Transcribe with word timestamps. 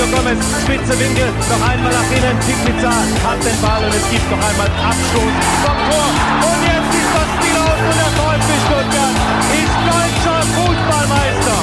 Mario 0.00 0.16
Gomez, 0.16 0.40
spitze 0.62 0.98
Winkel, 0.98 1.28
noch 1.50 1.68
einmal 1.68 1.92
nach 1.92 2.10
innen, 2.10 2.38
Pizza 2.64 2.88
hat 2.90 3.44
den 3.44 3.60
Ball 3.60 3.84
und 3.84 3.94
es 3.94 4.10
gibt 4.10 4.30
noch 4.30 4.38
einmal 4.38 4.66
Abstoß 4.66 5.34
vom 5.62 5.76
Tor. 5.90 6.08
Und 6.40 6.62
jetzt 6.64 6.94
ist 6.96 7.12
das 7.12 7.28
Spiel 7.36 7.56
aus 7.60 7.80
und 7.84 7.96
der 8.00 8.08
VfB 8.16 8.50
Stuttgart 8.64 9.16
ist 9.60 9.76
deutscher 9.92 10.40
Fußballmeister. 10.56 11.58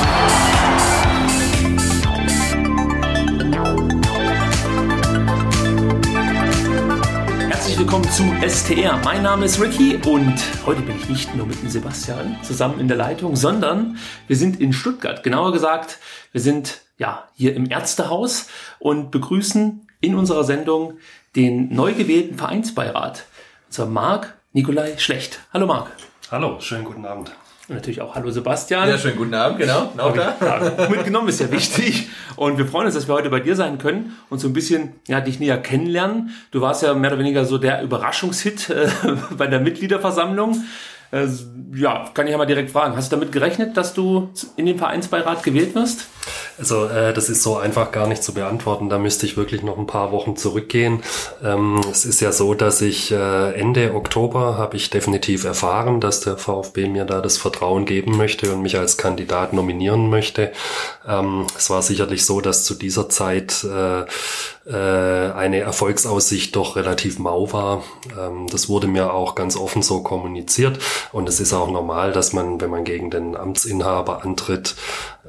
Herzlich 7.49 7.77
willkommen 7.79 8.11
zu 8.11 8.23
STR. 8.47 8.99
Mein 9.03 9.23
Name 9.23 9.45
ist 9.45 9.59
Ricky 9.59 9.95
und 10.05 10.35
heute 10.67 10.81
bin 10.83 10.95
ich 10.97 11.09
nicht 11.09 11.35
nur 11.35 11.47
mit 11.47 11.59
dem 11.63 11.69
Sebastian 11.69 12.37
zusammen 12.43 12.79
in 12.79 12.87
der 12.87 12.97
Leitung, 12.97 13.35
sondern 13.35 13.97
wir 14.27 14.35
sind 14.35 14.61
in 14.61 14.73
Stuttgart. 14.73 15.23
Genauer 15.23 15.53
gesagt, 15.53 15.97
wir 16.31 16.41
sind 16.41 16.81
ja, 16.97 17.27
hier 17.35 17.55
im 17.55 17.69
Ärztehaus 17.69 18.47
und 18.79 19.11
begrüßen 19.11 19.87
in 20.01 20.15
unserer 20.15 20.43
Sendung 20.43 20.97
den 21.35 21.73
neu 21.73 21.93
gewählten 21.93 22.37
Vereinsbeirat. 22.37 23.25
Und 23.67 23.73
zwar 23.73 23.85
Marc 23.85 24.37
Nikolai 24.53 24.97
Schlecht. 24.97 25.39
Hallo 25.53 25.67
Marc. 25.67 25.91
Hallo, 26.31 26.59
schönen 26.59 26.83
guten 26.83 27.05
Abend. 27.05 27.31
Und 27.67 27.75
natürlich 27.75 28.01
auch 28.01 28.15
Hallo 28.15 28.31
Sebastian. 28.31 28.87
Ja, 28.87 28.97
schönen 28.97 29.17
guten 29.17 29.33
Abend, 29.33 29.59
genau. 29.59 29.91
Auch 29.97 30.13
da. 30.13 30.35
Ja, 30.39 30.89
mitgenommen 30.89 31.27
ist 31.27 31.41
ja 31.41 31.51
wichtig. 31.51 32.09
Und 32.37 32.57
wir 32.57 32.65
freuen 32.65 32.85
uns, 32.85 32.95
dass 32.95 33.07
wir 33.07 33.13
heute 33.13 33.29
bei 33.29 33.41
dir 33.41 33.55
sein 33.55 33.77
können 33.77 34.17
und 34.29 34.39
so 34.39 34.47
ein 34.47 34.53
bisschen 34.53 34.93
ja, 35.07 35.19
dich 35.19 35.39
näher 35.39 35.57
kennenlernen. 35.57 36.31
Du 36.51 36.61
warst 36.61 36.81
ja 36.81 36.93
mehr 36.93 37.11
oder 37.11 37.19
weniger 37.19 37.45
so 37.45 37.57
der 37.57 37.83
Überraschungshit 37.83 38.69
äh, 38.69 38.89
bei 39.37 39.47
der 39.47 39.59
Mitgliederversammlung. 39.59 40.63
Äh, 41.11 41.27
ja, 41.73 42.09
kann 42.13 42.27
ich 42.27 42.31
ja 42.31 42.37
mal 42.37 42.45
direkt 42.45 42.71
fragen. 42.71 42.95
Hast 42.95 43.11
du 43.11 43.15
damit 43.15 43.31
gerechnet, 43.31 43.77
dass 43.77 43.93
du 43.93 44.29
in 44.55 44.65
den 44.65 44.77
Vereinsbeirat 44.77 45.43
gewählt 45.43 45.75
wirst? 45.75 46.07
Also 46.57 46.87
äh, 46.87 47.13
das 47.13 47.29
ist 47.29 47.43
so 47.43 47.57
einfach 47.57 47.91
gar 47.91 48.07
nicht 48.07 48.23
zu 48.23 48.33
beantworten. 48.33 48.89
Da 48.89 48.97
müsste 48.97 49.25
ich 49.25 49.37
wirklich 49.37 49.63
noch 49.63 49.77
ein 49.77 49.87
paar 49.87 50.11
Wochen 50.11 50.35
zurückgehen. 50.35 51.03
Ähm, 51.43 51.81
es 51.91 52.05
ist 52.05 52.19
ja 52.19 52.31
so, 52.31 52.53
dass 52.53 52.81
ich 52.81 53.11
äh, 53.11 53.53
Ende 53.53 53.93
Oktober 53.93 54.57
habe 54.57 54.75
ich 54.75 54.89
definitiv 54.89 55.45
erfahren, 55.45 56.01
dass 56.01 56.21
der 56.21 56.37
VfB 56.37 56.87
mir 56.87 57.05
da 57.05 57.21
das 57.21 57.37
Vertrauen 57.37 57.85
geben 57.85 58.17
möchte 58.17 58.53
und 58.53 58.61
mich 58.61 58.77
als 58.77 58.97
Kandidat 58.97 59.53
nominieren 59.53 60.09
möchte. 60.09 60.51
Ähm, 61.07 61.45
es 61.55 61.69
war 61.69 61.81
sicherlich 61.81 62.25
so, 62.25 62.41
dass 62.41 62.65
zu 62.65 62.73
dieser 62.73 63.07
Zeit 63.09 63.63
äh, 63.63 64.05
eine 64.73 65.59
Erfolgsaussicht 65.59 66.55
doch 66.55 66.75
relativ 66.75 67.19
mau 67.19 67.51
war. 67.53 67.83
Ähm, 68.19 68.47
das 68.51 68.67
wurde 68.67 68.87
mir 68.87 69.13
auch 69.13 69.35
ganz 69.35 69.55
offen 69.55 69.81
so 69.81 70.01
kommuniziert 70.03 70.79
und 71.11 71.29
es 71.29 71.39
ist 71.39 71.53
auch 71.53 71.69
normal, 71.69 72.11
dass 72.11 72.33
man, 72.33 72.59
wenn 72.59 72.69
man 72.69 72.83
gegen 72.83 73.09
den 73.09 73.35
Amtsinhaber 73.37 74.23
antritt, 74.23 74.75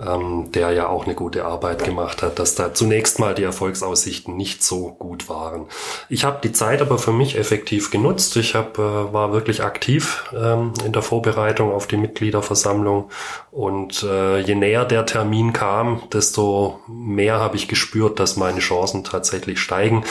ähm, 0.04 0.50
der 0.52 0.70
ja 0.72 0.88
auch 0.88 1.04
eine 1.04 1.14
gute 1.14 1.44
Arbeit 1.44 1.84
gemacht 1.84 2.22
hat, 2.22 2.38
dass 2.38 2.54
da 2.54 2.74
zunächst 2.74 3.18
mal 3.18 3.34
die 3.34 3.42
Erfolgsaussichten 3.42 4.36
nicht 4.36 4.62
so 4.62 4.92
gut 4.92 5.28
waren. 5.28 5.66
Ich 6.08 6.24
habe 6.24 6.38
die 6.42 6.52
Zeit 6.52 6.80
aber 6.80 6.98
für 6.98 7.12
mich 7.12 7.36
effektiv 7.36 7.90
genutzt. 7.90 8.36
Ich 8.36 8.54
hab, 8.54 8.78
äh, 8.78 9.12
war 9.12 9.32
wirklich 9.32 9.62
aktiv 9.62 10.24
ähm, 10.34 10.72
in 10.84 10.92
der 10.92 11.02
Vorbereitung 11.02 11.72
auf 11.72 11.86
die 11.86 11.96
Mitgliederversammlung 11.96 13.10
und 13.50 14.04
äh, 14.04 14.38
je 14.38 14.54
näher 14.54 14.84
der 14.84 15.04
Termin 15.04 15.52
kam, 15.52 16.02
desto 16.12 16.78
mehr 16.86 17.40
habe 17.40 17.56
ich 17.56 17.66
gespürt, 17.66 18.20
dass 18.20 18.36
meine 18.36 18.60
Chancen 18.60 19.02
tatsächlich 19.02 19.58
steigen 19.58 20.04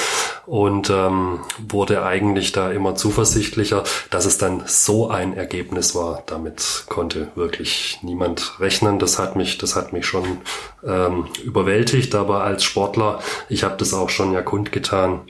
und 0.45 0.89
ähm, 0.89 1.39
wurde 1.57 2.03
eigentlich 2.03 2.51
da 2.51 2.71
immer 2.71 2.95
zuversichtlicher, 2.95 3.83
dass 4.09 4.25
es 4.25 4.37
dann 4.37 4.63
so 4.65 5.09
ein 5.09 5.37
Ergebnis 5.37 5.95
war. 5.95 6.23
Damit 6.25 6.83
konnte 6.89 7.29
wirklich 7.35 7.99
niemand 8.01 8.59
rechnen. 8.59 8.99
Das 8.99 9.17
hat 9.17 9.37
mich, 9.37 9.57
das 9.57 9.76
hat 9.77 9.93
mich 9.93 10.05
schon 10.05 10.39
ähm, 10.85 11.27
überwältigt, 11.43 12.13
aber 12.15 12.43
als 12.43 12.65
Sportler, 12.65 13.19
ich 13.47 13.63
habe 13.63 13.77
das 13.77 13.93
auch 13.93 14.09
schon 14.09 14.33
ja 14.33 14.41
kundgetan, 14.41 15.21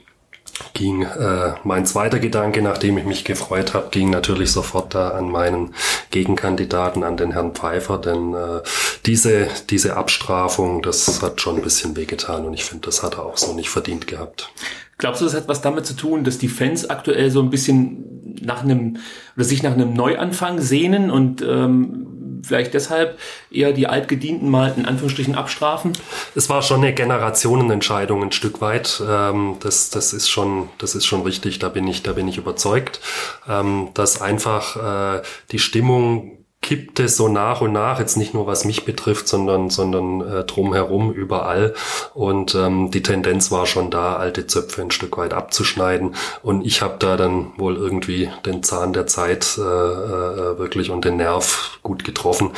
ging 0.74 1.02
äh, 1.02 1.52
mein 1.64 1.86
zweiter 1.86 2.18
Gedanke, 2.18 2.62
nachdem 2.62 2.98
ich 2.98 3.04
mich 3.04 3.24
gefreut 3.24 3.74
habe, 3.74 3.88
ging 3.90 4.10
natürlich 4.10 4.52
sofort 4.52 4.94
da 4.94 5.10
an 5.10 5.30
meinen 5.30 5.74
Gegenkandidaten, 6.10 7.04
an 7.04 7.16
den 7.16 7.32
Herrn 7.32 7.52
Pfeiffer, 7.52 7.98
denn 7.98 8.34
äh, 8.34 8.62
diese, 9.06 9.48
diese 9.70 9.96
Abstrafung, 9.96 10.82
das 10.82 11.22
hat 11.22 11.40
schon 11.40 11.56
ein 11.56 11.62
bisschen 11.62 11.96
wehgetan 11.96 12.44
und 12.44 12.54
ich 12.54 12.64
finde, 12.64 12.86
das 12.86 13.02
hat 13.02 13.14
er 13.14 13.26
auch 13.26 13.36
so 13.36 13.54
nicht 13.54 13.70
verdient 13.70 14.06
gehabt. 14.06 14.50
Glaubst 14.98 15.20
du, 15.20 15.26
das 15.26 15.34
hat 15.34 15.48
was 15.48 15.60
damit 15.60 15.86
zu 15.86 15.94
tun, 15.94 16.24
dass 16.24 16.38
die 16.38 16.48
Fans 16.48 16.90
aktuell 16.90 17.30
so 17.30 17.40
ein 17.40 17.50
bisschen 17.50 18.36
nach 18.42 18.62
einem 18.62 18.96
oder 19.36 19.44
sich 19.44 19.62
nach 19.62 19.72
einem 19.72 19.94
Neuanfang 19.94 20.60
sehnen 20.60 21.10
und 21.10 21.40
ähm, 21.42 22.17
vielleicht 22.42 22.74
deshalb 22.74 23.18
eher 23.50 23.72
die 23.72 23.86
Altgedienten 23.86 24.48
mal 24.50 24.74
in 24.76 24.86
Anführungsstrichen 24.86 25.34
abstrafen? 25.34 25.92
Es 26.34 26.48
war 26.48 26.62
schon 26.62 26.82
eine 26.82 26.94
Generationenentscheidung 26.94 28.22
ein 28.22 28.32
Stück 28.32 28.60
weit. 28.60 29.02
Ähm, 29.06 29.56
das, 29.60 29.90
das 29.90 30.12
ist 30.12 30.28
schon, 30.28 30.68
das 30.78 30.94
ist 30.94 31.06
schon 31.06 31.22
richtig. 31.22 31.58
Da 31.58 31.68
bin 31.68 31.86
ich, 31.86 32.02
da 32.02 32.12
bin 32.12 32.28
ich 32.28 32.38
überzeugt, 32.38 33.00
ähm, 33.48 33.90
dass 33.94 34.20
einfach 34.20 35.18
äh, 35.18 35.22
die 35.50 35.58
Stimmung 35.58 36.37
kippte 36.60 37.08
so 37.08 37.28
nach 37.28 37.60
und 37.60 37.72
nach, 37.72 38.00
jetzt 38.00 38.16
nicht 38.16 38.34
nur 38.34 38.46
was 38.46 38.64
mich 38.64 38.84
betrifft, 38.84 39.28
sondern, 39.28 39.70
sondern 39.70 40.20
äh, 40.20 40.44
drumherum 40.44 41.12
überall. 41.12 41.74
Und 42.14 42.54
ähm, 42.54 42.90
die 42.90 43.02
Tendenz 43.02 43.50
war 43.50 43.64
schon 43.64 43.90
da, 43.90 44.16
alte 44.16 44.46
Zöpfe 44.46 44.82
ein 44.82 44.90
Stück 44.90 45.16
weit 45.16 45.32
abzuschneiden. 45.32 46.14
Und 46.42 46.66
ich 46.66 46.82
habe 46.82 46.96
da 46.98 47.16
dann 47.16 47.52
wohl 47.56 47.76
irgendwie 47.76 48.28
den 48.44 48.62
Zahn 48.62 48.92
der 48.92 49.06
Zeit 49.06 49.56
äh, 49.56 49.62
äh, 49.62 50.58
wirklich 50.58 50.90
und 50.90 51.04
den 51.04 51.16
Nerv 51.16 51.78
gut 51.82 52.04
getroffen. 52.04 52.50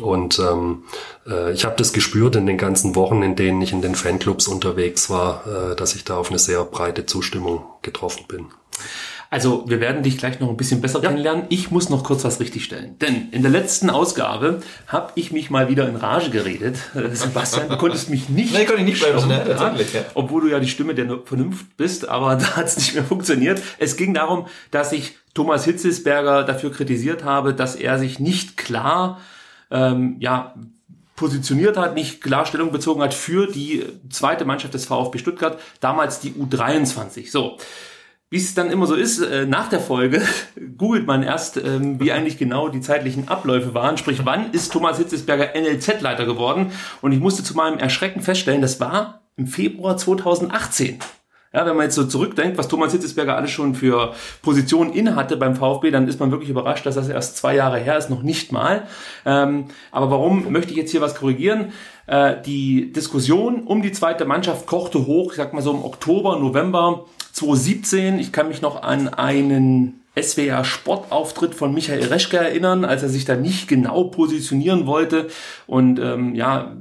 Und 0.00 0.38
ähm, 0.38 0.84
äh, 1.26 1.52
ich 1.52 1.64
habe 1.64 1.76
das 1.76 1.92
gespürt 1.92 2.36
in 2.36 2.46
den 2.46 2.58
ganzen 2.58 2.96
Wochen, 2.96 3.22
in 3.22 3.36
denen 3.36 3.60
ich 3.60 3.72
in 3.72 3.82
den 3.82 3.94
Fanclubs 3.94 4.48
unterwegs 4.48 5.10
war, 5.10 5.44
äh, 5.46 5.76
dass 5.76 5.94
ich 5.94 6.04
da 6.04 6.16
auf 6.16 6.30
eine 6.30 6.38
sehr 6.38 6.64
breite 6.64 7.04
Zustimmung 7.04 7.64
getroffen 7.82 8.24
bin. 8.26 8.46
Also, 9.32 9.64
wir 9.66 9.80
werden 9.80 10.02
dich 10.02 10.18
gleich 10.18 10.40
noch 10.40 10.50
ein 10.50 10.58
bisschen 10.58 10.82
besser 10.82 11.02
ja. 11.02 11.08
kennenlernen. 11.08 11.44
Ich 11.48 11.70
muss 11.70 11.88
noch 11.88 12.04
kurz 12.04 12.22
was 12.22 12.38
richtigstellen. 12.38 12.98
Denn 12.98 13.30
in 13.30 13.40
der 13.40 13.50
letzten 13.50 13.88
Ausgabe 13.88 14.60
habe 14.86 15.12
ich 15.14 15.32
mich 15.32 15.48
mal 15.48 15.70
wieder 15.70 15.88
in 15.88 15.96
Rage 15.96 16.28
geredet. 16.28 16.76
Äh, 16.94 17.14
Sebastian, 17.14 17.70
du 17.70 17.78
konntest 17.78 18.10
mich 18.10 18.28
nicht. 18.28 18.52
Nein, 18.52 18.66
konnte 18.66 18.82
ich 18.82 18.88
nicht. 18.88 19.02
Ja, 19.02 19.12
tatsächlich, 19.18 19.94
ja. 19.94 20.02
Obwohl 20.12 20.42
du 20.42 20.48
ja 20.48 20.60
die 20.60 20.68
Stimme 20.68 20.94
der 20.94 21.20
Vernunft 21.24 21.78
bist, 21.78 22.06
aber 22.10 22.36
da 22.40 22.56
hat 22.56 22.66
es 22.66 22.76
nicht 22.76 22.92
mehr 22.92 23.04
funktioniert. 23.04 23.62
Es 23.78 23.96
ging 23.96 24.12
darum, 24.12 24.48
dass 24.70 24.92
ich 24.92 25.16
Thomas 25.32 25.64
Hitzelsberger 25.64 26.44
dafür 26.44 26.70
kritisiert 26.70 27.24
habe, 27.24 27.54
dass 27.54 27.74
er 27.74 27.98
sich 27.98 28.18
nicht 28.18 28.58
klar 28.58 29.18
ähm, 29.70 30.16
ja, 30.18 30.54
positioniert 31.16 31.78
hat, 31.78 31.94
nicht 31.94 32.20
Klarstellung 32.20 32.70
bezogen 32.70 33.00
hat 33.00 33.14
für 33.14 33.46
die 33.46 33.82
zweite 34.10 34.44
Mannschaft 34.44 34.74
des 34.74 34.84
VfB 34.84 35.16
Stuttgart, 35.16 35.58
damals 35.80 36.20
die 36.20 36.32
U23. 36.32 37.30
So 37.30 37.56
wie 38.32 38.38
es 38.38 38.54
dann 38.54 38.70
immer 38.70 38.86
so 38.86 38.94
ist, 38.94 39.20
äh, 39.20 39.44
nach 39.44 39.68
der 39.68 39.78
Folge 39.78 40.22
googelt 40.78 41.06
man 41.06 41.22
erst, 41.22 41.58
ähm, 41.58 42.00
wie 42.00 42.12
eigentlich 42.12 42.38
genau 42.38 42.70
die 42.70 42.80
zeitlichen 42.80 43.28
Abläufe 43.28 43.74
waren. 43.74 43.98
Sprich, 43.98 44.24
wann 44.24 44.52
ist 44.52 44.72
Thomas 44.72 44.96
Hitzesberger 44.96 45.50
NLZ-Leiter 45.54 46.24
geworden? 46.24 46.72
Und 47.02 47.12
ich 47.12 47.20
musste 47.20 47.44
zu 47.44 47.54
meinem 47.54 47.78
Erschrecken 47.78 48.22
feststellen, 48.22 48.62
das 48.62 48.80
war 48.80 49.20
im 49.36 49.46
Februar 49.46 49.98
2018. 49.98 50.98
Ja, 51.52 51.66
wenn 51.66 51.76
man 51.76 51.84
jetzt 51.84 51.94
so 51.94 52.04
zurückdenkt, 52.04 52.56
was 52.56 52.68
Thomas 52.68 52.92
Hitzesberger 52.92 53.36
alles 53.36 53.50
schon 53.50 53.74
für 53.74 54.14
Positionen 54.40 54.94
innehatte 54.94 55.36
beim 55.36 55.54
VfB, 55.54 55.90
dann 55.90 56.08
ist 56.08 56.18
man 56.18 56.30
wirklich 56.30 56.48
überrascht, 56.48 56.86
dass 56.86 56.94
das 56.94 57.10
erst 57.10 57.36
zwei 57.36 57.54
Jahre 57.54 57.76
her 57.80 57.98
ist, 57.98 58.08
noch 58.08 58.22
nicht 58.22 58.50
mal. 58.50 58.84
Ähm, 59.26 59.66
aber 59.90 60.10
warum 60.10 60.50
möchte 60.50 60.70
ich 60.70 60.78
jetzt 60.78 60.90
hier 60.90 61.02
was 61.02 61.16
korrigieren? 61.16 61.72
Äh, 62.06 62.36
die 62.46 62.94
Diskussion 62.94 63.64
um 63.64 63.82
die 63.82 63.92
zweite 63.92 64.24
Mannschaft 64.24 64.66
kochte 64.66 65.04
hoch, 65.04 65.32
ich 65.32 65.36
sag 65.36 65.52
mal 65.52 65.60
so 65.60 65.72
im 65.72 65.84
Oktober, 65.84 66.38
November 66.38 67.04
2017. 67.32 68.18
Ich 68.18 68.32
kann 68.32 68.48
mich 68.48 68.62
noch 68.62 68.82
an 68.82 69.08
einen 69.08 70.02
SWR 70.20 70.64
Sportauftritt 70.64 71.54
von 71.54 71.72
Michael 71.72 72.04
Reschke 72.04 72.36
erinnern, 72.36 72.84
als 72.84 73.02
er 73.02 73.08
sich 73.08 73.24
da 73.24 73.34
nicht 73.36 73.66
genau 73.68 74.04
positionieren 74.04 74.86
wollte 74.86 75.28
und 75.66 75.98
ähm, 75.98 76.34
ja, 76.34 76.76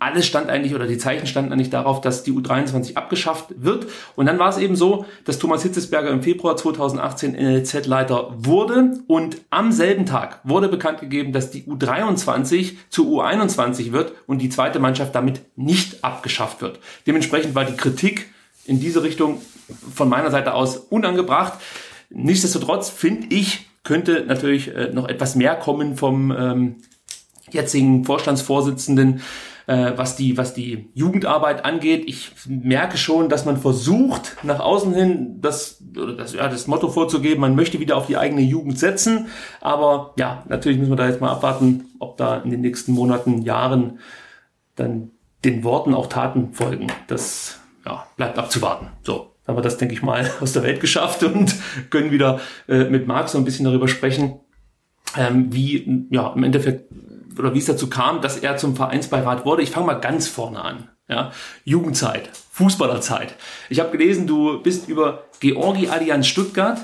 alles 0.00 0.26
stand 0.26 0.48
eigentlich 0.48 0.74
oder 0.74 0.86
die 0.86 0.98
Zeichen 0.98 1.26
standen 1.26 1.52
eigentlich 1.52 1.70
darauf, 1.70 2.00
dass 2.00 2.22
die 2.22 2.32
U23 2.32 2.94
abgeschafft 2.94 3.46
wird. 3.56 3.86
Und 4.14 4.26
dann 4.26 4.38
war 4.38 4.48
es 4.48 4.58
eben 4.58 4.76
so, 4.76 5.06
dass 5.24 5.38
Thomas 5.38 5.62
Hitzesberger 5.62 6.10
im 6.10 6.22
Februar 6.22 6.56
2018 6.56 7.32
NLZ-Leiter 7.32 8.32
wurde 8.36 9.00
und 9.06 9.38
am 9.50 9.72
selben 9.72 10.06
Tag 10.06 10.40
wurde 10.44 10.68
bekannt 10.68 11.00
gegeben, 11.00 11.32
dass 11.32 11.50
die 11.50 11.64
U23 11.64 12.76
zu 12.90 13.20
U21 13.20 13.92
wird 13.92 14.12
und 14.26 14.40
die 14.40 14.50
zweite 14.50 14.78
Mannschaft 14.78 15.14
damit 15.14 15.40
nicht 15.56 16.04
abgeschafft 16.04 16.62
wird. 16.62 16.78
Dementsprechend 17.06 17.54
war 17.54 17.64
die 17.64 17.76
Kritik 17.76 18.28
in 18.66 18.78
diese 18.78 19.02
Richtung 19.02 19.40
von 19.94 20.08
meiner 20.08 20.30
Seite 20.30 20.54
aus 20.54 20.76
unangebracht. 20.76 21.54
Nichtsdestotrotz 22.10 22.88
finde 22.88 23.34
ich, 23.34 23.68
könnte 23.84 24.24
natürlich 24.26 24.74
äh, 24.74 24.90
noch 24.92 25.08
etwas 25.08 25.34
mehr 25.34 25.56
kommen 25.56 25.96
vom 25.96 26.30
ähm, 26.30 26.76
jetzigen 27.50 28.04
Vorstandsvorsitzenden 28.04 29.22
äh, 29.68 29.92
was 29.96 30.16
die, 30.16 30.38
was 30.38 30.54
die 30.54 30.88
Jugendarbeit 30.94 31.64
angeht. 31.64 32.04
Ich 32.06 32.32
merke 32.46 32.96
schon, 32.96 33.28
dass 33.28 33.44
man 33.44 33.58
versucht, 33.58 34.38
nach 34.42 34.60
außen 34.60 34.94
hin 34.94 35.40
das, 35.42 35.82
das, 36.16 36.32
ja, 36.32 36.48
das 36.48 36.66
Motto 36.66 36.88
vorzugeben, 36.88 37.42
man 37.42 37.54
möchte 37.54 37.78
wieder 37.78 37.98
auf 37.98 38.06
die 38.06 38.16
eigene 38.16 38.40
Jugend 38.40 38.78
setzen. 38.78 39.28
Aber 39.60 40.14
ja, 40.18 40.42
natürlich 40.48 40.78
müssen 40.78 40.92
wir 40.92 40.96
da 40.96 41.06
jetzt 41.06 41.20
mal 41.20 41.30
abwarten, 41.30 41.84
ob 41.98 42.16
da 42.16 42.38
in 42.38 42.50
den 42.50 42.62
nächsten 42.62 42.92
Monaten, 42.92 43.42
Jahren 43.42 43.98
dann 44.74 45.10
den 45.44 45.62
Worten 45.64 45.94
auch 45.94 46.06
Taten 46.06 46.54
folgen. 46.54 46.86
Das 47.06 47.60
ja, 47.84 48.06
bleibt 48.16 48.38
abzuwarten. 48.38 48.88
So, 49.02 49.32
haben 49.48 49.56
wir 49.56 49.62
das, 49.62 49.78
denke 49.78 49.94
ich 49.94 50.02
mal, 50.02 50.30
aus 50.40 50.52
der 50.52 50.62
Welt 50.62 50.80
geschafft 50.80 51.24
und 51.24 51.56
können 51.90 52.12
wieder 52.12 52.40
äh, 52.68 52.84
mit 52.84 53.08
Marc 53.08 53.28
so 53.28 53.38
ein 53.38 53.44
bisschen 53.44 53.64
darüber 53.64 53.88
sprechen, 53.88 54.38
ähm, 55.16 55.52
wie 55.52 56.06
ja 56.10 56.32
im 56.34 56.44
Endeffekt 56.44 56.92
oder 57.38 57.54
wie 57.54 57.58
es 57.58 57.66
dazu 57.66 57.88
kam, 57.88 58.20
dass 58.20 58.36
er 58.36 58.56
zum 58.56 58.76
Vereinsbeirat 58.76 59.44
wurde. 59.44 59.62
Ich 59.62 59.70
fange 59.70 59.86
mal 59.86 59.94
ganz 59.94 60.28
vorne 60.28 60.62
an. 60.62 60.88
Ja, 61.08 61.32
Jugendzeit, 61.64 62.28
Fußballerzeit. 62.52 63.34
Ich 63.70 63.80
habe 63.80 63.96
gelesen, 63.96 64.26
du 64.26 64.60
bist 64.60 64.88
über 64.88 65.24
Georgi 65.40 65.88
Allianz 65.88 66.26
Stuttgart, 66.26 66.78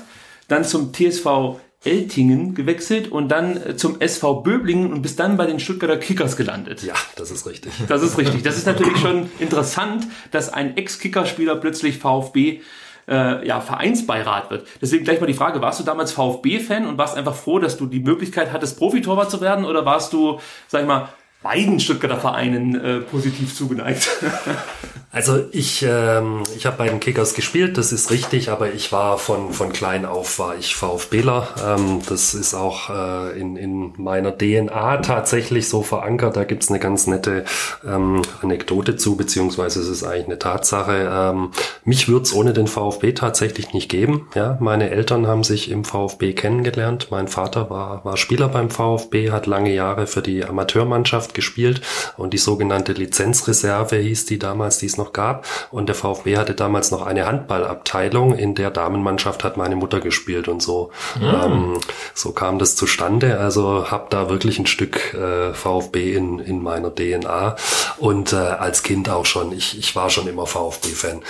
dann 0.47 0.63
zum 0.63 0.91
TSV 0.93 1.59
Eltingen 1.85 2.55
gewechselt 2.55 3.11
und 3.11 3.29
dann 3.29 3.57
äh, 3.57 3.75
zum 3.75 4.01
SV 4.01 4.41
Böblingen 4.41 4.91
und 4.91 5.01
bist 5.01 5.19
dann 5.19 5.37
bei 5.37 5.45
den 5.45 5.59
Stuttgarter 5.59 5.97
Kickers 5.97 6.35
gelandet. 6.37 6.83
Ja, 6.83 6.93
das 7.15 7.31
ist 7.31 7.45
richtig. 7.45 7.71
Das 7.87 8.01
ist 8.01 8.17
richtig. 8.17 8.43
Das 8.43 8.57
ist 8.57 8.65
natürlich 8.65 8.97
schon 8.97 9.29
interessant, 9.39 10.07
dass 10.31 10.51
ein 10.51 10.77
Ex-Kickerspieler 10.77 11.55
plötzlich 11.55 11.99
VfB 11.99 12.61
äh, 13.07 13.47
ja, 13.47 13.61
Vereinsbeirat 13.61 14.49
wird. 14.49 14.67
Deswegen 14.81 15.03
gleich 15.03 15.19
mal 15.19 15.27
die 15.27 15.33
Frage, 15.33 15.61
warst 15.61 15.79
du 15.79 15.83
damals 15.83 16.11
VfB-Fan 16.11 16.87
und 16.87 16.97
warst 16.97 17.15
einfach 17.15 17.35
froh, 17.35 17.59
dass 17.59 17.77
du 17.77 17.85
die 17.85 17.99
Möglichkeit 17.99 18.51
hattest, 18.51 18.77
Profitorwart 18.77 19.29
zu 19.29 19.41
werden 19.41 19.65
oder 19.65 19.85
warst 19.85 20.13
du, 20.13 20.39
sag 20.67 20.81
ich 20.81 20.87
mal, 20.87 21.09
beiden 21.43 21.79
Stuttgarter 21.79 22.17
Vereinen 22.17 22.75
äh, 22.75 22.99
positiv 23.01 23.55
zugeneigt? 23.55 24.09
Also 25.15 25.45
ich, 25.53 25.85
ähm, 25.87 26.43
ich 26.57 26.65
habe 26.65 26.75
bei 26.75 26.89
den 26.89 26.99
Kickers 26.99 27.35
gespielt, 27.35 27.77
das 27.77 27.93
ist 27.93 28.11
richtig, 28.11 28.49
aber 28.49 28.73
ich 28.73 28.91
war 28.91 29.17
von, 29.17 29.53
von 29.53 29.71
klein 29.71 30.03
auf 30.03 30.39
war 30.39 30.57
ich 30.57 30.75
VfBler. 30.75 31.47
Ähm, 31.65 32.01
das 32.09 32.33
ist 32.33 32.53
auch 32.53 32.89
äh, 32.89 33.39
in, 33.39 33.55
in 33.55 33.93
meiner 33.95 34.37
DNA 34.37 34.97
tatsächlich 34.97 35.69
so 35.69 35.83
verankert. 35.83 36.35
Da 36.35 36.43
gibt's 36.43 36.67
eine 36.67 36.79
ganz 36.79 37.07
nette 37.07 37.45
ähm, 37.87 38.23
Anekdote 38.41 38.97
zu, 38.97 39.15
beziehungsweise 39.15 39.79
es 39.79 39.87
ist 39.87 40.03
eigentlich 40.03 40.25
eine 40.25 40.37
Tatsache. 40.37 41.09
Ähm, 41.09 41.51
mich 41.85 42.09
wird's 42.09 42.33
ohne 42.33 42.51
den 42.51 42.67
VfB 42.67 43.13
tatsächlich 43.13 43.71
nicht 43.71 43.87
geben. 43.87 44.27
Ja, 44.35 44.57
meine 44.59 44.89
Eltern 44.89 45.27
haben 45.27 45.45
sich 45.45 45.71
im 45.71 45.85
VfB 45.85 46.33
kennengelernt. 46.33 47.07
Mein 47.09 47.29
Vater 47.29 47.69
war, 47.69 48.03
war 48.03 48.17
Spieler 48.17 48.49
beim 48.49 48.69
VfB, 48.69 49.31
hat 49.31 49.47
lange 49.47 49.73
Jahre 49.73 50.07
für 50.07 50.21
die 50.21 50.43
Amateurmannschaft 50.43 51.33
gespielt 51.33 51.79
und 52.17 52.33
die 52.33 52.37
sogenannte 52.37 52.91
Lizenzreserve 52.91 53.95
hieß 53.95 54.25
die 54.25 54.39
damals, 54.39 54.77
die 54.79 54.87
es 54.87 54.97
noch 54.97 55.04
noch 55.05 55.13
gab. 55.13 55.45
Und 55.71 55.87
der 55.87 55.95
VfB 55.95 56.37
hatte 56.37 56.53
damals 56.53 56.91
noch 56.91 57.05
eine 57.05 57.25
Handballabteilung. 57.25 58.35
In 58.35 58.55
der 58.55 58.71
Damenmannschaft 58.71 59.43
hat 59.43 59.57
meine 59.57 59.75
Mutter 59.75 59.99
gespielt 59.99 60.47
und 60.47 60.61
so. 60.61 60.91
Ja. 61.21 61.45
Ähm, 61.45 61.79
so 62.13 62.31
kam 62.31 62.59
das 62.59 62.75
zustande. 62.75 63.39
Also 63.39 63.91
habe 63.91 64.07
da 64.09 64.29
wirklich 64.29 64.59
ein 64.59 64.65
Stück 64.65 65.13
äh, 65.13 65.53
VfB 65.53 66.13
in, 66.13 66.39
in 66.39 66.61
meiner 66.61 66.93
DNA. 66.93 67.55
Und 67.97 68.33
äh, 68.33 68.37
als 68.37 68.83
Kind 68.83 69.09
auch 69.09 69.25
schon. 69.25 69.51
Ich, 69.51 69.77
ich 69.77 69.95
war 69.95 70.09
schon 70.09 70.27
immer 70.27 70.47
VfB-Fan. 70.47 71.21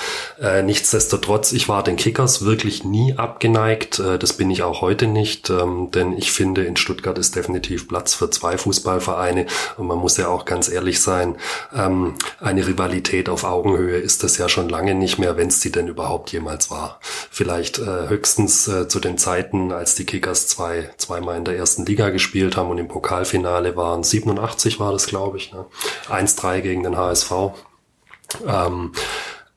Äh, 0.42 0.64
nichtsdestotrotz, 0.64 1.52
ich 1.52 1.70
war 1.70 1.84
den 1.84 1.98
Kickers 1.98 2.46
wirklich 2.46 2.84
nie 2.84 3.16
abgeneigt. 3.18 4.00
Äh, 4.00 4.18
das 4.18 4.34
bin 4.34 4.50
ich 4.50 4.64
auch 4.64 4.82
heute 4.82 5.08
nicht. 5.08 5.50
Ähm, 5.50 5.92
denn 5.92 6.18
ich 6.18 6.32
finde, 6.32 6.64
in 6.64 6.78
Stuttgart 6.78 7.18
ist 7.18 7.36
definitiv 7.36 7.88
Platz 7.88 8.14
für 8.14 8.30
zwei 8.30 8.58
Fußballvereine. 8.58 9.46
Und 9.78 9.88
man 9.88 9.98
muss 9.98 10.18
ja 10.18 10.28
auch 10.28 10.46
ganz 10.46 10.70
ehrlich 10.70 11.02
sein, 11.02 11.36
ähm, 11.76 12.16
eine 12.40 12.66
Rivalität 12.66 13.30
auf 13.30 13.44
Augen 13.44 13.65
Augenhöhe 13.66 13.98
ist 13.98 14.24
das 14.24 14.38
ja 14.38 14.48
schon 14.48 14.70
lange 14.70 14.94
nicht 14.94 15.18
mehr, 15.18 15.38
wenn 15.38 15.48
es 15.48 15.60
die 15.60 15.72
denn 15.72 15.88
überhaupt 15.88 16.32
jemals 16.32 16.70
war. 16.70 17.00
Vielleicht 17.02 17.80
äh, 17.80 18.10
höchstens 18.10 18.68
äh, 18.68 18.88
zu 18.88 19.00
den 19.00 19.18
Zeiten, 19.18 19.72
als 19.72 19.96
die 19.96 20.06
Kickers 20.06 20.48
zwei, 20.48 20.92
zweimal 20.98 21.38
in 21.38 21.46
der 21.46 21.58
ersten 21.58 21.86
Liga 21.86 22.10
gespielt 22.10 22.58
haben 22.58 22.70
und 22.70 22.78
im 22.78 22.88
Pokalfinale 22.88 23.76
waren. 23.76 24.04
87 24.04 24.80
war 24.80 24.92
das, 24.92 25.08
glaube 25.08 25.38
ich. 25.38 25.52
Ne? 25.52 25.66
1-3 26.10 26.62
gegen 26.62 26.84
den 26.84 26.96
HSV. 26.96 27.32
Ähm, 28.46 28.92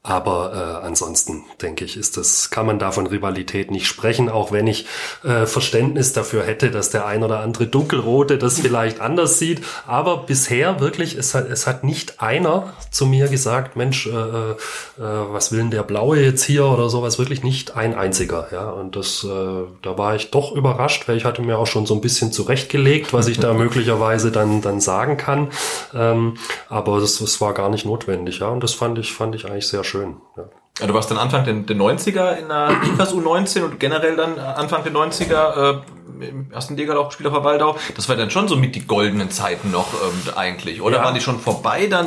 aber 0.05 0.81
äh, 0.83 0.87
ansonsten 0.87 1.45
denke 1.61 1.85
ich, 1.85 1.97
ist 1.97 2.17
das, 2.17 2.51
kann 2.51 2.67
man 2.67 2.79
da 2.79 2.93
von 2.93 3.07
Rivalität 3.07 3.71
nicht 3.71 3.87
sprechen, 3.87 4.29
auch 4.29 4.53
wenn 4.53 4.67
ich 4.67 4.87
äh, 5.25 5.45
Verständnis 5.45 6.13
dafür 6.13 6.45
hätte, 6.45 6.71
dass 6.71 6.91
der 6.91 7.05
ein 7.05 7.25
oder 7.25 7.41
andere 7.41 7.67
Dunkelrote 7.67 8.39
das 8.39 8.61
vielleicht 8.61 9.01
anders 9.01 9.39
sieht. 9.39 9.61
Aber 9.87 10.19
bisher 10.19 10.81
wirklich, 10.81 11.17
es 11.17 11.35
hat, 11.35 11.51
es 11.51 11.67
hat 11.67 11.83
nicht 11.83 12.23
einer 12.23 12.73
zu 12.91 13.07
mir 13.07 13.29
gesagt, 13.29 13.77
Mensch, 13.77 14.07
äh, 14.07 14.11
äh, 14.11 14.55
was 14.97 15.51
will 15.51 15.59
denn 15.59 15.71
der 15.73 15.83
Blaue 15.83 16.21
jetzt 16.21 16.45
hier 16.45 16.67
oder 16.67 16.89
sowas, 16.89 17.19
wirklich 17.19 17.43
nicht 17.43 17.77
ein 17.77 17.95
einziger. 17.95 18.49
Ja, 18.53 18.71
und 18.71 18.95
das, 18.95 19.25
äh, 19.25 19.65
da 19.83 19.99
war 19.99 20.15
ich 20.15 20.31
doch 20.31 20.53
überrascht, 20.53 21.09
weil 21.09 21.17
ich 21.17 21.25
hatte 21.25 21.43
mir 21.43 21.59
auch 21.59 21.67
schon 21.67 21.87
so 21.87 21.95
ein 21.95 22.01
bisschen 22.01 22.31
zurechtgelegt, 22.31 23.13
was 23.13 23.27
ich 23.27 23.41
da 23.41 23.53
möglicherweise 23.53 24.31
dann, 24.31 24.63
dann 24.63 24.81
sagen 24.81 25.17
kann. 25.17 25.49
Ähm, 25.93 26.39
aber 26.69 27.01
das 27.01 27.41
war 27.41 27.53
gar 27.53 27.69
nicht 27.69 27.85
notwendig, 27.85 28.39
ja. 28.39 28.49
Und 28.49 28.63
das 28.63 28.75
fand 28.75 28.97
ich, 28.99 29.13
fand 29.13 29.35
ich 29.35 29.45
eigentlich 29.45 29.67
sehr 29.67 29.85
schön. 29.89 30.21
Ja. 30.37 30.49
Ja, 30.81 30.87
du 30.87 30.95
warst 30.95 31.11
dann 31.11 31.19
Anfang 31.19 31.45
der, 31.45 31.55
der 31.55 31.77
90er 31.77 32.37
in 32.39 32.49
der 32.49 32.71
Likas 32.85 33.13
U19 33.13 33.63
und 33.63 33.81
generell 33.81 34.17
dann 34.17 34.39
Anfang 34.39 34.85
der 34.85 34.93
90er 34.93 35.77
äh, 35.77 35.81
im 36.21 36.51
ersten 36.51 36.77
Liga 36.77 36.97
auch 36.97 37.09
gespielt 37.09 37.29
auf 37.33 37.45
Waldau. 37.45 37.77
Das 37.97 38.09
war 38.09 38.17
dann 38.17 38.31
schon 38.31 38.49
so 38.49 38.57
mit 38.57 38.75
die 38.75 38.87
goldenen 38.87 39.31
Zeiten 39.31 39.71
noch 39.71 39.95
ähm, 39.95 40.33
eigentlich, 40.37 40.83
oder? 40.83 40.99
Ja. 40.99 41.05
Waren 41.05 41.15
die 41.15 41.21
schon 41.21 41.39
vorbei 41.39 41.87
dann? 41.87 42.07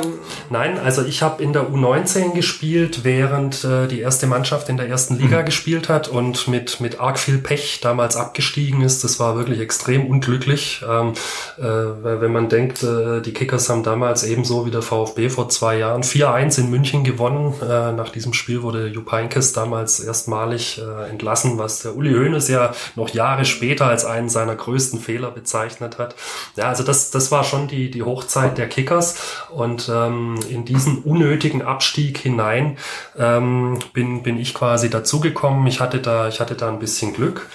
Nein, 0.50 0.78
also 0.78 1.04
ich 1.04 1.22
habe 1.22 1.42
in 1.42 1.52
der 1.52 1.68
U19 1.68 2.34
gespielt, 2.34 3.04
während 3.04 3.64
äh, 3.64 3.86
die 3.88 4.00
erste 4.00 4.26
Mannschaft 4.26 4.68
in 4.68 4.76
der 4.76 4.88
ersten 4.88 5.18
Liga 5.18 5.40
mhm. 5.40 5.46
gespielt 5.46 5.88
hat 5.88 6.08
und 6.08 6.48
mit, 6.48 6.80
mit 6.80 7.00
arg 7.00 7.18
viel 7.18 7.38
Pech 7.38 7.80
damals 7.80 8.16
abgestiegen 8.16 8.82
ist. 8.82 9.04
Das 9.04 9.18
war 9.20 9.36
wirklich 9.36 9.60
extrem 9.60 10.06
unglücklich. 10.06 10.84
Ähm, 10.88 11.12
äh, 11.58 11.62
wenn 11.62 12.32
man 12.32 12.48
denkt, 12.48 12.82
äh, 12.82 13.20
die 13.20 13.32
Kickers 13.32 13.68
haben 13.68 13.82
damals 13.82 14.24
ebenso 14.24 14.66
wie 14.66 14.70
der 14.70 14.82
VfB 14.82 15.28
vor 15.28 15.48
zwei 15.48 15.78
Jahren 15.78 16.02
4-1 16.02 16.60
in 16.60 16.70
München 16.70 17.04
gewonnen. 17.04 17.54
Äh, 17.62 17.92
nach 17.92 18.10
diesem 18.10 18.32
Spiel 18.32 18.61
wurde 18.62 18.88
Jupp 18.88 19.12
Heynckes 19.12 19.52
damals 19.52 20.00
erstmalig 20.00 20.80
äh, 20.80 21.10
entlassen, 21.10 21.58
was 21.58 21.82
der 21.82 21.96
Uli 21.96 22.12
Hoeneß 22.12 22.48
ja 22.48 22.72
noch 22.96 23.10
Jahre 23.10 23.44
später 23.44 23.86
als 23.86 24.04
einen 24.04 24.28
seiner 24.28 24.56
größten 24.56 25.00
Fehler 25.00 25.30
bezeichnet 25.30 25.98
hat. 25.98 26.14
Ja, 26.56 26.68
also 26.68 26.82
das, 26.82 27.10
das 27.10 27.30
war 27.30 27.44
schon 27.44 27.68
die, 27.68 27.90
die 27.90 28.02
Hochzeit 28.02 28.58
der 28.58 28.68
Kickers 28.68 29.18
und 29.50 29.90
ähm, 29.92 30.38
in 30.48 30.64
diesen 30.64 31.02
unnötigen 31.02 31.62
Abstieg 31.62 32.18
hinein 32.18 32.78
ähm, 33.18 33.78
bin, 33.92 34.22
bin 34.22 34.38
ich 34.38 34.54
quasi 34.54 34.90
dazugekommen. 34.90 35.66
Ich 35.66 35.80
hatte 35.80 35.98
da, 35.98 36.28
ich 36.28 36.40
hatte 36.40 36.54
da 36.54 36.68
ein 36.68 36.78
bisschen 36.78 37.12
Glück. 37.12 37.48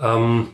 Ähm, 0.00 0.48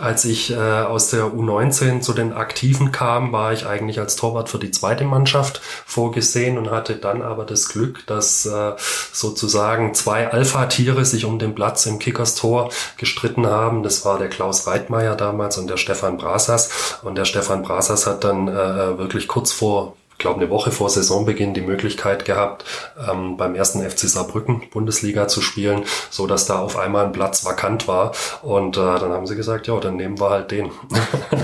als 0.00 0.24
ich 0.24 0.52
äh, 0.52 0.56
aus 0.56 1.10
der 1.10 1.24
U19 1.24 2.00
zu 2.00 2.12
den 2.12 2.32
Aktiven 2.32 2.92
kam, 2.92 3.32
war 3.32 3.52
ich 3.52 3.66
eigentlich 3.66 3.98
als 3.98 4.16
Torwart 4.16 4.48
für 4.48 4.58
die 4.58 4.70
zweite 4.70 5.04
Mannschaft 5.04 5.60
vorgesehen 5.86 6.56
und 6.56 6.70
hatte 6.70 6.96
dann 6.96 7.22
aber 7.22 7.44
das 7.44 7.68
Glück, 7.68 8.06
dass 8.06 8.46
äh, 8.46 8.72
sozusagen 9.12 9.94
zwei 9.94 10.30
Alpha-Tiere 10.30 11.04
sich 11.04 11.24
um 11.24 11.38
den 11.38 11.54
Platz 11.54 11.86
im 11.86 11.98
Kickers 11.98 12.36
Tor 12.36 12.70
gestritten 12.96 13.46
haben. 13.46 13.82
Das 13.82 14.04
war 14.04 14.18
der 14.18 14.28
Klaus 14.28 14.66
Reitmeier 14.66 15.16
damals 15.16 15.58
und 15.58 15.68
der 15.68 15.76
Stefan 15.76 16.16
Brasas. 16.16 16.98
Und 17.02 17.16
der 17.16 17.24
Stefan 17.24 17.62
Brasas 17.62 18.06
hat 18.06 18.24
dann 18.24 18.48
äh, 18.48 18.98
wirklich 18.98 19.26
kurz 19.26 19.52
vor 19.52 19.96
glaube, 20.22 20.40
eine 20.40 20.50
Woche 20.50 20.70
vor 20.70 20.88
Saisonbeginn 20.88 21.52
die 21.52 21.60
Möglichkeit 21.60 22.24
gehabt, 22.24 22.64
ähm, 23.08 23.36
beim 23.36 23.54
ersten 23.54 23.82
FC 23.82 24.08
Saarbrücken 24.08 24.70
Bundesliga 24.70 25.28
zu 25.28 25.42
spielen, 25.42 25.84
so 26.10 26.26
dass 26.26 26.46
da 26.46 26.58
auf 26.60 26.78
einmal 26.78 27.04
ein 27.04 27.12
Platz 27.12 27.44
vakant 27.44 27.86
war. 27.86 28.12
Und 28.42 28.76
äh, 28.76 28.80
dann 28.80 29.12
haben 29.12 29.26
sie 29.26 29.36
gesagt, 29.36 29.66
ja, 29.66 29.78
dann 29.78 29.96
nehmen 29.96 30.18
wir 30.18 30.30
halt 30.30 30.50
den. 30.50 30.70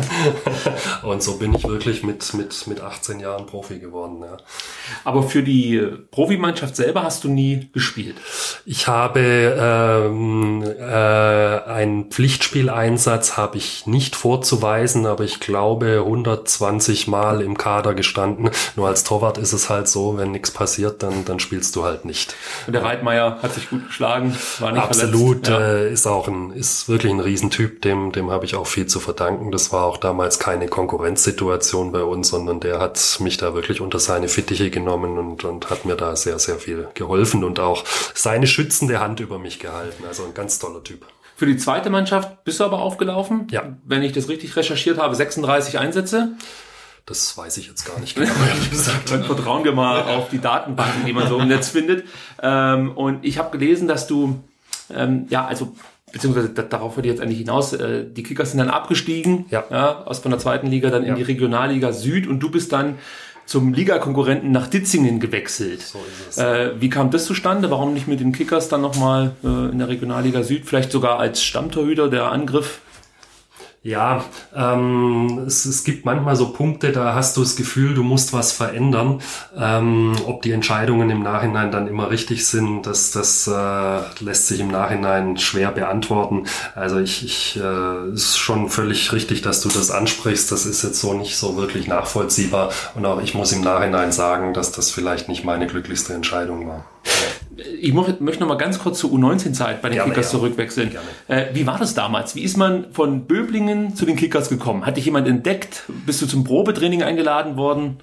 und 1.02 1.22
so 1.22 1.36
bin 1.36 1.54
ich 1.54 1.68
wirklich 1.68 2.02
mit, 2.02 2.32
mit, 2.34 2.66
mit 2.66 2.80
18 2.80 3.20
Jahren 3.20 3.46
Profi 3.46 3.78
geworden. 3.78 4.22
Ja. 4.22 4.38
Aber 5.04 5.22
für 5.22 5.42
die 5.42 5.80
Profimannschaft 6.10 6.76
selber 6.76 7.02
hast 7.02 7.24
du 7.24 7.28
nie 7.28 7.70
gespielt? 7.72 8.16
Ich 8.64 8.86
habe 8.86 9.20
ähm, 9.20 10.62
äh, 10.62 11.68
einen 11.68 12.10
Pflichtspieleinsatz 12.10 13.36
habe 13.36 13.58
ich 13.58 13.86
nicht 13.86 14.16
vorzuweisen, 14.16 15.06
aber 15.06 15.24
ich 15.24 15.40
glaube 15.40 16.04
120 16.04 17.08
Mal 17.08 17.42
im 17.42 17.58
Kader 17.58 17.94
gestanden. 17.94 18.50
Nur 18.76 18.88
als 18.88 19.04
Torwart 19.04 19.38
ist 19.38 19.52
es 19.52 19.68
halt 19.70 19.88
so, 19.88 20.16
wenn 20.16 20.30
nichts 20.30 20.50
passiert, 20.50 21.02
dann, 21.02 21.24
dann 21.24 21.40
spielst 21.40 21.76
du 21.76 21.84
halt 21.84 22.04
nicht. 22.04 22.34
Und 22.66 22.72
der 22.72 22.82
Reitmeier 22.82 23.38
hat 23.42 23.54
sich 23.54 23.70
gut 23.70 23.86
geschlagen, 23.86 24.36
war 24.58 24.72
nicht 24.72 24.82
Absolut, 24.82 25.48
ja. 25.48 25.58
äh, 25.60 25.92
ist 25.92 26.06
auch 26.06 26.28
ein, 26.28 26.52
ist 26.52 26.88
wirklich 26.88 27.12
ein 27.12 27.20
Riesentyp, 27.20 27.82
dem, 27.82 28.12
dem 28.12 28.30
habe 28.30 28.44
ich 28.44 28.56
auch 28.56 28.66
viel 28.66 28.86
zu 28.86 29.00
verdanken. 29.00 29.50
Das 29.50 29.72
war 29.72 29.84
auch 29.84 29.96
damals 29.96 30.38
keine 30.38 30.68
Konkurrenzsituation 30.68 31.92
bei 31.92 32.02
uns, 32.02 32.28
sondern 32.28 32.60
der 32.60 32.80
hat 32.80 33.18
mich 33.20 33.36
da 33.36 33.54
wirklich 33.54 33.80
unter 33.80 33.98
seine 33.98 34.28
Fittiche 34.28 34.70
genommen 34.70 35.18
und, 35.18 35.44
und 35.44 35.70
hat 35.70 35.84
mir 35.84 35.96
da 35.96 36.16
sehr, 36.16 36.38
sehr 36.38 36.56
viel 36.56 36.88
geholfen 36.94 37.44
und 37.44 37.60
auch 37.60 37.84
seine 38.14 38.46
schützende 38.46 39.00
Hand 39.00 39.20
über 39.20 39.38
mich 39.38 39.58
gehalten. 39.58 40.04
Also 40.06 40.24
ein 40.24 40.34
ganz 40.34 40.58
toller 40.58 40.82
Typ. 40.82 41.06
Für 41.38 41.46
die 41.46 41.56
zweite 41.56 41.88
Mannschaft 41.88 42.42
bist 42.42 42.58
du 42.58 42.64
aber 42.64 42.80
aufgelaufen. 42.80 43.46
Ja. 43.52 43.76
Wenn 43.84 44.02
ich 44.02 44.10
das 44.10 44.28
richtig 44.28 44.56
recherchiert 44.56 44.98
habe, 44.98 45.14
36 45.14 45.78
Einsätze. 45.78 46.32
Das 47.08 47.38
weiß 47.38 47.56
ich 47.56 47.68
jetzt 47.68 47.86
gar 47.86 47.98
nicht 48.00 48.16
genau. 48.16 48.30
Dann 49.08 49.24
vertrauen 49.24 49.64
wir 49.64 49.72
mal 49.72 50.02
auf 50.02 50.28
die 50.28 50.40
Datenbanken, 50.40 51.06
die 51.06 51.14
man 51.14 51.26
so 51.26 51.38
im 51.38 51.48
Netz 51.48 51.70
findet. 51.70 52.04
Ähm, 52.42 52.92
und 52.92 53.24
ich 53.24 53.38
habe 53.38 53.56
gelesen, 53.56 53.88
dass 53.88 54.06
du, 54.06 54.38
ähm, 54.94 55.26
ja, 55.30 55.46
also 55.46 55.74
beziehungsweise 56.12 56.50
darauf 56.50 56.96
würde 56.96 57.08
ich 57.08 57.14
jetzt 57.14 57.22
eigentlich 57.22 57.38
hinaus, 57.38 57.72
äh, 57.72 58.04
die 58.04 58.22
Kickers 58.22 58.50
sind 58.50 58.58
dann 58.58 58.68
abgestiegen, 58.68 59.46
ja. 59.50 59.64
ja 59.70 60.02
aus 60.04 60.18
von 60.18 60.30
der 60.30 60.38
zweiten 60.38 60.66
Liga 60.66 60.90
dann 60.90 61.02
in 61.02 61.10
ja. 61.10 61.14
die 61.14 61.22
Regionalliga 61.22 61.92
Süd 61.92 62.26
und 62.26 62.40
du 62.40 62.50
bist 62.50 62.72
dann 62.72 62.98
zum 63.46 63.72
Ligakonkurrenten 63.72 64.52
nach 64.52 64.66
Ditzingen 64.66 65.18
gewechselt. 65.18 65.80
So 65.80 65.98
ist 65.98 66.36
es. 66.36 66.38
Äh, 66.38 66.72
wie 66.78 66.90
kam 66.90 67.10
das 67.10 67.24
zustande? 67.24 67.70
Warum 67.70 67.94
nicht 67.94 68.06
mit 68.06 68.20
den 68.20 68.32
Kickers 68.32 68.68
dann 68.68 68.82
nochmal 68.82 69.32
äh, 69.42 69.46
in 69.46 69.78
der 69.78 69.88
Regionalliga 69.88 70.42
Süd, 70.42 70.66
vielleicht 70.66 70.92
sogar 70.92 71.18
als 71.18 71.42
Stammtorhüter 71.42 72.10
der 72.10 72.30
Angriff 72.30 72.80
ja, 73.82 74.24
ähm, 74.56 75.44
es, 75.46 75.64
es 75.64 75.84
gibt 75.84 76.04
manchmal 76.04 76.34
so 76.34 76.52
Punkte, 76.52 76.90
da 76.90 77.14
hast 77.14 77.36
du 77.36 77.42
das 77.42 77.54
Gefühl, 77.54 77.94
du 77.94 78.02
musst 78.02 78.32
was 78.32 78.52
verändern. 78.52 79.20
Ähm, 79.56 80.16
ob 80.26 80.42
die 80.42 80.50
Entscheidungen 80.50 81.10
im 81.10 81.22
Nachhinein 81.22 81.70
dann 81.70 81.86
immer 81.86 82.10
richtig 82.10 82.46
sind, 82.46 82.82
das, 82.82 83.12
das 83.12 83.46
äh, 83.46 84.00
lässt 84.22 84.48
sich 84.48 84.60
im 84.60 84.68
Nachhinein 84.68 85.36
schwer 85.38 85.70
beantworten. 85.70 86.44
Also 86.74 86.98
ich, 86.98 87.24
ich 87.24 87.60
äh, 87.62 88.12
ist 88.12 88.36
schon 88.36 88.68
völlig 88.68 89.12
richtig, 89.12 89.42
dass 89.42 89.60
du 89.60 89.68
das 89.68 89.92
ansprichst. 89.92 90.50
Das 90.50 90.66
ist 90.66 90.82
jetzt 90.82 91.00
so 91.00 91.14
nicht 91.14 91.36
so 91.36 91.56
wirklich 91.56 91.86
nachvollziehbar. 91.86 92.70
Und 92.96 93.06
auch 93.06 93.22
ich 93.22 93.34
muss 93.34 93.52
im 93.52 93.60
Nachhinein 93.60 94.10
sagen, 94.10 94.54
dass 94.54 94.72
das 94.72 94.90
vielleicht 94.90 95.28
nicht 95.28 95.44
meine 95.44 95.68
glücklichste 95.68 96.14
Entscheidung 96.14 96.66
war. 96.66 96.84
Ich 97.80 97.92
möchte 97.92 98.22
noch 98.22 98.46
mal 98.46 98.56
ganz 98.56 98.78
kurz 98.78 99.00
zur 99.00 99.10
U19-Zeit 99.10 99.82
bei 99.82 99.88
den 99.88 99.96
Gerne, 99.96 100.10
Kickers 100.10 100.32
ja. 100.32 100.38
zurückwechseln. 100.38 100.96
Äh, 101.26 101.46
wie 101.54 101.66
war 101.66 101.78
das 101.78 101.94
damals? 101.94 102.34
Wie 102.36 102.42
ist 102.42 102.56
man 102.56 102.92
von 102.92 103.26
Böblingen 103.26 103.96
zu 103.96 104.06
den 104.06 104.16
Kickers 104.16 104.48
gekommen? 104.48 104.86
Hat 104.86 104.96
dich 104.96 105.06
jemand 105.06 105.26
entdeckt? 105.26 105.84
Bist 106.06 106.22
du 106.22 106.26
zum 106.26 106.44
Probetraining 106.44 107.02
eingeladen 107.02 107.56
worden? 107.56 107.98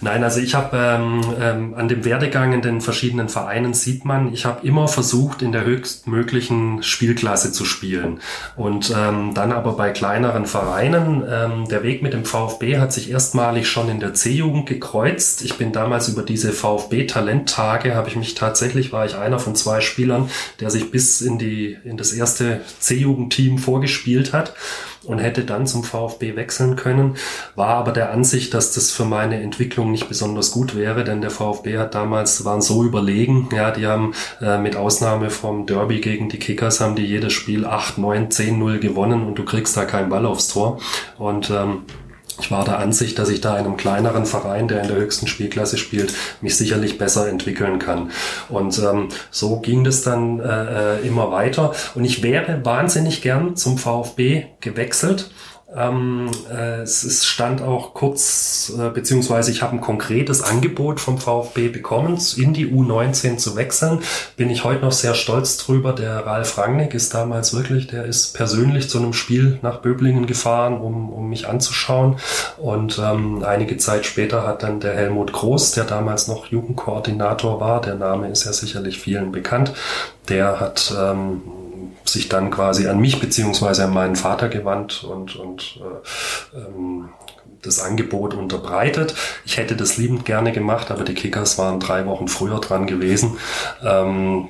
Nein, 0.00 0.24
also 0.24 0.40
ich 0.40 0.54
habe 0.54 0.76
ähm, 0.76 1.22
ähm, 1.40 1.74
an 1.74 1.88
dem 1.88 2.04
Werdegang 2.04 2.52
in 2.52 2.62
den 2.62 2.80
verschiedenen 2.80 3.28
Vereinen 3.28 3.74
sieht 3.74 4.04
man, 4.04 4.32
ich 4.32 4.44
habe 4.44 4.66
immer 4.66 4.88
versucht, 4.88 5.42
in 5.42 5.52
der 5.52 5.64
höchstmöglichen 5.64 6.82
Spielklasse 6.82 7.52
zu 7.52 7.64
spielen. 7.64 8.20
Und 8.56 8.94
ähm, 8.96 9.32
dann 9.34 9.52
aber 9.52 9.72
bei 9.72 9.90
kleineren 9.90 10.46
Vereinen, 10.46 11.22
ähm, 11.28 11.68
der 11.68 11.82
Weg 11.82 12.02
mit 12.02 12.12
dem 12.12 12.24
VfB 12.24 12.78
hat 12.78 12.92
sich 12.92 13.10
erstmalig 13.10 13.68
schon 13.68 13.88
in 13.88 14.00
der 14.00 14.14
C-Jugend 14.14 14.66
gekreuzt. 14.66 15.42
Ich 15.42 15.56
bin 15.58 15.72
damals 15.72 16.08
über 16.08 16.22
diese 16.22 16.52
VfB-Talenttage, 16.52 17.94
habe 17.94 18.08
ich 18.08 18.16
mich 18.16 18.34
tatsächlich, 18.34 18.92
war 18.92 19.06
ich 19.06 19.16
einer 19.16 19.38
von 19.38 19.54
zwei 19.54 19.80
Spielern, 19.80 20.30
der 20.60 20.70
sich 20.70 20.90
bis 20.90 21.20
in, 21.20 21.38
die, 21.38 21.78
in 21.84 21.96
das 21.96 22.12
erste 22.12 22.60
C-Jugendteam 22.80 23.58
vorgespielt 23.58 24.32
hat 24.32 24.54
und 25.04 25.18
hätte 25.18 25.44
dann 25.44 25.66
zum 25.66 25.84
VfB 25.84 26.36
wechseln 26.36 26.76
können, 26.76 27.16
war 27.56 27.68
aber 27.68 27.92
der 27.92 28.12
Ansicht, 28.12 28.54
dass 28.54 28.72
das 28.72 28.90
für 28.90 29.04
meine 29.04 29.40
Entwicklung 29.40 29.90
nicht 29.90 30.08
besonders 30.08 30.50
gut 30.50 30.76
wäre, 30.76 31.04
denn 31.04 31.20
der 31.20 31.30
VfB 31.30 31.78
hat 31.78 31.94
damals, 31.94 32.44
waren 32.44 32.62
so 32.62 32.84
überlegen, 32.84 33.48
ja, 33.52 33.70
die 33.70 33.86
haben 33.86 34.14
äh, 34.40 34.58
mit 34.58 34.76
Ausnahme 34.76 35.30
vom 35.30 35.66
Derby 35.66 36.00
gegen 36.00 36.28
die 36.28 36.38
Kickers, 36.38 36.80
haben 36.80 36.96
die 36.96 37.06
jedes 37.06 37.32
Spiel 37.32 37.66
8, 37.66 37.98
9, 37.98 38.30
10, 38.30 38.58
0 38.58 38.78
gewonnen 38.78 39.26
und 39.26 39.38
du 39.38 39.44
kriegst 39.44 39.76
da 39.76 39.84
keinen 39.84 40.08
Ball 40.08 40.26
aufs 40.26 40.48
Tor. 40.48 40.78
Und 41.18 41.50
ähm, 41.50 41.82
ich 42.42 42.50
war 42.50 42.64
der 42.64 42.78
Ansicht, 42.78 43.18
dass 43.18 43.28
ich 43.28 43.40
da 43.40 43.56
in 43.56 43.66
einem 43.66 43.76
kleineren 43.76 44.26
Verein, 44.26 44.66
der 44.66 44.82
in 44.82 44.88
der 44.88 44.96
höchsten 44.96 45.28
Spielklasse 45.28 45.78
spielt, 45.78 46.12
mich 46.40 46.56
sicherlich 46.56 46.98
besser 46.98 47.28
entwickeln 47.28 47.78
kann. 47.78 48.10
Und 48.48 48.78
ähm, 48.80 49.08
so 49.30 49.60
ging 49.60 49.84
das 49.84 50.02
dann 50.02 50.40
äh, 50.40 50.96
äh 50.96 51.06
immer 51.06 51.30
weiter. 51.30 51.72
Und 51.94 52.04
ich 52.04 52.22
wäre 52.22 52.64
wahnsinnig 52.64 53.22
gern 53.22 53.54
zum 53.54 53.78
VfB 53.78 54.46
gewechselt 54.60 55.30
ähm, 55.76 56.30
äh, 56.50 56.80
es, 56.82 57.04
es 57.04 57.26
stand 57.26 57.62
auch 57.62 57.94
kurz, 57.94 58.72
äh, 58.78 58.90
beziehungsweise 58.90 59.50
ich 59.50 59.62
habe 59.62 59.76
ein 59.76 59.80
konkretes 59.80 60.42
Angebot 60.42 61.00
vom 61.00 61.18
VfB 61.18 61.68
bekommen, 61.68 62.18
in 62.36 62.52
die 62.52 62.66
U19 62.66 63.38
zu 63.38 63.56
wechseln. 63.56 64.00
Bin 64.36 64.50
ich 64.50 64.64
heute 64.64 64.84
noch 64.84 64.92
sehr 64.92 65.14
stolz 65.14 65.56
drüber. 65.56 65.92
Der 65.92 66.26
Ralf 66.26 66.58
Rangnick 66.58 66.94
ist 66.94 67.14
damals 67.14 67.54
wirklich, 67.54 67.86
der 67.86 68.04
ist 68.04 68.34
persönlich 68.34 68.90
zu 68.90 68.98
einem 68.98 69.12
Spiel 69.12 69.58
nach 69.62 69.80
Böblingen 69.80 70.26
gefahren, 70.26 70.78
um, 70.80 71.10
um 71.10 71.28
mich 71.28 71.48
anzuschauen. 71.48 72.16
Und 72.58 73.00
ähm, 73.02 73.42
einige 73.44 73.76
Zeit 73.78 74.06
später 74.06 74.46
hat 74.46 74.62
dann 74.62 74.80
der 74.80 74.94
Helmut 74.94 75.32
Groß, 75.32 75.72
der 75.72 75.84
damals 75.84 76.28
noch 76.28 76.46
Jugendkoordinator 76.46 77.60
war, 77.60 77.80
der 77.80 77.94
Name 77.94 78.28
ist 78.28 78.44
ja 78.44 78.52
sicherlich 78.52 78.98
vielen 78.98 79.32
bekannt, 79.32 79.72
der 80.28 80.60
hat 80.60 80.94
ähm, 80.98 81.42
sich 82.04 82.28
dann 82.28 82.50
quasi 82.50 82.88
an 82.88 83.00
mich 83.00 83.20
beziehungsweise 83.20 83.84
an 83.84 83.94
meinen 83.94 84.16
Vater 84.16 84.48
gewandt 84.48 85.04
und, 85.04 85.36
und 85.36 85.80
äh, 85.80 86.58
ähm, 86.58 87.10
das 87.62 87.78
Angebot 87.78 88.34
unterbreitet. 88.34 89.14
Ich 89.44 89.56
hätte 89.56 89.76
das 89.76 89.96
liebend 89.96 90.24
gerne 90.24 90.52
gemacht, 90.52 90.90
aber 90.90 91.04
die 91.04 91.14
Kickers 91.14 91.58
waren 91.58 91.78
drei 91.78 92.06
Wochen 92.06 92.26
früher 92.28 92.60
dran 92.60 92.86
gewesen. 92.86 93.38
Ähm, 93.84 94.48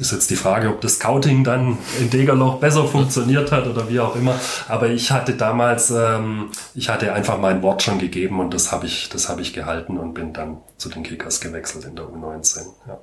ist 0.00 0.12
jetzt 0.12 0.30
die 0.30 0.36
Frage, 0.36 0.68
ob 0.68 0.80
das 0.80 0.94
Scouting 0.94 1.44
dann 1.44 1.78
in 2.00 2.10
Degerloch 2.10 2.58
besser 2.60 2.84
funktioniert 2.84 3.52
hat 3.52 3.66
oder 3.66 3.88
wie 3.88 4.00
auch 4.00 4.14
immer. 4.16 4.38
Aber 4.68 4.88
ich 4.88 5.10
hatte 5.10 5.34
damals, 5.34 5.90
ähm, 5.90 6.50
ich 6.74 6.88
hatte 6.88 7.12
einfach 7.12 7.38
mein 7.38 7.60
Wort 7.62 7.82
schon 7.82 7.98
gegeben 7.98 8.38
und 8.40 8.54
das 8.54 8.70
habe 8.70 8.86
ich, 8.86 9.08
das 9.08 9.28
habe 9.28 9.42
ich 9.42 9.52
gehalten 9.52 9.98
und 9.98 10.14
bin 10.14 10.32
dann 10.32 10.58
zu 10.76 10.88
den 10.88 11.02
Kickers 11.02 11.40
gewechselt 11.40 11.84
in 11.84 11.96
der 11.96 12.06
U19. 12.06 12.66
Ja 12.86 13.00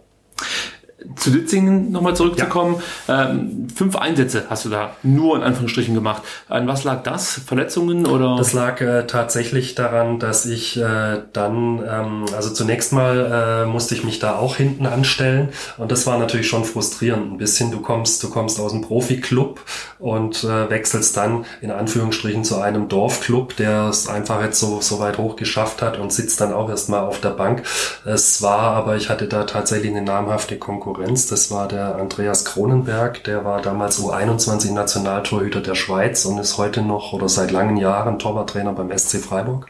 zu 1.16 1.32
Ditzingen 1.32 1.92
nochmal 1.92 2.16
zurückzukommen. 2.16 2.82
Ja. 3.08 3.30
Ähm, 3.30 3.68
fünf 3.74 3.96
Einsätze 3.96 4.46
hast 4.50 4.66
du 4.66 4.70
da 4.70 4.96
nur 5.04 5.36
in 5.36 5.44
Anführungsstrichen 5.44 5.96
gemacht. 5.96 6.24
An 6.48 6.68
was 6.68 6.84
lag 6.84 7.04
das? 7.04 7.42
Verletzungen 7.46 8.06
oder? 8.06 8.38
Das 8.38 8.54
lag 8.54 8.82
äh, 8.82 9.08
tatsächlich 9.08 9.76
daran, 9.76 10.20
dass 10.20 10.46
ich 10.46 10.78
äh, 10.78 11.22
dann, 11.34 11.84
ähm, 11.88 12.26
also 12.36 12.52
zunächst 12.52 12.94
mal 12.94 13.64
äh, 13.64 13.66
musste 13.66 13.96
ich 13.96 14.04
mich 14.04 14.20
da 14.20 14.36
auch 14.36 14.56
hinten 14.56 14.86
anstellen 14.86 15.50
und 15.78 15.92
das 15.92 16.06
war 16.08 16.18
natürlich 16.18 16.48
schon 16.48 16.66
frustrierend 16.66 17.34
ein 17.34 17.38
bisschen. 17.38 17.72
Du 17.72 17.82
kommst, 17.82 18.24
du 18.24 18.30
kommst 18.30 18.60
aus 18.60 18.74
einem 18.74 18.84
Profi-Club 18.84 19.60
und 20.00 20.44
äh, 20.44 20.70
wechselst 20.70 21.18
dann 21.18 21.46
in 21.62 21.72
Anführungsstrichen 21.72 22.44
zu 22.44 22.60
einem 22.60 22.88
Dorfclub, 22.88 23.56
der 23.56 23.88
es 23.90 24.08
einfach 24.08 24.42
jetzt 24.42 24.60
so, 24.60 24.82
so 24.82 25.00
weit 25.00 25.18
hoch 25.18 25.36
geschafft 25.36 25.82
hat 25.82 25.98
und 25.98 26.14
sitzt 26.14 26.42
dann 26.42 26.54
auch 26.54 26.70
erstmal 26.70 27.02
auf 27.02 27.20
der 27.20 27.30
Bank. 27.30 27.64
Es 28.06 28.42
war 28.42 28.76
aber, 28.76 28.96
ich 28.96 29.10
hatte 29.10 29.28
da 29.28 29.44
tatsächlich 29.44 29.92
eine 29.92 30.02
namhafte 30.02 30.58
Konkurrenz 30.58 30.91
Konkurrenz. 30.92 31.28
Das 31.28 31.52
war 31.52 31.68
der 31.68 31.96
Andreas 31.96 32.44
Kronenberg, 32.44 33.24
der 33.24 33.46
war 33.46 33.62
damals 33.62 34.02
U21 34.02 34.74
Nationaltorhüter 34.74 35.62
der 35.62 35.76
Schweiz 35.76 36.26
und 36.26 36.38
ist 36.38 36.58
heute 36.58 36.82
noch 36.82 37.14
oder 37.14 37.30
seit 37.30 37.52
langen 37.52 37.78
Jahren 37.78 38.20
Torwarttrainer 38.20 38.74
beim 38.74 38.96
SC 38.98 39.18
Freiburg. 39.24 39.68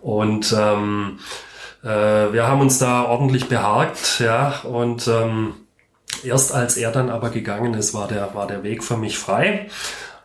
Und 0.00 0.54
ähm, 0.58 1.18
äh, 1.82 1.88
wir 1.88 2.48
haben 2.48 2.60
uns 2.60 2.78
da 2.78 3.04
ordentlich 3.04 3.48
beharkt, 3.48 4.20
ja, 4.20 4.60
und 4.64 5.06
ähm, 5.06 5.54
erst 6.24 6.54
als 6.54 6.78
er 6.78 6.92
dann 6.92 7.10
aber 7.10 7.28
gegangen 7.28 7.74
ist, 7.74 7.92
war 7.92 8.08
der, 8.08 8.34
war 8.34 8.46
der 8.46 8.62
Weg 8.62 8.84
für 8.84 8.96
mich 8.96 9.18
frei. 9.18 9.68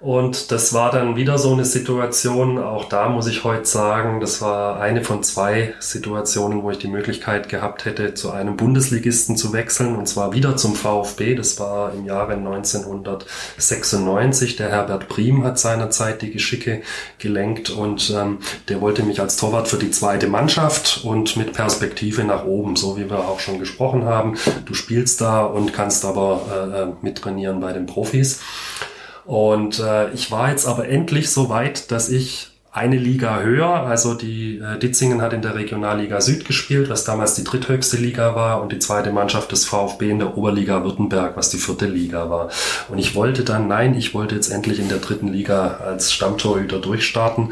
Und 0.02 0.52
das 0.52 0.74
war 0.74 0.90
dann 0.90 1.16
wieder 1.16 1.38
so 1.38 1.54
eine 1.54 1.64
Situation, 1.64 2.58
auch 2.58 2.86
da 2.86 3.08
muss 3.08 3.28
ich 3.28 3.44
heute 3.44 3.66
sagen, 3.66 4.20
das 4.20 4.42
war 4.42 4.80
eine 4.80 5.04
von 5.04 5.22
zwei 5.22 5.76
Situationen, 5.80 6.64
wo 6.64 6.72
ich 6.72 6.80
die 6.80 6.88
Möglichkeit 6.88 7.50
gehabt 7.50 7.86
hätte, 7.86 8.16
zu 8.16 8.32
einem 8.32 8.58
Bundesligisten 8.58 9.38
zu 9.38 9.54
wechseln, 9.54 9.96
und 9.96 10.08
zwar 10.08 10.34
wieder 10.34 10.58
zum 10.58 10.74
VfB. 10.74 11.36
Das 11.36 11.60
war 11.60 11.94
im 11.94 12.06
Jahre 12.06 12.34
1996. 12.34 14.56
Der 14.56 14.70
Herbert 14.70 15.08
Prim 15.08 15.44
hat 15.44 15.60
seinerzeit 15.60 16.24
die 16.24 16.32
Geschicke 16.32 16.82
gelenkt 17.20 17.70
und 17.70 18.10
ähm, 18.10 18.40
der 18.70 18.82
wollte 18.82 19.04
mich 19.04 19.22
als 19.22 19.38
Torwart 19.38 19.68
für 19.68 19.78
die 19.78 19.92
zweite 19.92 20.26
Mannschaft 20.26 21.02
und 21.04 21.38
mit 21.38 21.54
Perspektive 21.54 22.24
nach 22.24 22.46
oben, 22.46 22.76
so 22.76 22.98
wie 22.98 23.08
wir 23.08 23.20
auch 23.20 23.40
schon 23.40 23.60
gesprochen 23.60 24.06
haben. 24.06 24.36
Du 24.66 24.74
spielst 24.74 25.22
da 25.22 25.44
und 25.44 25.74
kannst 25.74 26.06
aber 26.06 26.42
äh, 26.52 26.82
äh 26.82 26.88
mittrainieren 27.04 27.60
bei 27.60 27.72
den 27.72 27.86
Profis. 27.86 28.40
Und 29.26 29.80
äh, 29.80 30.12
ich 30.12 30.32
war 30.32 30.50
jetzt 30.50 30.66
aber 30.66 30.88
endlich 30.88 31.30
so 31.30 31.50
weit, 31.50 31.92
dass 31.92 32.10
ich 32.10 32.52
eine 32.74 32.98
Liga 32.98 33.42
höher, 33.42 33.68
also 33.68 34.14
die 34.14 34.58
äh, 34.60 34.80
Ditzingen 34.80 35.22
hat 35.22 35.34
in 35.34 35.42
der 35.42 35.56
Regionalliga 35.56 36.22
Süd 36.22 36.46
gespielt, 36.46 36.90
was 36.90 37.04
damals 37.04 37.34
die 37.34 37.44
dritthöchste 37.44 37.98
Liga 37.98 38.34
war 38.34 38.62
und 38.62 38.72
die 38.72 38.80
zweite 38.80 39.12
Mannschaft 39.12 39.52
des 39.52 39.66
VfB 39.66 40.10
in 40.10 40.20
der 40.20 40.38
Oberliga 40.38 40.82
Württemberg, 40.86 41.36
was 41.36 41.50
die 41.50 41.58
vierte 41.58 41.86
Liga 41.86 42.30
war. 42.30 42.50
Und 42.88 42.98
ich 42.98 43.14
wollte 43.14 43.44
dann, 43.44 43.68
nein, 43.68 43.94
ich 43.96 44.14
wollte 44.14 44.36
jetzt 44.36 44.50
endlich 44.50 44.80
in 44.80 44.88
der 44.88 45.00
dritten 45.00 45.28
Liga 45.28 45.82
als 45.86 46.14
Stammtorhüter 46.14 46.80
durchstarten 46.80 47.52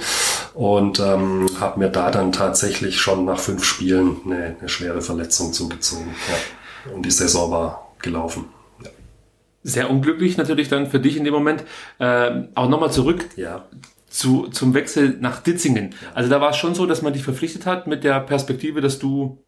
und 0.53 1.01
ähm, 1.01 1.49
habe 1.59 1.79
mir 1.79 1.89
da 1.89 2.11
dann 2.11 2.31
tatsächlich 2.31 3.01
schon 3.01 3.25
nach 3.25 3.39
fünf 3.39 3.65
Spielen 3.65 4.21
eine, 4.25 4.55
eine 4.57 4.69
schwere 4.69 5.01
Verletzung 5.01 5.51
zugezogen. 5.51 6.15
Ja. 6.29 6.93
Und 6.93 7.05
die 7.05 7.11
Saison 7.11 7.51
war 7.51 7.91
gelaufen 8.01 8.45
sehr 9.63 9.89
unglücklich 9.89 10.37
natürlich 10.37 10.69
dann 10.69 10.87
für 10.87 10.99
dich 10.99 11.17
in 11.17 11.23
dem 11.23 11.33
Moment. 11.33 11.63
Äh, 11.99 12.03
aber 12.55 12.67
nochmal 12.67 12.91
zurück 12.91 13.25
ja. 13.35 13.65
zu, 14.09 14.47
zum 14.47 14.73
Wechsel 14.73 15.17
nach 15.19 15.41
Ditzingen. 15.41 15.93
Also 16.13 16.29
da 16.29 16.41
war 16.41 16.51
es 16.51 16.57
schon 16.57 16.75
so, 16.75 16.85
dass 16.85 17.01
man 17.01 17.13
dich 17.13 17.23
verpflichtet 17.23 17.65
hat 17.65 17.87
mit 17.87 18.03
der 18.03 18.19
Perspektive, 18.21 18.81
dass 18.81 18.99
du 18.99 19.43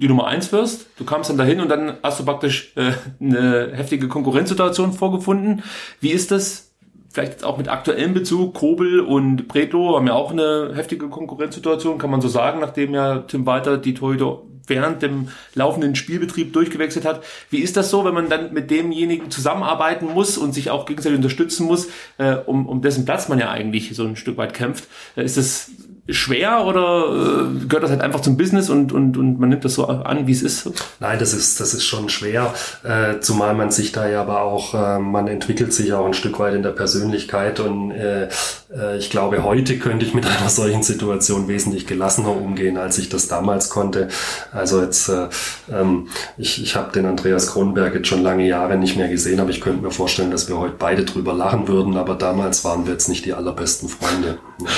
die 0.00 0.08
Nummer 0.08 0.26
eins 0.26 0.50
wirst. 0.52 0.86
Du 0.96 1.04
kamst 1.04 1.28
dann 1.28 1.36
dahin 1.36 1.60
und 1.60 1.68
dann 1.68 1.94
hast 2.02 2.20
du 2.20 2.24
praktisch 2.24 2.72
äh, 2.76 2.92
eine 3.20 3.72
heftige 3.74 4.08
Konkurrenzsituation 4.08 4.92
vorgefunden. 4.92 5.62
Wie 6.00 6.10
ist 6.10 6.30
das? 6.30 6.68
Vielleicht 7.12 7.32
jetzt 7.32 7.44
auch 7.44 7.58
mit 7.58 7.68
aktuellem 7.68 8.14
Bezug, 8.14 8.54
Kobel 8.54 9.00
und 9.00 9.48
Bredlo 9.48 9.96
haben 9.96 10.06
ja 10.06 10.12
auch 10.12 10.30
eine 10.30 10.70
heftige 10.76 11.08
Konkurrenzsituation, 11.08 11.98
kann 11.98 12.08
man 12.08 12.20
so 12.20 12.28
sagen, 12.28 12.60
nachdem 12.60 12.94
ja 12.94 13.18
Tim 13.18 13.46
Walter 13.46 13.78
die 13.78 13.94
Torhüter 13.94 14.42
während 14.70 15.02
dem 15.02 15.28
laufenden 15.54 15.94
Spielbetrieb 15.94 16.52
durchgewechselt 16.52 17.04
hat. 17.04 17.22
Wie 17.50 17.58
ist 17.58 17.76
das 17.76 17.90
so, 17.90 18.04
wenn 18.04 18.14
man 18.14 18.30
dann 18.30 18.52
mit 18.54 18.70
demjenigen 18.70 19.30
zusammenarbeiten 19.30 20.06
muss 20.06 20.38
und 20.38 20.54
sich 20.54 20.70
auch 20.70 20.86
gegenseitig 20.86 21.16
unterstützen 21.16 21.66
muss, 21.66 21.88
äh, 22.18 22.36
um, 22.36 22.66
um 22.66 22.80
dessen 22.80 23.04
Platz 23.04 23.28
man 23.28 23.38
ja 23.38 23.50
eigentlich 23.50 23.94
so 23.94 24.04
ein 24.04 24.16
Stück 24.16 24.38
weit 24.38 24.54
kämpft? 24.54 24.88
Äh, 25.16 25.24
ist 25.24 25.36
das 25.36 25.70
schwer 26.12 26.64
oder 26.66 27.06
äh, 27.06 27.66
gehört 27.66 27.84
das 27.84 27.90
halt 27.90 28.00
einfach 28.00 28.20
zum 28.20 28.36
Business 28.36 28.70
und, 28.70 28.92
und, 28.92 29.16
und 29.16 29.38
man 29.38 29.48
nimmt 29.48 29.64
das 29.64 29.74
so 29.74 29.86
an, 29.86 30.26
wie 30.26 30.32
es 30.32 30.42
ist? 30.42 30.70
Nein, 31.00 31.18
das 31.18 31.32
ist, 31.32 31.60
das 31.60 31.74
ist 31.74 31.84
schon 31.84 32.08
schwer, 32.08 32.54
äh, 32.82 33.20
zumal 33.20 33.54
man 33.54 33.70
sich 33.70 33.92
da 33.92 34.08
ja 34.08 34.20
aber 34.22 34.42
auch, 34.42 34.74
äh, 34.74 34.98
man 34.98 35.28
entwickelt 35.28 35.72
sich 35.72 35.92
auch 35.92 36.06
ein 36.06 36.14
Stück 36.14 36.38
weit 36.38 36.54
in 36.54 36.62
der 36.62 36.70
Persönlichkeit 36.70 37.60
und 37.60 37.90
äh, 37.92 38.28
äh, 38.74 38.98
ich 38.98 39.10
glaube, 39.10 39.42
heute 39.44 39.78
könnte 39.78 40.04
ich 40.04 40.14
mit 40.14 40.26
einer 40.38 40.48
solchen 40.48 40.82
Situation 40.82 41.48
wesentlich 41.48 41.86
gelassener 41.86 42.34
umgehen, 42.36 42.76
als 42.76 42.98
ich 42.98 43.08
das 43.08 43.28
damals 43.28 43.70
konnte. 43.70 44.08
Also 44.52 44.82
jetzt, 44.82 45.08
äh, 45.08 45.28
ähm, 45.70 46.08
ich, 46.36 46.62
ich 46.62 46.76
habe 46.76 46.92
den 46.92 47.06
Andreas 47.06 47.48
Kronberg 47.48 47.94
jetzt 47.94 48.08
schon 48.08 48.22
lange 48.22 48.46
Jahre 48.46 48.76
nicht 48.76 48.96
mehr 48.96 49.08
gesehen, 49.08 49.40
aber 49.40 49.50
ich 49.50 49.60
könnte 49.60 49.82
mir 49.82 49.90
vorstellen, 49.90 50.30
dass 50.30 50.48
wir 50.48 50.58
heute 50.58 50.74
beide 50.78 51.04
drüber 51.04 51.32
lachen 51.32 51.68
würden, 51.68 51.96
aber 51.96 52.14
damals 52.14 52.64
waren 52.64 52.86
wir 52.86 52.92
jetzt 52.92 53.08
nicht 53.08 53.24
die 53.24 53.34
allerbesten 53.34 53.88
Freunde. 53.88 54.38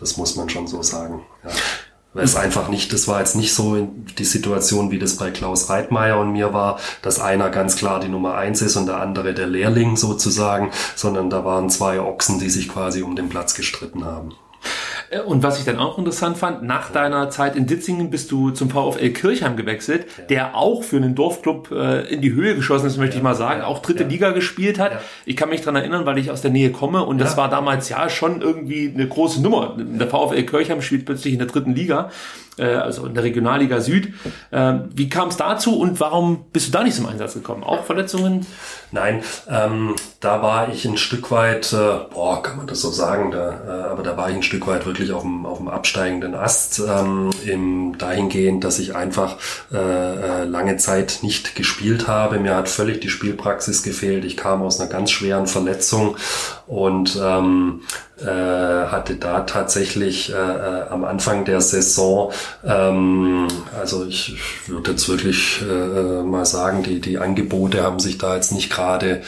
Das 0.00 0.16
muss 0.16 0.34
man 0.34 0.48
schon 0.48 0.66
so 0.66 0.79
sagen. 0.82 1.22
Ja. 1.44 1.50
Weil 2.12 2.24
es 2.24 2.34
einfach 2.34 2.68
nicht, 2.68 2.92
das 2.92 3.06
war 3.06 3.20
jetzt 3.20 3.36
nicht 3.36 3.54
so 3.54 3.88
die 4.18 4.24
Situation, 4.24 4.90
wie 4.90 4.98
das 4.98 5.16
bei 5.16 5.30
Klaus 5.30 5.70
Reitmeier 5.70 6.18
und 6.18 6.32
mir 6.32 6.52
war, 6.52 6.80
dass 7.02 7.20
einer 7.20 7.50
ganz 7.50 7.76
klar 7.76 8.00
die 8.00 8.08
Nummer 8.08 8.34
eins 8.34 8.62
ist 8.62 8.76
und 8.76 8.86
der 8.86 9.00
andere 9.00 9.32
der 9.32 9.46
Lehrling 9.46 9.96
sozusagen, 9.96 10.72
sondern 10.96 11.30
da 11.30 11.44
waren 11.44 11.70
zwei 11.70 12.00
Ochsen, 12.00 12.40
die 12.40 12.50
sich 12.50 12.68
quasi 12.68 13.02
um 13.02 13.14
den 13.14 13.28
Platz 13.28 13.54
gestritten 13.54 14.04
haben. 14.04 14.34
Äh, 15.10 15.20
und 15.20 15.42
was 15.42 15.58
ich 15.58 15.64
dann 15.64 15.78
auch 15.78 15.98
interessant 15.98 16.38
fand, 16.38 16.62
nach 16.62 16.90
deiner 16.90 17.30
Zeit 17.30 17.56
in 17.56 17.66
Ditzingen 17.66 18.10
bist 18.10 18.30
du 18.30 18.50
zum 18.50 18.70
VfL 18.70 19.10
Kirchheim 19.10 19.56
gewechselt, 19.56 20.06
ja. 20.16 20.24
der 20.24 20.56
auch 20.56 20.82
für 20.82 20.96
einen 20.96 21.14
Dorfclub 21.14 21.70
äh, 21.72 22.02
in 22.12 22.20
die 22.20 22.32
Höhe 22.32 22.54
geschossen 22.54 22.86
ist, 22.86 22.96
möchte 22.96 23.14
ja. 23.14 23.18
ich 23.18 23.22
mal 23.22 23.34
sagen, 23.34 23.62
auch 23.62 23.80
dritte. 23.80 24.04
Liga 24.04 24.30
gespielt 24.30 24.78
hat. 24.78 24.92
Ich 25.26 25.36
kann 25.36 25.50
mich 25.50 25.60
dran 25.60 25.76
erinnern, 25.76 26.06
weil 26.06 26.18
ich 26.18 26.30
aus 26.30 26.40
der 26.40 26.50
Nähe 26.50 26.70
komme 26.70 27.04
und 27.04 27.18
das 27.18 27.36
war 27.36 27.50
damals 27.50 27.88
ja 27.88 28.08
schon 28.08 28.40
irgendwie 28.40 28.90
eine 28.92 29.06
große 29.06 29.42
Nummer. 29.42 29.76
Der 29.76 30.08
VfL 30.08 30.42
Kirchheim 30.44 30.80
spielt 30.80 31.04
plötzlich 31.04 31.34
in 31.34 31.38
der 31.38 31.48
dritten 31.48 31.74
Liga 31.74 32.10
äh, 32.60 32.74
also 32.74 33.06
in 33.06 33.14
der 33.14 33.24
Regionalliga 33.24 33.80
Süd. 33.80 34.12
Äh, 34.50 34.74
wie 34.94 35.08
kam 35.08 35.28
es 35.28 35.36
dazu 35.36 35.78
und 35.78 36.00
warum 36.00 36.44
bist 36.52 36.68
du 36.68 36.72
da 36.72 36.84
nicht 36.84 36.96
zum 36.96 37.06
Einsatz 37.06 37.34
gekommen? 37.34 37.64
Auch 37.64 37.84
Verletzungen? 37.84 38.46
Nein, 38.92 39.22
ähm, 39.48 39.94
da 40.18 40.42
war 40.42 40.72
ich 40.72 40.84
ein 40.84 40.96
Stück 40.96 41.30
weit, 41.30 41.72
äh, 41.72 41.76
boah, 42.12 42.42
kann 42.42 42.56
man 42.56 42.66
das 42.66 42.80
so 42.80 42.90
sagen, 42.90 43.30
da, 43.30 43.50
äh, 43.50 43.88
aber 43.90 44.02
da 44.02 44.16
war 44.16 44.30
ich 44.30 44.36
ein 44.36 44.42
Stück 44.42 44.66
weit 44.66 44.84
wirklich 44.84 45.12
auf 45.12 45.22
dem, 45.22 45.46
auf 45.46 45.58
dem 45.58 45.68
absteigenden 45.68 46.34
Ast, 46.34 46.80
ähm, 46.80 47.30
im, 47.46 47.98
dahingehend, 47.98 48.64
dass 48.64 48.80
ich 48.80 48.96
einfach 48.96 49.36
äh, 49.72 49.76
äh, 49.76 50.44
lange 50.44 50.76
Zeit 50.76 51.20
nicht 51.22 51.54
gespielt 51.54 52.08
habe. 52.08 52.40
Mir 52.40 52.56
hat 52.56 52.68
völlig 52.68 53.00
die 53.00 53.08
Spielpraxis 53.08 53.84
gefehlt. 53.84 54.24
Ich 54.24 54.36
kam 54.36 54.62
aus 54.62 54.80
einer 54.80 54.90
ganz 54.90 55.12
schweren 55.12 55.46
Verletzung 55.46 56.16
und 56.70 57.18
ähm, 57.20 57.80
äh, 58.20 58.26
hatte 58.26 59.16
da 59.16 59.40
tatsächlich 59.40 60.32
äh, 60.32 60.36
äh, 60.36 60.88
am 60.88 61.04
Anfang 61.04 61.44
der 61.44 61.60
Saison, 61.60 62.30
ähm, 62.64 63.48
also 63.76 64.06
ich, 64.06 64.38
würde 64.68 64.92
jetzt 64.92 65.08
wirklich 65.08 65.62
äh, 65.62 66.22
mal 66.22 66.46
sagen, 66.46 66.84
die, 66.84 67.00
die 67.00 67.18
Angebote 67.18 67.82
haben 67.82 67.98
sich 67.98 68.18
da 68.18 68.36
jetzt 68.36 68.52
nicht 68.52 68.70
gerade 68.70 69.22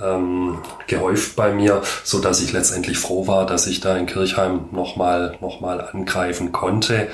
ähm, 0.00 0.58
gehäuft 0.86 1.34
bei 1.34 1.52
mir, 1.52 1.82
so 2.04 2.20
dass 2.20 2.40
ich 2.40 2.52
letztendlich 2.52 2.96
froh 2.96 3.26
war, 3.26 3.44
dass 3.44 3.66
ich 3.66 3.80
da 3.80 3.96
in 3.96 4.06
Kirchheim 4.06 4.66
nochmal 4.70 5.36
noch 5.40 5.60
mal 5.60 5.80
angreifen 5.80 6.52
konnte. 6.52 7.08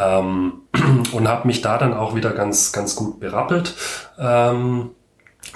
Ähm, 0.00 0.62
und 1.12 1.28
habe 1.28 1.46
mich 1.46 1.60
da 1.60 1.78
dann 1.78 1.94
auch 1.94 2.16
wieder 2.16 2.32
ganz, 2.32 2.72
ganz 2.72 2.96
gut 2.96 3.20
berappelt. 3.20 3.74
Ähm, 4.18 4.90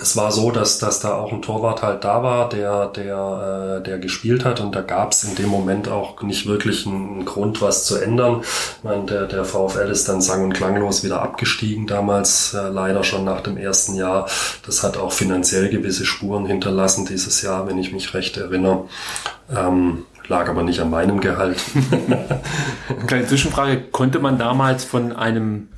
es 0.01 0.17
war 0.17 0.31
so, 0.33 0.51
dass, 0.51 0.79
dass 0.79 1.01
da 1.01 1.15
auch 1.15 1.33
ein 1.33 1.43
Torwart 1.43 1.83
halt 1.83 2.05
da 2.05 2.23
war, 2.23 2.49
der, 2.49 2.87
der, 2.87 3.79
äh, 3.79 3.83
der 3.83 3.99
gespielt 3.99 4.45
hat 4.45 4.61
und 4.61 4.75
da 4.75 4.81
gab 4.81 5.13
es 5.13 5.25
in 5.25 5.35
dem 5.35 5.49
Moment 5.49 5.89
auch 5.89 6.23
nicht 6.23 6.47
wirklich 6.47 6.87
einen 6.87 7.25
Grund, 7.25 7.61
was 7.61 7.85
zu 7.85 7.97
ändern. 7.97 8.43
Ich 8.43 8.85
meine, 8.85 9.05
der, 9.05 9.27
der 9.27 9.45
VfL 9.45 9.91
ist 9.91 10.09
dann 10.09 10.21
sang- 10.21 10.45
und 10.45 10.55
klanglos 10.55 11.03
wieder 11.03 11.23
abgestiegen, 11.23 11.87
damals 11.87 12.55
äh, 12.55 12.69
leider 12.69 13.03
schon 13.05 13.25
nach 13.25 13.41
dem 13.41 13.57
ersten 13.57 13.95
Jahr. 13.95 14.29
Das 14.65 14.83
hat 14.83 14.97
auch 14.97 15.13
finanziell 15.13 15.69
gewisse 15.69 16.05
Spuren 16.05 16.47
hinterlassen 16.47 17.07
dieses 17.07 17.43
Jahr, 17.43 17.67
wenn 17.67 17.79
ich 17.79 17.93
mich 17.93 18.15
recht 18.15 18.37
erinnere. 18.37 18.85
Ähm, 19.55 20.05
lag 20.29 20.49
aber 20.49 20.63
nicht 20.63 20.81
an 20.81 20.91
meinem 20.91 21.21
Gehalt. 21.21 21.59
Kleine 23.07 23.27
Zwischenfrage, 23.27 23.83
konnte 23.91 24.21
man 24.21 24.39
damals 24.39 24.85
von 24.85 25.13
einem 25.13 25.69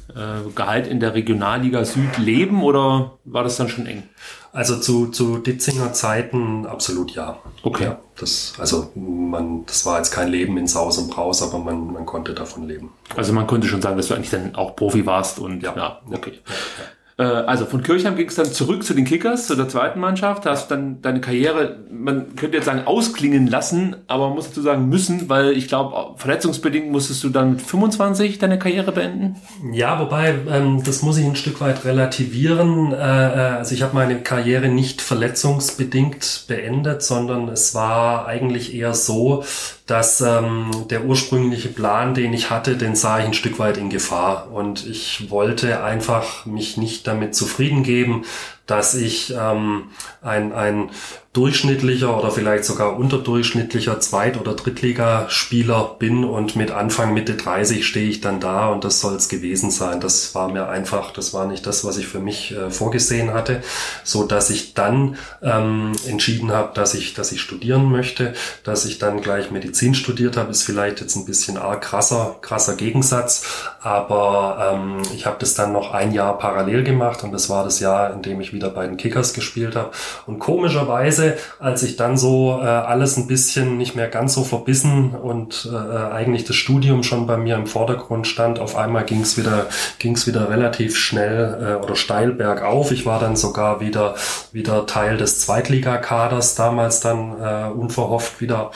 Gehalt 0.54 0.86
in 0.86 1.00
der 1.00 1.14
Regionalliga 1.14 1.84
Süd 1.84 2.18
leben 2.18 2.62
oder 2.62 3.18
war 3.24 3.44
das 3.44 3.56
dann 3.56 3.68
schon 3.68 3.86
eng? 3.86 4.04
Also 4.52 4.76
zu, 4.78 5.08
zu 5.08 5.38
Ditzinger 5.38 5.92
Zeiten 5.92 6.66
absolut 6.66 7.12
ja. 7.12 7.38
Okay. 7.62 7.84
Ja, 7.84 8.00
das, 8.18 8.54
also 8.58 8.90
man, 8.96 9.64
das 9.66 9.86
war 9.86 9.98
jetzt 9.98 10.10
kein 10.10 10.28
Leben 10.28 10.56
in 10.58 10.66
Saus 10.66 10.98
und 10.98 11.10
Braus, 11.10 11.42
aber 11.42 11.58
man, 11.58 11.92
man 11.92 12.04
konnte 12.04 12.34
davon 12.34 12.66
leben. 12.66 12.92
Also 13.16 13.32
man 13.32 13.46
konnte 13.46 13.68
schon 13.68 13.80
sagen, 13.80 13.96
dass 13.96 14.08
du 14.08 14.14
eigentlich 14.14 14.30
dann 14.30 14.56
auch 14.56 14.74
Profi 14.74 15.06
warst 15.06 15.38
und 15.38 15.62
ja, 15.62 15.74
ja 15.76 16.00
okay. 16.10 16.32
Ja. 16.32 16.84
Äh, 16.84 16.99
also 17.24 17.66
von 17.66 17.82
Kirchheim 17.82 18.16
ging 18.16 18.28
es 18.28 18.34
dann 18.34 18.46
zurück 18.46 18.82
zu 18.82 18.94
den 18.94 19.04
Kickers, 19.04 19.46
zu 19.46 19.54
der 19.54 19.68
zweiten 19.68 20.00
Mannschaft. 20.00 20.46
Da 20.46 20.50
hast 20.50 20.70
dann 20.70 21.02
deine 21.02 21.20
Karriere, 21.20 21.78
man 21.90 22.34
könnte 22.36 22.56
jetzt 22.56 22.66
sagen, 22.66 22.86
ausklingen 22.86 23.46
lassen, 23.46 23.96
aber 24.06 24.28
man 24.28 24.36
muss 24.36 24.48
dazu 24.48 24.62
sagen 24.62 24.88
müssen, 24.88 25.28
weil 25.28 25.52
ich 25.52 25.68
glaube, 25.68 26.14
verletzungsbedingt 26.16 26.90
musstest 26.90 27.22
du 27.24 27.28
dann 27.28 27.52
mit 27.52 27.62
25 27.62 28.38
deine 28.38 28.58
Karriere 28.58 28.92
beenden? 28.92 29.36
Ja, 29.72 30.00
wobei, 30.00 30.34
ähm, 30.50 30.82
das 30.84 31.02
muss 31.02 31.18
ich 31.18 31.26
ein 31.26 31.36
Stück 31.36 31.60
weit 31.60 31.84
relativieren. 31.84 32.92
Äh, 32.92 32.96
äh 32.96 33.50
also 33.60 33.74
ich 33.74 33.82
habe 33.82 33.94
meine 33.94 34.20
Karriere 34.20 34.68
nicht 34.68 35.02
verletzungsbedingt 35.02 36.44
beendet, 36.48 37.02
sondern 37.02 37.48
es 37.48 37.74
war 37.74 38.26
eigentlich 38.26 38.74
eher 38.74 38.94
so, 38.94 39.44
dass 39.90 40.20
ähm, 40.20 40.70
der 40.88 41.04
ursprüngliche 41.04 41.68
Plan, 41.68 42.14
den 42.14 42.32
ich 42.32 42.48
hatte, 42.48 42.76
den 42.76 42.94
sah 42.94 43.18
ich 43.18 43.24
ein 43.24 43.34
Stück 43.34 43.58
weit 43.58 43.76
in 43.76 43.90
Gefahr. 43.90 44.52
Und 44.52 44.86
ich 44.86 45.30
wollte 45.30 45.82
einfach 45.82 46.46
mich 46.46 46.76
nicht 46.76 47.08
damit 47.08 47.34
zufrieden 47.34 47.82
geben, 47.82 48.24
dass 48.70 48.94
ich 48.94 49.34
ähm, 49.36 49.90
ein, 50.22 50.52
ein 50.52 50.90
durchschnittlicher 51.32 52.18
oder 52.18 52.32
vielleicht 52.32 52.64
sogar 52.64 52.96
unterdurchschnittlicher 52.96 54.00
Zweit- 54.00 54.40
oder 54.40 54.54
Drittligaspieler 54.54 55.94
bin 55.96 56.24
und 56.24 56.56
mit 56.56 56.72
Anfang 56.72 57.14
Mitte 57.14 57.34
30 57.34 57.86
stehe 57.86 58.08
ich 58.08 58.20
dann 58.20 58.40
da 58.40 58.68
und 58.68 58.82
das 58.82 59.00
soll 59.00 59.14
es 59.14 59.28
gewesen 59.28 59.70
sein. 59.70 60.00
Das 60.00 60.34
war 60.34 60.48
mir 60.48 60.68
einfach, 60.68 61.12
das 61.12 61.32
war 61.32 61.46
nicht 61.46 61.64
das, 61.68 61.84
was 61.84 61.98
ich 61.98 62.08
für 62.08 62.18
mich 62.18 62.50
äh, 62.50 62.70
vorgesehen 62.70 63.32
hatte, 63.32 63.62
so 64.02 64.24
dass 64.24 64.50
ich 64.50 64.74
dann 64.74 65.16
ähm, 65.40 65.92
entschieden 66.08 66.50
habe, 66.50 66.74
dass 66.74 66.94
ich, 66.94 67.14
dass 67.14 67.30
ich 67.30 67.40
studieren 67.40 67.92
möchte, 67.92 68.34
dass 68.64 68.84
ich 68.84 68.98
dann 68.98 69.20
gleich 69.20 69.52
Medizin 69.52 69.94
studiert 69.94 70.36
habe, 70.36 70.50
ist 70.50 70.64
vielleicht 70.64 71.00
jetzt 71.00 71.14
ein 71.14 71.26
bisschen 71.26 71.56
arg 71.56 71.82
krasser, 71.82 72.38
krasser 72.40 72.74
Gegensatz, 72.74 73.46
aber 73.80 74.72
ähm, 74.74 75.02
ich 75.14 75.26
habe 75.26 75.36
das 75.38 75.54
dann 75.54 75.72
noch 75.72 75.92
ein 75.92 76.12
Jahr 76.12 76.36
parallel 76.38 76.82
gemacht 76.82 77.22
und 77.22 77.30
das 77.30 77.48
war 77.48 77.62
das 77.62 77.78
Jahr, 77.78 78.12
in 78.12 78.22
dem 78.22 78.40
ich 78.40 78.52
wieder 78.52 78.59
bei 78.68 78.86
den 78.86 78.96
Kickers 78.96 79.32
gespielt 79.32 79.76
habe 79.76 79.90
und 80.26 80.38
komischerweise 80.38 81.00
Weise, 81.00 81.36
als 81.58 81.82
ich 81.82 81.96
dann 81.96 82.16
so 82.16 82.58
äh, 82.60 82.66
alles 82.66 83.16
ein 83.16 83.26
bisschen 83.26 83.76
nicht 83.78 83.96
mehr 83.96 84.08
ganz 84.08 84.34
so 84.34 84.44
verbissen 84.44 85.14
und 85.14 85.68
äh, 85.72 86.12
eigentlich 86.12 86.44
das 86.44 86.56
Studium 86.56 87.02
schon 87.02 87.26
bei 87.26 87.36
mir 87.36 87.56
im 87.56 87.66
Vordergrund 87.66 88.26
stand, 88.26 88.58
auf 88.58 88.76
einmal 88.76 89.04
ging 89.04 89.22
es 89.22 89.36
wieder, 89.36 89.66
ging's 89.98 90.26
wieder 90.26 90.50
relativ 90.50 90.96
schnell 90.96 91.78
äh, 91.80 91.84
oder 91.84 91.96
steil 91.96 92.32
bergauf. 92.32 92.92
Ich 92.92 93.06
war 93.06 93.18
dann 93.18 93.36
sogar 93.36 93.80
wieder, 93.80 94.14
wieder 94.52 94.86
Teil 94.86 95.16
des 95.16 95.40
Zweitligakaders, 95.40 96.54
damals 96.54 97.00
dann 97.00 97.40
äh, 97.40 97.70
unverhofft 97.70 98.40
wieder 98.40 98.70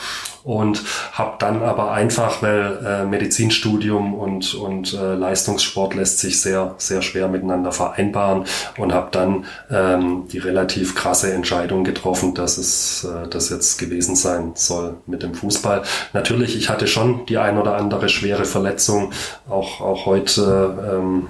und 0.45 0.83
habe 1.11 1.37
dann 1.39 1.63
aber 1.63 1.91
einfach, 1.91 2.43
weil 2.43 2.77
äh, 2.85 3.03
Medizinstudium 3.05 4.13
und, 4.13 4.53
und 4.53 4.93
äh, 4.93 5.15
Leistungssport 5.15 5.95
lässt 5.95 6.19
sich 6.19 6.39
sehr, 6.39 6.75
sehr 6.77 7.01
schwer 7.01 7.27
miteinander 7.27 7.71
vereinbaren 7.71 8.45
und 8.77 8.93
habe 8.93 9.07
dann 9.11 9.45
ähm, 9.75 10.27
die 10.31 10.37
relativ 10.37 10.95
krasse 10.95 11.33
Entscheidung 11.33 11.83
getroffen, 11.83 12.33
dass 12.33 12.57
es 12.57 13.03
äh, 13.03 13.27
das 13.27 13.49
jetzt 13.49 13.77
gewesen 13.77 14.15
sein 14.15 14.51
soll 14.55 14.95
mit 15.05 15.21
dem 15.21 15.33
Fußball. 15.33 15.83
Natürlich, 16.13 16.55
ich 16.55 16.69
hatte 16.69 16.87
schon 16.87 17.25
die 17.25 17.37
ein 17.37 17.57
oder 17.57 17.75
andere 17.75 18.07
schwere 18.09 18.45
Verletzung, 18.45 19.11
auch, 19.49 19.81
auch 19.81 20.05
heute 20.05 20.77
ähm, 20.89 21.27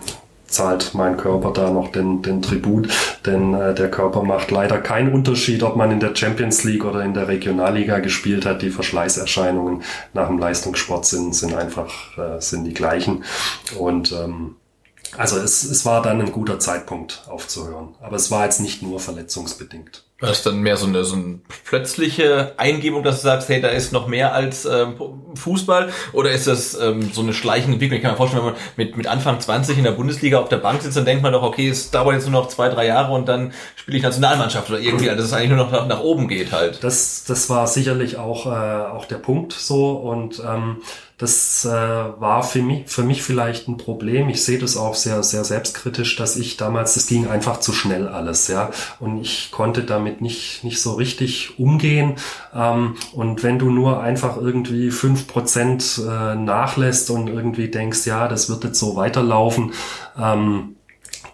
zahlt 0.48 0.94
mein 0.94 1.18
Körper 1.18 1.52
da 1.52 1.72
noch 1.72 1.92
den, 1.92 2.22
den 2.22 2.42
Tribut, 2.42 2.88
denn 3.26 3.54
äh, 3.54 3.74
der 3.74 3.90
Körper 3.90 4.22
macht 4.24 4.52
leider 4.52 4.78
keinen 4.78 5.12
Unterschied, 5.12 5.64
ob 5.64 5.76
man 5.76 5.92
in 5.92 6.00
der 6.00 6.16
Champions 6.16 6.64
League 6.64 6.86
oder 6.86 7.04
in 7.04 7.14
der 7.14 7.28
Regionalliga 7.28 8.00
gespielt 8.00 8.46
hat. 8.46 8.62
Die 8.62 8.70
Verschleißerscheinungen 8.70 9.82
nach 10.14 10.28
dem 10.28 10.38
Leistungssport 10.38 11.06
sind, 11.06 11.36
sind 11.36 11.56
einfach 11.56 12.18
äh, 12.18 12.40
sind 12.40 12.64
die 12.64 12.74
gleichen 12.74 13.24
und 13.78 14.12
ähm, 14.12 14.56
also 15.18 15.38
es, 15.38 15.64
es 15.64 15.86
war 15.86 16.02
dann 16.02 16.22
ein 16.22 16.32
guter 16.32 16.60
Zeitpunkt 16.60 17.24
aufzuhören. 17.28 17.96
Aber 18.02 18.16
es 18.16 18.32
war 18.32 18.46
jetzt 18.46 18.60
nicht 18.60 18.82
nur 18.82 19.00
verletzungsbedingt. 19.00 20.04
War 20.20 20.30
das 20.30 20.44
dann 20.44 20.62
mehr 20.62 20.78
so 20.78 20.88
eine, 20.88 21.04
so 21.04 21.16
eine 21.16 21.40
plötzliche 21.66 22.54
Eingebung, 22.56 23.04
dass 23.04 23.18
du 23.18 23.24
sagst, 23.24 23.50
hey, 23.50 23.60
da 23.60 23.68
ist 23.68 23.92
noch 23.92 24.08
mehr 24.08 24.34
als 24.34 24.64
ähm, 24.64 24.96
Fußball? 25.36 25.92
Oder 26.14 26.32
ist 26.32 26.48
das 26.48 26.74
ähm, 26.80 27.12
so 27.12 27.20
eine 27.22 27.34
schleichende 27.34 27.74
Entwicklung? 27.74 27.98
Ich 27.98 28.02
kann 28.02 28.12
mir 28.12 28.18
vorstellen, 28.18 28.46
wenn 28.46 28.54
man 28.54 28.62
mit, 28.78 28.96
mit 28.96 29.08
Anfang 29.08 29.42
20 29.42 29.78
in 29.78 29.84
der 29.84 29.92
Bundesliga 29.92 30.40
auf 30.40 30.48
der 30.48 30.58
Bank 30.58 30.82
sitzt, 30.82 30.96
dann 30.96 31.04
denkt 31.04 31.22
man 31.22 31.34
doch, 31.34 31.44
okay, 31.44 31.68
es 31.68 31.92
dauert 31.92 32.16
jetzt 32.16 32.30
nur 32.30 32.42
noch 32.42 32.48
zwei, 32.48 32.70
drei 32.70 32.88
Jahre 32.88 33.14
und 33.14 33.28
dann 33.28 33.52
spiele 33.76 33.98
ich 33.98 34.04
Nationalmannschaft 34.04 34.70
oder 34.70 34.80
irgendwie, 34.80 35.10
also 35.10 35.22
dass 35.22 35.32
es 35.32 35.34
eigentlich 35.34 35.50
nur 35.50 35.66
noch 35.66 35.72
nach, 35.72 35.86
nach 35.86 36.00
oben 36.00 36.30
geht 36.30 36.54
halt. 36.54 36.82
Das, 36.82 37.26
das 37.26 37.50
war 37.50 37.68
sicherlich 37.68 38.16
auch, 38.16 38.46
äh, 38.46 38.50
auch 38.50 39.04
der 39.06 39.18
Punkt 39.18 39.52
so 39.52 39.92
und 39.98 40.42
ähm, 40.48 40.78
das 41.18 41.64
äh, 41.64 41.70
war 41.70 42.44
für 42.44 42.62
mich, 42.62 42.90
für 42.90 43.04
mich 43.04 43.24
vielleicht 43.24 43.70
ein 43.70 43.78
Problem. 43.78 44.28
Ich 44.28 44.44
sehe 44.44 44.60
das 44.60 44.76
auch 44.76 44.96
sehr, 44.96 45.24
sehr 45.24 45.46
selbstkritisch, 45.46 46.18
dass 46.18 46.36
ich 46.36 46.58
damals, 46.58 46.96
das 46.96 47.08
ging 47.08 47.28
einfach 47.28 47.62
zu 47.62 47.72
schnell 47.72 48.10
alles, 48.10 48.50
ja. 48.50 48.72
Und 49.00 49.22
ich 49.22 49.50
konnte 49.52 49.84
damit 49.84 50.20
nicht, 50.20 50.66
nicht 50.66 50.82
so 50.82 50.94
richtig 50.94 51.58
umgehen. 51.58 52.16
Ähm, 52.54 52.96
und 53.14 53.44
wenn 53.44 53.60
du 53.60 53.70
nur 53.70 54.02
einfach 54.02 54.36
irgendwie 54.36 54.92
fünf 54.92 55.28
Prozent 55.28 56.02
äh, 56.06 56.36
nachlässt 56.36 57.10
und 57.10 57.30
irgendwie 57.30 57.70
denkst, 57.70 58.06
ja, 58.06 58.28
das 58.28 58.50
wird 58.50 58.66
jetzt 58.66 58.80
so 58.80 58.98
weiterlaufen, 58.98 59.72
ähm, 60.22 60.76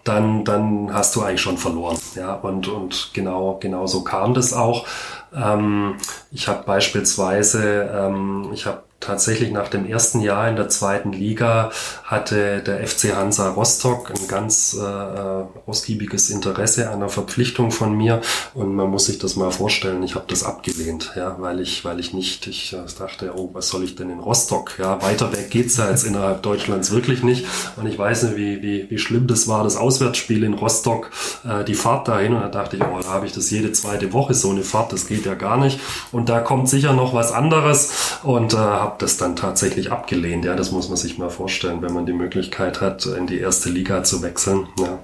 dann, 0.04 0.44
dann 0.44 0.92
hast 0.92 1.16
du 1.16 1.22
eigentlich 1.22 1.40
schon 1.40 1.58
verloren. 1.58 1.98
Ja, 2.14 2.34
und, 2.34 2.68
und 2.68 3.10
genau, 3.14 3.58
genau 3.60 3.88
so 3.88 4.02
kam 4.04 4.32
das 4.34 4.52
auch. 4.52 4.86
Ähm, 5.34 5.96
ich 6.30 6.46
habe 6.46 6.62
beispielsweise, 6.64 7.90
ähm, 7.92 8.50
ich 8.52 8.66
habe 8.66 8.82
tatsächlich 9.02 9.50
nach 9.50 9.68
dem 9.68 9.84
ersten 9.84 10.20
Jahr 10.20 10.48
in 10.48 10.56
der 10.56 10.68
zweiten 10.68 11.12
Liga 11.12 11.70
hatte 12.04 12.62
der 12.62 12.86
FC 12.86 13.14
Hansa 13.14 13.50
Rostock 13.50 14.10
ein 14.10 14.28
ganz 14.28 14.74
äh, 14.74 15.44
ausgiebiges 15.66 16.30
Interesse 16.30 16.88
an 16.88 16.96
einer 16.96 17.08
Verpflichtung 17.08 17.70
von 17.70 17.96
mir. 17.96 18.20
Und 18.54 18.74
man 18.74 18.88
muss 18.88 19.06
sich 19.06 19.18
das 19.18 19.36
mal 19.36 19.50
vorstellen, 19.50 20.02
ich 20.02 20.14
habe 20.14 20.26
das 20.28 20.44
abgelehnt, 20.44 21.12
ja, 21.16 21.36
weil 21.38 21.60
ich 21.60 21.84
weil 21.84 22.00
ich 22.00 22.14
nicht, 22.14 22.46
ich 22.46 22.72
äh, 22.72 22.78
dachte, 22.98 23.32
oh, 23.36 23.50
was 23.52 23.68
soll 23.68 23.84
ich 23.84 23.96
denn 23.96 24.10
in 24.10 24.20
Rostock? 24.20 24.78
Ja, 24.78 25.02
weiter 25.02 25.32
weg 25.32 25.50
geht's 25.50 25.76
ja 25.76 25.90
jetzt 25.90 26.04
innerhalb 26.04 26.42
Deutschlands 26.42 26.90
wirklich 26.90 27.22
nicht. 27.22 27.46
Und 27.76 27.86
ich 27.86 27.98
weiß 27.98 28.22
nicht, 28.24 28.36
wie 28.36 28.62
wie 28.62 28.90
wie 28.90 28.98
schlimm 28.98 29.26
das 29.26 29.48
war, 29.48 29.64
das 29.64 29.76
Auswärtsspiel 29.76 30.44
in 30.44 30.54
Rostock, 30.54 31.10
äh, 31.44 31.64
die 31.64 31.74
Fahrt 31.74 32.08
dahin. 32.08 32.34
Und 32.34 32.42
da 32.42 32.48
dachte 32.48 32.76
ich, 32.76 32.82
oh, 32.82 33.00
da 33.02 33.08
habe 33.08 33.26
ich 33.26 33.32
das 33.32 33.50
jede 33.50 33.72
zweite 33.72 34.12
Woche 34.12 34.34
so 34.34 34.50
eine 34.50 34.62
Fahrt, 34.62 34.92
das 34.92 35.06
geht 35.06 35.26
ja 35.26 35.34
gar 35.34 35.56
nicht. 35.56 35.80
Und 36.12 36.28
da 36.28 36.40
kommt 36.40 36.68
sicher 36.68 36.92
noch 36.92 37.14
was 37.14 37.32
anderes. 37.32 38.18
Und 38.22 38.54
äh, 38.54 38.56
habe 38.56 38.91
das 38.98 39.16
dann 39.16 39.36
tatsächlich 39.36 39.92
abgelehnt. 39.92 40.44
Ja, 40.44 40.54
das 40.54 40.72
muss 40.72 40.88
man 40.88 40.96
sich 40.96 41.18
mal 41.18 41.30
vorstellen, 41.30 41.82
wenn 41.82 41.92
man 41.92 42.06
die 42.06 42.12
Möglichkeit 42.12 42.80
hat, 42.80 43.06
in 43.06 43.26
die 43.26 43.38
erste 43.38 43.68
Liga 43.68 44.02
zu 44.02 44.22
wechseln. 44.22 44.68
Ja. 44.78 44.98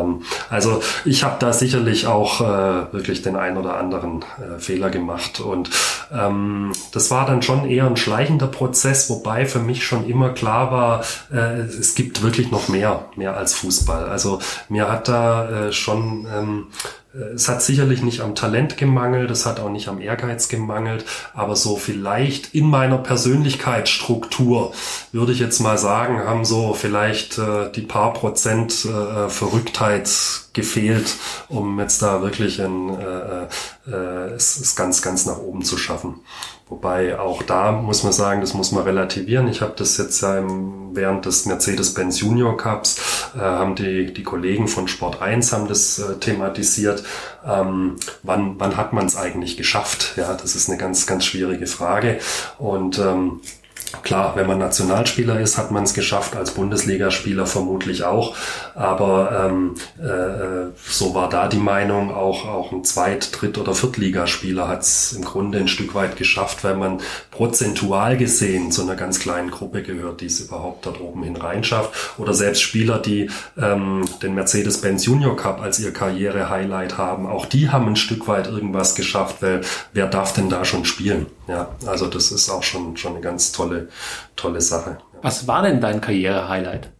Ähm, 0.00 0.22
also 0.50 0.82
ich 1.04 1.24
habe 1.24 1.36
da 1.38 1.52
sicherlich 1.52 2.06
auch 2.06 2.40
äh, 2.40 2.92
wirklich 2.92 3.22
den 3.22 3.36
ein 3.36 3.56
oder 3.56 3.76
anderen 3.76 4.22
äh, 4.22 4.58
Fehler 4.58 4.90
gemacht 4.90 5.40
und 5.40 5.70
ähm, 6.12 6.72
das 6.92 7.10
war 7.10 7.26
dann 7.26 7.42
schon 7.42 7.68
eher 7.68 7.86
ein 7.86 7.96
schleichender 7.96 8.46
Prozess, 8.46 9.10
wobei 9.10 9.46
für 9.46 9.58
mich 9.58 9.84
schon 9.84 10.06
immer 10.06 10.30
klar 10.30 10.70
war, 10.70 11.04
äh, 11.32 11.60
es 11.60 11.94
gibt 11.94 12.22
wirklich 12.22 12.50
noch 12.50 12.68
mehr, 12.68 13.06
mehr 13.16 13.36
als 13.36 13.54
Fußball. 13.54 14.08
Also 14.08 14.40
mir 14.68 14.90
hat 14.90 15.08
da 15.08 15.48
äh, 15.66 15.72
schon 15.72 16.26
ähm, 16.32 16.66
es 17.34 17.48
hat 17.48 17.62
sicherlich 17.62 18.02
nicht 18.02 18.20
am 18.20 18.34
Talent 18.34 18.76
gemangelt, 18.76 19.30
es 19.30 19.46
hat 19.46 19.60
auch 19.60 19.70
nicht 19.70 19.88
am 19.88 20.00
Ehrgeiz 20.00 20.48
gemangelt, 20.48 21.04
aber 21.34 21.56
so 21.56 21.76
vielleicht 21.76 22.54
in 22.54 22.68
meiner 22.68 22.98
Persönlichkeitsstruktur 22.98 24.72
würde 25.12 25.32
ich 25.32 25.38
jetzt 25.38 25.60
mal 25.60 25.78
sagen, 25.78 26.18
haben 26.18 26.44
so 26.44 26.74
vielleicht 26.74 27.38
äh, 27.38 27.70
die 27.74 27.82
paar 27.82 28.12
Prozent 28.12 28.84
äh, 28.84 29.28
Verrücktheit 29.28 30.10
gefehlt, 30.52 31.14
um 31.48 31.78
jetzt 31.78 32.02
da 32.02 32.22
wirklich 32.22 32.60
ein, 32.60 32.90
äh, 32.90 33.46
äh, 33.86 34.34
es, 34.34 34.58
es 34.58 34.76
ganz, 34.76 35.02
ganz 35.02 35.26
nach 35.26 35.38
oben 35.38 35.62
zu 35.62 35.76
schaffen. 35.78 36.20
Wobei 36.68 37.18
auch 37.18 37.42
da 37.42 37.70
muss 37.70 38.02
man 38.02 38.12
sagen, 38.12 38.40
das 38.40 38.52
muss 38.52 38.72
man 38.72 38.82
relativieren. 38.82 39.46
Ich 39.46 39.60
habe 39.60 39.74
das 39.76 39.96
jetzt 39.98 40.20
ja 40.20 40.38
im, 40.38 40.96
während 40.96 41.24
des 41.24 41.46
Mercedes-Benz 41.46 42.20
Junior 42.20 42.56
Cups, 42.56 43.30
äh, 43.36 43.38
haben 43.38 43.76
die, 43.76 44.12
die 44.12 44.24
Kollegen 44.24 44.66
von 44.66 44.88
Sport 44.88 45.22
1 45.22 45.52
haben 45.52 45.68
das 45.68 46.00
äh, 46.00 46.16
thematisiert. 46.16 47.04
Ähm, 47.46 47.96
wann, 48.24 48.58
wann 48.58 48.76
hat 48.76 48.92
man 48.92 49.06
es 49.06 49.16
eigentlich 49.16 49.56
geschafft? 49.56 50.14
Ja, 50.16 50.34
das 50.34 50.56
ist 50.56 50.68
eine 50.68 50.78
ganz, 50.78 51.06
ganz 51.06 51.24
schwierige 51.24 51.68
Frage. 51.68 52.18
Und 52.58 52.98
ähm, 52.98 53.40
Klar, 54.02 54.34
wenn 54.34 54.46
man 54.46 54.58
Nationalspieler 54.58 55.40
ist, 55.40 55.58
hat 55.58 55.70
man 55.70 55.84
es 55.84 55.94
geschafft, 55.94 56.36
als 56.36 56.52
Bundesligaspieler 56.52 57.46
vermutlich 57.46 58.04
auch. 58.04 58.34
Aber 58.74 59.46
ähm, 59.46 59.74
äh, 59.98 60.72
so 60.86 61.14
war 61.14 61.28
da 61.28 61.48
die 61.48 61.58
Meinung, 61.58 62.12
auch, 62.12 62.46
auch 62.46 62.72
ein 62.72 62.84
Zweit-, 62.84 63.30
Dritt- 63.32 63.58
oder 63.58 63.74
Viertligaspieler 63.74 64.68
hat 64.68 64.82
es 64.82 65.12
im 65.12 65.24
Grunde 65.24 65.58
ein 65.58 65.68
Stück 65.68 65.94
weit 65.94 66.16
geschafft, 66.16 66.64
weil 66.64 66.76
man 66.76 67.00
prozentual 67.30 68.16
gesehen 68.16 68.72
zu 68.72 68.82
einer 68.82 68.96
ganz 68.96 69.20
kleinen 69.20 69.50
Gruppe 69.50 69.82
gehört, 69.82 70.20
die 70.20 70.26
es 70.26 70.40
überhaupt 70.40 70.86
dort 70.86 71.00
oben 71.00 71.22
hin 71.22 71.36
reinschafft. 71.36 72.18
Oder 72.18 72.34
selbst 72.34 72.62
Spieler, 72.62 72.98
die 72.98 73.30
ähm, 73.56 74.04
den 74.22 74.34
Mercedes-Benz 74.34 75.06
Junior 75.06 75.36
Cup 75.36 75.60
als 75.62 75.78
ihr 75.78 75.92
Karriere-Highlight 75.92 76.98
haben, 76.98 77.26
auch 77.26 77.46
die 77.46 77.70
haben 77.70 77.88
ein 77.88 77.96
Stück 77.96 78.26
weit 78.26 78.48
irgendwas 78.48 78.94
geschafft, 78.94 79.36
weil 79.40 79.60
wer 79.92 80.06
darf 80.06 80.32
denn 80.32 80.50
da 80.50 80.64
schon 80.64 80.84
spielen? 80.84 81.26
Ja, 81.48 81.70
also 81.86 82.06
das 82.06 82.32
ist 82.32 82.50
auch 82.50 82.62
schon, 82.62 82.96
schon 82.96 83.12
eine 83.12 83.20
ganz 83.20 83.52
tolle, 83.52 83.88
tolle 84.34 84.60
Sache. 84.60 84.98
Was 85.22 85.46
war 85.46 85.62
denn 85.62 85.80
dein 85.80 86.00
Karriere-Highlight? 86.00 86.90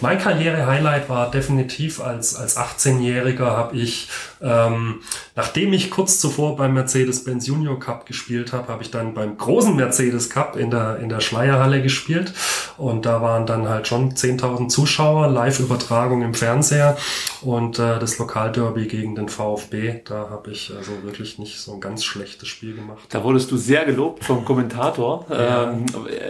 Mein 0.00 0.18
Karriere-Highlight 0.18 1.08
war 1.08 1.30
definitiv 1.30 2.00
als, 2.00 2.36
als 2.36 2.56
18-Jähriger 2.56 3.46
habe 3.46 3.76
ich, 3.76 4.08
ähm, 4.40 5.00
nachdem 5.36 5.72
ich 5.72 5.90
kurz 5.90 6.18
zuvor 6.20 6.56
beim 6.56 6.74
Mercedes-Benz 6.74 7.46
Junior 7.46 7.78
Cup 7.78 8.06
gespielt 8.06 8.52
habe, 8.52 8.68
habe 8.68 8.82
ich 8.82 8.90
dann 8.90 9.14
beim 9.14 9.36
großen 9.36 9.74
Mercedes 9.76 10.30
Cup 10.30 10.56
in 10.56 10.70
der, 10.70 10.98
in 10.98 11.08
der 11.08 11.20
Schleierhalle 11.20 11.82
gespielt 11.82 12.32
und 12.78 13.06
da 13.06 13.22
waren 13.22 13.46
dann 13.46 13.68
halt 13.68 13.86
schon 13.86 14.12
10.000 14.12 14.68
Zuschauer, 14.68 15.28
Live-Übertragung 15.28 16.22
im 16.22 16.34
Fernseher 16.34 16.96
und 17.40 17.78
äh, 17.78 17.98
das 17.98 18.18
Lokalderby 18.18 18.86
gegen 18.86 19.14
den 19.14 19.28
VfB, 19.28 20.00
da 20.04 20.30
habe 20.30 20.50
ich 20.50 20.72
also 20.76 21.02
wirklich 21.02 21.38
nicht 21.38 21.60
so 21.60 21.74
ein 21.74 21.80
ganz 21.80 22.04
schlechtes 22.04 22.48
Spiel 22.48 22.74
gemacht. 22.74 23.02
Da 23.10 23.22
wurdest 23.22 23.50
du 23.50 23.56
sehr 23.56 23.84
gelobt 23.84 24.24
vom 24.24 24.44
Kommentator. 24.44 25.26
Ja. 25.28 25.72
Ähm, 25.72 25.86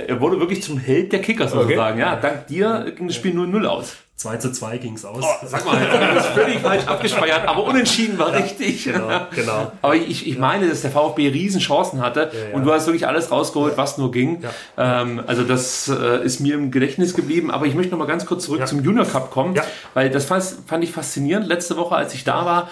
er 0.07 0.20
wurde 0.20 0.40
wirklich 0.40 0.62
zum 0.62 0.79
Held 0.79 1.12
der 1.12 1.20
Kickers, 1.20 1.53
okay. 1.53 1.62
sozusagen. 1.62 1.98
Ja, 1.98 2.16
dank 2.16 2.46
dir 2.46 2.92
ging 3.02 3.08
das 3.08 3.16
Spiel 3.16 3.32
0-0 3.36 3.64
aus. 3.66 3.96
2 4.16 4.36
zu 4.36 4.52
2 4.52 4.78
ging's 4.78 5.04
aus. 5.04 5.24
Oh, 5.24 5.46
sag 5.46 5.64
mal, 5.66 5.80
das 6.14 6.26
ist 6.26 6.32
völlig 6.32 6.60
falsch 6.60 6.86
abgespeichert, 6.86 7.48
aber 7.48 7.64
unentschieden 7.64 8.16
war 8.18 8.32
richtig. 8.32 8.84
Genau, 8.84 9.26
genau. 9.34 9.72
Aber 9.82 9.96
ich, 9.96 10.28
ich 10.28 10.38
meine, 10.38 10.68
dass 10.68 10.82
der 10.82 10.92
VfB 10.92 11.28
Riesenchancen 11.30 12.00
hatte 12.00 12.30
Ja, 12.32 12.50
ja. 12.50 12.54
und 12.54 12.62
du 12.64 12.72
hast 12.72 12.86
wirklich 12.86 13.08
alles 13.08 13.32
rausgeholt, 13.32 13.76
was 13.76 13.98
nur 13.98 14.12
ging. 14.12 14.44
Ähm, 14.78 15.20
also 15.26 15.42
das 15.42 15.88
äh, 15.88 16.24
ist 16.24 16.38
mir 16.38 16.54
im 16.54 16.70
Gedächtnis 16.70 17.14
geblieben. 17.14 17.50
Aber 17.50 17.66
ich 17.66 17.74
möchte 17.74 17.90
noch 17.90 17.98
mal 17.98 18.06
ganz 18.06 18.24
kurz 18.24 18.44
zurück 18.44 18.60
Ja. 18.60 18.66
zum 18.66 18.84
Junior 18.84 19.06
Cup 19.06 19.32
kommen, 19.32 19.56
Ja. 19.56 19.64
weil 19.94 20.08
das 20.10 20.26
fand, 20.26 20.44
fand 20.66 20.84
ich 20.84 20.92
faszinierend. 20.92 21.48
Letzte 21.48 21.76
Woche, 21.76 21.96
als 21.96 22.14
ich 22.14 22.22
da 22.22 22.44
war, 22.44 22.70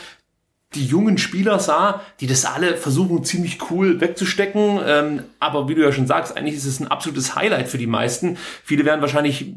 die 0.76 0.86
jungen 0.86 1.18
Spieler 1.18 1.58
sah, 1.58 2.00
die 2.20 2.28
das 2.28 2.44
alle 2.44 2.76
versuchen 2.76 3.24
ziemlich 3.24 3.58
cool 3.72 4.00
wegzustecken. 4.00 4.78
Ähm, 4.86 5.22
aber 5.40 5.68
wie 5.68 5.74
du 5.74 5.82
ja 5.82 5.90
schon 5.90 6.06
sagst, 6.06 6.36
eigentlich 6.36 6.54
ist 6.54 6.64
es 6.64 6.78
ein 6.78 6.86
absolutes 6.86 7.34
Highlight 7.34 7.66
für 7.68 7.78
die 7.78 7.88
meisten. 7.88 8.36
Viele 8.62 8.84
werden 8.84 9.00
wahrscheinlich 9.00 9.52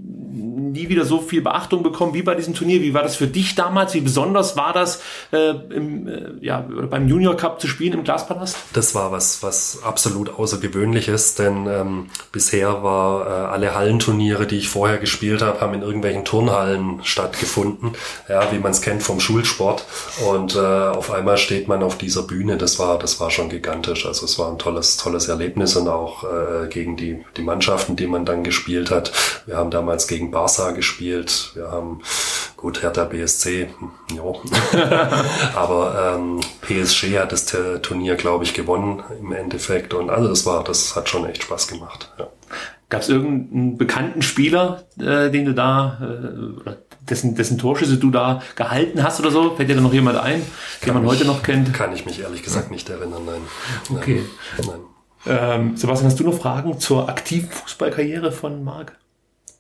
nie 0.74 0.90
wieder 0.90 1.06
so 1.06 1.22
viel 1.22 1.42
Beachtung 1.42 1.84
bekommen 1.84 2.14
wie 2.14 2.24
bei 2.24 2.36
diesem 2.36 2.54
Turnier. 2.54 2.82
Wie 2.82 2.94
war 2.94 3.04
das 3.04 3.16
für 3.16 3.28
dich 3.28 3.56
damals? 3.56 3.94
Wie 3.94 4.02
besonders 4.02 4.58
war 4.58 4.74
das, 4.74 5.02
äh, 5.32 5.52
im, 5.70 6.08
äh, 6.08 6.22
ja, 6.42 6.66
beim 6.90 7.08
Junior 7.08 7.38
Cup 7.38 7.62
zu 7.62 7.68
spielen 7.68 7.94
im 7.94 8.04
Glaspalast? 8.04 8.58
Das 8.74 8.96
war 8.96 9.12
was, 9.12 9.44
was 9.44 9.80
absolut 9.84 10.38
Außergewöhnliches, 10.38 11.36
denn 11.36 11.68
ähm, 11.68 12.10
bisher 12.32 12.84
war 12.84 13.26
äh, 13.26 13.30
alle 13.30 13.76
Hallenturniere, 13.76 14.48
die 14.48 14.58
ich 14.58 14.70
vorher 14.70 14.98
gespielt 14.98 15.42
habe, 15.42 15.62
haben 15.62 15.76
in 15.76 15.84
irgendwelchen 15.84 16.26
Turnhallen 16.26 17.00
stattgefunden, 17.04 17.92
ja, 18.28 18.52
wie 18.52 18.60
man 18.60 18.72
es 18.72 18.82
kennt 18.82 19.04
vom 19.04 19.20
Schulsport. 19.20 19.86
Und 20.28 20.56
äh, 20.56 20.60
auf 20.60 21.12
einmal 21.12 21.38
steht 21.38 21.68
man 21.68 21.84
auf 21.84 21.98
dieser 21.98 22.24
Bühne. 22.24 22.58
Das 22.58 22.80
war, 22.80 22.98
das 22.98 23.20
war 23.20 23.30
schon 23.30 23.50
gigantisch. 23.50 24.06
Also 24.06 24.26
es 24.26 24.40
war 24.40 24.52
ein 24.52 24.58
tolles, 24.58 24.98
tolles 24.98 25.28
Erlebnis 25.28 25.76
und 25.76 25.88
auch 25.88 26.24
äh, 26.24 26.68
gegen 26.68 26.98
die, 26.98 27.24
die 27.38 27.44
Mannschaften, 27.44 27.96
die 27.96 28.08
man 28.08 28.26
dann 28.26 28.44
gespielt 28.44 28.90
hat. 28.90 29.12
Wir 29.46 29.58
haben 29.58 29.70
damals 29.70 30.08
gegen 30.08 30.32
Barca 30.32 30.63
gespielt. 30.72 31.52
Wir 31.54 31.70
haben 31.72 32.02
gut 32.56 32.82
Hertha 32.82 33.04
BSC, 33.04 33.70
hm, 33.78 34.16
jo. 34.16 34.42
aber 35.56 36.16
ähm, 36.16 36.40
PSG 36.62 37.20
hat 37.20 37.32
das 37.32 37.46
Turnier, 37.82 38.16
glaube 38.16 38.46
ich, 38.46 38.54
gewonnen 38.54 39.04
im 39.20 39.34
Endeffekt. 39.34 39.94
Und 39.94 40.10
also 40.10 40.30
das 40.30 40.46
war, 40.46 40.64
das 40.64 40.96
hat 40.96 41.10
schon 41.10 41.26
echt 41.26 41.44
Spaß 41.44 41.68
gemacht. 41.68 42.12
Ja. 42.18 42.28
Gab 42.90 43.02
es 43.02 43.10
irgendeinen 43.10 43.78
bekannten 43.78 44.22
Spieler, 44.22 44.84
äh, 45.00 45.30
den 45.32 45.46
du 45.46 45.54
da, 45.54 45.98
äh, 46.00 46.60
oder 46.62 46.78
dessen, 47.10 47.36
dessen 47.36 47.58
Torschüsse 47.58 47.98
du 47.98 48.12
da 48.12 48.42
gehalten 48.56 49.04
hast 49.04 49.20
oder 49.20 49.32
so? 49.32 49.56
Fällt 49.56 49.70
dir 49.70 49.76
da 49.76 49.82
noch 49.82 49.94
jemand 49.94 50.18
ein, 50.18 50.42
den 50.86 50.94
man 50.94 51.04
Kann 51.04 51.12
heute 51.12 51.26
noch 51.26 51.44
kennt? 51.44 51.74
Kann 51.74 51.94
ich 51.94 52.06
mich 52.06 52.22
ehrlich 52.22 52.44
gesagt 52.44 52.72
nicht 52.72 52.90
erinnern, 52.90 53.24
nein. 53.26 53.98
Okay. 53.98 54.24
Nein. 54.58 54.68
nein. 54.68 54.80
Ähm, 55.26 55.78
Sebastian, 55.78 56.12
hast 56.12 56.20
du 56.20 56.24
noch 56.24 56.38
Fragen 56.38 56.80
zur 56.80 57.10
aktiven 57.10 57.50
Fußballkarriere 57.50 58.32
von 58.32 58.64
Marc? 58.64 58.98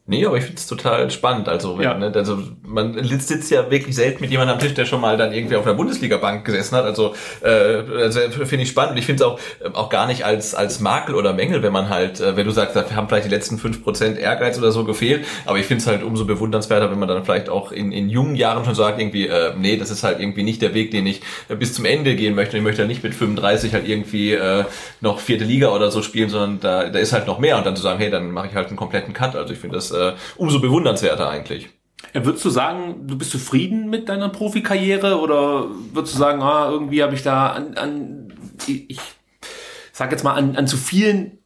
Nee, 0.05 0.25
aber 0.25 0.35
ich 0.35 0.43
finde 0.43 0.57
es 0.59 0.67
total 0.67 1.09
spannend. 1.11 1.47
Also, 1.47 1.77
wenn, 1.77 1.85
Ja. 1.85 1.93
ne, 1.93 2.11
also 2.13 2.37
man 2.61 3.01
sitzt 3.05 3.49
ja 3.51 3.71
wirklich 3.71 3.95
selten 3.95 4.19
mit 4.19 4.31
jemandem 4.31 4.55
am 4.55 4.59
Tisch, 4.59 4.73
der 4.73 4.83
schon 4.85 4.99
mal 4.99 5.15
dann 5.15 5.31
irgendwie 5.31 5.55
auf 5.55 5.65
einer 5.65 5.75
Bundesliga-Bank 5.75 6.43
gesessen 6.43 6.75
hat. 6.75 6.83
Also, 6.83 7.15
äh, 7.41 7.47
also 7.47 8.19
finde 8.43 8.63
ich 8.63 8.69
spannend. 8.69 8.91
Und 8.91 8.97
ich 8.97 9.05
finde 9.05 9.23
es 9.23 9.29
auch, 9.29 9.39
äh, 9.63 9.69
auch 9.73 9.87
gar 9.89 10.05
nicht 10.07 10.25
als, 10.25 10.55
als 10.55 10.81
Makel 10.81 11.15
oder 11.15 11.31
Mängel, 11.31 11.63
wenn 11.63 11.71
man 11.71 11.87
halt, 11.87 12.19
äh, 12.19 12.35
wenn 12.35 12.45
du 12.45 12.51
sagst, 12.51 12.75
da 12.75 12.83
haben 12.93 13.07
vielleicht 13.07 13.27
die 13.27 13.29
letzten 13.29 13.57
5% 13.57 14.17
Ehrgeiz 14.17 14.57
oder 14.57 14.73
so 14.73 14.83
gefehlt. 14.83 15.23
Aber 15.45 15.57
ich 15.57 15.67
finde 15.67 15.81
es 15.81 15.87
halt 15.87 16.03
umso 16.03 16.25
bewundernswerter, 16.25 16.91
wenn 16.91 16.99
man 16.99 17.07
dann 17.07 17.23
vielleicht 17.23 17.47
auch 17.47 17.71
in, 17.71 17.93
in 17.93 18.09
jungen 18.09 18.35
Jahren 18.35 18.65
schon 18.65 18.75
sagt, 18.75 18.99
irgendwie, 18.99 19.27
äh, 19.27 19.53
nee, 19.57 19.77
das 19.77 19.89
ist 19.89 20.03
halt 20.03 20.19
irgendwie 20.19 20.43
nicht 20.43 20.61
der 20.61 20.73
Weg, 20.73 20.91
den 20.91 21.07
ich 21.07 21.21
äh, 21.47 21.55
bis 21.55 21.73
zum 21.73 21.85
Ende 21.85 22.17
gehen 22.17 22.35
möchte. 22.35 22.57
Ich 22.57 22.63
möchte 22.63 22.79
halt 22.81 22.89
nicht 22.89 23.03
mit 23.03 23.15
35 23.15 23.73
halt 23.73 23.87
irgendwie 23.87 24.33
äh, 24.33 24.65
noch 24.99 25.21
vierte 25.21 25.45
Liga 25.45 25.69
oder 25.69 25.91
so 25.91 26.01
spielen, 26.01 26.27
sondern 26.27 26.59
da, 26.59 26.89
da 26.89 26.99
ist 26.99 27.13
halt 27.13 27.25
noch 27.25 27.39
mehr. 27.39 27.57
Und 27.57 27.65
dann 27.65 27.77
zu 27.77 27.81
sagen, 27.81 27.99
hey, 27.99 28.09
dann 28.11 28.31
mache 28.31 28.47
ich 28.47 28.53
halt 28.53 28.67
einen 28.67 28.75
kompletten 28.75 29.13
Cut. 29.13 29.37
Also 29.37 29.53
ich 29.53 29.59
finde 29.59 29.77
das 29.77 29.92
äh, 29.93 30.13
umso 30.37 30.59
bewundernswerter 30.59 31.29
eigentlich. 31.29 31.69
Ja, 32.13 32.25
würdest 32.25 32.43
du 32.43 32.49
sagen, 32.49 33.07
du 33.07 33.17
bist 33.17 33.31
zufrieden 33.31 33.89
mit 33.89 34.09
deiner 34.09 34.29
Profikarriere 34.29 35.19
oder 35.19 35.67
würdest 35.93 36.15
du 36.15 36.19
sagen, 36.19 36.41
ah, 36.41 36.69
irgendwie 36.69 37.01
habe 37.01 37.15
ich 37.15 37.23
da 37.23 37.47
an, 37.51 37.75
an 37.75 38.33
ich, 38.67 38.89
ich 38.89 38.99
sag 39.93 40.11
jetzt 40.11 40.23
mal, 40.23 40.33
an, 40.33 40.55
an 40.55 40.67
zu 40.67 40.77
vielen 40.77 41.39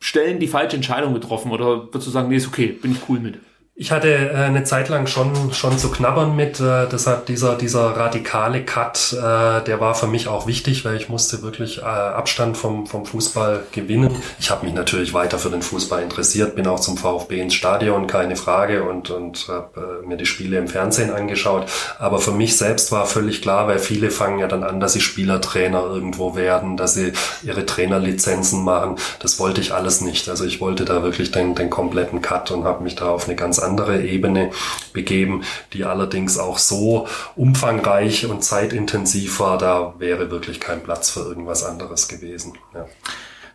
Stellen 0.00 0.40
die 0.40 0.48
falsche 0.48 0.76
Entscheidung 0.76 1.14
getroffen 1.14 1.52
oder 1.52 1.84
würdest 1.84 2.06
du 2.06 2.10
sagen, 2.10 2.28
nee, 2.28 2.36
ist 2.36 2.48
okay, 2.48 2.68
bin 2.68 2.92
ich 2.92 3.08
cool 3.08 3.20
mit? 3.20 3.38
Ich 3.82 3.90
hatte 3.92 4.14
äh, 4.14 4.34
eine 4.34 4.62
Zeit 4.64 4.90
lang 4.90 5.06
schon, 5.06 5.54
schon 5.54 5.78
zu 5.78 5.90
knabbern 5.90 6.36
mit, 6.36 6.60
äh, 6.60 6.86
deshalb 6.92 7.24
dieser, 7.24 7.54
dieser 7.56 7.96
radikale 7.96 8.62
Cut, 8.62 9.14
äh, 9.14 9.64
der 9.64 9.80
war 9.80 9.94
für 9.94 10.06
mich 10.06 10.28
auch 10.28 10.46
wichtig, 10.46 10.84
weil 10.84 10.96
ich 10.96 11.08
musste 11.08 11.40
wirklich 11.40 11.78
äh, 11.78 11.84
Abstand 11.86 12.58
vom, 12.58 12.86
vom 12.86 13.06
Fußball 13.06 13.62
gewinnen. 13.72 14.14
Ich 14.38 14.50
habe 14.50 14.66
mich 14.66 14.74
natürlich 14.74 15.14
weiter 15.14 15.38
für 15.38 15.48
den 15.48 15.62
Fußball 15.62 16.02
interessiert, 16.02 16.56
bin 16.56 16.66
auch 16.66 16.80
zum 16.80 16.98
VfB 16.98 17.40
ins 17.40 17.54
Stadion, 17.54 18.06
keine 18.06 18.36
Frage, 18.36 18.82
und, 18.82 19.08
und 19.08 19.48
habe 19.48 20.02
äh, 20.02 20.06
mir 20.06 20.18
die 20.18 20.26
Spiele 20.26 20.58
im 20.58 20.68
Fernsehen 20.68 21.10
angeschaut. 21.10 21.64
Aber 21.98 22.18
für 22.18 22.32
mich 22.32 22.58
selbst 22.58 22.92
war 22.92 23.06
völlig 23.06 23.40
klar, 23.40 23.66
weil 23.66 23.78
viele 23.78 24.10
fangen 24.10 24.40
ja 24.40 24.46
dann 24.46 24.62
an, 24.62 24.80
dass 24.80 24.92
sie 24.92 25.00
Spielertrainer 25.00 25.84
irgendwo 25.84 26.36
werden, 26.36 26.76
dass 26.76 26.92
sie 26.92 27.14
ihre 27.42 27.64
Trainerlizenzen 27.64 28.62
machen. 28.62 28.96
Das 29.20 29.38
wollte 29.38 29.62
ich 29.62 29.72
alles 29.72 30.02
nicht. 30.02 30.28
Also 30.28 30.44
ich 30.44 30.60
wollte 30.60 30.84
da 30.84 31.02
wirklich 31.02 31.30
den, 31.30 31.54
den 31.54 31.70
kompletten 31.70 32.20
Cut 32.20 32.50
und 32.50 32.64
habe 32.64 32.84
mich 32.84 32.94
da 32.94 33.08
auf 33.08 33.24
eine 33.24 33.36
ganz 33.36 33.58
andere 33.58 33.69
Ebene 34.04 34.50
begeben, 34.92 35.42
die 35.72 35.84
allerdings 35.84 36.38
auch 36.38 36.58
so 36.58 37.06
umfangreich 37.36 38.26
und 38.26 38.42
zeitintensiv 38.42 39.40
war, 39.40 39.58
da 39.58 39.94
wäre 39.98 40.30
wirklich 40.30 40.60
kein 40.60 40.82
Platz 40.82 41.10
für 41.10 41.20
irgendwas 41.20 41.64
anderes 41.64 42.08
gewesen. 42.08 42.54
Ja. 42.74 42.86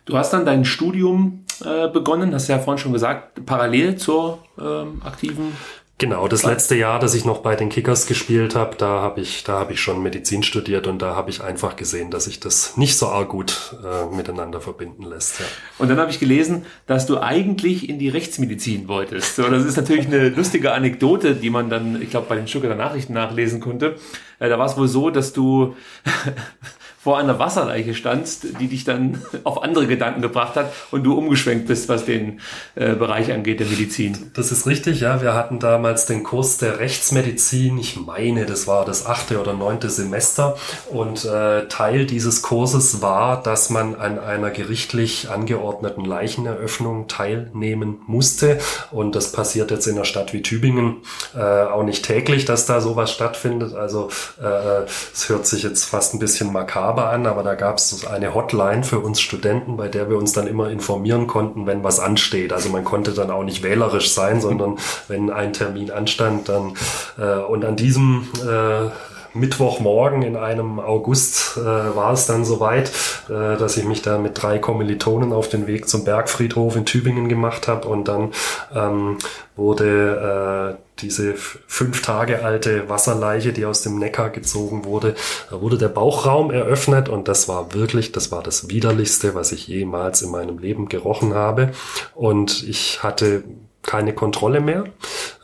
Du 0.04 0.16
hast 0.16 0.32
dann 0.32 0.46
dein 0.46 0.64
Studium 0.64 1.44
äh, 1.64 1.88
begonnen, 1.88 2.32
hast 2.32 2.48
ja 2.48 2.58
vorhin 2.58 2.78
schon 2.78 2.92
gesagt, 2.92 3.44
parallel 3.44 3.96
zur 3.96 4.38
ähm, 4.58 5.02
aktiven 5.04 5.52
Genau, 5.98 6.28
das 6.28 6.44
letzte 6.44 6.74
Jahr, 6.74 6.98
das 6.98 7.14
ich 7.14 7.24
noch 7.24 7.38
bei 7.38 7.56
den 7.56 7.70
Kickers 7.70 8.06
gespielt 8.06 8.54
habe, 8.54 8.76
da 8.76 9.00
habe 9.00 9.22
ich, 9.22 9.44
da 9.44 9.58
habe 9.58 9.72
ich 9.72 9.80
schon 9.80 10.02
Medizin 10.02 10.42
studiert 10.42 10.86
und 10.86 11.00
da 11.00 11.16
habe 11.16 11.30
ich 11.30 11.42
einfach 11.42 11.74
gesehen, 11.74 12.10
dass 12.10 12.24
sich 12.24 12.38
das 12.38 12.76
nicht 12.76 12.98
so 12.98 13.08
arg 13.08 13.30
gut 13.30 13.74
äh, 13.82 14.14
miteinander 14.14 14.60
verbinden 14.60 15.04
lässt. 15.04 15.40
Ja. 15.40 15.46
Und 15.78 15.88
dann 15.88 15.96
habe 15.98 16.10
ich 16.10 16.20
gelesen, 16.20 16.66
dass 16.86 17.06
du 17.06 17.18
eigentlich 17.18 17.88
in 17.88 17.98
die 17.98 18.10
Rechtsmedizin 18.10 18.88
wolltest. 18.88 19.36
So, 19.36 19.48
das 19.48 19.64
ist 19.64 19.78
natürlich 19.78 20.06
eine 20.06 20.28
lustige 20.28 20.74
Anekdote, 20.74 21.34
die 21.34 21.48
man 21.48 21.70
dann, 21.70 22.02
ich 22.02 22.10
glaube, 22.10 22.26
bei 22.28 22.36
den 22.36 22.46
Stuttgarter 22.46 22.76
Nachrichten 22.76 23.14
nachlesen 23.14 23.60
konnte. 23.60 23.96
Äh, 24.38 24.50
da 24.50 24.58
war 24.58 24.66
es 24.66 24.76
wohl 24.76 24.88
so, 24.88 25.08
dass 25.08 25.32
du 25.32 25.76
vor 27.06 27.18
einer 27.18 27.38
Wasserleiche 27.38 27.94
standst, 27.94 28.58
die 28.58 28.66
dich 28.66 28.82
dann 28.82 29.22
auf 29.44 29.62
andere 29.62 29.86
Gedanken 29.86 30.22
gebracht 30.22 30.56
hat 30.56 30.72
und 30.90 31.04
du 31.04 31.16
umgeschwenkt 31.16 31.68
bist, 31.68 31.88
was 31.88 32.04
den 32.04 32.40
äh, 32.74 32.96
Bereich 32.96 33.32
angeht 33.32 33.60
der 33.60 33.68
Medizin. 33.68 34.32
Das 34.34 34.50
ist 34.50 34.66
richtig, 34.66 35.02
ja. 35.02 35.22
Wir 35.22 35.32
hatten 35.32 35.60
damals 35.60 36.06
den 36.06 36.24
Kurs 36.24 36.58
der 36.58 36.80
Rechtsmedizin. 36.80 37.78
Ich 37.78 37.96
meine, 37.96 38.44
das 38.44 38.66
war 38.66 38.84
das 38.84 39.06
achte 39.06 39.40
oder 39.40 39.52
neunte 39.52 39.88
Semester. 39.88 40.56
Und 40.90 41.24
äh, 41.24 41.68
Teil 41.68 42.06
dieses 42.06 42.42
Kurses 42.42 43.00
war, 43.02 43.40
dass 43.40 43.70
man 43.70 43.94
an 43.94 44.18
einer 44.18 44.50
gerichtlich 44.50 45.30
angeordneten 45.30 46.04
Leicheneröffnung 46.04 47.06
teilnehmen 47.06 48.00
musste. 48.08 48.58
Und 48.90 49.14
das 49.14 49.30
passiert 49.30 49.70
jetzt 49.70 49.86
in 49.86 49.94
einer 49.94 50.04
Stadt 50.04 50.32
wie 50.32 50.42
Tübingen 50.42 50.96
äh, 51.36 51.40
auch 51.40 51.84
nicht 51.84 52.04
täglich, 52.04 52.46
dass 52.46 52.66
da 52.66 52.80
sowas 52.80 53.12
stattfindet. 53.12 53.76
Also 53.76 54.08
äh, 54.42 54.86
es 55.14 55.28
hört 55.28 55.46
sich 55.46 55.62
jetzt 55.62 55.84
fast 55.84 56.12
ein 56.12 56.18
bisschen 56.18 56.52
makaber 56.52 56.95
an, 57.04 57.26
aber 57.26 57.42
da 57.42 57.54
gab 57.54 57.78
es 57.78 58.06
eine 58.06 58.34
Hotline 58.34 58.82
für 58.82 59.00
uns 59.00 59.20
Studenten, 59.20 59.76
bei 59.76 59.88
der 59.88 60.08
wir 60.08 60.16
uns 60.16 60.32
dann 60.32 60.46
immer 60.46 60.70
informieren 60.70 61.26
konnten, 61.26 61.66
wenn 61.66 61.84
was 61.84 62.00
ansteht. 62.00 62.52
Also 62.52 62.68
man 62.68 62.84
konnte 62.84 63.12
dann 63.12 63.30
auch 63.30 63.44
nicht 63.44 63.62
wählerisch 63.62 64.12
sein, 64.12 64.40
sondern 64.40 64.76
wenn 65.08 65.30
ein 65.30 65.52
Termin 65.52 65.90
anstand, 65.90 66.48
dann 66.48 66.74
äh, 67.18 67.38
und 67.44 67.64
an 67.64 67.76
diesem 67.76 68.28
äh, 68.46 68.90
Mittwochmorgen 69.34 70.22
in 70.22 70.36
einem 70.36 70.80
August 70.80 71.58
äh, 71.58 71.60
war 71.60 72.12
es 72.12 72.26
dann 72.26 72.44
soweit, 72.44 72.90
äh, 73.28 73.56
dass 73.56 73.76
ich 73.76 73.84
mich 73.84 74.02
da 74.02 74.18
mit 74.18 74.42
drei 74.42 74.58
Kommilitonen 74.58 75.32
auf 75.32 75.48
den 75.48 75.66
Weg 75.66 75.88
zum 75.88 76.04
Bergfriedhof 76.04 76.76
in 76.76 76.86
Tübingen 76.86 77.28
gemacht 77.28 77.68
habe 77.68 77.86
und 77.88 78.08
dann 78.08 78.32
ähm, 78.74 79.18
wurde 79.54 80.78
äh, 80.78 80.85
diese 80.98 81.34
fünf 81.34 82.02
Tage 82.02 82.44
alte 82.44 82.88
Wasserleiche, 82.88 83.52
die 83.52 83.66
aus 83.66 83.82
dem 83.82 83.98
Neckar 83.98 84.30
gezogen 84.30 84.84
wurde, 84.84 85.14
da 85.50 85.60
wurde 85.60 85.78
der 85.78 85.88
Bauchraum 85.88 86.50
eröffnet 86.50 87.08
und 87.08 87.28
das 87.28 87.48
war 87.48 87.74
wirklich, 87.74 88.12
das 88.12 88.32
war 88.32 88.42
das 88.42 88.68
widerlichste, 88.68 89.34
was 89.34 89.52
ich 89.52 89.68
jemals 89.68 90.22
in 90.22 90.30
meinem 90.30 90.58
Leben 90.58 90.88
gerochen 90.88 91.34
habe. 91.34 91.72
Und 92.14 92.62
ich 92.66 93.02
hatte 93.02 93.44
keine 93.86 94.12
Kontrolle 94.12 94.60
mehr. 94.60 94.84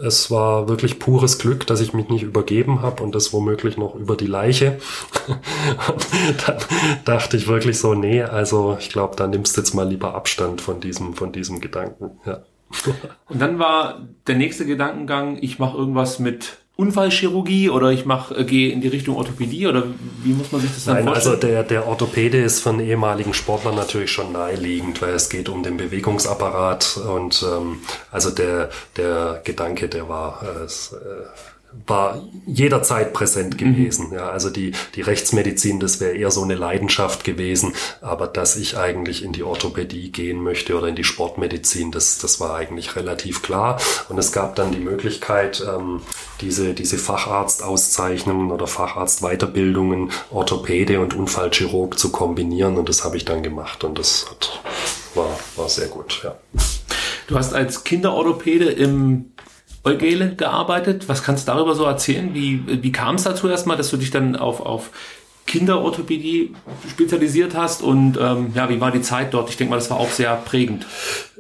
Es 0.05 0.31
war 0.31 0.69
wirklich 0.69 0.99
pures 0.99 1.39
Glück, 1.39 1.67
dass 1.67 1.81
ich 1.81 1.95
mich 1.95 2.09
nicht 2.09 2.25
übergeben 2.25 2.83
habe 2.83 3.03
und 3.03 3.15
das 3.15 3.33
womöglich 3.33 3.79
noch 3.79 3.95
über 3.95 4.17
die 4.17 4.27
Leiche. 4.27 4.79
Dann 6.47 6.57
dachte 7.05 7.37
ich 7.37 7.47
wirklich 7.47 7.79
so, 7.79 7.95
nee, 7.95 8.23
also 8.23 8.77
ich 8.79 8.91
glaube, 8.91 9.17
da 9.17 9.27
nimmst 9.27 9.57
du 9.57 9.61
jetzt 9.61 9.75
mal 9.75 9.89
lieber 9.89 10.15
Abstand 10.15 10.61
von 10.61 10.81
diesem, 10.81 11.15
von 11.15 11.33
diesem 11.33 11.61
Gedanken. 11.61 12.19
Ja. 12.27 12.43
Und 13.29 13.41
dann 13.41 13.59
war 13.59 14.01
der 14.27 14.37
nächste 14.37 14.67
Gedankengang, 14.67 15.39
ich 15.41 15.59
mache 15.59 15.77
irgendwas 15.77 16.19
mit 16.19 16.59
Unfallchirurgie 16.75 17.69
oder 17.69 17.91
ich 17.91 18.07
mache 18.07 18.35
äh, 18.35 18.45
gehe 18.45 18.73
in 18.73 18.81
die 18.81 18.89
Richtung 18.89 19.17
Orthopädie 19.17 19.67
oder 19.67 19.85
wie 20.23 20.33
muss 20.33 20.53
man 20.53 20.63
sich 20.63 20.73
das 20.73 20.85
dann 20.87 20.97
Nein, 20.97 21.09
also 21.09 21.31
vorstellen? 21.31 21.53
der, 21.53 21.63
der 21.65 21.87
Orthopäde 21.87 22.39
ist 22.39 22.67
einen 22.67 22.81
ehemaligen 22.81 23.35
Sportler 23.35 23.73
natürlich 23.73 24.11
schon 24.11 24.33
naheliegend, 24.33 25.03
weil 25.03 25.13
es 25.13 25.29
geht 25.29 25.51
um 25.51 25.63
den 25.63 25.77
Bewegungsapparat 25.77 26.99
und 27.15 27.45
ähm, 27.47 27.81
also 28.11 28.31
der, 28.31 28.71
der 28.97 29.43
Gedanke, 29.45 29.89
der 29.89 30.09
war, 30.09 30.43
äh, 30.43 30.65
äh, 30.65 30.69
war 31.87 32.23
jederzeit 32.47 33.13
präsent 33.13 33.59
gewesen. 33.59 34.13
Ja, 34.13 34.31
also 34.31 34.51
die, 34.51 34.73
die 34.95 35.01
Rechtsmedizin, 35.01 35.81
das 35.81 36.01
wäre 36.01 36.15
eher 36.15 36.31
so 36.31 36.43
eine 36.43 36.55
Leidenschaft 36.55 37.25
gewesen, 37.25 37.75
aber 38.01 38.27
dass 38.27 38.57
ich 38.57 38.77
eigentlich 38.77 39.25
in 39.25 39.33
die 39.33 39.43
Orthopädie 39.43 40.11
gehen 40.11 40.43
möchte 40.43 40.77
oder 40.77 40.89
in 40.89 40.97
die 40.97 41.05
Sportmedizin, 41.05 41.91
das, 41.91 42.19
das 42.19 42.41
war 42.41 42.55
eigentlich 42.55 42.97
relativ 42.97 43.43
klar. 43.43 43.81
Und 44.09 44.19
es 44.19 44.33
gab 44.33 44.57
dann 44.57 44.73
die 44.73 44.79
Möglichkeit, 44.79 45.65
ähm, 45.67 46.03
diese, 46.41 46.75
diese 46.75 46.99
Facharztauszeichnungen 46.99 48.51
oder 48.51 48.67
Facharztweiterbildungen, 48.67 50.11
Orthopäde 50.31 51.01
und 51.01 51.15
Unfallchirurg 51.15 51.99
zu 51.99 52.11
kombinieren 52.11 52.77
und 52.77 52.89
das 52.89 53.05
habe 53.05 53.17
ich 53.17 53.25
dann 53.25 53.43
gemacht 53.43 53.85
und 53.85 53.99
das 53.99 54.27
hat, 54.31 54.61
war, 55.15 55.39
war 55.57 55.69
sehr 55.69 55.89
gut, 55.89 56.21
ja. 56.25 56.37
Du 57.29 57.39
hast 57.39 57.55
als 57.55 57.85
Kinderorthopäde 57.85 58.71
im 58.71 59.33
Eugele 59.85 60.35
gearbeitet. 60.37 61.09
Was 61.09 61.23
kannst 61.23 61.49
du 61.49 61.53
darüber 61.53 61.75
so 61.75 61.85
erzählen? 61.85 62.35
Wie, 62.35 62.63
wie 62.83 62.93
kam 62.93 63.17
es 63.17 63.25
dazu 63.25 63.49
erstmal, 63.49 63.77
dass 63.77 63.91
du 63.91 63.97
dich 63.97 64.11
dann 64.11 64.37
auf, 64.37 64.61
auf 64.61 64.91
Kinderorthopädie 65.47 66.55
spezialisiert 66.89 67.57
hast 67.57 67.83
und 67.83 68.17
ähm, 68.21 68.53
ja, 68.55 68.69
wie 68.69 68.81
war 68.81 68.93
die 68.93 69.03
Zeit 69.03 69.35
dort? 69.35 69.51
Ich 69.51 69.57
denke 69.57 69.71
mal, 69.71 69.77
das 69.77 69.91
war 69.91 69.99
auch 69.99 70.11
sehr 70.11 70.37
prägend. 70.37 70.87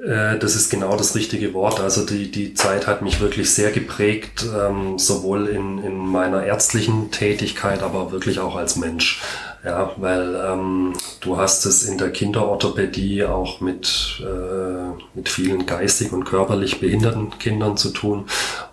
Äh, 0.05 0.39
Das 0.39 0.57
ist 0.57 0.71
genau 0.71 0.97
das 0.97 1.15
richtige 1.15 1.55
Wort. 1.55 1.79
Also 1.81 2.05
die, 2.05 2.31
die 2.31 2.53
Zeit 2.55 2.89
hat 2.89 3.03
mich 3.03 3.21
wirklich 3.21 3.55
sehr 3.55 3.71
geprägt, 3.71 4.45
ähm, 4.55 4.99
sowohl 4.99 5.47
in, 5.47 5.79
in 5.79 5.97
meiner 5.97 6.43
ärztlichen 6.43 7.13
Tätigkeit, 7.13 7.83
aber 7.83 8.11
wirklich 8.11 8.41
auch 8.41 8.57
als 8.57 8.77
Mensch. 8.77 9.23
Ja, 9.65 9.93
weil 9.97 10.35
ähm, 10.45 10.93
du 11.21 11.37
hast 11.37 11.67
es 11.67 11.85
in 11.85 11.97
der 11.97 12.11
Kinderorthopädie 12.11 13.23
auch 13.23 13.61
mit, 13.61 14.21
äh, 14.21 15.01
mit 15.15 15.29
vielen 15.29 15.67
geistig 15.67 16.13
und 16.13 16.25
körperlich 16.25 16.81
behinderten 16.81 17.39
Kindern 17.39 17.77
zu 17.77 17.91
tun. 17.91 18.25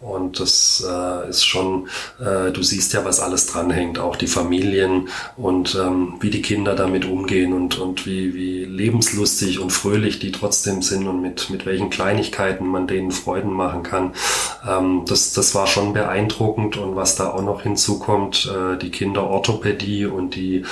Und 0.02 0.40
das 0.40 0.84
äh, 0.90 1.30
ist 1.30 1.46
schon, 1.46 1.90
äh, 2.20 2.52
du 2.52 2.64
siehst 2.64 2.94
ja, 2.94 3.06
was 3.06 3.20
alles 3.20 3.46
dranhängt, 3.46 4.00
auch 4.00 4.16
die 4.16 4.26
Familien 4.26 5.10
und 5.38 5.76
ähm, 5.76 6.16
wie 6.22 6.32
die 6.32 6.42
Kinder 6.42 6.74
damit 6.74 7.06
umgehen 7.06 7.54
und, 7.54 7.78
und 7.78 8.08
wie, 8.08 8.34
wie 8.34 8.66
lebenslustig 8.66 9.60
und 9.60 9.72
fröhlich 9.72 10.18
die 10.18 10.32
trotzdem 10.32 10.82
sind 10.82 11.08
und 11.08 11.22
mit, 11.22 11.52
mit 11.52 11.68
welchen 11.68 11.92
Kleinigkeiten 11.92 12.66
man 12.66 12.88
denen 12.88 13.12
Freuden 13.12 13.54
machen 13.54 13.84
kann. 13.84 14.14
Ähm, 14.68 15.04
das, 15.06 15.34
das 15.34 15.54
war 15.54 15.68
schon 15.68 15.94
beeindruckend 15.94 16.78
und 16.78 16.96
was 16.96 17.16
da 17.16 17.30
auch 17.30 17.44
noch 17.44 17.62
hinzukommt, 17.62 18.52
äh, 18.52 18.76
die 18.80 18.90
Kinderorthopädie 18.90 20.08
und 20.08 20.34
die 20.34 20.64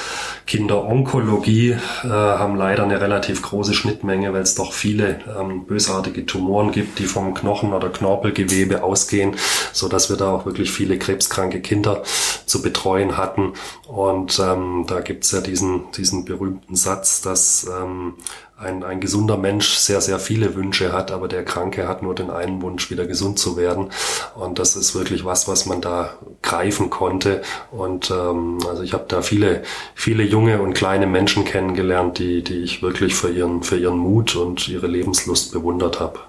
Kinderonkologie 0.46 1.72
äh, 2.04 2.08
haben 2.08 2.56
leider 2.56 2.84
eine 2.84 3.02
relativ 3.02 3.41
große 3.41 3.74
Schnittmenge, 3.74 4.34
weil 4.34 4.41
es 4.41 4.56
doch 4.56 4.74
viele 4.74 5.20
ähm, 5.39 5.65
bösartige 5.65 6.26
Tumoren 6.26 6.72
gibt, 6.72 7.00
die 7.00 7.06
vom 7.06 7.34
Knochen- 7.34 7.74
oder 7.74 7.89
Knorpelgewebe 7.89 8.84
ausgehen, 8.84 9.36
so 9.74 9.88
dass 9.88 10.10
wir 10.10 10.17
da 10.17 10.32
auch 10.32 10.46
wirklich 10.46 10.72
viele 10.72 10.98
krebskranke 10.98 11.62
Kinder 11.62 12.04
zu 12.46 12.62
betreuen 12.62 13.17
hatten. 13.17 13.54
Und 13.88 14.39
ähm, 14.39 14.86
da 14.88 15.02
gibt's 15.02 15.32
ja 15.32 15.41
diesen, 15.41 15.91
diesen 15.91 16.26
berühmten 16.26 16.76
Satz, 16.76 17.22
dass 17.22 17.67
ähm, 17.70 18.13
ein, 18.60 18.84
ein 18.84 19.00
gesunder 19.00 19.38
Mensch 19.38 19.76
sehr, 19.76 20.02
sehr 20.02 20.20
viele 20.20 20.56
Wünsche 20.56 20.91
hat, 20.91 21.12
aber 21.12 21.28
der 21.28 21.46
Kranke 21.46 21.88
hat 21.88 22.02
nur 22.02 22.15
den 22.15 22.32
einen 22.32 22.62
Wunsch, 22.62 22.89
wieder 22.89 23.06
gesund 23.06 23.38
zu 23.38 23.56
werden. 23.56 23.89
Und 24.36 24.58
das 24.58 24.76
ist 24.76 24.96
wirklich 24.96 25.26
was, 25.26 25.48
was 25.48 25.65
man 25.67 25.80
da 25.80 26.15
greifen 26.41 26.89
konnte. 26.89 27.43
Und 27.72 28.10
ähm, 28.10 28.58
also 28.67 28.82
ich 28.82 28.93
habe 28.93 29.06
da 29.08 29.22
viele, 29.22 29.63
viele 29.93 30.24
junge 30.24 30.62
und 30.62 30.74
kleine 30.74 31.06
Menschen 31.06 31.46
kennengelernt, 31.46 32.17
die, 32.17 32.43
die 32.43 32.63
ich 32.63 32.82
wirklich 32.82 33.13
für 33.13 33.30
ihren, 33.30 33.62
für 33.62 33.78
ihren 33.78 33.98
Mut 33.98 34.36
und 34.36 34.67
ihre 34.67 34.88
Lebenslust 34.88 35.52
bewundert 35.52 36.00
habe. 36.00 36.20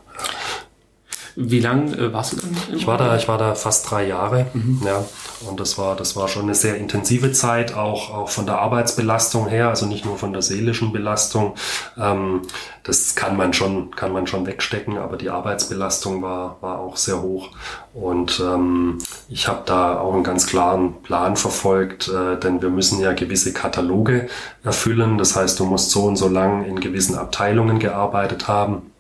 Wie 1.41 1.61
lang 1.61 1.93
äh, 1.93 2.13
warst 2.13 2.33
du 2.33 2.37
dann? 2.39 2.51
Ich 2.75 2.89
war 2.89 2.99
da, 2.99 3.15
ich 3.17 3.29
war 3.29 3.39
da 3.39 3.55
fast 3.55 3.89
drei 3.89 4.09
Jahre, 4.09 4.47
ja. 4.85 5.05
Und 5.49 5.61
das 5.61 5.79
war, 5.79 5.95
das 5.95 6.17
war 6.17 6.27
schon 6.27 6.43
eine 6.43 6.55
sehr 6.57 6.77
intensive 6.77 7.31
Zeit, 7.31 7.77
auch, 7.77 8.13
auch 8.13 8.29
von 8.29 8.45
der 8.45 8.59
Arbeitsbelastung 8.59 9.47
her, 9.47 9.69
also 9.69 9.87
nicht 9.87 10.05
nur 10.05 10.19
von 10.19 10.33
der 10.33 10.43
seelischen 10.43 10.93
Belastung. 10.93 11.55
Ähm, 11.97 12.43
das 12.83 13.15
kann 13.15 13.37
man 13.37 13.53
schon, 13.53 13.93
kann 13.93 14.11
man 14.13 14.27
schon 14.27 14.47
wegstecken, 14.47 14.99
aber 14.99 15.17
die 15.17 15.31
Arbeitsbelastung 15.31 16.23
war, 16.23 16.57
war 16.61 16.81
auch 16.81 16.97
sehr 16.97 17.23
hoch. 17.23 17.51
Und 17.95 18.41
ähm, 18.45 18.99
ich 19.29 19.47
habe 19.47 19.63
da 19.65 20.01
auch 20.01 20.15
einen 20.15 20.25
ganz 20.25 20.49
klaren 20.49 21.01
Plan 21.03 21.37
verfolgt, 21.37 22.09
äh, 22.09 22.37
denn 22.37 22.63
wir 22.63 22.71
müssen 22.71 23.01
ja 23.01 23.13
gewisse 23.13 23.53
Kataloge 23.53 24.29
erfüllen. 24.65 25.19
Das 25.19 25.37
heißt, 25.37 25.61
du 25.61 25.67
musst 25.67 25.93
so 25.93 26.03
und 26.03 26.17
so 26.17 26.29
lang 26.29 26.65
in 26.65 26.81
gewissen 26.81 27.15
Abteilungen 27.15 27.79
gearbeitet 27.79 28.49
haben. 28.49 28.91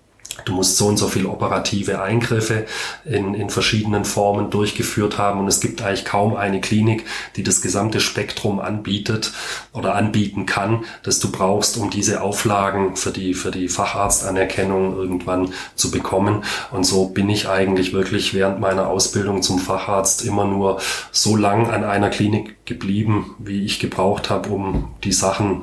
Du 0.45 0.53
musst 0.53 0.77
so 0.77 0.87
und 0.87 0.97
so 0.97 1.09
viel 1.09 1.27
operative 1.27 2.01
Eingriffe 2.01 2.67
in, 3.05 3.35
in 3.35 3.51
verschiedenen 3.51 4.05
Formen 4.05 4.51
durchgeführt 4.51 5.19
haben. 5.19 5.41
Und 5.41 5.49
es 5.49 5.61
gibt 5.61 5.83
eigentlich 5.83 6.05
kaum 6.05 6.37
eine 6.37 6.61
Klinik, 6.61 7.05
die 7.37 7.43
das 7.43 7.61
gesamte 7.61 8.01
Spektrum 8.01 8.61
anbietet 8.61 9.33
oder 9.73 9.95
anbieten 9.95 10.47
kann, 10.47 10.85
das 11.03 11.21
du 11.21 11.31
brauchst, 11.31 11.77
um 11.77 11.91
diese 11.91 12.23
Auflagen 12.23 12.97
für 12.97 13.11
die, 13.11 13.35
für 13.35 13.51
die 13.51 13.69
Facharztanerkennung 13.69 14.97
irgendwann 14.97 15.53
zu 15.75 15.91
bekommen. 15.91 16.45
Und 16.71 16.85
so 16.85 17.09
bin 17.09 17.29
ich 17.29 17.49
eigentlich 17.49 17.93
wirklich 17.93 18.35
während 18.35 18.61
meiner 18.61 18.89
Ausbildung 18.89 19.43
zum 19.43 19.59
Facharzt 19.59 20.25
immer 20.25 20.45
nur 20.45 20.81
so 21.11 21.37
lang 21.37 21.71
an 21.71 21.85
einer 21.85 22.11
Klinik 22.11 22.65
geblieben, 22.65 23.35
wie 23.39 23.65
ich 23.65 23.81
gebraucht 23.81 24.31
habe, 24.31 24.51
um 24.51 24.95
die 25.05 25.13
Sachen, 25.13 25.63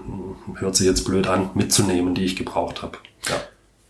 hört 0.56 0.76
sich 0.76 0.88
jetzt 0.88 1.06
blöd 1.06 1.28
an, 1.28 1.50
mitzunehmen, 1.54 2.14
die 2.14 2.26
ich 2.26 2.36
gebraucht 2.36 2.82
habe. 2.84 2.98
Ja. 3.28 3.36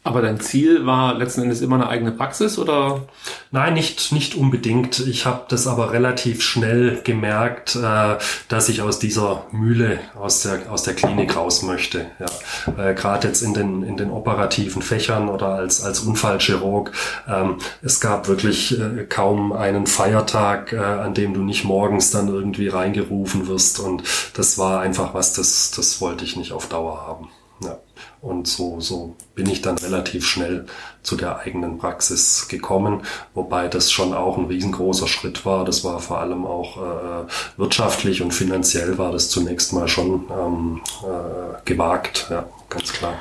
Aber 0.05 0.21
dein 0.21 0.39
Ziel 0.39 0.85
war 0.85 1.15
letzten 1.15 1.41
Endes 1.41 1.61
immer 1.61 1.77
eine 1.77 1.89
eigene 1.89 2.11
Praxis 2.11 2.59
oder? 2.59 3.07
Nein, 3.49 3.73
nicht, 3.73 4.11
nicht 4.11 4.35
unbedingt. 4.35 4.99
Ich 4.99 5.25
habe 5.25 5.45
das 5.49 5.65
aber 5.65 5.93
relativ 5.93 6.43
schnell 6.43 7.01
gemerkt, 7.03 7.75
äh, 7.75 8.17
dass 8.47 8.69
ich 8.69 8.83
aus 8.83 8.99
dieser 8.99 9.47
Mühle, 9.51 9.99
aus 10.13 10.43
der, 10.43 10.71
aus 10.71 10.83
der 10.83 10.93
Klinik 10.93 11.35
raus 11.35 11.63
möchte. 11.63 12.05
Ja. 12.19 12.91
Äh, 12.91 12.93
Gerade 12.93 13.29
jetzt 13.29 13.41
in 13.41 13.55
den, 13.55 13.81
in 13.81 13.97
den 13.97 14.11
operativen 14.11 14.83
Fächern 14.83 15.27
oder 15.27 15.47
als, 15.55 15.83
als 15.83 16.01
Unfallchirurg. 16.01 16.91
Ähm, 17.27 17.57
es 17.81 17.99
gab 17.99 18.27
wirklich 18.27 18.79
äh, 18.79 19.05
kaum 19.05 19.53
einen 19.53 19.87
Feiertag, 19.87 20.71
äh, 20.71 20.77
an 20.77 21.15
dem 21.15 21.33
du 21.33 21.41
nicht 21.41 21.63
morgens 21.63 22.11
dann 22.11 22.27
irgendwie 22.27 22.67
reingerufen 22.67 23.47
wirst. 23.47 23.79
Und 23.79 24.03
das 24.35 24.59
war 24.59 24.81
einfach 24.81 25.15
was, 25.15 25.33
das, 25.33 25.71
das 25.71 25.99
wollte 25.99 26.25
ich 26.25 26.35
nicht 26.35 26.51
auf 26.51 26.69
Dauer 26.69 27.07
haben. 27.07 27.29
Ja. 27.63 27.79
Und 28.21 28.47
so, 28.47 28.79
so 28.79 29.15
bin 29.35 29.47
ich 29.49 29.61
dann 29.61 29.77
relativ 29.77 30.25
schnell 30.25 30.65
zu 31.03 31.15
der 31.15 31.39
eigenen 31.39 31.77
Praxis 31.77 32.47
gekommen, 32.47 33.01
wobei 33.33 33.67
das 33.67 33.91
schon 33.91 34.13
auch 34.13 34.37
ein 34.37 34.45
riesengroßer 34.45 35.07
Schritt 35.07 35.45
war. 35.45 35.65
Das 35.65 35.83
war 35.83 35.99
vor 35.99 36.19
allem 36.19 36.45
auch 36.45 36.77
äh, 36.77 37.27
wirtschaftlich 37.57 38.21
und 38.21 38.33
finanziell 38.33 38.97
war 38.97 39.11
das 39.11 39.29
zunächst 39.29 39.73
mal 39.73 39.87
schon 39.87 40.25
ähm, 40.31 40.81
äh, 41.03 41.57
gewagt, 41.65 42.27
ja, 42.29 42.47
ganz 42.69 42.91
klar. 42.93 43.15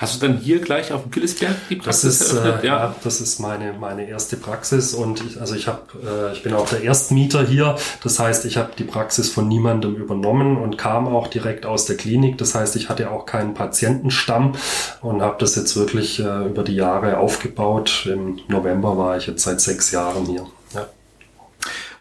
Hast 0.00 0.14
du 0.14 0.26
dann 0.26 0.38
hier 0.38 0.60
gleich 0.60 0.94
auf 0.94 1.02
dem 1.02 1.10
Killesberg 1.10 1.54
die 1.68 1.76
Das 1.76 1.84
Praxis 1.84 2.20
ist, 2.22 2.32
äh, 2.32 2.66
ja. 2.66 2.94
das 3.04 3.20
ist 3.20 3.38
meine, 3.38 3.74
meine 3.74 4.08
erste 4.08 4.38
Praxis 4.38 4.94
und 4.94 5.22
ich, 5.22 5.38
also 5.38 5.54
ich 5.54 5.68
habe, 5.68 5.82
äh, 6.02 6.32
ich 6.32 6.42
bin 6.42 6.54
auch 6.54 6.66
der 6.66 6.82
Erstmieter 6.82 7.46
hier. 7.46 7.76
Das 8.02 8.18
heißt, 8.18 8.46
ich 8.46 8.56
habe 8.56 8.70
die 8.78 8.84
Praxis 8.84 9.28
von 9.28 9.46
niemandem 9.46 9.96
übernommen 9.96 10.56
und 10.56 10.78
kam 10.78 11.06
auch 11.06 11.26
direkt 11.26 11.66
aus 11.66 11.84
der 11.84 11.98
Klinik. 11.98 12.38
Das 12.38 12.54
heißt, 12.54 12.76
ich 12.76 12.88
hatte 12.88 13.10
auch 13.10 13.26
keinen 13.26 13.52
Patientenstamm 13.52 14.54
und 15.02 15.20
habe 15.20 15.36
das 15.38 15.54
jetzt 15.56 15.76
wirklich 15.76 16.18
äh, 16.18 16.46
über 16.46 16.62
die 16.62 16.76
Jahre 16.76 17.18
aufgebaut. 17.18 18.08
Im 18.10 18.40
November 18.48 18.96
war 18.96 19.18
ich 19.18 19.26
jetzt 19.26 19.42
seit 19.42 19.60
sechs 19.60 19.90
Jahren 19.90 20.24
hier. 20.24 20.46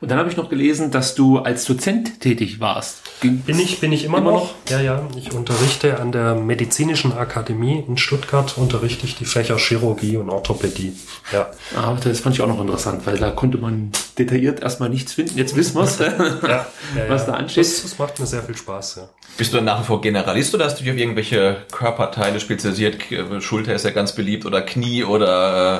Und 0.01 0.09
dann 0.09 0.17
habe 0.17 0.29
ich 0.29 0.37
noch 0.37 0.47
gelesen, 0.49 0.91
dass 0.91 1.13
du 1.13 1.39
als 1.39 1.65
Dozent 1.65 2.21
tätig 2.21 2.61
warst. 2.61 3.01
Ging- 3.19 3.39
Bin 3.41 3.59
ich, 3.59 3.81
bin 3.81 3.91
ich 3.91 4.05
immer, 4.05 4.19
Immer 4.19 4.31
noch? 4.31 4.53
Ja, 4.69 4.79
ja. 4.79 5.01
Ich 5.17 5.33
unterrichte 5.33 5.99
an 5.99 6.13
der 6.13 6.35
Medizinischen 6.35 7.11
Akademie 7.11 7.83
in 7.85 7.97
Stuttgart, 7.97 8.57
unterrichte 8.57 9.05
ich 9.05 9.15
die 9.17 9.25
Fächer 9.25 9.57
Chirurgie 9.57 10.15
und 10.15 10.29
Orthopädie. 10.29 10.93
Ja. 11.33 11.47
Ah, 11.75 11.97
das 12.01 12.21
fand 12.21 12.35
ich 12.35 12.41
auch 12.41 12.47
noch 12.47 12.61
interessant, 12.61 13.05
weil 13.05 13.17
da 13.17 13.29
konnte 13.31 13.57
man 13.57 13.91
detailliert 14.17 14.61
erstmal 14.61 14.87
nichts 14.89 15.13
finden. 15.13 15.37
Jetzt 15.37 15.55
wissen 15.57 15.75
wir 15.75 15.83
es, 15.83 15.99
Ja, 15.99 16.07
ja, 16.47 16.65
was 17.09 17.23
ja. 17.25 17.27
da 17.27 17.33
ansteht. 17.33 17.65
Das, 17.65 17.81
das 17.81 17.99
macht 17.99 18.17
mir 18.19 18.25
sehr 18.25 18.41
viel 18.43 18.55
Spaß, 18.55 18.95
ja. 18.97 19.09
Bist 19.37 19.51
du 19.51 19.57
dann 19.57 19.65
nach 19.65 19.81
wie 19.81 19.85
vor 19.85 19.99
Generalist 19.99 20.55
oder 20.55 20.63
hast 20.65 20.79
du 20.79 20.83
dich 20.83 20.93
auf 20.93 20.97
irgendwelche 20.97 21.57
Körperteile 21.73 22.39
spezialisiert? 22.39 22.97
Schulter 23.39 23.73
ist 23.73 23.83
ja 23.83 23.91
ganz 23.91 24.13
beliebt 24.15 24.45
oder 24.45 24.61
Knie 24.61 25.03
oder 25.03 25.79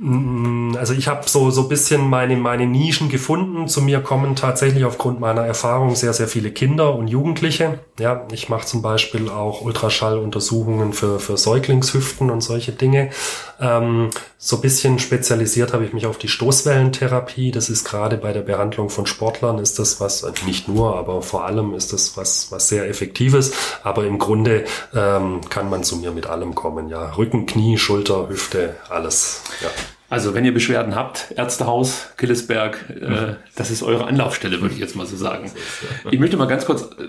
also 0.00 0.92
ich 0.92 1.06
habe 1.06 1.28
so 1.28 1.50
so 1.50 1.68
bisschen 1.68 2.08
meine 2.10 2.36
meine 2.36 2.66
Nischen 2.66 3.08
gefunden. 3.08 3.68
Zu 3.68 3.80
mir 3.80 4.00
kommen 4.00 4.34
tatsächlich 4.34 4.84
aufgrund 4.84 5.20
meiner 5.20 5.42
Erfahrung 5.42 5.94
sehr 5.94 6.12
sehr 6.12 6.26
viele 6.26 6.50
Kinder 6.50 6.96
und 6.96 7.06
Jugendliche. 7.06 7.78
Ja, 8.00 8.26
ich 8.32 8.48
mache 8.48 8.66
zum 8.66 8.82
Beispiel 8.82 9.28
auch 9.28 9.60
Ultraschalluntersuchungen 9.62 10.92
für 10.94 11.20
für 11.20 11.36
Säuglingshüften 11.36 12.30
und 12.30 12.40
solche 12.40 12.72
Dinge. 12.72 13.10
Ähm, 13.60 14.10
so 14.38 14.58
bisschen 14.58 14.98
spezialisiert 14.98 15.72
habe 15.72 15.84
ich 15.84 15.92
mich 15.92 16.06
auf 16.06 16.18
die 16.18 16.28
Stoßwellentherapie. 16.28 17.50
Das 17.50 17.70
ist 17.70 17.84
gerade 17.84 18.16
bei 18.16 18.32
der 18.32 18.42
Behandlung 18.42 18.90
von 18.90 19.06
Sportlern 19.06 19.58
ist 19.58 19.78
das 19.78 20.00
was 20.00 20.24
also 20.24 20.44
nicht 20.44 20.68
nur, 20.68 20.96
aber 20.96 21.22
vor 21.22 21.44
allem 21.44 21.74
ist 21.74 21.92
das 21.92 22.16
was 22.16 22.50
was 22.50 22.68
sehr 22.68 22.88
effektives. 22.88 23.52
Aber 23.82 24.04
im 24.04 24.18
Grunde 24.18 24.64
ähm, 24.94 25.40
kann 25.48 25.70
man 25.70 25.84
zu 25.84 25.96
mir 25.96 26.10
mit 26.10 26.26
allem 26.26 26.54
kommen. 26.54 26.88
Ja, 26.88 27.14
Rücken, 27.14 27.46
Knie, 27.46 27.78
Schulter, 27.78 28.28
Hüfte, 28.28 28.76
alles. 28.88 29.42
Ja. 29.62 29.68
Also 30.10 30.34
wenn 30.34 30.44
ihr 30.44 30.54
Beschwerden 30.54 30.94
habt, 30.94 31.32
Ärztehaus, 31.34 32.10
Killesberg, 32.16 32.88
äh, 32.90 33.34
das 33.56 33.70
ist 33.70 33.82
eure 33.82 34.06
Anlaufstelle, 34.06 34.60
würde 34.60 34.74
ich 34.74 34.80
jetzt 34.80 34.94
mal 34.94 35.06
so 35.06 35.16
sagen. 35.16 35.50
Ich 36.10 36.20
möchte 36.20 36.36
mal 36.36 36.46
ganz 36.46 36.66
kurz 36.66 36.82
äh, 36.82 37.08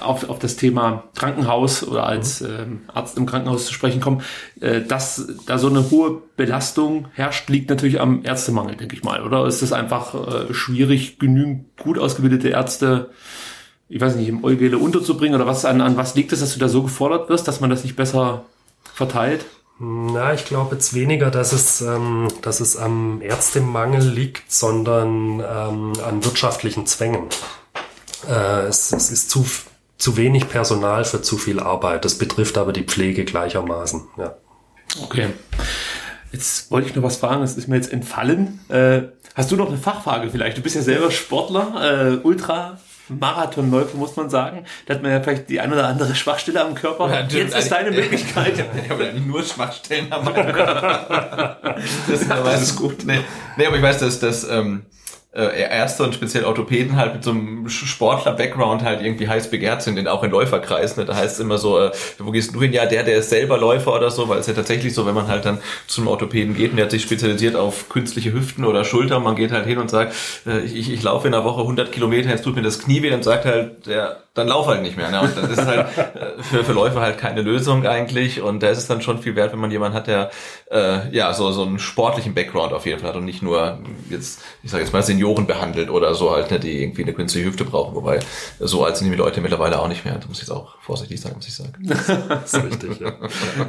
auf, 0.00 0.28
auf 0.28 0.38
das 0.38 0.56
Thema 0.56 1.04
Krankenhaus 1.16 1.82
oder 1.86 2.06
als 2.06 2.40
ähm, 2.40 2.82
Arzt 2.92 3.16
im 3.16 3.26
Krankenhaus 3.26 3.66
zu 3.66 3.72
sprechen 3.72 4.00
kommen. 4.00 4.22
Äh, 4.60 4.82
dass 4.82 5.26
da 5.46 5.58
so 5.58 5.68
eine 5.68 5.90
hohe 5.90 6.22
Belastung 6.36 7.08
herrscht, 7.14 7.48
liegt 7.48 7.70
natürlich 7.70 8.00
am 8.00 8.24
Ärztemangel, 8.24 8.76
denke 8.76 8.94
ich 8.94 9.04
mal. 9.04 9.22
Oder 9.22 9.46
ist 9.46 9.62
es 9.62 9.72
einfach 9.72 10.14
äh, 10.14 10.54
schwierig, 10.54 11.18
genügend 11.18 11.76
gut 11.78 11.98
ausgebildete 11.98 12.48
Ärzte, 12.48 13.10
ich 13.88 14.00
weiß 14.00 14.16
nicht, 14.16 14.28
im 14.28 14.44
Eugele 14.44 14.78
unterzubringen? 14.78 15.34
Oder 15.34 15.46
was 15.46 15.64
an, 15.64 15.80
an 15.80 15.96
was 15.96 16.14
liegt 16.14 16.32
es, 16.32 16.40
dass 16.40 16.54
du 16.54 16.60
da 16.60 16.68
so 16.68 16.82
gefordert 16.82 17.28
wirst, 17.28 17.48
dass 17.48 17.60
man 17.60 17.70
das 17.70 17.84
nicht 17.84 17.96
besser 17.96 18.44
verteilt? 18.94 19.44
Na, 19.82 20.34
ich 20.34 20.44
glaube 20.44 20.74
jetzt 20.74 20.92
weniger, 20.92 21.30
dass 21.30 21.54
es, 21.54 21.80
ähm, 21.80 22.28
dass 22.42 22.60
es 22.60 22.76
am 22.76 23.22
Ärztemangel 23.22 24.02
liegt, 24.02 24.52
sondern 24.52 25.40
ähm, 25.40 25.92
an 26.06 26.22
wirtschaftlichen 26.22 26.84
Zwängen. 26.84 27.28
Äh, 28.28 28.66
es, 28.66 28.92
es 28.92 29.10
ist 29.10 29.30
zu, 29.30 29.46
zu 30.00 30.16
wenig 30.16 30.48
Personal 30.48 31.04
für 31.04 31.22
zu 31.22 31.36
viel 31.36 31.60
Arbeit. 31.60 32.04
Das 32.04 32.16
betrifft 32.16 32.58
aber 32.58 32.72
die 32.72 32.84
Pflege 32.84 33.24
gleichermaßen. 33.24 34.08
Ja. 34.16 34.34
Okay. 35.02 35.28
Jetzt 36.32 36.70
wollte 36.70 36.88
ich 36.88 36.96
noch 36.96 37.02
was 37.02 37.18
fragen, 37.18 37.42
das 37.42 37.56
ist 37.56 37.68
mir 37.68 37.76
jetzt 37.76 37.92
entfallen. 37.92 38.60
Äh, 38.68 39.02
hast 39.34 39.52
du 39.52 39.56
noch 39.56 39.68
eine 39.68 39.76
Fachfrage 39.76 40.30
vielleicht? 40.30 40.56
Du 40.56 40.62
bist 40.62 40.74
ja 40.74 40.82
selber 40.82 41.10
Sportler, 41.10 42.14
äh, 42.14 42.26
Ultra 42.26 42.78
Marathonläufer, 43.08 43.96
muss 43.98 44.16
man 44.16 44.30
sagen. 44.30 44.64
Da 44.86 44.94
hat 44.94 45.02
man 45.02 45.10
ja 45.10 45.20
vielleicht 45.20 45.50
die 45.50 45.60
ein 45.60 45.72
oder 45.72 45.86
andere 45.86 46.14
Schwachstelle 46.14 46.64
am 46.64 46.74
Körper. 46.74 47.10
Ja, 47.10 47.26
Jetzt 47.26 47.56
ist 47.56 47.70
deine 47.70 47.90
Möglichkeit. 47.90 48.64
Ich 48.82 48.90
habe 48.90 49.04
ja 49.04 49.12
nur 49.12 49.42
Schwachstellen 49.42 50.10
am 50.12 50.24
Körper. 50.32 51.56
das, 52.08 52.28
das 52.28 52.62
ist 52.62 52.76
gut. 52.76 53.04
Nee, 53.04 53.20
nee, 53.56 53.66
aber 53.66 53.76
ich 53.76 53.82
weiß, 53.82 53.98
dass 53.98 54.20
das 54.20 54.48
ähm, 54.48 54.82
äh, 54.86 54.99
Ärzte 55.32 56.02
und 56.02 56.12
speziell 56.12 56.44
Orthopäden 56.44 56.96
halt 56.96 57.14
mit 57.14 57.22
so 57.22 57.30
einem 57.30 57.68
Sportler-Background 57.68 58.82
halt 58.82 59.00
irgendwie 59.00 59.28
heiß 59.28 59.48
begehrt 59.48 59.80
sind, 59.80 60.08
auch 60.08 60.24
in 60.24 60.32
Läuferkreisen. 60.32 61.06
Da 61.06 61.14
heißt 61.14 61.34
es 61.34 61.40
immer 61.40 61.56
so, 61.56 61.78
äh, 61.78 61.92
wo 62.18 62.32
gehst 62.32 62.52
du 62.52 62.60
hin? 62.60 62.72
Ja, 62.72 62.84
der, 62.84 63.04
der 63.04 63.18
ist 63.18 63.30
selber 63.30 63.56
Läufer 63.56 63.94
oder 63.94 64.10
so, 64.10 64.28
weil 64.28 64.40
es 64.40 64.48
ja 64.48 64.54
tatsächlich 64.54 64.92
so, 64.92 65.06
wenn 65.06 65.14
man 65.14 65.28
halt 65.28 65.44
dann 65.44 65.58
zum 65.86 66.08
Orthopäden 66.08 66.56
geht 66.56 66.72
und 66.72 66.78
der 66.78 66.86
hat 66.86 66.90
sich 66.90 67.02
spezialisiert 67.02 67.54
auf 67.54 67.88
künstliche 67.88 68.32
Hüften 68.32 68.64
oder 68.64 68.84
Schultern, 68.84 69.22
man 69.22 69.36
geht 69.36 69.52
halt 69.52 69.66
hin 69.66 69.78
und 69.78 69.88
sagt, 69.88 70.16
äh, 70.46 70.60
ich, 70.62 70.92
ich 70.92 71.02
laufe 71.04 71.28
in 71.28 71.32
der 71.32 71.44
Woche 71.44 71.60
100 71.60 71.92
Kilometer, 71.92 72.30
jetzt 72.30 72.42
tut 72.42 72.56
mir 72.56 72.62
das 72.62 72.80
Knie 72.80 73.02
weh, 73.02 73.10
dann 73.10 73.22
sagt 73.22 73.44
halt 73.44 73.86
der 73.86 74.24
dann 74.40 74.48
lauf 74.48 74.66
halt 74.66 74.82
nicht 74.82 74.96
mehr. 74.96 75.10
Ne? 75.10 75.20
Und 75.20 75.36
das 75.36 75.50
ist 75.50 75.66
halt 75.66 75.86
äh, 75.96 76.42
für, 76.42 76.64
für 76.64 76.72
Läufer 76.72 77.00
halt 77.00 77.18
keine 77.18 77.42
Lösung 77.42 77.86
eigentlich. 77.86 78.40
Und 78.40 78.62
da 78.62 78.70
ist 78.70 78.78
es 78.78 78.86
dann 78.86 79.02
schon 79.02 79.20
viel 79.20 79.36
wert, 79.36 79.52
wenn 79.52 79.60
man 79.60 79.70
jemanden 79.70 79.96
hat, 79.96 80.06
der 80.06 80.30
äh, 80.70 81.14
ja 81.14 81.32
so, 81.32 81.52
so 81.52 81.64
einen 81.64 81.78
sportlichen 81.78 82.34
Background 82.34 82.72
auf 82.72 82.86
jeden 82.86 83.00
Fall 83.00 83.10
hat 83.10 83.16
und 83.16 83.24
nicht 83.24 83.42
nur 83.42 83.78
jetzt, 84.08 84.42
ich 84.62 84.70
sage 84.70 84.82
jetzt 84.82 84.92
mal, 84.92 85.02
Senioren 85.02 85.46
behandelt 85.46 85.90
oder 85.90 86.14
so 86.14 86.32
halt, 86.32 86.50
ne, 86.50 86.58
die 86.58 86.82
irgendwie 86.82 87.02
eine 87.02 87.12
künstliche 87.12 87.48
Hüfte 87.48 87.64
brauchen. 87.64 87.94
Wobei 87.94 88.20
so 88.58 88.84
alt 88.84 88.96
sind 88.96 89.10
die 89.10 89.16
Leute 89.16 89.40
mittlerweile 89.40 89.78
auch 89.78 89.88
nicht 89.88 90.04
mehr. 90.04 90.14
Da 90.14 90.26
muss 90.26 90.38
ich 90.38 90.48
jetzt 90.48 90.56
auch 90.56 90.76
vorsichtig 90.80 91.20
sein, 91.20 91.32
muss 91.34 91.46
ich 91.46 91.54
sagen. 91.54 91.72
das 92.28 92.54
ist 92.54 92.64
richtig, 92.64 93.00
ja. 93.00 93.12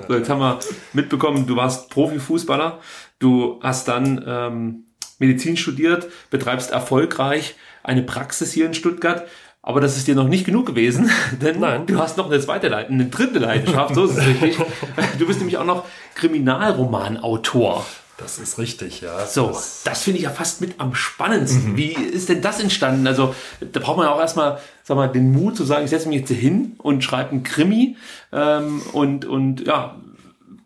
So, 0.08 0.16
jetzt 0.16 0.30
haben 0.30 0.40
wir 0.40 0.60
mitbekommen, 0.94 1.46
du 1.46 1.56
warst 1.56 1.90
Profifußballer, 1.90 2.80
du 3.20 3.60
hast 3.62 3.88
dann 3.88 4.24
ähm, 4.26 4.84
Medizin 5.20 5.58
studiert, 5.58 6.08
betreibst 6.30 6.72
erfolgreich 6.72 7.56
eine 7.84 8.04
Praxis 8.04 8.52
hier 8.52 8.66
in 8.66 8.74
Stuttgart. 8.74 9.28
Aber 9.64 9.80
das 9.80 9.96
ist 9.96 10.08
dir 10.08 10.16
noch 10.16 10.28
nicht 10.28 10.46
genug 10.46 10.66
gewesen, 10.66 11.10
denn 11.42 11.60
Nein. 11.60 11.86
du 11.86 12.00
hast 12.00 12.18
noch 12.18 12.26
eine 12.26 12.40
zweite 12.40 12.68
Leidenschaft, 12.68 12.94
eine 12.94 13.10
dritte 13.10 13.40
Leidenschaft, 13.40 13.96
so 13.96 14.06
ist 14.06 14.18
es 14.18 14.26
richtig. 14.26 14.58
Du 15.20 15.28
bist 15.28 15.40
nämlich 15.40 15.58
auch 15.58 15.66
noch 15.66 15.86
Kriminalromanautor. 16.16 17.86
Das 18.18 18.38
ist 18.38 18.60
richtig, 18.60 19.02
ja. 19.02 19.26
So, 19.26 19.48
Das, 19.48 19.82
das 19.84 20.04
finde 20.04 20.20
ich 20.20 20.26
ja 20.26 20.30
fast 20.30 20.62
mit 20.62 20.80
am 20.80 20.94
spannendsten. 20.94 21.76
Wie 21.76 21.92
ist 21.92 22.30
denn 22.30 22.42
das 22.42 22.60
entstanden? 22.60 23.08
Also, 23.08 23.34
da 23.60 23.80
braucht 23.80 23.98
man 23.98 24.08
auch 24.08 24.20
erstmal, 24.20 24.60
sag 24.84 24.96
mal, 24.96 25.08
den 25.08 25.32
Mut 25.32 25.58
zu 25.58 25.64
sagen, 25.64 25.86
ich 25.86 25.90
setze 25.90 26.08
mich 26.08 26.20
jetzt 26.20 26.28
hier 26.28 26.38
hin 26.38 26.76
und 26.78 27.04
schreibe 27.04 27.32
einen 27.32 27.44
Krimi 27.44 27.98
ähm, 28.32 28.82
und, 28.94 29.26
und 29.26 29.66
ja, 29.66 29.96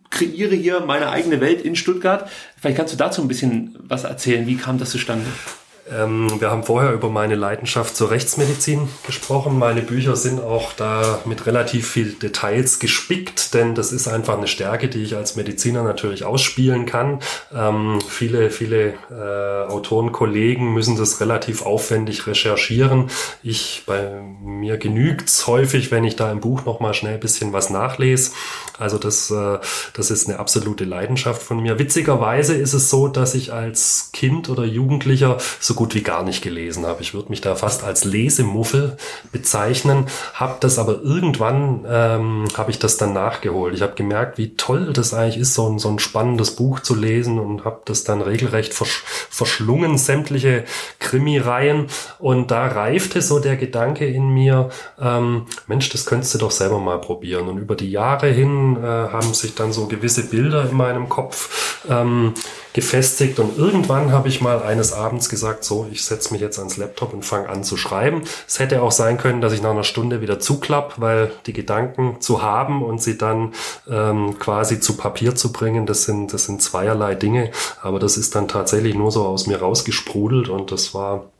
kreiere 0.09 0.55
hier 0.55 0.81
meine 0.81 1.09
eigene 1.09 1.39
Welt 1.41 1.61
in 1.61 1.75
Stuttgart. 1.75 2.29
Vielleicht 2.59 2.77
kannst 2.77 2.93
du 2.93 2.97
dazu 2.97 3.21
ein 3.21 3.27
bisschen 3.27 3.77
was 3.79 4.03
erzählen. 4.03 4.47
Wie 4.47 4.55
kam 4.55 4.77
das 4.77 4.89
zustande? 4.89 5.25
Ähm, 5.91 6.41
wir 6.41 6.49
haben 6.49 6.63
vorher 6.63 6.93
über 6.93 7.09
meine 7.09 7.35
Leidenschaft 7.35 7.95
zur 7.95 8.09
Rechtsmedizin 8.09 8.87
gesprochen. 9.05 9.59
Meine 9.59 9.81
Bücher 9.81 10.15
sind 10.15 10.41
auch 10.41 10.73
da 10.73 11.19
mit 11.25 11.45
relativ 11.45 11.87
viel 11.87 12.13
Details 12.13 12.79
gespickt, 12.79 13.53
denn 13.53 13.75
das 13.75 13.91
ist 13.91 14.07
einfach 14.07 14.35
eine 14.37 14.47
Stärke, 14.47 14.87
die 14.87 15.03
ich 15.03 15.15
als 15.15 15.35
Mediziner 15.35 15.83
natürlich 15.83 16.25
ausspielen 16.25 16.87
kann. 16.87 17.19
Ähm, 17.53 17.99
viele, 18.07 18.49
viele 18.49 18.93
äh, 19.11 19.71
Autoren, 19.71 20.11
Kollegen 20.11 20.73
müssen 20.73 20.97
das 20.97 21.21
relativ 21.21 21.61
aufwendig 21.61 22.25
recherchieren. 22.25 23.11
Ich, 23.43 23.83
bei 23.85 24.21
mir 24.43 24.77
genügt's 24.77 25.45
häufig, 25.45 25.91
wenn 25.91 26.03
ich 26.03 26.15
da 26.15 26.31
im 26.31 26.39
Buch 26.39 26.65
nochmal 26.65 26.95
schnell 26.95 27.15
ein 27.15 27.19
bisschen 27.19 27.53
was 27.53 27.69
nachlese. 27.69 28.31
Also 28.79 28.97
das, 28.97 29.29
äh, 29.29 29.59
das 29.93 30.09
ist 30.09 30.27
eine 30.27 30.39
absolute 30.39 30.83
Leidenschaft 30.83 31.43
von 31.43 31.61
mir. 31.61 31.77
Witzigerweise 31.77 32.55
ist 32.55 32.73
es 32.73 32.89
so, 32.89 33.07
dass 33.07 33.35
ich 33.35 33.53
als 33.53 34.09
Kind 34.13 34.49
oder 34.49 34.65
Jugendlicher 34.65 35.37
so 35.59 35.74
gut 35.75 35.95
wie 35.95 36.03
gar 36.03 36.23
nicht 36.23 36.41
gelesen 36.41 36.85
habe. 36.85 37.01
Ich 37.01 37.13
würde 37.13 37.29
mich 37.29 37.41
da 37.41 37.55
fast 37.55 37.83
als 37.83 38.03
Lesemuffel 38.03 38.97
bezeichnen, 39.31 40.05
habe 40.33 40.57
das 40.59 40.79
aber 40.79 41.01
irgendwann, 41.01 41.85
ähm, 41.87 42.45
habe 42.57 42.71
ich 42.71 42.79
das 42.79 42.97
dann 42.97 43.13
nachgeholt. 43.13 43.73
Ich 43.75 43.81
habe 43.81 43.93
gemerkt, 43.95 44.37
wie 44.37 44.55
toll 44.55 44.93
das 44.93 45.13
eigentlich 45.13 45.37
ist, 45.37 45.53
so 45.53 45.69
ein, 45.69 45.79
so 45.79 45.89
ein 45.89 45.99
spannendes 45.99 46.55
Buch 46.55 46.79
zu 46.79 46.95
lesen 46.95 47.39
und 47.39 47.65
habe 47.65 47.81
das 47.85 48.03
dann 48.03 48.21
regelrecht 48.21 48.73
versch 48.73 49.03
verschlungen, 49.29 49.97
sämtliche 49.97 50.63
Krimireihen. 50.99 51.87
Und 52.19 52.51
da 52.51 52.67
reifte 52.67 53.21
so 53.21 53.39
der 53.39 53.57
Gedanke 53.57 54.05
in 54.05 54.29
mir, 54.29 54.69
ähm, 54.99 55.45
Mensch, 55.67 55.89
das 55.89 56.05
könntest 56.05 56.33
du 56.35 56.37
doch 56.39 56.51
selber 56.51 56.79
mal 56.79 56.99
probieren. 56.99 57.47
Und 57.47 57.57
über 57.57 57.75
die 57.75 57.91
Jahre 57.91 58.27
hin 58.27 58.77
äh, 58.77 58.85
haben 58.85 59.33
sich 59.33 59.55
dann 59.55 59.73
so 59.73 59.87
gewisse 59.87 60.27
Bilder 60.27 60.69
in 60.69 60.75
meinem 60.75 61.09
Kopf 61.09 61.83
ähm, 61.89 62.33
gefestigt 62.75 63.39
und 63.39 63.57
irgendwann 63.57 64.11
habe 64.11 64.27
ich 64.27 64.41
mal 64.41 64.61
eines 64.61 64.91
Abends 64.91 65.29
gesagt, 65.29 65.63
so, 65.63 65.87
ich 65.93 66.03
setze 66.03 66.33
mich 66.33 66.41
jetzt 66.41 66.59
ans 66.59 66.75
Laptop 66.75 67.13
und 67.13 67.23
fange 67.23 67.47
an 67.47 67.63
zu 67.63 67.77
schreiben. 67.77 68.23
Es 68.45 68.59
hätte 68.59 68.81
auch 68.81 68.91
sein 68.91 69.17
können, 69.17 69.39
dass 69.39 69.53
ich 69.53 69.61
nach 69.61 69.71
einer 69.71 69.85
Stunde 69.85 70.19
wieder 70.19 70.41
zuklapp, 70.41 70.95
weil 70.97 71.31
die 71.45 71.53
Gedanken 71.53 72.19
zu 72.19 72.41
haben 72.41 72.83
und 72.83 73.01
sie 73.01 73.17
dann 73.17 73.53
ähm, 73.89 74.39
quasi 74.39 74.81
zu 74.81 74.97
Papier 74.97 75.35
zu 75.35 75.53
bringen, 75.53 75.85
das 75.85 76.03
sind, 76.03 76.33
das 76.33 76.47
sind 76.47 76.61
zweierlei 76.61 77.15
Dinge, 77.15 77.51
aber 77.81 77.97
das 77.97 78.17
ist 78.17 78.35
dann 78.35 78.49
tatsächlich 78.49 78.93
nur 78.93 79.09
so 79.09 79.25
aus 79.25 79.47
mir 79.47 79.61
rausgesprudelt 79.61 80.49
und 80.49 80.73
das 80.73 80.93
war 80.93 81.31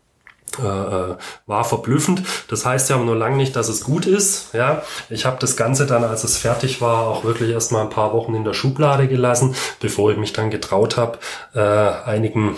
äh, 0.60 1.16
war 1.46 1.64
verblüffend. 1.64 2.24
Das 2.48 2.66
heißt 2.66 2.90
ja 2.90 2.98
nur 2.98 3.16
lange 3.16 3.38
nicht, 3.38 3.56
dass 3.56 3.70
es 3.70 3.84
gut 3.84 4.06
ist. 4.06 4.54
Ja, 4.54 4.84
ich 5.10 5.26
habe 5.26 5.38
das 5.40 5.56
Ganze 5.56 5.86
dann, 5.86 6.04
als 6.04 6.24
es 6.24 6.38
fertig 6.38 6.82
war, 6.82 7.08
auch 7.08 7.24
wirklich 7.24 7.52
erst 7.52 7.72
mal 7.72 7.82
ein 7.82 7.90
paar 7.90 8.14
Wochen 8.14 8.36
in 8.36 8.44
der 8.44 8.54
Schublade 8.54 9.08
gelassen, 9.08 9.56
bevor 9.80 10.12
ich 10.12 10.18
mich 10.18 10.34
dann 10.34 10.50
getraut 10.50 10.98
habe, 10.98 11.20
äh, 11.54 11.60
einigen 11.60 12.58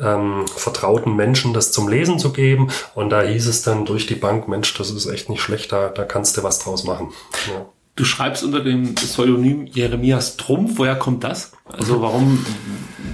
ähm, 0.00 0.46
vertrauten 0.48 1.14
Menschen 1.14 1.52
das 1.52 1.72
zum 1.72 1.88
Lesen 1.88 2.18
zu 2.18 2.32
geben. 2.32 2.70
Und 2.94 3.10
da 3.10 3.22
hieß 3.22 3.46
es 3.46 3.62
dann 3.62 3.84
durch 3.84 4.06
die 4.06 4.14
Bank, 4.14 4.48
Mensch, 4.48 4.74
das 4.74 4.90
ist 4.90 5.06
echt 5.06 5.28
nicht 5.28 5.42
schlecht, 5.42 5.72
da, 5.72 5.88
da 5.88 6.04
kannst 6.04 6.36
du 6.36 6.42
was 6.42 6.58
draus 6.58 6.84
machen. 6.84 7.12
Ja. 7.48 7.66
Du 7.96 8.04
schreibst 8.04 8.42
unter 8.42 8.60
dem 8.60 8.94
Pseudonym 8.94 9.66
Jeremias 9.66 10.38
Trumpf. 10.38 10.72
Woher 10.76 10.96
kommt 10.96 11.22
das? 11.22 11.52
Also 11.72 12.02
warum 12.02 12.44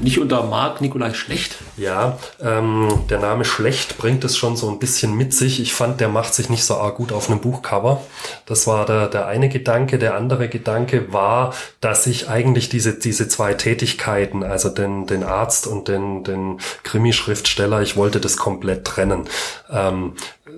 nicht 0.02 0.18
unter 0.18 0.42
Marc 0.42 0.80
Nikolai 0.80 1.14
Schlecht? 1.14 1.56
Ja, 1.76 2.18
ähm, 2.40 3.00
der 3.10 3.18
Name 3.18 3.44
Schlecht 3.44 3.98
bringt 3.98 4.24
es 4.24 4.36
schon 4.36 4.56
so 4.56 4.68
ein 4.68 4.78
bisschen 4.78 5.14
mit 5.14 5.34
sich. 5.34 5.60
Ich 5.60 5.74
fand, 5.74 6.00
der 6.00 6.08
macht 6.08 6.34
sich 6.34 6.48
nicht 6.48 6.64
so 6.64 6.76
arg 6.76 6.96
gut 6.96 7.12
auf 7.12 7.28
einem 7.30 7.40
Buchcover. 7.40 8.02
Das 8.46 8.66
war 8.66 8.86
der, 8.86 9.08
der 9.08 9.26
eine 9.26 9.48
Gedanke. 9.48 9.98
Der 9.98 10.14
andere 10.14 10.48
Gedanke 10.48 11.12
war, 11.12 11.54
dass 11.80 12.06
ich 12.06 12.28
eigentlich 12.28 12.68
diese, 12.68 12.94
diese 12.94 13.28
zwei 13.28 13.54
Tätigkeiten, 13.54 14.42
also 14.42 14.68
den, 14.68 15.06
den 15.06 15.22
Arzt 15.22 15.66
und 15.66 15.88
den, 15.88 16.24
den 16.24 16.60
Krimi-Schriftsteller, 16.82 17.82
ich 17.82 17.96
wollte 17.96 18.20
das 18.20 18.36
komplett 18.36 18.84
trennen. 18.84 19.24
Ähm, 19.70 20.14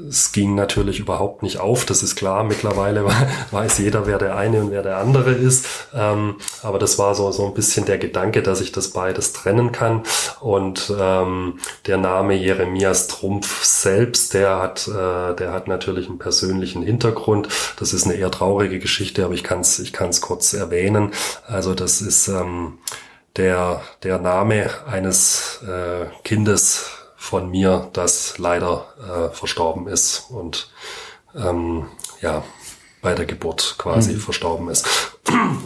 es 0.08 0.32
ging 0.32 0.54
natürlich 0.54 1.00
überhaupt 1.00 1.42
nicht 1.42 1.58
auf, 1.58 1.84
das 1.84 2.02
ist 2.02 2.14
klar. 2.14 2.44
Mittlerweile 2.44 3.04
weiß 3.50 3.78
jeder, 3.78 4.06
wer 4.06 4.18
der 4.18 4.36
eine 4.36 4.60
und 4.60 4.70
wer 4.70 4.82
der 4.82 4.98
andere 4.98 5.32
ist. 5.32 5.66
Ähm, 5.94 6.36
aber 6.62 6.78
das 6.78 6.98
war 6.98 7.14
so, 7.14 7.30
so 7.32 7.46
ein 7.46 7.54
bisschen 7.54 7.86
der 7.88 7.98
Gedanke, 7.98 8.42
dass 8.42 8.60
ich 8.60 8.72
das 8.72 8.90
beides 8.90 9.32
trennen 9.32 9.72
kann. 9.72 10.02
Und 10.40 10.92
ähm, 10.96 11.58
der 11.86 11.96
Name 11.96 12.34
Jeremias 12.34 13.08
Trumpf 13.08 13.64
selbst, 13.64 14.34
der 14.34 14.58
hat, 14.58 14.86
äh, 14.88 15.34
der 15.34 15.52
hat 15.52 15.66
natürlich 15.66 16.08
einen 16.08 16.18
persönlichen 16.18 16.82
Hintergrund. 16.82 17.48
Das 17.78 17.92
ist 17.92 18.04
eine 18.04 18.14
eher 18.14 18.30
traurige 18.30 18.78
Geschichte, 18.78 19.24
aber 19.24 19.34
ich 19.34 19.44
kann 19.44 19.60
es 19.60 19.78
ich 19.78 19.92
kann's 19.92 20.20
kurz 20.20 20.52
erwähnen. 20.52 21.12
Also 21.46 21.74
das 21.74 22.00
ist 22.00 22.28
ähm, 22.28 22.78
der, 23.36 23.82
der 24.02 24.18
Name 24.18 24.70
eines 24.86 25.60
äh, 25.62 26.06
Kindes 26.24 26.90
von 27.16 27.50
mir, 27.50 27.90
das 27.92 28.38
leider 28.38 28.86
äh, 28.98 29.34
verstorben 29.34 29.88
ist 29.88 30.26
und 30.30 30.70
ähm, 31.34 31.86
ja, 32.20 32.44
bei 33.02 33.14
der 33.14 33.26
Geburt 33.26 33.76
quasi 33.78 34.14
mhm. 34.14 34.20
verstorben 34.20 34.68
ist. 34.70 35.17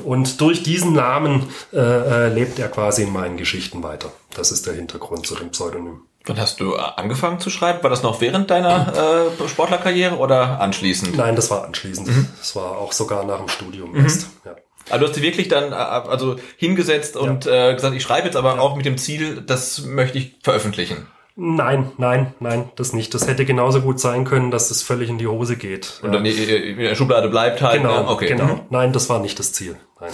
Und 0.05 0.41
durch 0.41 0.63
diesen 0.63 0.93
Namen 0.93 1.49
äh, 1.73 1.79
äh, 1.79 2.29
lebt 2.29 2.59
er 2.59 2.69
quasi 2.69 3.03
in 3.03 3.13
meinen 3.13 3.37
Geschichten 3.37 3.83
weiter. 3.83 4.13
Das 4.35 4.51
ist 4.51 4.67
der 4.67 4.75
Hintergrund 4.75 5.27
zu 5.27 5.35
dem 5.35 5.51
Pseudonym. 5.51 6.03
Wann 6.25 6.39
hast 6.39 6.61
du 6.61 6.75
äh, 6.75 6.79
angefangen 6.97 7.41
zu 7.41 7.51
schreiben? 7.51 7.83
War 7.83 7.91
das 7.91 8.03
noch 8.03 8.21
während 8.21 8.51
deiner 8.51 9.29
äh, 9.41 9.49
Sportlerkarriere 9.49 10.17
oder 10.17 10.61
anschließend? 10.61 11.17
Nein, 11.17 11.37
das 11.37 11.51
war 11.51 11.65
anschließend. 11.65 12.09
Mhm. 12.09 12.29
Das 12.39 12.55
war 12.55 12.79
auch 12.79 12.93
sogar 12.93 13.25
nach 13.25 13.39
dem 13.39 13.49
Studium 13.49 13.93
mhm. 13.93 14.05
erst. 14.05 14.29
Ja. 14.45 14.57
Aber 14.91 15.01
du 15.01 15.07
hast 15.07 15.17
dich 15.17 15.23
wirklich 15.23 15.49
dann 15.49 15.73
äh, 15.73 15.75
also 15.75 16.37
hingesetzt 16.57 17.17
und 17.17 17.45
ja. 17.45 17.71
äh, 17.71 17.75
gesagt, 17.75 17.95
ich 17.95 18.03
schreibe 18.03 18.27
jetzt 18.27 18.37
aber 18.37 18.57
ja. 18.57 18.61
auch 18.61 18.77
mit 18.77 18.87
dem 18.87 18.99
Ziel, 18.99 19.43
das 19.43 19.83
möchte 19.83 20.19
ich 20.19 20.37
veröffentlichen. 20.43 21.07
Nein, 21.35 21.91
nein, 21.97 22.35
nein, 22.41 22.71
das 22.77 22.93
nicht. 22.93 23.15
Das 23.15 23.27
hätte 23.27 23.45
genauso 23.45 23.81
gut 23.81 23.99
sein 23.99 24.25
können, 24.25 24.51
dass 24.51 24.71
es 24.71 24.83
völlig 24.83 25.09
in 25.09 25.19
die 25.19 25.27
Hose 25.27 25.57
geht. 25.57 26.01
Und 26.03 26.13
dann 26.13 26.25
in 26.27 26.79
der 26.79 26.95
Schublade 26.95 27.29
bleibt 27.29 27.63
halt. 27.63 27.81
Genau, 27.81 28.11
okay. 28.11 28.27
genau. 28.27 28.57
Mhm. 28.57 28.61
Nein, 28.71 28.93
das 28.93 29.09
war 29.09 29.19
nicht 29.19 29.39
das 29.39 29.53
Ziel. 29.53 29.77
Nein. 30.01 30.13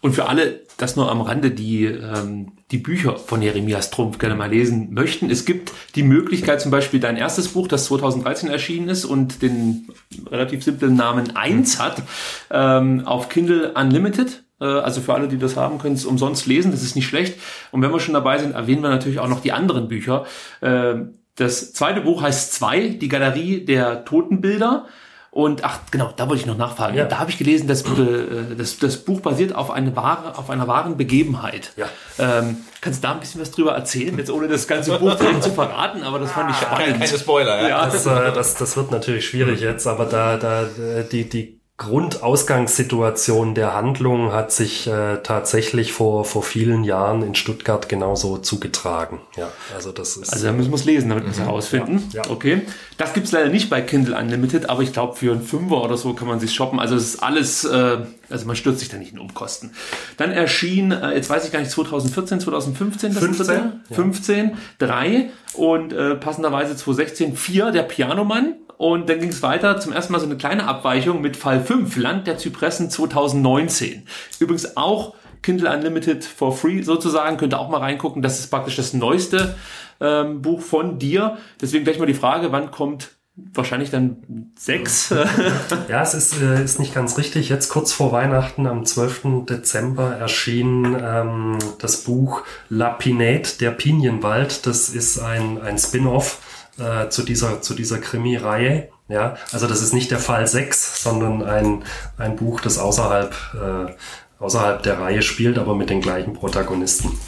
Und 0.00 0.14
für 0.14 0.28
alle, 0.28 0.60
das 0.76 0.94
nur 0.94 1.10
am 1.10 1.20
Rande, 1.22 1.50
die 1.50 1.86
ähm, 1.86 2.52
die 2.70 2.78
Bücher 2.78 3.16
von 3.16 3.42
Jeremias 3.42 3.90
Trumpf 3.90 4.18
gerne 4.18 4.36
mal 4.36 4.50
lesen 4.50 4.92
möchten, 4.92 5.28
es 5.30 5.44
gibt 5.44 5.72
die 5.96 6.04
Möglichkeit, 6.04 6.60
zum 6.60 6.70
Beispiel 6.70 7.00
dein 7.00 7.16
erstes 7.16 7.48
Buch, 7.48 7.66
das 7.66 7.86
2013 7.86 8.48
erschienen 8.48 8.88
ist 8.88 9.04
und 9.04 9.42
den 9.42 9.88
relativ 10.30 10.62
simplen 10.62 10.94
Namen 10.94 11.34
1 11.34 11.80
hat, 11.80 12.02
ähm, 12.50 13.02
auf 13.06 13.28
Kindle 13.28 13.72
Unlimited 13.72 14.44
also 14.64 15.00
für 15.00 15.14
alle, 15.14 15.28
die 15.28 15.38
das 15.38 15.56
haben, 15.56 15.78
können 15.78 15.94
es 15.94 16.04
umsonst 16.04 16.46
lesen. 16.46 16.72
Das 16.72 16.82
ist 16.82 16.96
nicht 16.96 17.06
schlecht. 17.06 17.38
Und 17.70 17.82
wenn 17.82 17.92
wir 17.92 18.00
schon 18.00 18.14
dabei 18.14 18.38
sind, 18.38 18.54
erwähnen 18.54 18.82
wir 18.82 18.90
natürlich 18.90 19.20
auch 19.20 19.28
noch 19.28 19.40
die 19.40 19.52
anderen 19.52 19.88
Bücher. 19.88 20.26
Äh, 20.60 20.96
das 21.36 21.72
zweite 21.72 22.00
Buch 22.00 22.22
heißt 22.22 22.52
Zwei, 22.52 22.88
die 22.88 23.08
Galerie 23.08 23.64
der 23.64 24.04
Totenbilder. 24.04 24.86
Und 25.30 25.62
ach 25.62 25.80
genau, 25.90 26.12
da 26.16 26.28
wollte 26.28 26.40
ich 26.40 26.46
noch 26.46 26.56
nachfragen. 26.56 26.96
Ja. 26.96 27.04
Da 27.04 27.18
habe 27.18 27.30
ich 27.30 27.38
gelesen, 27.38 27.68
dass 27.68 27.82
äh, 27.82 28.56
das, 28.56 28.78
das 28.78 28.96
Buch 28.96 29.20
basiert 29.20 29.54
auf 29.54 29.70
eine 29.70 29.94
wahre, 29.94 30.36
auf 30.38 30.50
einer 30.50 30.66
wahren 30.66 30.96
Begebenheit. 30.96 31.72
Ja. 31.76 31.86
Ähm, 32.18 32.56
kannst 32.80 33.04
du 33.04 33.06
da 33.06 33.12
ein 33.12 33.20
bisschen 33.20 33.40
was 33.40 33.50
drüber 33.50 33.72
erzählen, 33.72 34.16
jetzt 34.18 34.30
ohne 34.30 34.48
das 34.48 34.66
ganze 34.66 34.98
Buch 34.98 35.14
direkt 35.14 35.44
zu 35.44 35.50
verraten? 35.50 36.02
Aber 36.02 36.18
das 36.18 36.32
fand 36.32 36.50
ich 36.50 36.56
spannend. 36.56 36.98
Keine 36.98 37.18
Spoiler. 37.18 37.62
Ja. 37.62 37.68
ja. 37.68 37.84
Das, 37.84 38.06
äh, 38.06 38.32
das, 38.32 38.54
das 38.54 38.76
wird 38.76 38.90
natürlich 38.90 39.28
schwierig 39.28 39.60
jetzt, 39.60 39.86
aber 39.86 40.06
da, 40.06 40.38
da 40.38 40.66
die 41.12 41.28
die 41.28 41.57
Grundausgangssituation 41.78 43.54
der 43.54 43.72
Handlung 43.72 44.32
hat 44.32 44.50
sich 44.50 44.88
äh, 44.88 45.18
tatsächlich 45.22 45.92
vor, 45.92 46.24
vor 46.24 46.42
vielen 46.42 46.82
Jahren 46.82 47.22
in 47.22 47.36
Stuttgart 47.36 47.88
genauso 47.88 48.36
zugetragen. 48.38 49.20
Ja, 49.36 49.48
also 49.72 49.92
das 49.92 50.16
ist. 50.16 50.32
Also 50.32 50.46
da 50.46 50.52
müssen 50.52 50.72
wir 50.72 50.74
es 50.74 50.84
lesen, 50.84 51.08
damit 51.08 51.22
wir 51.22 51.30
es 51.30 51.38
mhm. 51.38 51.44
herausfinden. 51.44 52.02
Ja, 52.12 52.24
ja. 52.24 52.30
Okay. 52.30 52.62
Das 52.96 53.14
gibt's 53.14 53.30
leider 53.30 53.48
nicht 53.48 53.70
bei 53.70 53.80
Kindle 53.80 54.18
Unlimited, 54.18 54.68
aber 54.68 54.82
ich 54.82 54.92
glaube 54.92 55.14
für 55.14 55.30
einen 55.30 55.42
Fünfer 55.42 55.84
oder 55.84 55.96
so 55.96 56.14
kann 56.14 56.26
man 56.26 56.40
sich 56.40 56.52
shoppen. 56.52 56.80
Also 56.80 56.96
es 56.96 57.14
ist 57.14 57.22
alles, 57.22 57.62
äh, 57.62 57.98
also 58.28 58.46
man 58.46 58.56
stürzt 58.56 58.80
sich 58.80 58.88
da 58.88 58.96
nicht 58.96 59.12
in 59.12 59.20
Umkosten. 59.20 59.70
Dann 60.16 60.32
erschien, 60.32 60.90
äh, 60.90 61.14
jetzt 61.14 61.30
weiß 61.30 61.46
ich 61.46 61.52
gar 61.52 61.60
nicht, 61.60 61.70
2014, 61.70 62.40
2015, 62.40 63.14
das 63.14 63.22
15, 63.22 63.46
dritte? 63.46 63.72
Ja. 63.88 63.94
15, 63.94 64.56
3 64.80 65.30
und 65.54 65.92
äh, 65.92 66.16
passenderweise 66.16 66.74
2016 66.74 67.36
4, 67.36 67.70
der 67.70 67.84
Pianomann. 67.84 68.56
Und 68.78 69.08
dann 69.08 69.18
ging 69.18 69.30
es 69.30 69.42
weiter, 69.42 69.80
zum 69.80 69.92
ersten 69.92 70.12
Mal 70.12 70.20
so 70.20 70.26
eine 70.26 70.36
kleine 70.36 70.66
Abweichung 70.66 71.20
mit 71.20 71.36
Fall 71.36 71.60
5, 71.60 71.96
Land 71.96 72.28
der 72.28 72.38
Zypressen 72.38 72.90
2019. 72.90 74.04
Übrigens 74.38 74.76
auch 74.76 75.14
Kindle 75.42 75.70
Unlimited 75.72 76.24
for 76.24 76.56
free 76.56 76.82
sozusagen, 76.82 77.36
könnt 77.36 77.54
ihr 77.54 77.58
auch 77.58 77.68
mal 77.68 77.78
reingucken. 77.78 78.22
Das 78.22 78.38
ist 78.38 78.50
praktisch 78.50 78.76
das 78.76 78.94
neueste 78.94 79.56
ähm, 80.00 80.42
Buch 80.42 80.60
von 80.60 80.98
dir. 80.98 81.38
Deswegen 81.60 81.84
gleich 81.84 81.98
mal 81.98 82.06
die 82.06 82.14
Frage, 82.14 82.52
wann 82.52 82.70
kommt 82.70 83.10
wahrscheinlich 83.52 83.90
dann 83.90 84.52
sechs. 84.56 85.10
ja, 85.88 86.02
es 86.02 86.14
ist, 86.14 86.40
äh, 86.40 86.62
ist 86.62 86.78
nicht 86.78 86.94
ganz 86.94 87.18
richtig. 87.18 87.48
Jetzt 87.48 87.70
kurz 87.70 87.92
vor 87.92 88.12
Weihnachten, 88.12 88.66
am 88.66 88.84
12. 88.84 89.44
Dezember, 89.48 90.16
erschien 90.16 90.96
ähm, 91.00 91.58
das 91.80 92.04
Buch 92.04 92.42
La 92.68 92.90
Pinette, 92.90 93.58
der 93.58 93.72
Pinienwald. 93.72 94.66
Das 94.66 94.88
ist 94.88 95.18
ein, 95.18 95.60
ein 95.60 95.78
Spin-off 95.78 96.40
äh, 96.78 97.08
zu 97.08 97.22
dieser, 97.22 97.62
zu 97.62 97.74
dieser 97.74 97.98
Krimi-Reihe. 97.98 98.88
Ja, 99.08 99.36
also 99.52 99.66
das 99.66 99.82
ist 99.82 99.94
nicht 99.94 100.10
der 100.10 100.18
Fall 100.18 100.46
6, 100.46 101.02
sondern 101.02 101.42
ein, 101.42 101.84
ein 102.18 102.36
Buch, 102.36 102.60
das 102.60 102.78
außerhalb, 102.78 103.34
äh, 103.54 104.42
außerhalb 104.42 104.82
der 104.82 105.00
Reihe 105.00 105.22
spielt, 105.22 105.58
aber 105.58 105.74
mit 105.74 105.88
den 105.88 106.00
gleichen 106.00 106.34
Protagonisten. 106.34 107.18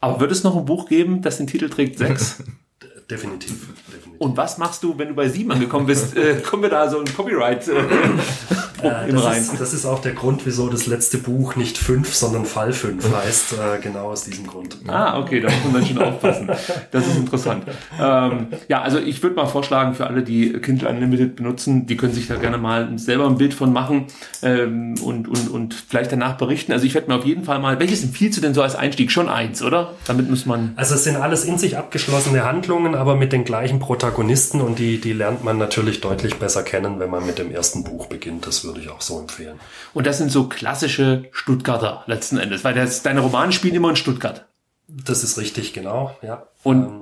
Aber 0.00 0.20
wird 0.20 0.32
es 0.32 0.42
noch 0.42 0.56
ein 0.56 0.64
Buch 0.64 0.88
geben, 0.88 1.22
das 1.22 1.36
den 1.36 1.46
Titel 1.46 1.68
trägt 1.68 1.98
6? 1.98 2.42
definitiv, 3.10 3.68
definitiv. 3.92 4.20
Und 4.20 4.36
was 4.36 4.58
machst 4.58 4.82
du, 4.82 4.98
wenn 4.98 5.08
du 5.08 5.14
bei 5.14 5.28
sieben 5.28 5.52
angekommen 5.52 5.86
bist? 5.86 6.16
äh, 6.16 6.40
kommen 6.40 6.62
wir 6.62 6.70
da 6.70 6.90
so 6.90 6.98
ein 6.98 7.06
Copyright 7.06 7.68
äh, 8.86 9.08
äh, 9.08 9.12
das, 9.12 9.24
rein? 9.24 9.40
Ist, 9.40 9.60
das 9.60 9.72
ist 9.72 9.86
auch 9.86 10.00
der 10.00 10.12
Grund, 10.12 10.46
wieso 10.46 10.68
das 10.68 10.86
letzte 10.86 11.18
Buch 11.18 11.56
nicht 11.56 11.78
fünf, 11.78 12.14
sondern 12.14 12.44
Fall 12.44 12.72
5 12.72 13.14
heißt, 13.14 13.52
äh, 13.54 13.80
genau 13.82 14.10
aus 14.10 14.24
diesem 14.24 14.46
Grund. 14.46 14.78
Ah, 14.86 15.18
okay, 15.18 15.40
da 15.40 15.48
muss 15.48 15.64
man 15.64 15.74
dann 15.74 15.86
schon 15.86 15.98
aufpassen. 15.98 16.50
Das 16.90 17.06
ist 17.06 17.16
interessant. 17.16 17.64
Ähm, 18.00 18.48
ja, 18.68 18.82
also 18.82 18.98
ich 18.98 19.22
würde 19.22 19.36
mal 19.36 19.46
vorschlagen, 19.46 19.94
für 19.94 20.06
alle, 20.06 20.22
die 20.22 20.52
Kindle 20.54 20.88
Unlimited 20.88 21.36
benutzen, 21.36 21.86
die 21.86 21.96
können 21.96 22.12
sich 22.12 22.28
da 22.28 22.36
gerne 22.36 22.58
mal 22.58 22.98
selber 22.98 23.26
ein 23.26 23.36
Bild 23.36 23.54
von 23.54 23.72
machen 23.72 24.06
ähm, 24.42 24.94
und, 25.02 25.28
und, 25.28 25.50
und 25.50 25.74
vielleicht 25.74 26.12
danach 26.12 26.36
berichten. 26.36 26.72
Also 26.72 26.86
ich 26.86 26.94
werde 26.94 27.08
mir 27.08 27.16
auf 27.16 27.24
jeden 27.24 27.44
Fall 27.44 27.58
mal, 27.58 27.78
welches 27.80 28.02
empfiehlst 28.02 28.38
du 28.38 28.42
denn 28.42 28.54
so 28.54 28.62
als 28.62 28.74
Einstieg? 28.74 29.10
Schon 29.10 29.28
eins, 29.28 29.62
oder? 29.62 29.94
Damit 30.06 30.28
muss 30.30 30.46
man... 30.46 30.72
Also 30.76 30.94
es 30.94 31.04
sind 31.04 31.16
alles 31.16 31.44
in 31.44 31.58
sich 31.58 31.76
abgeschlossene 31.76 32.44
Handlungen, 32.44 32.94
aber 32.94 33.16
mit 33.16 33.32
den 33.32 33.44
gleichen 33.44 33.78
Protagonisten 33.78 34.60
und 34.60 34.78
die, 34.78 35.00
die 35.00 35.12
lernt 35.12 35.44
man 35.44 35.58
natürlich 35.58 36.00
deutlich 36.00 36.36
besser 36.36 36.62
kennen, 36.62 36.98
wenn 36.98 37.10
man 37.10 37.26
mit 37.26 37.38
dem 37.38 37.50
ersten 37.50 37.84
Buch 37.84 38.06
beginnt. 38.06 38.46
Das 38.46 38.64
würde 38.64 38.75
ich 38.80 38.88
auch 38.88 39.00
so 39.00 39.18
empfehlen. 39.20 39.58
Und 39.94 40.06
das 40.06 40.18
sind 40.18 40.30
so 40.30 40.48
klassische 40.48 41.24
Stuttgarter 41.32 42.04
letzten 42.06 42.38
Endes, 42.38 42.64
weil 42.64 42.74
das, 42.74 43.02
deine 43.02 43.20
Romane 43.20 43.52
spielen 43.52 43.74
immer 43.74 43.90
in 43.90 43.96
Stuttgart. 43.96 44.46
Das 44.88 45.24
ist 45.24 45.38
richtig, 45.38 45.72
genau, 45.72 46.16
ja. 46.22 46.46
Und 46.62 46.84
ähm, 46.84 47.00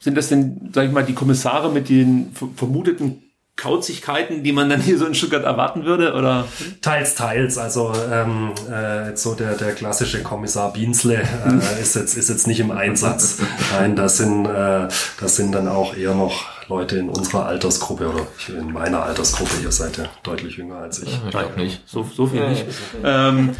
sind 0.00 0.16
das 0.16 0.28
denn, 0.28 0.70
sag 0.74 0.86
ich 0.86 0.92
mal, 0.92 1.04
die 1.04 1.14
Kommissare 1.14 1.70
mit 1.70 1.88
den 1.88 2.34
vermuteten 2.56 3.22
Kauzigkeiten, 3.56 4.42
die 4.42 4.52
man 4.52 4.68
dann 4.70 4.80
hier 4.80 4.98
so 4.98 5.06
in 5.06 5.14
Stuttgart 5.14 5.44
erwarten 5.44 5.84
würde, 5.84 6.14
oder? 6.14 6.48
Teils, 6.80 7.14
teils. 7.14 7.58
Also 7.58 7.92
ähm, 8.10 8.52
äh, 8.70 9.14
so 9.14 9.34
der, 9.34 9.54
der 9.54 9.72
klassische 9.74 10.22
Kommissar 10.22 10.72
Biensle 10.72 11.22
äh, 11.22 11.80
ist, 11.80 11.94
jetzt, 11.94 12.16
ist 12.16 12.28
jetzt 12.28 12.46
nicht 12.46 12.60
im 12.60 12.70
Einsatz. 12.70 13.38
Nein, 13.72 13.94
das 13.94 14.16
sind, 14.16 14.46
äh, 14.46 14.88
das 15.20 15.36
sind 15.36 15.52
dann 15.52 15.68
auch 15.68 15.94
eher 15.94 16.14
noch 16.14 16.51
Leute 16.68 16.98
in 16.98 17.08
unserer 17.08 17.46
Altersgruppe 17.46 18.08
oder 18.08 18.26
in 18.48 18.72
meiner 18.72 19.02
Altersgruppe. 19.02 19.62
Ihr 19.62 19.72
seid 19.72 19.96
ja 19.96 20.04
deutlich 20.22 20.56
jünger 20.56 20.76
als 20.76 21.02
ich. 21.02 21.08
Ich 21.24 21.30
glaube 21.30 21.60
nicht. 21.60 21.82
So, 21.86 22.08
so 22.14 22.26
viel 22.26 22.48
nicht. 22.48 22.64
Ähm, 23.04 23.50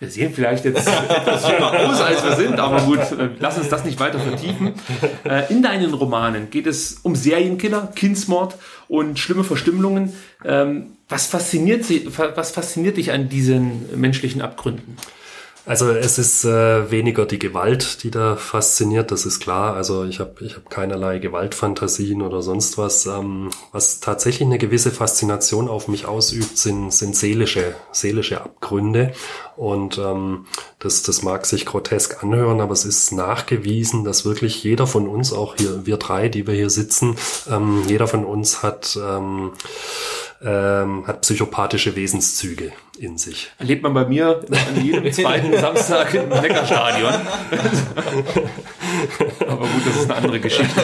wir 0.00 0.08
sehen 0.08 0.32
vielleicht 0.34 0.64
jetzt 0.64 0.88
etwas 0.88 1.46
jünger 1.46 1.72
aus, 1.72 2.00
als 2.00 2.24
wir 2.24 2.36
sind, 2.36 2.58
aber 2.58 2.80
gut, 2.82 2.98
äh, 2.98 3.30
lass 3.38 3.58
uns 3.58 3.68
das 3.68 3.84
nicht 3.84 4.00
weiter 4.00 4.18
vertiefen. 4.18 4.72
Äh, 5.24 5.52
in 5.52 5.62
deinen 5.62 5.92
Romanen 5.92 6.48
geht 6.50 6.66
es 6.66 7.00
um 7.02 7.14
Serienkiller, 7.14 7.92
Kindsmord 7.94 8.56
und 8.88 9.18
schlimme 9.18 9.44
Verstümmelungen. 9.44 10.14
Ähm, 10.44 10.92
was 11.08 11.26
fasziniert, 11.26 11.84
sie, 11.84 12.08
was 12.16 12.52
fasziniert 12.52 12.96
dich 12.96 13.12
an 13.12 13.28
diesen 13.28 14.00
menschlichen 14.00 14.40
Abgründen? 14.40 14.96
Also 15.66 15.90
es 15.90 16.18
ist 16.18 16.44
äh, 16.44 16.90
weniger 16.90 17.26
die 17.26 17.38
Gewalt, 17.38 18.02
die 18.02 18.10
da 18.10 18.36
fasziniert, 18.36 19.10
das 19.10 19.26
ist 19.26 19.40
klar. 19.40 19.74
Also 19.74 20.04
ich 20.04 20.18
habe 20.18 20.44
ich 20.44 20.56
hab 20.56 20.70
keinerlei 20.70 21.18
Gewaltfantasien 21.18 22.22
oder 22.22 22.42
sonst 22.42 22.78
was. 22.78 23.06
Ähm, 23.06 23.50
was 23.70 24.00
tatsächlich 24.00 24.46
eine 24.46 24.58
gewisse 24.58 24.90
Faszination 24.90 25.68
auf 25.68 25.86
mich 25.86 26.06
ausübt, 26.06 26.56
sind, 26.56 26.92
sind 26.92 27.14
seelische, 27.14 27.74
seelische 27.92 28.40
Abgründe. 28.40 29.12
Und 29.56 29.98
ähm, 29.98 30.46
das, 30.78 31.02
das 31.02 31.22
mag 31.22 31.44
sich 31.44 31.66
grotesk 31.66 32.22
anhören, 32.22 32.62
aber 32.62 32.72
es 32.72 32.86
ist 32.86 33.12
nachgewiesen, 33.12 34.04
dass 34.04 34.24
wirklich 34.24 34.64
jeder 34.64 34.86
von 34.86 35.06
uns, 35.06 35.32
auch 35.32 35.56
hier 35.56 35.84
wir 35.84 35.98
drei, 35.98 36.30
die 36.30 36.46
wir 36.46 36.54
hier 36.54 36.70
sitzen, 36.70 37.16
ähm, 37.50 37.82
jeder 37.86 38.08
von 38.08 38.24
uns 38.24 38.62
hat 38.62 38.98
ähm, 39.00 39.52
ähm, 40.42 41.06
hat 41.06 41.20
psychopathische 41.20 41.96
Wesenszüge 41.96 42.72
in 43.00 43.16
sich. 43.16 43.50
Erlebt 43.58 43.82
man 43.82 43.94
bei 43.94 44.04
mir 44.04 44.42
an 44.50 44.84
jedem 44.84 45.10
zweiten 45.12 45.56
Samstag 45.56 46.12
im 46.14 46.28
Neckarstadion. 46.28 47.14
Aber 49.40 49.66
gut, 49.66 49.86
das 49.86 49.96
ist 49.96 50.10
eine 50.10 50.16
andere 50.16 50.40
Geschichte. 50.40 50.80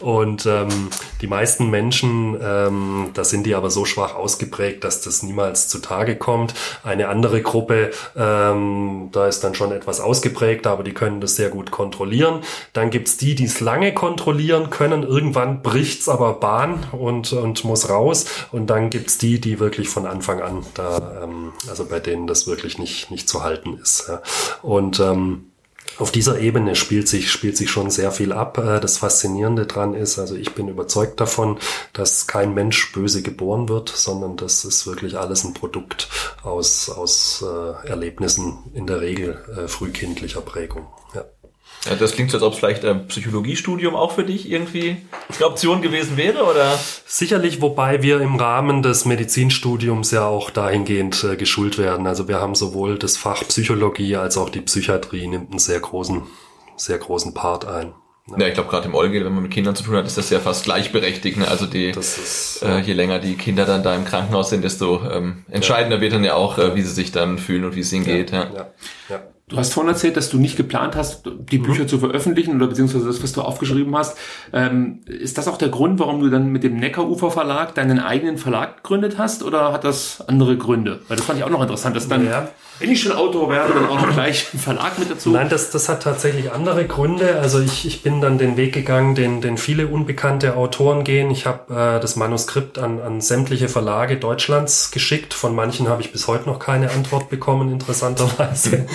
Und 0.00 0.46
ähm, 0.46 0.88
die 1.20 1.26
meisten 1.26 1.70
Menschen, 1.70 2.38
ähm, 2.42 3.10
da 3.14 3.24
sind 3.24 3.44
die 3.44 3.54
aber 3.54 3.70
so 3.70 3.84
schwach 3.84 4.14
ausgeprägt, 4.14 4.84
dass 4.84 5.02
das 5.02 5.22
niemals 5.22 5.68
zutage 5.68 6.16
kommt. 6.16 6.54
Eine 6.82 7.08
andere 7.08 7.42
Gruppe, 7.42 7.90
ähm, 8.16 9.08
da 9.12 9.26
ist 9.26 9.44
dann 9.44 9.54
schon 9.54 9.72
etwas 9.72 10.00
ausgeprägt, 10.00 10.66
aber 10.66 10.82
die 10.82 10.92
können 10.92 11.20
das 11.20 11.36
sehr 11.36 11.50
gut 11.50 11.70
kontrollieren. 11.70 12.40
Dann 12.72 12.90
gibt's 12.90 13.16
die, 13.16 13.34
die 13.34 13.44
es 13.44 13.60
lange 13.60 13.92
kontrollieren 13.92 14.70
können. 14.70 15.02
Irgendwann 15.02 15.62
bricht's 15.62 16.08
aber 16.08 16.34
Bahn 16.34 16.86
und, 16.92 17.32
und 17.32 17.64
muss 17.64 17.90
raus. 17.90 18.26
Und 18.52 18.68
dann 18.68 18.90
gibt's 18.90 19.18
die, 19.18 19.40
die 19.40 19.60
wirklich 19.60 19.88
von 19.88 20.06
Anfang 20.06 20.40
an 20.40 20.64
da, 20.74 21.09
ähm, 21.22 21.52
also 21.68 21.84
bei 21.84 22.00
denen 22.00 22.26
das 22.26 22.46
wirklich 22.46 22.78
nicht, 22.78 23.10
nicht 23.10 23.28
zu 23.28 23.42
halten 23.42 23.78
ist. 23.80 24.08
Ja. 24.08 24.22
Und 24.62 25.00
ähm, 25.00 25.50
auf 25.98 26.10
dieser 26.10 26.38
Ebene 26.38 26.76
spielt 26.76 27.08
sich, 27.08 27.30
spielt 27.30 27.56
sich 27.56 27.70
schon 27.70 27.90
sehr 27.90 28.12
viel 28.12 28.32
ab. 28.32 28.58
Äh, 28.58 28.80
das 28.80 28.98
Faszinierende 28.98 29.66
dran 29.66 29.94
ist, 29.94 30.18
also 30.18 30.34
ich 30.34 30.54
bin 30.54 30.68
überzeugt 30.68 31.20
davon, 31.20 31.58
dass 31.92 32.26
kein 32.26 32.54
Mensch 32.54 32.92
böse 32.92 33.22
geboren 33.22 33.68
wird, 33.68 33.88
sondern 33.90 34.36
das 34.36 34.64
ist 34.64 34.86
wirklich 34.86 35.18
alles 35.18 35.44
ein 35.44 35.54
Produkt 35.54 36.08
aus, 36.42 36.88
aus 36.88 37.44
äh, 37.46 37.88
Erlebnissen 37.88 38.58
in 38.74 38.86
der 38.86 39.00
Regel 39.00 39.44
äh, 39.56 39.68
frühkindlicher 39.68 40.40
Prägung. 40.40 40.86
Ja. 41.88 41.94
Das 41.94 42.12
klingt 42.12 42.30
so, 42.30 42.36
als 42.36 42.44
ob 42.44 42.52
es 42.52 42.58
vielleicht 42.58 42.84
ein 42.84 43.06
Psychologiestudium 43.08 43.94
auch 43.94 44.12
für 44.12 44.24
dich 44.24 44.50
irgendwie 44.50 44.98
eine 45.34 45.46
Option 45.46 45.80
gewesen 45.80 46.16
wäre, 46.16 46.44
oder? 46.44 46.78
Sicherlich, 47.06 47.62
wobei 47.62 48.02
wir 48.02 48.20
im 48.20 48.36
Rahmen 48.36 48.82
des 48.82 49.06
Medizinstudiums 49.06 50.10
ja 50.10 50.26
auch 50.26 50.50
dahingehend 50.50 51.24
äh, 51.24 51.36
geschult 51.36 51.78
werden. 51.78 52.06
Also 52.06 52.28
wir 52.28 52.38
haben 52.38 52.54
sowohl 52.54 52.98
das 52.98 53.16
Fach 53.16 53.42
Psychologie 53.48 54.16
als 54.16 54.36
auch 54.36 54.50
die 54.50 54.60
Psychiatrie 54.60 55.26
nimmt 55.26 55.50
einen 55.50 55.58
sehr 55.58 55.80
großen, 55.80 56.22
sehr 56.76 56.98
großen 56.98 57.32
Part 57.32 57.64
ein. 57.64 57.94
Ja, 58.38 58.46
ich 58.46 58.54
glaube 58.54 58.68
gerade 58.68 58.86
im 58.86 58.94
Olge, 58.94 59.24
wenn 59.24 59.32
man 59.32 59.42
mit 59.42 59.52
Kindern 59.52 59.74
zu 59.74 59.82
tun 59.82 59.96
hat, 59.96 60.06
ist 60.06 60.16
das 60.16 60.30
ja 60.30 60.38
fast 60.38 60.64
gleichberechtigt. 60.64 61.38
Ne? 61.38 61.48
Also 61.48 61.66
die, 61.66 61.90
ist, 61.90 62.62
äh, 62.62 62.78
je 62.80 62.92
länger 62.92 63.18
die 63.18 63.34
Kinder 63.34 63.64
dann 63.64 63.82
da 63.82 63.96
im 63.96 64.04
Krankenhaus 64.04 64.50
sind, 64.50 64.62
desto 64.62 65.02
ähm, 65.10 65.44
entscheidender 65.50 65.96
ja. 65.96 66.02
wird 66.02 66.12
dann 66.12 66.24
ja 66.24 66.34
auch, 66.34 66.58
äh, 66.58 66.76
wie 66.76 66.82
sie 66.82 66.92
sich 66.92 67.10
dann 67.10 67.38
fühlen 67.38 67.64
und 67.64 67.74
wie 67.74 67.80
es 67.80 67.92
ihnen 67.92 68.04
ja. 68.04 68.16
geht. 68.16 68.30
Ja. 68.30 68.50
Ja. 68.54 68.70
Ja. 69.08 69.22
Du 69.50 69.56
hast 69.56 69.72
vorhin 69.74 69.92
erzählt, 69.92 70.16
dass 70.16 70.30
du 70.30 70.38
nicht 70.38 70.56
geplant 70.56 70.94
hast, 70.96 71.24
die 71.26 71.58
mhm. 71.58 71.62
Bücher 71.64 71.82
mhm. 71.82 71.88
zu 71.88 71.98
veröffentlichen 71.98 72.56
oder 72.56 72.68
beziehungsweise 72.68 73.06
das, 73.06 73.22
was 73.22 73.32
du 73.32 73.42
aufgeschrieben 73.42 73.94
hast. 73.96 74.16
Ähm, 74.52 75.00
ist 75.06 75.38
das 75.38 75.48
auch 75.48 75.58
der 75.58 75.68
Grund, 75.68 75.98
warum 75.98 76.20
du 76.20 76.30
dann 76.30 76.50
mit 76.50 76.62
dem 76.62 76.76
Neckarufer 76.76 77.30
Verlag 77.30 77.74
deinen 77.74 77.98
eigenen 77.98 78.38
Verlag 78.38 78.76
gegründet 78.78 79.18
hast 79.18 79.42
oder 79.42 79.72
hat 79.72 79.84
das 79.84 80.22
andere 80.26 80.56
Gründe? 80.56 81.00
Weil 81.08 81.16
das 81.16 81.26
fand 81.26 81.38
ich 81.38 81.44
auch 81.44 81.50
noch 81.50 81.62
interessant, 81.62 81.96
dass 81.96 82.08
dann 82.08 82.24
ja 82.24 82.48
wenn 82.80 82.90
ich 82.90 83.02
schon 83.02 83.12
Autor 83.12 83.50
werde, 83.50 83.74
dann 83.74 83.86
auch 83.88 84.08
gleich 84.08 84.48
einen 84.52 84.62
Verlag 84.62 84.98
mit 84.98 85.10
dazu? 85.10 85.28
Nein, 85.28 85.50
das, 85.50 85.70
das 85.70 85.90
hat 85.90 86.02
tatsächlich 86.02 86.50
andere 86.50 86.86
Gründe. 86.86 87.38
Also 87.38 87.60
ich, 87.60 87.86
ich 87.86 88.02
bin 88.02 88.22
dann 88.22 88.38
den 88.38 88.56
Weg 88.56 88.72
gegangen, 88.72 89.14
den, 89.14 89.42
den 89.42 89.58
viele 89.58 89.86
unbekannte 89.86 90.56
Autoren 90.56 91.04
gehen. 91.04 91.30
Ich 91.30 91.44
habe 91.44 91.74
äh, 91.74 92.00
das 92.00 92.16
Manuskript 92.16 92.78
an, 92.78 92.98
an 93.02 93.20
sämtliche 93.20 93.68
Verlage 93.68 94.16
Deutschlands 94.16 94.90
geschickt. 94.92 95.34
Von 95.34 95.54
manchen 95.54 95.90
habe 95.90 96.00
ich 96.00 96.10
bis 96.10 96.26
heute 96.26 96.48
noch 96.48 96.58
keine 96.58 96.90
Antwort 96.90 97.28
bekommen, 97.28 97.70
interessanterweise. 97.70 98.86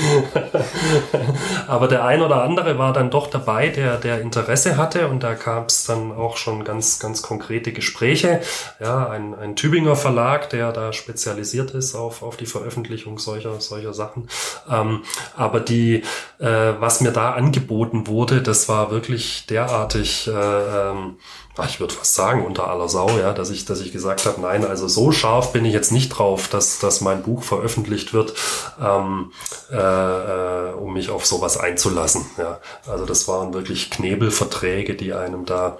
Aber 1.68 1.88
der 1.88 2.06
ein 2.06 2.24
oder 2.24 2.42
andere 2.42 2.80
war 2.80 2.92
dann 2.92 3.12
doch 3.12 3.28
dabei, 3.28 3.70
der, 3.70 3.98
der 3.98 4.20
Interesse 4.20 4.78
hatte 4.78 5.10
und 5.10 5.22
da 5.22 5.36
gab 5.36 5.70
es 5.70 5.86
dann 5.86 6.12
auch 6.12 6.38
schon 6.38 6.64
ganz, 6.64 6.98
ganz 6.98 7.22
konkrete 7.22 7.72
Gespräche. 7.72 8.42
Ja, 8.80 9.08
ein, 9.10 9.36
ein 9.36 9.56
Tübinger 9.56 9.96
Verlag, 9.96 10.50
der 10.50 10.72
da 10.72 10.92
spezialisiert 10.92 11.70
ist 11.72 11.94
auf, 11.94 12.24
auf 12.24 12.36
die 12.36 12.48
Veröffentlichung 12.48 13.20
solcher, 13.20 13.62
solcher 13.62 13.75
solcher 13.76 13.94
Sachen. 13.94 14.30
Ähm, 14.70 15.04
aber 15.36 15.60
die, 15.60 16.04
äh, 16.40 16.74
was 16.80 17.02
mir 17.02 17.12
da 17.12 17.34
angeboten 17.34 18.08
wurde, 18.08 18.42
das 18.42 18.70
war 18.70 18.92
wirklich 18.92 19.46
derartig, 19.48 20.28
äh, 20.28 20.32
ähm, 20.32 21.18
ich 21.68 21.80
würde 21.80 21.94
fast 21.94 22.16
sagen, 22.16 22.46
unter 22.46 22.70
aller 22.70 22.90
Sau, 22.90 23.10
ja, 23.18 23.32
dass 23.32 23.50
ich, 23.50 23.66
dass 23.66 23.80
ich 23.80 23.92
gesagt 23.92 24.26
habe, 24.26 24.42
nein, 24.42 24.66
also 24.66 24.88
so 24.88 25.12
scharf 25.12 25.54
bin 25.54 25.64
ich 25.64 25.74
jetzt 25.74 25.92
nicht 25.92 26.10
drauf, 26.10 26.50
dass, 26.50 26.80
dass 26.80 27.02
mein 27.02 27.24
Buch 27.24 27.44
veröffentlicht 27.44 28.14
wird, 28.14 28.34
ähm, 28.82 29.32
äh, 29.72 29.78
äh, 29.78 30.74
um 30.74 30.94
mich 30.94 31.10
auf 31.10 31.26
sowas 31.26 31.58
einzulassen. 31.58 32.26
Ja. 32.38 32.60
Also 32.88 33.06
das 33.06 33.28
waren 33.28 33.54
wirklich 33.54 33.90
Knebelverträge, 33.90 34.96
die 34.96 35.14
einem 35.14 35.46
da 35.46 35.80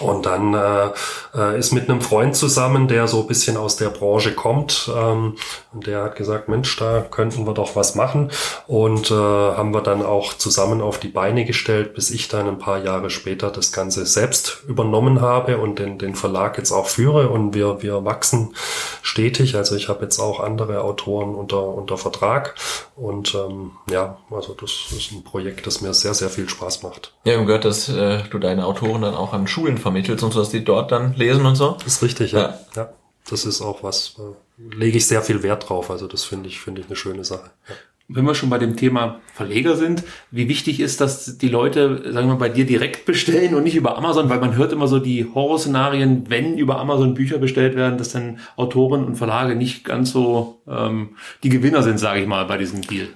und 0.00 0.26
dann 0.26 0.54
äh, 0.54 0.90
äh, 1.34 1.58
ist 1.58 1.72
mit 1.72 1.88
einem 1.88 2.00
Freund 2.00 2.36
zusammen, 2.36 2.88
der 2.88 3.08
so 3.08 3.22
ein 3.22 3.26
bisschen 3.26 3.56
aus 3.56 3.76
der 3.76 3.88
Branche 3.88 4.32
kommt. 4.34 4.90
Ähm, 4.94 5.36
und 5.72 5.86
der 5.86 6.02
hat 6.04 6.16
gesagt, 6.16 6.48
Mensch, 6.48 6.76
da 6.76 7.00
könnten 7.00 7.46
wir 7.46 7.54
doch 7.54 7.74
was 7.74 7.94
machen. 7.94 8.30
Und 8.66 9.10
äh, 9.10 9.14
haben 9.14 9.74
wir 9.74 9.80
dann 9.80 10.04
auch 10.04 10.34
zusammen 10.34 10.80
auf 10.80 10.98
die 10.98 11.08
Beine 11.08 11.44
gestellt, 11.44 11.94
bis 11.94 12.10
ich 12.10 12.28
dann 12.28 12.46
ein 12.46 12.58
paar 12.58 12.78
Jahre 12.78 13.10
später 13.10 13.50
das 13.50 13.72
Ganze 13.72 14.06
selbst 14.06 14.62
übernommen 14.68 15.20
habe 15.20 15.58
und 15.58 15.78
den, 15.78 15.98
den 15.98 16.14
Verlag 16.14 16.58
jetzt 16.58 16.72
auch 16.72 16.86
führe. 16.86 17.28
Und 17.28 17.54
wir, 17.54 17.82
wir 17.82 18.04
wachsen 18.04 18.54
stetig. 19.02 19.56
Also 19.56 19.74
ich 19.74 19.88
habe 19.88 20.04
jetzt 20.04 20.20
auch 20.20 20.40
andere 20.40 20.82
Autoren 20.82 21.34
unter, 21.34 21.62
unter 21.62 21.98
Vertrag. 21.98 22.54
Und 22.94 23.34
ähm, 23.34 23.72
ja, 23.90 24.18
also 24.30 24.54
das 24.54 24.70
ist 24.96 25.12
ein 25.12 25.24
Projekt, 25.24 25.66
das 25.66 25.80
mir 25.80 25.92
sehr, 25.92 26.14
sehr 26.14 26.30
viel 26.30 26.48
Spaß 26.48 26.82
macht. 26.82 27.14
Ja, 27.24 27.36
haben 27.36 27.46
gehört, 27.46 27.64
dass 27.64 27.88
äh, 27.88 28.22
du 28.30 28.38
deine 28.38 28.66
Autoren 28.66 29.02
dann 29.02 29.14
auch 29.14 29.32
an 29.32 29.46
Schulen 29.46 29.77
vermittelst 29.78 30.22
und 30.24 30.32
so, 30.32 30.40
dass 30.40 30.50
die 30.50 30.64
dort 30.64 30.92
dann 30.92 31.14
lesen 31.14 31.46
und 31.46 31.56
so. 31.56 31.76
Das 31.84 31.94
ist 31.94 32.02
richtig, 32.02 32.32
ja. 32.32 32.40
ja. 32.40 32.58
ja. 32.76 32.88
Das 33.30 33.44
ist 33.44 33.60
auch 33.60 33.82
was, 33.82 34.16
äh, 34.18 34.76
lege 34.76 34.98
ich 34.98 35.06
sehr 35.06 35.22
viel 35.22 35.42
Wert 35.42 35.68
drauf. 35.68 35.90
Also 35.90 36.06
das 36.06 36.24
finde 36.24 36.48
ich, 36.48 36.60
finde 36.60 36.80
ich 36.80 36.86
eine 36.86 36.96
schöne 36.96 37.24
Sache. 37.24 37.50
Ja. 37.68 37.74
Wenn 38.10 38.24
wir 38.24 38.34
schon 38.34 38.48
bei 38.48 38.56
dem 38.56 38.74
Thema 38.74 39.20
Verleger 39.34 39.76
sind, 39.76 40.02
wie 40.30 40.48
wichtig 40.48 40.80
ist, 40.80 41.02
dass 41.02 41.36
die 41.36 41.50
Leute, 41.50 42.10
sagen 42.10 42.26
wir 42.26 42.34
mal, 42.34 42.36
bei 42.36 42.48
dir 42.48 42.64
direkt 42.64 43.04
bestellen 43.04 43.54
und 43.54 43.64
nicht 43.64 43.76
über 43.76 43.98
Amazon, 43.98 44.30
weil 44.30 44.40
man 44.40 44.56
hört 44.56 44.72
immer 44.72 44.88
so 44.88 44.98
die 44.98 45.26
Horrorszenarien, 45.34 46.24
wenn 46.30 46.56
über 46.56 46.78
Amazon 46.78 47.12
Bücher 47.12 47.36
bestellt 47.36 47.76
werden, 47.76 47.98
dass 47.98 48.12
dann 48.12 48.38
Autoren 48.56 49.04
und 49.04 49.16
Verlage 49.16 49.56
nicht 49.56 49.84
ganz 49.84 50.10
so 50.10 50.62
ähm, 50.66 51.16
die 51.42 51.50
Gewinner 51.50 51.82
sind, 51.82 51.98
sage 51.98 52.22
ich 52.22 52.26
mal, 52.26 52.46
bei 52.46 52.56
diesem 52.56 52.80
Deal. 52.80 53.08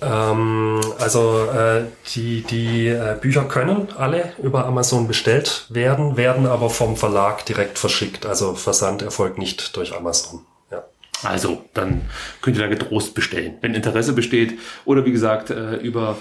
Ähm, 0.00 0.80
also 0.98 1.46
äh, 1.46 1.84
die, 2.14 2.42
die 2.42 2.88
äh, 2.88 3.16
Bücher 3.20 3.44
können 3.44 3.88
alle 3.96 4.32
über 4.42 4.66
Amazon 4.66 5.08
bestellt 5.08 5.66
werden, 5.68 6.16
werden 6.16 6.46
aber 6.46 6.70
vom 6.70 6.96
Verlag 6.96 7.44
direkt 7.46 7.78
verschickt. 7.78 8.26
Also 8.26 8.54
Versand 8.54 9.02
erfolgt 9.02 9.38
nicht 9.38 9.76
durch 9.76 9.94
Amazon. 9.94 10.46
Ja. 10.70 10.84
Also 11.22 11.64
dann 11.74 12.02
könnt 12.42 12.56
ihr 12.56 12.62
da 12.62 12.68
getrost 12.68 13.14
bestellen, 13.14 13.58
wenn 13.60 13.74
Interesse 13.74 14.12
besteht. 14.12 14.58
Oder 14.84 15.04
wie 15.04 15.12
gesagt, 15.12 15.50
äh, 15.50 15.76
über 15.76 16.16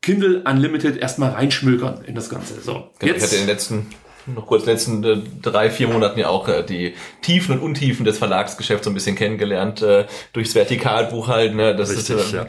Kindle 0.00 0.42
Unlimited 0.44 0.96
erstmal 0.96 1.30
reinschmökern 1.30 2.04
in 2.04 2.14
das 2.14 2.30
Ganze. 2.30 2.60
So, 2.60 2.90
genau, 2.98 3.12
jetzt. 3.12 3.16
Ich 3.16 3.22
hatte 3.24 3.34
in 3.36 3.42
den 3.42 3.48
letzten 3.48 3.86
noch 4.34 4.46
kurz 4.46 4.66
letzten 4.66 5.04
äh, 5.04 5.22
drei, 5.42 5.70
vier 5.70 5.88
Monaten 5.88 6.18
ja 6.18 6.28
auch 6.28 6.48
äh, 6.48 6.62
die 6.62 6.94
Tiefen 7.22 7.56
und 7.56 7.62
Untiefen 7.62 8.04
des 8.04 8.18
Verlagsgeschäfts 8.18 8.84
so 8.84 8.90
ein 8.90 8.94
bisschen 8.94 9.16
kennengelernt, 9.16 9.82
äh, 9.82 10.06
durchs 10.32 10.54
Vertikalbuch 10.54 11.28
halt. 11.28 11.54
Ne? 11.54 11.74
Das 11.74 11.90
Richtig, 11.90 12.16
ist, 12.16 12.32
äh, 12.32 12.36
ja. 12.36 12.46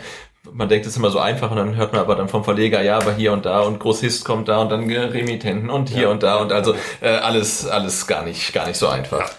Man 0.52 0.70
denkt, 0.70 0.86
es 0.86 0.94
ist 0.94 0.98
immer 0.98 1.12
so 1.12 1.20
einfach 1.20 1.52
und 1.52 1.58
dann 1.58 1.76
hört 1.76 1.92
man 1.92 2.02
aber 2.02 2.16
dann 2.16 2.30
vom 2.30 2.44
Verleger, 2.44 2.82
ja, 2.82 2.98
aber 2.98 3.14
hier 3.14 3.34
und 3.34 3.46
da 3.46 3.62
und 3.62 3.80
Großhist 3.80 4.24
kommt 4.24 4.48
da 4.48 4.62
und 4.62 4.70
dann 4.70 4.90
Remittenten 4.90 5.70
und 5.70 5.90
hier 5.90 6.04
ja. 6.04 6.10
und 6.10 6.24
da 6.24 6.38
und 6.38 6.52
also 6.52 6.76
äh, 7.02 7.10
alles, 7.10 7.68
alles 7.68 8.08
gar 8.08 8.24
nicht, 8.24 8.54
gar 8.54 8.68
nicht 8.68 8.78
so 8.78 8.88
einfach. 8.88 9.30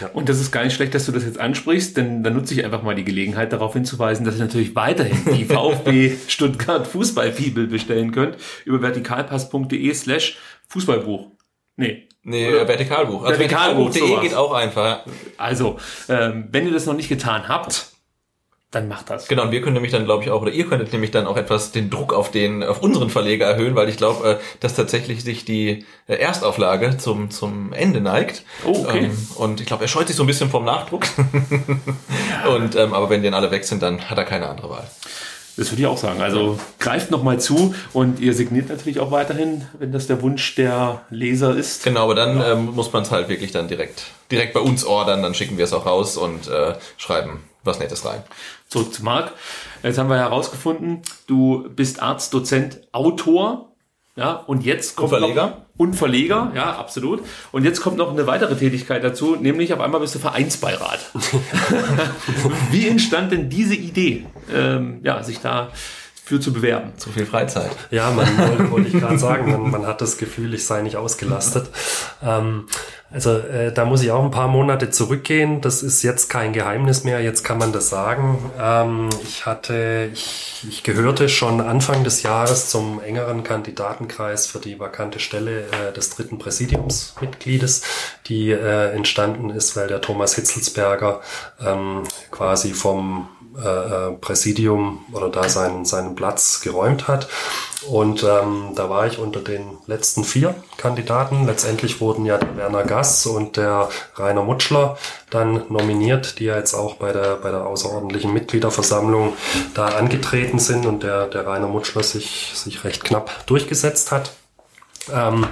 Ja. 0.00 0.08
Und 0.12 0.28
das 0.28 0.40
ist 0.40 0.52
gar 0.52 0.64
nicht 0.64 0.74
schlecht, 0.74 0.94
dass 0.94 1.06
du 1.06 1.12
das 1.12 1.24
jetzt 1.24 1.40
ansprichst, 1.40 1.96
denn 1.96 2.22
dann 2.22 2.34
nutze 2.34 2.54
ich 2.54 2.64
einfach 2.64 2.82
mal 2.82 2.94
die 2.94 3.04
Gelegenheit 3.04 3.52
darauf 3.52 3.72
hinzuweisen, 3.72 4.24
dass 4.24 4.36
ihr 4.36 4.42
natürlich 4.42 4.74
weiterhin 4.74 5.34
die 5.34 5.44
VfB 5.46 6.16
Stuttgart 6.28 6.86
Fußballfibel 6.86 7.66
bestellen 7.66 8.12
könnt 8.12 8.36
über 8.64 8.80
vertikalpass.de 8.82 9.94
slash 9.94 10.38
Fußballbuch. 10.68 11.28
Nee. 11.76 12.08
Nee, 12.24 12.48
Oder? 12.48 12.68
Vertikalbuch. 12.68 13.22
Also 13.24 13.38
Vertikalbuch.de 13.38 14.00
Vertikalbuch 14.00 14.22
geht 14.22 14.34
auch 14.34 14.52
einfach. 14.52 15.06
Also, 15.38 15.78
ähm, 16.08 16.48
wenn 16.50 16.66
ihr 16.66 16.72
das 16.72 16.84
noch 16.84 16.94
nicht 16.94 17.08
getan 17.08 17.48
habt, 17.48 17.92
dann 18.70 18.86
macht 18.86 19.08
das. 19.08 19.28
Genau, 19.28 19.44
und 19.44 19.50
wir 19.50 19.62
können 19.62 19.74
nämlich 19.74 19.92
dann, 19.92 20.04
glaube 20.04 20.24
ich, 20.24 20.30
auch, 20.30 20.42
oder 20.42 20.50
ihr 20.50 20.66
könntet 20.66 20.92
nämlich 20.92 21.10
dann 21.10 21.26
auch 21.26 21.38
etwas 21.38 21.72
den 21.72 21.88
Druck 21.88 22.12
auf 22.12 22.30
den, 22.30 22.62
auf 22.62 22.82
unseren 22.82 23.08
Verleger 23.08 23.46
erhöhen, 23.46 23.74
weil 23.74 23.88
ich 23.88 23.96
glaube, 23.96 24.28
äh, 24.28 24.36
dass 24.60 24.74
tatsächlich 24.74 25.24
sich 25.24 25.46
die 25.46 25.86
äh, 26.06 26.16
Erstauflage 26.16 26.98
zum, 26.98 27.30
zum 27.30 27.72
Ende 27.72 28.02
neigt. 28.02 28.42
Oh, 28.64 28.84
okay. 28.84 29.06
Ähm, 29.06 29.28
und 29.36 29.60
ich 29.60 29.66
glaube, 29.66 29.84
er 29.84 29.88
scheut 29.88 30.08
sich 30.08 30.16
so 30.16 30.22
ein 30.22 30.26
bisschen 30.26 30.50
vom 30.50 30.66
Nachdruck. 30.66 31.04
und, 32.54 32.76
ähm, 32.76 32.92
aber 32.92 33.08
wenn 33.08 33.22
die 33.22 33.30
dann 33.30 33.34
alle 33.34 33.50
weg 33.50 33.64
sind, 33.64 33.82
dann 33.82 34.10
hat 34.10 34.18
er 34.18 34.24
keine 34.24 34.48
andere 34.48 34.68
Wahl. 34.68 34.90
Das 35.56 35.72
würde 35.72 35.82
ich 35.82 35.86
auch 35.88 35.98
sagen. 35.98 36.20
Also 36.20 36.60
greift 36.78 37.10
nochmal 37.10 37.40
zu 37.40 37.74
und 37.92 38.20
ihr 38.20 38.32
signiert 38.34 38.68
natürlich 38.68 39.00
auch 39.00 39.10
weiterhin, 39.10 39.66
wenn 39.78 39.92
das 39.92 40.06
der 40.06 40.22
Wunsch 40.22 40.54
der 40.54 41.00
Leser 41.10 41.56
ist. 41.56 41.82
Genau, 41.82 42.04
aber 42.04 42.14
dann 42.14 42.38
ja. 42.38 42.52
ähm, 42.52 42.66
muss 42.74 42.92
man 42.92 43.02
es 43.02 43.10
halt 43.10 43.28
wirklich 43.28 43.50
dann 43.50 43.66
direkt, 43.66 44.04
direkt 44.30 44.52
bei 44.52 44.60
uns 44.60 44.84
ordern, 44.84 45.22
dann 45.22 45.34
schicken 45.34 45.56
wir 45.56 45.64
es 45.64 45.72
auch 45.72 45.84
raus 45.84 46.16
und 46.16 46.46
äh, 46.48 46.74
schreiben 46.96 47.40
was 47.64 47.78
Nettes 47.78 48.04
rein. 48.04 48.22
Zurück 48.68 48.92
zu 48.92 49.02
Marc. 49.02 49.32
Jetzt 49.82 49.98
haben 49.98 50.10
wir 50.10 50.16
herausgefunden, 50.16 51.02
du 51.26 51.68
bist 51.74 52.02
Arzt, 52.02 52.34
Dozent, 52.34 52.80
Autor 52.92 53.68
ja, 54.18 54.32
und 54.32 54.64
jetzt 54.64 54.96
kommt 54.96 55.12
und 55.12 55.20
Verleger. 55.20 55.46
Noch, 55.46 55.56
und 55.76 55.94
Verleger, 55.94 56.50
ja, 56.52 56.76
absolut. 56.76 57.22
Und 57.52 57.64
jetzt 57.64 57.80
kommt 57.80 57.98
noch 57.98 58.10
eine 58.10 58.26
weitere 58.26 58.56
Tätigkeit 58.56 59.04
dazu, 59.04 59.36
nämlich 59.36 59.72
auf 59.72 59.78
einmal 59.78 60.00
bist 60.00 60.16
du 60.16 60.18
Vereinsbeirat. 60.18 60.98
Wie 62.72 62.88
entstand 62.88 63.30
denn 63.30 63.48
diese 63.48 63.76
Idee, 63.76 64.26
ähm, 64.52 64.98
ja, 65.04 65.22
sich 65.22 65.38
da 65.38 65.70
für 66.24 66.40
zu 66.40 66.52
bewerben. 66.52 66.92
Zu 66.98 67.10
viel 67.10 67.26
Freizeit. 67.26 67.70
Ja, 67.92 68.10
man 68.10 68.26
wollte, 68.36 68.70
wollte 68.72 68.88
ich 68.88 69.00
gerade 69.00 69.18
sagen, 69.18 69.52
man, 69.52 69.70
man 69.70 69.86
hat 69.86 70.00
das 70.00 70.18
Gefühl, 70.18 70.52
ich 70.52 70.66
sei 70.66 70.82
nicht 70.82 70.96
ausgelastet. 70.96 71.70
Ähm, 72.22 72.66
also 73.10 73.38
äh, 73.38 73.72
da 73.72 73.86
muss 73.86 74.02
ich 74.02 74.10
auch 74.10 74.22
ein 74.22 74.30
paar 74.30 74.48
Monate 74.48 74.90
zurückgehen. 74.90 75.62
Das 75.62 75.82
ist 75.82 76.02
jetzt 76.02 76.28
kein 76.28 76.52
Geheimnis 76.52 77.04
mehr. 77.04 77.22
Jetzt 77.22 77.42
kann 77.42 77.56
man 77.56 77.72
das 77.72 77.88
sagen. 77.88 78.38
Ähm, 78.60 79.08
ich 79.22 79.46
hatte, 79.46 80.10
ich, 80.12 80.66
ich 80.68 80.82
gehörte 80.82 81.30
schon 81.30 81.62
Anfang 81.62 82.04
des 82.04 82.22
Jahres 82.22 82.68
zum 82.68 83.00
engeren 83.00 83.44
Kandidatenkreis 83.44 84.46
für 84.46 84.58
die 84.58 84.78
vakante 84.78 85.20
Stelle 85.20 85.62
äh, 85.68 85.92
des 85.94 86.10
dritten 86.10 86.38
Präsidiumsmitgliedes, 86.38 87.82
die 88.26 88.50
äh, 88.50 88.90
entstanden 88.92 89.48
ist, 89.50 89.74
weil 89.74 89.88
der 89.88 90.02
Thomas 90.02 90.34
Hitzelsberger 90.34 91.22
ähm, 91.64 92.02
quasi 92.30 92.74
vom 92.74 93.30
äh, 93.58 93.66
äh, 93.66 94.12
Präsidium 94.12 95.04
oder 95.12 95.30
da 95.30 95.48
seinen, 95.48 95.84
seinen 95.84 96.14
Platz 96.14 96.60
geräumt 96.60 97.08
hat. 97.08 97.28
Und 97.86 98.24
ähm, 98.24 98.72
da 98.74 98.90
war 98.90 99.06
ich 99.06 99.18
unter 99.18 99.40
den 99.40 99.78
letzten 99.86 100.24
vier 100.24 100.54
Kandidaten. 100.76 101.46
Letztendlich 101.46 102.00
wurden 102.00 102.26
ja 102.26 102.36
der 102.36 102.56
Werner 102.56 102.82
Gass 102.82 103.24
und 103.26 103.56
der 103.56 103.88
Rainer 104.16 104.42
Mutschler 104.42 104.98
dann 105.30 105.62
nominiert, 105.68 106.40
die 106.40 106.46
ja 106.46 106.56
jetzt 106.56 106.74
auch 106.74 106.94
bei 106.94 107.12
der, 107.12 107.36
bei 107.36 107.50
der 107.50 107.66
außerordentlichen 107.66 108.32
Mitgliederversammlung 108.32 109.34
da 109.74 109.86
angetreten 109.86 110.58
sind 110.58 110.86
und 110.86 111.04
der, 111.04 111.26
der 111.26 111.46
Rainer 111.46 111.68
Mutschler 111.68 112.02
sich, 112.02 112.52
sich 112.54 112.82
recht 112.82 113.04
knapp 113.04 113.46
durchgesetzt 113.46 114.10
hat. 114.10 114.32
Ähm, 115.12 115.46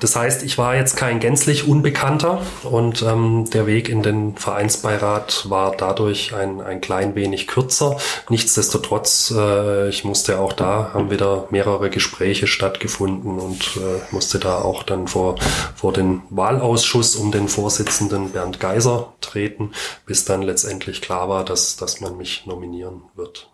das 0.00 0.16
heißt, 0.16 0.42
ich 0.42 0.58
war 0.58 0.76
jetzt 0.76 0.96
kein 0.96 1.20
gänzlich 1.20 1.66
Unbekannter 1.66 2.42
und 2.64 3.02
ähm, 3.02 3.48
der 3.52 3.66
Weg 3.66 3.88
in 3.88 4.02
den 4.02 4.36
Vereinsbeirat 4.36 5.46
war 5.48 5.74
dadurch 5.76 6.34
ein, 6.34 6.60
ein 6.60 6.80
klein 6.80 7.14
wenig 7.14 7.46
kürzer. 7.46 7.98
Nichtsdestotrotz, 8.28 9.32
äh, 9.36 9.88
ich 9.88 10.04
musste 10.04 10.38
auch 10.38 10.52
da, 10.52 10.90
haben 10.94 11.10
wieder 11.10 11.46
mehrere 11.50 11.90
Gespräche 11.90 12.46
stattgefunden 12.46 13.38
und 13.38 13.76
äh, 13.76 14.00
musste 14.12 14.38
da 14.38 14.58
auch 14.58 14.82
dann 14.82 15.08
vor, 15.08 15.36
vor 15.74 15.92
den 15.92 16.22
Wahlausschuss 16.30 17.16
um 17.16 17.32
den 17.32 17.48
Vorsitzenden 17.48 18.30
Bernd 18.30 18.60
Geiser 18.60 19.14
treten, 19.20 19.72
bis 20.06 20.24
dann 20.24 20.42
letztendlich 20.42 21.02
klar 21.02 21.28
war, 21.28 21.44
dass, 21.44 21.76
dass 21.76 22.00
man 22.00 22.16
mich 22.16 22.46
nominieren 22.46 23.02
wird. 23.14 23.47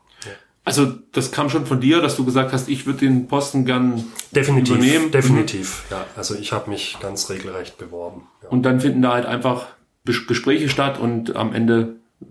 Also 0.65 0.93
das 1.13 1.31
kam 1.31 1.51
schon 1.51 1.67
von 1.67 1.81
dir, 1.81 2.01
dass 2.01 2.17
du 2.17 2.25
gesagt 2.25 2.53
hast, 2.53 2.69
ich 2.69 2.87
würde 2.87 3.01
den 3.01 3.29
Posten 3.29 3.67
gern 3.67 4.05
definitiv, 4.31 4.77
übernehmen. 4.77 5.11
Definitiv, 5.11 5.85
ja. 5.91 6.07
Also 6.17 6.35
ich 6.35 6.53
habe 6.53 6.71
mich 6.71 6.97
ganz 7.01 7.29
regelrecht 7.29 7.77
beworben. 7.77 8.23
Ja. 8.43 8.49
Und 8.49 8.63
dann 8.63 8.81
finden 8.81 9.03
da 9.03 9.13
halt 9.13 9.27
einfach 9.27 9.67
Gespräche 10.05 10.71
statt 10.71 10.99
und 10.99 11.37
am 11.37 11.53
Ende 11.55 11.97
äh, 12.23 12.25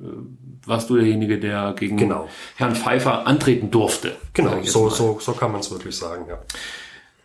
warst 0.65 0.89
du 0.89 0.95
derjenige, 0.95 1.39
der 1.39 1.73
gegen 1.77 1.97
genau. 1.97 2.27
Herrn 2.55 2.75
Pfeiffer 2.75 3.27
antreten 3.27 3.69
durfte. 3.69 4.15
Genau, 4.33 4.61
so, 4.63 4.89
so, 4.89 5.19
so 5.19 5.33
kann 5.33 5.51
man 5.51 5.61
es 5.61 5.69
wirklich 5.69 5.95
sagen, 5.95 6.25
ja. 6.27 6.39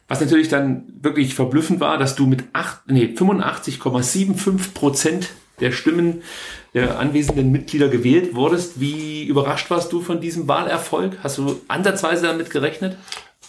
Was 0.08 0.20
natürlich 0.20 0.48
dann 0.48 0.84
wirklich 1.02 1.34
verblüffend 1.34 1.80
war, 1.80 1.98
dass 1.98 2.14
du 2.14 2.26
mit 2.26 2.44
acht, 2.54 2.80
nee, 2.86 3.14
85,75 3.14 4.72
Prozent 4.72 5.28
der 5.60 5.72
Stimmen 5.72 6.22
der 6.74 6.98
anwesenden 6.98 7.50
Mitglieder 7.50 7.88
gewählt 7.88 8.34
wurdest. 8.34 8.80
Wie 8.80 9.24
überrascht 9.26 9.70
warst 9.70 9.92
du 9.92 10.00
von 10.00 10.20
diesem 10.20 10.48
Wahlerfolg? 10.48 11.18
Hast 11.22 11.38
du 11.38 11.60
ansatzweise 11.68 12.26
damit 12.26 12.50
gerechnet? 12.50 12.96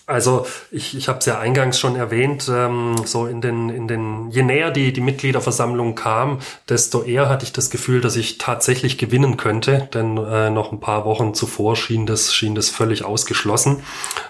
Also 0.10 0.48
ich, 0.72 0.98
ich 0.98 1.08
habe 1.08 1.20
es 1.20 1.28
ja 1.28 1.38
eingangs 1.38 1.78
schon 1.78 1.96
erwähnt, 1.96 2.50
ähm, 2.52 2.96
so 3.06 3.28
in 3.28 3.42
den, 3.42 3.70
in 3.70 3.88
den, 3.88 4.32
je 4.32 4.42
näher 4.42 4.72
die, 4.72 4.92
die 4.92 5.02
Mitgliederversammlung 5.02 5.94
kam, 5.94 6.40
desto 6.68 7.04
eher 7.04 7.30
hatte 7.30 7.46
ich 7.46 7.54
das 7.54 7.70
Gefühl, 7.70 8.02
dass 8.02 8.16
ich 8.16 8.40
tatsächlich 8.40 8.98
gewinnen 8.98 9.38
könnte, 9.38 9.88
denn 9.94 10.18
äh, 10.18 10.50
noch 10.50 10.72
ein 10.72 10.80
paar 10.80 11.06
Wochen 11.06 11.36
zuvor 11.36 11.76
schien 11.76 12.08
das, 12.08 12.34
schien 12.34 12.56
das 12.56 12.72
völlig 12.72 13.06
ausgeschlossen. 13.06 13.84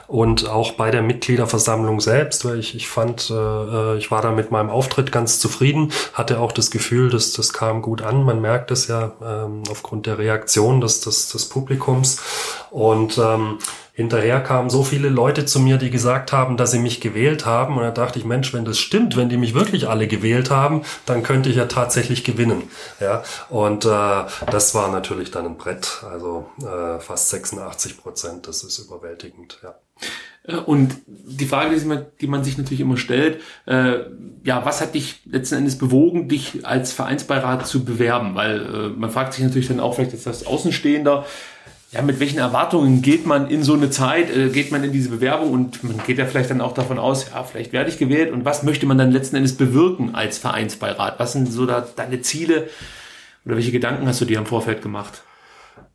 Und 0.07 0.49
auch 0.49 0.73
bei 0.73 0.91
der 0.91 1.03
Mitgliederversammlung 1.03 2.01
selbst, 2.01 2.43
weil 2.43 2.59
ich, 2.59 2.75
ich 2.75 2.89
fand, 2.89 3.29
äh, 3.29 3.97
ich 3.97 4.11
war 4.11 4.21
da 4.21 4.31
mit 4.31 4.51
meinem 4.51 4.69
Auftritt 4.69 5.13
ganz 5.13 5.39
zufrieden, 5.39 5.93
hatte 6.13 6.41
auch 6.41 6.51
das 6.51 6.71
Gefühl, 6.71 7.09
dass 7.09 7.31
das 7.31 7.53
kam 7.53 7.81
gut 7.81 8.01
an. 8.01 8.23
Man 8.23 8.41
merkt 8.41 8.71
es 8.71 8.87
ja 8.87 9.13
ähm, 9.23 9.63
aufgrund 9.69 10.07
der 10.07 10.17
Reaktion 10.17 10.81
des, 10.81 10.99
des, 11.01 11.29
des 11.29 11.47
Publikums. 11.47 12.21
Und 12.71 13.17
ähm, 13.17 13.59
hinterher 13.99 14.39
kamen 14.39 14.69
so 14.69 14.85
viele 14.85 15.09
Leute 15.09 15.45
zu 15.45 15.59
mir, 15.59 15.75
die 15.75 15.89
gesagt 15.89 16.31
haben, 16.31 16.55
dass 16.55 16.71
sie 16.71 16.79
mich 16.79 17.01
gewählt 17.01 17.45
haben. 17.45 17.75
Und 17.75 17.83
da 17.83 17.91
dachte 17.91 18.17
ich, 18.17 18.23
Mensch, 18.23 18.53
wenn 18.53 18.63
das 18.63 18.79
stimmt, 18.79 19.17
wenn 19.17 19.27
die 19.27 19.35
mich 19.35 19.53
wirklich 19.53 19.89
alle 19.89 20.07
gewählt 20.07 20.49
haben, 20.49 20.83
dann 21.05 21.21
könnte 21.21 21.49
ich 21.49 21.57
ja 21.57 21.65
tatsächlich 21.65 22.23
gewinnen. 22.23 22.63
Ja, 23.01 23.23
und 23.49 23.83
äh, 23.83 24.23
das 24.49 24.73
war 24.73 24.89
natürlich 24.89 25.31
dann 25.31 25.47
ein 25.47 25.57
Brett. 25.57 26.01
Also 26.09 26.45
äh, 26.61 27.01
fast 27.01 27.27
86 27.27 27.97
Prozent, 27.97 28.47
das 28.47 28.63
ist 28.63 28.79
überwältigend. 28.79 29.59
Ja. 29.61 29.75
Äh, 30.47 30.55
und 30.55 30.95
die 31.05 31.45
Frage, 31.45 31.75
die 32.21 32.27
man, 32.27 32.43
sich 32.45 32.57
natürlich 32.57 32.79
immer 32.79 32.95
stellt, 32.95 33.41
äh, 33.65 33.95
ja, 34.45 34.63
was 34.63 34.79
hat 34.79 34.95
dich 34.95 35.19
letzten 35.25 35.55
Endes 35.55 35.77
bewogen, 35.77 36.29
dich 36.29 36.65
als 36.65 36.93
Vereinsbeirat 36.93 37.67
zu 37.67 37.83
bewerben? 37.83 38.33
Weil 38.35 38.61
äh, 38.61 38.89
man 38.97 39.09
fragt 39.09 39.33
sich 39.33 39.43
natürlich 39.43 39.67
dann 39.67 39.81
auch 39.81 39.95
vielleicht 39.95 40.13
jetzt 40.13 40.25
als 40.25 40.47
Außenstehender, 40.47 41.25
ja, 41.91 42.03
mit 42.03 42.19
welchen 42.19 42.37
Erwartungen 42.37 43.01
geht 43.01 43.25
man 43.25 43.49
in 43.49 43.63
so 43.63 43.73
eine 43.73 43.89
Zeit, 43.89 44.35
äh, 44.35 44.49
geht 44.49 44.71
man 44.71 44.83
in 44.83 44.91
diese 44.91 45.09
Bewerbung 45.09 45.51
und 45.51 45.83
man 45.83 45.99
geht 46.05 46.19
ja 46.19 46.25
vielleicht 46.25 46.51
dann 46.51 46.61
auch 46.61 46.73
davon 46.73 46.99
aus, 46.99 47.31
ja, 47.31 47.43
vielleicht 47.43 47.73
werde 47.73 47.89
ich 47.89 47.97
gewählt 47.97 48.31
und 48.31 48.45
was 48.45 48.63
möchte 48.63 48.85
man 48.85 48.97
dann 48.97 49.11
letzten 49.11 49.37
Endes 49.37 49.57
bewirken 49.57 50.13
als 50.13 50.37
Vereinsbeirat? 50.37 51.19
Was 51.19 51.33
sind 51.33 51.51
so 51.51 51.65
da 51.65 51.87
deine 51.95 52.21
Ziele 52.21 52.69
oder 53.43 53.55
welche 53.55 53.71
Gedanken 53.71 54.07
hast 54.07 54.21
du 54.21 54.25
dir 54.25 54.37
im 54.37 54.45
Vorfeld 54.45 54.83
gemacht? 54.83 55.23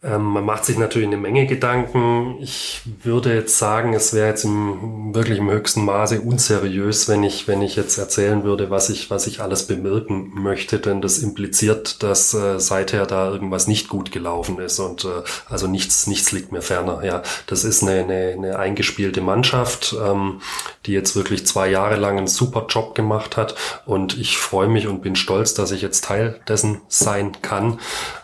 Ähm, 0.04 0.22
man 0.22 0.44
macht 0.44 0.66
sich 0.66 0.76
natürlich 0.76 1.08
eine 1.08 1.16
Menge 1.16 1.46
Gedanken. 1.46 2.36
Ich 2.40 2.82
würde 3.02 3.34
jetzt 3.34 3.58
sagen, 3.58 3.94
es 3.94 4.12
wäre 4.12 4.28
jetzt 4.28 4.44
im, 4.44 5.14
wirklich 5.14 5.38
im 5.38 5.50
höchsten 5.50 5.82
Maße 5.84 6.20
unseriös, 6.20 7.08
wenn 7.08 7.22
ich, 7.22 7.48
wenn 7.48 7.62
ich 7.62 7.74
jetzt 7.74 7.96
erzählen 7.96 8.44
würde, 8.44 8.70
was 8.70 8.90
ich, 8.90 9.08
was 9.10 9.26
ich 9.26 9.40
alles 9.40 9.66
bewirken 9.66 10.30
möchte, 10.34 10.78
denn 10.78 11.00
das 11.00 11.18
impliziert, 11.18 12.02
dass 12.02 12.34
äh, 12.34 12.60
seither 12.60 13.06
da 13.06 13.30
irgendwas 13.30 13.66
nicht 13.66 13.88
gut 13.88 14.12
gelaufen 14.12 14.58
ist 14.58 14.78
und 14.78 15.06
äh, 15.06 15.22
also 15.48 15.68
nichts, 15.68 16.06
nichts 16.06 16.32
liegt 16.32 16.52
mir 16.52 16.62
ferner. 16.62 17.02
Ja, 17.02 17.22
das 17.46 17.64
ist 17.64 17.82
eine, 17.82 18.00
eine, 18.00 18.34
eine 18.36 18.58
eingespielte 18.58 19.22
Mannschaft, 19.22 19.96
ähm, 20.04 20.42
die 20.84 20.92
jetzt 20.92 21.16
wirklich 21.16 21.46
zwei 21.46 21.70
Jahre 21.70 21.96
lang 21.96 22.18
einen 22.18 22.26
super 22.26 22.66
Job 22.68 22.94
gemacht 22.94 23.38
hat 23.38 23.54
und 23.86 24.18
ich 24.18 24.36
freue 24.36 24.68
mich 24.68 24.86
und 24.86 25.00
bin 25.00 25.16
stolz, 25.16 25.54
dass 25.54 25.70
ich 25.70 25.80
jetzt 25.80 26.04
Teil 26.04 26.40
dessen 26.46 26.82
sein 26.88 27.40
kann. 27.40 27.78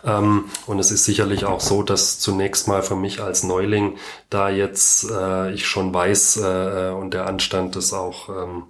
Ähm, 0.05 0.45
und 0.67 0.77
es 0.77 0.91
ist 0.91 1.05
sicherlich 1.05 1.45
auch 1.45 1.59
so, 1.59 1.70
so, 1.71 1.83
dass 1.83 2.19
zunächst 2.19 2.67
mal 2.67 2.83
für 2.83 2.97
mich 2.97 3.21
als 3.21 3.43
Neuling, 3.43 3.95
da 4.29 4.49
jetzt 4.49 5.09
äh, 5.09 5.53
ich 5.53 5.65
schon 5.65 5.93
weiß 5.93 6.35
äh, 6.43 6.89
und 6.89 7.13
der 7.13 7.27
Anstand 7.27 7.77
das 7.77 7.93
auch 7.93 8.27
ähm, 8.27 8.63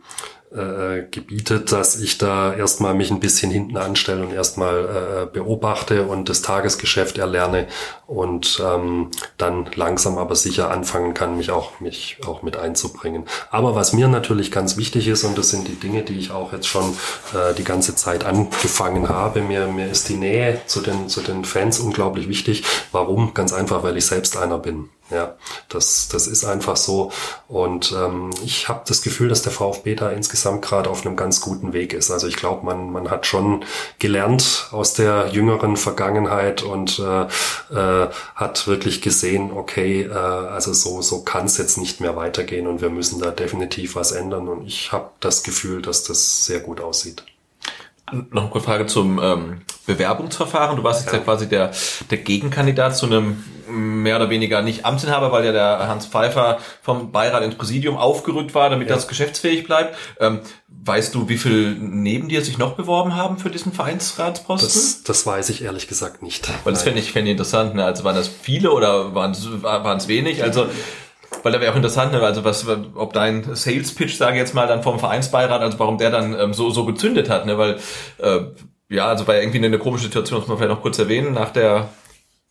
äh, 0.54 1.04
gebietet, 1.10 1.72
dass 1.72 2.00
ich 2.00 2.18
da 2.18 2.54
erstmal 2.54 2.94
mich 2.94 3.10
ein 3.10 3.20
bisschen 3.22 3.52
hinten 3.52 3.78
anstelle 3.78 4.24
und 4.24 4.34
erstmal 4.34 4.84
äh, 4.84 5.26
beobachte 5.26 6.04
und 6.06 6.28
das 6.28 6.42
Tagesgeschäft 6.42 7.18
erlerne 7.18 7.68
und 8.06 8.62
ähm, 8.66 9.12
dann 9.38 9.70
langsam 9.76 10.18
aber 10.18 10.36
sicher 10.36 10.70
anfangen 10.70 11.14
kann, 11.14 11.38
mich 11.38 11.52
auch 11.52 11.80
mich 11.80 12.18
auch 12.26 12.42
mit 12.42 12.58
einzubringen. 12.58 13.26
Aber 13.50 13.76
was 13.76 13.94
mir 13.94 14.10
natürlich 14.10 14.52
ganz 14.52 14.76
wichtig 14.76 15.08
ist 15.08 15.24
und 15.24 15.38
das 15.38 15.52
sind 15.52 15.70
die 15.70 15.80
Dinge, 15.80 16.04
die 16.04 16.20
ich 16.20 16.32
auch 16.32 16.52
jetzt 16.52 16.68
schon 16.68 16.98
äh, 17.34 17.54
die 17.54 17.64
ganze 17.64 17.96
Zeit 17.96 18.26
angefangen 18.26 19.08
habe, 19.08 19.42
mir 19.42 19.68
mir 19.68 19.90
ist 19.90 20.10
die 20.10 20.18
Nähe 20.18 20.60
zu 20.66 20.82
den 20.82 21.08
zu 21.08 21.22
den 21.22 21.46
Fans 21.46 21.80
unglaublich 21.80 22.28
wichtig. 22.28 22.64
Warum? 22.92 23.34
Ganz 23.34 23.54
einfach, 23.54 23.84
weil 23.84 23.96
ich 23.96 24.06
selbst 24.06 24.36
einer 24.36 24.58
bin. 24.58 24.90
Ja, 25.12 25.36
das, 25.70 26.08
das 26.08 26.28
ist 26.28 26.46
einfach 26.46 26.78
so. 26.78 27.12
Und 27.48 27.92
ähm, 27.92 28.30
ich 28.44 28.70
habe 28.70 28.84
das 28.88 29.02
Gefühl, 29.02 29.28
dass 29.28 29.42
der 29.42 29.52
VfB 29.52 29.96
da 29.96 30.10
insgesamt 30.10 30.62
gerade 30.62 30.90
auf 30.90 31.06
einem 31.06 31.18
ganz 31.18 31.42
guten 31.42 31.74
Weg 31.74 31.94
ist. 31.94 32.12
Also 32.12 32.28
ich 32.28 32.38
glaube, 32.38 32.66
man, 32.66 32.92
man 32.92 33.10
hat 33.12 33.26
schon 33.26 33.66
gelernt 34.00 34.70
aus 34.72 34.94
der 34.94 35.28
jüngeren 35.28 35.76
Vergangenheit 35.76 36.64
und 36.64 37.00
äh, 37.00 37.24
äh, 37.74 38.10
hat 38.36 38.68
wirklich 38.68 39.02
gesehen, 39.02 39.52
okay, 39.52 40.04
äh, 40.04 40.14
also 40.14 40.74
so, 40.74 41.02
so 41.02 41.24
kann 41.24 41.46
es 41.46 41.58
jetzt 41.58 41.78
nicht 41.78 42.00
mehr 42.00 42.16
weitergehen 42.16 42.68
und 42.68 42.82
wir 42.82 42.90
müssen 42.90 43.20
da 43.20 43.32
definitiv 43.32 43.96
was 43.96 44.14
ändern. 44.14 44.48
Und 44.48 44.66
ich 44.66 44.92
habe 44.92 45.12
das 45.20 45.44
Gefühl, 45.44 45.82
dass 45.82 46.04
das 46.04 46.46
sehr 46.46 46.62
gut 46.62 46.80
aussieht. 46.80 47.24
Noch 48.32 48.52
eine 48.52 48.62
Frage 48.62 48.86
zum 48.86 49.20
ähm, 49.22 49.62
Bewerbungsverfahren. 49.86 50.78
Du 50.78 50.84
warst 50.84 51.02
jetzt 51.02 51.14
ja. 51.14 51.20
ja 51.20 51.24
quasi 51.24 51.48
der, 51.48 51.72
der 52.10 52.18
Gegenkandidat 52.18 52.96
zu 52.96 53.06
einem 53.06 53.44
mehr 53.72 54.18
oder 54.18 54.30
weniger 54.30 54.62
nicht 54.62 54.86
Amtsinhaber, 54.86 55.32
weil 55.32 55.46
ja 55.46 55.52
der 55.52 55.88
Hans 55.88 56.06
Pfeiffer 56.06 56.60
vom 56.82 57.12
Beirat 57.12 57.44
ins 57.44 57.56
Präsidium 57.56 57.98
aufgerückt 57.98 58.54
war, 58.54 58.70
damit 58.70 58.90
ja. 58.90 58.96
das 58.96 59.08
geschäftsfähig 59.08 59.66
bleibt. 59.66 59.96
Ähm, 60.20 60.42
weißt 60.68 61.16
du, 61.16 61.30
wie 61.30 61.38
viel 61.38 61.76
neben 61.80 62.28
dir 62.28 62.44
sich 62.44 62.58
noch 62.58 62.74
beworben 62.74 63.16
haben 63.16 63.38
für 63.38 63.50
diesen 63.50 63.72
Vereinsratsposten? 63.72 64.70
Das, 64.70 65.04
das 65.04 65.26
weiß 65.26 65.50
ich 65.50 65.64
ehrlich 65.64 65.88
gesagt 65.88 66.22
nicht. 66.22 66.50
Weil 66.64 66.74
das 66.74 66.84
fände 66.84 67.00
ich, 67.00 67.12
fände 67.12 67.30
ich 67.30 67.34
interessant. 67.34 67.76
Ne? 67.76 67.86
Also 67.86 68.04
waren 68.04 68.16
das 68.16 68.28
viele 68.28 68.72
oder 68.72 69.14
waren 69.16 69.32
es 69.32 70.08
wenig? 70.08 70.44
Also 70.44 70.68
weil 71.44 71.52
da 71.52 71.62
wäre 71.62 71.72
auch 71.72 71.76
interessant, 71.76 72.12
ne? 72.12 72.22
also 72.22 72.44
was, 72.44 72.66
ob 72.96 73.14
dein 73.14 73.56
Sales 73.56 73.96
Pitch, 73.96 74.16
sage 74.16 74.34
ich 74.34 74.40
jetzt 74.40 74.54
mal, 74.54 74.68
dann 74.68 74.84
vom 74.84 75.00
Vereinsbeirat, 75.00 75.62
also 75.62 75.80
warum 75.80 75.98
der 75.98 76.12
dann 76.12 76.38
ähm, 76.38 76.54
so 76.54 76.70
so 76.70 76.86
gezündet 76.86 77.30
hat, 77.30 77.46
ne? 77.46 77.58
Weil 77.58 77.80
äh, 78.20 78.42
ja, 78.90 79.08
also 79.08 79.28
war 79.28 79.36
irgendwie 79.36 79.58
eine, 79.60 79.68
eine 79.68 79.80
komische 79.80 80.06
Situation, 80.06 80.40
muss 80.40 80.50
man 80.50 80.58
vielleicht 80.58 80.74
noch 80.74 80.82
kurz 80.82 81.00
erwähnen, 81.00 81.34
nach 81.34 81.52
der 81.52 81.90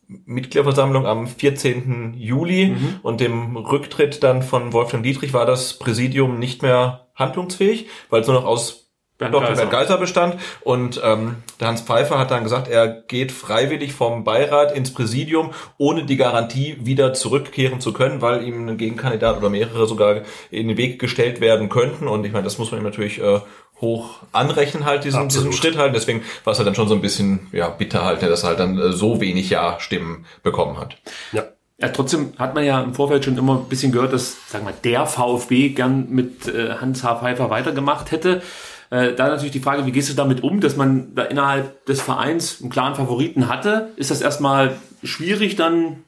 Mitgliederversammlung 0.09 1.07
am 1.07 1.29
14. 1.29 2.15
Juli 2.17 2.71
mhm. 2.71 3.01
und 3.03 3.21
dem 3.21 3.57
Rücktritt 3.57 4.23
dann 4.23 4.43
von 4.43 4.73
Wolfgang 4.73 5.05
Dietrich 5.05 5.33
war 5.33 5.47
das 5.47 5.79
Präsidium 5.79 6.39
nicht 6.39 6.63
mehr 6.63 7.09
handlungsfähig, 7.15 7.89
weil 8.09 8.23
es 8.23 8.27
nur 8.27 8.37
noch 8.37 8.47
aus 8.47 8.90
Bernd 9.21 9.35
Dr. 9.35 9.49
Geiser. 9.49 9.57
Bernd 9.57 9.71
Geiser 9.71 9.99
bestand. 9.99 10.37
Und 10.63 11.01
ähm, 11.05 11.37
der 11.61 11.69
Hans 11.69 11.83
Pfeiffer 11.83 12.19
hat 12.19 12.31
dann 12.31 12.43
gesagt, 12.43 12.69
er 12.69 12.89
geht 12.89 13.31
freiwillig 13.31 13.93
vom 13.93 14.25
Beirat 14.25 14.75
ins 14.75 14.93
Präsidium, 14.93 15.51
ohne 15.79 16.05
die 16.05 16.17
Garantie 16.17 16.79
wieder 16.81 17.13
zurückkehren 17.13 17.81
zu 17.81 17.93
können, 17.93 18.23
weil 18.23 18.43
ihm 18.43 18.67
ein 18.69 18.79
Gegenkandidat 18.79 19.37
oder 19.37 19.51
mehrere 19.51 19.87
sogar 19.87 20.23
in 20.51 20.69
den 20.69 20.77
Weg 20.77 20.99
gestellt 20.99 21.41
werden 21.41 21.69
könnten. 21.69 22.09
Und 22.09 22.25
ich 22.25 22.33
meine, 22.33 22.45
das 22.45 22.59
muss 22.59 22.73
man 22.73 22.81
ihm 22.81 22.85
natürlich 22.85 23.21
äh, 23.21 23.41
hoch 23.81 24.21
anrechnen 24.33 24.85
halt, 24.87 25.05
diesen, 25.05 25.29
diesen 25.29 25.53
Schritt 25.53 25.77
halt. 25.77 25.95
Deswegen 25.95 26.23
war 26.45 26.53
es 26.53 26.59
halt 26.59 26.67
dann 26.67 26.75
schon 26.75 26.89
so 26.89 26.95
ein 26.95 27.03
bisschen 27.03 27.49
ja 27.53 27.69
bitter 27.69 28.05
halt, 28.05 28.23
dass 28.23 28.43
er 28.43 28.51
halt 28.51 28.59
dann 28.59 28.79
äh, 28.79 28.93
so 28.93 29.21
wenig 29.21 29.51
Ja-Stimmen 29.51 30.25
bekommen 30.43 30.79
hat. 30.79 30.97
Ja. 31.33 31.45
Ja, 31.83 31.89
trotzdem 31.89 32.35
hat 32.39 32.55
man 32.55 32.63
ja 32.63 32.83
im 32.83 32.93
Vorfeld 32.93 33.25
schon 33.25 33.39
immer 33.39 33.57
ein 33.57 33.65
bisschen 33.71 33.91
gehört, 33.91 34.13
dass, 34.13 34.37
sagen 34.51 34.67
wir, 34.67 34.73
der 34.73 35.07
VfB 35.07 35.71
gern 35.71 36.09
mit 36.11 36.47
äh, 36.47 36.75
Hans 36.75 37.03
H. 37.03 37.21
Pfeiffer 37.21 37.49
weitergemacht 37.49 38.11
hätte. 38.11 38.43
Äh, 38.91 39.15
da 39.15 39.29
natürlich 39.29 39.53
die 39.53 39.61
Frage, 39.61 39.87
wie 39.87 39.93
gehst 39.93 40.11
du 40.11 40.15
damit 40.15 40.43
um, 40.43 40.61
dass 40.61 40.77
man 40.77 41.15
da 41.15 41.23
innerhalb 41.23 41.87
des 41.87 42.01
Vereins 42.01 42.61
einen 42.61 42.71
klaren 42.71 42.97
Favoriten 42.97 43.49
hatte? 43.49 43.91
Ist 43.97 44.11
das 44.11 44.21
erstmal 44.21 44.77
schwierig, 45.05 45.57
dann 45.57 46.05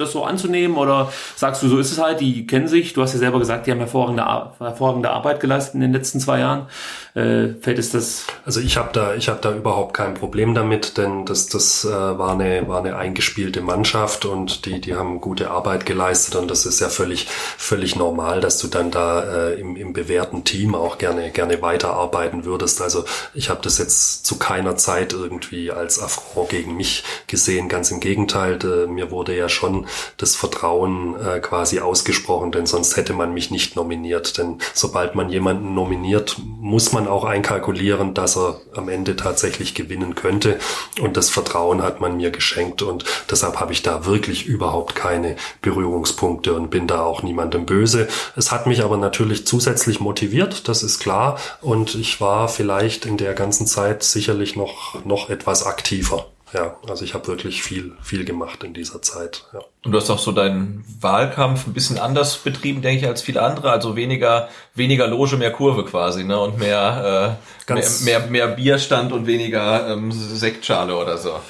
das 0.00 0.12
so 0.12 0.24
anzunehmen 0.24 0.76
oder 0.76 1.12
sagst 1.36 1.62
du, 1.62 1.68
so 1.68 1.78
ist 1.78 1.92
es 1.92 1.98
halt, 1.98 2.20
die 2.20 2.46
kennen 2.46 2.68
sich, 2.68 2.92
du 2.92 3.02
hast 3.02 3.12
ja 3.12 3.18
selber 3.18 3.38
gesagt, 3.38 3.66
die 3.66 3.70
haben 3.70 3.78
hervorragende, 3.78 4.24
hervorragende 4.58 5.10
Arbeit 5.10 5.40
geleistet 5.40 5.74
in 5.74 5.80
den 5.80 5.92
letzten 5.92 6.20
zwei 6.20 6.40
Jahren. 6.40 6.66
Äh, 7.14 7.54
fällt 7.60 7.78
es 7.78 7.90
das? 7.90 8.26
Also 8.44 8.60
ich 8.60 8.76
habe 8.76 8.90
da, 8.92 9.14
ich 9.14 9.28
habe 9.28 9.40
da 9.42 9.52
überhaupt 9.52 9.94
kein 9.94 10.14
Problem 10.14 10.54
damit, 10.54 10.98
denn 10.98 11.26
das, 11.26 11.48
das 11.48 11.84
äh, 11.84 11.90
war 11.90 12.32
eine, 12.32 12.68
war 12.68 12.78
eine 12.78 12.96
eingespielte 12.96 13.60
Mannschaft 13.60 14.24
und 14.24 14.66
die, 14.66 14.80
die 14.80 14.94
haben 14.94 15.20
gute 15.20 15.50
Arbeit 15.50 15.84
geleistet 15.84 16.36
und 16.36 16.48
das 16.48 16.64
ist 16.64 16.78
ja 16.78 16.88
völlig, 16.88 17.26
völlig 17.56 17.96
normal, 17.96 18.40
dass 18.40 18.58
du 18.58 18.68
dann 18.68 18.92
da 18.92 19.48
äh, 19.48 19.60
im, 19.60 19.74
im 19.74 19.92
bewährten 19.92 20.44
Team 20.44 20.76
auch 20.76 20.98
gerne, 20.98 21.30
gerne 21.30 21.60
weiterarbeiten 21.60 22.44
würdest. 22.44 22.80
Also 22.80 23.04
ich 23.34 23.50
habe 23.50 23.60
das 23.62 23.78
jetzt 23.78 24.24
zu 24.24 24.38
keiner 24.38 24.76
Zeit 24.76 25.12
irgendwie 25.12 25.72
als 25.72 26.00
Affront 26.00 26.50
gegen 26.50 26.76
mich 26.76 27.02
gesehen. 27.26 27.68
Ganz 27.68 27.90
im 27.90 27.98
Gegenteil, 27.98 28.58
äh, 28.62 28.86
mir 28.86 29.10
wurde 29.10 29.36
ja 29.36 29.48
schon 29.48 29.87
das 30.16 30.36
Vertrauen 30.36 31.16
äh, 31.20 31.40
quasi 31.40 31.80
ausgesprochen, 31.80 32.52
denn 32.52 32.66
sonst 32.66 32.96
hätte 32.96 33.12
man 33.12 33.34
mich 33.34 33.50
nicht 33.50 33.76
nominiert. 33.76 34.38
Denn 34.38 34.58
sobald 34.74 35.14
man 35.14 35.30
jemanden 35.30 35.74
nominiert, 35.74 36.36
muss 36.60 36.92
man 36.92 37.06
auch 37.06 37.24
einkalkulieren, 37.24 38.14
dass 38.14 38.36
er 38.36 38.60
am 38.74 38.88
Ende 38.88 39.16
tatsächlich 39.16 39.74
gewinnen 39.74 40.14
könnte. 40.14 40.58
Und 41.00 41.16
das 41.16 41.30
Vertrauen 41.30 41.82
hat 41.82 42.00
man 42.00 42.16
mir 42.16 42.30
geschenkt 42.30 42.82
und 42.82 43.04
deshalb 43.30 43.60
habe 43.60 43.72
ich 43.72 43.82
da 43.82 44.06
wirklich 44.06 44.46
überhaupt 44.46 44.94
keine 44.94 45.36
Berührungspunkte 45.62 46.54
und 46.54 46.70
bin 46.70 46.86
da 46.86 47.02
auch 47.02 47.22
niemandem 47.22 47.66
böse. 47.66 48.08
Es 48.36 48.52
hat 48.52 48.66
mich 48.66 48.82
aber 48.82 48.96
natürlich 48.96 49.46
zusätzlich 49.46 50.00
motiviert, 50.00 50.68
das 50.68 50.82
ist 50.82 50.98
klar. 50.98 51.38
Und 51.60 51.94
ich 51.94 52.20
war 52.20 52.48
vielleicht 52.48 53.06
in 53.06 53.16
der 53.16 53.34
ganzen 53.34 53.66
Zeit 53.66 54.02
sicherlich 54.02 54.56
noch, 54.56 55.04
noch 55.04 55.30
etwas 55.30 55.64
aktiver 55.64 56.26
ja, 56.52 56.76
also 56.88 57.04
ich 57.04 57.14
habe 57.14 57.26
wirklich 57.26 57.62
viel, 57.62 57.92
viel 58.02 58.24
gemacht 58.24 58.64
in 58.64 58.74
dieser 58.74 59.02
Zeit. 59.02 59.44
Ja. 59.52 59.60
Und 59.84 59.92
du 59.92 59.98
hast 59.98 60.10
auch 60.10 60.18
so 60.18 60.32
deinen 60.32 60.84
Wahlkampf 61.00 61.66
ein 61.66 61.72
bisschen 61.72 61.98
anders 61.98 62.38
betrieben, 62.38 62.82
denke 62.82 63.02
ich, 63.02 63.06
als 63.06 63.22
viele 63.22 63.42
andere. 63.42 63.70
Also 63.70 63.96
weniger, 63.96 64.48
weniger 64.74 65.06
Loge, 65.06 65.36
mehr 65.36 65.52
Kurve 65.52 65.84
quasi, 65.84 66.24
ne? 66.24 66.38
Und 66.38 66.58
mehr, 66.58 67.38
äh, 67.68 67.72
mehr, 67.74 67.90
mehr, 68.04 68.26
mehr 68.28 68.48
Bierstand 68.48 69.12
und 69.12 69.26
weniger 69.26 69.88
ähm, 69.92 70.10
Sektschale 70.12 70.96
oder 70.96 71.18
so. 71.18 71.40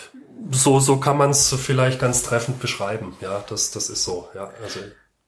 So, 0.51 0.81
so 0.81 0.97
kann 0.99 1.17
man 1.17 1.31
es 1.31 1.55
vielleicht 1.55 2.01
ganz 2.01 2.23
treffend 2.23 2.61
beschreiben. 2.61 3.17
Ja, 3.21 3.45
das, 3.49 3.71
das 3.71 3.91
ist 3.91 4.05
so. 4.05 4.29
Ja, 4.35 4.51
also 4.63 4.81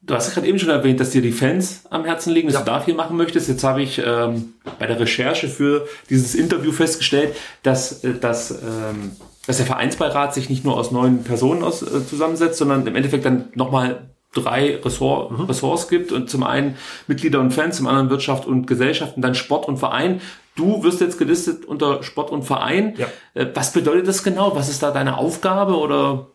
Du 0.03 0.15
hast 0.15 0.29
ja 0.29 0.35
gerade 0.35 0.47
eben 0.47 0.59
schon 0.59 0.71
erwähnt, 0.71 0.99
dass 0.99 1.11
dir 1.11 1.21
die 1.21 1.33
Fans 1.33 1.83
am 1.91 2.07
Herzen 2.07 2.33
liegen, 2.33 2.49
dass 2.49 2.55
ja. 2.55 2.61
du 2.61 2.71
da 2.71 2.81
viel 2.81 2.95
machen 2.95 3.19
möchtest. 3.19 3.49
Jetzt 3.49 3.65
habe 3.65 3.83
ich 3.83 4.01
ähm, 4.03 4.55
bei 4.79 4.87
der 4.87 4.99
Recherche 4.99 5.49
für 5.49 5.87
dieses 6.09 6.35
Interview 6.35 6.73
festgestellt, 6.73 7.37
dass, 7.63 8.03
äh, 8.03 8.15
dass 8.15 8.51
ähm, 8.51 9.13
dass 9.47 9.57
der 9.57 9.67
Vereinsbeirat 9.67 10.35
sich 10.35 10.49
nicht 10.51 10.65
nur 10.65 10.77
aus 10.77 10.91
neun 10.91 11.25
Personen 11.25 11.63
aus, 11.63 11.83
äh, 11.83 12.07
zusammensetzt, 12.07 12.59
sondern 12.59 12.87
im 12.87 12.95
Endeffekt 12.95 13.25
dann 13.25 13.49
nochmal 13.55 14.11
drei 14.33 14.77
Ressort, 14.77 15.33
mhm. 15.33 15.45
Ressorts 15.47 15.89
gibt 15.89 16.13
und 16.13 16.31
zum 16.31 16.45
einen 16.45 16.77
Mitglieder 17.07 17.41
und 17.41 17.53
Fans, 17.53 17.77
zum 17.77 17.89
anderen 17.89 18.11
Wirtschaft 18.11 18.47
und 18.47 18.67
Gesellschaft 18.67 19.17
und 19.17 19.23
dann 19.23 19.35
Sport 19.35 19.67
und 19.67 19.79
Verein. 19.79 20.21
Du 20.55 20.83
wirst 20.85 21.01
jetzt 21.01 21.19
gelistet 21.19 21.65
unter 21.65 22.03
Sport 22.03 22.31
und 22.31 22.45
Verein. 22.45 22.95
Ja. 22.97 23.07
Äh, 23.35 23.47
was 23.55 23.73
bedeutet 23.73 24.07
das 24.07 24.23
genau? 24.23 24.55
Was 24.55 24.69
ist 24.69 24.83
da 24.83 24.91
deine 24.91 25.19
Aufgabe 25.19 25.77
oder 25.77 26.29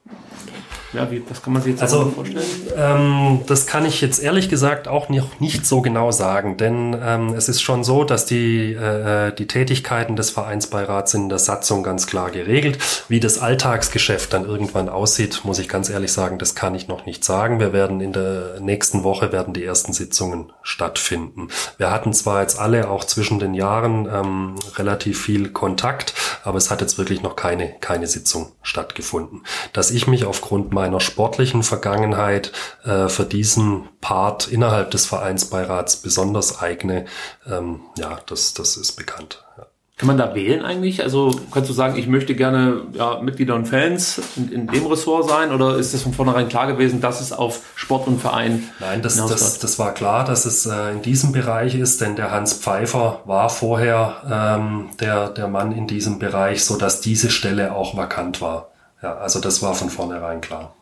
ja, 0.96 1.12
wie, 1.12 1.22
was 1.30 1.42
kann 1.42 1.54
man 1.54 1.62
sich 1.62 1.74
jetzt 1.74 1.82
also, 1.82 2.06
vorstellen? 2.06 2.46
Ähm, 2.76 3.42
das 3.48 3.66
kann 3.66 3.86
ich 3.86 4.02
jetzt 4.02 4.22
ehrlich 4.22 4.50
gesagt 4.50 4.88
auch 4.88 5.10
nicht, 5.10 5.42
nicht 5.42 5.66
so 5.66 5.82
genau 5.82 6.12
sagen, 6.12 6.58
denn 6.58 6.96
ähm, 7.02 7.34
es 7.34 7.50
ist 7.50 7.62
schon 7.62 7.84
so, 7.84 8.04
dass 8.04 8.26
die, 8.26 8.74
äh, 8.74 9.34
die 9.34 9.48
Tätigkeiten 9.48 10.16
des 10.16 10.30
Vereinsbeirats 10.30 11.14
in 11.14 11.30
der 11.30 11.40
Satzung 11.40 11.84
ganz 11.84 12.08
klar 12.08 12.32
geregelt. 12.32 12.78
Wie 13.08 13.20
das 13.20 13.40
Alltagsgeschäft 13.40 14.34
dann 14.34 14.46
irgendwann 14.46 14.90
aussieht, 14.90 15.42
muss 15.44 15.60
ich 15.60 15.70
ganz 15.70 15.90
ehrlich 15.90 16.12
sagen, 16.12 16.40
das 16.40 16.56
kann 16.56 16.76
ich 16.76 16.88
noch 16.88 17.06
nicht 17.06 17.24
sagen. 17.24 17.60
Wir 17.60 17.74
werden 17.74 18.02
in 18.02 18.14
der 18.14 18.60
nächsten 18.60 19.04
Woche 19.04 19.32
werden 19.32 19.54
die 19.54 19.64
ersten 19.64 19.94
Sitzungen 19.94 20.52
stattfinden. 20.62 21.50
Wir 21.78 21.92
hatten 21.92 22.14
zwar 22.14 22.42
jetzt 22.42 22.60
alle 22.60 22.90
auch 22.90 23.04
zwischen 23.04 23.40
den 23.40 23.54
Jahren 23.54 24.08
ähm, 24.12 24.56
relativ 24.76 25.22
viel 25.22 25.50
Kontakt, 25.50 26.14
aber 26.44 26.58
es 26.58 26.72
hat 26.72 26.82
jetzt 26.82 26.98
wirklich 26.98 27.22
noch 27.22 27.36
keine, 27.36 27.76
keine 27.82 28.08
Sitzung 28.08 28.52
stattgefunden. 28.62 29.44
Dass 29.74 29.92
ich 29.92 30.08
mich 30.08 30.26
aufgrund 30.26 30.74
meiner 30.74 30.85
meiner 30.86 31.00
sportlichen 31.00 31.64
Vergangenheit 31.64 32.52
äh, 32.84 33.10
für 33.10 33.24
diesen 33.24 33.90
Part 34.02 34.48
innerhalb 34.48 34.92
des 34.92 35.08
Vereinsbeirats 35.08 35.98
besonders 35.98 36.62
eigne, 36.62 37.06
ähm, 37.50 37.82
ja, 37.98 38.20
das, 38.28 38.54
das 38.54 38.78
ist 38.78 38.94
bekannt. 38.94 39.44
Ja. 39.58 39.66
Kann 39.98 40.08
man 40.08 40.18
da 40.18 40.36
wählen 40.36 40.64
eigentlich? 40.64 41.02
Also 41.02 41.40
kannst 41.52 41.70
du 41.70 41.74
sagen, 41.74 41.98
ich 41.98 42.06
möchte 42.06 42.36
gerne 42.36 42.82
ja, 42.94 43.20
Mitglieder 43.22 43.56
und 43.56 43.66
Fans 43.66 44.22
in, 44.36 44.52
in, 44.52 44.68
dem 44.68 44.86
Ressort 44.86 45.30
sein 45.30 45.54
oder 45.54 45.78
ist 45.78 45.94
das 45.94 46.02
von 46.02 46.14
vornherein 46.14 46.50
klar 46.50 46.68
gewesen, 46.68 47.00
dass 47.02 47.22
es 47.22 47.32
auf 47.32 47.62
Sport 47.76 48.06
und 48.08 48.22
Verein 48.22 48.70
Nein, 48.80 49.02
das, 49.02 49.16
das, 49.16 49.58
das 49.58 49.80
war 49.80 49.94
klar, 49.94 50.26
dass 50.26 50.46
es 50.46 50.66
äh, 50.66 50.92
in 50.92 51.02
diesem 51.02 51.32
Bereich 51.32 51.76
ist, 51.76 52.02
denn 52.02 52.18
der 52.18 52.30
Hans 52.30 52.54
Pfeiffer 52.54 53.22
war 53.24 53.50
vorher 53.50 54.22
ähm, 54.30 54.90
der, 55.00 55.30
der 55.30 55.48
Mann 55.48 55.72
in 55.72 55.88
diesem 55.88 56.20
Bereich, 56.20 56.64
so 56.64 56.78
dass 56.78 57.00
diese 57.00 57.32
Stelle 57.32 57.74
auch 57.74 57.96
vakant 57.96 58.42
war. 58.42 58.75
Ja, 59.02 59.18
also 59.18 59.40
das 59.40 59.62
war 59.62 59.76
von 59.76 59.90
vornherein 59.90 60.42
klar. 60.42 60.74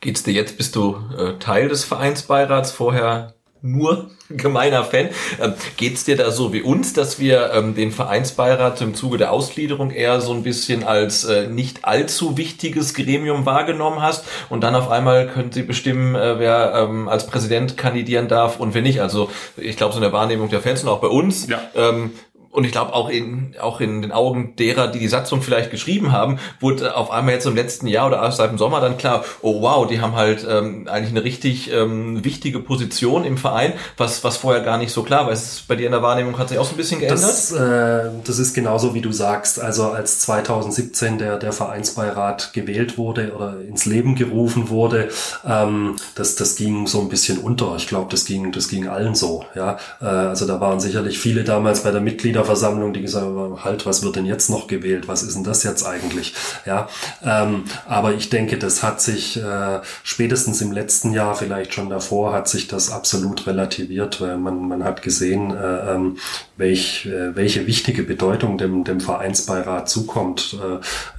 Geht's 0.00 0.22
dir 0.22 0.32
jetzt, 0.32 0.56
bist 0.56 0.76
du 0.76 0.96
äh, 1.16 1.38
Teil 1.38 1.68
des 1.68 1.84
Vereinsbeirats, 1.84 2.70
vorher 2.70 3.34
nur 3.62 4.10
gemeiner 4.28 4.84
Fan. 4.84 5.08
Ähm, 5.40 5.54
geht's 5.76 6.04
dir 6.04 6.16
da 6.16 6.30
so 6.30 6.52
wie 6.52 6.62
uns, 6.62 6.92
dass 6.92 7.18
wir 7.18 7.52
ähm, 7.54 7.74
den 7.74 7.92
Vereinsbeirat 7.92 8.80
im 8.80 8.94
Zuge 8.94 9.18
der 9.18 9.32
Ausgliederung 9.32 9.90
eher 9.90 10.20
so 10.20 10.32
ein 10.32 10.42
bisschen 10.42 10.84
als 10.84 11.24
äh, 11.24 11.48
nicht 11.48 11.84
allzu 11.84 12.36
wichtiges 12.36 12.94
Gremium 12.94 13.46
wahrgenommen 13.46 14.02
hast 14.02 14.24
und 14.48 14.62
dann 14.62 14.74
auf 14.74 14.90
einmal 14.90 15.28
können 15.28 15.52
sie 15.52 15.62
bestimmen, 15.62 16.14
äh, 16.14 16.38
wer 16.38 16.74
ähm, 16.74 17.08
als 17.08 17.26
Präsident 17.26 17.76
kandidieren 17.76 18.28
darf 18.28 18.58
und 18.58 18.74
wer 18.74 18.82
nicht. 18.82 19.00
Also 19.00 19.30
ich 19.56 19.76
glaube, 19.76 19.94
so 19.94 20.00
eine 20.00 20.12
Wahrnehmung 20.12 20.48
der 20.50 20.60
Fans 20.60 20.82
und 20.82 20.88
auch 20.88 21.00
bei 21.00 21.08
uns 21.08 21.48
ja. 21.48 21.60
ähm, 21.74 22.12
und 22.56 22.64
ich 22.64 22.72
glaube 22.72 22.94
auch 22.94 23.10
in, 23.10 23.54
auch 23.60 23.80
in 23.82 24.00
den 24.00 24.12
Augen 24.12 24.56
derer, 24.56 24.88
die 24.88 24.98
die 24.98 25.08
Satzung 25.08 25.42
vielleicht 25.42 25.70
geschrieben 25.70 26.10
haben, 26.12 26.38
wurde 26.58 26.96
auf 26.96 27.10
einmal 27.10 27.34
jetzt 27.34 27.44
im 27.44 27.54
letzten 27.54 27.86
Jahr 27.86 28.06
oder 28.06 28.32
seit 28.32 28.50
dem 28.50 28.56
Sommer 28.56 28.80
dann 28.80 28.96
klar, 28.96 29.24
oh 29.42 29.60
wow, 29.60 29.86
die 29.86 30.00
haben 30.00 30.14
halt 30.14 30.46
ähm, 30.48 30.88
eigentlich 30.88 31.10
eine 31.10 31.22
richtig 31.22 31.70
ähm, 31.70 32.24
wichtige 32.24 32.58
Position 32.60 33.24
im 33.24 33.36
Verein, 33.36 33.74
was, 33.98 34.24
was 34.24 34.38
vorher 34.38 34.62
gar 34.62 34.78
nicht 34.78 34.90
so 34.90 35.02
klar 35.02 35.26
war. 35.26 35.32
Ist 35.34 35.68
bei 35.68 35.76
dir 35.76 35.84
in 35.84 35.92
der 35.92 36.00
Wahrnehmung 36.00 36.38
hat 36.38 36.48
sich 36.48 36.58
auch 36.58 36.64
so 36.64 36.72
ein 36.72 36.78
bisschen 36.78 36.98
geändert? 37.00 37.22
Das, 37.22 37.52
äh, 37.52 38.08
das 38.24 38.38
ist 38.38 38.54
genauso 38.54 38.94
wie 38.94 39.02
du 39.02 39.12
sagst. 39.12 39.60
Also 39.60 39.90
als 39.90 40.20
2017 40.20 41.18
der, 41.18 41.36
der 41.36 41.52
Vereinsbeirat 41.52 42.54
gewählt 42.54 42.96
wurde 42.96 43.34
oder 43.36 43.60
ins 43.60 43.84
Leben 43.84 44.14
gerufen 44.14 44.70
wurde, 44.70 45.10
ähm, 45.46 45.96
das, 46.14 46.36
das 46.36 46.56
ging 46.56 46.86
so 46.86 47.02
ein 47.02 47.10
bisschen 47.10 47.36
unter. 47.36 47.74
Ich 47.76 47.86
glaube, 47.86 48.06
das 48.10 48.24
ging, 48.24 48.50
das 48.50 48.68
ging 48.68 48.88
allen 48.88 49.14
so. 49.14 49.44
Ja, 49.54 49.76
äh, 50.00 50.06
Also 50.06 50.46
da 50.46 50.58
waren 50.58 50.80
sicherlich 50.80 51.18
viele 51.18 51.44
damals 51.44 51.82
bei 51.82 51.90
der 51.90 52.00
Mitglieder 52.00 52.45
Mitgliederversammlung, 52.46 52.92
die 52.92 53.02
gesagt 53.02 53.26
haben, 53.26 53.64
halt, 53.64 53.86
was 53.86 54.02
wird 54.02 54.16
denn 54.16 54.26
jetzt 54.26 54.50
noch 54.50 54.66
gewählt? 54.66 55.08
Was 55.08 55.22
ist 55.22 55.36
denn 55.36 55.44
das 55.44 55.62
jetzt 55.62 55.84
eigentlich? 55.84 56.34
Ja, 56.64 56.88
ähm, 57.24 57.64
aber 57.86 58.14
ich 58.14 58.30
denke, 58.30 58.58
das 58.58 58.82
hat 58.82 59.00
sich 59.00 59.36
äh, 59.36 59.80
spätestens 60.02 60.60
im 60.60 60.72
letzten 60.72 61.12
Jahr, 61.12 61.34
vielleicht 61.34 61.74
schon 61.74 61.90
davor, 61.90 62.32
hat 62.32 62.48
sich 62.48 62.68
das 62.68 62.90
absolut 62.90 63.46
relativiert, 63.46 64.20
weil 64.20 64.36
man, 64.38 64.68
man 64.68 64.84
hat 64.84 65.02
gesehen, 65.02 65.50
äh, 65.50 65.94
ähm, 65.94 66.18
welch, 66.56 67.06
äh, 67.06 67.34
welche 67.34 67.66
wichtige 67.66 68.02
Bedeutung 68.02 68.58
dem, 68.58 68.84
dem 68.84 69.00
Vereinsbeirat 69.00 69.88
zukommt, 69.88 70.56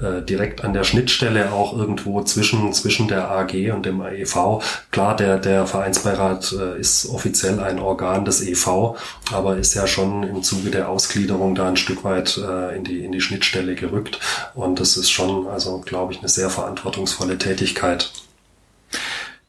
äh, 0.02 0.06
äh, 0.06 0.22
direkt 0.24 0.64
an 0.64 0.74
der 0.74 0.84
Schnittstelle 0.84 1.52
auch 1.52 1.78
irgendwo 1.78 2.24
zwischen, 2.24 2.74
zwischen 2.74 3.08
der 3.08 3.30
AG 3.30 3.72
und 3.74 3.86
dem 3.86 4.02
EV. 4.02 4.62
Klar, 4.92 5.16
der, 5.16 5.38
der 5.38 5.68
Vereinsbeirat 5.68 6.54
äh, 6.54 6.80
ist 6.80 7.08
offiziell 7.10 7.60
ein 7.60 7.80
Organ 7.80 8.26
des 8.26 8.42
EV, 8.42 8.96
aber 9.32 9.58
ist 9.58 9.74
ja 9.76 9.88
schon 9.88 10.24
im 10.24 10.44
Zuge 10.44 10.72
der 10.72 10.90
Aus 10.90 11.07
Mannschaftsgliederung 11.08 11.55
da 11.55 11.68
ein 11.68 11.78
Stück 11.78 12.03
weit 12.03 12.38
äh, 12.38 12.76
in, 12.76 12.84
die, 12.84 13.05
in 13.05 13.12
die 13.12 13.22
Schnittstelle 13.22 13.76
gerückt. 13.76 14.20
Und 14.55 14.80
das 14.80 14.97
ist 14.97 15.10
schon, 15.10 15.47
also 15.47 15.80
glaube 15.80 16.14
ich, 16.14 16.20
eine 16.20 16.28
sehr 16.28 16.49
verantwortungsvolle 16.49 17.38
Tätigkeit. 17.38 18.12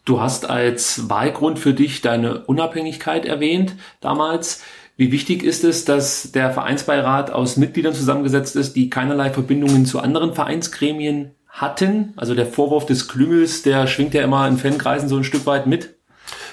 Du 0.05 0.21
hast 0.21 0.49
als 0.49 1.11
Wahlgrund 1.11 1.59
für 1.59 1.75
dich 1.75 2.01
deine 2.01 2.45
Unabhängigkeit 2.45 3.27
erwähnt 3.27 3.75
damals. 4.01 4.63
Wie 4.97 5.13
wichtig 5.13 5.43
ist 5.43 5.65
es, 5.65 5.85
dass 5.85 6.33
der 6.33 6.53
Vereinsbeirat 6.53 7.31
aus 7.31 7.57
Mitgliedern 7.57 7.95
zusammengesetzt 7.95 8.57
ist, 8.57 8.75
die 8.75 8.89
keinerlei 8.89 9.31
Verbindungen 9.31 9.85
zu 9.85 10.01
anderen 10.01 10.35
Vereinsgremien 10.35 11.33
hatten? 11.49 12.15
Also 12.17 12.35
der 12.35 12.47
Vorwurf 12.47 12.87
des 12.87 13.09
Klüngels, 13.09 13.63
der 13.63 13.87
schwingt 13.87 14.15
ja 14.15 14.23
immer 14.23 14.47
in 14.49 14.59
Fankreisen 14.59 15.09
so 15.09 15.17
ein 15.17 15.25
Stück 15.25 15.45
weit 15.47 15.67
mit. 15.67 15.98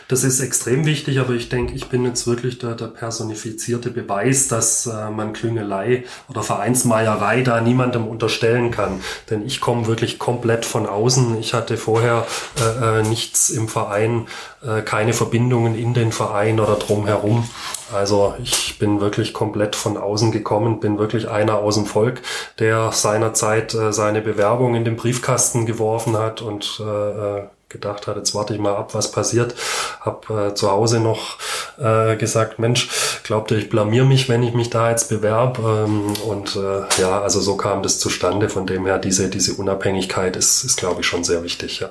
Das 0.08 0.24
ist 0.24 0.40
extrem 0.40 0.86
wichtig, 0.86 1.20
aber 1.20 1.34
ich 1.34 1.50
denke, 1.50 1.74
ich 1.74 1.90
bin 1.90 2.06
jetzt 2.06 2.28
wirklich 2.28 2.60
der, 2.60 2.76
der 2.76 2.88
personifizierte 2.88 3.90
Beweis, 3.90 4.48
dass 4.48 4.86
äh, 4.86 5.10
man 5.10 5.34
Klüngelei 5.34 6.04
oder 6.30 6.44
Vereinsmeierei 6.44 7.42
da 7.42 7.60
niemandem 7.60 8.08
unterstellen 8.08 8.70
kann. 8.70 9.02
Denn 9.32 9.46
ich 9.46 9.62
komme 9.62 9.88
wirklich 9.88 10.20
komplett 10.20 10.64
von 10.66 10.86
außen. 10.86 11.40
Ich 11.40 11.56
hatte 11.56 11.78
vorher 11.78 12.28
äh, 12.60 13.00
äh, 13.00 13.04
nichts 13.04 13.50
im 13.50 13.68
Verein, 13.68 14.28
äh, 14.64 14.82
keine 14.82 15.14
Verbindungen 15.14 15.76
in 15.76 15.96
den 15.96 16.12
Verein 16.12 16.60
oder 16.60 16.76
drumherum. 16.76 17.50
Also 17.92 18.36
ich 18.44 18.78
bin 18.78 19.02
wirklich 19.02 19.34
komplett 19.34 19.76
von 19.76 19.98
außen 19.98 20.32
gekommen, 20.32 20.80
bin 20.80 21.00
wirklich 21.00 21.30
einer 21.30 21.56
aus 21.56 21.76
dem 21.76 21.86
Volk, 21.86 22.22
der 22.60 22.92
seinerzeit 22.92 23.74
äh, 23.74 23.92
seine 23.92 24.22
Bewerbung 24.22 24.76
in 24.76 24.86
den 24.86 24.98
Briefkasten 24.98 25.66
geworfen 25.66 26.18
hat 26.18 26.42
und 26.44 26.80
äh, 26.80 27.40
äh 27.40 27.48
gedacht 27.70 28.08
hat, 28.08 28.18
jetzt 28.18 28.36
warte 28.36 28.54
ich 28.54 28.60
mal 28.60 28.76
ab, 28.76 28.94
was 28.94 29.12
passiert. 29.12 29.56
Hab 30.02 30.30
äh, 30.30 30.54
zu 30.54 30.72
Hause 30.72 31.00
noch 31.00 31.38
äh, 31.78 32.16
gesagt, 32.16 32.60
Mensch, 32.60 32.90
glaubt 33.24 33.52
ihr, 33.52 33.58
ich 33.58 33.70
blamier 33.70 34.06
mich, 34.06 34.30
wenn 34.30 34.44
ich 34.44 34.54
mich 34.54 34.70
da 34.70 34.90
jetzt 34.90 35.10
bewerb? 35.10 35.60
Ähm, 35.60 36.14
und 36.28 36.56
äh, 36.56 37.02
ja, 37.02 37.22
also 37.22 37.40
so 37.40 37.58
kam 37.58 37.84
das 37.84 38.00
zustande. 38.00 38.50
Von 38.50 38.68
dem 38.68 38.86
her, 38.86 39.00
diese, 39.00 39.30
diese 39.30 39.54
Unabhängigkeit 39.54 40.36
ist, 40.36 40.64
ist 40.64 40.78
glaube 40.78 41.02
ich, 41.02 41.08
schon 41.08 41.24
sehr 41.24 41.44
wichtig, 41.44 41.80
ja. 41.80 41.90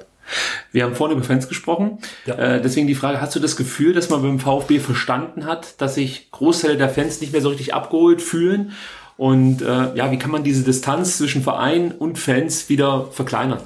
Wir 0.73 0.85
haben 0.85 0.95
vorhin 0.95 1.17
über 1.17 1.27
Fans 1.27 1.49
gesprochen. 1.49 1.99
Ja. 2.25 2.35
Äh, 2.37 2.63
deswegen 2.63 2.87
die 2.87 2.95
Frage, 2.95 3.21
hast 3.21 3.35
du 3.35 3.41
das 3.41 3.57
Gefühl, 3.57 3.93
dass 3.93 4.09
man 4.11 4.23
beim 4.23 4.39
VfB 4.39 4.81
verstanden 4.81 5.45
hat, 5.45 5.81
dass 5.81 5.97
sich 5.97 6.31
Großteile 6.31 6.77
der 6.77 6.89
Fans 6.89 7.21
nicht 7.21 7.33
mehr 7.33 7.43
so 7.43 7.51
richtig 7.51 7.75
abgeholt 7.75 8.23
fühlen? 8.23 8.73
Und 9.17 9.63
äh, 9.63 9.95
ja, 9.95 10.11
wie 10.11 10.19
kann 10.19 10.31
man 10.31 10.43
diese 10.43 10.65
Distanz 10.65 11.19
zwischen 11.19 11.43
Verein 11.43 11.93
und 11.93 12.19
Fans 12.19 12.69
wieder 12.69 13.09
verkleinern? 13.13 13.61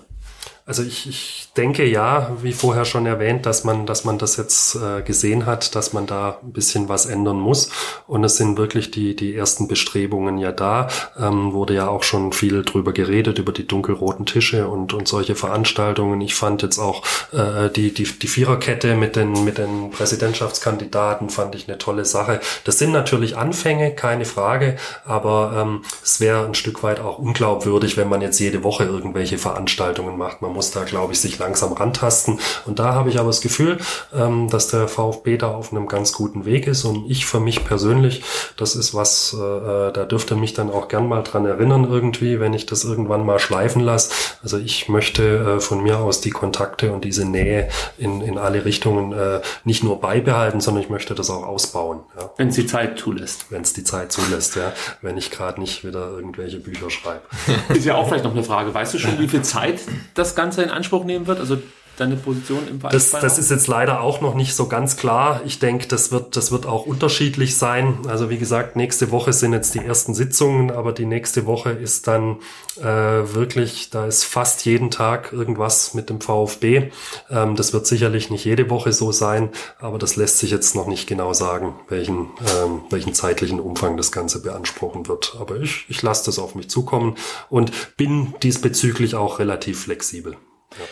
Also 0.69 0.83
ich, 0.83 1.09
ich 1.09 1.49
denke 1.57 1.87
ja, 1.87 2.37
wie 2.43 2.53
vorher 2.53 2.85
schon 2.85 3.07
erwähnt, 3.07 3.47
dass 3.47 3.65
man, 3.65 3.87
dass 3.87 4.05
man 4.05 4.19
das 4.19 4.37
jetzt 4.37 4.75
äh, 4.77 5.01
gesehen 5.01 5.47
hat, 5.47 5.75
dass 5.75 5.95
man 5.95 6.07
da 6.07 6.41
ein 6.43 6.53
bisschen 6.53 6.91
was 6.91 7.07
ändern 7.07 7.41
muss. 7.41 7.71
Und 8.07 8.23
es 8.23 8.37
sind 8.37 8.59
wirklich 8.59 8.91
die, 8.91 9.17
die 9.17 9.35
ersten 9.35 9.67
Bestrebungen 9.67 10.37
ja 10.37 10.53
da. 10.53 10.89
Ähm, 11.19 11.55
wurde 11.55 11.73
ja 11.73 11.89
auch 11.89 12.03
schon 12.03 12.35
viel 12.35 12.63
drüber 12.65 12.93
geredet, 12.93 13.39
über 13.39 13.53
die 13.53 13.67
dunkelroten 13.67 14.27
Tische 14.27 14.69
und, 14.69 14.93
und 14.93 15.09
solche 15.09 15.35
Veranstaltungen. 15.35 16.21
Ich 16.21 16.35
fand 16.35 16.61
jetzt 16.61 16.79
auch 16.79 17.03
äh, 17.33 17.71
die, 17.71 17.95
die, 17.95 18.05
die 18.05 18.29
Viererkette 18.29 18.95
mit 18.95 19.17
den, 19.17 19.45
mit 19.47 19.57
den 19.57 19.91
Präsidentschaftskandidaten 19.91 21.31
fand 21.31 21.55
ich 21.55 21.67
eine 21.67 21.79
tolle 21.79 22.05
Sache. 22.05 22.41
Das 22.65 22.79
sind 22.79 22.93
natürlich 22.93 23.39
Anfänge, 23.39 23.95
keine 23.95 24.27
Frage, 24.27 24.77
aber 25.07 25.55
ähm, 25.57 25.83
es 26.05 26.21
wäre 26.21 26.45
ein 26.45 26.55
Stück 26.55 26.83
weit 26.83 27.01
auch 27.01 27.19
unglaubwürdig, 27.19 27.97
wenn 27.97 28.11
man 28.11 28.21
jetzt 28.21 28.39
jede 28.39 28.63
Woche 28.65 28.85
irgendwelche 28.85 29.39
Veranstaltungen 29.39 30.19
macht. 30.19 30.43
Man 30.43 30.58
muss 30.59 30.73
da, 30.73 30.83
glaube 30.83 31.13
ich, 31.13 31.21
sich 31.21 31.39
langsam 31.39 31.73
rantasten. 31.73 32.41
Und 32.67 32.81
da 32.81 32.93
habe 32.93 33.11
ich 33.11 33.21
aber 33.21 33.29
das 33.29 33.41
Gefühl, 33.41 33.79
ähm, 34.13 34.51
dass 34.51 34.67
der 34.67 34.89
VfB 34.89 35.37
da 35.37 35.55
auf 35.55 35.71
einem 35.71 35.87
ganz 35.87 36.13
guten 36.13 36.47
Weg 36.47 36.67
ist. 36.67 36.85
Und 36.85 37.09
ich 37.09 37.27
für 37.27 37.39
mich 37.39 37.65
persönlich, 37.65 38.25
das 38.57 38.75
ist 38.75 38.93
was, 38.93 39.37
äh, 39.39 39.41
äh, 39.41 39.93
da 39.93 40.05
dürfte 40.05 40.35
mich 40.35 40.55
dann 40.55 40.69
auch 40.69 40.89
gern 40.89 41.07
mal 41.09 41.23
dran 41.23 41.47
erinnern 41.47 41.87
irgendwie, 41.89 42.41
wenn 42.41 42.55
ich 42.55 42.67
das 42.67 42.83
irgendwann 42.83 43.25
mal 43.25 43.39
schleifen 43.39 43.83
lasse. 43.83 44.11
Also 44.43 44.59
ich 44.59 44.89
möchte 44.89 45.59
äh, 45.59 45.61
von 45.61 45.81
mir 45.81 46.01
aus 46.01 46.21
die 46.21 46.31
Kontakte 46.31 46.91
und 46.93 47.05
diese 47.05 47.25
Nähe 47.25 47.69
in, 47.97 48.21
in 48.21 48.37
alle 48.37 48.65
Richtungen 48.65 49.13
äh, 49.13 49.41
nicht 49.63 49.85
nur 49.85 50.01
beibehalten, 50.01 50.61
sondern 50.61 50.83
ich 50.83 50.91
möchte 50.91 51.15
das 51.15 51.31
auch 51.31 51.47
ausbauen. 51.47 52.01
Ja. 52.19 52.31
Wenn 52.37 52.49
es 52.49 52.57
die 52.57 52.67
Zeit 52.67 52.99
zulässt. 52.99 53.47
Wenn 53.51 53.63
es 53.63 53.75
die 53.75 53.85
Zeit 53.85 54.11
zulässt, 54.11 54.57
ja. 54.57 54.73
Wenn 55.03 55.17
ich 55.19 55.31
gerade 55.31 55.61
nicht 55.61 55.85
wieder 55.85 56.11
irgendwelche 56.11 56.59
Bücher 56.59 56.91
schreibe. 56.91 57.23
Ist 57.69 57.85
ja 57.85 57.95
auch 57.95 58.09
vielleicht 58.09 58.25
noch 58.25 58.33
eine 58.33 58.43
Frage. 58.43 58.75
Weißt 58.75 58.93
du 58.93 58.99
schon, 58.99 59.21
wie 59.21 59.29
viel 59.29 59.43
Zeit 59.43 59.79
das 60.15 60.35
Ganze 60.35 60.48
Ganze 60.49 60.63
in 60.63 60.71
Anspruch 60.71 61.05
nehmen 61.05 61.27
wird? 61.27 61.41
Also 61.41 61.59
deine 61.99 62.17
Position 62.17 62.67
im 62.69 62.81
Verein? 62.81 62.93
Das, 62.93 63.11
das 63.11 63.39
ist 63.39 63.51
jetzt 63.51 63.67
leider 63.67 64.01
auch 64.01 64.21
noch 64.21 64.35
nicht 64.35 64.55
so 64.55 64.67
ganz 64.69 64.97
klar. 64.97 65.41
Ich 65.45 65.59
denke, 65.59 65.87
das 65.89 66.13
wird, 66.13 66.37
das 66.37 66.53
wird 66.53 66.67
auch 66.67 66.87
unterschiedlich 66.87 67.57
sein. 67.57 67.99
Also 68.09 68.31
wie 68.31 68.39
gesagt, 68.39 68.77
nächste 68.77 69.11
Woche 69.11 69.33
sind 69.33 69.53
jetzt 69.53 69.75
die 69.75 69.85
ersten 69.85 70.15
Sitzungen, 70.15 70.71
aber 70.71 70.93
die 70.93 71.07
nächste 71.07 71.47
Woche 71.47 71.71
ist 71.71 72.07
dann 72.07 72.37
äh, 72.77 72.83
wirklich, 72.85 73.91
da 73.91 74.07
ist 74.07 74.25
fast 74.25 74.65
jeden 74.65 74.91
Tag 74.91 75.33
irgendwas 75.33 75.95
mit 75.95 76.11
dem 76.11 76.21
VfB. 76.21 76.91
Ähm, 77.31 77.57
das 77.57 77.73
wird 77.73 77.87
sicherlich 77.87 78.31
nicht 78.31 78.45
jede 78.45 78.71
Woche 78.71 78.93
so 78.93 79.13
sein, 79.13 79.51
aber 79.79 79.99
das 79.99 80.17
lässt 80.17 80.39
sich 80.39 80.51
jetzt 80.51 80.75
noch 80.75 80.87
nicht 80.87 81.07
genau 81.07 81.33
sagen, 81.33 81.75
welchen, 81.89 82.31
ähm, 82.41 82.83
welchen 82.91 83.15
zeitlichen 83.15 83.61
Umfang 83.61 83.97
das 83.97 84.13
Ganze 84.13 84.43
beanspruchen 84.43 85.09
wird. 85.09 85.37
Aber 85.41 85.57
ich, 85.57 85.87
ich 85.89 86.03
lasse 86.03 86.27
das 86.27 86.39
auf 86.39 86.55
mich 86.55 86.71
zukommen 86.71 87.17
und 87.51 87.97
bin 87.97 88.35
diesbezüglich 88.43 89.15
auch 89.15 89.39
relativ 89.39 89.83
flexibel. 89.83 90.33
Ja. 90.79 90.85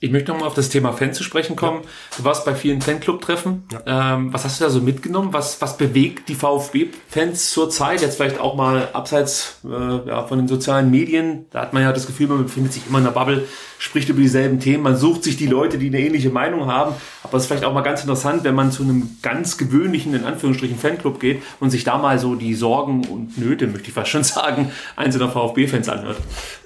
Ich 0.00 0.12
möchte 0.12 0.30
nochmal 0.30 0.46
auf 0.46 0.54
das 0.54 0.68
Thema 0.68 0.92
Fan 0.92 1.12
zu 1.12 1.24
sprechen 1.24 1.56
kommen. 1.56 1.80
Ja. 1.82 1.88
Du 2.18 2.24
warst 2.24 2.44
bei 2.44 2.54
vielen 2.54 2.80
Fanclub-Treffen. 2.80 3.64
Ja. 3.72 4.14
Ähm, 4.14 4.32
was 4.32 4.44
hast 4.44 4.60
du 4.60 4.64
da 4.64 4.70
so 4.70 4.80
mitgenommen? 4.80 5.32
Was, 5.32 5.60
was 5.60 5.76
bewegt 5.76 6.28
die 6.28 6.36
VfB-Fans 6.36 7.50
zurzeit? 7.50 8.00
Jetzt 8.00 8.14
vielleicht 8.14 8.38
auch 8.38 8.54
mal 8.54 8.90
abseits 8.92 9.56
äh, 9.64 10.08
ja, 10.08 10.24
von 10.24 10.38
den 10.38 10.46
sozialen 10.46 10.92
Medien. 10.92 11.46
Da 11.50 11.62
hat 11.62 11.72
man 11.72 11.82
ja 11.82 11.92
das 11.92 12.06
Gefühl, 12.06 12.28
man 12.28 12.44
befindet 12.44 12.74
sich 12.74 12.86
immer 12.88 12.98
in 12.98 13.06
einer 13.06 13.12
Bubble, 13.12 13.48
spricht 13.80 14.08
über 14.08 14.20
dieselben 14.20 14.60
Themen. 14.60 14.84
Man 14.84 14.96
sucht 14.96 15.24
sich 15.24 15.36
die 15.36 15.48
Leute, 15.48 15.78
die 15.78 15.88
eine 15.88 15.98
ähnliche 15.98 16.30
Meinung 16.30 16.66
haben. 16.66 16.94
Aber 17.24 17.36
es 17.36 17.42
ist 17.42 17.48
vielleicht 17.48 17.64
auch 17.64 17.74
mal 17.74 17.80
ganz 17.80 18.00
interessant, 18.02 18.44
wenn 18.44 18.54
man 18.54 18.70
zu 18.70 18.84
einem 18.84 19.16
ganz 19.22 19.58
gewöhnlichen, 19.58 20.14
in 20.14 20.24
Anführungsstrichen, 20.24 20.78
Fanclub 20.78 21.18
geht 21.18 21.42
und 21.58 21.70
sich 21.70 21.82
da 21.82 21.98
mal 21.98 22.20
so 22.20 22.36
die 22.36 22.54
Sorgen 22.54 23.04
und 23.08 23.36
Nöte, 23.36 23.66
möchte 23.66 23.88
ich 23.88 23.94
fast 23.94 24.10
schon 24.10 24.22
sagen, 24.22 24.70
einzelner 24.96 25.28
VfB-Fans 25.28 25.88
anhört. 25.88 26.18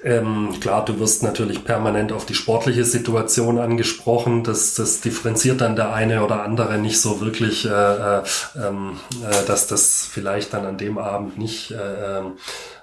Ähm, 0.03 0.49
klar, 0.61 0.85
du 0.85 0.99
wirst 0.99 1.23
natürlich 1.23 1.63
permanent 1.65 2.11
auf 2.11 2.27
die 2.27 2.35
sportliche 2.35 2.85
Situation 2.85 3.22
Situation 3.23 3.59
angesprochen. 3.59 4.43
Das, 4.43 4.75
das 4.75 5.01
differenziert 5.01 5.61
dann 5.61 5.75
der 5.75 5.93
eine 5.93 6.23
oder 6.23 6.43
andere 6.43 6.77
nicht 6.77 6.99
so 6.99 7.21
wirklich, 7.21 7.65
äh, 7.65 7.69
äh, 7.69 8.23
ähm, 8.55 8.99
äh, 9.21 9.45
dass 9.47 9.67
das 9.67 10.07
vielleicht 10.09 10.53
dann 10.53 10.65
an 10.65 10.77
dem 10.77 10.97
Abend 10.97 11.37
nicht 11.37 11.71
äh, 11.71 12.19
ähm, 12.19 12.33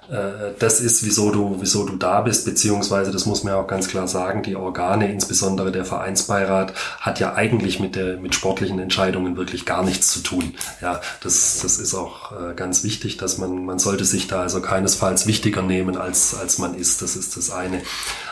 das 0.59 0.81
ist, 0.81 1.05
wieso 1.05 1.31
du, 1.31 1.57
wieso 1.59 1.85
du 1.85 1.95
da 1.95 2.21
bist, 2.21 2.45
beziehungsweise, 2.45 3.11
das 3.11 3.25
muss 3.25 3.43
man 3.43 3.53
ja 3.53 3.59
auch 3.61 3.67
ganz 3.67 3.87
klar 3.87 4.07
sagen, 4.07 4.43
die 4.43 4.55
Organe, 4.55 5.11
insbesondere 5.11 5.71
der 5.71 5.85
Vereinsbeirat, 5.85 6.73
hat 6.99 7.19
ja 7.19 7.35
eigentlich 7.35 7.79
mit 7.79 7.95
der, 7.95 8.17
mit 8.17 8.35
sportlichen 8.35 8.79
Entscheidungen 8.79 9.37
wirklich 9.37 9.65
gar 9.65 9.83
nichts 9.83 10.07
zu 10.09 10.19
tun. 10.21 10.53
Ja, 10.81 10.99
das, 11.21 11.59
das 11.61 11.77
ist 11.77 11.93
auch 11.95 12.31
äh, 12.31 12.53
ganz 12.55 12.83
wichtig, 12.83 13.17
dass 13.17 13.37
man, 13.37 13.65
man 13.65 13.79
sollte 13.79 14.05
sich 14.05 14.27
da 14.27 14.41
also 14.41 14.61
keinesfalls 14.61 15.27
wichtiger 15.27 15.61
nehmen, 15.61 15.97
als, 15.97 16.35
als 16.35 16.57
man 16.57 16.73
ist. 16.73 17.01
Das 17.01 17.15
ist 17.15 17.37
das 17.37 17.51
eine. 17.51 17.81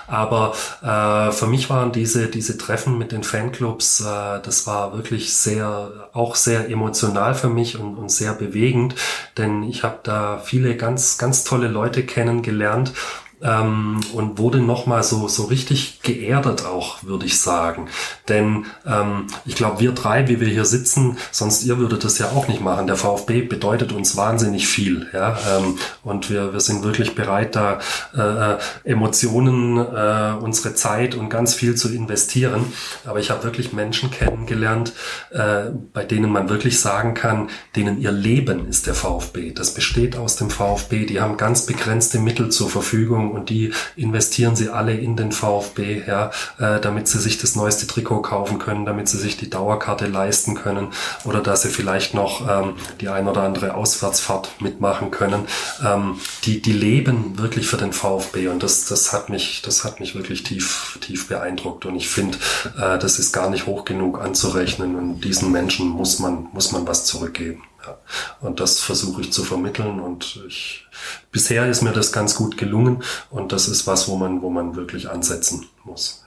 Aber 0.07 0.55
äh, 0.82 1.32
für 1.32 1.47
mich 1.47 1.69
waren 1.69 1.91
diese, 1.91 2.27
diese 2.27 2.57
Treffen 2.57 2.97
mit 2.97 3.11
den 3.11 3.23
Fanclubs, 3.23 4.01
äh, 4.01 4.39
das 4.41 4.65
war 4.65 4.93
wirklich 4.93 5.36
sehr, 5.36 6.09
auch 6.13 6.36
sehr 6.36 6.69
emotional 6.69 7.36
für 7.36 7.49
mich 7.49 7.80
und, 7.80 7.95
und 7.95 8.09
sehr 8.11 8.34
bewegend, 8.34 8.95
denn 9.38 9.63
ich 9.63 9.84
habe 9.84 9.99
da 10.03 10.39
viele 10.43 10.75
ganz, 10.75 11.17
ganz 11.19 11.43
tolle 11.43 11.67
Leute 11.70 12.05
kennengelernt 12.05 12.93
ähm, 13.41 13.99
und 14.13 14.37
wurde 14.37 14.59
nochmal 14.59 15.03
so, 15.03 15.27
so 15.27 15.45
richtig 15.45 16.01
geerdet 16.01 16.65
auch, 16.65 17.03
würde 17.03 17.25
ich 17.25 17.39
sagen. 17.39 17.87
Denn 18.27 18.65
ähm, 18.85 19.27
ich 19.45 19.55
glaube, 19.55 19.79
wir 19.79 19.91
drei, 19.93 20.27
wie 20.27 20.39
wir 20.39 20.47
hier 20.47 20.65
sitzen, 20.65 21.17
sonst 21.31 21.63
ihr 21.63 21.77
würdet 21.77 22.03
das 22.03 22.17
ja 22.17 22.27
auch 22.27 22.47
nicht 22.47 22.61
machen. 22.61 22.87
Der 22.87 22.95
VfB 22.95 23.41
bedeutet 23.41 23.91
uns 23.91 24.17
wahnsinnig 24.17 24.67
viel. 24.67 25.07
Ja? 25.13 25.37
Ähm, 25.49 25.77
und 26.03 26.29
wir, 26.29 26.53
wir 26.53 26.59
sind 26.59 26.83
wirklich 26.83 27.15
bereit, 27.15 27.55
da 27.55 27.79
äh, 28.15 28.89
Emotionen, 28.89 29.77
äh, 29.77 30.33
unsere 30.41 30.75
Zeit 30.75 31.15
und 31.15 31.29
ganz 31.29 31.53
viel 31.53 31.75
zu 31.75 31.93
investieren. 31.93 32.65
Aber 33.05 33.19
ich 33.19 33.31
habe 33.31 33.43
wirklich 33.43 33.73
Menschen 33.73 34.11
kennengelernt, 34.11 34.93
äh, 35.31 35.71
bei 35.93 36.03
denen 36.03 36.31
man 36.31 36.49
wirklich 36.49 36.79
sagen 36.79 37.13
kann, 37.13 37.49
denen 37.75 37.99
ihr 38.01 38.11
Leben 38.11 38.67
ist 38.67 38.87
der 38.87 38.95
VfB. 38.95 39.51
Das 39.51 39.73
besteht 39.73 40.17
aus 40.17 40.35
dem 40.35 40.49
VfB. 40.49 41.05
Die 41.05 41.21
haben 41.21 41.37
ganz 41.37 41.65
begrenzte 41.65 42.19
Mittel 42.19 42.49
zur 42.49 42.69
Verfügung 42.69 43.28
und 43.32 43.49
die 43.49 43.73
investieren 43.95 44.55
sie 44.55 44.69
alle 44.69 44.93
in 44.93 45.15
den 45.15 45.32
VfB, 45.32 46.03
ja, 46.07 46.32
äh, 46.59 46.80
damit 46.80 47.07
sie 47.07 47.19
sich 47.19 47.38
das 47.38 47.55
neueste 47.55 47.88
Trikot 47.88 48.21
kaufen 48.21 48.59
können, 48.59 48.86
damit 48.86 49.09
sie 49.09 49.17
sich 49.17 49.38
die 49.38 49.49
Dauerkarte 49.49 50.07
leisten 50.07 50.55
können 50.55 50.89
oder 51.25 51.41
dass 51.41 51.61
sie 51.61 51.69
vielleicht 51.69 52.13
noch 52.13 52.47
ähm, 52.47 52.73
die 53.01 53.09
ein 53.09 53.27
oder 53.27 53.43
andere 53.43 53.75
Auswärtsfahrt 53.75 54.61
mitmachen 54.61 55.11
können. 55.11 55.45
Ähm, 55.86 56.19
die, 56.43 56.61
die 56.61 56.73
leben 56.73 57.38
wirklich 57.38 57.67
für 57.67 57.77
den 57.77 57.93
VfB 57.93 58.47
und 58.47 58.63
das, 58.63 58.86
das 58.86 59.13
hat 59.13 59.30
mich, 59.30 59.61
das 59.63 59.84
hat 59.84 59.99
mich 59.99 60.15
wirklich 60.15 60.43
tief, 60.43 60.97
tief 61.01 61.27
beeindruckt 61.27 61.86
und 61.86 61.95
ich 61.95 62.09
finde, 62.09 62.38
äh, 62.77 62.97
das 62.97 63.19
ist 63.19 63.32
gar 63.32 63.49
nicht 63.49 63.65
hoch 63.65 63.86
genug 63.86 64.21
anzurechnen 64.21 64.95
und 64.95 65.21
diesen 65.21 65.51
Menschen 65.51 65.89
muss 65.89 66.19
man, 66.19 66.47
muss 66.53 66.71
man 66.71 66.88
was 66.88 67.05
zurückgeben. 67.05 67.63
Ja. 67.86 67.97
Und 68.41 68.59
das 68.59 68.80
versuche 68.80 69.21
ich 69.21 69.32
zu 69.32 69.43
vermitteln 69.43 69.99
und 69.99 70.43
ich, 70.47 70.86
bisher 71.32 71.69
ist 71.69 71.82
mir 71.82 71.93
das 71.93 72.11
ganz 72.11 72.36
gut 72.36 72.57
gelungen 72.57 73.03
und 73.30 73.51
das 73.51 73.67
ist 73.67 73.88
was, 73.88 74.07
wo 74.07 74.17
man, 74.17 74.41
wo 74.41 74.49
man 74.49 74.75
wirklich 74.75 75.09
ansetzen 75.09 75.67
muss. 75.86 76.25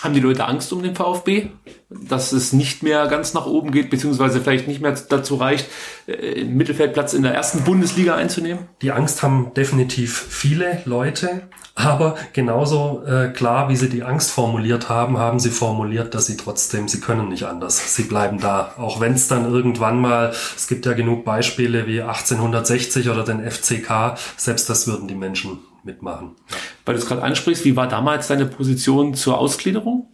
Haben 0.00 0.12
die 0.12 0.20
Leute 0.20 0.46
Angst 0.46 0.72
um 0.74 0.82
den 0.82 0.94
VfB? 0.94 1.48
Dass 1.88 2.32
es 2.32 2.52
nicht 2.52 2.82
mehr 2.82 3.06
ganz 3.06 3.32
nach 3.32 3.46
oben 3.46 3.70
geht, 3.70 3.88
beziehungsweise 3.88 4.42
vielleicht 4.42 4.68
nicht 4.68 4.82
mehr 4.82 4.94
dazu 5.08 5.36
reicht, 5.36 5.66
äh, 6.06 6.44
Mittelfeldplatz 6.44 7.14
in 7.14 7.22
der 7.22 7.34
ersten 7.34 7.62
Bundesliga 7.62 8.14
einzunehmen? 8.14 8.66
Die 8.82 8.92
Angst 8.92 9.22
haben 9.22 9.52
definitiv 9.54 10.14
viele 10.28 10.82
Leute, 10.84 11.48
aber 11.74 12.16
genauso 12.34 13.04
äh, 13.06 13.28
klar, 13.28 13.70
wie 13.70 13.76
sie 13.76 13.88
die 13.88 14.02
Angst 14.02 14.32
formuliert 14.32 14.90
haben, 14.90 15.16
haben 15.16 15.38
sie 15.38 15.50
formuliert, 15.50 16.14
dass 16.14 16.26
sie 16.26 16.36
trotzdem, 16.36 16.88
sie 16.88 17.00
können 17.00 17.30
nicht 17.30 17.44
anders. 17.44 17.94
Sie 17.94 18.02
bleiben 18.02 18.38
da. 18.38 18.74
Auch 18.76 19.00
wenn 19.00 19.14
es 19.14 19.28
dann 19.28 19.50
irgendwann 19.50 19.98
mal, 19.98 20.34
es 20.56 20.68
gibt 20.68 20.84
ja 20.84 20.92
genug 20.92 21.24
Beispiele 21.24 21.86
wie 21.86 22.02
1860 22.02 23.08
oder 23.08 23.24
den 23.24 23.50
FCK, 23.50 24.18
selbst 24.36 24.68
das 24.68 24.86
würden 24.86 25.08
die 25.08 25.14
Menschen 25.14 25.58
mitmachen. 25.86 26.36
Weil 26.84 26.94
du 26.96 27.00
es 27.00 27.06
gerade 27.06 27.22
ansprichst, 27.22 27.64
wie 27.64 27.76
war 27.76 27.88
damals 27.88 28.28
deine 28.28 28.44
Position 28.44 29.14
zur 29.14 29.38
Ausgliederung? 29.38 30.08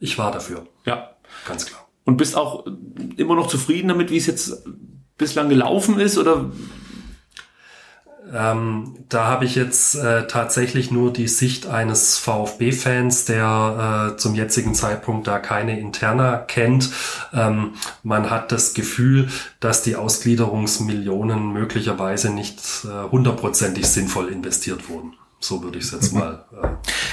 Ich 0.00 0.18
war 0.18 0.30
dafür. 0.30 0.66
Ja. 0.84 1.10
Ganz 1.46 1.66
klar. 1.66 1.88
Und 2.04 2.18
bist 2.18 2.36
auch 2.36 2.66
immer 3.16 3.34
noch 3.34 3.46
zufrieden 3.46 3.88
damit, 3.88 4.10
wie 4.10 4.18
es 4.18 4.26
jetzt 4.26 4.64
bislang 5.16 5.48
gelaufen 5.48 5.98
ist? 5.98 6.18
Oder 6.18 6.50
ähm, 8.34 8.96
da 9.08 9.26
habe 9.26 9.44
ich 9.44 9.54
jetzt 9.54 9.94
äh, 9.94 10.26
tatsächlich 10.26 10.90
nur 10.90 11.12
die 11.12 11.28
Sicht 11.28 11.66
eines 11.66 12.18
VfB-Fans, 12.18 13.26
der 13.26 14.12
äh, 14.12 14.16
zum 14.16 14.34
jetzigen 14.34 14.74
Zeitpunkt 14.74 15.28
da 15.28 15.38
keine 15.38 15.78
Interna 15.78 16.38
kennt. 16.38 16.90
Ähm, 17.32 17.74
man 18.02 18.30
hat 18.30 18.50
das 18.50 18.74
Gefühl, 18.74 19.28
dass 19.60 19.82
die 19.82 19.94
Ausgliederungsmillionen 19.94 21.52
möglicherweise 21.52 22.30
nicht 22.30 22.60
äh, 22.84 23.10
hundertprozentig 23.10 23.86
sinnvoll 23.86 24.28
investiert 24.28 24.88
wurden. 24.88 25.14
So 25.38 25.62
würde 25.62 25.78
ich 25.78 25.84
es 25.84 25.92
jetzt 25.92 26.12
mal. 26.12 26.44
Äh, 26.52 26.66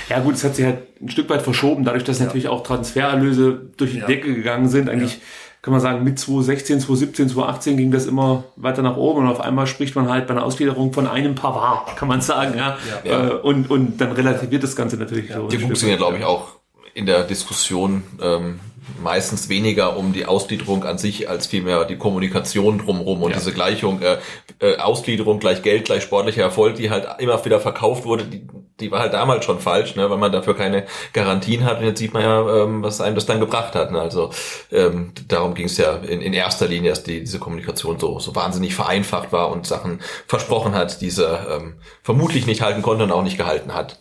ja 0.10 0.20
gut, 0.22 0.36
es 0.36 0.44
hat 0.44 0.56
sich 0.56 0.66
halt 0.66 1.00
ein 1.02 1.10
Stück 1.10 1.30
weit 1.30 1.44
verschoben, 1.44 1.84
dadurch, 1.84 2.04
dass 2.04 2.18
ja. 2.18 2.26
natürlich 2.26 2.48
auch 2.48 2.64
Transfererlöse 2.64 3.70
durch 3.78 3.92
die 3.92 4.00
ja. 4.00 4.08
Decke 4.08 4.34
gegangen 4.34 4.70
sind. 4.70 4.90
Eigentlich 4.90 5.16
ja 5.16 5.22
kann 5.62 5.74
man 5.74 5.82
sagen, 5.82 6.04
mit 6.04 6.18
2016, 6.18 6.80
2017, 6.80 7.30
2018 7.30 7.78
ging 7.78 7.92
das 7.92 8.08
immer 8.08 8.46
weiter 8.56 8.82
nach 8.82 8.98
oben 8.98 9.22
und 9.22 9.28
auf 9.28 9.40
einmal 9.40 9.68
spricht 9.68 9.96
man 9.96 10.10
halt 10.10 10.26
bei 10.28 10.34
einer 10.34 10.44
Ausgliederung 10.44 10.92
von 10.92 11.08
einem 11.08 11.36
Pavard, 11.36 11.96
kann 11.98 12.08
man 12.08 12.22
sagen, 12.22 12.58
ja. 12.58 12.78
ja. 13.04 13.28
Äh, 13.28 13.34
und, 13.34 13.70
und 13.70 14.02
dann 14.02 14.12
relativiert 14.14 14.64
das 14.64 14.76
Ganze 14.76 14.98
natürlich 14.98 15.30
ja. 15.30 15.38
so. 15.38 15.48
Die 15.48 15.58
ja, 15.58 15.96
glaube 15.98 16.18
ich, 16.18 16.26
auch 16.26 16.56
in 16.94 17.06
der 17.06 17.24
Diskussion 17.24 18.04
ähm, 18.22 18.60
meistens 19.02 19.50
weniger 19.50 19.98
um 19.98 20.14
die 20.14 20.26
Ausgliederung 20.26 20.84
an 20.84 20.98
sich 20.98 21.30
als 21.30 21.48
vielmehr 21.48 21.86
die 21.86 21.98
Kommunikation 21.98 22.80
drumherum 22.80 23.22
und 23.22 23.32
ja. 23.32 23.38
diese 23.38 23.54
Gleichung 23.54 24.02
äh, 24.02 24.18
äh, 24.60 24.78
Ausgliederung 24.78 25.40
gleich 25.40 25.62
Geld 25.62 25.86
gleich 25.86 26.04
sportlicher 26.04 26.42
Erfolg, 26.42 26.76
die 26.76 26.90
halt 26.90 27.08
immer 27.20 27.44
wieder 27.46 27.60
verkauft 27.60 28.06
wurde, 28.06 28.26
die, 28.26 28.48
die 28.80 28.92
war 28.92 29.02
halt 29.02 29.14
damals 29.14 29.46
schon 29.46 29.60
falsch, 29.60 29.96
ne, 29.96 30.10
weil 30.10 30.18
man 30.18 30.32
dafür 30.32 30.56
keine 30.56 30.86
Garantien 31.14 31.64
hat 31.64 31.80
und 31.80 31.86
jetzt 31.86 32.00
sieht 32.00 32.14
man 32.14 32.24
ja, 32.24 32.64
ähm, 32.64 32.84
was 32.84 33.02
einem 33.02 33.16
das 33.16 33.26
dann 33.26 33.40
gebracht 33.40 33.76
hat. 33.76 33.92
Ne? 33.92 34.02
Also 34.02 34.32
ähm, 34.72 35.14
darum 35.28 35.54
ging 35.54 35.66
es 35.66 35.78
ja 35.78 35.98
in, 35.98 36.22
in 36.22 36.34
erster 36.34 36.68
Linie, 36.68 36.92
dass 36.92 37.04
die, 37.04 37.20
diese 37.20 37.40
Kommunikation 37.40 38.00
so, 38.00 38.20
so 38.20 38.36
wahnsinnig 38.36 38.76
vereinfacht 38.76 39.32
war 39.32 39.52
und 39.52 39.68
Sachen 39.68 40.02
versprochen 40.28 40.74
hat, 40.74 41.02
diese 41.02 41.48
ähm, 41.50 41.76
vermutlich 42.02 42.48
nicht 42.48 42.62
halten 42.62 42.82
konnte 42.82 43.04
und 43.04 43.12
auch 43.12 43.24
nicht 43.24 43.38
gehalten 43.38 43.74
hat. 43.74 44.00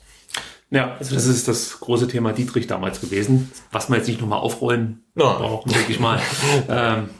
Ja, 0.70 0.94
also 0.98 1.14
das 1.16 1.26
ist 1.26 1.48
das 1.48 1.80
große 1.80 2.06
Thema 2.06 2.32
Dietrich 2.32 2.68
damals 2.68 3.00
gewesen, 3.00 3.50
was 3.72 3.90
wir 3.90 3.96
jetzt 3.96 4.06
nicht 4.06 4.20
nochmal 4.20 4.38
aufrollen 4.38 5.02
ja. 5.16 5.32
brauchen, 5.32 5.72
denke 5.72 5.90
ich 5.90 5.98
mal. 5.98 6.20
ähm, 6.68 7.10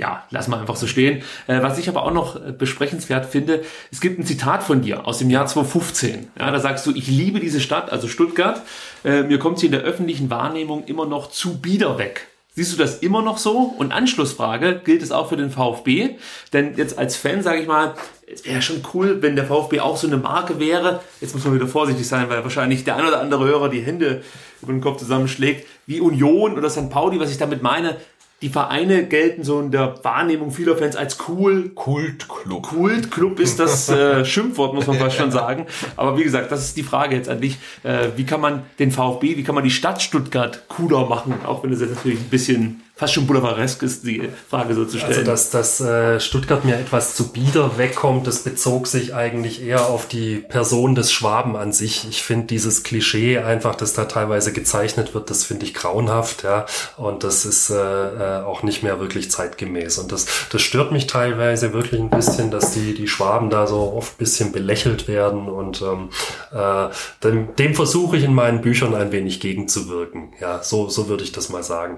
ja, 0.00 0.24
lassen 0.30 0.50
wir 0.50 0.58
einfach 0.58 0.76
so 0.76 0.86
stehen. 0.86 1.22
Äh, 1.46 1.62
was 1.62 1.78
ich 1.78 1.88
aber 1.88 2.04
auch 2.04 2.12
noch 2.12 2.36
äh, 2.36 2.52
besprechenswert 2.52 3.26
finde, 3.26 3.62
es 3.92 4.00
gibt 4.00 4.18
ein 4.18 4.26
Zitat 4.26 4.62
von 4.62 4.82
dir 4.82 5.06
aus 5.06 5.18
dem 5.18 5.30
Jahr 5.30 5.46
2015. 5.46 6.28
Ja, 6.38 6.50
da 6.50 6.58
sagst 6.58 6.86
du, 6.86 6.92
ich 6.92 7.06
liebe 7.06 7.38
diese 7.38 7.60
Stadt, 7.60 7.92
also 7.92 8.08
Stuttgart. 8.08 8.62
Äh, 9.04 9.22
mir 9.22 9.38
kommt 9.38 9.58
sie 9.58 9.66
in 9.66 9.72
der 9.72 9.82
öffentlichen 9.82 10.30
Wahrnehmung 10.30 10.84
immer 10.84 11.06
noch 11.06 11.30
zu 11.30 11.58
bieder 11.58 11.98
weg. 11.98 12.26
Siehst 12.52 12.72
du 12.72 12.76
das 12.76 12.98
immer 12.98 13.22
noch 13.22 13.38
so? 13.38 13.74
Und 13.78 13.92
Anschlussfrage, 13.92 14.80
gilt 14.84 15.02
es 15.02 15.12
auch 15.12 15.28
für 15.28 15.36
den 15.36 15.50
VfB? 15.50 16.16
Denn 16.52 16.76
jetzt 16.76 16.98
als 16.98 17.16
Fan 17.16 17.42
sage 17.42 17.60
ich 17.60 17.68
mal, 17.68 17.94
es 18.32 18.44
wäre 18.44 18.60
schon 18.60 18.82
cool, 18.92 19.22
wenn 19.22 19.36
der 19.36 19.46
VfB 19.46 19.80
auch 19.80 19.96
so 19.96 20.06
eine 20.06 20.16
Marke 20.16 20.58
wäre. 20.58 21.00
Jetzt 21.20 21.34
muss 21.34 21.44
man 21.44 21.54
wieder 21.54 21.68
vorsichtig 21.68 22.06
sein, 22.08 22.28
weil 22.28 22.42
wahrscheinlich 22.42 22.84
der 22.84 22.96
ein 22.96 23.06
oder 23.06 23.20
andere 23.20 23.44
Hörer 23.44 23.68
die 23.68 23.80
Hände 23.80 24.22
über 24.62 24.72
den 24.72 24.80
Kopf 24.80 24.98
zusammenschlägt. 24.98 25.66
Wie 25.86 26.00
Union 26.00 26.56
oder 26.56 26.70
St. 26.70 26.90
Pauli, 26.90 27.20
was 27.20 27.30
ich 27.30 27.38
damit 27.38 27.62
meine, 27.62 27.96
die 28.42 28.48
Vereine 28.48 29.04
gelten 29.04 29.44
so 29.44 29.60
in 29.60 29.70
der 29.70 30.02
Wahrnehmung 30.02 30.50
vieler 30.50 30.76
Fans 30.76 30.96
als 30.96 31.18
cool. 31.28 31.70
Kultclub. 31.74 32.62
Kultclub 32.62 33.38
ist 33.38 33.60
das 33.60 33.88
äh, 33.90 34.24
Schimpfwort, 34.24 34.74
muss 34.74 34.86
man 34.86 34.96
fast 34.96 35.16
schon 35.16 35.30
sagen. 35.30 35.66
Aber 35.96 36.16
wie 36.16 36.22
gesagt, 36.22 36.50
das 36.50 36.64
ist 36.64 36.76
die 36.76 36.82
Frage 36.82 37.16
jetzt 37.16 37.28
an 37.28 37.40
dich. 37.40 37.58
Äh, 37.82 38.08
wie 38.16 38.24
kann 38.24 38.40
man 38.40 38.62
den 38.78 38.92
VfB, 38.92 39.36
wie 39.36 39.42
kann 39.42 39.54
man 39.54 39.64
die 39.64 39.70
Stadt 39.70 40.00
Stuttgart 40.00 40.64
cooler 40.68 41.06
machen? 41.06 41.34
Auch 41.44 41.62
wenn 41.62 41.72
es 41.72 41.80
jetzt 41.80 41.96
natürlich 41.96 42.18
ein 42.18 42.30
bisschen 42.30 42.80
fast 43.00 43.14
schon 43.14 43.26
boulevardesk 43.26 43.82
ist, 43.82 44.04
die 44.04 44.28
Frage 44.50 44.74
so 44.74 44.84
zu 44.84 44.98
stellen. 44.98 45.20
Also, 45.20 45.30
dass, 45.30 45.48
dass 45.48 45.80
äh, 45.80 46.20
Stuttgart 46.20 46.66
mir 46.66 46.76
etwas 46.76 47.14
zu 47.14 47.32
bieder 47.32 47.78
wegkommt, 47.78 48.26
das 48.26 48.40
bezog 48.40 48.86
sich 48.86 49.14
eigentlich 49.14 49.64
eher 49.64 49.86
auf 49.86 50.06
die 50.06 50.36
Person 50.36 50.94
des 50.94 51.10
Schwaben 51.10 51.56
an 51.56 51.72
sich. 51.72 52.06
Ich 52.10 52.22
finde 52.22 52.48
dieses 52.48 52.82
Klischee 52.82 53.38
einfach, 53.38 53.74
das 53.74 53.94
da 53.94 54.04
teilweise 54.04 54.52
gezeichnet 54.52 55.14
wird, 55.14 55.30
das 55.30 55.44
finde 55.44 55.64
ich 55.64 55.72
grauenhaft, 55.72 56.42
ja. 56.42 56.66
Und 56.98 57.24
das 57.24 57.46
ist 57.46 57.70
äh, 57.70 57.74
äh, 57.74 58.42
auch 58.42 58.62
nicht 58.62 58.82
mehr 58.82 59.00
wirklich 59.00 59.30
zeitgemäß. 59.30 59.96
Und 59.96 60.12
das, 60.12 60.26
das 60.52 60.60
stört 60.60 60.92
mich 60.92 61.06
teilweise 61.06 61.72
wirklich 61.72 62.02
ein 62.02 62.10
bisschen, 62.10 62.50
dass 62.50 62.72
die, 62.74 62.92
die 62.92 63.08
Schwaben 63.08 63.48
da 63.48 63.66
so 63.66 63.94
oft 63.96 64.18
bisschen 64.18 64.52
belächelt 64.52 65.08
werden. 65.08 65.48
Und 65.48 65.80
ähm, 65.80 66.10
äh, 66.52 66.88
dem, 67.24 67.56
dem 67.56 67.74
versuche 67.74 68.18
ich 68.18 68.24
in 68.24 68.34
meinen 68.34 68.60
Büchern 68.60 68.94
ein 68.94 69.10
wenig 69.10 69.40
gegenzuwirken. 69.40 70.34
Ja, 70.38 70.62
so, 70.62 70.90
so 70.90 71.08
würde 71.08 71.24
ich 71.24 71.32
das 71.32 71.48
mal 71.48 71.62
sagen. 71.62 71.96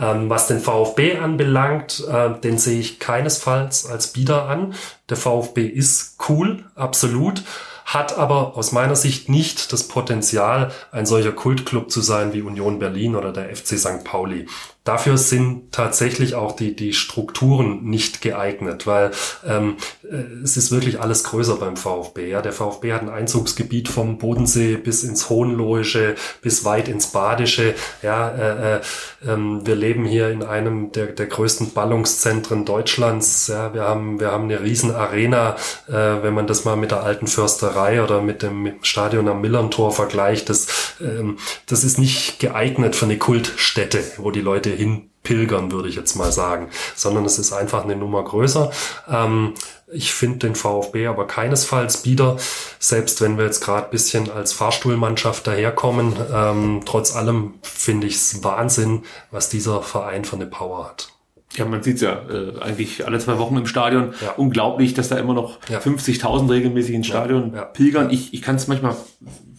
Ähm, 0.00 0.30
was 0.30 0.43
was 0.44 0.48
den 0.48 0.60
VfB 0.60 1.16
anbelangt, 1.16 2.04
äh, 2.06 2.38
den 2.40 2.58
sehe 2.58 2.78
ich 2.78 2.98
keinesfalls 2.98 3.86
als 3.86 4.08
Bieder 4.08 4.46
an. 4.46 4.74
Der 5.08 5.16
VfB 5.16 5.66
ist 5.66 6.18
cool, 6.28 6.64
absolut 6.74 7.42
hat 7.84 8.16
aber 8.16 8.56
aus 8.56 8.72
meiner 8.72 8.96
Sicht 8.96 9.28
nicht 9.28 9.70
das 9.70 9.88
Potenzial, 9.88 10.72
ein 10.90 11.04
solcher 11.04 11.32
Kultclub 11.32 11.90
zu 11.90 12.00
sein 12.00 12.32
wie 12.32 12.40
Union 12.40 12.78
Berlin 12.78 13.14
oder 13.14 13.30
der 13.30 13.54
FC 13.54 13.78
St. 13.78 14.04
Pauli. 14.04 14.46
Dafür 14.84 15.16
sind 15.16 15.72
tatsächlich 15.72 16.34
auch 16.34 16.52
die, 16.52 16.76
die 16.76 16.92
Strukturen 16.92 17.84
nicht 17.84 18.20
geeignet, 18.20 18.86
weil 18.86 19.12
ähm, 19.46 19.78
äh, 20.02 20.16
es 20.42 20.58
ist 20.58 20.72
wirklich 20.72 21.00
alles 21.00 21.24
größer 21.24 21.56
beim 21.56 21.78
VfB. 21.78 22.28
Ja? 22.28 22.42
Der 22.42 22.52
VfB 22.52 22.92
hat 22.92 23.00
ein 23.00 23.08
Einzugsgebiet 23.08 23.88
vom 23.88 24.18
Bodensee 24.18 24.76
bis 24.76 25.02
ins 25.02 25.30
Hohenlohische, 25.30 26.16
bis 26.42 26.66
weit 26.66 26.88
ins 26.88 27.06
Badische. 27.06 27.74
Ja, 28.02 28.28
äh, 28.28 28.76
äh, 28.76 28.80
ähm, 29.26 29.66
wir 29.66 29.74
leben 29.74 30.04
hier 30.04 30.28
in 30.28 30.42
einem 30.42 30.92
der, 30.92 31.06
der 31.06 31.26
größten 31.28 31.72
Ballungszentren 31.72 32.66
Deutschlands. 32.66 33.46
Ja? 33.46 33.72
Wir, 33.72 33.84
haben, 33.84 34.20
wir 34.20 34.32
haben 34.32 34.44
eine 34.44 34.60
riesen 34.60 34.94
Arena, 34.94 35.56
äh, 35.88 35.92
wenn 35.94 36.34
man 36.34 36.46
das 36.46 36.66
mal 36.66 36.76
mit 36.76 36.90
der 36.90 37.02
alten 37.02 37.26
Försterei 37.26 38.02
oder 38.02 38.20
mit 38.20 38.42
dem 38.42 38.74
Stadion 38.82 39.28
am 39.28 39.40
Millerntor 39.40 39.92
vergleicht. 39.92 40.50
Das, 40.50 40.94
ähm, 41.00 41.38
das 41.64 41.84
ist 41.84 41.98
nicht 41.98 42.38
geeignet 42.38 42.94
für 42.94 43.06
eine 43.06 43.16
Kultstätte, 43.16 44.04
wo 44.18 44.30
die 44.30 44.42
Leute 44.42 44.73
hinpilgern, 44.74 45.72
würde 45.72 45.88
ich 45.88 45.96
jetzt 45.96 46.16
mal 46.16 46.32
sagen, 46.32 46.68
sondern 46.94 47.24
es 47.24 47.38
ist 47.38 47.52
einfach 47.52 47.84
eine 47.84 47.96
Nummer 47.96 48.22
größer. 48.24 48.70
Ähm, 49.08 49.54
ich 49.92 50.12
finde 50.12 50.38
den 50.38 50.54
VfB 50.54 51.06
aber 51.06 51.26
keinesfalls 51.26 51.98
bieder, 51.98 52.36
selbst 52.78 53.20
wenn 53.20 53.38
wir 53.38 53.44
jetzt 53.44 53.60
gerade 53.60 53.90
bisschen 53.90 54.30
als 54.30 54.52
Fahrstuhlmannschaft 54.52 55.46
daherkommen. 55.46 56.14
Ähm, 56.32 56.82
trotz 56.84 57.14
allem 57.14 57.54
finde 57.62 58.06
ich 58.06 58.16
es 58.16 58.42
Wahnsinn, 58.42 59.02
was 59.30 59.48
dieser 59.48 59.82
Verein 59.82 60.24
für 60.24 60.36
eine 60.36 60.46
Power 60.46 60.88
hat. 60.88 61.08
Ja, 61.56 61.64
man 61.64 61.82
sieht's 61.82 62.00
ja 62.00 62.22
äh, 62.28 62.58
eigentlich 62.60 63.06
alle 63.06 63.18
zwei 63.18 63.38
Wochen 63.38 63.56
im 63.56 63.66
Stadion. 63.66 64.14
Ja. 64.20 64.32
Unglaublich, 64.32 64.94
dass 64.94 65.08
da 65.08 65.18
immer 65.18 65.34
noch 65.34 65.58
ja. 65.68 65.78
50.000 65.78 66.50
regelmäßig 66.50 66.94
ins 66.94 67.06
Stadion 67.06 67.54
ja. 67.54 67.64
pilgern. 67.64 68.10
Ich, 68.10 68.34
ich 68.34 68.42
kann 68.42 68.56
es 68.56 68.66
manchmal 68.66 68.96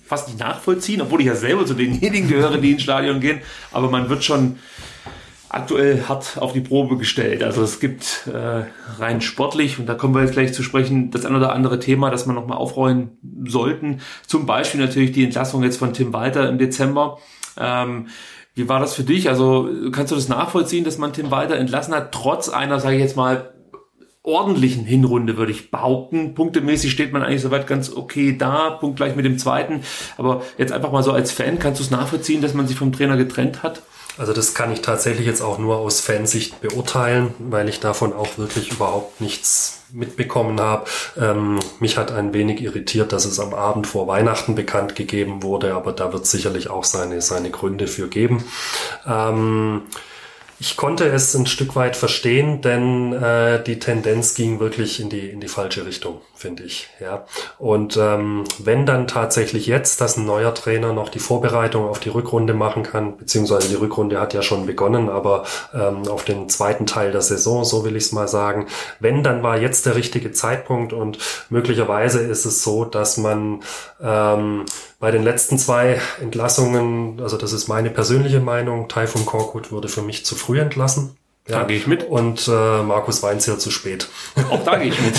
fast 0.05 0.27
nicht 0.27 0.39
nachvollziehen, 0.39 1.01
obwohl 1.01 1.21
ich 1.21 1.27
ja 1.27 1.35
selber 1.35 1.65
zu 1.65 1.73
denjenigen 1.73 2.27
gehöre, 2.27 2.57
die 2.57 2.71
ins 2.71 2.83
Stadion 2.83 3.19
gehen. 3.21 3.41
Aber 3.71 3.89
man 3.89 4.09
wird 4.09 4.23
schon 4.23 4.57
aktuell 5.49 6.03
hart 6.07 6.37
auf 6.39 6.53
die 6.53 6.61
Probe 6.61 6.97
gestellt. 6.97 7.43
Also 7.43 7.63
es 7.63 7.79
gibt 7.79 8.27
äh, 8.33 8.65
rein 8.99 9.21
sportlich, 9.21 9.79
und 9.79 9.87
da 9.87 9.93
kommen 9.93 10.13
wir 10.15 10.21
jetzt 10.21 10.33
gleich 10.33 10.53
zu 10.53 10.63
sprechen, 10.63 11.11
das 11.11 11.25
ein 11.25 11.35
oder 11.35 11.53
andere 11.53 11.79
Thema, 11.79 12.09
das 12.09 12.25
wir 12.27 12.33
nochmal 12.33 12.57
aufrollen 12.57 13.17
sollten. 13.45 14.01
Zum 14.27 14.45
Beispiel 14.45 14.81
natürlich 14.81 15.11
die 15.11 15.23
Entlassung 15.23 15.63
jetzt 15.63 15.77
von 15.77 15.93
Tim 15.93 16.13
Walter 16.13 16.49
im 16.49 16.57
Dezember. 16.57 17.19
Ähm, 17.57 18.07
wie 18.53 18.69
war 18.69 18.79
das 18.79 18.95
für 18.95 19.03
dich? 19.03 19.29
Also 19.29 19.69
kannst 19.91 20.11
du 20.11 20.15
das 20.15 20.29
nachvollziehen, 20.29 20.85
dass 20.85 20.97
man 20.97 21.13
Tim 21.13 21.29
Walter 21.31 21.57
entlassen 21.57 21.93
hat, 21.93 22.11
trotz 22.11 22.49
einer, 22.49 22.79
sage 22.79 22.95
ich 22.95 23.01
jetzt 23.01 23.17
mal, 23.17 23.53
ordentlichen 24.23 24.85
Hinrunde, 24.85 25.37
würde 25.37 25.51
ich 25.51 25.69
behaupten. 25.69 26.33
Punktemäßig 26.33 26.91
steht 26.91 27.13
man 27.13 27.21
eigentlich 27.21 27.41
soweit 27.41 27.67
ganz 27.67 27.95
okay 27.95 28.35
da, 28.35 28.71
punktgleich 28.71 29.15
mit 29.15 29.25
dem 29.25 29.37
zweiten. 29.37 29.81
Aber 30.17 30.41
jetzt 30.57 30.73
einfach 30.73 30.91
mal 30.91 31.03
so 31.03 31.11
als 31.11 31.31
Fan, 31.31 31.59
kannst 31.59 31.79
du 31.79 31.83
es 31.83 31.91
nachvollziehen, 31.91 32.41
dass 32.41 32.53
man 32.53 32.67
sich 32.67 32.77
vom 32.77 32.91
Trainer 32.91 33.17
getrennt 33.17 33.61
hat? 33.61 33.83
Also 34.17 34.33
das 34.33 34.53
kann 34.53 34.71
ich 34.71 34.81
tatsächlich 34.81 35.25
jetzt 35.25 35.41
auch 35.41 35.57
nur 35.57 35.77
aus 35.77 35.99
Fansicht 35.99 36.61
beurteilen, 36.61 37.33
weil 37.39 37.67
ich 37.67 37.79
davon 37.79 38.13
auch 38.13 38.37
wirklich 38.37 38.71
überhaupt 38.71 39.19
nichts 39.19 39.81
mitbekommen 39.91 40.59
habe. 40.59 40.85
Ähm, 41.19 41.59
mich 41.79 41.97
hat 41.97 42.11
ein 42.11 42.33
wenig 42.33 42.61
irritiert, 42.61 43.11
dass 43.11 43.25
es 43.25 43.39
am 43.39 43.53
Abend 43.53 43.87
vor 43.87 44.07
Weihnachten 44.07 44.55
bekannt 44.55 44.95
gegeben 44.95 45.43
wurde, 45.43 45.73
aber 45.73 45.91
da 45.91 46.13
wird 46.13 46.25
sicherlich 46.25 46.69
auch 46.69 46.83
seine, 46.83 47.21
seine 47.21 47.51
Gründe 47.51 47.87
für 47.87 48.07
geben. 48.07 48.43
Ähm, 49.05 49.83
ich 50.57 50.77
konnte 50.77 51.05
es 51.05 51.35
ein 51.35 51.47
Stück 51.47 51.75
weit 51.75 51.97
verstehen, 51.97 52.61
denn 52.61 53.11
äh, 53.11 53.61
die 53.61 53.79
Tendenz 53.79 54.35
ging 54.35 54.59
wirklich 54.59 55.01
in 55.01 55.09
die 55.09 55.29
in 55.29 55.41
die 55.41 55.49
falsche 55.49 55.85
Richtung, 55.85 56.21
finde 56.33 56.63
ich. 56.63 56.87
Ja. 57.01 57.25
Und 57.57 57.97
ähm, 57.97 58.45
wenn 58.59 58.85
dann 58.85 59.07
tatsächlich 59.07 59.67
jetzt, 59.67 59.99
dass 59.99 60.15
ein 60.15 60.25
neuer 60.25 60.53
Trainer 60.53 60.93
noch 60.93 61.09
die 61.09 61.19
Vorbereitung 61.19 61.87
auf 61.87 61.99
die 61.99 62.09
Rückrunde 62.09 62.53
machen 62.53 62.83
kann, 62.83 63.17
beziehungsweise 63.17 63.67
die 63.67 63.75
Rückrunde 63.75 64.19
hat 64.19 64.33
ja 64.33 64.41
schon 64.41 64.65
begonnen, 64.65 65.09
aber 65.09 65.43
ähm, 65.73 66.07
auf 66.07 66.23
den 66.23 66.47
zweiten 66.47 66.85
Teil 66.85 67.11
der 67.11 67.21
Saison, 67.21 67.65
so 67.65 67.83
will 67.83 67.97
ich 67.97 68.05
es 68.05 68.11
mal 68.13 68.29
sagen, 68.29 68.67
wenn 68.99 69.23
dann 69.23 69.43
war 69.43 69.57
jetzt 69.57 69.85
der 69.85 69.95
richtige 69.95 70.31
Zeitpunkt 70.31 70.93
und 70.93 71.17
möglicherweise 71.49 72.21
ist 72.21 72.45
es 72.45 72.63
so, 72.63 72.85
dass 72.85 73.17
man 73.17 73.61
ähm, 74.01 74.65
bei 75.05 75.11
den 75.11 75.21
letzten 75.21 75.59
zwei 75.59 76.01
Entlassungen, 76.19 77.19
also 77.21 77.37
das 77.37 77.53
ist 77.53 77.67
meine 77.67 77.91
persönliche 77.91 78.39
Meinung, 78.39 78.87
Taifun 78.87 79.23
Korkut 79.23 79.71
wurde 79.71 79.87
für 79.87 80.01
mich 80.01 80.25
zu 80.25 80.33
früh 80.33 80.59
entlassen. 80.59 81.15
Ja, 81.47 81.59
da 81.59 81.65
gehe 81.65 81.77
ich 81.77 81.85
mit. 81.85 82.05
Und 82.05 82.47
äh, 82.47 82.81
Markus 82.81 83.21
Weinzierl 83.21 83.59
zu 83.59 83.69
spät. 83.69 84.07
Auch 84.49 84.63
da 84.63 84.77
gehe 84.77 84.87
ich 84.87 84.99
mit. 84.99 85.13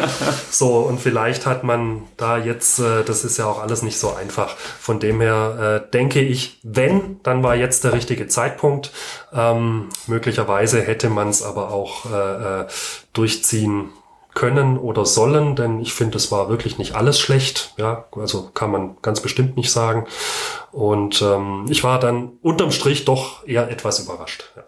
so, 0.50 0.78
und 0.78 1.02
vielleicht 1.02 1.44
hat 1.44 1.64
man 1.64 2.04
da 2.16 2.38
jetzt, 2.38 2.78
äh, 2.78 3.04
das 3.04 3.26
ist 3.26 3.36
ja 3.36 3.44
auch 3.44 3.60
alles 3.60 3.82
nicht 3.82 3.98
so 3.98 4.14
einfach. 4.14 4.56
Von 4.56 5.00
dem 5.00 5.20
her 5.20 5.82
äh, 5.84 5.90
denke 5.90 6.22
ich, 6.22 6.58
wenn, 6.62 7.20
dann 7.22 7.42
war 7.42 7.56
jetzt 7.56 7.84
der 7.84 7.92
richtige 7.92 8.28
Zeitpunkt. 8.28 8.90
Ähm, 9.34 9.90
möglicherweise 10.06 10.80
hätte 10.80 11.10
man 11.10 11.28
es 11.28 11.42
aber 11.42 11.72
auch 11.72 12.06
äh, 12.10 12.62
äh 12.62 12.66
durchziehen 13.12 13.90
können 14.36 14.78
oder 14.78 15.04
sollen, 15.04 15.56
denn 15.56 15.80
ich 15.80 15.94
finde, 15.94 16.18
es 16.18 16.30
war 16.30 16.48
wirklich 16.48 16.78
nicht 16.78 16.94
alles 16.94 17.18
schlecht. 17.18 17.74
Ja, 17.78 18.04
also 18.14 18.50
kann 18.54 18.70
man 18.70 18.96
ganz 19.02 19.20
bestimmt 19.20 19.56
nicht 19.56 19.72
sagen. 19.72 20.06
Und 20.70 21.22
ähm, 21.22 21.64
ich 21.68 21.82
war 21.82 21.98
dann 21.98 22.34
unterm 22.42 22.70
Strich 22.70 23.04
doch 23.04 23.44
eher 23.48 23.68
etwas 23.70 23.98
überrascht. 23.98 24.44
Ja. 24.54 24.62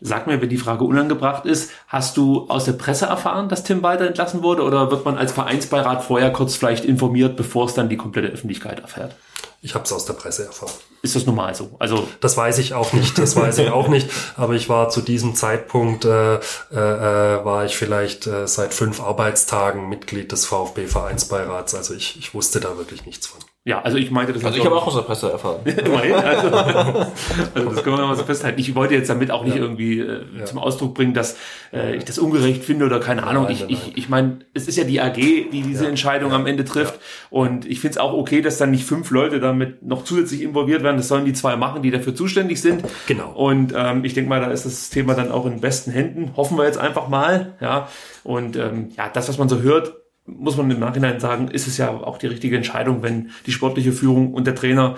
Sag 0.00 0.28
mir, 0.28 0.40
wenn 0.40 0.48
die 0.48 0.58
Frage 0.58 0.84
unangebracht 0.84 1.44
ist, 1.44 1.72
hast 1.88 2.16
du 2.16 2.46
aus 2.48 2.66
der 2.66 2.72
Presse 2.72 3.06
erfahren, 3.06 3.48
dass 3.48 3.64
Tim 3.64 3.82
Walter 3.82 4.06
entlassen 4.06 4.44
wurde 4.44 4.62
oder 4.62 4.92
wird 4.92 5.04
man 5.04 5.18
als 5.18 5.32
Vereinsbeirat 5.32 6.04
vorher 6.04 6.32
kurz 6.32 6.54
vielleicht 6.54 6.84
informiert, 6.84 7.36
bevor 7.36 7.66
es 7.66 7.74
dann 7.74 7.88
die 7.88 7.96
komplette 7.96 8.28
Öffentlichkeit 8.28 8.78
erfährt? 8.78 9.16
Ich 9.60 9.74
habe 9.74 9.84
es 9.84 9.92
aus 9.92 10.04
der 10.04 10.12
Presse 10.12 10.46
erfahren. 10.46 10.72
Ist 11.02 11.16
das 11.16 11.26
normal 11.26 11.54
so? 11.54 11.74
Also 11.80 12.06
das 12.20 12.36
weiß 12.36 12.58
ich 12.58 12.74
auch 12.74 12.92
nicht. 12.92 13.18
Das 13.18 13.34
weiß 13.34 13.58
ich 13.58 13.70
auch 13.70 13.88
nicht. 13.88 14.08
Aber 14.36 14.54
ich 14.54 14.68
war 14.68 14.88
zu 14.88 15.00
diesem 15.00 15.34
Zeitpunkt 15.34 16.04
äh, 16.04 16.36
äh, 16.36 16.38
äh, 16.70 17.44
war 17.44 17.64
ich 17.64 17.76
vielleicht 17.76 18.26
äh, 18.26 18.46
seit 18.46 18.72
fünf 18.72 19.00
Arbeitstagen 19.00 19.88
Mitglied 19.88 20.30
des 20.30 20.46
VfB 20.46 20.86
Vereinsbeirats. 20.86 21.74
Also 21.74 21.94
ich, 21.94 22.18
ich 22.18 22.34
wusste 22.34 22.60
da 22.60 22.76
wirklich 22.76 23.04
nichts 23.04 23.26
von. 23.26 23.40
Ja, 23.68 23.82
also 23.82 23.98
ich 23.98 24.10
meinte 24.10 24.32
das. 24.32 24.42
Also 24.46 24.56
ich 24.56 24.64
habe 24.64 24.76
auch 24.76 24.86
aus 24.86 24.94
der 24.94 25.02
Presse 25.02 25.30
erfahren. 25.30 25.60
Immerhin. 25.66 26.14
Also, 26.14 26.48
also 26.48 27.70
das 27.70 27.84
können 27.84 27.98
wir 27.98 28.06
mal 28.06 28.16
so 28.16 28.24
festhalten. 28.24 28.58
Ich 28.58 28.74
wollte 28.74 28.94
jetzt 28.94 29.10
damit 29.10 29.30
auch 29.30 29.44
nicht 29.44 29.56
ja. 29.56 29.62
irgendwie 29.62 30.00
äh, 30.00 30.22
ja. 30.38 30.46
zum 30.46 30.58
Ausdruck 30.58 30.94
bringen, 30.94 31.12
dass 31.12 31.36
äh, 31.70 31.94
ich 31.94 32.06
das 32.06 32.18
ungerecht 32.18 32.64
finde 32.64 32.86
oder 32.86 32.98
keine 32.98 33.24
Ahnung. 33.24 33.44
Nein, 33.44 33.52
ich, 33.52 33.60
nein. 33.60 33.68
ich, 33.68 33.98
ich 33.98 34.08
meine, 34.08 34.38
es 34.54 34.68
ist 34.68 34.78
ja 34.78 34.84
die 34.84 35.02
AG, 35.02 35.16
die 35.16 35.60
diese 35.60 35.84
ja. 35.84 35.90
Entscheidung 35.90 36.32
am 36.32 36.46
Ende 36.46 36.64
trifft. 36.64 36.98
Und 37.28 37.66
ich 37.66 37.80
finde 37.80 37.92
es 37.92 37.98
auch 37.98 38.14
okay, 38.14 38.40
dass 38.40 38.56
dann 38.56 38.70
nicht 38.70 38.86
fünf 38.86 39.10
Leute 39.10 39.38
damit 39.38 39.82
noch 39.82 40.02
zusätzlich 40.02 40.40
involviert 40.40 40.82
werden. 40.82 40.96
Das 40.96 41.08
sollen 41.08 41.26
die 41.26 41.34
zwei 41.34 41.56
machen, 41.56 41.82
die 41.82 41.90
dafür 41.90 42.14
zuständig 42.14 42.62
sind. 42.62 42.82
Genau. 43.06 43.32
Und 43.32 43.74
ähm, 43.76 44.02
ich 44.02 44.14
denke 44.14 44.30
mal, 44.30 44.40
da 44.40 44.46
ist 44.46 44.64
das 44.64 44.88
Thema 44.88 45.12
dann 45.12 45.30
auch 45.30 45.44
in 45.44 45.60
besten 45.60 45.90
Händen. 45.90 46.30
Hoffen 46.38 46.56
wir 46.56 46.64
jetzt 46.64 46.78
einfach 46.78 47.08
mal. 47.08 47.52
Ja. 47.60 47.88
Und 48.24 48.56
ähm, 48.56 48.92
ja, 48.96 49.10
das, 49.12 49.28
was 49.28 49.36
man 49.36 49.50
so 49.50 49.60
hört, 49.60 49.92
muss 50.28 50.56
man 50.56 50.70
im 50.70 50.80
Nachhinein 50.80 51.20
sagen, 51.20 51.48
ist 51.48 51.66
es 51.66 51.78
ja 51.78 51.90
auch 51.90 52.18
die 52.18 52.26
richtige 52.26 52.56
Entscheidung, 52.56 53.02
wenn 53.02 53.30
die 53.46 53.52
sportliche 53.52 53.92
Führung 53.92 54.34
und 54.34 54.46
der 54.46 54.54
Trainer, 54.54 54.96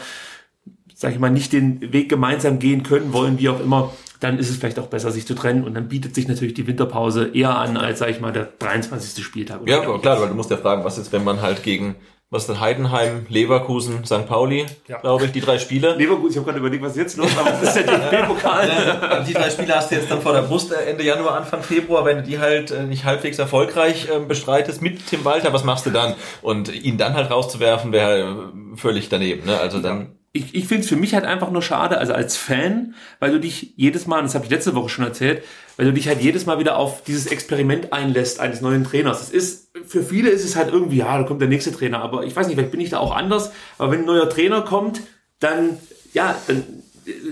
sage 0.95 1.15
ich 1.15 1.21
mal, 1.21 1.31
nicht 1.31 1.53
den 1.53 1.93
Weg 1.93 2.09
gemeinsam 2.09 2.59
gehen 2.59 2.83
können, 2.83 3.13
wollen, 3.13 3.39
wie 3.39 3.49
auch 3.49 3.61
immer, 3.61 3.93
dann 4.21 4.39
ist 4.39 4.51
es 4.51 4.57
vielleicht 4.57 4.79
auch 4.79 4.89
besser, 4.89 5.11
sich 5.11 5.27
zu 5.27 5.35
trennen. 5.35 5.65
Und 5.65 5.75
dann 5.75 5.89
bietet 5.89 6.15
sich 6.15 6.29
natürlich 6.29 6.55
die 6.55 6.67
Winterpause 6.67 7.31
eher 7.33 7.57
an, 7.57 7.77
als, 7.77 8.01
sage 8.01 8.13
ich 8.13 8.21
mal, 8.21 8.33
der 8.33 8.49
23. 8.59 9.25
Spieltag. 9.25 9.61
Ja, 9.67 9.81
klar, 9.99 10.21
weil 10.21 10.29
du 10.29 10.35
musst 10.35 10.51
ja 10.51 10.59
fragen, 10.59 10.85
was 10.85 10.99
ist, 10.99 11.13
wenn 11.13 11.25
man 11.25 11.41
halt 11.41 11.63
gegen 11.63 11.97
was 12.31 12.45
ist 12.45 12.49
denn 12.49 12.61
Heidenheim, 12.61 13.27
Leverkusen, 13.29 14.05
St. 14.05 14.27
Pauli, 14.27 14.65
ja. 14.87 14.99
glaube 14.99 15.25
ich, 15.25 15.33
die 15.33 15.41
drei 15.41 15.59
Spiele. 15.59 15.97
Leverkusen, 15.97 16.31
ich 16.31 16.37
habe 16.37 16.47
gerade 16.47 16.61
überlegt, 16.61 16.85
was 16.85 16.93
ist 16.93 16.99
jetzt 16.99 17.17
los, 17.17 17.37
aber 17.37 17.51
das 17.51 17.63
ist 17.63 17.75
der 17.75 17.99
DFB-Pokal. 18.11 19.25
die 19.27 19.33
drei 19.33 19.51
Spiele 19.51 19.75
hast 19.75 19.91
du 19.91 19.97
jetzt 19.97 20.09
dann 20.11 20.23
vor 20.23 20.33
der 20.33 20.43
Brust 20.43 20.73
äh, 20.73 20.89
Ende 20.89 21.03
Januar, 21.03 21.37
Anfang 21.37 21.63
Februar, 21.63 22.05
wenn 22.05 22.19
du 22.19 22.23
die 22.23 22.39
halt 22.39 22.71
äh, 22.71 22.85
nicht 22.85 23.05
halbwegs 23.05 23.41
erfolgreich 23.41 24.09
ähm, 24.15 24.29
bestreitest 24.29 24.81
mit 24.81 25.05
Tim 25.09 25.25
Walter, 25.25 25.53
was 25.53 25.65
machst 25.65 25.87
du 25.87 25.91
dann? 25.91 26.15
Und 26.41 26.73
ihn 26.73 26.99
dann 26.99 27.15
halt 27.15 27.33
rauszuwerfen, 27.33 27.91
wäre 27.91 28.21
äh, 28.21 28.77
völlig 28.77 29.09
daneben. 29.09 29.47
Ne? 29.47 29.59
Also 29.59 29.81
dann 29.81 30.13
ich, 30.33 30.55
ich 30.55 30.69
finde 30.69 30.85
es 30.85 30.89
für 30.89 30.97
mich 30.97 31.15
halt 31.15 31.25
einfach 31.25 31.51
nur 31.51 31.63
schade, 31.63 31.99
also 31.99 32.13
als 32.13 32.37
Fan, 32.37 32.95
weil 33.19 33.33
du 33.33 33.41
dich 33.41 33.75
jedes 33.77 34.07
Mal, 34.07 34.19
und 34.19 34.27
das 34.27 34.37
habe 34.37 34.45
ich 34.45 34.51
letzte 34.51 34.77
Woche 34.77 34.89
schon 34.89 35.05
erzählt, 35.05 35.43
weil 35.81 35.87
du 35.87 35.95
dich 35.95 36.09
halt 36.09 36.21
jedes 36.21 36.45
Mal 36.45 36.59
wieder 36.59 36.77
auf 36.77 37.05
dieses 37.05 37.25
Experiment 37.25 37.91
einlässt 37.91 38.39
eines 38.39 38.61
neuen 38.61 38.85
Trainers. 38.85 39.23
Es 39.23 39.31
ist, 39.31 39.71
für 39.87 40.03
viele 40.03 40.29
ist 40.29 40.45
es 40.45 40.55
halt 40.55 40.71
irgendwie, 40.71 40.99
ja, 40.99 41.17
da 41.17 41.25
kommt 41.25 41.41
der 41.41 41.49
nächste 41.49 41.73
Trainer, 41.73 42.03
aber 42.03 42.25
ich 42.25 42.37
weiß 42.37 42.49
nicht, 42.49 42.57
vielleicht 42.57 42.71
bin 42.71 42.83
ich 42.83 42.91
da 42.91 42.99
auch 42.99 43.17
anders, 43.17 43.51
aber 43.79 43.93
wenn 43.93 44.01
ein 44.01 44.05
neuer 44.05 44.29
Trainer 44.29 44.61
kommt, 44.61 45.01
dann, 45.39 45.79
ja, 46.13 46.39
dann 46.49 46.65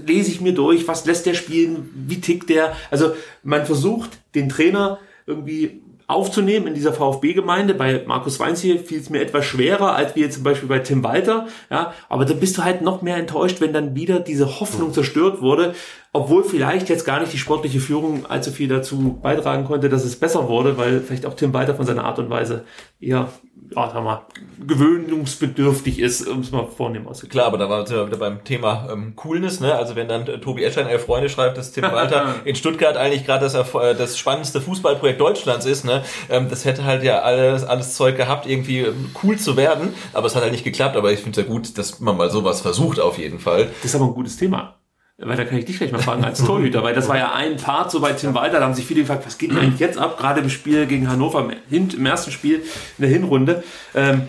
lese 0.06 0.30
ich 0.30 0.40
mir 0.40 0.54
durch, 0.54 0.88
was 0.88 1.04
lässt 1.04 1.26
der 1.26 1.34
spielen, 1.34 1.90
wie 1.94 2.22
tickt 2.22 2.48
der. 2.48 2.74
Also 2.90 3.12
man 3.42 3.66
versucht, 3.66 4.18
den 4.34 4.48
Trainer 4.48 4.98
irgendwie 5.26 5.82
aufzunehmen 6.08 6.66
in 6.66 6.74
dieser 6.74 6.94
VfB-Gemeinde. 6.94 7.74
Bei 7.74 8.02
Markus 8.06 8.40
Weinz 8.40 8.62
hier 8.62 8.80
fiel 8.80 8.98
es 8.98 9.10
mir 9.10 9.20
etwas 9.20 9.44
schwerer, 9.44 9.94
als 9.94 10.16
wie 10.16 10.20
jetzt 10.20 10.36
zum 10.36 10.42
Beispiel 10.42 10.68
bei 10.68 10.78
Tim 10.78 11.04
Walter. 11.04 11.46
Ja, 11.70 11.92
aber 12.08 12.24
da 12.24 12.32
bist 12.32 12.56
du 12.56 12.64
halt 12.64 12.80
noch 12.80 13.02
mehr 13.02 13.16
enttäuscht, 13.16 13.60
wenn 13.60 13.74
dann 13.74 13.94
wieder 13.94 14.18
diese 14.18 14.58
Hoffnung 14.58 14.94
zerstört 14.94 15.42
wurde, 15.42 15.74
obwohl 16.14 16.44
vielleicht 16.44 16.88
jetzt 16.88 17.04
gar 17.04 17.20
nicht 17.20 17.34
die 17.34 17.38
sportliche 17.38 17.78
Führung 17.78 18.24
allzu 18.26 18.50
viel 18.50 18.68
dazu 18.68 19.18
beitragen 19.22 19.66
konnte, 19.66 19.90
dass 19.90 20.04
es 20.04 20.16
besser 20.16 20.48
wurde, 20.48 20.78
weil 20.78 21.00
vielleicht 21.00 21.26
auch 21.26 21.34
Tim 21.34 21.52
Walter 21.52 21.74
von 21.74 21.84
seiner 21.84 22.04
Art 22.04 22.18
und 22.18 22.30
Weise 22.30 22.64
eher 23.00 23.28
ja, 23.74 23.90
sag 23.92 24.02
mal, 24.02 24.22
gewöhnungsbedürftig 24.66 25.98
ist, 25.98 26.26
um 26.26 26.40
es 26.40 26.50
mal 26.50 26.66
vornehm 26.66 27.06
auszudrücken. 27.06 27.30
Klar, 27.30 27.46
aber 27.46 27.58
da 27.58 27.68
war 27.68 27.88
wir 27.88 28.06
wieder 28.06 28.16
beim 28.16 28.42
Thema 28.44 28.88
ähm, 28.90 29.14
Coolness, 29.16 29.60
ne? 29.60 29.74
Also 29.74 29.94
wenn 29.96 30.08
dann 30.08 30.26
äh, 30.26 30.38
Tobi 30.38 30.64
Eschlein 30.64 30.86
elf 30.86 31.04
Freunde 31.04 31.28
schreibt, 31.28 31.58
dass 31.58 31.72
Tim 31.72 31.84
Walter 31.84 32.36
in 32.44 32.54
Stuttgart 32.54 32.96
eigentlich 32.96 33.24
gerade 33.26 33.44
das, 33.44 33.54
äh, 33.54 33.94
das 33.94 34.18
spannendste 34.18 34.60
Fußballprojekt 34.60 35.20
Deutschlands 35.20 35.66
ist, 35.66 35.84
ne? 35.84 36.02
Ähm, 36.30 36.48
das 36.48 36.64
hätte 36.64 36.84
halt 36.84 37.02
ja 37.02 37.20
alles, 37.20 37.64
alles 37.64 37.94
Zeug 37.94 38.16
gehabt, 38.16 38.46
irgendwie 38.46 38.80
ähm, 38.80 39.10
cool 39.22 39.36
zu 39.36 39.56
werden, 39.56 39.94
aber 40.12 40.26
es 40.26 40.34
hat 40.34 40.42
halt 40.42 40.52
nicht 40.52 40.64
geklappt, 40.64 40.96
aber 40.96 41.12
ich 41.12 41.20
finde 41.20 41.40
es 41.40 41.46
ja 41.46 41.52
gut, 41.52 41.76
dass 41.76 42.00
man 42.00 42.16
mal 42.16 42.30
sowas 42.30 42.60
versucht 42.60 43.00
auf 43.00 43.18
jeden 43.18 43.38
Fall. 43.38 43.66
Das 43.82 43.90
ist 43.90 43.94
aber 43.94 44.06
ein 44.06 44.14
gutes 44.14 44.36
Thema. 44.36 44.77
Weil 45.20 45.36
da 45.36 45.44
kann 45.44 45.58
ich 45.58 45.64
dich 45.64 45.78
gleich 45.78 45.90
mal 45.90 45.98
fragen 45.98 46.24
als 46.24 46.44
Torhüter, 46.44 46.84
weil 46.84 46.94
das 46.94 47.08
war 47.08 47.18
ja 47.18 47.32
ein 47.32 47.56
Part 47.56 47.90
so 47.90 47.98
bei 47.98 48.12
Tim 48.12 48.34
Walter, 48.34 48.60
da 48.60 48.66
haben 48.66 48.74
sich 48.74 48.86
viele 48.86 49.00
gefragt, 49.00 49.26
was 49.26 49.36
geht 49.36 49.50
denn 49.50 49.58
eigentlich 49.58 49.80
jetzt 49.80 49.98
ab, 49.98 50.16
gerade 50.16 50.40
im 50.40 50.48
Spiel 50.48 50.86
gegen 50.86 51.10
Hannover, 51.10 51.50
im 51.70 52.06
ersten 52.06 52.30
Spiel 52.30 52.62
in 52.98 53.02
der 53.02 53.10
Hinrunde. 53.10 53.64
Ähm, 53.96 54.28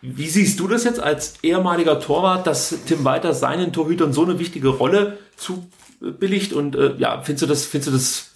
wie 0.00 0.28
siehst 0.28 0.58
du 0.58 0.66
das 0.66 0.84
jetzt 0.84 0.98
als 0.98 1.34
ehemaliger 1.42 2.00
Torwart, 2.00 2.46
dass 2.46 2.74
Tim 2.86 3.04
Walter 3.04 3.34
seinen 3.34 3.74
Torhütern 3.74 4.14
so 4.14 4.24
eine 4.24 4.38
wichtige 4.38 4.68
Rolle 4.68 5.18
zubilligt 5.36 6.54
und 6.54 6.74
äh, 6.74 6.94
ja, 6.96 7.20
findest 7.20 7.42
du 7.42 7.46
das, 7.46 7.66
findest 7.66 7.88
du 7.88 7.92
das 7.92 8.29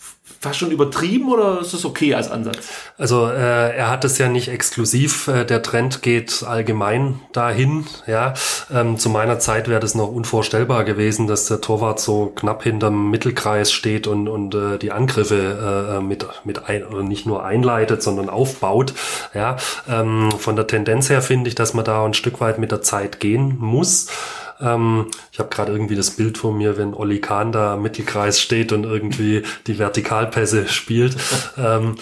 fast 0.44 0.58
schon 0.58 0.70
übertrieben 0.70 1.30
oder 1.30 1.60
ist 1.60 1.74
das 1.74 1.84
okay 1.84 2.14
als 2.14 2.30
Ansatz? 2.30 2.68
Also 2.96 3.28
äh, 3.28 3.76
er 3.76 3.90
hat 3.90 4.04
es 4.04 4.16
ja 4.18 4.28
nicht 4.28 4.48
exklusiv. 4.48 5.28
Äh, 5.28 5.44
der 5.44 5.62
Trend 5.62 6.00
geht 6.00 6.42
allgemein 6.46 7.20
dahin. 7.32 7.86
Ja, 8.06 8.32
ähm, 8.72 8.98
zu 8.98 9.10
meiner 9.10 9.38
Zeit 9.38 9.68
wäre 9.68 9.80
das 9.80 9.94
noch 9.94 10.08
unvorstellbar 10.08 10.84
gewesen, 10.84 11.26
dass 11.26 11.46
der 11.46 11.60
Torwart 11.60 12.00
so 12.00 12.32
knapp 12.34 12.62
hinterm 12.62 13.10
Mittelkreis 13.10 13.72
steht 13.72 14.06
und 14.06 14.28
und 14.28 14.54
äh, 14.54 14.78
die 14.78 14.92
Angriffe 14.92 15.98
äh, 15.98 16.02
mit 16.02 16.26
mit 16.44 16.68
ein 16.68 16.84
oder 16.84 17.02
nicht 17.02 17.26
nur 17.26 17.44
einleitet, 17.44 18.02
sondern 18.02 18.30
aufbaut. 18.30 18.94
Ja, 19.34 19.56
ähm, 19.88 20.30
von 20.38 20.56
der 20.56 20.66
Tendenz 20.66 21.10
her 21.10 21.20
finde 21.20 21.48
ich, 21.48 21.54
dass 21.54 21.74
man 21.74 21.84
da 21.84 22.04
ein 22.04 22.14
Stück 22.14 22.40
weit 22.40 22.58
mit 22.58 22.70
der 22.70 22.82
Zeit 22.82 23.20
gehen 23.20 23.56
muss. 23.58 24.08
Ähm, 24.64 25.06
ich 25.32 25.38
habe 25.38 25.50
gerade 25.50 25.72
irgendwie 25.72 25.96
das 25.96 26.12
Bild 26.12 26.38
vor 26.38 26.52
mir, 26.52 26.78
wenn 26.78 26.94
Olli 26.94 27.20
Kahn 27.20 27.52
da 27.52 27.74
im 27.74 27.82
Mittelkreis 27.82 28.40
steht 28.40 28.72
und 28.72 28.84
irgendwie 28.84 29.42
die 29.66 29.78
Vertikalpässe 29.78 30.68
spielt. 30.68 31.16
ähm, 31.58 31.96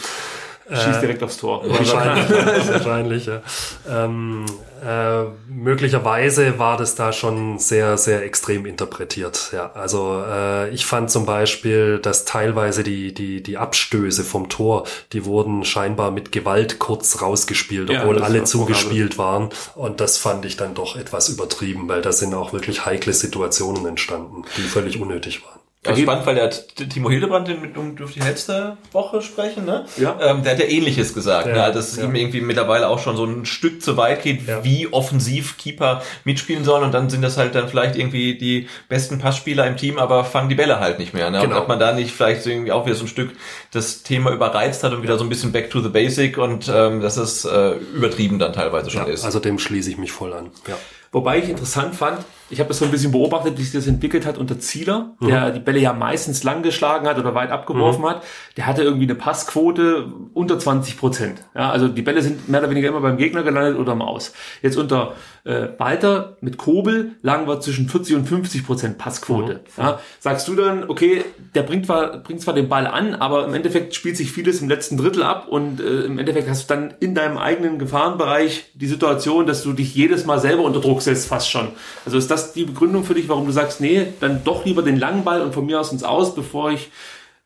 Schießt 0.68 1.02
direkt 1.02 1.22
aufs 1.22 1.36
Tor. 1.36 1.62
Wahrscheinlich, 1.68 2.30
ja, 2.30 2.68
wahrscheinlich, 2.72 3.26
ja. 3.26 3.42
Ähm, 3.88 4.46
äh, 4.84 5.24
möglicherweise 5.48 6.58
war 6.58 6.76
das 6.76 6.94
da 6.94 7.12
schon 7.12 7.58
sehr, 7.58 7.96
sehr 7.96 8.24
extrem 8.24 8.66
interpretiert. 8.66 9.50
Ja, 9.52 9.70
also 9.74 10.22
äh, 10.26 10.70
ich 10.70 10.86
fand 10.86 11.10
zum 11.10 11.24
Beispiel, 11.24 11.98
dass 11.98 12.24
teilweise 12.24 12.82
die, 12.82 13.14
die, 13.14 13.42
die 13.42 13.58
Abstöße 13.58 14.24
vom 14.24 14.48
Tor, 14.48 14.84
die 15.12 15.24
wurden 15.24 15.64
scheinbar 15.64 16.10
mit 16.10 16.32
Gewalt 16.32 16.78
kurz 16.78 17.22
rausgespielt, 17.22 17.90
obwohl 17.90 18.18
Ja, 18.18 18.24
alle 18.24 18.40
war 18.40 18.44
zugespielt 18.44 19.18
waren. 19.18 19.50
Und 19.74 20.00
das 20.00 20.18
fand 20.18 20.44
ich 20.44 20.56
dann 20.56 20.74
doch 20.74 20.96
etwas 20.96 21.28
übertrieben, 21.28 21.88
weil 21.88 22.02
da 22.02 22.12
sind 22.12 22.34
auch 22.34 22.52
wirklich 22.52 22.84
heikle 22.84 23.12
Situationen 23.12 23.86
entstanden, 23.86 24.42
die 24.56 24.62
völlig 24.62 25.00
unnötig 25.00 25.44
waren. 25.44 25.61
Ja, 25.84 25.96
spannend, 25.96 26.24
weil 26.26 26.36
der 26.36 26.44
hat 26.44 26.76
Timo 26.76 27.10
Hildebrand, 27.10 27.48
den 27.48 27.60
mit 27.60 27.76
um 27.76 27.96
durfte 27.96 28.20
ich 28.20 28.24
letzte 28.24 28.76
Woche 28.92 29.20
sprechen, 29.20 29.64
ne? 29.64 29.84
Ja. 29.96 30.16
Ähm, 30.22 30.44
der 30.44 30.52
hat 30.52 30.60
ja 30.60 30.66
ähnliches 30.66 31.12
gesagt, 31.12 31.48
Ja, 31.48 31.66
ne? 31.68 31.72
dass 31.74 31.90
es 31.90 31.96
ja. 31.96 32.04
ihm 32.04 32.14
irgendwie 32.14 32.40
mittlerweile 32.40 32.86
auch 32.88 33.00
schon 33.00 33.16
so 33.16 33.24
ein 33.24 33.44
Stück 33.46 33.82
zu 33.82 33.96
weit 33.96 34.22
geht, 34.22 34.46
Ja. 34.46 34.62
wie 34.62 34.92
offensiv 34.92 35.56
Keeper 35.58 36.00
mitspielen 36.24 36.62
sollen 36.64 36.84
und 36.84 36.92
dann 36.94 37.10
sind 37.10 37.22
das 37.22 37.36
halt 37.36 37.56
dann 37.56 37.68
vielleicht 37.68 37.96
irgendwie 37.96 38.38
die 38.38 38.68
besten 38.88 39.18
Passspieler 39.18 39.66
im 39.66 39.76
Team, 39.76 39.98
aber 39.98 40.24
fangen 40.24 40.48
die 40.48 40.54
Bälle 40.54 40.78
halt 40.78 41.00
nicht 41.00 41.14
mehr, 41.14 41.30
ne? 41.30 41.40
Genau. 41.40 41.56
Und 41.56 41.60
ob 41.62 41.66
man 41.66 41.80
da 41.80 41.92
nicht 41.92 42.12
vielleicht 42.14 42.46
irgendwie 42.46 42.70
auch 42.70 42.86
wieder 42.86 42.94
so 42.94 43.04
ein 43.04 43.08
Stück 43.08 43.32
das 43.72 44.04
Thema 44.04 44.30
überreizt 44.30 44.84
hat 44.84 44.92
und 44.92 45.02
wieder 45.02 45.18
so 45.18 45.24
ein 45.24 45.28
bisschen 45.28 45.50
back 45.50 45.68
to 45.70 45.80
the 45.80 45.88
basic 45.88 46.38
und 46.38 46.70
ähm, 46.72 47.00
dass 47.00 47.16
es 47.16 47.44
äh, 47.44 47.72
übertrieben 47.92 48.38
dann 48.38 48.52
teilweise 48.52 48.88
schon 48.88 49.06
Ja, 49.08 49.12
ist. 49.12 49.24
also 49.24 49.40
dem 49.40 49.58
schließe 49.58 49.90
ich 49.90 49.98
mich 49.98 50.12
voll 50.12 50.32
an. 50.32 50.50
Ja. 50.68 50.76
Wobei 51.10 51.38
ich 51.38 51.48
interessant 51.50 51.94
fand, 51.94 52.20
ich 52.52 52.60
habe 52.60 52.68
das 52.68 52.78
so 52.78 52.84
ein 52.84 52.90
bisschen 52.90 53.12
beobachtet, 53.12 53.56
wie 53.56 53.62
sich 53.62 53.72
das 53.72 53.86
entwickelt 53.86 54.26
hat 54.26 54.36
unter 54.36 54.60
Zieler, 54.60 55.16
der 55.22 55.52
die 55.52 55.60
Bälle 55.60 55.78
ja 55.78 55.94
meistens 55.94 56.44
lang 56.44 56.62
geschlagen 56.62 57.08
hat 57.08 57.18
oder 57.18 57.34
weit 57.34 57.50
abgeworfen 57.50 58.04
hat. 58.04 58.22
Der 58.58 58.66
hatte 58.66 58.82
irgendwie 58.82 59.06
eine 59.06 59.14
Passquote 59.14 60.12
unter 60.34 60.58
20 60.58 60.98
Prozent. 60.98 61.44
Ja, 61.54 61.70
also 61.70 61.88
die 61.88 62.02
Bälle 62.02 62.20
sind 62.20 62.50
mehr 62.50 62.60
oder 62.60 62.68
weniger 62.68 62.90
immer 62.90 63.00
beim 63.00 63.16
Gegner 63.16 63.42
gelandet 63.42 63.78
oder 63.78 63.92
im 63.92 64.02
Aus. 64.02 64.34
Jetzt 64.60 64.76
unter 64.76 65.14
äh, 65.44 65.68
Walter 65.78 66.36
mit 66.42 66.58
Kobel 66.58 67.12
lagen 67.22 67.48
wir 67.48 67.58
zwischen 67.60 67.88
40 67.88 68.16
und 68.16 68.26
50 68.26 68.66
Prozent 68.66 68.98
Passquote. 68.98 69.60
Ja, 69.78 69.98
sagst 70.20 70.46
du 70.46 70.54
dann, 70.54 70.84
okay, 70.90 71.24
der 71.54 71.62
bringt 71.62 71.86
zwar, 71.86 72.18
bringt 72.18 72.42
zwar 72.42 72.52
den 72.52 72.68
Ball 72.68 72.86
an, 72.86 73.14
aber 73.14 73.46
im 73.46 73.54
Endeffekt 73.54 73.94
spielt 73.94 74.18
sich 74.18 74.30
vieles 74.30 74.60
im 74.60 74.68
letzten 74.68 74.98
Drittel 74.98 75.22
ab 75.22 75.48
und 75.48 75.80
äh, 75.80 76.02
im 76.02 76.18
Endeffekt 76.18 76.50
hast 76.50 76.68
du 76.68 76.74
dann 76.74 76.94
in 77.00 77.14
deinem 77.14 77.38
eigenen 77.38 77.78
Gefahrenbereich 77.78 78.72
die 78.74 78.86
Situation, 78.86 79.46
dass 79.46 79.62
du 79.62 79.72
dich 79.72 79.94
jedes 79.94 80.26
Mal 80.26 80.38
selber 80.38 80.64
unter 80.64 80.80
Druck 80.80 81.00
setzt, 81.00 81.28
fast 81.28 81.50
schon. 81.50 81.68
Also 82.04 82.18
ist 82.18 82.30
das 82.30 82.41
die 82.50 82.64
Begründung 82.64 83.04
für 83.04 83.14
dich, 83.14 83.28
warum 83.28 83.46
du 83.46 83.52
sagst, 83.52 83.80
nee, 83.80 84.08
dann 84.18 84.42
doch 84.42 84.64
lieber 84.64 84.82
den 84.82 84.98
langen 84.98 85.22
Ball 85.22 85.40
und 85.42 85.54
von 85.54 85.64
mir 85.64 85.78
aus 85.78 85.92
ins 85.92 86.02
Aus, 86.02 86.34
bevor 86.34 86.72
ich 86.72 86.90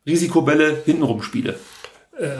Risikobälle 0.06 0.82
hintenrum 0.86 1.22
spiele? 1.22 1.56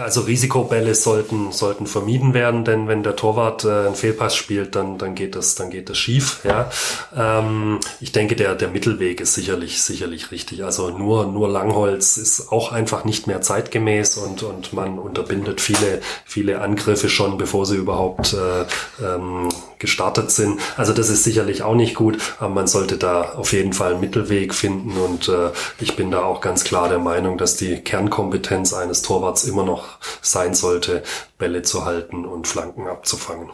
Also 0.00 0.22
Risikobälle 0.22 0.94
sollten, 0.94 1.52
sollten 1.52 1.86
vermieden 1.86 2.32
werden, 2.32 2.64
denn 2.64 2.88
wenn 2.88 3.02
der 3.02 3.14
Torwart 3.14 3.64
äh, 3.64 3.68
einen 3.68 3.94
Fehlpass 3.94 4.34
spielt, 4.34 4.74
dann, 4.74 4.96
dann 4.96 5.14
geht 5.14 5.36
das, 5.36 5.54
dann 5.54 5.68
geht 5.68 5.90
das 5.90 5.98
schief, 5.98 6.40
ja. 6.44 6.70
Ähm, 7.14 7.80
ich 8.00 8.10
denke, 8.10 8.36
der, 8.36 8.54
der 8.54 8.68
Mittelweg 8.68 9.20
ist 9.20 9.34
sicherlich, 9.34 9.82
sicherlich 9.82 10.30
richtig. 10.30 10.64
Also 10.64 10.96
nur, 10.96 11.26
nur 11.26 11.50
Langholz 11.50 12.16
ist 12.16 12.50
auch 12.50 12.72
einfach 12.72 13.04
nicht 13.04 13.26
mehr 13.26 13.42
zeitgemäß 13.42 14.16
und, 14.16 14.42
und 14.42 14.72
man 14.72 14.98
unterbindet 14.98 15.60
viele, 15.60 16.00
viele 16.24 16.62
Angriffe 16.62 17.10
schon, 17.10 17.36
bevor 17.36 17.66
sie 17.66 17.76
überhaupt 17.76 18.32
äh, 18.32 19.04
ähm, 19.04 19.50
gestartet 19.78 20.30
sind. 20.30 20.60
Also 20.76 20.92
das 20.92 21.08
ist 21.10 21.24
sicherlich 21.24 21.62
auch 21.62 21.74
nicht 21.74 21.94
gut, 21.94 22.18
aber 22.38 22.48
man 22.48 22.66
sollte 22.66 22.96
da 22.96 23.34
auf 23.34 23.52
jeden 23.52 23.72
Fall 23.72 23.92
einen 23.92 24.00
Mittelweg 24.00 24.54
finden 24.54 24.92
und 24.92 25.28
äh, 25.28 25.50
ich 25.78 25.96
bin 25.96 26.10
da 26.10 26.22
auch 26.22 26.40
ganz 26.40 26.64
klar 26.64 26.88
der 26.88 26.98
Meinung, 26.98 27.38
dass 27.38 27.56
die 27.56 27.76
Kernkompetenz 27.76 28.72
eines 28.72 29.02
Torwarts 29.02 29.44
immer 29.44 29.64
noch 29.64 29.98
sein 30.22 30.54
sollte, 30.54 31.02
Bälle 31.38 31.62
zu 31.62 31.84
halten 31.84 32.24
und 32.24 32.46
Flanken 32.46 32.86
abzufangen. 32.86 33.50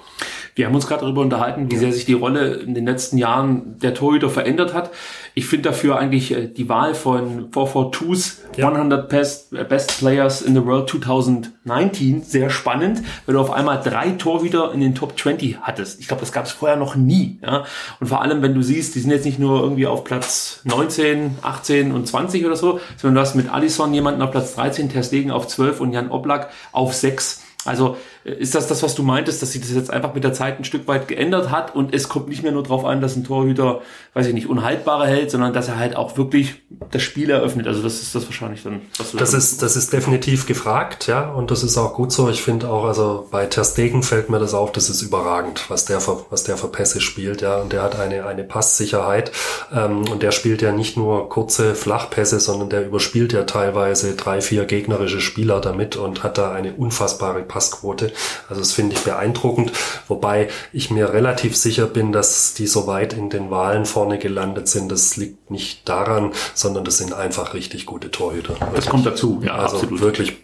Wir 0.55 0.67
haben 0.67 0.75
uns 0.75 0.87
gerade 0.87 1.03
darüber 1.03 1.23
unterhalten, 1.23 1.71
wie 1.71 1.77
sehr 1.77 1.93
sich 1.93 2.05
die 2.05 2.13
Rolle 2.13 2.55
in 2.55 2.75
den 2.75 2.87
letzten 2.87 3.19
Jahren 3.19 3.79
der 3.81 3.95
Torhüter 3.95 4.31
verändert 4.31 4.75
hat. 4.75 4.91
Ich 5.35 5.47
finde 5.47 5.71
dafür 5.71 5.99
eigentlich 5.99 6.33
äh, 6.33 6.49
die 6.49 6.69
Wahl 6.69 6.95
von 6.95 7.51
442s 7.51 8.39
Ja. 8.57 8.69
100 8.69 9.09
Best, 9.09 9.53
äh, 9.53 9.65
Best 9.65 9.99
Players 9.99 10.43
in 10.43 10.55
the 10.55 10.65
World 10.65 10.91
2019 10.91 12.23
sehr 12.23 12.51
spannend, 12.51 13.03
weil 13.25 13.35
du 13.35 13.41
auf 13.41 13.51
einmal 13.51 13.81
drei 13.83 14.11
Torhüter 14.11 14.73
in 14.73 14.81
den 14.81 14.95
Top 14.95 15.19
20 15.19 15.59
hattest. 15.63 16.01
Ich 16.01 16.09
glaube, 16.09 16.21
das 16.21 16.33
gab 16.33 16.45
es 16.45 16.53
vorher 16.53 16.77
noch 16.77 16.95
nie. 16.97 17.39
Ja? 17.43 17.65
Und 18.01 18.09
vor 18.09 18.21
allem, 18.21 18.43
wenn 18.43 18.55
du 18.55 18.63
siehst, 18.63 18.95
die 18.95 19.01
sind 19.01 19.11
jetzt 19.11 19.25
nicht 19.25 19.39
nur 19.39 19.63
irgendwie 19.63 19.87
auf 19.87 20.05
Platz 20.05 20.61
19, 20.65 21.39
18 21.43 21.93
und 21.93 22.07
20 22.07 22.45
oder 22.45 22.57
so, 22.57 22.81
sondern 22.97 23.15
du 23.17 23.21
hast 23.23 23.35
mit 23.35 23.51
Alisson 23.53 23.95
jemanden 23.95 24.21
auf 24.23 24.31
Platz 24.31 24.55
13, 24.55 24.91
Ter 24.91 25.03
Stegen 25.03 25.31
auf 25.31 25.47
12 25.47 25.81
und 25.81 25.93
Jan 25.93 26.11
Oblak 26.11 26.51
auf 26.73 26.95
6. 26.95 27.43
Also 27.65 27.97
ist 28.25 28.55
das 28.55 28.67
das, 28.69 28.83
was 28.83 28.95
du 28.95 29.03
meintest, 29.03 29.43
dass 29.43 29.53
sich 29.53 29.61
das 29.61 29.73
jetzt 29.73 29.91
einfach 29.91 30.15
mit 30.15 30.23
der 30.25 30.33
Zeit 30.33 30.59
ein 30.59 30.65
Stück 30.65 30.87
weit 30.89 31.09
geändert 31.09 31.51
hat 31.51 31.75
und 31.75 31.93
es 31.95 32.09
kommt 32.09 32.29
nicht 32.29 32.43
mehr 32.43 32.53
nur 32.53 32.63
darauf 32.63 32.85
an, 32.85 33.01
dass 33.01 33.17
ein 33.17 33.25
Torhüter, 33.25 33.81
weiß 34.15 34.27
ich 34.29 34.35
nicht, 34.35 34.49
unhaltbare 34.49 35.07
hält, 35.07 35.31
sondern 35.31 35.53
dass 35.53 35.69
er 35.69 35.79
halt 35.79 35.97
auch 35.97 36.17
wirklich 36.17 36.55
das 36.91 37.03
Spiel 37.03 37.31
eröffnet. 37.31 37.67
Also 37.67 37.83
das 37.83 38.01
ist 38.01 38.15
das 38.15 38.25
wahrscheinlich 38.27 38.63
dann, 38.63 38.83
was 38.99 39.11
du 39.13 39.17
Das 39.19 39.33
da- 39.33 39.39
ist, 39.39 39.63
das 39.63 39.77
ist 39.77 39.93
definitiv 39.93 40.47
gefragt, 40.47 41.07
ja, 41.07 41.31
und 41.31 41.51
das 41.51 41.63
ist 41.63 41.77
auch 41.77 41.95
gut 41.95 42.13
so. 42.13 42.29
Ich 42.29 42.43
finde 42.43 42.69
auch, 42.71 42.85
also 42.85 43.27
bei 43.31 43.47
Ter 43.47 43.65
Stegen 43.65 44.03
fällt 44.03 44.29
mir 44.31 44.39
das 44.39 44.55
auf, 44.55 44.73
das 44.73 44.89
ist 44.89 45.03
überragend, 45.03 45.65
was 45.69 45.85
der 45.85 46.01
für, 46.01 46.25
was 46.31 46.45
der 46.45 46.57
für 46.57 46.69
Pässe 46.69 47.01
spielt, 47.01 47.43
ja, 47.43 47.57
und 47.57 47.73
der 47.73 47.83
hat 47.83 47.99
eine, 47.99 48.27
eine 48.27 48.45
Passsicherheit, 48.45 49.33
ähm, 49.75 50.05
und 50.11 50.23
der 50.23 50.31
spielt 50.31 50.63
ja 50.63 50.73
nicht 50.73 50.97
nur 50.97 51.29
kurze 51.29 51.75
Flachpässe, 51.75 52.39
sondern 52.41 52.69
der 52.71 52.87
überspielt 52.87 53.33
ja 53.33 53.45
teilweise 53.45 54.15
drei, 54.15 54.41
vier 54.41 54.65
gegnerische 54.65 55.21
Spieler 55.21 55.61
damit 55.61 55.97
und 55.97 56.23
hat 56.23 56.39
da 56.39 56.53
eine 56.53 56.73
unfassbare 56.75 57.43
Passquote. 57.43 58.12
Also 58.49 58.61
das 58.61 58.73
finde 58.73 58.97
ich 58.97 59.03
beeindruckend, 59.03 59.73
wobei 60.09 60.49
ich 60.73 60.91
mir 60.91 61.13
relativ 61.13 61.57
sicher 61.57 61.87
bin, 61.87 62.13
dass 62.13 62.55
die 62.55 62.67
so 62.67 62.87
weit 62.87 63.13
in 63.13 63.31
den 63.31 63.51
Wahlen 63.51 63.87
vorne 63.87 64.19
gelandet 64.19 64.69
sind. 64.69 64.91
Das 64.91 65.17
liegt 65.17 65.51
nicht 65.51 65.89
daran, 65.89 66.33
sondern 66.55 66.85
das 66.85 66.99
sind 66.99 67.13
einfach 67.13 67.55
richtig 67.55 67.87
gute 67.87 68.11
Torhüter. 68.11 68.57
das 68.75 68.87
kommt 68.87 69.07
dazu, 69.07 69.41
ja, 69.45 69.55
also 69.55 69.77
absolut. 69.77 70.01
wirklich, 70.01 70.37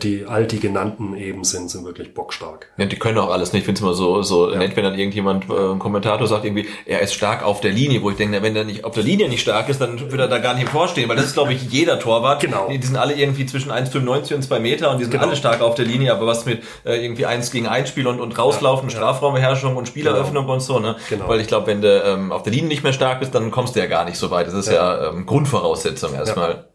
die 0.00 0.24
all 0.26 0.46
die 0.46 0.60
genannten 0.60 1.16
eben 1.16 1.42
sind, 1.42 1.70
sind 1.70 1.84
wirklich 1.84 2.14
bockstark. 2.14 2.68
Ja, 2.76 2.86
die 2.86 2.98
können 2.98 3.18
auch 3.18 3.30
alles. 3.30 3.52
Ne? 3.52 3.58
Ich 3.58 3.64
finde 3.64 3.78
es 3.78 3.82
immer 3.82 3.94
so, 3.94 4.22
so 4.22 4.46
nett, 4.50 4.76
wenn 4.76 4.84
dann 4.84 4.94
irgendjemand, 4.96 5.50
äh, 5.50 5.72
ein 5.72 5.78
Kommentator 5.80 6.26
sagt 6.26 6.44
irgendwie, 6.44 6.68
er 6.84 7.00
ist 7.00 7.14
stark 7.14 7.42
auf 7.44 7.60
der 7.60 7.72
Linie, 7.72 8.00
wo 8.02 8.10
ich 8.10 8.16
denke, 8.16 8.40
wenn 8.42 8.54
er 8.54 8.62
nicht 8.64 8.84
auf 8.84 8.94
der 8.94 9.02
Linie 9.02 9.28
nicht 9.28 9.40
stark 9.40 9.68
ist, 9.68 9.80
dann 9.80 9.98
wird 9.98 10.20
er 10.20 10.28
da 10.28 10.38
gar 10.38 10.54
nicht 10.54 10.68
vorstehen, 10.68 11.08
weil 11.08 11.16
das 11.16 11.26
ist, 11.26 11.34
glaube 11.34 11.52
ich, 11.52 11.62
jeder 11.70 11.98
Torwart. 11.98 12.40
Genau. 12.40 12.68
Die, 12.68 12.78
die 12.78 12.86
sind 12.86 12.96
alle 12.96 13.14
irgendwie 13.14 13.44
zwischen 13.46 13.72
1,95 13.72 14.34
und 14.34 14.42
2 14.42 14.60
Meter 14.60 14.90
und 14.92 14.98
die 14.98 15.04
sind 15.04 15.10
Genau. 15.12 15.24
alle 15.24 15.36
stark 15.36 15.60
auf 15.62 15.74
der 15.74 15.84
Linie, 15.84 16.12
aber 16.12 16.26
was 16.26 16.46
mit 16.46 16.62
äh, 16.84 17.02
irgendwie 17.04 17.26
1 17.26 17.50
gegen 17.50 17.66
1 17.66 17.88
Spiel 17.88 18.06
und, 18.06 18.20
und 18.20 18.38
rauslaufen, 18.38 18.88
Strafraumbeherrschung 18.90 19.76
und 19.76 19.88
Spieleröffnung 19.88 20.48
und 20.48 20.60
so, 20.60 20.78
ne? 20.78 20.96
Genau. 21.10 21.28
Weil 21.28 21.40
ich 21.40 21.48
glaube, 21.48 21.66
wenn 21.66 21.82
du 21.82 22.02
ähm, 22.04 22.30
auf 22.30 22.42
der 22.44 22.52
Linie 22.52 22.68
nicht 22.68 22.82
mehr 22.84 22.92
stark 22.92 23.18
bist, 23.20 23.34
dann 23.34 23.50
kommst 23.50 23.74
du 23.74 23.80
ja 23.80 23.86
gar 23.86 24.04
nicht 24.04 24.16
so 24.18 24.30
weit. 24.30 24.46
Das 24.46 24.54
ist 24.54 24.70
ja, 24.70 25.08
ähm, 25.10 25.26
Grundvoraussetzung 25.26 26.14
erstmal. 26.14 26.66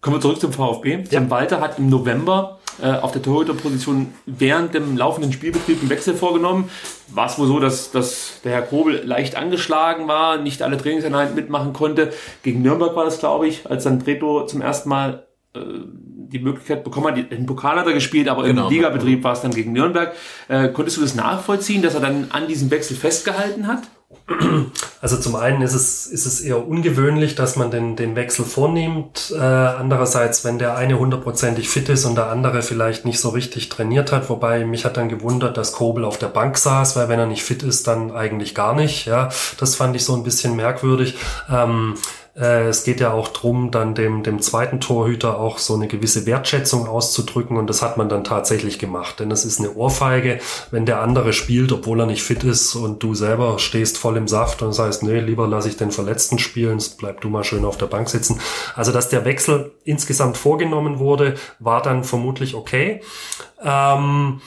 Kommen 0.00 0.16
wir 0.16 0.20
zurück 0.20 0.40
zum 0.40 0.52
VfB. 0.52 1.04
Tim 1.04 1.28
Walter 1.30 1.60
hat 1.60 1.78
im 1.78 1.90
November 1.90 2.58
äh, 2.82 2.90
auf 2.92 3.12
der 3.12 3.20
Torhüterposition 3.20 4.14
während 4.24 4.72
dem 4.72 4.96
laufenden 4.96 5.30
Spielbetrieb 5.32 5.80
einen 5.80 5.90
Wechsel 5.90 6.14
vorgenommen. 6.14 6.70
War 7.08 7.26
es 7.26 7.38
wohl 7.38 7.46
so, 7.46 7.60
dass, 7.60 7.90
dass 7.90 8.40
der 8.42 8.52
Herr 8.52 8.62
Kobel 8.62 9.02
leicht 9.04 9.36
angeschlagen 9.36 10.08
war, 10.08 10.38
nicht 10.38 10.62
alle 10.62 10.78
Trainingseinheiten 10.78 11.34
mitmachen 11.34 11.74
konnte. 11.74 12.12
Gegen 12.42 12.62
Nürnberg 12.62 12.96
war 12.96 13.04
das, 13.04 13.18
glaube 13.18 13.46
ich, 13.46 13.68
als 13.68 13.84
dann 13.84 14.00
Treto 14.02 14.46
zum 14.46 14.62
ersten 14.62 14.88
Mal 14.88 15.26
äh, 15.54 15.60
die 16.32 16.38
Möglichkeit 16.38 16.82
bekommen 16.82 17.08
hat. 17.08 17.32
Im 17.32 17.44
Pokal 17.44 17.76
hat 17.76 17.86
er 17.86 17.92
gespielt, 17.92 18.28
aber 18.28 18.44
Genau. 18.44 18.68
im 18.68 18.72
Ligabetrieb 18.72 19.22
war 19.22 19.32
es 19.34 19.42
dann 19.42 19.50
gegen 19.50 19.72
Nürnberg. 19.72 20.14
Äh, 20.48 20.68
konntest 20.68 20.96
du 20.96 21.02
das 21.02 21.14
nachvollziehen, 21.14 21.82
dass 21.82 21.92
er 21.94 22.00
dann 22.00 22.28
an 22.30 22.46
diesem 22.46 22.70
Wechsel 22.70 22.96
festgehalten 22.96 23.66
hat? 23.66 23.82
Also 25.00 25.16
zum 25.16 25.34
einen 25.34 25.62
ist 25.62 25.72
es, 25.72 26.06
ist 26.06 26.26
es 26.26 26.40
eher 26.40 26.66
ungewöhnlich, 26.66 27.34
dass 27.34 27.56
man 27.56 27.70
den, 27.70 27.96
den 27.96 28.16
Wechsel 28.16 28.44
vornimmt. 28.44 29.32
Äh, 29.34 29.38
andererseits, 29.38 30.44
wenn 30.44 30.58
der 30.58 30.76
eine 30.76 30.98
hundertprozentig 30.98 31.70
fit 31.70 31.88
ist 31.88 32.04
und 32.04 32.16
der 32.16 32.26
andere 32.26 32.62
vielleicht 32.62 33.06
nicht 33.06 33.18
so 33.18 33.30
richtig 33.30 33.70
trainiert 33.70 34.12
hat, 34.12 34.28
wobei 34.28 34.64
mich 34.66 34.84
hat 34.84 34.98
dann 34.98 35.08
gewundert, 35.08 35.56
dass 35.56 35.72
Kobel 35.72 36.04
auf 36.04 36.18
der 36.18 36.28
Bank 36.28 36.58
saß, 36.58 36.96
weil 36.96 37.08
wenn 37.08 37.18
er 37.18 37.26
nicht 37.26 37.42
fit 37.42 37.62
ist, 37.62 37.86
dann 37.86 38.10
eigentlich 38.12 38.54
gar 38.54 38.74
nicht. 38.74 39.06
Ja, 39.06 39.30
das 39.58 39.74
fand 39.74 39.96
ich 39.96 40.04
so 40.04 40.14
ein 40.14 40.22
bisschen 40.22 40.54
merkwürdig. 40.54 41.16
Ähm, 41.50 41.94
äh, 42.36 42.68
es 42.68 42.84
geht 42.84 43.00
ja 43.00 43.12
auch 43.12 43.28
drum, 43.28 43.70
dann 43.70 43.94
dem, 43.94 44.22
dem 44.22 44.40
zweiten 44.40 44.80
Torhüter 44.80 45.38
auch 45.38 45.58
so 45.58 45.74
eine 45.74 45.88
gewisse 45.88 46.26
Wertschätzung 46.26 46.88
auszudrücken 46.88 47.56
und 47.56 47.66
das 47.66 47.82
hat 47.82 47.96
man 47.96 48.08
dann 48.08 48.24
tatsächlich 48.24 48.78
gemacht. 48.78 49.20
Denn 49.20 49.30
es 49.30 49.44
ist 49.44 49.58
eine 49.58 49.74
Ohrfeige, 49.74 50.40
wenn 50.70 50.86
der 50.86 51.00
andere 51.00 51.32
spielt, 51.32 51.72
obwohl 51.72 52.00
er 52.00 52.06
nicht 52.06 52.22
fit 52.22 52.44
ist 52.44 52.74
und 52.74 53.02
du 53.02 53.14
selber 53.14 53.58
stehst 53.58 53.98
voll 53.98 54.16
im 54.16 54.28
Saft 54.28 54.62
und 54.62 54.72
sagst, 54.72 55.02
nee, 55.02 55.20
lieber 55.20 55.46
lasse 55.46 55.68
ich 55.68 55.76
den 55.76 55.90
Verletzten 55.90 56.38
spielen, 56.38 56.82
bleib 56.98 57.20
du 57.20 57.28
mal 57.28 57.44
schön 57.44 57.64
auf 57.64 57.76
der 57.76 57.86
Bank 57.86 58.08
sitzen. 58.08 58.40
Also, 58.74 58.92
dass 58.92 59.08
der 59.08 59.24
Wechsel 59.24 59.72
insgesamt 59.84 60.36
vorgenommen 60.36 60.98
wurde, 60.98 61.34
war 61.58 61.82
dann 61.82 62.04
vermutlich 62.04 62.54
okay. 62.54 63.02
Ähm, 63.62 64.40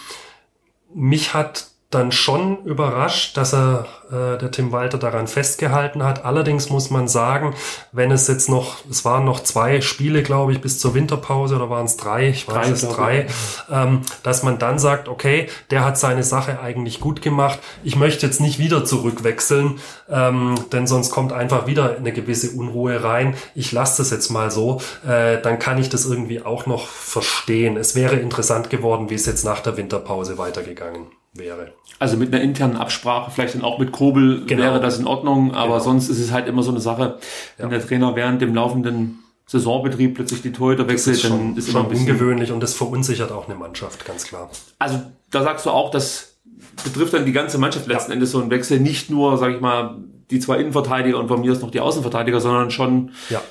mich 0.93 1.33
hat 1.33 1.72
dann 1.93 2.11
schon 2.11 2.63
überrascht, 2.65 3.37
dass 3.37 3.53
er 3.53 3.85
äh, 4.13 4.37
der 4.37 4.51
Tim 4.51 4.71
Walter 4.71 4.97
daran 4.97 5.27
festgehalten 5.27 6.03
hat. 6.03 6.25
Allerdings 6.25 6.69
muss 6.69 6.89
man 6.89 7.07
sagen, 7.07 7.55
wenn 7.91 8.11
es 8.11 8.27
jetzt 8.27 8.49
noch, 8.49 8.77
es 8.89 9.05
waren 9.05 9.25
noch 9.25 9.41
zwei 9.41 9.81
Spiele, 9.81 10.23
glaube 10.23 10.51
ich, 10.51 10.61
bis 10.61 10.79
zur 10.79 10.93
Winterpause 10.93 11.55
oder 11.55 11.69
waren 11.69 11.85
es 11.85 11.97
drei, 11.97 12.29
ich 12.29 12.47
weiß 12.47 12.65
drei, 12.65 12.71
es 12.71 12.89
drei, 12.89 13.27
ähm, 13.71 14.01
dass 14.21 14.43
man 14.43 14.59
dann 14.59 14.79
sagt, 14.79 15.07
okay, 15.07 15.47
der 15.71 15.83
hat 15.83 15.97
seine 15.97 16.23
Sache 16.23 16.59
eigentlich 16.59 16.99
gut 16.99 17.21
gemacht. 17.21 17.59
Ich 17.83 17.95
möchte 17.95 18.25
jetzt 18.25 18.41
nicht 18.41 18.59
wieder 18.59 18.85
zurückwechseln, 18.85 19.79
ähm, 20.09 20.55
denn 20.71 20.85
sonst 20.85 21.11
kommt 21.11 21.33
einfach 21.33 21.65
wieder 21.65 21.97
eine 21.97 22.11
gewisse 22.11 22.51
Unruhe 22.51 23.03
rein. 23.03 23.35
Ich 23.55 23.71
lasse 23.71 24.01
das 24.01 24.11
jetzt 24.11 24.29
mal 24.29 24.51
so, 24.51 24.81
äh, 25.07 25.41
dann 25.41 25.59
kann 25.59 25.79
ich 25.79 25.89
das 25.89 26.05
irgendwie 26.05 26.43
auch 26.43 26.65
noch 26.65 26.87
verstehen. 26.87 27.77
Es 27.77 27.95
wäre 27.95 28.17
interessant 28.17 28.69
geworden, 28.69 29.09
wie 29.09 29.15
es 29.15 29.25
jetzt 29.25 29.43
nach 29.43 29.61
der 29.61 29.77
Winterpause 29.77 30.37
weitergegangen 30.37 31.07
wäre. 31.33 31.73
Also 31.99 32.17
mit 32.17 32.33
einer 32.33 32.43
internen 32.43 32.77
Absprache, 32.77 33.31
vielleicht 33.31 33.55
dann 33.55 33.63
auch 33.63 33.79
mit 33.79 33.91
Kobel 33.91 34.45
genau. 34.45 34.61
wäre 34.61 34.79
das 34.79 34.99
in 34.99 35.07
Ordnung, 35.07 35.53
aber 35.53 35.73
genau. 35.73 35.83
sonst 35.83 36.09
ist 36.09 36.19
es 36.19 36.31
halt 36.31 36.47
immer 36.47 36.63
so 36.63 36.71
eine 36.71 36.79
Sache, 36.79 37.17
wenn 37.57 37.71
ja. 37.71 37.77
der 37.77 37.87
Trainer 37.87 38.15
während 38.15 38.41
dem 38.41 38.53
laufenden 38.53 39.19
Saisonbetrieb 39.45 40.15
plötzlich 40.15 40.41
die 40.41 40.51
Torhüter 40.51 40.87
wechselt, 40.87 41.17
ist 41.17 41.25
dann 41.25 41.57
ist 41.57 41.71
schon 41.71 41.85
immer 41.85 41.99
ungewöhnlich 41.99 42.51
und 42.51 42.61
das 42.61 42.75
verunsichert 42.75 43.31
auch 43.31 43.47
eine 43.47 43.55
Mannschaft, 43.55 44.05
ganz 44.05 44.25
klar. 44.25 44.49
Also 44.79 45.01
da 45.31 45.43
sagst 45.43 45.65
du 45.65 45.71
auch, 45.71 45.91
das 45.91 46.37
betrifft 46.83 47.13
dann 47.13 47.25
die 47.25 47.33
ganze 47.33 47.57
Mannschaft 47.57 47.87
letzten 47.87 48.11
ja. 48.11 48.15
Endes 48.15 48.31
so 48.31 48.41
ein 48.41 48.49
Wechsel, 48.49 48.79
nicht 48.79 49.09
nur, 49.09 49.37
sag 49.37 49.53
ich 49.53 49.61
mal, 49.61 49.97
die 50.31 50.39
zwei 50.39 50.57
Innenverteidiger 50.59 51.19
und 51.19 51.27
von 51.27 51.41
mir 51.41 51.51
ist 51.51 51.61
noch 51.61 51.71
die 51.71 51.79
Außenverteidiger, 51.79 52.39
sondern 52.39 52.71
schon 52.71 53.11
ja. 53.29 53.41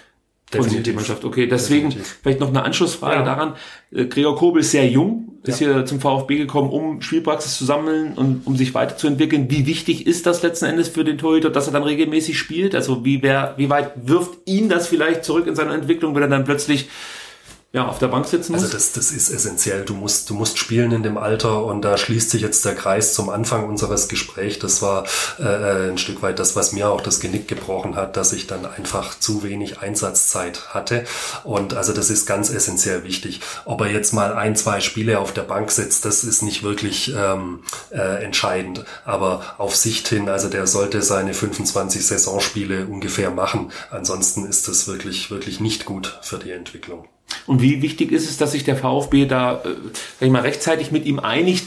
Definitiv. 0.53 0.83
die 0.83 0.93
Mannschaft. 0.93 1.25
Okay, 1.25 1.47
deswegen 1.47 1.89
Definitiv. 1.89 2.19
vielleicht 2.23 2.41
noch 2.41 2.49
eine 2.49 2.63
Anschlussfrage 2.63 3.21
ja. 3.21 3.25
daran. 3.25 3.55
Äh, 3.91 4.07
Gregor 4.07 4.37
Kobel 4.37 4.61
ist 4.61 4.71
sehr 4.71 4.89
jung, 4.89 5.32
ist 5.45 5.61
ja. 5.61 5.75
hier 5.75 5.87
zum 5.87 6.01
VfB 6.01 6.37
gekommen, 6.37 6.71
um 6.71 7.03
Spielpraxis 7.03 7.57
zu 7.59 7.65
sammeln 7.65 8.15
und 8.15 8.47
um 8.47 8.57
sich 8.57 8.75
weiterzuentwickeln. 8.75 9.51
Wie 9.51 9.67
wichtig 9.67 10.07
ist 10.07 10.27
das 10.27 10.43
letzten 10.43 10.67
Endes 10.67 10.89
für 10.89 11.05
den 11.05 11.19
Torhüter, 11.19 11.51
dass 11.51 11.67
er 11.67 11.73
dann 11.73 11.83
regelmäßig 11.83 12.39
spielt? 12.39 12.75
Also 12.75 13.05
wie, 13.05 13.23
wer, 13.23 13.55
wie 13.57 13.69
weit 13.69 13.93
wirft 14.07 14.39
ihn 14.45 14.69
das 14.69 14.87
vielleicht 14.87 15.25
zurück 15.25 15.47
in 15.49 15.57
seiner 15.57 15.75
Entwicklung, 15.75 16.15
wenn 16.15 16.23
er 16.23 16.29
dann 16.29 16.45
plötzlich 16.45 16.89
ja, 17.73 17.89
auf 17.89 17.99
der 17.99 18.09
Bank 18.09 18.27
sitzen 18.27 18.53
muss? 18.53 18.63
Also 18.63 18.75
das, 18.75 18.93
das 18.93 19.13
ist 19.13 19.31
essentiell. 19.31 19.85
Du 19.85 19.95
musst, 19.95 20.29
du 20.29 20.35
musst 20.35 20.59
spielen 20.59 20.93
in 20.93 21.03
dem 21.03 21.17
Alter 21.17 21.65
und 21.65 21.81
da 21.83 21.97
schließt 21.97 22.29
sich 22.29 22.43
jetzt 22.43 22.63
der 22.67 22.75
Kreis 22.75 23.15
zum 23.15 23.31
Anfang 23.31 23.67
unseres 23.67 24.09
Gesprächs. 24.09 24.59
Das 24.59 24.83
war 24.83 25.07
äh, 25.39 25.43
äh, 25.43 25.91
ein 25.91 25.97
Stück 25.97 26.21
weit 26.21 26.39
das, 26.39 26.55
was 26.55 26.73
mir 26.73 26.91
auch 26.91 27.01
das 27.01 27.21
Genick 27.21 27.49
gebrochen 27.49 27.97
hat, 27.97 28.19
dass 28.19 28.35
ich 28.35 28.47
dann 28.47 28.67
einfach 28.67 29.19
zu 29.19 29.43
wenig 29.43 29.79
Einsatzzeit 29.81 30.75
hatte. 30.75 31.05
Und 31.45 31.73
also 31.73 31.95
das 31.95 32.11
ist 32.11 32.27
ganz 32.27 32.51
essentiell 32.51 33.05
wichtig. 33.05 33.41
Ob 33.65 33.81
er 33.81 33.91
jetzt 33.91 34.13
mal 34.13 34.35
ein, 34.35 34.55
zwei 34.55 34.81
Spiele 34.81 35.19
auf 35.19 35.33
der 35.33 35.43
Bank 35.43 35.71
sitzt, 35.71 36.05
das 36.05 36.25
ist 36.25 36.43
nicht 36.43 36.63
wirklich 36.63 37.15
ähm, 37.17 37.61
äh, 37.91 38.23
entscheidend. 38.23 38.85
Aber 39.07 39.55
auf 39.57 39.77
Sicht 39.77 40.09
hin, 40.09 40.29
also 40.29 40.51
der 40.51 40.67
sollte 40.67 41.01
seine 41.01 41.33
25 41.33 42.07
Saisonspiele 42.07 42.85
ungefähr 42.85 43.31
machen. 43.31 43.73
Ansonsten 43.91 44.45
ist 44.45 44.69
das 44.69 44.89
wirklich, 44.89 45.31
wirklich 45.31 45.59
nicht 45.59 45.87
gut 45.87 46.19
für 46.21 46.39
die 46.39 46.51
Entwicklung. 46.51 47.09
Und 47.47 47.63
wie 47.63 47.83
wichtig 47.83 48.13
ist 48.13 48.29
es, 48.29 48.37
dass 48.37 48.53
sich 48.53 48.65
der 48.65 48.77
VfB 48.77 49.27
da, 49.27 49.63
äh, 49.65 49.75
sag 50.19 50.27
ich 50.27 50.31
mal, 50.31 50.43
rechtzeitig 50.43 50.93
mit 50.93 51.07
ihm 51.07 51.19
einigt, 51.19 51.67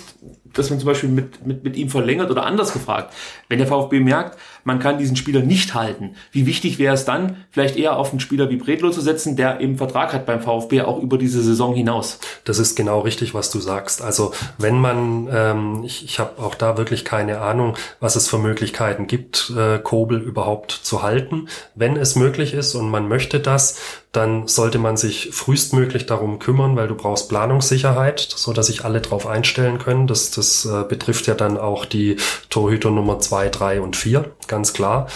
dass 0.54 0.70
man 0.70 0.80
zum 0.80 0.88
Beispiel 0.88 1.10
mit, 1.10 1.46
mit, 1.46 1.64
mit 1.64 1.76
ihm 1.76 1.90
verlängert 1.90 2.32
oder 2.32 2.46
anders 2.46 2.74
gefragt, 2.74 3.14
wenn 3.50 3.60
der 3.60 3.68
VfB 3.68 4.00
merkt, 4.00 4.38
man 4.66 4.80
kann 4.80 4.98
diesen 4.98 5.16
Spieler 5.16 5.42
nicht 5.42 5.74
halten, 5.74 6.16
wie 6.32 6.46
wichtig 6.46 6.80
wäre 6.80 6.96
es 6.96 7.06
dann, 7.06 7.38
vielleicht 7.52 7.78
eher 7.78 7.98
auf 7.98 8.10
einen 8.10 8.20
Spieler 8.20 8.50
wie 8.50 8.58
Bredlo 8.58 8.90
zu 8.90 9.00
setzen, 9.00 9.38
der 9.38 9.62
eben 9.62 9.78
Vertrag 9.78 10.12
hat 10.12 10.26
beim 10.26 10.42
VfB 10.42 10.82
auch 10.82 11.02
über 11.02 11.18
diese 11.18 11.42
Saison 11.42 11.74
hinaus? 11.74 12.20
Das 12.44 12.60
ist 12.60 12.76
genau 12.76 13.00
richtig, 13.00 13.34
was 13.34 13.52
du 13.52 13.60
sagst. 13.60 14.02
Also 14.02 14.34
wenn 14.58 14.78
man, 14.78 15.30
ähm, 15.32 15.84
ich, 15.86 16.04
ich 16.04 16.20
habe 16.20 16.42
auch 16.42 16.56
da 16.56 16.78
wirklich 16.78 17.06
keine 17.06 17.40
Ahnung, 17.40 17.78
was 18.00 18.16
es 18.16 18.28
für 18.28 18.40
Möglichkeiten 18.40 19.08
gibt, 19.08 19.54
äh, 19.56 19.80
Kobel 19.80 20.20
überhaupt 20.20 20.72
zu 20.72 21.04
halten. 21.04 21.48
Wenn 21.76 21.96
es 21.96 22.16
möglich 22.16 22.54
ist 22.54 22.76
und 22.76 22.90
man 22.90 23.08
möchte 23.08 23.40
das, 23.40 23.78
dann 24.16 24.48
sollte 24.48 24.80
man 24.80 24.96
sich 24.98 25.30
frühestmöglich 25.34 26.06
darum 26.06 26.40
kümmern, 26.40 26.76
weil 26.76 26.88
du 26.88 26.96
brauchst 26.96 27.28
Planungssicherheit, 27.28 28.20
so 28.20 28.54
dass 28.54 28.68
sich 28.68 28.86
alle 28.86 29.02
darauf 29.02 29.28
einstellen 29.28 29.78
können. 29.78 30.08
Das, 30.08 30.32
das 30.32 30.66
äh, 30.66 30.84
betrifft 30.88 31.28
ja 31.28 31.34
dann 31.34 31.58
auch 31.58 31.86
die 31.86 32.16
Torhüter 32.50 32.92
Nummer 32.92 33.20
zwei, 33.20 33.50
drei 33.50 33.82
und 33.82 33.96
vier, 33.96 34.32
ganz 34.56 34.72
klar. 34.72 35.08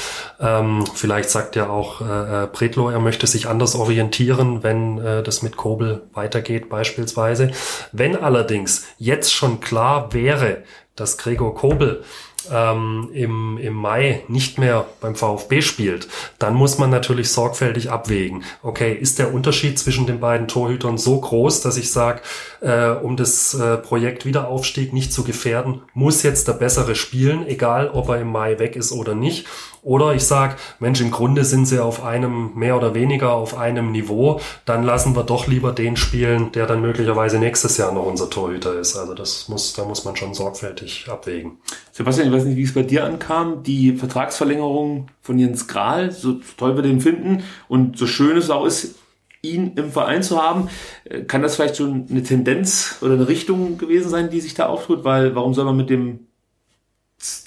Ähm, 0.41 0.83
vielleicht 0.93 1.29
sagt 1.29 1.55
ja 1.55 1.69
auch 1.69 2.01
äh, 2.01 2.47
Bredlo, 2.51 2.89
er 2.89 2.99
möchte 2.99 3.25
sich 3.25 3.47
anders 3.47 3.73
orientieren, 3.73 4.63
wenn 4.63 4.97
äh, 4.97 5.23
das 5.23 5.43
mit 5.43 5.55
Kobel 5.55 6.01
weitergeht 6.13 6.67
beispielsweise. 6.67 7.51
Wenn 7.93 8.17
allerdings 8.17 8.85
jetzt 8.97 9.33
schon 9.33 9.61
klar 9.61 10.11
wäre, 10.11 10.63
dass 10.97 11.17
Gregor 11.17 11.55
Kobel 11.55 12.03
ähm, 12.51 13.09
im, 13.13 13.57
im 13.57 13.73
Mai 13.73 14.23
nicht 14.27 14.57
mehr 14.57 14.85
beim 15.01 15.15
VfB 15.15 15.61
spielt, 15.61 16.07
dann 16.39 16.55
muss 16.55 16.77
man 16.77 16.89
natürlich 16.89 17.31
sorgfältig 17.31 17.91
abwägen. 17.91 18.43
Okay, 18.63 18.93
ist 18.93 19.19
der 19.19 19.33
Unterschied 19.33 19.77
zwischen 19.77 20.05
den 20.07 20.19
beiden 20.19 20.47
Torhütern 20.47 20.97
so 20.97 21.19
groß, 21.19 21.61
dass 21.61 21.77
ich 21.77 21.91
sage, 21.91 22.21
äh, 22.61 22.89
um 22.89 23.17
das 23.17 23.53
äh, 23.53 23.77
Projekt 23.77 24.25
Wiederaufstieg 24.25 24.93
nicht 24.93 25.13
zu 25.13 25.23
gefährden, 25.23 25.81
muss 25.93 26.23
jetzt 26.23 26.47
der 26.47 26.53
Bessere 26.53 26.95
spielen, 26.95 27.47
egal 27.47 27.89
ob 27.89 28.09
er 28.09 28.21
im 28.21 28.31
Mai 28.31 28.59
weg 28.59 28.75
ist 28.75 28.91
oder 28.91 29.15
nicht. 29.15 29.45
Oder 29.81 30.13
ich 30.13 30.25
sage, 30.25 30.55
Mensch, 30.79 30.99
im 30.99 31.09
Grunde 31.09 31.45
sind 31.45 31.65
sie 31.65 31.81
auf 31.81 32.03
einem, 32.03 32.53
mehr 32.55 32.75
oder 32.75 32.93
weniger 32.93 33.31
auf 33.31 33.57
einem 33.57 33.91
Niveau, 33.91 34.41
dann 34.65 34.83
lassen 34.83 35.15
wir 35.15 35.23
doch 35.23 35.47
lieber 35.47 35.71
den 35.71 35.95
spielen, 35.95 36.51
der 36.51 36.65
dann 36.65 36.81
möglicherweise 36.81 37.39
nächstes 37.39 37.77
Jahr 37.77 37.93
noch 37.93 38.05
unser 38.05 38.29
Torhüter 38.29 38.77
ist. 38.77 38.97
Also 38.97 39.13
das 39.13 39.47
muss, 39.47 39.73
da 39.73 39.85
muss 39.85 40.03
man 40.03 40.17
schon 40.17 40.33
sorgfältig 40.33 41.07
abwägen. 41.09 41.59
Sebastian, 41.93 42.28
ich 42.29 42.35
weiß 42.35 42.45
nicht, 42.45 42.57
wie 42.57 42.63
es 42.63 42.73
bei 42.73 42.83
dir 42.83 43.05
ankam, 43.05 43.63
die 43.63 43.93
Vertragsverlängerung 43.93 45.07
von 45.21 45.39
Jens 45.39 45.67
Grahl, 45.67 46.11
so 46.11 46.39
toll 46.57 46.75
wir 46.75 46.83
den 46.83 47.01
finden 47.01 47.43
und 47.67 47.97
so 47.97 48.07
schön 48.07 48.37
es 48.37 48.49
auch 48.49 48.65
ist, 48.65 48.95
ihn 49.41 49.73
im 49.75 49.91
Verein 49.91 50.23
zu 50.23 50.41
haben. 50.41 50.69
Äh, 51.05 51.21
kann 51.23 51.41
das 51.41 51.55
vielleicht 51.55 51.77
schon 51.77 52.07
eine 52.09 52.23
Tendenz 52.23 52.97
oder 53.01 53.13
eine 53.13 53.27
Richtung 53.27 53.77
gewesen 53.77 54.09
sein, 54.09 54.29
die 54.29 54.41
sich 54.41 54.53
da 54.53 54.67
auftut? 54.67 55.03
Weil 55.03 55.35
warum 55.35 55.53
soll 55.53 55.65
man 55.65 55.77
mit 55.77 55.89
dem 55.89 56.27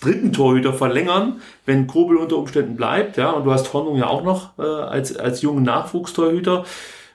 dritten 0.00 0.32
Torhüter 0.32 0.74
verlängern, 0.74 1.40
wenn 1.64 1.86
Kobel 1.86 2.18
unter 2.18 2.36
Umständen 2.36 2.76
bleibt, 2.76 3.16
ja, 3.16 3.30
und 3.30 3.44
du 3.44 3.52
hast 3.52 3.72
Hornung 3.72 3.96
ja 3.96 4.06
auch 4.06 4.22
noch 4.22 4.58
äh, 4.58 4.62
als, 4.62 5.16
als 5.16 5.40
jungen 5.40 5.62
Nachwuchstorhüter. 5.62 6.64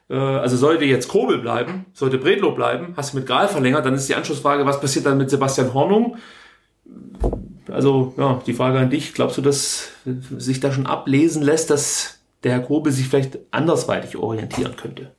Äh, 0.09 0.15
also 0.15 0.57
sollte 0.57 0.85
jetzt 0.85 1.07
Kobel 1.07 1.37
bleiben, 1.37 1.85
sollte 1.93 2.17
Bredlo 2.17 2.51
bleiben, 2.53 2.93
hast 2.97 3.13
du 3.13 3.17
mit 3.17 3.27
Gral 3.27 3.47
verlängert, 3.47 3.85
dann 3.85 3.93
ist 3.93 4.09
die 4.09 4.15
Anschlussfrage, 4.15 4.65
was 4.65 4.81
passiert 4.81 5.05
dann 5.05 5.19
mit 5.19 5.29
Sebastian 5.29 5.73
Hornung? 5.73 6.17
Also, 7.69 8.13
ja, 8.17 8.41
die 8.45 8.53
Frage 8.53 8.79
an 8.79 8.89
dich, 8.89 9.13
glaubst 9.13 9.37
du, 9.37 9.41
dass 9.41 9.89
sich 10.37 10.59
da 10.59 10.71
schon 10.71 10.85
ablesen 10.85 11.41
lässt, 11.41 11.69
dass 11.69 12.19
der 12.43 12.53
Herr 12.53 12.61
Kobel 12.61 12.91
sich 12.91 13.07
vielleicht 13.07 13.39
andersweitig 13.51 14.17
orientieren 14.17 14.75
könnte? 14.75 15.11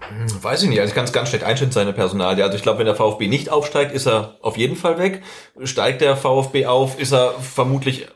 Hm, 0.00 0.42
weiß 0.42 0.62
ich 0.62 0.68
nicht, 0.68 0.80
also 0.80 0.90
ich 0.90 0.94
kann 0.94 1.04
es 1.04 1.12
ganz 1.12 1.28
schlecht 1.28 1.44
einschätzen, 1.44 1.72
seine 1.72 1.92
Personalie. 1.92 2.44
Also 2.44 2.56
ich 2.56 2.62
glaube, 2.62 2.78
wenn 2.78 2.86
der 2.86 2.94
VfB 2.94 3.28
nicht 3.28 3.50
aufsteigt, 3.50 3.92
ist 3.92 4.06
er 4.06 4.36
auf 4.42 4.56
jeden 4.56 4.76
Fall 4.76 4.98
weg. 4.98 5.22
Steigt 5.64 6.00
der 6.00 6.16
VfB 6.16 6.66
auf, 6.66 6.98
ist 6.98 7.12
er 7.12 7.32
vermutlich 7.40 8.06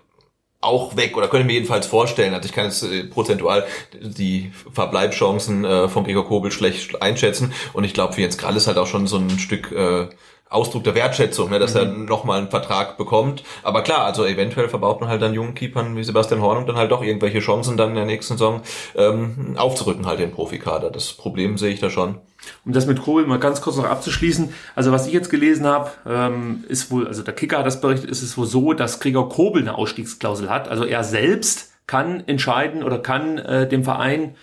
auch 0.64 0.96
weg 0.96 1.16
oder 1.16 1.28
könnte 1.28 1.42
ich 1.42 1.46
mir 1.46 1.52
jedenfalls 1.54 1.86
vorstellen. 1.86 2.34
Also 2.34 2.46
ich 2.46 2.54
kann 2.54 2.64
jetzt 2.64 2.82
äh, 2.82 3.04
prozentual 3.04 3.66
die 3.92 4.50
Verbleibchancen 4.72 5.64
äh, 5.64 5.88
von 5.88 6.04
Gregor 6.04 6.26
Kobel 6.26 6.50
schlecht 6.50 7.02
einschätzen 7.02 7.52
und 7.74 7.84
ich 7.84 7.92
glaube, 7.92 8.14
für 8.14 8.22
Jens 8.22 8.38
Krall 8.38 8.56
ist 8.56 8.66
halt 8.66 8.78
auch 8.78 8.86
schon 8.86 9.06
so 9.06 9.18
ein 9.18 9.30
Stück 9.38 9.70
äh, 9.72 10.08
Ausdruck 10.54 10.84
der 10.84 10.94
Wertschätzung, 10.94 11.50
ne, 11.50 11.58
dass 11.58 11.74
mhm. 11.74 11.80
er 11.80 11.86
nochmal 11.86 12.38
einen 12.38 12.50
Vertrag 12.50 12.96
bekommt. 12.96 13.42
Aber 13.62 13.82
klar, 13.82 14.04
also 14.04 14.24
eventuell 14.24 14.68
verbaut 14.68 15.00
man 15.00 15.10
halt 15.10 15.22
dann 15.22 15.34
jungen 15.34 15.54
Keepern 15.54 15.96
wie 15.96 16.04
Sebastian 16.04 16.40
Hornung 16.40 16.66
dann 16.66 16.76
halt 16.76 16.90
doch 16.90 17.02
irgendwelche 17.02 17.40
Chancen 17.40 17.76
dann 17.76 17.90
in 17.90 17.96
der 17.96 18.06
nächsten 18.06 18.34
Saison 18.34 18.62
ähm, 18.94 19.54
aufzurücken 19.56 20.06
halt 20.06 20.20
den 20.20 20.30
Profikader. 20.30 20.90
Das 20.90 21.12
Problem 21.12 21.58
sehe 21.58 21.72
ich 21.72 21.80
da 21.80 21.90
schon. 21.90 22.18
Um 22.64 22.72
das 22.72 22.86
mit 22.86 23.02
Kobel 23.02 23.26
mal 23.26 23.38
ganz 23.38 23.60
kurz 23.60 23.76
noch 23.76 23.84
abzuschließen, 23.84 24.52
also 24.74 24.92
was 24.92 25.06
ich 25.06 25.12
jetzt 25.12 25.30
gelesen 25.30 25.66
habe, 25.66 25.90
ähm, 26.06 26.64
ist 26.68 26.90
wohl, 26.90 27.06
also 27.06 27.22
der 27.22 27.34
Kicker 27.34 27.58
hat 27.58 27.66
das 27.66 27.80
berichtet, 27.80 28.10
ist 28.10 28.22
es 28.22 28.36
wohl 28.36 28.46
so, 28.46 28.74
dass 28.74 29.00
Gregor 29.00 29.28
Kobel 29.28 29.62
eine 29.62 29.76
Ausstiegsklausel 29.76 30.50
hat. 30.50 30.68
Also 30.68 30.84
er 30.84 31.04
selbst 31.04 31.72
kann 31.86 32.22
entscheiden 32.26 32.82
oder 32.82 32.98
kann 32.98 33.38
äh, 33.38 33.68
dem 33.68 33.84
Verein 33.84 34.36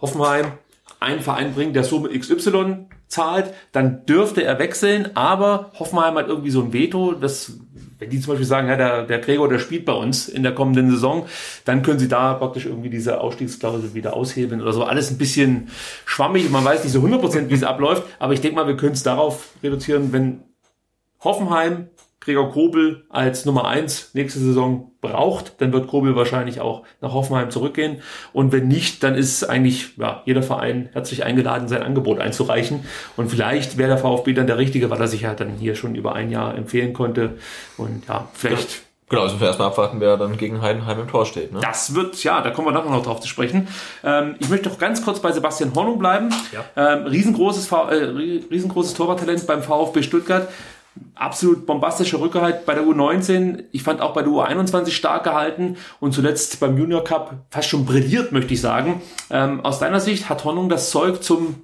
Hoffenheim 0.00 0.52
einen 1.00 1.20
Verein 1.20 1.54
bringen, 1.54 1.72
der 1.72 1.84
Summe 1.84 2.08
XY 2.16 2.86
zahlt, 3.08 3.52
dann 3.72 4.04
dürfte 4.06 4.44
er 4.44 4.58
wechseln, 4.58 5.10
aber 5.14 5.72
Hoffenheim 5.78 6.14
hat 6.16 6.28
irgendwie 6.28 6.50
so 6.50 6.62
ein 6.62 6.72
Veto, 6.72 7.12
das, 7.12 7.54
wenn 7.98 8.10
die 8.10 8.20
zum 8.20 8.32
Beispiel 8.32 8.46
sagen, 8.46 8.68
ja, 8.68 8.76
der, 8.76 9.04
der 9.04 9.18
Gregor, 9.18 9.48
der 9.48 9.58
spielt 9.58 9.86
bei 9.86 9.94
uns 9.94 10.28
in 10.28 10.42
der 10.42 10.54
kommenden 10.54 10.90
Saison, 10.90 11.26
dann 11.64 11.82
können 11.82 11.98
sie 11.98 12.08
da 12.08 12.34
praktisch 12.34 12.66
irgendwie 12.66 12.90
diese 12.90 13.20
Ausstiegsklausel 13.20 13.94
wieder 13.94 14.14
aushebeln 14.14 14.60
oder 14.60 14.72
so. 14.72 14.84
Alles 14.84 15.10
ein 15.10 15.18
bisschen 15.18 15.68
schwammig, 16.04 16.50
man 16.50 16.64
weiß 16.64 16.84
nicht 16.84 16.92
so 16.92 17.00
100% 17.00 17.48
wie 17.48 17.54
es 17.54 17.64
abläuft, 17.64 18.04
aber 18.18 18.34
ich 18.34 18.40
denke 18.40 18.56
mal, 18.56 18.66
wir 18.66 18.76
können 18.76 18.92
es 18.92 19.02
darauf 19.02 19.50
reduzieren, 19.62 20.12
wenn 20.12 20.42
Hoffenheim 21.20 21.88
Gregor 22.28 22.50
Kobel 22.50 23.06
als 23.08 23.46
Nummer 23.46 23.66
eins 23.66 24.10
nächste 24.12 24.38
Saison 24.38 24.92
braucht, 25.00 25.62
dann 25.62 25.72
wird 25.72 25.86
Kobel 25.86 26.14
wahrscheinlich 26.14 26.60
auch 26.60 26.82
nach 27.00 27.14
Hoffenheim 27.14 27.50
zurückgehen. 27.50 28.02
Und 28.34 28.52
wenn 28.52 28.68
nicht, 28.68 29.02
dann 29.02 29.14
ist 29.14 29.44
eigentlich 29.44 29.96
ja, 29.96 30.22
jeder 30.26 30.42
Verein 30.42 30.90
herzlich 30.92 31.24
eingeladen, 31.24 31.68
sein 31.68 31.82
Angebot 31.82 32.20
einzureichen. 32.20 32.84
Und 33.16 33.30
vielleicht 33.30 33.78
wäre 33.78 33.88
der 33.88 33.96
VfB 33.96 34.34
dann 34.34 34.46
der 34.46 34.58
Richtige, 34.58 34.90
weil 34.90 35.00
er 35.00 35.08
sich 35.08 35.24
halt 35.24 35.40
dann 35.40 35.54
hier 35.54 35.74
schon 35.74 35.94
über 35.94 36.14
ein 36.14 36.30
Jahr 36.30 36.54
empfehlen 36.54 36.92
konnte. 36.92 37.38
Und 37.78 38.06
ja, 38.08 38.28
vielleicht 38.34 38.82
Genau, 39.08 39.22
also 39.22 39.40
wir 39.40 39.46
erstmal 39.46 39.68
abwarten, 39.68 40.00
wer 40.00 40.18
dann 40.18 40.36
gegen 40.36 40.60
Heidenheim 40.60 41.00
im 41.00 41.08
Tor 41.08 41.24
steht. 41.24 41.50
Ne? 41.50 41.60
Das 41.62 41.94
wird, 41.94 42.22
ja, 42.24 42.42
da 42.42 42.50
kommen 42.50 42.68
wir 42.68 42.72
nachher 42.72 42.90
noch 42.90 43.02
drauf 43.02 43.20
zu 43.20 43.28
sprechen. 43.28 43.66
Ähm, 44.04 44.34
ich 44.38 44.50
möchte 44.50 44.68
noch 44.68 44.78
ganz 44.78 45.02
kurz 45.02 45.20
bei 45.20 45.32
Sebastian 45.32 45.74
Hornung 45.74 45.98
bleiben. 45.98 46.28
Ja. 46.52 46.64
Ähm, 46.76 47.06
riesengroßes, 47.06 47.72
äh, 47.72 47.94
riesengroßes 48.50 48.92
Torwarttalent 48.92 49.46
beim 49.46 49.62
VfB 49.62 50.02
Stuttgart. 50.02 50.48
Absolut 51.14 51.66
bombastische 51.66 52.20
Rückhalt 52.20 52.66
bei 52.66 52.74
der 52.74 52.84
U19. 52.84 53.64
Ich 53.72 53.82
fand 53.82 54.00
auch 54.00 54.14
bei 54.14 54.22
der 54.22 54.30
U21 54.30 54.90
stark 54.90 55.24
gehalten 55.24 55.76
und 56.00 56.12
zuletzt 56.12 56.60
beim 56.60 56.78
Junior 56.78 57.04
Cup 57.04 57.46
fast 57.50 57.68
schon 57.68 57.84
brilliert, 57.84 58.32
möchte 58.32 58.54
ich 58.54 58.60
sagen. 58.60 59.02
Ähm, 59.30 59.64
aus 59.64 59.78
deiner 59.78 60.00
Sicht 60.00 60.28
hat 60.28 60.44
Hornung 60.44 60.68
das 60.68 60.90
Zeug 60.90 61.22
zum 61.22 61.62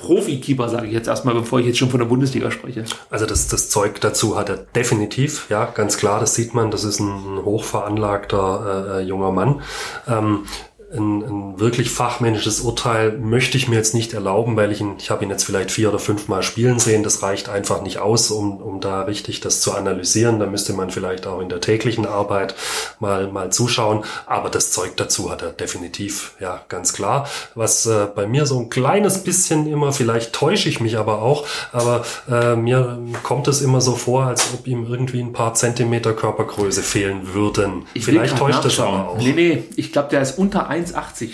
Profi-Keeper, 0.00 0.68
sage 0.68 0.86
ich 0.86 0.92
jetzt 0.92 1.08
erstmal, 1.08 1.34
bevor 1.34 1.60
ich 1.60 1.66
jetzt 1.66 1.78
schon 1.78 1.90
von 1.90 2.00
der 2.00 2.06
Bundesliga 2.06 2.50
spreche. 2.50 2.84
Also 3.10 3.26
das, 3.26 3.48
das 3.48 3.68
Zeug 3.68 4.00
dazu 4.00 4.38
hat 4.38 4.48
er 4.48 4.56
definitiv, 4.56 5.50
ja, 5.50 5.66
ganz 5.66 5.98
klar, 5.98 6.20
das 6.20 6.34
sieht 6.34 6.54
man, 6.54 6.70
das 6.70 6.84
ist 6.84 7.00
ein 7.00 7.44
hochveranlagter 7.44 8.96
äh, 8.96 9.00
äh 9.00 9.04
junger 9.04 9.32
Mann. 9.32 9.62
Ähm, 10.08 10.46
ein, 10.92 11.22
ein 11.22 11.60
wirklich 11.60 11.90
fachmännisches 11.90 12.60
Urteil 12.60 13.12
möchte 13.12 13.56
ich 13.56 13.68
mir 13.68 13.76
jetzt 13.76 13.94
nicht 13.94 14.12
erlauben, 14.12 14.56
weil 14.56 14.72
ich 14.72 14.80
ihn, 14.80 14.94
ich 14.98 15.10
habe 15.10 15.24
ihn 15.24 15.30
jetzt 15.30 15.44
vielleicht 15.44 15.70
vier 15.70 15.88
oder 15.88 15.98
fünf 15.98 16.26
Mal 16.26 16.42
spielen 16.42 16.78
sehen. 16.78 17.02
Das 17.02 17.22
reicht 17.22 17.48
einfach 17.48 17.82
nicht 17.82 17.98
aus, 17.98 18.30
um, 18.30 18.56
um 18.56 18.80
da 18.80 19.02
richtig 19.02 19.40
das 19.40 19.60
zu 19.60 19.72
analysieren. 19.72 20.40
Da 20.40 20.46
müsste 20.46 20.72
man 20.72 20.90
vielleicht 20.90 21.26
auch 21.26 21.40
in 21.40 21.48
der 21.48 21.60
täglichen 21.60 22.06
Arbeit 22.06 22.54
mal, 22.98 23.28
mal 23.28 23.52
zuschauen. 23.52 24.04
Aber 24.26 24.50
das 24.50 24.72
Zeug 24.72 24.96
dazu 24.96 25.30
hat 25.30 25.42
er 25.42 25.50
definitiv, 25.50 26.34
ja, 26.40 26.62
ganz 26.68 26.92
klar. 26.92 27.28
Was 27.54 27.86
äh, 27.86 28.06
bei 28.12 28.26
mir 28.26 28.46
so 28.46 28.58
ein 28.58 28.68
kleines 28.68 29.22
bisschen 29.22 29.66
immer, 29.68 29.92
vielleicht 29.92 30.32
täusche 30.32 30.68
ich 30.68 30.80
mich 30.80 30.98
aber 30.98 31.22
auch, 31.22 31.46
aber 31.72 32.04
äh, 32.28 32.56
mir 32.56 32.98
kommt 33.22 33.46
es 33.46 33.60
immer 33.60 33.80
so 33.80 33.94
vor, 33.94 34.24
als 34.24 34.52
ob 34.54 34.66
ihm 34.66 34.86
irgendwie 34.88 35.20
ein 35.20 35.32
paar 35.32 35.54
Zentimeter 35.54 36.14
Körpergröße 36.14 36.82
fehlen 36.82 37.32
würden. 37.32 37.86
Ich 37.94 38.04
vielleicht 38.04 38.38
täuscht 38.38 38.64
das 38.64 38.80
aber 38.80 39.10
auch. 39.10 39.18
Nee, 39.18 39.32
nee, 39.32 39.64
ich 39.76 39.92
glaube, 39.92 40.08
der 40.08 40.22
ist 40.22 40.36
unter 40.38 40.68
1,80. 40.86 41.30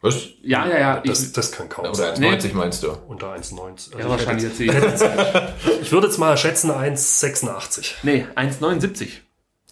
Was? 0.00 0.16
Ja, 0.42 0.66
ja, 0.66 0.78
ja. 0.78 1.00
Das, 1.00 1.32
das 1.32 1.50
kann 1.52 1.70
kaum 1.70 1.86
Oder 1.86 2.14
1,90 2.14 2.18
nee. 2.18 2.52
meinst 2.52 2.82
du? 2.82 2.90
Unter 3.08 3.34
1,90. 3.34 3.98
Ja, 3.98 4.08
wahrscheinlich 4.08 4.44
jetzt. 4.44 4.60
ich 5.80 5.92
würde 5.92 6.08
jetzt 6.08 6.18
mal 6.18 6.36
schätzen 6.36 6.70
1,86. 6.70 7.92
Nee, 8.02 8.26
1,79. 8.36 9.08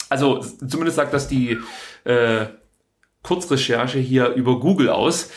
Also 0.08 0.40
zumindest 0.40 0.96
sagt 0.96 1.12
das 1.12 1.28
die 1.28 1.58
äh, 2.04 2.46
Kurzrecherche 3.22 3.98
hier 3.98 4.28
über 4.28 4.58
Google 4.58 4.88
aus. 4.88 5.28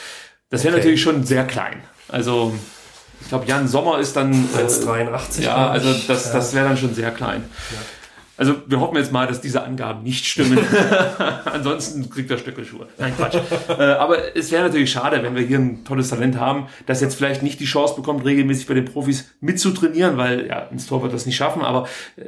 Das 0.49 0.63
wäre 0.63 0.73
okay. 0.73 0.79
natürlich 0.79 1.01
schon 1.01 1.25
sehr 1.25 1.45
klein. 1.45 1.83
Also 2.07 2.53
ich 3.21 3.29
glaube, 3.29 3.47
Jan 3.47 3.67
Sommer 3.67 3.99
ist 3.99 4.15
dann... 4.15 4.31
Äh, 4.55 4.65
1,83. 4.65 5.41
Ja, 5.41 5.69
also 5.69 5.93
das, 6.07 6.31
das 6.31 6.53
wäre 6.53 6.69
dann 6.69 6.77
schon 6.77 6.93
sehr 6.93 7.11
klein. 7.11 7.43
Ja. 7.71 7.77
Also 8.37 8.55
wir 8.67 8.79
hoffen 8.81 8.97
jetzt 8.97 9.11
mal, 9.11 9.27
dass 9.27 9.39
diese 9.39 9.63
Angaben 9.63 10.03
nicht 10.03 10.25
stimmen. 10.25 10.59
Ansonsten 11.45 12.09
kriegt 12.09 12.29
er 12.29 12.37
Stöckelschuhe. 12.37 12.87
Nein, 12.97 13.13
Quatsch. 13.15 13.37
äh, 13.69 13.81
aber 13.81 14.35
es 14.35 14.51
wäre 14.51 14.63
natürlich 14.63 14.91
schade, 14.91 15.23
wenn 15.23 15.35
wir 15.35 15.43
hier 15.43 15.57
ein 15.57 15.85
tolles 15.85 16.09
Talent 16.09 16.37
haben, 16.37 16.67
das 16.85 16.99
jetzt 16.99 17.15
vielleicht 17.15 17.43
nicht 17.43 17.61
die 17.61 17.65
Chance 17.65 17.95
bekommt, 17.95 18.25
regelmäßig 18.25 18.67
bei 18.67 18.73
den 18.73 18.85
Profis 18.85 19.29
mitzutrainieren, 19.39 20.17
weil 20.17 20.47
ja, 20.47 20.59
ins 20.71 20.85
Tor 20.85 21.01
wird 21.01 21.13
das 21.13 21.25
nicht 21.25 21.37
schaffen. 21.37 21.61
Aber 21.61 21.87
äh, 22.17 22.23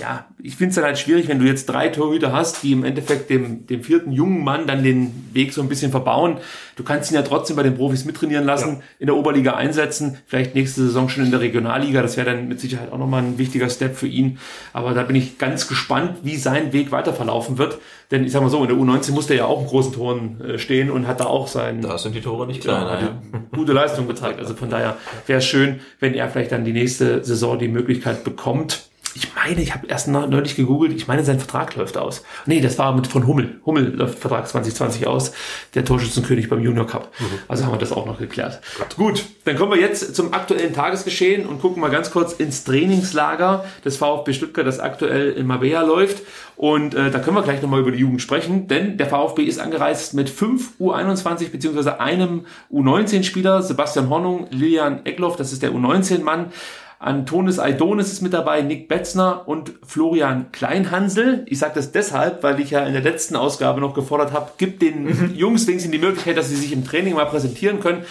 ja, 0.00 0.26
ich 0.42 0.56
finde 0.56 0.70
es 0.70 0.74
dann 0.74 0.84
halt 0.84 0.98
schwierig, 0.98 1.28
wenn 1.28 1.38
du 1.38 1.46
jetzt 1.46 1.66
drei 1.66 1.88
Torhüter 1.88 2.32
hast, 2.32 2.62
die 2.62 2.72
im 2.72 2.84
Endeffekt 2.84 3.30
dem, 3.30 3.66
dem 3.66 3.82
vierten 3.82 4.12
jungen 4.12 4.44
Mann 4.44 4.66
dann 4.66 4.82
den 4.82 5.30
Weg 5.32 5.54
so 5.54 5.62
ein 5.62 5.68
bisschen 5.68 5.90
verbauen. 5.90 6.38
Du 6.76 6.84
kannst 6.84 7.10
ihn 7.10 7.14
ja 7.14 7.22
trotzdem 7.22 7.56
bei 7.56 7.62
den 7.62 7.76
Profis 7.76 8.04
mittrainieren 8.04 8.44
lassen, 8.44 8.68
ja. 8.74 8.82
in 8.98 9.06
der 9.06 9.16
Oberliga 9.16 9.54
einsetzen, 9.54 10.18
vielleicht 10.26 10.54
nächste 10.54 10.82
Saison 10.82 11.08
schon 11.08 11.24
in 11.24 11.30
der 11.30 11.40
Regionalliga. 11.40 12.02
Das 12.02 12.18
wäre 12.18 12.30
dann 12.30 12.48
mit 12.48 12.60
Sicherheit 12.60 12.92
auch 12.92 12.98
nochmal 12.98 13.22
ein 13.22 13.38
wichtiger 13.38 13.70
Step 13.70 13.96
für 13.96 14.06
ihn. 14.06 14.38
Aber 14.74 14.92
da 14.92 15.02
bin 15.02 15.16
ich 15.16 15.38
ganz 15.38 15.45
gespannt, 15.68 16.18
wie 16.22 16.36
sein 16.36 16.72
Weg 16.72 16.92
weiter 16.92 17.12
verlaufen 17.12 17.58
wird. 17.58 17.78
Denn 18.10 18.24
ich 18.24 18.32
sag 18.32 18.42
mal 18.42 18.50
so, 18.50 18.62
in 18.62 18.68
der 18.68 18.76
U19 18.76 19.12
musste 19.12 19.34
er 19.34 19.40
ja 19.40 19.46
auch 19.46 19.62
in 19.62 19.66
großen 19.66 19.92
Toren 19.92 20.40
äh, 20.40 20.58
stehen 20.58 20.90
und 20.90 21.06
hat 21.06 21.20
da 21.20 21.26
auch 21.26 21.48
sein. 21.48 21.82
Da 21.82 21.98
sind 21.98 22.14
die 22.14 22.20
Tore 22.20 22.46
nicht 22.46 22.62
klein. 22.62 22.82
Ja, 22.82 23.00
ja. 23.00 23.20
Gute 23.52 23.72
Leistung 23.72 24.06
gezeigt. 24.06 24.38
Also 24.38 24.54
von 24.54 24.70
daher 24.70 24.96
wäre 25.26 25.38
es 25.38 25.46
schön, 25.46 25.80
wenn 26.00 26.14
er 26.14 26.28
vielleicht 26.28 26.52
dann 26.52 26.64
die 26.64 26.72
nächste 26.72 27.24
Saison 27.24 27.58
die 27.58 27.68
Möglichkeit 27.68 28.24
bekommt, 28.24 28.88
ich 29.16 29.34
meine, 29.34 29.62
ich 29.62 29.72
habe 29.72 29.86
erst 29.86 30.08
neulich 30.08 30.54
gegoogelt, 30.54 30.92
ich 30.92 31.08
meine, 31.08 31.24
sein 31.24 31.38
Vertrag 31.38 31.74
läuft 31.74 31.96
aus. 31.96 32.22
Nee, 32.44 32.60
das 32.60 32.78
war 32.78 32.94
mit 32.94 33.06
von 33.06 33.26
Hummel. 33.26 33.60
Hummel 33.64 33.94
läuft 33.94 34.18
Vertrag 34.18 34.46
2020 34.46 35.06
aus, 35.06 35.32
der 35.74 35.84
Torschützenkönig 35.84 36.50
beim 36.50 36.62
Junior 36.62 36.86
Cup. 36.86 37.12
Mhm. 37.18 37.24
Also 37.48 37.64
haben 37.64 37.72
wir 37.72 37.78
das 37.78 37.92
auch 37.92 38.06
noch 38.06 38.18
geklärt. 38.18 38.60
Gut. 38.96 39.06
Gut, 39.06 39.24
dann 39.44 39.56
kommen 39.56 39.72
wir 39.72 39.80
jetzt 39.80 40.14
zum 40.14 40.34
aktuellen 40.34 40.74
Tagesgeschehen 40.74 41.46
und 41.46 41.60
gucken 41.60 41.80
mal 41.80 41.90
ganz 41.90 42.10
kurz 42.10 42.32
ins 42.32 42.64
Trainingslager 42.64 43.64
des 43.84 43.96
VfB 43.96 44.32
Stuttgart, 44.32 44.66
das 44.66 44.80
aktuell 44.80 45.30
in 45.32 45.46
Mabea 45.46 45.82
läuft. 45.82 46.22
Und 46.56 46.94
äh, 46.94 47.10
da 47.10 47.18
können 47.18 47.36
wir 47.36 47.42
gleich 47.42 47.62
nochmal 47.62 47.80
über 47.80 47.92
die 47.92 47.98
Jugend 47.98 48.20
sprechen, 48.20 48.66
denn 48.66 48.98
der 48.98 49.06
VfB 49.06 49.44
ist 49.44 49.58
angereist 49.58 50.14
mit 50.14 50.28
fünf 50.28 50.72
U21 50.80 51.50
beziehungsweise 51.50 52.00
einem 52.00 52.46
U19-Spieler, 52.72 53.62
Sebastian 53.62 54.10
Hornung, 54.10 54.48
Lilian 54.50 55.06
Eckloff, 55.06 55.36
das 55.36 55.52
ist 55.52 55.62
der 55.62 55.72
U19-Mann, 55.72 56.52
Antonis 56.98 57.58
Aidonis 57.58 58.12
ist 58.12 58.22
mit 58.22 58.32
dabei, 58.32 58.62
Nick 58.62 58.88
Betzner 58.88 59.46
und 59.46 59.72
Florian 59.86 60.50
Kleinhansel. 60.52 61.44
Ich 61.48 61.58
sage 61.58 61.74
das 61.74 61.92
deshalb, 61.92 62.42
weil 62.42 62.58
ich 62.60 62.70
ja 62.70 62.84
in 62.84 62.94
der 62.94 63.02
letzten 63.02 63.36
Ausgabe 63.36 63.80
noch 63.80 63.94
gefordert 63.94 64.32
habe, 64.32 64.52
gibt 64.56 64.80
den 64.80 65.04
mhm. 65.04 65.34
Jungs 65.34 65.66
wenigstens 65.66 65.92
die 65.92 65.98
Möglichkeit, 65.98 66.36
dass 66.36 66.48
sie 66.48 66.56
sich 66.56 66.72
im 66.72 66.84
Training 66.84 67.14
mal 67.14 67.26
präsentieren 67.26 67.80
können. 67.80 68.04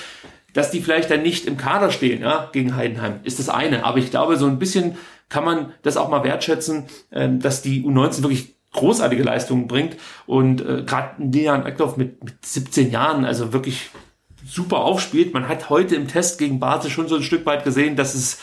Dass 0.54 0.72
die 0.72 0.82
vielleicht 0.82 1.12
dann 1.12 1.22
nicht 1.22 1.48
im 1.48 1.58
Kader 1.58 1.92
stehen, 1.92 2.22
ja, 2.22 2.50
gegen 2.54 2.76
Heidenheim, 2.76 3.20
ist 3.24 3.40
das 3.40 3.50
eine. 3.50 3.84
Aber 3.84 3.98
ich 3.98 4.10
glaube, 4.10 4.38
so 4.38 4.46
ein 4.46 4.60
bisschen 4.60 4.98
kann 5.28 5.44
man 5.44 5.74
das 5.82 5.98
auch 5.98 6.10
mal 6.10 6.24
wertschätzen, 6.24 6.86
ähm, 7.12 7.42
dass 7.42 7.62
die 7.62 7.84
U19 7.84 8.22
wirklich 8.22 8.56
großartige 8.72 9.24
Leistungen 9.24 9.68
bringt 9.68 9.98
und 10.28 10.62
äh, 10.62 10.84
gerade 10.86 11.16
Dejan 11.18 11.66
Eckloff 11.66 11.98
mit, 11.98 12.24
mit 12.24 12.46
17 12.46 12.92
Jahren, 12.92 13.26
also 13.26 13.54
wirklich 13.54 13.90
super 14.48 14.80
aufspielt. 14.80 15.34
Man 15.34 15.48
hat 15.48 15.70
heute 15.70 15.96
im 15.96 16.08
Test 16.08 16.38
gegen 16.38 16.60
Basel 16.60 16.92
schon 16.92 17.08
so 17.08 17.16
ein 17.16 17.24
Stück 17.24 17.46
weit 17.46 17.64
gesehen, 17.64 17.96
dass 17.96 18.14
es 18.14 18.40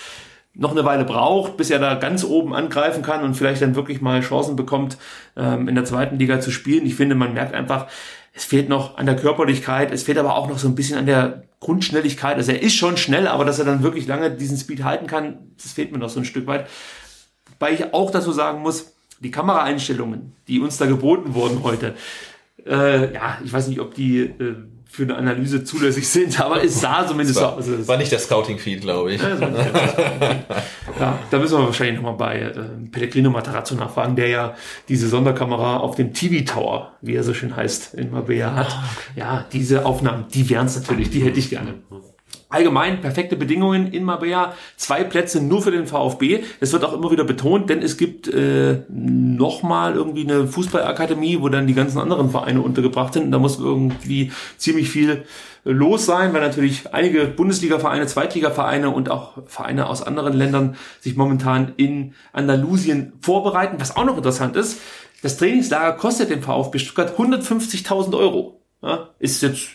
noch 0.54 0.72
eine 0.72 0.84
Weile 0.84 1.04
braucht, 1.04 1.56
bis 1.56 1.70
er 1.70 1.78
da 1.78 1.94
ganz 1.94 2.24
oben 2.24 2.54
angreifen 2.54 3.02
kann 3.02 3.22
und 3.22 3.34
vielleicht 3.34 3.62
dann 3.62 3.74
wirklich 3.74 4.00
mal 4.00 4.20
Chancen 4.20 4.54
bekommt, 4.54 4.98
ähm, 5.36 5.68
in 5.68 5.74
der 5.74 5.84
zweiten 5.84 6.18
Liga 6.18 6.40
zu 6.40 6.50
spielen. 6.50 6.84
Ich 6.84 6.94
finde, 6.94 7.14
man 7.14 7.32
merkt 7.32 7.54
einfach, 7.54 7.86
es 8.34 8.44
fehlt 8.44 8.68
noch 8.68 8.96
an 8.96 9.06
der 9.06 9.16
Körperlichkeit, 9.16 9.92
es 9.92 10.02
fehlt 10.02 10.18
aber 10.18 10.36
auch 10.36 10.48
noch 10.48 10.58
so 10.58 10.68
ein 10.68 10.74
bisschen 10.74 10.98
an 10.98 11.06
der 11.06 11.44
Grundschnelligkeit. 11.60 12.36
Also 12.36 12.52
er 12.52 12.62
ist 12.62 12.74
schon 12.74 12.96
schnell, 12.96 13.28
aber 13.28 13.44
dass 13.44 13.58
er 13.58 13.64
dann 13.64 13.82
wirklich 13.82 14.06
lange 14.06 14.30
diesen 14.30 14.58
Speed 14.58 14.84
halten 14.84 15.06
kann, 15.06 15.38
das 15.62 15.72
fehlt 15.72 15.92
mir 15.92 15.98
noch 15.98 16.10
so 16.10 16.20
ein 16.20 16.24
Stück 16.24 16.46
weit. 16.46 16.68
Weil 17.58 17.74
ich 17.74 17.94
auch 17.94 18.10
dazu 18.10 18.32
sagen 18.32 18.60
muss, 18.60 18.92
die 19.20 19.30
Kameraeinstellungen, 19.30 20.32
die 20.48 20.60
uns 20.60 20.78
da 20.78 20.86
geboten 20.86 21.34
wurden 21.34 21.62
heute, 21.62 21.94
äh, 22.66 23.12
ja, 23.12 23.38
ich 23.44 23.52
weiß 23.52 23.68
nicht, 23.68 23.80
ob 23.80 23.94
die 23.94 24.20
äh, 24.20 24.56
für 24.93 25.05
eine 25.05 25.16
Analyse 25.16 25.64
zulässig 25.64 26.06
sind, 26.06 26.39
aber 26.39 26.62
es 26.62 26.82
sah 26.82 27.06
zumindest 27.06 27.40
war, 27.40 27.62
so 27.62 27.74
aus. 27.74 27.89
War 27.89 27.97
nicht 27.97 28.12
der 28.12 28.19
Scouting-Feed, 28.19 28.82
glaube 28.82 29.14
ich. 29.14 29.23
Ja, 29.23 29.39
ja, 31.01 31.19
da 31.31 31.39
müssen 31.39 31.59
wir 31.59 31.64
wahrscheinlich 31.64 31.97
nochmal 31.97 32.16
bei 32.16 32.40
äh, 32.40 32.52
Pellegrino 32.90 33.31
Matarazzo 33.31 33.74
nachfragen, 33.74 34.16
der 34.16 34.28
ja 34.28 34.55
diese 34.90 35.09
Sonderkamera 35.09 35.78
auf 35.78 35.94
dem 35.94 36.12
TV-Tower, 36.12 36.93
wie 37.01 37.14
er 37.14 37.24
so 37.24 37.32
schön 37.32 37.56
heißt, 37.56 37.94
in 37.94 38.10
Mabea 38.10 38.55
hat. 38.55 38.69
Ah. 38.69 38.85
Ja, 39.16 39.47
diese 39.51 39.86
Aufnahmen, 39.86 40.27
die 40.35 40.51
wären 40.51 40.66
es 40.66 40.77
natürlich, 40.77 41.09
die 41.09 41.20
hätte 41.20 41.39
ich 41.39 41.48
gerne. 41.48 41.73
Allgemein 42.52 43.00
perfekte 43.00 43.36
Bedingungen 43.36 43.92
in 43.92 44.04
Mabea, 44.04 44.54
zwei 44.76 45.04
Plätze 45.04 45.42
nur 45.42 45.62
für 45.62 45.70
den 45.70 45.86
VfB. 45.86 46.44
Es 46.60 46.72
wird 46.72 46.84
auch 46.84 46.92
immer 46.92 47.10
wieder 47.10 47.24
betont, 47.24 47.70
denn 47.70 47.82
es 47.82 47.96
gibt 47.96 48.28
äh, 48.28 48.82
nochmal 48.88 49.94
irgendwie 49.94 50.24
eine 50.24 50.46
Fußballakademie, 50.46 51.40
wo 51.40 51.48
dann 51.48 51.66
die 51.66 51.74
ganzen 51.74 51.98
anderen 51.98 52.30
Vereine 52.30 52.60
untergebracht 52.60 53.14
sind. 53.14 53.32
Da 53.32 53.38
muss 53.38 53.58
irgendwie 53.58 54.32
ziemlich 54.58 54.90
viel 54.90 55.24
los 55.64 56.06
sein, 56.06 56.32
weil 56.32 56.40
natürlich 56.40 56.92
einige 56.92 57.26
Bundesliga-Vereine, 57.26 58.06
Zweitliga-Vereine 58.06 58.90
und 58.90 59.10
auch 59.10 59.38
Vereine 59.46 59.88
aus 59.88 60.02
anderen 60.02 60.32
Ländern 60.32 60.76
sich 61.00 61.16
momentan 61.16 61.72
in 61.76 62.14
Andalusien 62.32 63.12
vorbereiten. 63.20 63.76
Was 63.78 63.96
auch 63.96 64.04
noch 64.04 64.16
interessant 64.16 64.56
ist, 64.56 64.80
das 65.22 65.36
Trainingslager 65.36 65.96
kostet 65.96 66.30
den 66.30 66.42
VfB 66.42 66.78
Stuttgart 66.78 67.16
150.000 67.16 68.18
Euro. 68.18 68.60
Ja, 68.82 69.10
ist 69.20 69.42
jetzt 69.42 69.68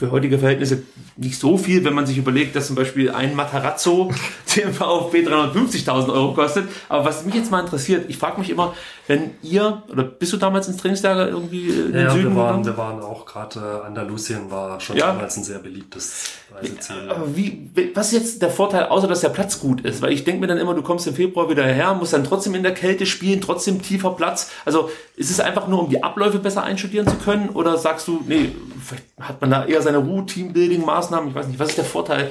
für 0.00 0.10
heutige 0.10 0.38
Verhältnisse 0.38 0.82
nicht 1.18 1.38
so 1.38 1.58
viel, 1.58 1.84
wenn 1.84 1.92
man 1.92 2.06
sich 2.06 2.16
überlegt, 2.16 2.56
dass 2.56 2.68
zum 2.68 2.74
Beispiel 2.74 3.10
ein 3.10 3.36
Matarazzo 3.36 4.10
dem 4.56 4.72
VfB 4.72 5.26
350.000 5.26 6.10
Euro 6.10 6.32
kostet. 6.32 6.70
Aber 6.88 7.04
was 7.04 7.26
mich 7.26 7.34
jetzt 7.34 7.50
mal 7.50 7.60
interessiert, 7.60 8.06
ich 8.08 8.16
frage 8.16 8.40
mich 8.40 8.48
immer, 8.48 8.74
wenn 9.10 9.32
ihr, 9.42 9.82
oder 9.90 10.04
bist 10.04 10.32
du 10.32 10.36
damals 10.36 10.68
ins 10.68 10.76
Trainingslager 10.76 11.28
irgendwie 11.28 11.68
in 11.68 11.92
den 11.92 12.04
Ja, 12.06 12.10
Süden 12.12 12.30
wir 12.30 12.36
waren, 12.42 12.62
gegangen? 12.62 12.64
wir 12.66 12.76
waren 12.76 13.00
auch 13.02 13.26
gerade, 13.26 13.58
äh, 13.82 13.86
Andalusien 13.86 14.48
war 14.52 14.78
schon 14.78 14.96
Ja. 14.96 15.08
damals 15.08 15.36
ein 15.36 15.42
sehr 15.42 15.58
beliebtes 15.58 16.30
Reiseziel. 16.54 17.10
Aber 17.10 17.36
wie, 17.36 17.70
was 17.92 18.12
ist 18.12 18.12
jetzt 18.12 18.42
der 18.42 18.50
Vorteil, 18.50 18.84
außer 18.84 19.08
dass 19.08 19.20
der 19.22 19.30
Platz 19.30 19.58
gut 19.58 19.80
ist? 19.80 20.00
Weil 20.00 20.12
ich 20.12 20.22
denke 20.22 20.40
mir 20.42 20.46
dann 20.46 20.58
immer, 20.58 20.74
du 20.74 20.82
kommst 20.82 21.08
im 21.08 21.14
Februar 21.14 21.50
wieder 21.50 21.64
her, 21.64 21.92
musst 21.94 22.12
dann 22.12 22.22
trotzdem 22.22 22.54
in 22.54 22.62
der 22.62 22.72
Kälte 22.72 23.04
spielen, 23.04 23.40
trotzdem 23.40 23.82
tiefer 23.82 24.10
Platz. 24.12 24.52
Also 24.64 24.90
ist 25.16 25.30
es 25.30 25.40
einfach 25.40 25.66
nur, 25.66 25.82
um 25.82 25.90
die 25.90 26.04
Abläufe 26.04 26.38
besser 26.38 26.62
einstudieren 26.62 27.08
zu 27.08 27.16
können? 27.16 27.48
Oder 27.48 27.78
sagst 27.78 28.06
du, 28.06 28.22
nee, 28.28 28.52
vielleicht 28.80 29.04
hat 29.20 29.40
man 29.40 29.50
da 29.50 29.64
eher 29.66 29.82
seine 29.82 29.98
Ruhe, 29.98 30.22
Teambuilding-Maßnahmen? 30.24 31.30
Ich 31.30 31.34
weiß 31.34 31.48
nicht, 31.48 31.58
was 31.58 31.70
ist 31.70 31.78
der 31.78 31.84
Vorteil, 31.84 32.30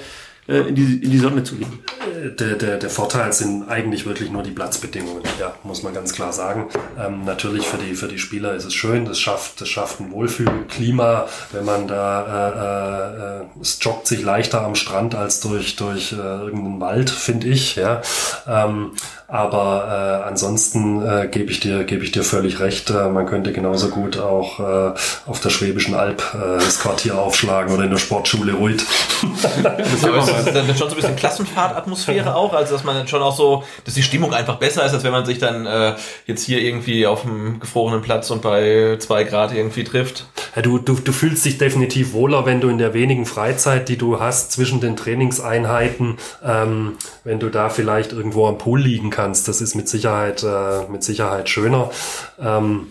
äh, 0.49 0.67
in 0.67 0.75
die, 0.75 1.03
in 1.03 1.11
die 1.11 1.19
Sonne 1.19 1.43
zu 1.43 1.55
gehen? 1.55 1.79
Der, 2.39 2.55
der, 2.55 2.77
der 2.77 2.89
Vorteil 2.89 3.31
sind 3.31 3.69
eigentlich 3.69 4.05
wirklich 4.05 4.31
nur 4.31 4.43
die 4.43 4.51
Platzbedingungen, 4.51 5.21
ja, 5.39 5.53
muss 5.63 5.83
man 5.83 5.93
ganz 5.93 6.13
klar 6.13 6.33
sagen. 6.33 6.67
Ähm, 6.99 7.23
natürlich 7.23 7.67
für 7.67 7.77
die, 7.77 7.93
für 7.93 8.07
die 8.07 8.17
Spieler 8.17 8.55
ist 8.55 8.65
es 8.65 8.73
schön, 8.73 9.05
das 9.05 9.19
schafft, 9.19 9.61
das 9.61 9.69
schafft 9.69 9.99
ein 9.99 10.11
Wohlfühlklima, 10.11 11.27
wenn 11.51 11.65
man 11.65 11.87
da, 11.87 13.41
äh, 13.41 13.43
äh, 13.43 13.61
es 13.61 13.77
joggt 13.81 14.07
sich 14.07 14.21
leichter 14.23 14.61
am 14.61 14.75
Strand 14.75 15.15
als 15.15 15.39
durch, 15.39 15.75
durch 15.75 16.11
äh, 16.13 16.15
irgendeinen 16.15 16.81
Wald, 16.81 17.09
finde 17.09 17.47
ich, 17.47 17.75
ja. 17.75 18.01
Ähm, 18.47 18.91
aber 19.29 20.23
äh, 20.23 20.27
ansonsten 20.27 21.05
äh, 21.05 21.27
gebe 21.27 21.51
ich 21.51 21.59
dir 21.59 21.83
gebe 21.83 22.03
ich 22.03 22.11
dir 22.11 22.23
völlig 22.23 22.59
recht. 22.59 22.89
Äh, 22.89 23.09
man 23.09 23.27
könnte 23.27 23.53
genauso 23.53 23.89
gut 23.89 24.17
auch 24.17 24.59
äh, 24.59 24.93
auf 25.27 25.39
der 25.39 25.51
Schwäbischen 25.51 25.93
Alb 25.93 26.23
äh, 26.33 26.55
das 26.55 26.79
Quartier 26.79 27.17
aufschlagen 27.19 27.73
oder 27.73 27.83
in 27.83 27.91
der 27.91 27.99
Sportschule 27.99 28.53
Ruid. 28.53 28.83
Aber 29.63 30.17
es 30.17 30.29
ist 30.29 30.55
dann 30.55 30.65
schon 30.67 30.77
so 30.77 30.85
ein 30.87 30.95
bisschen 30.95 31.15
Klassenfahrtatmosphäre 31.15 32.35
auch, 32.35 32.53
also 32.53 32.73
dass 32.73 32.83
man 32.83 32.95
dann 32.95 33.07
schon 33.07 33.21
auch 33.21 33.35
so, 33.35 33.63
dass 33.85 33.93
die 33.93 34.01
Stimmung 34.03 34.33
einfach 34.33 34.57
besser 34.57 34.83
ist, 34.83 34.93
als 34.93 35.03
wenn 35.03 35.11
man 35.11 35.25
sich 35.25 35.37
dann 35.37 35.67
äh, 35.67 35.93
jetzt 36.25 36.43
hier 36.43 36.59
irgendwie 36.61 37.05
auf 37.05 37.21
dem 37.21 37.59
gefrorenen 37.59 38.01
Platz 38.01 38.31
und 38.31 38.41
bei 38.41 38.97
zwei 38.99 39.25
Grad 39.25 39.53
irgendwie 39.53 39.83
trifft. 39.83 40.25
Ja, 40.55 40.63
du, 40.63 40.79
du, 40.79 40.95
du 40.95 41.11
fühlst 41.11 41.45
dich 41.45 41.59
definitiv 41.59 42.13
wohler, 42.13 42.47
wenn 42.47 42.61
du 42.61 42.69
in 42.69 42.79
der 42.79 42.95
wenigen 42.95 43.27
Freizeit, 43.27 43.89
die 43.89 43.97
du 43.97 44.19
hast 44.19 44.51
zwischen 44.51 44.81
den 44.81 44.95
Trainingseinheiten, 44.95 46.17
ähm, 46.43 46.93
wenn 47.23 47.39
du 47.39 47.49
da 47.49 47.69
vielleicht 47.69 48.11
irgendwo 48.11 48.47
am 48.47 48.57
Pool 48.57 48.81
liegen 48.81 49.11
kannst. 49.11 49.18
Das 49.27 49.61
ist 49.61 49.75
mit 49.75 49.87
Sicherheit, 49.89 50.43
äh, 50.43 50.87
mit 50.89 51.03
Sicherheit 51.03 51.49
schöner. 51.49 51.91
Ähm, 52.39 52.87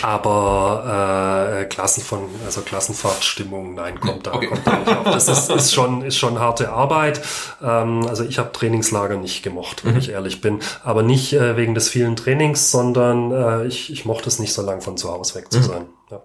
aber 0.00 1.58
äh, 1.60 1.64
Klassen 1.66 2.02
von, 2.02 2.20
also 2.44 2.62
Klassenfahrtstimmung, 2.62 3.74
nein, 3.74 4.00
kommt 4.00 4.26
da, 4.26 4.32
Okay. 4.34 4.46
kommt 4.46 4.66
da 4.66 4.78
nicht 4.78 4.96
auf. 4.96 5.04
Das 5.04 5.28
ist, 5.28 5.50
ist 5.50 5.72
schon, 5.74 6.02
ist 6.02 6.16
schon 6.18 6.38
harte 6.40 6.70
Arbeit. 6.70 7.20
Ähm, 7.62 8.06
also 8.08 8.24
ich 8.24 8.38
habe 8.38 8.52
Trainingslager 8.52 9.16
nicht 9.16 9.42
gemocht, 9.42 9.84
wenn 9.84 9.96
ich 9.96 10.10
ehrlich 10.10 10.40
bin. 10.40 10.60
Aber 10.82 11.02
nicht 11.02 11.32
äh, 11.34 11.56
wegen 11.56 11.74
des 11.74 11.88
vielen 11.88 12.16
Trainings, 12.16 12.70
sondern 12.70 13.32
äh, 13.32 13.66
ich, 13.66 13.92
ich 13.92 14.04
mochte 14.04 14.28
es 14.28 14.38
nicht 14.38 14.52
so 14.54 14.62
lang 14.62 14.80
von 14.80 14.96
zu 14.96 15.10
Hause 15.12 15.34
weg 15.36 15.52
zu 15.52 15.62
sein. 15.62 15.86
Ja. 16.10 16.22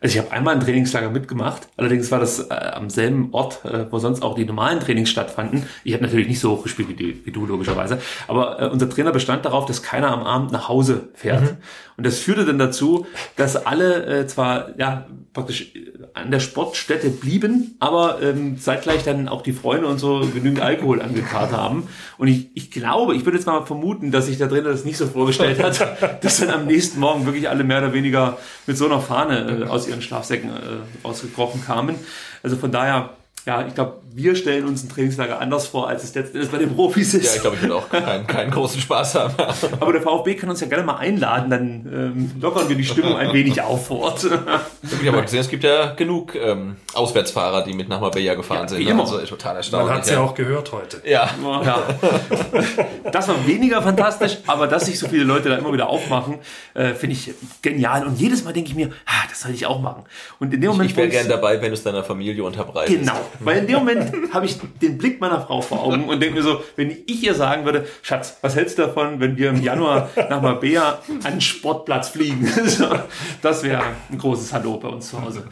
Also 0.00 0.18
ich 0.18 0.24
habe 0.24 0.32
einmal 0.32 0.54
ein 0.54 0.60
Trainingslager 0.60 1.10
mitgemacht. 1.10 1.68
Allerdings 1.76 2.10
war 2.10 2.20
das 2.20 2.38
äh, 2.50 2.54
am 2.54 2.90
selben 2.90 3.28
Ort, 3.32 3.64
äh, 3.64 3.86
wo 3.90 3.98
sonst 3.98 4.22
auch 4.22 4.34
die 4.34 4.44
normalen 4.44 4.80
Trainings 4.80 5.10
stattfanden. 5.10 5.64
Ich 5.84 5.94
habe 5.94 6.04
natürlich 6.04 6.28
nicht 6.28 6.40
so 6.40 6.52
hoch 6.52 6.62
gespielt 6.62 6.88
wie, 6.88 6.94
die, 6.94 7.26
wie 7.26 7.32
du 7.32 7.46
logischerweise. 7.46 7.98
Aber 8.28 8.60
äh, 8.60 8.68
unser 8.68 8.88
Trainer 8.88 9.12
bestand 9.12 9.44
darauf, 9.44 9.66
dass 9.66 9.82
keiner 9.82 10.12
am 10.12 10.22
Abend 10.24 10.52
nach 10.52 10.68
Hause 10.68 11.08
fährt. 11.14 11.56
Und 11.96 12.04
das 12.04 12.18
führte 12.18 12.44
dann 12.44 12.58
dazu, 12.58 13.06
dass 13.36 13.56
alle 13.66 14.04
äh, 14.04 14.26
zwar 14.26 14.78
ja 14.78 15.06
praktisch 15.32 15.74
äh, 15.74 15.92
an 16.12 16.30
der 16.30 16.40
Sportstätte 16.40 17.10
blieben, 17.10 17.76
aber 17.78 18.20
ähm, 18.22 18.58
zeitgleich 18.58 19.02
dann 19.04 19.28
auch 19.28 19.42
die 19.42 19.52
Freunde 19.52 19.86
und 19.86 19.98
so 19.98 20.20
genügend 20.20 20.60
Alkohol 20.60 21.00
angekarrt 21.00 21.52
haben. 21.52 21.88
Und 22.18 22.28
ich, 22.28 22.50
ich 22.54 22.70
glaube, 22.70 23.14
ich 23.14 23.24
würde 23.24 23.38
jetzt 23.38 23.46
mal 23.46 23.64
vermuten, 23.64 24.10
dass 24.10 24.26
sich 24.26 24.38
der 24.38 24.48
Trainer 24.48 24.70
das 24.70 24.84
nicht 24.84 24.96
so 24.96 25.06
vorgestellt 25.06 25.62
hat, 25.62 26.22
dass 26.24 26.40
dann 26.40 26.50
am 26.50 26.66
nächsten 26.66 27.00
Morgen 27.00 27.24
wirklich 27.26 27.48
alle 27.48 27.64
mehr 27.64 27.78
oder 27.78 27.92
weniger 27.92 28.38
mit 28.66 28.76
so 28.76 28.86
einer 28.86 29.00
Fahne 29.00 29.62
äh, 29.62 29.68
aus 29.68 29.86
ihren 29.96 30.02
Schlafsäcken 30.02 30.50
äh, 30.50 31.06
rausgekrochen 31.06 31.64
kamen. 31.64 31.96
Also 32.42 32.56
von 32.56 32.70
daher, 32.70 33.10
ja, 33.46 33.64
ich 33.66 33.74
glaube, 33.74 33.98
wir 34.12 34.34
stellen 34.34 34.64
uns 34.66 34.82
ein 34.82 34.88
Trainingslager 34.88 35.40
anders 35.40 35.66
vor, 35.66 35.88
als 35.88 36.02
es 36.02 36.14
letzten 36.14 36.38
Endes 36.38 36.50
bei 36.50 36.56
den 36.58 36.74
Profis 36.74 37.12
ist. 37.14 37.26
Ja, 37.26 37.34
ich 37.36 37.40
glaube, 37.42 37.56
ich 37.56 37.62
will 37.62 37.72
auch 37.72 37.88
keinen, 37.90 38.26
keinen 38.26 38.50
großen 38.50 38.80
Spaß 38.80 39.14
haben. 39.14 39.34
Aber 39.80 39.92
der 39.92 40.00
VfB 40.00 40.34
kann 40.36 40.48
uns 40.48 40.60
ja 40.62 40.66
gerne 40.68 40.84
mal 40.84 40.96
einladen, 40.96 41.50
dann 41.50 41.62
ähm, 41.92 42.30
lockern 42.40 42.66
wir 42.68 42.76
die 42.76 42.84
Stimmung 42.84 43.14
ein 43.16 43.32
wenig 43.34 43.60
auf 43.60 43.86
vor 43.88 44.00
Ort. 44.00 44.24
Ich 44.24 45.06
habe 45.08 45.22
gesehen, 45.22 45.40
es 45.40 45.48
gibt 45.50 45.64
ja 45.64 45.92
genug 45.92 46.34
ähm, 46.34 46.76
Auswärtsfahrer, 46.94 47.62
die 47.64 47.74
mit 47.74 47.88
nach 47.90 48.00
Marbella 48.00 48.34
gefahren 48.34 48.62
Ja, 48.62 48.68
sind. 48.68 48.78
wie 48.78 48.84
immer. 48.88 49.02
Also 49.02 49.18
total 49.20 49.50
Man 49.52 49.56
erstaunlich. 49.58 49.94
hat 49.94 50.04
es 50.04 50.10
ja 50.10 50.20
auch 50.20 50.34
gehört 50.34 50.72
heute. 50.72 51.02
ja. 51.04 51.28
Ja. 51.64 51.82
Das 53.12 53.28
war 53.28 53.46
weniger 53.46 53.82
fantastisch, 53.82 54.38
aber 54.46 54.66
dass 54.66 54.86
sich 54.86 54.98
so 54.98 55.08
viele 55.08 55.24
Leute 55.24 55.48
da 55.50 55.56
immer 55.56 55.72
wieder 55.72 55.88
aufmachen, 55.88 56.38
äh, 56.74 56.94
finde 56.94 57.14
ich 57.14 57.32
genial. 57.62 58.06
Und 58.06 58.18
jedes 58.18 58.44
Mal 58.44 58.52
denke 58.52 58.70
ich 58.70 58.76
mir, 58.76 58.90
ah, 59.06 59.26
das 59.28 59.40
soll 59.42 59.52
ich 59.52 59.66
auch 59.66 59.80
machen. 59.80 60.04
Und 60.38 60.52
in 60.54 60.60
dem 60.60 60.70
Moment, 60.70 60.90
Ich 60.90 60.96
wäre 60.96 61.06
wo 61.08 61.12
gern 61.12 61.28
dabei, 61.28 61.60
wenn 61.60 61.68
du 61.68 61.74
es 61.74 61.82
deiner 61.82 62.02
Familie 62.04 62.42
unterbreitest. 62.44 62.98
Genau, 62.98 63.18
weil 63.40 63.58
in 63.58 63.66
dem 63.66 63.76
Moment 63.78 64.32
habe 64.32 64.46
ich 64.46 64.58
den 64.82 64.98
Blick 64.98 65.20
meiner 65.20 65.40
Frau 65.40 65.60
vor 65.60 65.82
Augen 65.82 66.08
und 66.08 66.20
denke 66.20 66.36
mir 66.36 66.42
so, 66.42 66.60
wenn 66.76 66.90
ich 66.90 67.22
ihr 67.22 67.34
sagen 67.34 67.64
würde, 67.64 67.86
Schatz, 68.02 68.38
was 68.42 68.56
hältst 68.56 68.78
du 68.78 68.82
davon, 68.82 69.20
wenn 69.20 69.36
wir 69.36 69.50
im 69.50 69.62
Januar 69.62 70.10
nach 70.16 70.42
Marbella 70.42 71.00
an 71.24 71.32
den 71.34 71.40
Sportplatz 71.40 72.08
fliegen? 72.08 72.46
Das 73.42 73.62
wäre 73.62 73.82
ein 74.10 74.18
großes 74.18 74.52
Hallo 74.52 74.78
bei 74.78 74.88
uns 74.88 75.10
zu 75.10 75.20
Hause. 75.20 75.44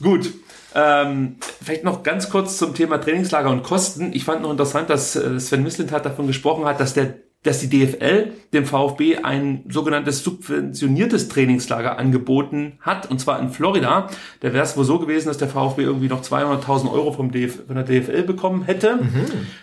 Gut. 0.00 0.30
Ähm, 0.74 1.36
vielleicht 1.62 1.84
noch 1.84 2.02
ganz 2.02 2.30
kurz 2.30 2.56
zum 2.56 2.74
Thema 2.74 2.98
Trainingslager 2.98 3.50
und 3.50 3.62
Kosten. 3.62 4.12
Ich 4.14 4.24
fand 4.24 4.42
noch 4.42 4.50
interessant, 4.50 4.88
dass 4.90 5.16
äh, 5.16 5.38
Sven 5.38 5.62
Mislintat 5.62 6.06
davon 6.06 6.26
gesprochen 6.26 6.64
hat, 6.64 6.80
dass 6.80 6.94
der 6.94 7.14
dass 7.42 7.58
die 7.58 7.68
DFL 7.68 8.32
dem 8.52 8.66
VfB 8.66 9.18
ein 9.18 9.64
sogenanntes 9.68 10.22
subventioniertes 10.22 11.28
Trainingslager 11.28 11.98
angeboten 11.98 12.74
hat, 12.80 13.10
und 13.10 13.20
zwar 13.20 13.40
in 13.40 13.48
Florida. 13.48 14.08
Da 14.40 14.52
wäre 14.52 14.62
es 14.62 14.76
wohl 14.76 14.84
so 14.84 14.98
gewesen, 15.00 15.28
dass 15.28 15.38
der 15.38 15.48
VfB 15.48 15.82
irgendwie 15.82 16.08
noch 16.08 16.22
200.000 16.22 16.92
Euro 16.92 17.12
vom 17.12 17.32
DF 17.32 17.66
von 17.66 17.74
der 17.74 17.84
DFL 17.84 18.22
bekommen 18.22 18.62
hätte. 18.62 18.98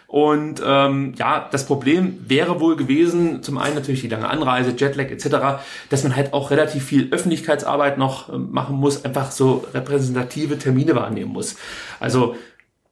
Und 0.07 0.61
ähm, 0.65 1.13
ja, 1.17 1.47
das 1.51 1.65
Problem 1.65 2.19
wäre 2.27 2.59
wohl 2.59 2.75
gewesen, 2.75 3.43
zum 3.43 3.57
einen 3.57 3.75
natürlich 3.75 4.01
die 4.01 4.07
lange 4.07 4.27
Anreise, 4.27 4.73
Jetlag 4.75 5.11
etc., 5.11 5.61
dass 5.89 6.03
man 6.03 6.15
halt 6.15 6.33
auch 6.33 6.51
relativ 6.51 6.83
viel 6.83 7.09
Öffentlichkeitsarbeit 7.11 7.97
noch 7.97 8.33
ähm, 8.33 8.49
machen 8.51 8.75
muss, 8.75 9.05
einfach 9.05 9.31
so 9.31 9.65
repräsentative 9.73 10.57
Termine 10.57 10.95
wahrnehmen 10.95 11.31
muss. 11.31 11.55
Also 11.99 12.35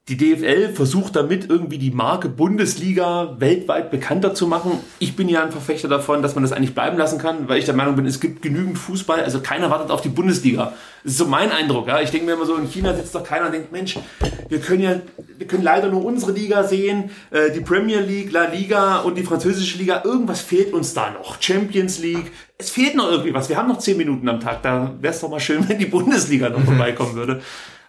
die 0.09 0.15
DFL 0.15 0.73
versucht 0.73 1.17
damit 1.17 1.49
irgendwie 1.49 1.77
die 1.77 1.91
Marke 1.91 2.29
Bundesliga 2.29 3.35
weltweit 3.39 3.91
bekannter 3.91 4.33
zu 4.33 4.47
machen. 4.47 4.79
Ich 4.99 5.17
bin 5.17 5.27
ja 5.27 5.43
ein 5.43 5.51
Verfechter 5.51 5.89
davon, 5.89 6.21
dass 6.21 6.33
man 6.33 6.43
das 6.43 6.53
eigentlich 6.53 6.73
bleiben 6.73 6.97
lassen 6.97 7.19
kann, 7.19 7.49
weil 7.49 7.59
ich 7.59 7.65
der 7.65 7.73
Meinung 7.73 7.97
bin, 7.97 8.05
es 8.05 8.21
gibt 8.21 8.41
genügend 8.41 8.77
Fußball, 8.77 9.21
also 9.21 9.41
keiner 9.41 9.69
wartet 9.69 9.91
auf 9.91 9.99
die 9.99 10.07
Bundesliga. 10.07 10.73
Das 11.03 11.11
ist 11.11 11.17
so 11.17 11.25
mein 11.25 11.51
Eindruck. 11.51 11.87
Ja. 11.87 11.99
Ich 11.99 12.11
denke 12.11 12.25
mir 12.25 12.33
immer 12.33 12.45
so, 12.45 12.55
in 12.55 12.67
China 12.67 12.93
sitzt 12.93 13.15
doch 13.15 13.23
keiner 13.23 13.47
und 13.47 13.51
denkt, 13.51 13.73
Mensch, 13.73 13.99
wir 14.47 14.59
können 14.59 14.81
ja, 14.81 14.95
wir 15.37 15.45
können 15.45 15.63
leider 15.63 15.89
nur 15.89 16.05
unsere 16.05 16.31
Liga 16.31 16.63
sehen, 16.63 17.09
äh, 17.31 17.51
die 17.51 17.59
Premier 17.59 17.99
League, 17.99 18.31
La 18.31 18.45
Liga 18.45 18.99
und 18.99 19.17
die 19.17 19.23
französische 19.23 19.77
Liga. 19.77 20.03
Irgendwas 20.05 20.39
fehlt 20.39 20.73
uns 20.73 20.93
da 20.93 21.11
noch. 21.11 21.41
Champions 21.41 21.99
League. 21.99 22.31
Es 22.57 22.69
fehlt 22.69 22.95
noch 22.95 23.11
irgendwie 23.11 23.33
was. 23.33 23.49
Wir 23.49 23.57
haben 23.57 23.67
noch 23.67 23.79
zehn 23.79 23.97
Minuten 23.97 24.29
am 24.29 24.39
Tag. 24.39 24.63
Da 24.63 24.93
wäre 25.01 25.13
es 25.13 25.19
doch 25.19 25.29
mal 25.29 25.41
schön, 25.41 25.67
wenn 25.69 25.79
die 25.79 25.85
Bundesliga 25.85 26.47
noch 26.49 26.61
vorbeikommen 26.65 27.15
würde. 27.15 27.41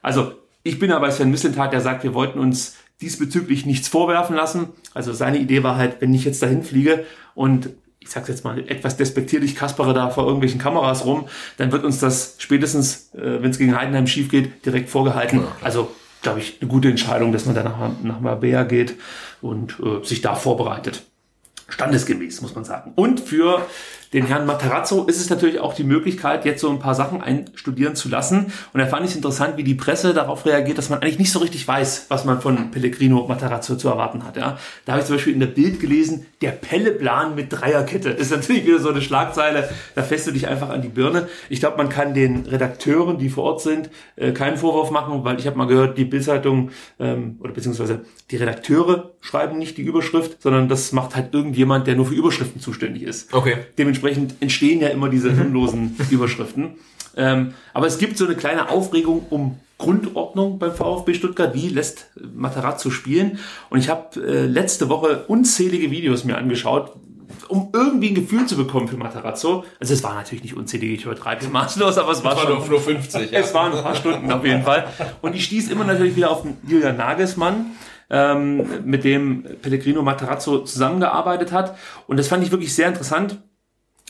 Also 0.02 0.32
ich 0.68 0.78
bin 0.78 0.92
aber 0.92 1.10
Sven 1.10 1.30
Mislintat, 1.30 1.72
der 1.72 1.80
sagt, 1.80 2.04
wir 2.04 2.12
wollten 2.12 2.38
uns 2.38 2.76
diesbezüglich 3.00 3.64
nichts 3.64 3.88
vorwerfen 3.88 4.36
lassen. 4.36 4.68
Also 4.92 5.12
seine 5.14 5.38
Idee 5.38 5.62
war 5.62 5.76
halt, 5.76 6.00
wenn 6.00 6.12
ich 6.12 6.24
jetzt 6.24 6.42
dahin 6.42 6.62
fliege 6.62 7.06
und 7.34 7.70
ich 8.00 8.10
sag's 8.10 8.28
jetzt 8.28 8.44
mal 8.44 8.58
etwas 8.68 8.96
despektierlich, 8.96 9.56
kaspere 9.56 9.94
da 9.94 10.10
vor 10.10 10.24
irgendwelchen 10.24 10.60
Kameras 10.60 11.06
rum, 11.06 11.26
dann 11.56 11.72
wird 11.72 11.84
uns 11.84 12.00
das 12.00 12.36
spätestens, 12.38 13.14
äh, 13.14 13.42
wenn 13.42 13.50
es 13.50 13.58
gegen 13.58 13.76
Heidenheim 13.76 14.06
schief 14.06 14.28
geht, 14.28 14.64
direkt 14.66 14.90
vorgehalten. 14.90 15.42
Also, 15.62 15.90
glaube 16.22 16.40
ich, 16.40 16.58
eine 16.60 16.68
gute 16.68 16.88
Entscheidung, 16.88 17.32
dass 17.32 17.46
man 17.46 17.54
dann 17.54 17.64
nach, 17.64 17.90
nach 18.02 18.20
Marbella 18.20 18.64
geht 18.64 18.94
und 19.40 19.76
äh, 19.80 20.04
sich 20.04 20.20
da 20.20 20.34
vorbereitet. 20.34 21.02
Standesgemäß, 21.68 22.42
muss 22.42 22.54
man 22.54 22.64
sagen. 22.64 22.92
Und 22.94 23.20
für 23.20 23.66
den 24.12 24.26
Herrn 24.26 24.46
Matarazzo 24.46 25.04
ist 25.04 25.20
es 25.20 25.28
natürlich 25.28 25.60
auch 25.60 25.74
die 25.74 25.84
Möglichkeit, 25.84 26.44
jetzt 26.44 26.60
so 26.60 26.70
ein 26.70 26.78
paar 26.78 26.94
Sachen 26.94 27.20
einstudieren 27.20 27.94
zu 27.94 28.08
lassen. 28.08 28.52
Und 28.72 28.80
da 28.80 28.86
fand 28.86 29.04
ich 29.04 29.10
es 29.10 29.16
interessant, 29.16 29.56
wie 29.56 29.64
die 29.64 29.74
Presse 29.74 30.14
darauf 30.14 30.46
reagiert, 30.46 30.78
dass 30.78 30.88
man 30.88 31.00
eigentlich 31.00 31.18
nicht 31.18 31.32
so 31.32 31.40
richtig 31.40 31.66
weiß, 31.66 32.06
was 32.08 32.24
man 32.24 32.40
von 32.40 32.70
Pellegrino 32.70 33.26
Matarazzo 33.26 33.76
zu 33.76 33.88
erwarten 33.88 34.24
hat. 34.24 34.36
Ja. 34.36 34.58
Da 34.84 34.92
habe 34.92 35.02
ich 35.02 35.06
zum 35.06 35.16
Beispiel 35.16 35.34
in 35.34 35.40
der 35.40 35.48
Bild 35.48 35.80
gelesen, 35.80 36.26
der 36.40 36.52
Pelleplan 36.52 37.34
mit 37.34 37.52
Dreierkette. 37.52 38.10
Ist 38.10 38.30
natürlich 38.30 38.66
wieder 38.66 38.78
so 38.78 38.88
eine 38.88 39.02
Schlagzeile, 39.02 39.68
da 39.94 40.02
fässt 40.02 40.26
du 40.26 40.32
dich 40.32 40.48
einfach 40.48 40.70
an 40.70 40.82
die 40.82 40.88
Birne. 40.88 41.28
Ich 41.50 41.60
glaube, 41.60 41.76
man 41.76 41.88
kann 41.88 42.14
den 42.14 42.46
Redakteuren, 42.46 43.18
die 43.18 43.28
vor 43.28 43.44
Ort 43.44 43.60
sind, 43.60 43.90
äh, 44.16 44.32
keinen 44.32 44.56
Vorwurf 44.56 44.90
machen, 44.90 45.24
weil 45.24 45.38
ich 45.38 45.46
habe 45.46 45.58
mal 45.58 45.66
gehört, 45.66 45.98
die 45.98 46.04
Bildzeitung 46.04 46.70
ähm, 46.98 47.36
oder 47.40 47.52
beziehungsweise 47.52 48.00
die 48.30 48.36
Redakteure 48.36 49.12
schreiben 49.20 49.58
nicht 49.58 49.76
die 49.76 49.82
Überschrift, 49.82 50.42
sondern 50.42 50.68
das 50.68 50.92
macht 50.92 51.16
halt 51.16 51.34
irgendjemand, 51.34 51.86
der 51.86 51.96
nur 51.96 52.06
für 52.06 52.14
Überschriften 52.14 52.60
zuständig 52.60 53.02
ist. 53.02 53.32
Okay. 53.34 53.56
Dementsprechend 53.76 54.34
entstehen 54.40 54.80
ja 54.80 54.88
immer 54.88 55.08
diese 55.08 55.34
sinnlosen 55.34 55.96
Überschriften. 56.10 56.74
Ähm, 57.16 57.54
aber 57.74 57.86
es 57.86 57.98
gibt 57.98 58.16
so 58.16 58.26
eine 58.26 58.36
kleine 58.36 58.70
Aufregung 58.70 59.26
um 59.30 59.58
Grundordnung 59.78 60.58
beim 60.58 60.72
VfB 60.72 61.14
Stuttgart? 61.14 61.54
Wie 61.54 61.68
lässt 61.68 62.10
Matarazzo 62.34 62.90
spielen? 62.90 63.38
Und 63.70 63.78
ich 63.78 63.88
habe 63.88 64.20
äh, 64.20 64.46
letzte 64.46 64.88
Woche 64.88 65.24
unzählige 65.28 65.90
Videos 65.90 66.24
mir 66.24 66.36
angeschaut, 66.36 66.92
um 67.48 67.70
irgendwie 67.72 68.08
ein 68.08 68.14
Gefühl 68.14 68.46
zu 68.46 68.56
bekommen 68.56 68.88
für 68.88 68.96
Matarazzo. 68.96 69.64
Also 69.80 69.94
es 69.94 70.02
war 70.02 70.14
natürlich 70.14 70.42
nicht 70.42 70.56
unzählige, 70.56 70.94
ich 70.94 71.04
übertreibe 71.04 71.40
es 71.44 71.50
maßlos, 71.50 71.96
aber 71.96 72.12
es 72.12 72.24
war, 72.24 72.36
war 72.36 72.42
schon, 72.42 72.58
nur, 72.58 72.66
nur 72.66 72.80
50. 72.80 73.30
Ja. 73.32 73.38
es 73.38 73.54
waren 73.54 73.72
ein 73.72 73.82
paar 73.82 73.94
Stunden 73.94 74.30
auf 74.30 74.44
jeden 74.44 74.64
Fall. 74.64 74.88
Und 75.22 75.34
ich 75.34 75.44
stieß 75.44 75.70
immer 75.70 75.84
natürlich 75.84 76.16
wieder 76.16 76.30
auf 76.30 76.42
den 76.42 76.56
Julian 76.66 76.96
Nagelsmann, 76.96 77.66
ähm, 78.10 78.66
mit 78.84 79.04
dem 79.04 79.44
Pellegrino 79.62 80.02
Matarazzo 80.02 80.60
zusammengearbeitet 80.60 81.52
hat. 81.52 81.76
Und 82.06 82.18
das 82.18 82.28
fand 82.28 82.44
ich 82.44 82.50
wirklich 82.50 82.74
sehr 82.74 82.88
interessant, 82.88 83.38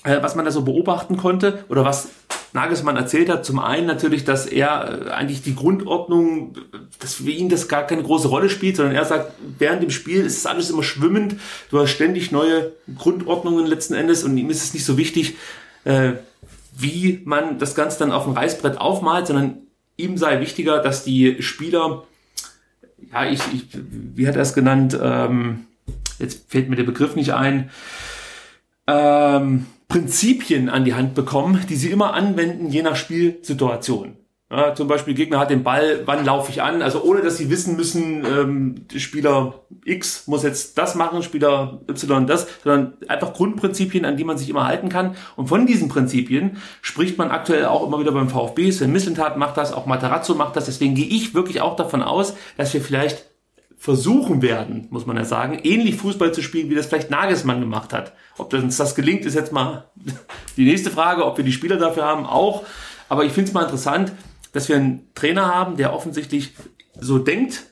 äh, 0.04 0.22
was 0.22 0.34
man 0.34 0.44
da 0.44 0.50
so 0.50 0.62
beobachten 0.62 1.16
konnte 1.16 1.64
oder 1.68 1.84
was 1.84 2.08
Nagelsmann 2.52 2.96
erzählt 2.96 3.28
hat. 3.28 3.44
Zum 3.44 3.58
einen 3.58 3.86
natürlich, 3.86 4.24
dass 4.24 4.46
er 4.46 5.06
äh, 5.06 5.10
eigentlich 5.10 5.42
die 5.42 5.54
Grundordnung, 5.54 6.54
dass 7.00 7.14
für 7.14 7.30
ihn 7.30 7.48
das 7.48 7.68
gar 7.68 7.86
keine 7.86 8.02
große 8.02 8.28
Rolle 8.28 8.48
spielt, 8.48 8.76
sondern 8.76 8.94
er 8.94 9.04
sagt, 9.04 9.32
während 9.58 9.82
dem 9.82 9.90
Spiel 9.90 10.24
ist 10.24 10.38
es 10.38 10.46
alles 10.46 10.70
immer 10.70 10.82
schwimmend. 10.82 11.36
Du 11.70 11.78
hast 11.78 11.90
ständig 11.90 12.32
neue 12.32 12.72
Grundordnungen 12.96 13.66
letzten 13.66 13.94
Endes 13.94 14.24
und 14.24 14.36
ihm 14.36 14.50
ist 14.50 14.62
es 14.62 14.74
nicht 14.74 14.84
so 14.84 14.96
wichtig, 14.96 15.36
äh, 15.84 16.12
wie 16.76 17.20
man 17.24 17.58
das 17.58 17.74
Ganze 17.74 17.98
dann 17.98 18.12
auf 18.12 18.24
dem 18.24 18.34
Reißbrett 18.34 18.80
aufmalt, 18.80 19.26
sondern 19.26 19.58
ihm 19.96 20.16
sei 20.16 20.40
wichtiger, 20.40 20.80
dass 20.80 21.04
die 21.04 21.42
Spieler, 21.42 22.04
ja, 23.12 23.30
ich, 23.30 23.40
ich 23.52 23.64
wie 23.72 24.26
hat 24.26 24.36
er 24.36 24.42
es 24.42 24.54
genannt, 24.54 24.98
ähm, 25.00 25.66
jetzt 26.18 26.50
fällt 26.50 26.68
mir 26.68 26.76
der 26.76 26.84
Begriff 26.84 27.16
nicht 27.16 27.34
ein, 27.34 27.70
ähm, 28.86 29.66
Prinzipien 29.88 30.68
an 30.68 30.84
die 30.84 30.94
Hand 30.94 31.14
bekommen, 31.14 31.64
die 31.68 31.76
sie 31.76 31.90
immer 31.90 32.12
anwenden, 32.12 32.68
je 32.68 32.82
nach 32.82 32.96
Spielsituation. 32.96 34.16
Ja, 34.50 34.74
zum 34.74 34.88
Beispiel 34.88 35.12
Gegner 35.12 35.38
hat 35.38 35.50
den 35.50 35.62
Ball, 35.62 36.04
wann 36.06 36.24
laufe 36.24 36.50
ich 36.50 36.62
an? 36.62 36.80
Also 36.80 37.02
ohne, 37.02 37.20
dass 37.20 37.36
sie 37.36 37.50
wissen 37.50 37.76
müssen, 37.76 38.24
ähm, 38.24 38.86
Spieler 38.96 39.60
X 39.84 40.26
muss 40.26 40.42
jetzt 40.42 40.78
das 40.78 40.94
machen, 40.94 41.22
Spieler 41.22 41.82
Y 41.86 42.26
das, 42.26 42.46
sondern 42.64 42.94
einfach 43.08 43.34
Grundprinzipien, 43.34 44.06
an 44.06 44.16
die 44.16 44.24
man 44.24 44.38
sich 44.38 44.48
immer 44.48 44.66
halten 44.66 44.88
kann. 44.88 45.16
Und 45.36 45.48
von 45.48 45.66
diesen 45.66 45.90
Prinzipien 45.90 46.56
spricht 46.80 47.18
man 47.18 47.30
aktuell 47.30 47.66
auch 47.66 47.86
immer 47.86 48.00
wieder 48.00 48.12
beim 48.12 48.30
VfB. 48.30 48.70
Sven 48.70 48.90
Mislintat 48.90 49.36
macht 49.36 49.58
das, 49.58 49.74
auch 49.74 49.84
Materazzo 49.84 50.34
macht 50.34 50.56
das. 50.56 50.64
Deswegen 50.64 50.94
gehe 50.94 51.06
ich 51.06 51.34
wirklich 51.34 51.60
auch 51.60 51.76
davon 51.76 52.02
aus, 52.02 52.34
dass 52.56 52.72
wir 52.72 52.80
vielleicht 52.80 53.26
versuchen 53.76 54.40
werden, 54.40 54.88
muss 54.90 55.04
man 55.04 55.16
ja 55.16 55.24
sagen, 55.24 55.60
ähnlich 55.62 55.96
Fußball 55.96 56.32
zu 56.32 56.42
spielen, 56.42 56.70
wie 56.70 56.74
das 56.74 56.86
vielleicht 56.86 57.10
Nagelsmann 57.10 57.60
gemacht 57.60 57.92
hat. 57.92 58.14
Ob 58.38 58.52
uns 58.54 58.78
das 58.78 58.94
gelingt, 58.94 59.26
ist 59.26 59.34
jetzt 59.34 59.52
mal 59.52 59.90
die 60.56 60.64
nächste 60.64 60.90
Frage, 60.90 61.26
ob 61.26 61.36
wir 61.36 61.44
die 61.44 61.52
Spieler 61.52 61.76
dafür 61.76 62.04
haben, 62.04 62.24
auch. 62.24 62.64
Aber 63.10 63.24
ich 63.24 63.32
finde 63.32 63.48
es 63.48 63.54
mal 63.54 63.62
interessant, 63.62 64.12
dass 64.52 64.68
wir 64.68 64.76
einen 64.76 65.08
Trainer 65.14 65.54
haben, 65.54 65.76
der 65.76 65.92
offensichtlich 65.92 66.54
so 66.98 67.18
denkt 67.18 67.64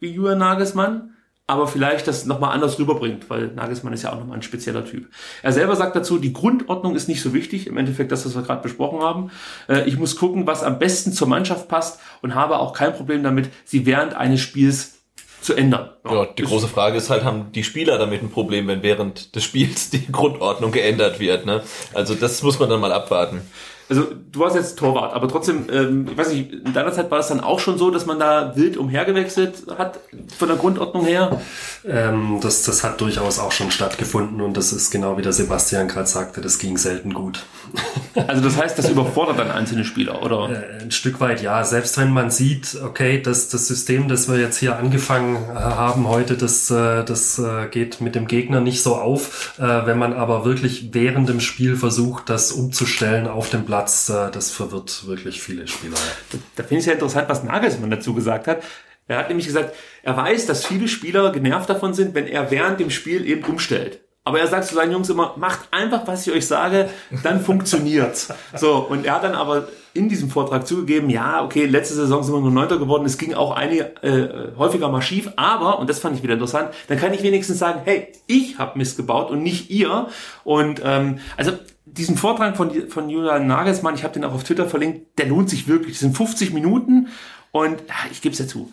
wie 0.00 0.10
Julian 0.10 0.38
Nagelsmann, 0.38 1.14
aber 1.48 1.66
vielleicht 1.66 2.06
das 2.06 2.26
nochmal 2.26 2.52
anders 2.52 2.78
rüberbringt, 2.78 3.30
weil 3.30 3.48
Nagelsmann 3.48 3.94
ist 3.94 4.02
ja 4.02 4.12
auch 4.12 4.18
nochmal 4.18 4.36
ein 4.36 4.42
spezieller 4.42 4.84
Typ. 4.84 5.08
Er 5.42 5.52
selber 5.52 5.76
sagt 5.76 5.96
dazu, 5.96 6.18
die 6.18 6.34
Grundordnung 6.34 6.94
ist 6.94 7.08
nicht 7.08 7.22
so 7.22 7.32
wichtig, 7.32 7.66
im 7.66 7.78
Endeffekt 7.78 8.12
das, 8.12 8.26
was 8.26 8.36
wir 8.36 8.42
gerade 8.42 8.62
besprochen 8.62 9.00
haben. 9.00 9.30
Äh, 9.66 9.88
ich 9.88 9.96
muss 9.98 10.16
gucken, 10.16 10.46
was 10.46 10.62
am 10.62 10.78
besten 10.78 11.12
zur 11.12 11.26
Mannschaft 11.26 11.66
passt 11.68 12.00
und 12.20 12.34
habe 12.34 12.58
auch 12.58 12.74
kein 12.74 12.92
Problem 12.92 13.22
damit, 13.22 13.48
sie 13.64 13.86
während 13.86 14.14
eines 14.14 14.40
Spiels 14.40 14.98
zu 15.40 15.54
ändern. 15.54 15.88
Ja, 16.04 16.26
die 16.26 16.42
große 16.42 16.68
Frage 16.68 16.98
ist 16.98 17.08
halt, 17.08 17.24
haben 17.24 17.50
die 17.52 17.64
Spieler 17.64 17.96
damit 17.96 18.22
ein 18.22 18.30
Problem, 18.30 18.66
wenn 18.66 18.82
während 18.82 19.34
des 19.34 19.44
Spiels 19.44 19.88
die 19.88 20.12
Grundordnung 20.12 20.70
geändert 20.70 21.18
wird? 21.18 21.46
Ne? 21.46 21.62
Also 21.94 22.14
das 22.14 22.42
muss 22.42 22.58
man 22.58 22.68
dann 22.68 22.80
mal 22.80 22.92
abwarten. 22.92 23.40
Also 23.88 24.06
du 24.32 24.40
warst 24.40 24.54
jetzt 24.54 24.78
Torwart, 24.78 25.14
aber 25.14 25.28
trotzdem, 25.28 25.66
ähm, 25.72 26.08
ich 26.10 26.16
weiß 26.16 26.32
nicht, 26.32 26.52
in 26.52 26.72
deiner 26.74 26.92
Zeit 26.92 27.10
war 27.10 27.20
es 27.20 27.28
dann 27.28 27.40
auch 27.40 27.58
schon 27.58 27.78
so, 27.78 27.90
dass 27.90 28.04
man 28.04 28.18
da 28.18 28.54
wild 28.54 28.76
umhergewechselt 28.76 29.64
hat, 29.78 29.98
von 30.36 30.48
der 30.48 30.58
Grundordnung 30.58 31.04
her? 31.06 31.40
Ähm, 31.88 32.38
das, 32.42 32.64
das 32.64 32.84
hat 32.84 33.00
durchaus 33.00 33.38
auch 33.38 33.52
schon 33.52 33.70
stattgefunden 33.70 34.42
und 34.42 34.56
das 34.56 34.72
ist 34.72 34.90
genau 34.90 35.16
wie 35.16 35.22
der 35.22 35.32
Sebastian 35.32 35.88
gerade 35.88 36.06
sagte, 36.06 36.42
das 36.42 36.58
ging 36.58 36.76
selten 36.76 37.14
gut. 37.14 37.44
Also 38.26 38.42
das 38.42 38.56
heißt, 38.56 38.76
das 38.76 38.88
überfordert 38.88 39.38
dann 39.38 39.50
einzelne 39.50 39.84
Spieler, 39.84 40.22
oder? 40.22 40.50
Äh, 40.50 40.82
ein 40.82 40.90
Stück 40.90 41.20
weit 41.20 41.40
ja. 41.40 41.62
Selbst 41.62 41.96
wenn 41.98 42.10
man 42.10 42.30
sieht, 42.30 42.76
okay, 42.82 43.22
das, 43.22 43.48
das 43.48 43.68
System, 43.68 44.08
das 44.08 44.28
wir 44.28 44.40
jetzt 44.40 44.56
hier 44.56 44.76
angefangen 44.76 45.36
äh, 45.36 45.54
haben 45.54 46.08
heute, 46.08 46.36
das, 46.36 46.68
äh, 46.68 47.04
das 47.04 47.40
geht 47.70 48.00
mit 48.00 48.16
dem 48.16 48.26
Gegner 48.26 48.60
nicht 48.60 48.82
so 48.82 48.96
auf. 48.96 49.54
Wenn 49.58 49.98
man 49.98 50.12
aber 50.12 50.44
wirklich 50.44 50.92
während 50.92 51.28
dem 51.28 51.40
Spiel 51.40 51.76
versucht, 51.76 52.28
das 52.28 52.50
umzustellen 52.50 53.28
auf 53.28 53.50
dem 53.50 53.64
Platz, 53.64 54.06
das 54.06 54.50
verwirrt 54.50 55.06
wirklich 55.06 55.40
viele 55.40 55.68
Spieler. 55.68 55.96
Da, 56.32 56.38
da 56.56 56.62
finde 56.64 56.80
ich 56.80 56.86
ja 56.86 56.94
interessant, 56.94 57.28
was 57.28 57.44
Nagelsmann 57.44 57.90
dazu 57.90 58.14
gesagt 58.14 58.48
hat. 58.48 58.62
Er 59.08 59.18
hat 59.18 59.28
nämlich 59.28 59.46
gesagt, 59.46 59.74
er 60.02 60.16
weiß, 60.16 60.46
dass 60.46 60.66
viele 60.66 60.86
Spieler 60.86 61.32
genervt 61.32 61.68
davon 61.68 61.94
sind, 61.94 62.14
wenn 62.14 62.26
er 62.26 62.50
während 62.50 62.78
dem 62.78 62.90
Spiel 62.90 63.26
eben 63.26 63.42
umstellt. 63.44 64.00
Aber 64.28 64.40
er 64.40 64.46
sagt 64.46 64.66
zu 64.66 64.74
seinen 64.74 64.92
Jungs 64.92 65.08
immer, 65.08 65.32
macht 65.38 65.68
einfach, 65.70 66.06
was 66.06 66.26
ich 66.26 66.34
euch 66.34 66.46
sage, 66.46 66.90
dann 67.22 67.40
funktioniert's. 67.44 68.28
So, 68.54 68.76
und 68.76 69.06
er 69.06 69.14
hat 69.14 69.24
dann 69.24 69.34
aber 69.34 69.68
in 69.94 70.10
diesem 70.10 70.28
Vortrag 70.28 70.66
zugegeben, 70.66 71.08
ja, 71.08 71.42
okay, 71.42 71.64
letzte 71.64 71.94
Saison 71.94 72.22
sind 72.22 72.34
wir 72.34 72.40
nur 72.40 72.50
Neunter 72.50 72.78
geworden, 72.78 73.06
es 73.06 73.16
ging 73.16 73.32
auch 73.32 73.52
einige 73.52 74.02
äh, 74.02 74.54
häufiger 74.58 74.90
mal 74.90 75.00
schief, 75.00 75.30
aber, 75.36 75.78
und 75.78 75.88
das 75.88 76.00
fand 76.00 76.14
ich 76.14 76.22
wieder 76.22 76.34
interessant, 76.34 76.74
dann 76.88 76.98
kann 76.98 77.14
ich 77.14 77.22
wenigstens 77.22 77.58
sagen, 77.58 77.80
hey, 77.84 78.12
ich 78.26 78.58
habe 78.58 78.76
Mist 78.76 78.98
gebaut 78.98 79.30
und 79.30 79.42
nicht 79.42 79.70
ihr. 79.70 80.08
Und 80.44 80.82
ähm, 80.84 81.20
also 81.38 81.52
diesen 81.86 82.18
Vortrag 82.18 82.56
von, 82.56 82.88
von 82.90 83.08
Julian 83.08 83.46
Nagelsmann, 83.46 83.94
ich 83.94 84.04
habe 84.04 84.12
den 84.12 84.24
auch 84.24 84.34
auf 84.34 84.44
Twitter 84.44 84.68
verlinkt, 84.68 85.18
der 85.18 85.26
lohnt 85.26 85.48
sich 85.48 85.68
wirklich. 85.68 85.94
Das 85.94 86.00
sind 86.00 86.16
50 86.16 86.52
Minuten 86.52 87.08
und 87.50 87.80
ja, 87.88 87.94
ich 88.12 88.20
gebe 88.20 88.34
es 88.34 88.38
ja 88.38 88.46
zu. 88.46 88.70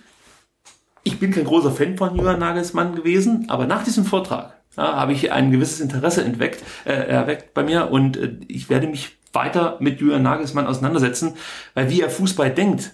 Ich 1.08 1.20
bin 1.20 1.30
kein 1.30 1.46
großer 1.46 1.72
Fan 1.72 1.98
von 1.98 2.16
Julian 2.16 2.40
Nagelsmann 2.40 2.96
gewesen, 2.96 3.46
aber 3.48 3.68
nach 3.68 3.84
diesem 3.84 4.06
Vortrag 4.06 4.56
ja, 4.76 4.96
habe 4.96 5.14
ich 5.14 5.32
ein 5.32 5.52
gewisses 5.52 5.80
Interesse 5.80 6.24
entweckt, 6.24 6.64
äh, 6.84 6.94
erweckt 6.94 7.54
bei 7.54 7.62
mir 7.62 7.92
und 7.92 8.18
äh, 8.18 8.38
ich 8.48 8.70
werde 8.72 8.88
mich 8.88 9.16
weiter 9.32 9.78
mit 9.80 10.02
Julian 10.02 10.24
Nagelsmann 10.24 10.66
auseinandersetzen, 10.66 11.36
weil 11.76 11.92
wie 11.92 12.02
er 12.02 12.10
Fußball 12.10 12.50
denkt, 12.50 12.94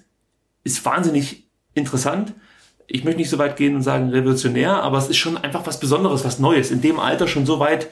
ist 0.66 0.84
wahnsinnig 0.84 1.48
interessant. 1.74 2.34
Ich 2.86 3.06
möchte 3.06 3.22
nicht 3.22 3.30
so 3.30 3.38
weit 3.38 3.56
gehen 3.56 3.78
und 3.78 3.82
sagen 3.82 4.10
revolutionär, 4.10 4.84
aber 4.84 4.98
es 4.98 5.08
ist 5.08 5.18
schon 5.18 5.38
einfach 5.38 5.66
was 5.66 5.80
Besonderes, 5.80 6.26
was 6.26 6.38
Neues, 6.38 6.70
in 6.70 6.82
dem 6.82 7.00
Alter 7.00 7.30
schon 7.30 7.46
so 7.46 7.60
weit 7.60 7.88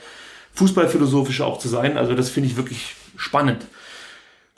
fußballphilosophisch 0.51 1.39
auch 1.39 1.59
zu 1.59 1.69
sein. 1.69 1.97
Also 1.97 2.13
das 2.13 2.29
finde 2.29 2.49
ich 2.49 2.57
wirklich 2.57 2.95
spannend. 3.15 3.65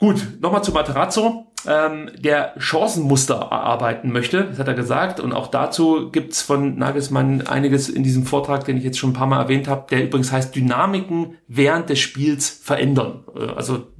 Gut, 0.02 0.40
nochmal 0.40 0.64
zu 0.64 0.72
Materazzo, 0.72 1.46
ähm, 1.64 2.10
der 2.18 2.54
Chancenmuster 2.58 3.36
erarbeiten 3.36 4.10
möchte, 4.10 4.46
das 4.46 4.58
hat 4.58 4.66
er 4.66 4.74
gesagt. 4.74 5.20
Und 5.20 5.32
auch 5.32 5.46
dazu 5.46 6.10
gibt's 6.10 6.42
von 6.42 6.76
Nagelsmann 6.76 7.46
einiges 7.46 7.88
in 7.88 8.02
diesem 8.02 8.26
Vortrag, 8.26 8.64
den 8.64 8.76
ich 8.76 8.82
jetzt 8.82 8.98
schon 8.98 9.10
ein 9.10 9.12
paar 9.12 9.28
Mal 9.28 9.40
erwähnt 9.40 9.68
habe, 9.68 9.86
der 9.88 10.02
übrigens 10.02 10.32
heißt 10.32 10.56
Dynamiken 10.56 11.36
während 11.46 11.88
des 11.88 12.00
Spiels 12.00 12.48
verändern. 12.50 13.22
Äh, 13.36 13.52
also 13.52 13.92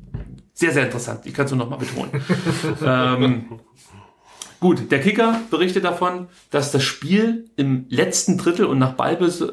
sehr, 0.54 0.72
sehr 0.72 0.86
interessant. 0.86 1.20
Ich 1.24 1.34
kann 1.34 1.44
es 1.44 1.52
nur 1.52 1.60
nochmal 1.60 1.78
betonen. 1.78 2.10
ähm, 2.84 3.60
gut, 4.58 4.90
der 4.90 5.00
Kicker 5.00 5.40
berichtet 5.52 5.84
davon, 5.84 6.26
dass 6.50 6.72
das 6.72 6.82
Spiel 6.82 7.44
im 7.54 7.86
letzten 7.90 8.38
Drittel 8.38 8.66
und 8.66 8.80
nach 8.80 8.94
Ballbes 8.94 9.44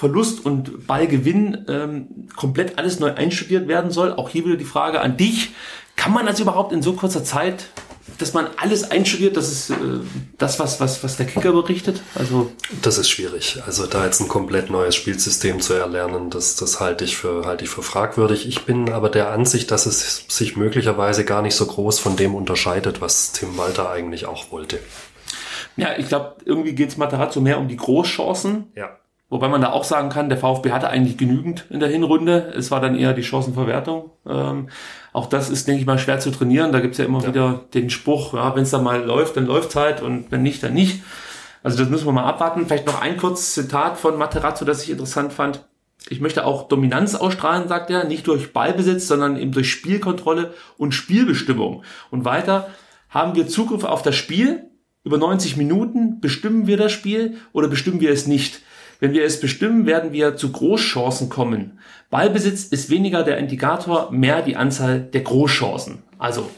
Ballverlust 0.00 0.44
und 0.44 0.86
Ballgewinn 0.86 1.66
ähm, 1.68 2.28
komplett 2.36 2.78
alles 2.78 3.00
neu 3.00 3.12
einstudiert 3.14 3.68
werden 3.68 3.90
soll. 3.90 4.12
Auch 4.12 4.28
hier 4.28 4.44
wieder 4.44 4.56
die 4.56 4.64
Frage 4.64 5.00
an 5.00 5.16
dich. 5.16 5.50
Kann 5.96 6.12
man 6.12 6.26
das 6.26 6.40
überhaupt 6.40 6.72
in 6.72 6.82
so 6.82 6.94
kurzer 6.94 7.22
Zeit, 7.22 7.66
dass 8.16 8.32
man 8.32 8.48
alles 8.56 8.90
einstudiert? 8.90 9.36
Das 9.36 9.52
ist 9.52 9.70
äh, 9.70 9.74
das, 10.38 10.58
was, 10.58 10.80
was, 10.80 11.04
was 11.04 11.16
der 11.18 11.26
Kicker 11.26 11.52
berichtet? 11.52 12.00
Also 12.14 12.50
das 12.80 12.96
ist 12.96 13.10
schwierig. 13.10 13.58
Also 13.66 13.86
da 13.86 14.06
jetzt 14.06 14.20
ein 14.20 14.28
komplett 14.28 14.70
neues 14.70 14.94
Spielsystem 14.94 15.60
zu 15.60 15.74
erlernen, 15.74 16.30
das, 16.30 16.56
das 16.56 16.80
halte 16.80 17.04
ich 17.04 17.16
für, 17.16 17.44
halte 17.44 17.64
ich 17.64 17.70
für 17.70 17.82
fragwürdig. 17.82 18.48
Ich 18.48 18.64
bin 18.64 18.90
aber 18.92 19.10
der 19.10 19.30
Ansicht, 19.30 19.70
dass 19.70 19.84
es 19.84 20.24
sich 20.28 20.56
möglicherweise 20.56 21.24
gar 21.24 21.42
nicht 21.42 21.54
so 21.54 21.66
groß 21.66 21.98
von 21.98 22.16
dem 22.16 22.34
unterscheidet, 22.34 23.02
was 23.02 23.32
Tim 23.32 23.58
Walter 23.58 23.90
eigentlich 23.90 24.24
auch 24.24 24.50
wollte. 24.50 24.78
Ja, 25.76 25.96
ich 25.98 26.08
glaube, 26.08 26.36
irgendwie 26.44 26.74
geht 26.74 26.88
es 26.88 26.96
Matarazzo 26.96 27.40
mehr 27.40 27.58
um 27.58 27.68
die 27.68 27.76
Großchancen. 27.76 28.72
Ja. 28.74 28.98
Wobei 29.30 29.46
man 29.46 29.60
da 29.60 29.70
auch 29.70 29.84
sagen 29.84 30.08
kann, 30.08 30.28
der 30.28 30.38
VfB 30.38 30.72
hatte 30.72 30.90
eigentlich 30.90 31.16
genügend 31.16 31.64
in 31.70 31.78
der 31.78 31.88
Hinrunde. 31.88 32.52
Es 32.56 32.72
war 32.72 32.80
dann 32.80 32.96
eher 32.96 33.12
die 33.12 33.22
Chancenverwertung. 33.22 34.10
Ähm, 34.28 34.68
auch 35.12 35.26
das 35.26 35.48
ist, 35.48 35.68
denke 35.68 35.80
ich 35.80 35.86
mal, 35.86 36.00
schwer 36.00 36.18
zu 36.18 36.32
trainieren. 36.32 36.72
Da 36.72 36.80
gibt's 36.80 36.98
ja 36.98 37.04
immer 37.04 37.22
ja. 37.22 37.28
wieder 37.28 37.60
den 37.72 37.90
Spruch, 37.90 38.34
ja, 38.34 38.56
wenn 38.56 38.64
es 38.64 38.70
dann 38.70 38.82
mal 38.82 39.04
läuft, 39.04 39.36
dann 39.36 39.46
läuft's 39.46 39.76
halt 39.76 40.02
und 40.02 40.32
wenn 40.32 40.42
nicht, 40.42 40.64
dann 40.64 40.74
nicht. 40.74 41.02
Also 41.62 41.78
das 41.78 41.88
müssen 41.88 42.06
wir 42.06 42.12
mal 42.12 42.24
abwarten. 42.24 42.66
Vielleicht 42.66 42.86
noch 42.86 43.00
ein 43.00 43.16
kurzes 43.16 43.54
Zitat 43.54 43.98
von 43.98 44.18
Materazzo, 44.18 44.64
das 44.64 44.82
ich 44.82 44.90
interessant 44.90 45.32
fand. 45.32 45.64
Ich 46.08 46.20
möchte 46.20 46.44
auch 46.44 46.66
Dominanz 46.66 47.14
ausstrahlen, 47.14 47.68
sagt 47.68 47.90
er, 47.90 48.04
nicht 48.04 48.26
durch 48.26 48.52
Ballbesitz, 48.52 49.06
sondern 49.06 49.36
eben 49.36 49.52
durch 49.52 49.70
Spielkontrolle 49.70 50.54
und 50.76 50.92
Spielbestimmung. 50.92 51.84
Und 52.10 52.24
weiter 52.24 52.68
haben 53.08 53.36
wir 53.36 53.46
Zugriff 53.46 53.84
auf 53.84 54.02
das 54.02 54.16
Spiel. 54.16 54.64
Über 55.04 55.18
90 55.18 55.56
Minuten 55.56 56.20
bestimmen 56.20 56.66
wir 56.66 56.76
das 56.76 56.90
Spiel 56.90 57.36
oder 57.52 57.68
bestimmen 57.68 58.00
wir 58.00 58.10
es 58.10 58.26
nicht. 58.26 58.62
Wenn 59.00 59.12
wir 59.12 59.24
es 59.24 59.40
bestimmen, 59.40 59.86
werden 59.86 60.12
wir 60.12 60.36
zu 60.36 60.52
Großchancen 60.52 61.28
kommen. 61.28 61.78
Ballbesitz 62.10 62.64
ist 62.64 62.90
weniger 62.90 63.22
der 63.22 63.38
Indikator, 63.38 64.10
mehr 64.10 64.42
die 64.42 64.56
Anzahl 64.56 65.00
der 65.00 65.22
Großchancen. 65.22 66.02
Also 66.18 66.48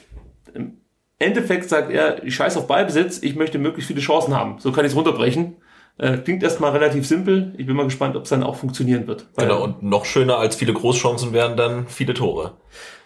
im 0.52 0.78
Endeffekt 1.18 1.68
sagt 1.68 1.92
er, 1.92 2.24
ich 2.24 2.34
scheiß 2.34 2.56
auf 2.56 2.66
Ballbesitz, 2.66 3.22
ich 3.22 3.36
möchte 3.36 3.58
möglichst 3.58 3.88
viele 3.88 4.00
Chancen 4.00 4.36
haben. 4.36 4.58
So 4.58 4.72
kann 4.72 4.84
ich 4.84 4.90
es 4.90 4.96
runterbrechen. 4.96 5.56
Äh, 5.98 6.18
klingt 6.18 6.42
erstmal 6.42 6.72
relativ 6.72 7.06
simpel. 7.06 7.54
Ich 7.58 7.66
bin 7.66 7.76
mal 7.76 7.84
gespannt, 7.84 8.16
ob 8.16 8.24
es 8.24 8.30
dann 8.30 8.42
auch 8.42 8.56
funktionieren 8.56 9.06
wird. 9.06 9.26
Genau, 9.36 9.62
und 9.62 9.82
noch 9.82 10.04
schöner 10.04 10.38
als 10.38 10.56
viele 10.56 10.72
Großchancen 10.72 11.32
wären 11.32 11.56
dann 11.56 11.86
viele 11.86 12.14
Tore. 12.14 12.54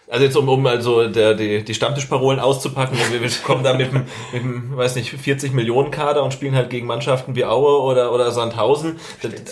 Also 0.09 0.23
jetzt 0.23 0.37
um, 0.37 0.47
um 0.47 0.65
also 0.65 1.09
der, 1.09 1.33
die, 1.33 1.65
die 1.65 1.73
Stammtischparolen 1.73 2.39
auszupacken, 2.39 2.97
wir, 3.11 3.21
wir 3.21 3.29
kommen 3.43 3.63
da 3.63 3.73
mit 3.73 3.91
dem, 3.91 4.05
mit 4.31 4.41
dem, 4.41 4.77
weiß 4.77 4.95
nicht, 4.95 5.11
40 5.11 5.51
Millionen 5.51 5.91
Kader 5.91 6.23
und 6.23 6.31
spielen 6.31 6.55
halt 6.55 6.69
gegen 6.69 6.87
Mannschaften 6.87 7.35
wie 7.35 7.43
Aue 7.43 7.81
oder, 7.81 8.13
oder 8.13 8.31
Sandhausen. 8.31 8.99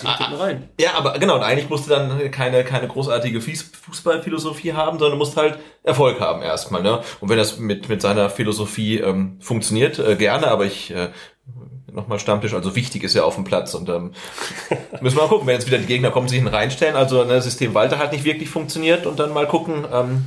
Ah, 0.04 0.34
rein. 0.34 0.70
Ja, 0.80 0.94
aber 0.96 1.18
genau, 1.18 1.34
und 1.34 1.42
eigentlich 1.42 1.68
musst 1.68 1.86
du 1.86 1.90
dann 1.90 2.30
keine, 2.30 2.64
keine 2.64 2.88
großartige 2.88 3.42
Fußballphilosophie 3.42 4.72
haben, 4.72 4.98
sondern 4.98 5.18
musst 5.18 5.36
halt 5.36 5.58
Erfolg 5.82 6.20
haben 6.20 6.42
erstmal. 6.42 6.82
Ne? 6.82 7.00
Und 7.20 7.28
wenn 7.28 7.36
das 7.36 7.58
mit, 7.58 7.90
mit 7.90 8.00
seiner 8.00 8.30
Philosophie 8.30 8.98
ähm, 8.98 9.36
funktioniert, 9.40 9.98
äh, 9.98 10.16
gerne, 10.16 10.48
aber 10.48 10.64
ich 10.64 10.90
äh, 10.90 11.10
nochmal 11.92 12.18
Stammtisch, 12.18 12.54
also 12.54 12.76
wichtig 12.76 13.02
ist 13.02 13.14
ja 13.14 13.24
auf 13.24 13.34
dem 13.34 13.44
Platz 13.44 13.74
und 13.74 13.88
ähm, 13.88 14.12
müssen 15.00 15.16
wir 15.16 15.22
mal 15.22 15.28
gucken, 15.28 15.46
wenn 15.46 15.54
jetzt 15.54 15.66
wieder 15.66 15.78
die 15.78 15.86
Gegner 15.86 16.10
kommen, 16.10 16.28
sich 16.28 16.38
hin 16.38 16.46
reinstellen, 16.46 16.94
also 16.94 17.24
ne, 17.24 17.40
System 17.40 17.74
Walter 17.74 17.98
hat 17.98 18.12
nicht 18.12 18.24
wirklich 18.24 18.48
funktioniert 18.50 19.06
und 19.06 19.18
dann 19.18 19.32
mal 19.32 19.48
gucken, 19.48 19.86
ähm, 19.92 20.26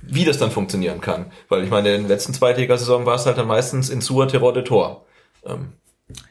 wie 0.00 0.24
das 0.24 0.38
dann 0.38 0.50
funktionieren 0.50 1.00
kann. 1.00 1.32
Weil 1.48 1.64
ich 1.64 1.70
meine, 1.70 1.94
in 1.94 2.02
der 2.02 2.16
letzten 2.16 2.32
Zweitligasaison 2.32 3.04
war 3.04 3.16
es 3.16 3.26
halt 3.26 3.36
dann 3.36 3.48
meistens 3.48 3.90
in 3.90 4.00
Sua 4.00 4.26
Terodde 4.26 4.64
Tor. 4.64 5.04
Ähm, 5.44 5.72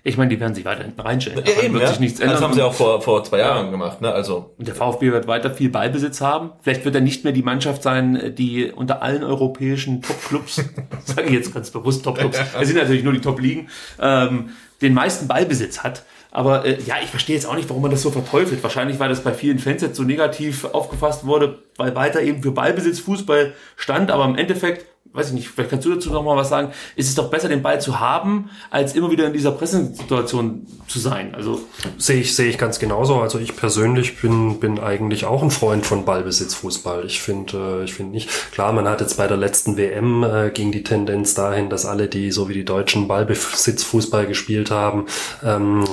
Ich 0.04 0.18
meine, 0.18 0.30
die 0.30 0.40
werden 0.40 0.56
sich 0.56 0.66
weiter 0.66 0.84
hinten 0.84 1.00
reinstellen. 1.00 1.44
ja, 1.46 1.62
eben, 1.62 1.74
wird 1.74 1.84
ja. 1.84 1.90
sich 1.90 2.00
nichts 2.00 2.20
ändern. 2.20 2.38
Das 2.38 2.44
haben 2.44 2.54
sie 2.54 2.64
auch 2.64 2.74
vor, 2.74 3.02
vor 3.02 3.24
zwei 3.24 3.40
Jahren 3.40 3.70
gemacht, 3.70 4.02
ne? 4.02 4.12
Also 4.12 4.54
Und 4.58 4.68
der 4.68 4.74
VfB 4.74 5.12
wird 5.12 5.28
weiter 5.28 5.52
viel 5.52 5.70
Ballbesitz 5.70 6.20
haben. 6.20 6.52
Vielleicht 6.62 6.84
wird 6.84 6.96
er 6.96 7.02
nicht 7.02 7.24
mehr 7.24 7.34
die 7.34 7.44
Mannschaft 7.44 7.84
sein, 7.84 8.34
die 8.36 8.72
unter 8.72 9.04
allen 9.04 9.24
europäischen 9.24 10.02
Top-Clubs, 10.02 10.56
sage 11.06 11.28
ich 11.28 11.34
jetzt 11.34 11.54
ganz 11.54 11.70
bewusst 11.70 12.04
Top-Clubs, 12.04 12.40
es 12.60 12.68
sind 12.68 12.78
natürlich 12.78 13.04
nur 13.04 13.14
die 13.14 13.22
Top-Ligen, 13.22 13.70
ähm, 14.02 14.50
den 14.82 14.94
meisten 14.96 15.28
Ballbesitz 15.28 15.84
hat. 15.84 16.04
Aber 16.32 16.66
äh, 16.66 16.82
ja, 16.86 16.96
ich 17.04 17.10
verstehe 17.10 17.36
jetzt 17.36 17.46
auch 17.46 17.56
nicht, 17.56 17.70
warum 17.70 17.84
man 17.84 17.92
das 17.92 18.02
so 18.02 18.12
verteufelt. 18.12 18.62
Wahrscheinlich, 18.64 19.00
weil 19.00 19.10
das 19.10 19.24
bei 19.24 19.34
vielen 19.34 19.60
Fans 19.60 19.82
jetzt 19.82 19.96
so 19.96 20.04
negativ 20.04 20.66
aufgefasst 20.66 21.26
wurde, 21.26 21.60
weil 21.78 21.96
weiter 21.96 22.22
eben 22.22 22.44
für 22.44 22.52
Ballbesitz 22.52 23.00
Fußball 23.00 23.54
stand. 23.76 24.12
Aber 24.12 24.26
im 24.26 24.36
Endeffekt, 24.36 24.86
weiß 25.14 25.30
ich 25.30 25.34
nicht, 25.34 25.48
vielleicht 25.48 25.70
kannst 25.70 25.86
du 25.86 25.94
dazu 25.94 26.12
noch 26.12 26.24
mal 26.24 26.36
was 26.36 26.50
sagen, 26.50 26.72
ist 26.96 27.08
es 27.08 27.16
doch 27.16 27.30
besser, 27.30 27.48
den 27.48 27.62
Ball 27.62 27.80
zu 27.82 28.00
haben, 28.00 28.50
als 28.70 28.96
immer 28.96 29.10
wieder 29.10 29.26
in 29.26 29.34
dieser 29.34 29.52
Pressensituation 29.52 30.68
zu 30.88 31.00
sein. 31.00 31.34
Also 31.34 31.62
Sehe 31.98 32.20
ich, 32.20 32.36
sehe 32.36 32.50
ich 32.50 32.58
ganz 32.58 32.80
genauso. 32.80 33.20
Also 33.22 33.40
ich 33.40 33.56
persönlich 33.56 34.20
bin, 34.22 34.60
bin 34.60 34.80
eigentlich 34.80 35.26
auch 35.26 35.44
ein 35.44 35.52
Freund 35.52 35.86
von 35.86 36.06
Ballbesitzfußball. 36.06 37.06
Ich 37.06 37.22
finde, 37.22 37.82
äh, 37.82 37.84
ich 37.84 37.94
finde 37.94 38.12
nicht, 38.12 38.30
klar, 38.52 38.74
man 38.74 38.88
hat 38.88 39.02
jetzt 39.02 39.18
bei 39.18 39.28
der 39.28 39.38
letzten 39.38 39.78
WM 39.78 40.24
äh, 40.24 40.52
ging 40.52 40.72
die 40.72 40.84
Tendenz 40.84 41.34
dahin, 41.34 41.70
dass 41.70 41.86
alle, 41.86 42.08
die 42.08 42.32
so 42.32 42.50
wie 42.50 42.54
die 42.54 42.66
Deutschen 42.66 43.08
Ballbesitzfußball 43.08 44.28
gespielt 44.28 44.72
haben, 44.72 45.06
ähm, 45.44 45.86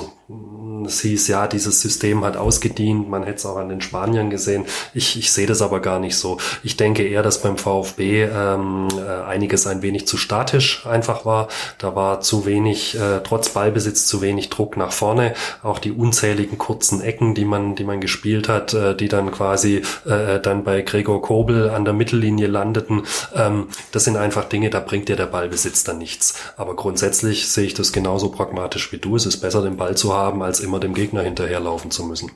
es 0.85 1.01
hieß, 1.01 1.27
ja, 1.27 1.47
dieses 1.47 1.81
System 1.81 2.23
hat 2.23 2.35
ausgedient, 2.35 3.09
man 3.09 3.23
hätte 3.23 3.37
es 3.37 3.45
auch 3.45 3.57
an 3.57 3.69
den 3.69 3.81
Spaniern 3.81 4.29
gesehen. 4.29 4.65
Ich, 4.93 5.17
ich 5.17 5.31
sehe 5.31 5.45
das 5.45 5.61
aber 5.61 5.74
gar 5.79 5.99
nicht 5.99 6.17
so. 6.17 6.37
Ich 6.63 6.77
denke 6.77 7.07
eher, 7.07 7.23
dass 7.23 7.41
beim 7.41 7.57
VfB 7.57 8.23
ähm, 8.23 8.87
äh, 8.97 9.23
einiges 9.25 9.67
ein 9.67 9.81
wenig 9.81 10.07
zu 10.07 10.17
statisch 10.17 10.85
einfach 10.85 11.25
war. 11.25 11.47
Da 11.77 11.95
war 11.95 12.21
zu 12.21 12.45
wenig, 12.45 12.95
äh, 12.99 13.21
trotz 13.23 13.49
Ballbesitz 13.49 14.07
zu 14.07 14.21
wenig 14.21 14.49
Druck 14.49 14.77
nach 14.77 14.91
vorne. 14.91 15.33
Auch 15.63 15.79
die 15.79 15.91
unzähligen 15.91 16.57
kurzen 16.57 17.01
Ecken, 17.01 17.35
die 17.35 17.45
man, 17.45 17.75
die 17.75 17.83
man 17.83 18.01
gespielt 18.01 18.49
hat, 18.49 18.73
äh, 18.73 18.95
die 18.95 19.07
dann 19.07 19.31
quasi 19.31 19.83
äh, 20.05 20.39
dann 20.39 20.63
bei 20.63 20.81
Gregor 20.81 21.21
Kobel 21.21 21.69
an 21.69 21.85
der 21.85 21.93
Mittellinie 21.93 22.47
landeten. 22.47 23.03
Ähm, 23.35 23.67
das 23.91 24.03
sind 24.03 24.17
einfach 24.17 24.45
Dinge, 24.45 24.69
da 24.69 24.79
bringt 24.79 25.09
dir 25.09 25.15
der 25.15 25.25
Ballbesitz 25.25 25.83
dann 25.83 25.97
nichts. 25.97 26.35
Aber 26.57 26.75
grundsätzlich 26.75 27.47
sehe 27.49 27.65
ich 27.65 27.73
das 27.73 27.91
genauso 27.91 28.29
pragmatisch 28.29 28.91
wie 28.91 28.97
du. 28.97 29.15
Es 29.15 29.25
ist 29.25 29.37
besser, 29.37 29.61
den 29.61 29.77
Ball 29.77 29.95
zu 29.95 30.13
haben, 30.13 30.41
als 30.41 30.59
immer 30.59 30.79
dem 30.79 30.93
Gegner 30.93 31.21
hinterherlaufen 31.21 31.91
zu 31.91 32.03
müssen. 32.03 32.31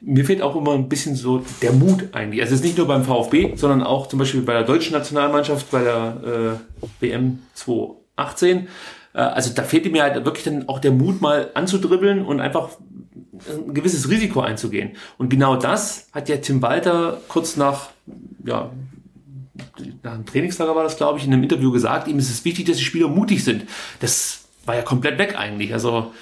mir 0.00 0.24
fehlt 0.24 0.42
auch 0.42 0.56
immer 0.56 0.72
ein 0.72 0.88
bisschen 0.88 1.16
so 1.16 1.42
der 1.60 1.72
Mut 1.72 2.08
eigentlich. 2.12 2.42
Also 2.42 2.54
es 2.54 2.60
ist 2.60 2.66
nicht 2.66 2.78
nur 2.78 2.81
beim 2.86 3.04
VfB, 3.04 3.56
sondern 3.56 3.82
auch 3.82 4.06
zum 4.06 4.18
Beispiel 4.18 4.42
bei 4.42 4.52
der 4.52 4.64
deutschen 4.64 4.92
Nationalmannschaft, 4.92 5.70
bei 5.70 5.82
der 5.82 6.58
äh, 6.82 7.00
WM 7.00 7.40
2018. 7.54 8.68
Äh, 9.14 9.18
also 9.18 9.52
da 9.54 9.62
fehlt 9.62 9.90
mir 9.90 10.02
halt 10.02 10.24
wirklich 10.24 10.44
dann 10.44 10.68
auch 10.68 10.78
der 10.78 10.92
Mut, 10.92 11.20
mal 11.20 11.50
anzudribbeln 11.54 12.24
und 12.24 12.40
einfach 12.40 12.70
ein 13.48 13.74
gewisses 13.74 14.08
Risiko 14.08 14.40
einzugehen. 14.40 14.92
Und 15.18 15.28
genau 15.28 15.56
das 15.56 16.08
hat 16.12 16.28
ja 16.28 16.36
Tim 16.36 16.62
Walter 16.62 17.20
kurz 17.28 17.56
nach, 17.56 17.90
ja, 18.44 18.70
nach 20.02 20.12
einem 20.12 20.26
Trainingslager 20.26 20.74
war 20.74 20.84
das, 20.84 20.96
glaube 20.96 21.18
ich, 21.18 21.26
in 21.26 21.32
einem 21.32 21.42
Interview 21.42 21.72
gesagt, 21.72 22.08
ihm 22.08 22.18
ist 22.18 22.30
es 22.30 22.44
wichtig, 22.44 22.66
dass 22.66 22.76
die 22.76 22.84
Spieler 22.84 23.08
mutig 23.08 23.44
sind. 23.44 23.64
Das 24.00 24.44
war 24.64 24.76
ja 24.76 24.82
komplett 24.82 25.18
weg 25.18 25.36
eigentlich. 25.36 25.72
Also 25.72 26.12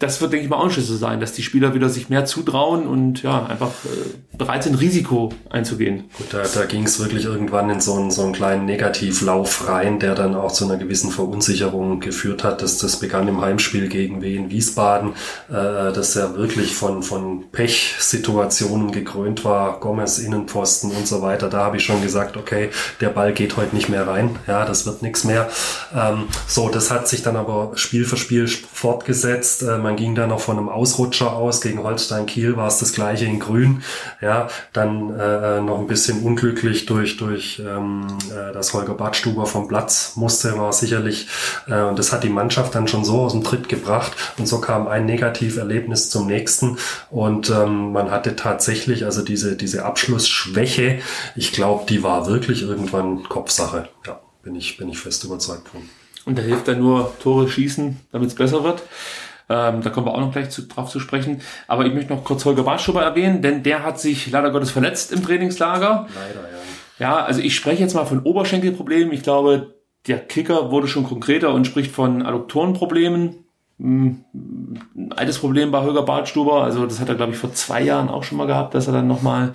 das 0.00 0.20
wird, 0.20 0.32
denke 0.32 0.44
ich 0.44 0.50
mal, 0.50 0.56
auch 0.56 0.64
ein 0.64 0.70
Schlüssel 0.70 0.96
sein, 0.96 1.20
dass 1.20 1.32
die 1.32 1.42
Spieler 1.42 1.74
wieder 1.74 1.90
sich 1.90 2.08
mehr 2.08 2.24
zutrauen 2.24 2.86
und 2.86 3.22
ja, 3.22 3.44
einfach 3.46 3.68
äh, 3.84 4.36
bereit 4.36 4.64
sind, 4.64 4.80
Risiko 4.80 5.30
einzugehen. 5.50 6.04
Gut, 6.16 6.28
da, 6.32 6.42
da 6.42 6.64
ging 6.64 6.84
es 6.84 6.98
wirklich 6.98 7.26
irgendwann 7.26 7.68
in 7.68 7.80
so 7.80 7.94
einen, 7.94 8.10
so 8.10 8.22
einen 8.22 8.32
kleinen 8.32 8.64
Negativlauf 8.64 9.68
rein, 9.68 9.98
der 9.98 10.14
dann 10.14 10.34
auch 10.34 10.52
zu 10.52 10.64
einer 10.64 10.78
gewissen 10.78 11.10
Verunsicherung 11.10 12.00
geführt 12.00 12.44
hat. 12.44 12.62
Das, 12.62 12.78
das 12.78 12.98
begann 12.98 13.28
im 13.28 13.42
Heimspiel 13.42 13.88
gegen 13.88 14.22
Wien 14.22 14.50
Wiesbaden, 14.50 15.10
äh, 15.50 15.92
das 15.92 16.14
ja 16.14 16.34
wirklich 16.34 16.74
von, 16.74 17.02
von 17.02 17.50
Pechsituationen 17.52 18.92
gekrönt 18.92 19.44
war, 19.44 19.80
Gomez 19.80 20.18
Innenpfosten 20.18 20.92
und 20.92 21.06
so 21.06 21.20
weiter. 21.20 21.50
Da 21.50 21.58
habe 21.58 21.76
ich 21.76 21.84
schon 21.84 22.02
gesagt, 22.02 22.38
okay, 22.38 22.70
der 23.02 23.10
Ball 23.10 23.34
geht 23.34 23.58
heute 23.58 23.74
nicht 23.74 23.90
mehr 23.90 24.06
rein, 24.06 24.38
ja, 24.46 24.64
das 24.64 24.86
wird 24.86 25.02
nichts 25.02 25.24
mehr. 25.24 25.50
Ähm, 25.94 26.24
so, 26.46 26.70
das 26.70 26.90
hat 26.90 27.06
sich 27.06 27.22
dann 27.22 27.36
aber 27.36 27.72
Spiel 27.74 28.06
für 28.06 28.16
Spiel 28.16 28.48
fortgesetzt. 28.48 29.62
Äh, 29.70 29.78
man 29.78 29.96
ging 29.96 30.14
da 30.14 30.26
noch 30.26 30.40
von 30.40 30.58
einem 30.58 30.68
Ausrutscher 30.68 31.32
aus. 31.32 31.60
Gegen 31.60 31.82
Holstein 31.82 32.26
Kiel 32.26 32.56
war 32.56 32.68
es 32.68 32.78
das 32.78 32.92
gleiche 32.92 33.24
in 33.24 33.38
Grün. 33.38 33.82
Ja, 34.20 34.48
dann 34.72 35.18
äh, 35.18 35.60
noch 35.60 35.78
ein 35.78 35.86
bisschen 35.86 36.22
unglücklich 36.22 36.86
durch, 36.86 37.16
durch 37.16 37.62
ähm, 37.64 38.06
äh, 38.30 38.52
dass 38.52 38.74
Holger 38.74 38.94
Badstuber 38.94 39.46
vom 39.46 39.68
Platz 39.68 40.12
musste, 40.16 40.58
war 40.58 40.72
sicherlich, 40.72 41.28
äh, 41.68 41.82
und 41.82 41.98
das 41.98 42.12
hat 42.12 42.24
die 42.24 42.28
Mannschaft 42.28 42.74
dann 42.74 42.88
schon 42.88 43.04
so 43.04 43.20
aus 43.20 43.32
dem 43.32 43.44
Tritt 43.44 43.68
gebracht. 43.68 44.12
Und 44.38 44.46
so 44.46 44.60
kam 44.60 44.88
ein 44.88 45.06
Negativerlebnis 45.06 46.10
zum 46.10 46.26
nächsten. 46.26 46.78
Und 47.10 47.50
ähm, 47.50 47.92
man 47.92 48.10
hatte 48.10 48.36
tatsächlich, 48.36 49.04
also 49.04 49.22
diese, 49.22 49.56
diese 49.56 49.84
Abschlussschwäche, 49.84 51.00
ich 51.36 51.52
glaube, 51.52 51.84
die 51.88 52.02
war 52.02 52.26
wirklich 52.26 52.62
irgendwann 52.62 53.24
Kopfsache. 53.28 53.88
Ja, 54.06 54.20
bin 54.42 54.54
ich, 54.54 54.76
bin 54.76 54.88
ich 54.88 54.98
fest 54.98 55.24
überzeugt 55.24 55.68
von. 55.68 55.82
Und 56.26 56.38
da 56.38 56.42
hilft 56.42 56.68
dann 56.68 56.80
nur 56.80 57.12
Tore 57.20 57.48
schießen, 57.48 57.98
damit 58.12 58.28
es 58.28 58.34
besser 58.34 58.62
wird. 58.62 58.82
Ähm, 59.50 59.82
da 59.82 59.90
kommen 59.90 60.06
wir 60.06 60.14
auch 60.14 60.20
noch 60.20 60.32
gleich 60.32 60.50
zu, 60.50 60.62
drauf 60.62 60.88
zu 60.88 61.00
sprechen. 61.00 61.42
Aber 61.66 61.84
ich 61.84 61.92
möchte 61.92 62.14
noch 62.14 62.24
kurz 62.24 62.44
Holger 62.44 62.62
Bartschuber 62.62 63.02
erwähnen, 63.02 63.42
denn 63.42 63.64
der 63.64 63.84
hat 63.84 64.00
sich 64.00 64.30
leider 64.30 64.50
Gottes 64.50 64.70
verletzt 64.70 65.12
im 65.12 65.24
Trainingslager. 65.24 66.06
Leider, 66.14 66.48
ja. 66.48 66.60
Ja, 67.00 67.24
also 67.24 67.40
ich 67.40 67.56
spreche 67.56 67.82
jetzt 67.82 67.94
mal 67.94 68.04
von 68.04 68.20
Oberschenkelproblemen. 68.20 69.12
Ich 69.12 69.22
glaube, 69.22 69.74
der 70.06 70.18
Kicker 70.18 70.70
wurde 70.70 70.86
schon 70.86 71.04
konkreter 71.04 71.52
und 71.52 71.66
spricht 71.66 71.90
von 71.92 72.22
Adduktorenproblemen. 72.24 73.44
Hm, 73.80 74.24
Ein 74.34 75.12
altes 75.16 75.38
Problem 75.38 75.70
bei 75.70 75.80
Holger 75.80 76.02
Bartstuber, 76.02 76.62
also 76.62 76.86
das 76.86 77.00
hat 77.00 77.08
er, 77.08 77.14
glaube 77.14 77.32
ich, 77.32 77.38
vor 77.38 77.52
zwei 77.54 77.82
Jahren 77.82 78.08
auch 78.08 78.22
schon 78.22 78.38
mal 78.38 78.46
gehabt, 78.46 78.74
dass 78.74 78.86
er 78.86 78.92
dann 78.92 79.08
nochmal 79.08 79.52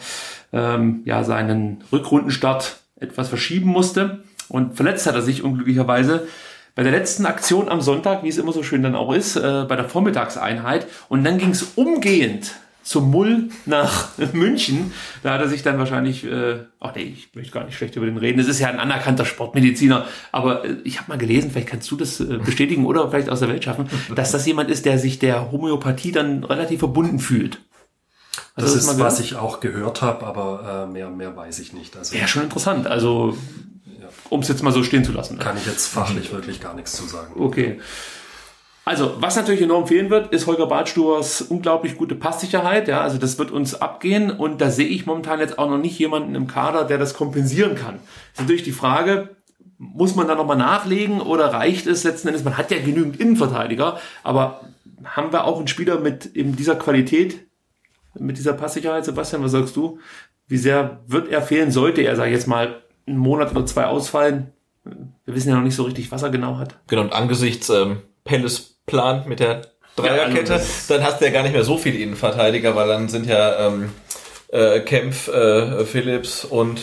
ähm, 0.51 1.03
ja, 1.05 1.23
seinen 1.23 1.83
Rückrundenstart 1.91 2.77
etwas 2.99 3.29
verschieben 3.29 3.69
musste. 3.69 4.23
Und 4.49 4.75
verletzt 4.75 5.05
hat 5.05 5.15
er 5.15 5.21
sich 5.21 5.43
unglücklicherweise 5.43 6.27
bei 6.75 6.83
der 6.83 6.91
letzten 6.91 7.25
Aktion 7.25 7.69
am 7.69 7.81
Sonntag, 7.81 8.23
wie 8.23 8.29
es 8.29 8.37
immer 8.37 8.51
so 8.51 8.61
schön 8.61 8.83
dann 8.83 8.95
auch 8.95 9.13
ist, 9.13 9.37
äh, 9.37 9.65
bei 9.67 9.75
der 9.75 9.87
Vormittagseinheit. 9.87 10.87
Und 11.07 11.23
dann 11.23 11.37
ging 11.37 11.51
es 11.51 11.63
umgehend 11.75 12.51
zum 12.83 13.09
Mull 13.09 13.49
nach 13.65 14.09
München. 14.33 14.93
Da 15.23 15.33
hat 15.33 15.41
er 15.41 15.47
sich 15.47 15.63
dann 15.63 15.79
wahrscheinlich, 15.79 16.25
äh, 16.25 16.59
ach 16.79 16.93
nee, 16.95 17.15
ich 17.15 17.33
möchte 17.33 17.51
gar 17.51 17.63
nicht 17.63 17.75
schlecht 17.77 17.95
über 17.95 18.05
den 18.05 18.17
reden. 18.17 18.39
Es 18.39 18.47
ist 18.47 18.59
ja 18.59 18.67
ein 18.67 18.79
anerkannter 18.79 19.25
Sportmediziner, 19.25 20.05
aber 20.31 20.65
äh, 20.65 20.75
ich 20.83 20.99
habe 20.99 21.09
mal 21.09 21.17
gelesen, 21.17 21.49
vielleicht 21.51 21.69
kannst 21.69 21.89
du 21.89 21.95
das 21.95 22.19
äh, 22.19 22.37
bestätigen 22.37 22.85
oder 22.85 23.09
vielleicht 23.09 23.29
aus 23.29 23.39
der 23.39 23.49
Welt 23.49 23.63
schaffen, 23.63 23.89
dass 24.15 24.31
das 24.31 24.45
jemand 24.45 24.69
ist, 24.69 24.85
der 24.85 24.99
sich 24.99 25.17
der 25.17 25.51
Homöopathie 25.51 26.11
dann 26.11 26.43
relativ 26.43 26.79
verbunden 26.79 27.19
fühlt. 27.19 27.59
Hast 28.55 28.63
Das 28.65 28.73
du 28.73 28.79
ist, 28.79 28.99
was 28.99 29.19
ich 29.19 29.35
auch 29.35 29.61
gehört 29.61 30.01
habe, 30.01 30.25
aber 30.25 30.85
äh, 30.87 30.91
mehr, 30.91 31.09
mehr 31.09 31.35
weiß 31.35 31.59
ich 31.59 31.73
nicht. 31.73 31.97
Also 31.97 32.15
Ja, 32.15 32.27
schon 32.27 32.43
interessant. 32.43 32.85
Also, 32.85 33.37
um 34.29 34.41
es 34.41 34.47
jetzt 34.47 34.63
mal 34.63 34.71
so 34.71 34.83
stehen 34.83 35.03
zu 35.03 35.11
lassen. 35.11 35.39
kann 35.39 35.57
ich 35.57 35.65
jetzt 35.65 35.87
fachlich 35.87 36.31
wirklich 36.31 36.61
gar 36.61 36.73
nichts 36.73 36.93
zu 36.93 37.05
sagen. 37.05 37.33
Okay. 37.39 37.79
Also, 38.87 39.15
was 39.19 39.35
natürlich 39.35 39.63
enorm 39.63 39.87
fehlen 39.87 40.11
wird, 40.11 40.31
ist 40.31 40.45
Holger 40.45 40.67
Badstubers 40.67 41.41
unglaublich 41.41 41.97
gute 41.97 42.13
Passsicherheit. 42.13 42.87
Ja, 42.87 43.01
also 43.01 43.17
das 43.17 43.39
wird 43.39 43.49
uns 43.49 43.73
abgehen 43.73 44.29
und 44.29 44.61
da 44.61 44.69
sehe 44.69 44.87
ich 44.87 45.07
momentan 45.07 45.39
jetzt 45.39 45.57
auch 45.57 45.69
noch 45.69 45.79
nicht 45.79 45.97
jemanden 45.97 46.35
im 46.35 46.45
Kader, 46.45 46.83
der 46.83 46.99
das 46.99 47.15
kompensieren 47.15 47.73
kann. 47.73 47.95
ist 48.33 48.41
natürlich 48.41 48.61
die 48.61 48.71
Frage, 48.71 49.35
muss 49.79 50.15
man 50.15 50.27
da 50.27 50.35
nochmal 50.35 50.57
nachlegen 50.57 51.19
oder 51.19 51.51
reicht 51.51 51.87
es 51.87 52.03
letzten 52.03 52.27
Endes? 52.27 52.43
Man 52.43 52.59
hat 52.59 52.69
ja 52.69 52.77
genügend 52.77 53.19
Innenverteidiger, 53.19 53.99
aber 54.23 54.61
haben 55.03 55.31
wir 55.33 55.45
auch 55.45 55.57
einen 55.57 55.67
Spieler 55.67 55.99
mit 55.99 56.35
eben 56.35 56.55
dieser 56.55 56.75
Qualität, 56.75 57.47
mit 58.13 58.37
dieser 58.37 58.53
Passsicherheit? 58.53 59.03
Sebastian, 59.03 59.43
was 59.43 59.51
sagst 59.51 59.75
du? 59.75 59.99
Wie 60.47 60.57
sehr 60.57 61.01
wird 61.07 61.29
er 61.29 61.41
fehlen? 61.41 61.71
Sollte 61.71 62.01
er, 62.01 62.15
sag 62.15 62.27
ich 62.27 62.33
jetzt 62.33 62.47
mal, 62.47 62.83
einen 63.07 63.17
Monat 63.17 63.51
oder 63.51 63.65
zwei 63.65 63.85
ausfallen? 63.85 64.51
Wir 64.83 65.35
wissen 65.35 65.49
ja 65.49 65.55
noch 65.55 65.63
nicht 65.63 65.75
so 65.75 65.83
richtig, 65.83 66.11
was 66.11 66.23
er 66.23 66.29
genau 66.29 66.57
hat. 66.57 66.75
Genau, 66.87 67.01
und 67.01 67.13
angesichts 67.13 67.69
ähm, 67.69 68.01
Pelles 68.23 68.77
Plan 68.85 69.27
mit 69.27 69.39
der 69.39 69.61
Dreierkette, 69.95 70.53
Ja, 70.53 70.59
also 70.59 70.93
dann 70.93 71.03
hast 71.03 71.21
du 71.21 71.25
ja 71.25 71.31
gar 71.31 71.43
nicht 71.43 71.53
mehr 71.53 71.63
so 71.63 71.77
viele 71.77 71.97
Innenverteidiger, 71.97 72.75
weil 72.75 72.87
dann 72.87 73.09
sind 73.09 73.25
ja 73.25 73.67
ähm, 73.67 73.91
äh, 74.49 74.81
Kempf, 74.81 75.27
äh, 75.27 75.85
Phillips 75.85 76.45
und 76.45 76.81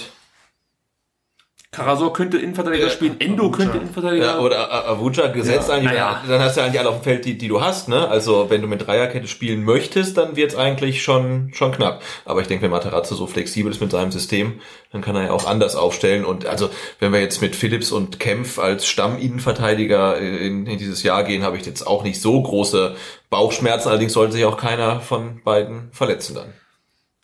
Karasor 1.74 2.12
könnte 2.12 2.36
Innenverteidiger 2.36 2.84
Ja, 2.84 2.90
spielen, 2.90 3.18
Endo 3.18 3.50
könnte 3.50 3.78
Innenverteidiger 3.78 4.26
ja, 4.26 4.38
oder 4.40 4.86
Avuja 4.90 5.28
gesetzt 5.28 5.68
Ja, 5.68 5.74
eigentlich. 5.76 5.92
naja. 5.92 6.22
Dann 6.28 6.38
hast 6.42 6.54
du 6.54 6.60
ja 6.60 6.66
eigentlich 6.66 6.78
alle 6.78 6.90
auf 6.90 6.96
dem 7.00 7.04
Feld, 7.04 7.24
die, 7.24 7.38
die 7.38 7.48
du 7.48 7.62
hast. 7.62 7.88
Ne? 7.88 8.06
Also 8.06 8.50
wenn 8.50 8.60
du 8.60 8.68
mit 8.68 8.86
Dreierkette 8.86 9.26
spielen 9.26 9.64
möchtest, 9.64 10.18
dann 10.18 10.36
wird's 10.36 10.54
eigentlich 10.54 11.02
schon 11.02 11.50
schon 11.54 11.72
knapp. 11.72 12.02
Aber 12.26 12.42
ich 12.42 12.46
denke, 12.46 12.64
wenn 12.64 12.70
Materazzo 12.72 13.14
so 13.14 13.26
flexibel 13.26 13.72
ist 13.72 13.80
mit 13.80 13.90
seinem 13.90 14.12
System, 14.12 14.60
dann 14.92 15.00
kann 15.00 15.16
er 15.16 15.24
ja 15.24 15.30
auch 15.30 15.46
anders 15.46 15.74
aufstellen. 15.74 16.26
Und 16.26 16.44
also 16.44 16.68
wenn 16.98 17.10
wir 17.10 17.20
jetzt 17.20 17.40
mit 17.40 17.56
Phillips 17.56 17.90
und 17.90 18.20
Kempf 18.20 18.58
als 18.58 18.86
Stamminnenverteidiger 18.86 20.18
in, 20.18 20.66
in 20.66 20.76
dieses 20.78 21.02
Jahr 21.02 21.24
gehen, 21.24 21.42
habe 21.42 21.56
ich 21.56 21.64
jetzt 21.64 21.86
auch 21.86 22.04
nicht 22.04 22.20
so 22.20 22.42
große 22.42 22.96
Bauchschmerzen. 23.30 23.88
Allerdings 23.88 24.12
sollte 24.12 24.34
sich 24.34 24.44
auch 24.44 24.58
keiner 24.58 25.00
von 25.00 25.40
beiden 25.42 25.88
verletzen 25.92 26.34
dann. 26.34 26.52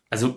Also 0.09 0.37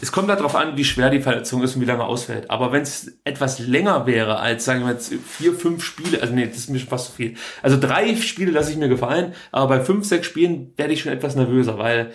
es 0.00 0.12
kommt 0.12 0.28
halt 0.28 0.40
darauf 0.40 0.56
an, 0.56 0.76
wie 0.76 0.84
schwer 0.84 1.10
die 1.10 1.20
Verletzung 1.20 1.62
ist 1.62 1.76
und 1.76 1.82
wie 1.82 1.86
lange 1.86 2.04
ausfällt. 2.04 2.50
Aber 2.50 2.72
wenn 2.72 2.82
es 2.82 3.18
etwas 3.24 3.58
länger 3.58 4.06
wäre 4.06 4.38
als, 4.38 4.64
sagen 4.64 4.84
wir 4.84 4.92
jetzt, 4.92 5.12
vier, 5.12 5.54
fünf 5.54 5.84
Spiele, 5.84 6.20
also 6.20 6.34
nee, 6.34 6.46
das 6.46 6.56
ist 6.56 6.70
mir 6.70 6.78
schon 6.78 6.88
fast 6.88 7.06
zu 7.06 7.12
viel. 7.12 7.34
Also 7.62 7.78
drei 7.78 8.16
Spiele 8.16 8.50
lasse 8.50 8.70
ich 8.70 8.76
mir 8.78 8.88
gefallen, 8.88 9.34
aber 9.52 9.76
bei 9.76 9.84
fünf, 9.84 10.06
sechs 10.06 10.26
Spielen 10.26 10.72
werde 10.76 10.92
ich 10.92 11.02
schon 11.02 11.12
etwas 11.12 11.36
nervöser, 11.36 11.78
weil 11.78 12.12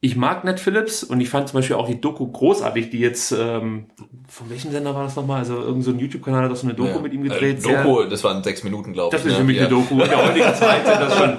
ich 0.00 0.14
mag 0.14 0.44
Ned 0.44 0.60
Phillips 0.60 1.02
und 1.02 1.20
ich 1.22 1.30
fand 1.30 1.48
zum 1.48 1.58
Beispiel 1.58 1.74
auch 1.76 1.88
die 1.88 1.98
Doku 2.00 2.26
großartig, 2.30 2.90
die 2.90 2.98
jetzt, 3.00 3.32
ähm, 3.32 3.86
von 4.28 4.50
welchem 4.50 4.70
Sender 4.70 4.94
war 4.94 5.04
das 5.04 5.16
nochmal? 5.16 5.38
Also 5.38 5.58
irgend 5.58 5.84
so 5.84 5.90
YouTube-Kanal 5.92 6.44
hat 6.44 6.52
auch 6.52 6.56
so 6.56 6.66
eine 6.66 6.74
Doku 6.74 6.90
Ja. 6.90 6.98
mit 6.98 7.14
ihm 7.14 7.22
gedreht. 7.22 7.64
Äh, 7.64 7.82
Doku, 7.82 8.04
das 8.04 8.22
waren 8.22 8.44
sechs 8.44 8.62
Minuten, 8.62 8.92
glaube 8.92 9.16
ich. 9.16 9.22
Das 9.22 9.26
ist 9.26 9.32
ne? 9.32 9.38
für 9.38 9.44
mich 9.44 9.56
Ja. 9.56 9.62
eine 9.62 9.70
Doku. 9.70 9.94
In 10.02 10.08
der 10.10 10.28
heutigen 10.28 10.54
Zeit 10.54 10.86
sind 10.86 11.00
das 11.00 11.16
schon, 11.16 11.36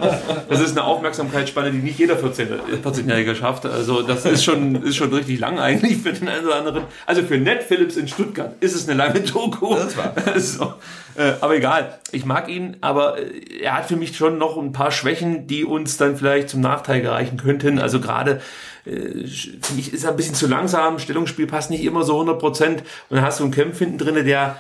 das 0.50 0.60
ist 0.60 0.72
eine 0.72 0.84
Aufmerksamkeitsspanne, 0.86 1.72
die 1.72 1.78
nicht 1.78 2.00
jeder 2.00 2.18
14 2.18 2.48
14-Jährige 2.84 3.36
schafft. 3.36 3.68
Also 3.68 4.02
das 4.02 4.26
ist 4.26 4.44
schon, 4.44 4.76
ist 4.84 4.96
schon 4.96 5.14
richtig 5.14 5.40
lang 5.40 5.60
eigentlich 5.60 5.98
für 5.98 6.14
den 6.14 6.28
einen 6.28 6.46
oder 6.46 6.56
anderen. 6.56 6.84
Also 7.06 7.22
für 7.22 7.38
Ned 7.38 7.62
Phillips 7.62 7.96
in 7.96 8.08
Stuttgart 8.08 8.56
ist 8.60 8.76
es 8.76 8.90
eine 8.90 8.98
lange 8.98 9.20
Doku. 9.22 9.76
Das 9.76 9.96
war. 9.96 10.14
so. 10.40 10.74
äh, 11.16 11.34
aber 11.42 11.56
egal. 11.56 12.00
Ich 12.12 12.26
mag 12.26 12.50
ihn, 12.50 12.78
aber 12.82 13.20
äh, 13.20 13.62
er 13.62 13.78
hat 13.78 13.86
für 13.86 13.98
mich 13.98 14.18
schon 14.18 14.40
noch 14.40 14.58
ein 14.58 14.72
paar 14.72 14.92
Schwächen, 14.92 15.46
die 15.46 15.64
uns 15.64 15.98
dann 15.98 16.18
vielleicht 16.18 16.50
zum 16.50 16.62
Nachteil 16.62 17.02
gereichen 17.02 17.38
könnten. 17.38 17.78
Also 17.80 18.00
gerade 18.00 18.42
äh, 18.86 19.28
finde 19.28 19.80
ich, 19.80 19.94
ist 19.94 20.06
ein 20.06 20.15
bisschen 20.15 20.36
zu 20.36 20.48
langsam. 20.48 20.99
Stellungsspiel 20.99 21.48
passt 21.48 21.69
nicht 21.69 21.84
immer 21.84 22.03
so 22.03 22.14
100 22.14 22.40
Prozent. 22.40 22.82
Und 23.10 23.18
dann 23.18 23.26
hast 23.26 23.40
du 23.40 23.44
einen 23.44 23.53
Kämpf 23.53 23.80
hinten 23.80 23.98
drinne, 23.98 24.24
der 24.24 24.60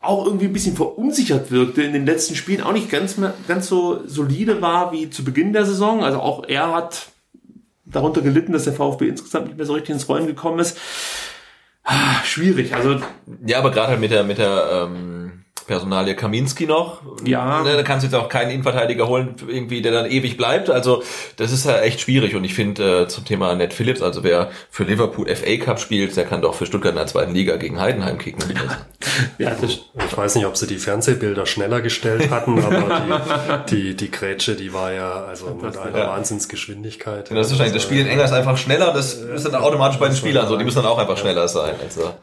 auch 0.00 0.24
irgendwie 0.24 0.46
ein 0.46 0.52
bisschen 0.52 0.76
verunsichert 0.76 1.50
wirkte 1.50 1.82
in 1.82 1.92
den 1.92 2.06
letzten 2.06 2.36
Spielen, 2.36 2.62
auch 2.62 2.72
nicht 2.72 2.88
ganz, 2.88 3.16
ganz 3.48 3.66
so 3.66 4.06
solide 4.06 4.62
war 4.62 4.92
wie 4.92 5.10
zu 5.10 5.24
Beginn 5.24 5.52
der 5.52 5.66
Saison. 5.66 6.04
Also 6.04 6.20
auch 6.20 6.44
er 6.46 6.72
hat 6.72 7.08
darunter 7.84 8.20
gelitten, 8.20 8.52
dass 8.52 8.64
der 8.64 8.74
VfB 8.74 9.08
insgesamt 9.08 9.46
nicht 9.46 9.56
mehr 9.56 9.66
so 9.66 9.72
richtig 9.72 9.90
ins 9.90 10.08
Rollen 10.08 10.26
gekommen 10.26 10.60
ist. 10.60 10.78
Ah, 11.82 12.22
Schwierig. 12.22 12.74
Also 12.74 13.00
Ja, 13.46 13.58
aber 13.58 13.70
gerade 13.70 13.88
halt 13.88 14.00
mit 14.00 14.10
der, 14.10 14.22
mit 14.22 14.38
der 14.38 14.88
ähm, 14.88 15.17
Personalie 15.68 16.16
Kaminski 16.16 16.66
noch. 16.66 17.02
Ja. 17.24 17.62
Ne, 17.62 17.76
da 17.76 17.82
kannst 17.84 18.02
du 18.04 18.08
jetzt 18.10 18.16
auch 18.20 18.28
keinen 18.28 18.50
Innenverteidiger 18.50 19.06
holen, 19.06 19.36
irgendwie, 19.46 19.80
der 19.82 19.92
dann 19.92 20.06
ewig 20.10 20.36
bleibt. 20.36 20.70
Also 20.70 21.04
das 21.36 21.52
ist 21.52 21.66
ja 21.66 21.78
echt 21.80 22.00
schwierig. 22.00 22.34
Und 22.34 22.42
ich 22.42 22.54
finde 22.54 23.02
äh, 23.02 23.06
zum 23.08 23.24
Thema 23.24 23.54
Ned 23.54 23.72
Phillips, 23.72 24.02
also 24.02 24.24
wer 24.24 24.50
für 24.70 24.82
Liverpool 24.84 25.28
FA 25.36 25.56
Cup 25.58 25.78
spielt, 25.78 26.16
der 26.16 26.24
kann 26.24 26.42
doch 26.42 26.54
für 26.54 26.66
Stuttgart 26.66 26.92
in 26.92 26.96
der 26.96 27.06
zweiten 27.06 27.32
Liga 27.34 27.56
gegen 27.56 27.80
Heidenheim 27.80 28.18
kicken. 28.18 28.42
ja, 29.38 29.50
das, 29.60 29.78
Ich 30.08 30.16
weiß 30.16 30.34
nicht, 30.36 30.46
ob 30.46 30.56
sie 30.56 30.66
die 30.66 30.78
Fernsehbilder 30.78 31.46
schneller 31.46 31.80
gestellt 31.82 32.30
hatten, 32.30 32.58
aber 32.64 33.62
die, 33.68 33.76
die, 33.76 33.96
die 33.96 34.10
Grätsche, 34.10 34.56
die 34.56 34.72
war 34.72 34.92
ja 34.92 35.24
also 35.24 35.50
mit 35.62 35.76
einer 35.76 35.98
Ja. 35.98 36.08
Wahnsinnsgeschwindigkeit. 36.08 37.30
Das 37.30 37.46
ist 37.46 37.52
wahrscheinlich, 37.52 37.74
das 37.74 37.82
Spiel 37.82 38.00
in 38.00 38.06
England 38.08 38.30
ist 38.30 38.34
einfach 38.36 38.56
schneller, 38.56 38.92
das 38.94 39.14
ist 39.14 39.44
dann 39.44 39.54
automatisch 39.54 39.98
bei 39.98 40.08
den 40.08 40.16
Spielern 40.16 40.48
so, 40.48 40.56
die 40.56 40.64
müssen 40.64 40.82
dann 40.82 40.86
auch 40.86 40.98
einfach 40.98 41.18
schneller 41.18 41.46
sein. 41.46 41.74
Also, 41.82 42.14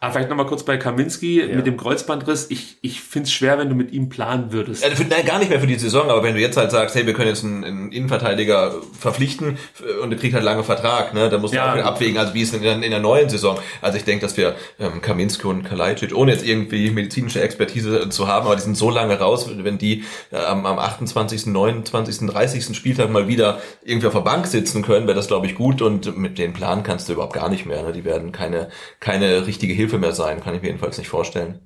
aber 0.00 0.12
vielleicht 0.12 0.28
nochmal 0.28 0.46
kurz 0.46 0.62
bei 0.64 0.76
Kaminski 0.76 1.42
mit 1.54 1.66
dem 1.66 1.76
Kreuzbandriss. 1.76 2.46
Ich, 2.50 2.76
ich 2.82 3.00
finde 3.00 3.26
es 3.26 3.32
schwer, 3.32 3.58
wenn 3.58 3.68
du 3.68 3.74
mit 3.74 3.92
ihm 3.92 4.08
planen 4.08 4.52
würdest. 4.52 4.84
äh, 4.84 4.90
für, 4.94 5.04
nein, 5.04 5.24
gar 5.24 5.38
nicht 5.38 5.48
mehr 5.50 5.60
für 5.60 5.66
die 5.66 5.76
Saison, 5.78 6.10
aber 6.10 6.22
wenn 6.22 6.34
du 6.34 6.40
jetzt 6.40 6.56
halt 6.56 6.70
sagst, 6.70 6.94
hey, 6.94 7.06
wir 7.06 7.14
können 7.14 7.28
jetzt 7.28 7.44
einen, 7.44 7.64
einen 7.64 7.92
Innenverteidiger 7.92 8.74
verpflichten 8.98 9.58
und 10.02 10.10
der 10.10 10.18
kriegt 10.18 10.34
halt 10.34 10.44
lange 10.44 10.64
Vertrag, 10.64 11.14
ne, 11.14 11.28
dann 11.28 11.40
musst 11.40 11.54
du 11.54 11.58
Ja. 11.58 11.74
auch 11.74 11.78
abwägen, 11.84 12.18
also 12.18 12.34
wie 12.34 12.42
ist 12.42 12.50
es 12.50 12.54
in, 12.56 12.62
der- 12.62 12.82
in 12.82 12.90
der 12.90 13.00
neuen 13.00 13.28
Saison. 13.28 13.58
Also 13.82 13.98
ich 13.98 14.04
denke, 14.04 14.24
dass 14.26 14.36
wir 14.36 14.54
ähm, 14.78 15.00
Kaminski 15.00 15.46
und 15.46 15.64
Kalajdzic, 15.64 16.14
ohne 16.14 16.32
jetzt 16.32 16.46
irgendwie 16.46 16.90
medizinische 16.90 17.40
Expertise 17.40 18.08
zu 18.10 18.28
haben, 18.28 18.46
aber 18.46 18.56
die 18.56 18.62
sind 18.62 18.76
so 18.76 18.90
lange 18.90 19.18
raus, 19.18 19.48
wenn 19.56 19.78
die 19.78 20.04
äh, 20.30 20.36
am, 20.36 20.66
am 20.66 20.78
28., 20.78 21.46
29., 21.46 22.26
30. 22.28 22.76
Spieltag 22.76 23.10
mal 23.10 23.28
wieder 23.28 23.60
irgendwie 23.84 24.06
auf 24.08 24.12
der 24.14 24.20
Bank 24.20 24.46
sitzen 24.46 24.82
können, 24.82 25.06
wäre 25.06 25.16
das, 25.16 25.28
glaube 25.28 25.46
ich, 25.46 25.54
gut 25.54 25.82
und 25.82 26.16
mit 26.16 26.38
den 26.38 26.52
Plan 26.52 26.82
kannst 26.82 27.08
du 27.08 27.14
überhaupt 27.14 27.32
gar 27.34 27.48
nicht 27.48 27.66
mehr. 27.66 27.82
Ne? 27.82 27.92
Die 27.92 28.04
werden 28.04 28.32
keine, 28.32 28.68
keine 29.00 29.46
richtige 29.46 29.72
Hilfe 29.74 29.95
mehr 29.98 30.12
sein, 30.12 30.42
kann 30.42 30.54
ich 30.54 30.62
mir 30.62 30.68
jedenfalls 30.68 30.98
nicht 30.98 31.08
vorstellen. 31.08 31.60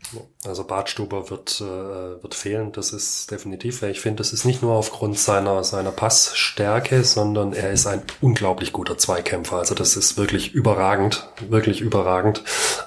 Also 0.46 0.64
Bartstuber 0.64 1.30
wird, 1.30 1.60
äh, 1.60 2.22
wird 2.22 2.34
fehlen, 2.34 2.72
das 2.72 2.92
ist 2.92 3.30
definitiv. 3.30 3.82
Ich 3.82 4.00
finde, 4.00 4.18
das 4.18 4.32
ist 4.32 4.44
nicht 4.44 4.62
nur 4.62 4.74
aufgrund 4.74 5.18
seiner, 5.18 5.62
seiner 5.64 5.90
Passstärke, 5.90 7.04
sondern 7.04 7.52
er 7.52 7.70
ist 7.70 7.86
ein 7.86 8.02
unglaublich 8.20 8.72
guter 8.72 8.96
Zweikämpfer. 8.96 9.56
Also 9.56 9.74
das 9.74 9.96
ist 9.96 10.16
wirklich 10.16 10.52
überragend, 10.52 11.28
wirklich 11.48 11.80
überragend. 11.80 12.42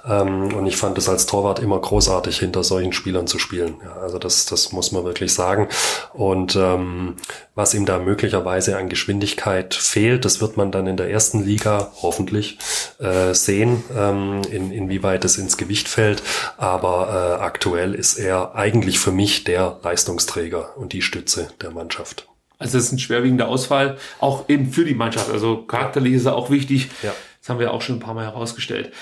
Ähm, 0.07 0.53
und 0.53 0.65
ich 0.65 0.78
fand 0.78 0.98
es 0.98 1.07
als 1.07 1.26
Torwart 1.26 1.60
immer 1.60 1.80
großartig, 1.80 2.40
hinter 2.40 2.64
solchen 2.64 2.94
Spielern 2.94 3.28
zu 3.28 3.38
spielen. 3.38 3.76
Ja, 3.84 3.94
also 4.02 4.18
das, 4.18 4.45
das 4.45 4.72
muss 4.72 4.91
man 4.91 5.03
wirklich 5.03 5.34
sagen. 5.34 5.68
Und 6.14 6.56
ähm, 6.56 7.18
was 7.56 7.74
ihm 7.74 7.86
da 7.86 7.99
möglicherweise 7.99 8.78
an 8.78 8.90
Geschwindigkeit 8.90 9.76
fehlt, 9.76 10.26
das 10.26 10.41
wird 10.41 10.57
man 10.57 10.72
dann 10.72 10.88
in 10.88 10.98
der 10.98 11.10
ersten 11.10 11.44
Liga 11.44 11.91
hoffentlich 12.02 12.57
äh, 12.99 13.34
sehen, 13.34 13.84
ähm, 13.95 14.41
in, 14.49 14.72
inwieweit 14.72 15.22
es 15.23 15.37
ins 15.37 15.57
Gewicht 15.57 15.87
fällt. 15.87 16.23
Aber 16.57 17.37
äh, 17.39 17.43
aktuell 17.43 17.93
ist 17.93 18.17
er 18.17 18.55
eigentlich 18.55 18.99
für 18.99 19.11
mich 19.11 19.43
der 19.43 19.79
Leistungsträger 19.83 20.77
und 20.77 20.93
die 20.93 21.01
Stütze 21.01 21.49
der 21.61 21.71
Mannschaft. 21.71 22.27
Also 22.59 22.77
es 22.77 22.85
ist 22.85 22.91
ein 22.93 22.99
schwerwiegender 22.99 23.47
Ausfall, 23.47 23.97
auch 24.19 24.47
eben 24.47 24.71
für 24.71 24.85
die 24.85 24.95
Mannschaft. 24.95 25.29
Also 25.29 25.57
charakterlich 25.63 26.13
ist 26.13 26.25
er 26.25 26.35
auch 26.35 26.49
wichtig. 26.49 26.89
Ja. 27.01 27.13
Das 27.41 27.49
haben 27.49 27.59
wir 27.59 27.73
auch 27.73 27.81
schon 27.81 27.97
ein 27.97 27.99
paar 27.99 28.13
Mal 28.13 28.23
herausgestellt. 28.23 28.93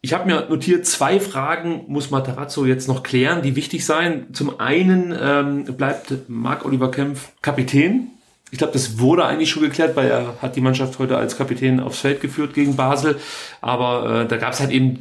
Ich 0.00 0.12
habe 0.12 0.26
mir 0.26 0.48
notiert, 0.48 0.84
zwei 0.84 1.20
Fragen 1.20 1.84
muss 1.86 2.10
Matarazzo 2.10 2.66
jetzt 2.66 2.88
noch 2.88 3.04
klären, 3.04 3.40
die 3.40 3.54
wichtig 3.54 3.86
sein. 3.86 4.26
Zum 4.32 4.58
einen 4.58 5.16
ähm, 5.16 5.64
bleibt 5.76 6.28
Marc-Oliver 6.28 6.90
Kempf 6.90 7.28
Kapitän. 7.40 8.10
Ich 8.52 8.58
glaube, 8.58 8.74
das 8.74 8.98
wurde 8.98 9.24
eigentlich 9.24 9.48
schon 9.48 9.62
geklärt, 9.62 9.96
weil 9.96 10.10
er 10.10 10.36
hat 10.42 10.56
die 10.56 10.60
Mannschaft 10.60 10.98
heute 10.98 11.16
als 11.16 11.38
Kapitän 11.38 11.80
aufs 11.80 12.00
Feld 12.00 12.20
geführt 12.20 12.52
gegen 12.52 12.76
Basel. 12.76 13.18
Aber 13.62 14.24
äh, 14.24 14.28
da 14.28 14.36
gab 14.36 14.52
es 14.52 14.60
halt 14.60 14.70
eben 14.70 14.98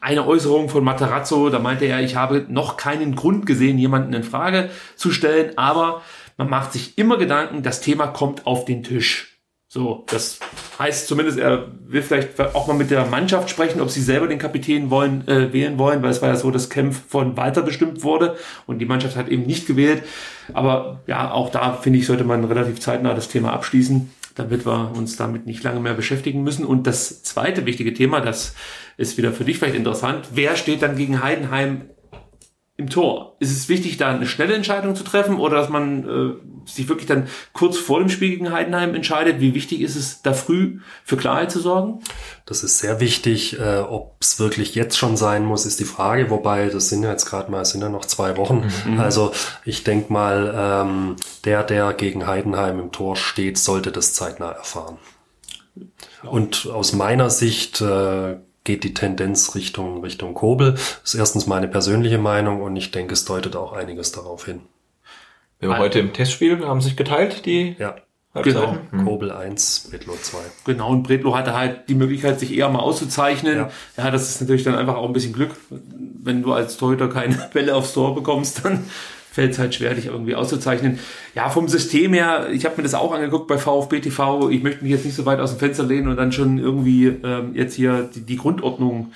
eine 0.00 0.26
Äußerung 0.26 0.70
von 0.70 0.82
Matarazzo, 0.82 1.50
da 1.50 1.58
meinte 1.58 1.84
er, 1.84 2.00
ich 2.00 2.16
habe 2.16 2.46
noch 2.48 2.78
keinen 2.78 3.14
Grund 3.14 3.44
gesehen, 3.44 3.76
jemanden 3.76 4.14
in 4.14 4.22
Frage 4.24 4.70
zu 4.96 5.10
stellen, 5.10 5.58
aber 5.58 6.00
man 6.38 6.48
macht 6.48 6.72
sich 6.72 6.96
immer 6.96 7.18
Gedanken, 7.18 7.62
das 7.62 7.82
Thema 7.82 8.06
kommt 8.06 8.46
auf 8.46 8.64
den 8.64 8.82
Tisch. 8.82 9.37
So, 9.70 10.06
das 10.08 10.40
heißt 10.78 11.08
zumindest, 11.08 11.38
er 11.38 11.66
will 11.86 12.00
vielleicht 12.00 12.40
auch 12.40 12.66
mal 12.66 12.74
mit 12.74 12.90
der 12.90 13.04
Mannschaft 13.04 13.50
sprechen, 13.50 13.82
ob 13.82 13.90
sie 13.90 14.00
selber 14.00 14.26
den 14.26 14.38
Kapitän 14.38 14.88
wollen, 14.88 15.28
äh, 15.28 15.52
wählen 15.52 15.78
wollen, 15.78 16.02
weil 16.02 16.10
es 16.10 16.22
war 16.22 16.30
ja 16.30 16.36
so, 16.36 16.50
dass 16.50 16.70
Kempf 16.70 17.02
von 17.06 17.36
Walter 17.36 17.60
bestimmt 17.60 18.02
wurde 18.02 18.36
und 18.66 18.78
die 18.78 18.86
Mannschaft 18.86 19.14
hat 19.16 19.28
eben 19.28 19.42
nicht 19.42 19.66
gewählt. 19.66 20.04
Aber 20.54 21.00
ja, 21.06 21.30
auch 21.32 21.50
da 21.50 21.74
finde 21.74 21.98
ich, 21.98 22.06
sollte 22.06 22.24
man 22.24 22.44
relativ 22.44 22.80
zeitnah 22.80 23.12
das 23.12 23.28
Thema 23.28 23.52
abschließen, 23.52 24.10
damit 24.36 24.64
wir 24.64 24.92
uns 24.96 25.16
damit 25.16 25.44
nicht 25.44 25.62
lange 25.62 25.80
mehr 25.80 25.92
beschäftigen 25.92 26.42
müssen. 26.42 26.64
Und 26.64 26.86
das 26.86 27.22
zweite 27.22 27.66
wichtige 27.66 27.92
Thema, 27.92 28.22
das 28.22 28.54
ist 28.96 29.18
wieder 29.18 29.32
für 29.32 29.44
dich 29.44 29.58
vielleicht 29.58 29.76
interessant. 29.76 30.28
Wer 30.32 30.56
steht 30.56 30.80
dann 30.80 30.96
gegen 30.96 31.22
Heidenheim 31.22 31.82
im 32.78 32.88
Tor? 32.88 33.36
Ist 33.40 33.50
es 33.50 33.68
wichtig, 33.68 33.96
da 33.96 34.08
eine 34.08 34.26
schnelle 34.26 34.54
Entscheidung 34.54 34.94
zu 34.94 35.02
treffen 35.02 35.40
oder 35.40 35.56
dass 35.56 35.68
man 35.68 36.08
äh, 36.08 36.70
sich 36.70 36.88
wirklich 36.88 37.08
dann 37.08 37.26
kurz 37.52 37.76
vor 37.76 37.98
dem 37.98 38.08
Spiel 38.08 38.30
gegen 38.30 38.52
Heidenheim 38.52 38.94
entscheidet? 38.94 39.40
Wie 39.40 39.52
wichtig 39.54 39.80
ist 39.80 39.96
es, 39.96 40.22
da 40.22 40.32
früh 40.32 40.78
für 41.04 41.16
Klarheit 41.16 41.50
zu 41.50 41.58
sorgen? 41.58 42.00
Das 42.46 42.62
ist 42.62 42.78
sehr 42.78 43.00
wichtig. 43.00 43.58
Äh, 43.58 43.78
Ob 43.80 44.16
es 44.20 44.38
wirklich 44.38 44.76
jetzt 44.76 44.96
schon 44.96 45.16
sein 45.16 45.44
muss, 45.44 45.66
ist 45.66 45.80
die 45.80 45.84
Frage. 45.84 46.30
Wobei, 46.30 46.68
das 46.68 46.88
sind 46.88 47.02
ja 47.02 47.10
jetzt 47.10 47.26
gerade 47.26 47.50
mal, 47.50 47.62
es 47.62 47.70
sind 47.70 47.80
ja 47.80 47.88
noch 47.88 48.04
zwei 48.04 48.36
Wochen. 48.36 48.70
Also 48.98 49.32
ich 49.64 49.82
denk 49.82 50.08
mal, 50.08 50.54
ähm, 50.56 51.16
der, 51.44 51.64
der 51.64 51.92
gegen 51.94 52.28
Heidenheim 52.28 52.78
im 52.78 52.92
Tor 52.92 53.16
steht, 53.16 53.58
sollte 53.58 53.90
das 53.90 54.14
zeitnah 54.14 54.52
erfahren. 54.52 54.98
Und 56.22 56.68
aus 56.72 56.92
meiner 56.92 57.28
Sicht 57.28 57.80
äh, 57.80 58.36
geht 58.68 58.84
die 58.84 58.92
Tendenz 58.92 59.54
Richtung, 59.54 60.02
Richtung 60.02 60.34
Kobel. 60.34 60.72
Das 60.72 61.00
ist 61.02 61.14
erstens 61.14 61.46
meine 61.46 61.68
persönliche 61.68 62.18
Meinung 62.18 62.60
und 62.60 62.76
ich 62.76 62.90
denke, 62.90 63.14
es 63.14 63.24
deutet 63.24 63.56
auch 63.56 63.72
einiges 63.72 64.12
darauf 64.12 64.44
hin. 64.44 64.60
Wir 65.58 65.70
haben 65.70 65.78
heute 65.78 66.00
im 66.00 66.12
Testspiel 66.12 66.66
haben 66.66 66.82
sich 66.82 66.94
geteilt, 66.94 67.46
die 67.46 67.76
Ja. 67.78 67.96
Genau. 68.34 68.76
Mhm. 68.90 69.06
Kobel 69.06 69.32
1, 69.32 69.88
Bredlo 69.90 70.12
2. 70.20 70.38
Genau, 70.66 70.90
und 70.90 71.02
Bredlo 71.02 71.34
hatte 71.34 71.56
halt 71.56 71.88
die 71.88 71.94
Möglichkeit, 71.94 72.38
sich 72.38 72.54
eher 72.54 72.68
mal 72.68 72.80
auszuzeichnen. 72.80 73.56
Ja. 73.56 73.70
Ja. 73.96 74.10
das 74.10 74.28
ist 74.28 74.42
natürlich 74.42 74.64
dann 74.64 74.74
einfach 74.74 74.96
auch 74.96 75.06
ein 75.06 75.14
bisschen 75.14 75.32
Glück. 75.32 75.56
Wenn 75.70 76.42
du 76.42 76.52
als 76.52 76.76
Torhüter 76.76 77.08
keine 77.08 77.34
Bälle 77.54 77.74
aufs 77.74 77.94
Tor 77.94 78.14
bekommst, 78.14 78.66
dann 78.66 78.84
fällt 79.38 79.52
es 79.52 79.60
halt 79.60 79.72
schwer, 79.72 79.94
dich 79.94 80.06
irgendwie 80.06 80.34
auszuzeichnen. 80.34 80.98
Ja, 81.36 81.48
vom 81.48 81.68
System 81.68 82.12
her, 82.12 82.48
ich 82.50 82.64
habe 82.64 82.76
mir 82.76 82.82
das 82.82 82.94
auch 82.94 83.12
angeguckt 83.12 83.46
bei 83.46 83.56
VfB 83.56 84.00
TV. 84.00 84.50
Ich 84.50 84.64
möchte 84.64 84.82
mich 84.82 84.90
jetzt 84.90 85.04
nicht 85.04 85.14
so 85.14 85.26
weit 85.26 85.38
aus 85.38 85.50
dem 85.50 85.60
Fenster 85.60 85.84
lehnen 85.84 86.08
und 86.08 86.16
dann 86.16 86.32
schon 86.32 86.58
irgendwie 86.58 87.06
ähm, 87.06 87.54
jetzt 87.54 87.76
hier 87.76 88.10
die, 88.12 88.22
die 88.22 88.36
Grundordnung 88.36 89.12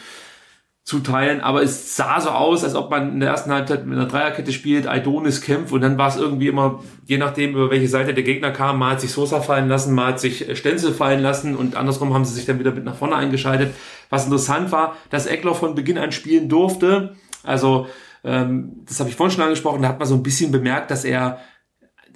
zuteilen, 0.84 1.40
aber 1.40 1.60
es 1.60 1.96
sah 1.96 2.20
so 2.20 2.30
aus, 2.30 2.62
als 2.62 2.76
ob 2.76 2.88
man 2.88 3.14
in 3.14 3.20
der 3.20 3.30
ersten 3.30 3.50
Halbzeit 3.50 3.84
mit 3.84 3.98
einer 3.98 4.06
Dreierkette 4.06 4.52
spielt, 4.52 4.86
Aidonis 4.86 5.40
kämpft 5.40 5.72
und 5.72 5.80
dann 5.80 5.98
war 5.98 6.08
es 6.08 6.16
irgendwie 6.16 6.46
immer, 6.48 6.84
je 7.06 7.18
nachdem 7.18 7.50
über 7.50 7.70
welche 7.70 7.88
Seite 7.88 8.14
der 8.14 8.24
Gegner 8.24 8.52
kam, 8.52 8.78
mal 8.78 8.92
hat 8.92 9.00
sich 9.00 9.10
Sosa 9.10 9.40
fallen 9.40 9.68
lassen, 9.68 9.92
mal 9.92 10.08
hat 10.08 10.20
sich 10.20 10.56
Stenzel 10.56 10.92
fallen 10.92 11.20
lassen 11.20 11.56
und 11.56 11.74
andersrum 11.74 12.14
haben 12.14 12.24
sie 12.24 12.34
sich 12.34 12.46
dann 12.46 12.60
wieder 12.60 12.72
mit 12.72 12.84
nach 12.84 12.96
vorne 12.96 13.16
eingeschaltet. 13.16 13.74
Was 14.08 14.24
interessant 14.24 14.70
war, 14.70 14.96
dass 15.10 15.26
Eckler 15.26 15.54
von 15.54 15.74
Beginn 15.74 15.98
an 15.98 16.12
spielen 16.12 16.48
durfte, 16.48 17.16
also 17.42 17.86
ähm, 18.24 18.82
das 18.86 19.00
habe 19.00 19.10
ich 19.10 19.16
vorhin 19.16 19.34
schon 19.34 19.44
angesprochen, 19.44 19.82
da 19.82 19.88
hat 19.88 19.98
man 19.98 20.08
so 20.08 20.14
ein 20.14 20.22
bisschen 20.22 20.52
bemerkt, 20.52 20.90
dass 20.90 21.04
er 21.04 21.40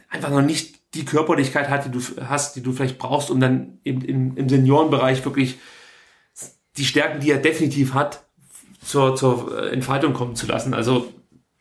einfach 0.09 0.31
noch 0.31 0.43
nicht 0.43 0.77
die 0.95 1.05
Körperlichkeit 1.05 1.69
hat, 1.69 1.85
die 1.85 1.91
du 1.91 2.01
hast, 2.29 2.57
die 2.57 2.63
du 2.63 2.73
vielleicht 2.73 2.99
brauchst, 2.99 3.31
um 3.31 3.41
dann 3.41 3.79
im, 3.83 4.03
im, 4.03 4.37
im 4.37 4.49
Seniorenbereich 4.49 5.25
wirklich 5.25 5.59
die 6.77 6.85
Stärken, 6.85 7.21
die 7.21 7.31
er 7.31 7.39
definitiv 7.39 7.95
hat, 7.95 8.25
zur, 8.83 9.17
zur 9.17 9.73
Entfaltung 9.73 10.13
kommen 10.13 10.37
zu 10.37 10.47
lassen. 10.47 10.75
Also 10.75 11.13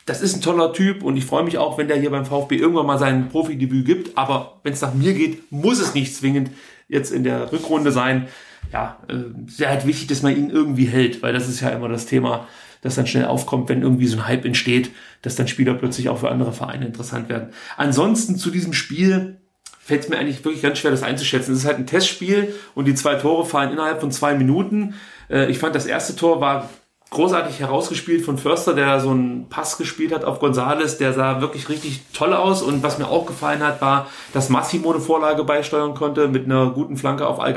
das 0.06 0.22
ist 0.22 0.36
ein 0.36 0.42
toller 0.42 0.72
Typ 0.74 1.04
und 1.04 1.18
ich 1.18 1.26
freue 1.26 1.44
mich 1.44 1.58
auch, 1.58 1.78
wenn 1.78 1.88
der 1.88 1.98
hier 1.98 2.12
beim 2.12 2.26
VfB 2.26 2.56
irgendwann 2.56 2.86
mal 2.86 3.00
sein 3.00 3.30
Profidebüt 3.30 3.86
gibt. 3.86 4.18
Aber 4.18 4.60
wenn 4.64 4.74
es 4.74 4.82
nach 4.82 4.94
mir 4.94 5.14
geht, 5.14 5.52
muss 5.52 5.80
es 5.80 5.96
nicht 5.96 6.16
zwingend 6.16 6.52
jetzt 6.88 7.12
in 7.12 7.24
der 7.24 7.52
Rückrunde 7.52 7.92
sein. 7.92 8.28
Ja, 8.72 9.00
äh, 9.08 9.16
sehr 9.48 9.70
halt 9.70 9.88
wichtig, 9.88 10.08
dass 10.08 10.22
man 10.22 10.36
ihn 10.36 10.50
irgendwie 10.50 10.86
hält, 10.86 11.24
weil 11.24 11.34
das 11.34 11.50
ist 11.50 11.62
ja 11.62 11.70
immer 11.70 11.90
das 11.90 12.06
Thema, 12.06 12.48
das 12.86 12.96
dann 12.96 13.08
schnell 13.08 13.26
aufkommt, 13.26 13.68
wenn 13.68 13.82
irgendwie 13.82 14.06
so 14.06 14.18
ein 14.18 14.28
Hype 14.28 14.46
entsteht, 14.46 14.92
dass 15.24 15.36
dann 15.36 15.48
Spieler 15.48 15.74
plötzlich 15.74 16.08
auch 16.08 16.20
für 16.20 16.30
andere 16.30 16.54
Vereine 16.54 16.86
interessant 16.86 17.30
werden. 17.30 17.50
Ansonsten 17.78 18.38
zu 18.38 18.52
diesem 18.52 18.74
Spiel 18.74 19.38
fällt 19.80 20.04
es 20.04 20.10
mir 20.10 20.20
eigentlich 20.20 20.46
wirklich 20.46 20.62
ganz 20.62 20.78
schwer, 20.78 20.92
das 20.92 21.02
einzuschätzen. 21.02 21.54
Es 21.54 21.60
ist 21.62 21.66
halt 21.66 21.78
ein 21.78 21.88
Testspiel 21.88 22.54
und 22.76 22.86
die 22.86 22.94
zwei 22.94 23.16
Tore 23.16 23.44
fallen 23.44 23.72
innerhalb 23.72 24.02
von 24.02 24.12
zwei 24.12 24.36
Minuten. 24.36 24.94
Äh, 25.32 25.50
ich 25.50 25.58
fand, 25.58 25.74
das 25.74 25.88
erste 25.88 26.16
Tor 26.16 26.42
war 26.42 26.70
großartig 27.10 27.60
herausgespielt 27.60 28.24
von 28.24 28.38
Förster, 28.38 28.76
der 28.76 29.00
so 29.00 29.10
einen 29.10 29.50
Pass 29.50 29.78
gespielt 29.78 30.14
hat 30.14 30.24
auf 30.24 30.40
Gonzales, 30.40 31.00
der 31.00 31.14
sah 31.14 31.42
wirklich 31.42 31.70
richtig 31.70 32.02
toll 32.14 32.34
aus 32.34 32.62
und 32.62 32.84
was 32.84 33.00
mir 33.00 33.08
auch 33.08 33.26
gefallen 33.26 33.64
hat, 33.64 33.82
war, 33.82 34.12
dass 34.32 34.50
Massimo 34.50 34.92
eine 34.92 35.02
Vorlage 35.02 35.44
beisteuern 35.44 35.96
konnte 35.96 36.28
mit 36.28 36.46
einer 36.46 36.70
guten 36.70 36.98
Flanke 36.98 37.26
auf 37.26 37.40
al 37.40 37.56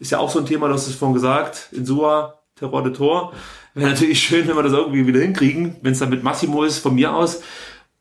Ist 0.00 0.10
ja 0.10 0.18
auch 0.18 0.30
so 0.30 0.40
ein 0.40 0.46
Thema, 0.46 0.66
du 0.66 0.74
hast 0.74 0.88
es 0.88 0.96
vorhin 0.96 1.14
gesagt, 1.14 1.68
in 1.70 1.86
Sua, 1.86 2.40
Terror 2.56 2.82
de 2.82 2.92
Tor. 2.92 3.32
Wäre 3.74 3.90
natürlich 3.90 4.22
schön, 4.22 4.46
wenn 4.48 4.56
wir 4.56 4.62
das 4.62 4.72
irgendwie 4.72 5.06
wieder 5.06 5.20
hinkriegen, 5.20 5.76
wenn 5.82 5.92
es 5.92 5.98
dann 5.98 6.10
mit 6.10 6.22
Massimo 6.22 6.62
ist, 6.64 6.78
von 6.78 6.94
mir 6.94 7.14
aus. 7.14 7.42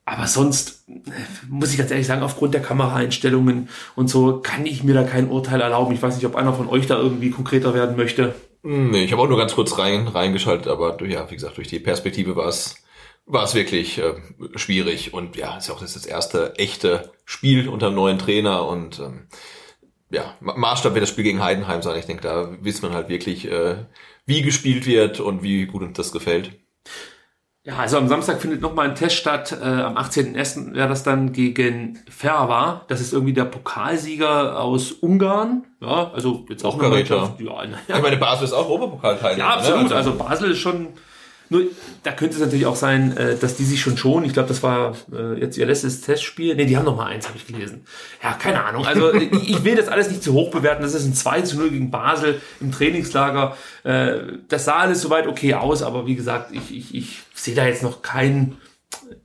Aber 0.03 0.27
sonst 0.27 0.83
muss 1.47 1.71
ich 1.71 1.77
ganz 1.77 1.91
ehrlich 1.91 2.07
sagen, 2.07 2.23
aufgrund 2.23 2.53
der 2.53 2.61
Kameraeinstellungen 2.61 3.69
und 3.95 4.09
so 4.09 4.39
kann 4.41 4.65
ich 4.65 4.83
mir 4.83 4.93
da 4.93 5.03
kein 5.03 5.29
Urteil 5.29 5.61
erlauben. 5.61 5.93
Ich 5.93 6.01
weiß 6.01 6.15
nicht, 6.15 6.25
ob 6.25 6.35
einer 6.35 6.53
von 6.53 6.67
euch 6.67 6.87
da 6.87 6.97
irgendwie 6.97 7.29
konkreter 7.29 7.73
werden 7.73 7.95
möchte. 7.95 8.35
Nee, 8.63 9.03
ich 9.03 9.11
habe 9.11 9.21
auch 9.21 9.29
nur 9.29 9.37
ganz 9.37 9.55
kurz 9.55 9.77
rein 9.77 10.07
reingeschaltet, 10.07 10.67
aber 10.67 11.01
ja, 11.05 11.29
wie 11.29 11.35
gesagt, 11.35 11.57
durch 11.57 11.67
die 11.67 11.79
Perspektive 11.79 12.35
war 12.35 12.47
es 12.47 12.75
war 13.25 13.43
es 13.43 13.55
wirklich 13.55 13.99
äh, 13.99 14.15
schwierig 14.55 15.13
und 15.13 15.35
ja, 15.35 15.57
ist 15.57 15.67
ja 15.67 15.73
auch 15.73 15.79
das, 15.79 15.93
das 15.93 16.05
erste 16.05 16.55
echte 16.57 17.11
Spiel 17.23 17.69
unter 17.69 17.87
einem 17.87 17.95
neuen 17.95 18.19
Trainer 18.19 18.67
und 18.67 18.99
ähm, 18.99 19.27
ja, 20.11 20.35
Maßstab 20.41 20.93
wird 20.93 21.03
das 21.03 21.09
Spiel 21.09 21.23
gegen 21.23 21.43
Heidenheim 21.43 21.81
sein. 21.81 21.97
Ich 21.97 22.05
denke, 22.05 22.23
da 22.23 22.49
wisst 22.61 22.83
man 22.83 22.93
halt 22.93 23.09
wirklich, 23.09 23.49
äh, 23.49 23.85
wie 24.25 24.41
gespielt 24.41 24.85
wird 24.85 25.19
und 25.19 25.41
wie 25.41 25.65
gut 25.65 25.81
uns 25.81 25.97
das 25.97 26.11
gefällt. 26.11 26.51
Ja, 27.63 27.77
also 27.77 27.97
am 27.97 28.07
Samstag 28.07 28.41
findet 28.41 28.59
nochmal 28.61 28.89
ein 28.89 28.95
Test 28.95 29.15
statt. 29.15 29.51
Äh, 29.51 29.65
am 29.65 29.95
18.01. 29.95 30.73
wäre 30.73 30.89
das 30.89 31.03
dann 31.03 31.31
gegen 31.31 31.99
Ferva. 32.09 32.85
Das 32.87 32.99
ist 33.01 33.13
irgendwie 33.13 33.33
der 33.33 33.45
Pokalsieger 33.45 34.59
aus 34.59 34.91
Ungarn. 34.91 35.67
Ja, 35.79 36.11
also 36.11 36.43
jetzt 36.49 36.65
auch 36.65 36.79
eine 36.79 36.89
Mannschaft. 36.89 37.39
Ja, 37.39 37.63
ja. 37.63 37.97
Ich 37.97 38.01
meine, 38.01 38.17
Basel 38.17 38.45
ist 38.45 38.53
auch 38.53 38.67
Europapokalteilnehmer. 38.67 39.47
Ja, 39.47 39.55
absolut. 39.55 39.89
Ne? 39.89 39.95
Also 39.95 40.15
Basel 40.15 40.51
ist 40.51 40.57
schon 40.57 40.87
nur, 41.51 41.63
da 42.03 42.13
könnte 42.13 42.35
es 42.35 42.41
natürlich 42.41 42.65
auch 42.65 42.77
sein, 42.77 43.17
äh, 43.17 43.35
dass 43.35 43.57
die 43.57 43.65
sich 43.65 43.81
schon 43.81 43.97
schon, 43.97 44.23
ich 44.23 44.31
glaube, 44.31 44.47
das 44.47 44.63
war 44.63 44.95
äh, 45.11 45.37
jetzt 45.37 45.57
ihr 45.57 45.65
letztes 45.65 45.99
Testspiel. 45.99 46.55
Nee, 46.55 46.63
die 46.63 46.77
haben 46.77 46.85
noch 46.85 46.95
mal 46.95 47.07
eins, 47.07 47.27
habe 47.27 47.37
ich 47.37 47.45
gelesen. 47.45 47.83
Ja, 48.23 48.31
keine 48.33 48.63
Ahnung. 48.63 48.85
Also 48.85 49.13
ich 49.13 49.61
will 49.65 49.75
das 49.75 49.89
alles 49.89 50.09
nicht 50.09 50.23
zu 50.23 50.31
hoch 50.31 50.49
bewerten. 50.49 50.81
Das 50.81 50.93
ist 50.93 51.05
ein 51.05 51.13
2 51.13 51.41
zu 51.41 51.57
0 51.57 51.71
gegen 51.71 51.91
Basel 51.91 52.39
im 52.61 52.71
Trainingslager. 52.71 53.57
Äh, 53.83 54.19
das 54.47 54.63
sah 54.63 54.77
alles 54.77 55.01
soweit 55.01 55.27
okay 55.27 55.55
aus, 55.55 55.83
aber 55.83 56.07
wie 56.07 56.15
gesagt, 56.15 56.53
ich, 56.53 56.73
ich, 56.73 56.95
ich 56.95 57.19
sehe 57.33 57.53
da 57.53 57.65
jetzt 57.65 57.83
noch 57.83 58.01
keinen 58.01 58.57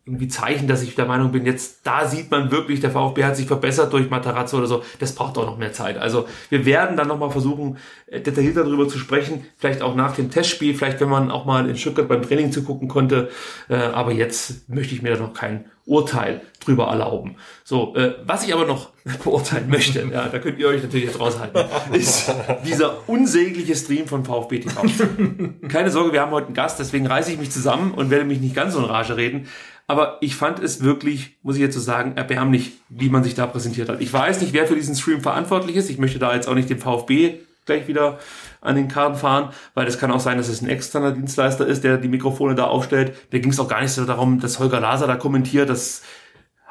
irgendwie 0.04 0.28
Zeichen, 0.28 0.68
dass 0.68 0.82
ich 0.82 0.94
der 0.94 1.06
Meinung 1.06 1.32
bin, 1.32 1.44
jetzt 1.44 1.80
da 1.86 2.06
sieht 2.06 2.30
man 2.30 2.50
wirklich, 2.50 2.80
der 2.80 2.90
VfB 2.90 3.24
hat 3.24 3.36
sich 3.36 3.46
verbessert 3.46 3.92
durch 3.92 4.10
Matarazzo 4.10 4.58
oder 4.58 4.66
so. 4.66 4.82
Das 4.98 5.14
braucht 5.14 5.36
auch 5.38 5.46
noch 5.46 5.58
mehr 5.58 5.72
Zeit. 5.72 5.98
Also 5.98 6.26
wir 6.48 6.64
werden 6.64 6.96
dann 6.96 7.08
nochmal 7.08 7.30
versuchen, 7.30 7.78
äh, 8.06 8.20
detaillierter 8.20 8.64
darüber 8.64 8.88
zu 8.88 8.98
sprechen. 8.98 9.44
Vielleicht 9.56 9.82
auch 9.82 9.94
nach 9.94 10.14
dem 10.14 10.30
Testspiel, 10.30 10.74
vielleicht 10.74 11.00
wenn 11.00 11.08
man 11.08 11.30
auch 11.30 11.44
mal 11.44 11.68
in 11.68 11.76
Stuttgart 11.76 12.08
beim 12.08 12.22
Training 12.22 12.52
zugucken 12.52 12.88
konnte. 12.88 13.30
Äh, 13.68 13.76
aber 13.76 14.12
jetzt 14.12 14.68
möchte 14.68 14.94
ich 14.94 15.02
mir 15.02 15.14
da 15.14 15.20
noch 15.20 15.34
kein 15.34 15.66
Urteil 15.84 16.40
drüber 16.66 16.88
erlauben. 16.88 17.36
So, 17.64 17.94
äh, 17.96 18.14
was 18.24 18.46
ich 18.46 18.52
aber 18.52 18.66
noch 18.66 18.90
beurteilen 19.24 19.68
möchte, 19.68 20.06
ja, 20.12 20.28
da 20.28 20.38
könnt 20.38 20.58
ihr 20.58 20.68
euch 20.68 20.82
natürlich 20.82 21.06
jetzt 21.06 21.20
raushalten, 21.20 21.64
ist 21.92 22.32
dieser 22.66 23.08
unsägliche 23.08 23.74
Stream 23.74 24.06
von 24.06 24.24
VfB 24.24 24.60
TV. 24.60 24.82
Keine 25.68 25.90
Sorge, 25.90 26.12
wir 26.12 26.20
haben 26.20 26.32
heute 26.32 26.46
einen 26.46 26.54
Gast, 26.54 26.78
deswegen 26.78 27.06
reiße 27.06 27.32
ich 27.32 27.38
mich 27.38 27.50
zusammen 27.50 27.92
und 27.92 28.10
werde 28.10 28.24
mich 28.24 28.40
nicht 28.40 28.54
ganz 28.54 28.74
so 28.74 28.80
in 28.80 28.84
Rage 28.84 29.16
reden. 29.16 29.48
Aber 29.88 30.18
ich 30.20 30.34
fand 30.34 30.58
es 30.58 30.82
wirklich, 30.82 31.36
muss 31.42 31.54
ich 31.54 31.62
jetzt 31.62 31.74
so 31.74 31.80
sagen, 31.80 32.16
erbärmlich, 32.16 32.72
wie 32.88 33.08
man 33.08 33.22
sich 33.22 33.34
da 33.34 33.46
präsentiert 33.46 33.88
hat. 33.88 34.00
Ich 34.00 34.12
weiß 34.12 34.40
nicht, 34.40 34.52
wer 34.52 34.66
für 34.66 34.74
diesen 34.74 34.96
Stream 34.96 35.20
verantwortlich 35.20 35.76
ist. 35.76 35.90
Ich 35.90 35.98
möchte 35.98 36.18
da 36.18 36.34
jetzt 36.34 36.48
auch 36.48 36.54
nicht 36.54 36.68
den 36.68 36.80
VfB 36.80 37.38
gleich 37.66 37.86
wieder 37.86 38.18
an 38.60 38.76
den 38.76 38.88
Karten 38.88 39.16
fahren, 39.16 39.50
weil 39.74 39.86
es 39.86 39.98
kann 39.98 40.10
auch 40.10 40.20
sein, 40.20 40.38
dass 40.38 40.48
es 40.48 40.62
ein 40.62 40.68
externer 40.68 41.12
Dienstleister 41.12 41.66
ist, 41.66 41.84
der 41.84 41.98
die 41.98 42.08
Mikrofone 42.08 42.54
da 42.54 42.64
aufstellt. 42.64 43.14
Mir 43.32 43.40
ging 43.40 43.50
es 43.50 43.60
auch 43.60 43.68
gar 43.68 43.82
nicht 43.82 43.92
so 43.92 44.04
darum, 44.04 44.40
dass 44.40 44.58
Holger 44.58 44.80
Laser 44.80 45.06
da 45.06 45.16
kommentiert. 45.16 45.68
Das 45.68 46.02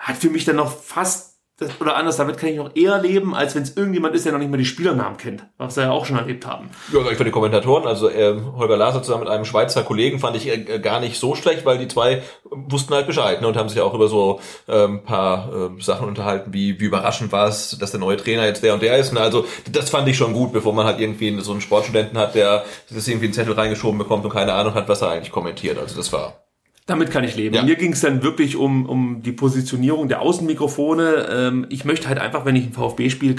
hat 0.06 0.18
für 0.18 0.30
mich 0.30 0.45
dann 0.45 0.56
noch 0.56 0.72
fast 0.72 1.36
oder 1.80 1.95
anders, 1.95 2.18
damit 2.18 2.38
kann 2.38 2.49
ich 2.49 2.57
noch 2.57 2.76
eher 2.76 3.02
leben, 3.02 3.34
als 3.34 3.56
wenn 3.56 3.64
es 3.64 3.77
irgendjemand 3.77 4.14
ist, 4.14 4.26
der 4.26 4.34
noch 4.34 4.40
nicht 4.40 4.52
mal 4.52 4.57
die 4.57 4.65
Spielernamen 4.65 5.15
kennt, 5.15 5.45
was 5.57 5.77
wir 5.77 5.84
ja 5.84 5.91
auch 5.91 6.06
schon 6.06 6.18
erlebt 6.18 6.45
haben. 6.45 6.69
Ja, 6.91 6.99
ich 7.10 7.15
fand 7.15 7.27
die 7.27 7.32
Kommentatoren, 7.32 7.88
also 7.88 8.10
äh, 8.10 8.36
Holger 8.57 8.76
Laser 8.76 9.02
zusammen 9.02 9.23
mit 9.23 9.32
einem 9.32 9.45
Schweizer 9.45 9.84
Kollegen 9.84 10.19
fand 10.19 10.36
ich 10.36 10.49
äh, 10.49 10.80
gar 10.80 10.99
nicht 10.99 11.18
so 11.18 11.34
schlecht, 11.34 11.65
weil 11.65 11.77
die 11.77 11.88
zwei 11.88 12.23
wussten 12.44 12.94
halt 12.94 13.07
Bescheid 13.07 13.40
ne, 13.40 13.48
und 13.48 13.56
haben 13.56 13.69
sich 13.69 13.80
auch 13.80 13.94
über 13.94 14.10
so 14.10 14.41
ähm, 14.68 15.03
paar 15.03 15.72
äh, 15.77 15.82
Sachen 15.82 16.10
unterhalten, 16.10 16.53
wie, 16.53 16.77
wie 16.82 16.86
überraschend 16.86 17.32
war 17.32 17.48
es, 17.48 17.77
dass 17.80 17.91
der 17.91 18.02
neue 18.02 18.18
Trainer 18.18 18.45
jetzt 18.45 18.61
der 18.61 18.73
und 18.73 18.82
der 18.82 18.98
ist. 18.98 19.14
Ne? 19.14 19.22
Also 19.22 19.45
das 19.72 19.90
fand 19.90 20.10
ich 20.10 20.18
schon 20.18 20.34
gut, 20.34 20.52
bevor 20.52 20.73
man 20.73 20.86
halt 20.86 20.99
irgendwie 20.99 21.40
so 21.40 21.53
einen 21.53 21.61
Sportstudenten 21.61 22.18
hat, 22.18 22.36
der 22.36 22.65
das 22.90 23.07
irgendwie 23.07 23.27
einen 23.27 23.34
Zettel 23.34 23.53
reingeschoben 23.53 23.98
bekommt 23.98 24.26
und 24.26 24.32
keine 24.32 24.52
Ahnung 24.52 24.73
hat, 24.73 24.90
was 24.90 25.02
er 25.02 25.10
eigentlich 25.10 25.32
kommentiert. 25.32 25.80
Also 25.80 25.95
das 25.95 26.11
war 26.11 26.44
damit 26.88 27.10
kann 27.10 27.24
ich 27.24 27.36
leben. 27.36 27.56
Ja. 27.56 27.64
Mir 27.64 27.78
ging 27.78 27.94
es 27.94 28.02
dann 28.02 28.22
wirklich 28.22 28.56
um, 28.57 28.86
um 28.86 29.24
die 29.24 29.32
Positionierung 29.32 30.07
der 30.07 30.22
Außenmikrofone. 30.22 31.28
Ähm, 31.32 31.66
ich 31.70 31.84
möchte 31.84 32.07
halt 32.07 32.20
einfach, 32.20 32.45
wenn 32.45 32.56
ich 32.56 32.66
ein 32.66 32.74
VfB-Spiel 32.74 33.36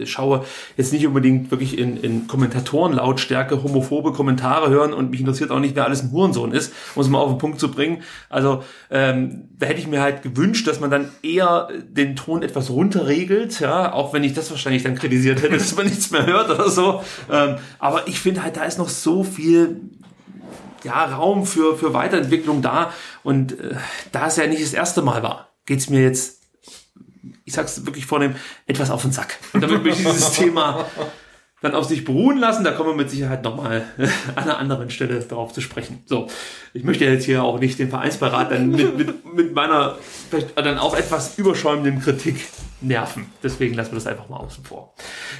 äh, 0.00 0.06
schaue, 0.06 0.46
jetzt 0.78 0.90
nicht 0.90 1.06
unbedingt 1.06 1.50
wirklich 1.50 1.76
in, 1.76 1.98
in 1.98 2.26
Kommentatorenlautstärke 2.26 3.62
homophobe 3.62 4.12
Kommentare 4.12 4.70
hören 4.70 4.94
und 4.94 5.10
mich 5.10 5.20
interessiert 5.20 5.50
auch 5.50 5.60
nicht, 5.60 5.76
wer 5.76 5.84
alles 5.84 6.02
ein 6.02 6.10
Hurensohn 6.10 6.52
ist, 6.52 6.72
um 6.94 7.02
es 7.02 7.08
mal 7.10 7.18
auf 7.18 7.32
den 7.32 7.38
Punkt 7.38 7.60
zu 7.60 7.70
bringen. 7.70 8.02
Also 8.30 8.64
ähm, 8.90 9.50
da 9.58 9.66
hätte 9.66 9.80
ich 9.80 9.86
mir 9.86 10.00
halt 10.00 10.22
gewünscht, 10.22 10.66
dass 10.66 10.80
man 10.80 10.90
dann 10.90 11.10
eher 11.22 11.68
den 11.86 12.16
Ton 12.16 12.42
etwas 12.42 12.70
runterregelt, 12.70 13.60
ja, 13.60 13.92
auch 13.92 14.14
wenn 14.14 14.24
ich 14.24 14.32
das 14.32 14.50
wahrscheinlich 14.50 14.84
dann 14.84 14.94
kritisiert 14.94 15.42
hätte, 15.42 15.58
dass 15.58 15.76
man 15.76 15.84
nichts 15.84 16.10
mehr 16.10 16.24
hört 16.24 16.48
oder 16.48 16.70
so. 16.70 17.02
Ähm, 17.30 17.56
aber 17.78 18.08
ich 18.08 18.20
finde 18.20 18.42
halt, 18.42 18.56
da 18.56 18.64
ist 18.64 18.78
noch 18.78 18.88
so 18.88 19.22
viel 19.22 19.82
ja, 20.84 21.04
Raum 21.04 21.46
für, 21.46 21.76
für 21.76 21.92
Weiterentwicklung 21.94 22.62
da. 22.62 22.92
Und 23.22 23.58
äh, 23.58 23.76
da 24.12 24.26
es 24.26 24.36
ja 24.36 24.46
nicht 24.46 24.62
das 24.62 24.72
erste 24.72 25.02
Mal 25.02 25.22
war, 25.22 25.50
geht's 25.66 25.90
mir 25.90 26.02
jetzt, 26.02 26.42
ich 27.44 27.52
sag's 27.52 27.86
wirklich 27.86 28.06
vornehm, 28.06 28.36
etwas 28.66 28.90
auf 28.90 29.02
den 29.02 29.12
Sack. 29.12 29.38
Und 29.52 29.62
damit 29.62 29.84
möchte 29.84 30.02
ich 30.02 30.08
dieses 30.08 30.32
Thema 30.34 30.86
dann 31.62 31.74
auf 31.74 31.84
sich 31.84 32.04
beruhen 32.04 32.38
lassen. 32.38 32.64
Da 32.64 32.72
kommen 32.72 32.90
wir 32.90 32.96
mit 32.96 33.10
Sicherheit 33.10 33.44
nochmal 33.44 33.84
an 34.34 34.44
einer 34.44 34.58
anderen 34.58 34.90
Stelle 34.90 35.20
darauf 35.20 35.52
zu 35.52 35.60
sprechen. 35.60 36.02
So, 36.06 36.28
ich 36.72 36.84
möchte 36.84 37.04
jetzt 37.04 37.24
hier 37.24 37.42
auch 37.42 37.58
nicht 37.58 37.78
den 37.78 37.90
Vereinsbeirat 37.90 38.52
dann 38.52 38.70
mit, 38.70 38.96
mit, 38.96 39.34
mit 39.34 39.54
meiner 39.54 39.96
vielleicht 40.30 40.56
dann 40.58 40.78
auch 40.78 40.96
etwas 40.96 41.38
überschäumenden 41.38 42.00
Kritik 42.00 42.36
nerven. 42.80 43.26
Deswegen 43.42 43.74
lassen 43.74 43.92
wir 43.92 43.96
das 43.96 44.06
einfach 44.06 44.28
mal 44.28 44.38
außen 44.38 44.64
vor. 44.64 44.94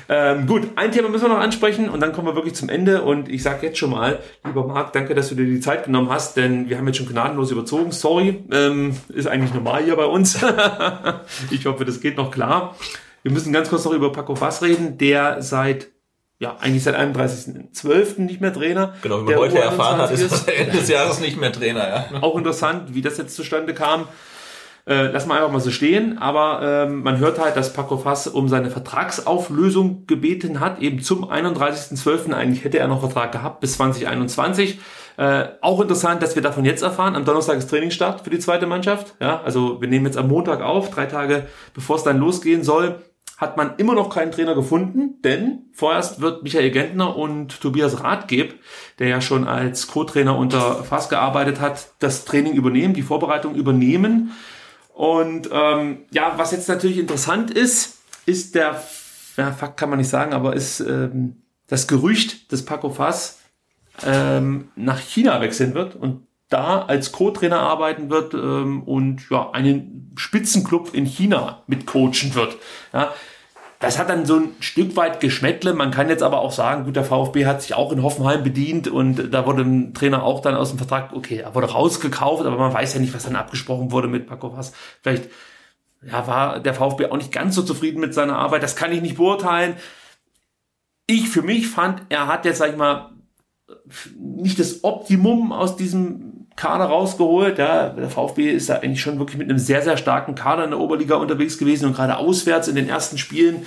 Ähm, 0.08 0.46
gut, 0.46 0.68
ein 0.76 0.92
Thema 0.92 1.08
müssen 1.08 1.24
wir 1.24 1.28
noch 1.30 1.38
ansprechen 1.38 1.88
und 1.88 2.00
dann 2.00 2.12
kommen 2.12 2.26
wir 2.26 2.34
wirklich 2.34 2.54
zum 2.54 2.68
Ende. 2.68 3.02
Und 3.02 3.28
ich 3.28 3.42
sage 3.42 3.66
jetzt 3.66 3.78
schon 3.78 3.90
mal, 3.90 4.18
lieber 4.44 4.66
Marc, 4.66 4.92
danke, 4.92 5.14
dass 5.14 5.28
du 5.28 5.34
dir 5.34 5.46
die 5.46 5.60
Zeit 5.60 5.84
genommen 5.84 6.10
hast, 6.10 6.36
denn 6.36 6.68
wir 6.68 6.76
haben 6.76 6.86
jetzt 6.86 6.98
schon 6.98 7.08
gnadenlos 7.08 7.50
überzogen. 7.50 7.92
Sorry, 7.92 8.44
ähm, 8.52 8.96
ist 9.08 9.26
eigentlich 9.26 9.54
normal 9.54 9.84
hier 9.84 9.96
bei 9.96 10.04
uns. 10.04 10.38
ich 11.50 11.66
hoffe, 11.66 11.84
das 11.84 12.00
geht 12.00 12.16
noch 12.16 12.30
klar. 12.30 12.76
Wir 13.22 13.32
müssen 13.32 13.52
ganz 13.52 13.68
kurz 13.68 13.84
noch 13.84 13.92
über 13.92 14.12
Paco 14.12 14.34
Fass 14.34 14.62
reden, 14.62 14.98
der 14.98 15.42
seit 15.42 15.88
ja, 16.40 16.56
eigentlich 16.58 16.82
seit 16.82 16.96
31.12. 16.96 18.22
nicht 18.22 18.40
mehr 18.40 18.52
Trainer. 18.52 18.94
Genau, 19.02 19.20
wie 19.20 19.24
man 19.24 19.36
heute 19.36 19.58
U21 19.58 19.60
erfahren 19.60 19.98
hat, 19.98 20.10
ist 20.10 20.48
er 20.48 20.56
Ende 20.58 20.78
des 20.78 20.88
Jahres 20.88 21.20
nicht 21.20 21.38
mehr 21.38 21.52
Trainer, 21.52 21.86
ja. 21.86 22.06
Auch 22.22 22.36
interessant, 22.36 22.94
wie 22.94 23.02
das 23.02 23.18
jetzt 23.18 23.36
zustande 23.36 23.74
kam. 23.74 24.08
Äh, 24.86 25.08
lass 25.08 25.26
mal 25.26 25.36
einfach 25.36 25.52
mal 25.52 25.60
so 25.60 25.70
stehen, 25.70 26.16
aber 26.16 26.86
ähm, 26.88 27.02
man 27.02 27.18
hört 27.18 27.38
halt, 27.38 27.56
dass 27.56 27.74
Paco 27.74 27.98
Fass 27.98 28.26
um 28.26 28.48
seine 28.48 28.70
Vertragsauflösung 28.70 30.06
gebeten 30.06 30.60
hat, 30.60 30.80
eben 30.80 31.02
zum 31.02 31.30
31.12. 31.30 32.32
Eigentlich 32.32 32.64
hätte 32.64 32.78
er 32.78 32.88
noch 32.88 33.00
Vertrag 33.00 33.32
gehabt 33.32 33.60
bis 33.60 33.74
2021. 33.74 34.80
Äh, 35.18 35.48
auch 35.60 35.82
interessant, 35.82 36.22
dass 36.22 36.36
wir 36.36 36.42
davon 36.42 36.64
jetzt 36.64 36.82
erfahren. 36.82 37.16
Am 37.16 37.26
Donnerstag 37.26 37.58
ist 37.58 37.68
Trainingsstart 37.68 38.22
für 38.22 38.30
die 38.30 38.38
zweite 38.38 38.66
Mannschaft. 38.66 39.14
Ja, 39.20 39.42
also 39.42 39.82
wir 39.82 39.88
nehmen 39.88 40.06
jetzt 40.06 40.16
am 40.16 40.28
Montag 40.28 40.62
auf, 40.62 40.88
drei 40.88 41.04
Tage 41.04 41.48
bevor 41.74 41.96
es 41.96 42.02
dann 42.02 42.16
losgehen 42.16 42.64
soll 42.64 43.02
hat 43.40 43.56
man 43.56 43.76
immer 43.78 43.94
noch 43.94 44.10
keinen 44.10 44.32
Trainer 44.32 44.54
gefunden, 44.54 45.22
denn 45.22 45.70
vorerst 45.72 46.20
wird 46.20 46.42
Michael 46.42 46.70
Gentner 46.70 47.16
und 47.16 47.58
Tobias 47.62 48.04
Rathgeb, 48.04 48.60
der 48.98 49.08
ja 49.08 49.22
schon 49.22 49.48
als 49.48 49.86
Co-Trainer 49.86 50.36
unter 50.36 50.84
Fass 50.84 51.08
gearbeitet 51.08 51.58
hat, 51.58 51.88
das 52.00 52.26
Training 52.26 52.52
übernehmen, 52.52 52.92
die 52.92 53.02
Vorbereitung 53.02 53.54
übernehmen. 53.54 54.32
Und 54.92 55.48
ähm, 55.50 56.00
ja, 56.10 56.34
was 56.36 56.52
jetzt 56.52 56.68
natürlich 56.68 56.98
interessant 56.98 57.50
ist, 57.50 58.00
ist 58.26 58.54
der, 58.54 58.82
ja, 59.38 59.52
Fakt 59.52 59.78
kann 59.78 59.88
man 59.88 59.98
nicht 59.98 60.10
sagen, 60.10 60.34
aber 60.34 60.54
ist 60.54 60.80
ähm, 60.80 61.42
das 61.66 61.88
Gerücht, 61.88 62.52
dass 62.52 62.66
Paco 62.66 62.90
Fass 62.90 63.38
ähm, 64.04 64.68
nach 64.76 64.98
China 64.98 65.40
wechseln 65.40 65.72
wird 65.72 65.96
und 65.96 66.26
da 66.50 66.82
als 66.82 67.12
Co-Trainer 67.12 67.60
arbeiten 67.60 68.10
wird 68.10 68.34
ähm, 68.34 68.82
und 68.82 69.30
ja, 69.30 69.50
einen 69.52 70.12
Spitzenclub 70.16 70.92
in 70.92 71.06
China 71.06 71.62
mitcoachen 71.66 72.34
wird. 72.34 72.56
Ja, 72.92 73.14
das 73.78 73.98
hat 73.98 74.10
dann 74.10 74.26
so 74.26 74.36
ein 74.36 74.50
Stück 74.60 74.94
weit 74.96 75.20
Geschmäckle. 75.20 75.72
Man 75.72 75.90
kann 75.90 76.10
jetzt 76.10 76.22
aber 76.22 76.40
auch 76.40 76.52
sagen, 76.52 76.84
gut, 76.84 76.96
der 76.96 77.04
VfB 77.04 77.46
hat 77.46 77.62
sich 77.62 77.72
auch 77.72 77.92
in 77.92 78.02
Hoffenheim 78.02 78.42
bedient 78.42 78.88
und 78.88 79.32
da 79.32 79.46
wurde 79.46 79.62
ein 79.62 79.94
Trainer 79.94 80.22
auch 80.22 80.42
dann 80.42 80.54
aus 80.54 80.68
dem 80.68 80.76
Vertrag, 80.76 81.14
okay, 81.14 81.38
er 81.38 81.54
wurde 81.54 81.70
rausgekauft, 81.70 82.44
aber 82.44 82.58
man 82.58 82.74
weiß 82.74 82.92
ja 82.92 83.00
nicht, 83.00 83.14
was 83.14 83.24
dann 83.24 83.36
abgesprochen 83.36 83.90
wurde 83.90 84.08
mit 84.08 84.26
Paco 84.26 84.54
Was. 84.54 84.72
Vielleicht 85.00 85.30
ja, 86.02 86.26
war 86.26 86.60
der 86.60 86.74
VfB 86.74 87.06
auch 87.06 87.16
nicht 87.16 87.32
ganz 87.32 87.54
so 87.54 87.62
zufrieden 87.62 88.00
mit 88.00 88.12
seiner 88.12 88.36
Arbeit. 88.36 88.62
Das 88.62 88.76
kann 88.76 88.92
ich 88.92 89.00
nicht 89.00 89.16
beurteilen. 89.16 89.76
Ich 91.06 91.28
für 91.30 91.42
mich 91.42 91.68
fand, 91.68 92.02
er 92.10 92.26
hat 92.26 92.44
jetzt, 92.44 92.58
sag 92.58 92.70
ich 92.70 92.76
mal, 92.76 93.12
nicht 94.18 94.58
das 94.58 94.84
Optimum 94.84 95.52
aus 95.52 95.76
diesem 95.76 96.39
Kader 96.60 96.84
rausgeholt. 96.84 97.56
Ja, 97.56 97.88
der 97.88 98.10
VfB 98.10 98.50
ist 98.50 98.68
da 98.68 98.76
eigentlich 98.76 99.00
schon 99.00 99.18
wirklich 99.18 99.38
mit 99.38 99.48
einem 99.48 99.58
sehr, 99.58 99.80
sehr 99.80 99.96
starken 99.96 100.34
Kader 100.34 100.64
in 100.64 100.70
der 100.70 100.78
Oberliga 100.78 101.16
unterwegs 101.16 101.56
gewesen 101.56 101.86
und 101.86 101.96
gerade 101.96 102.18
auswärts 102.18 102.68
in 102.68 102.74
den 102.74 102.88
ersten 102.88 103.16
Spielen 103.16 103.64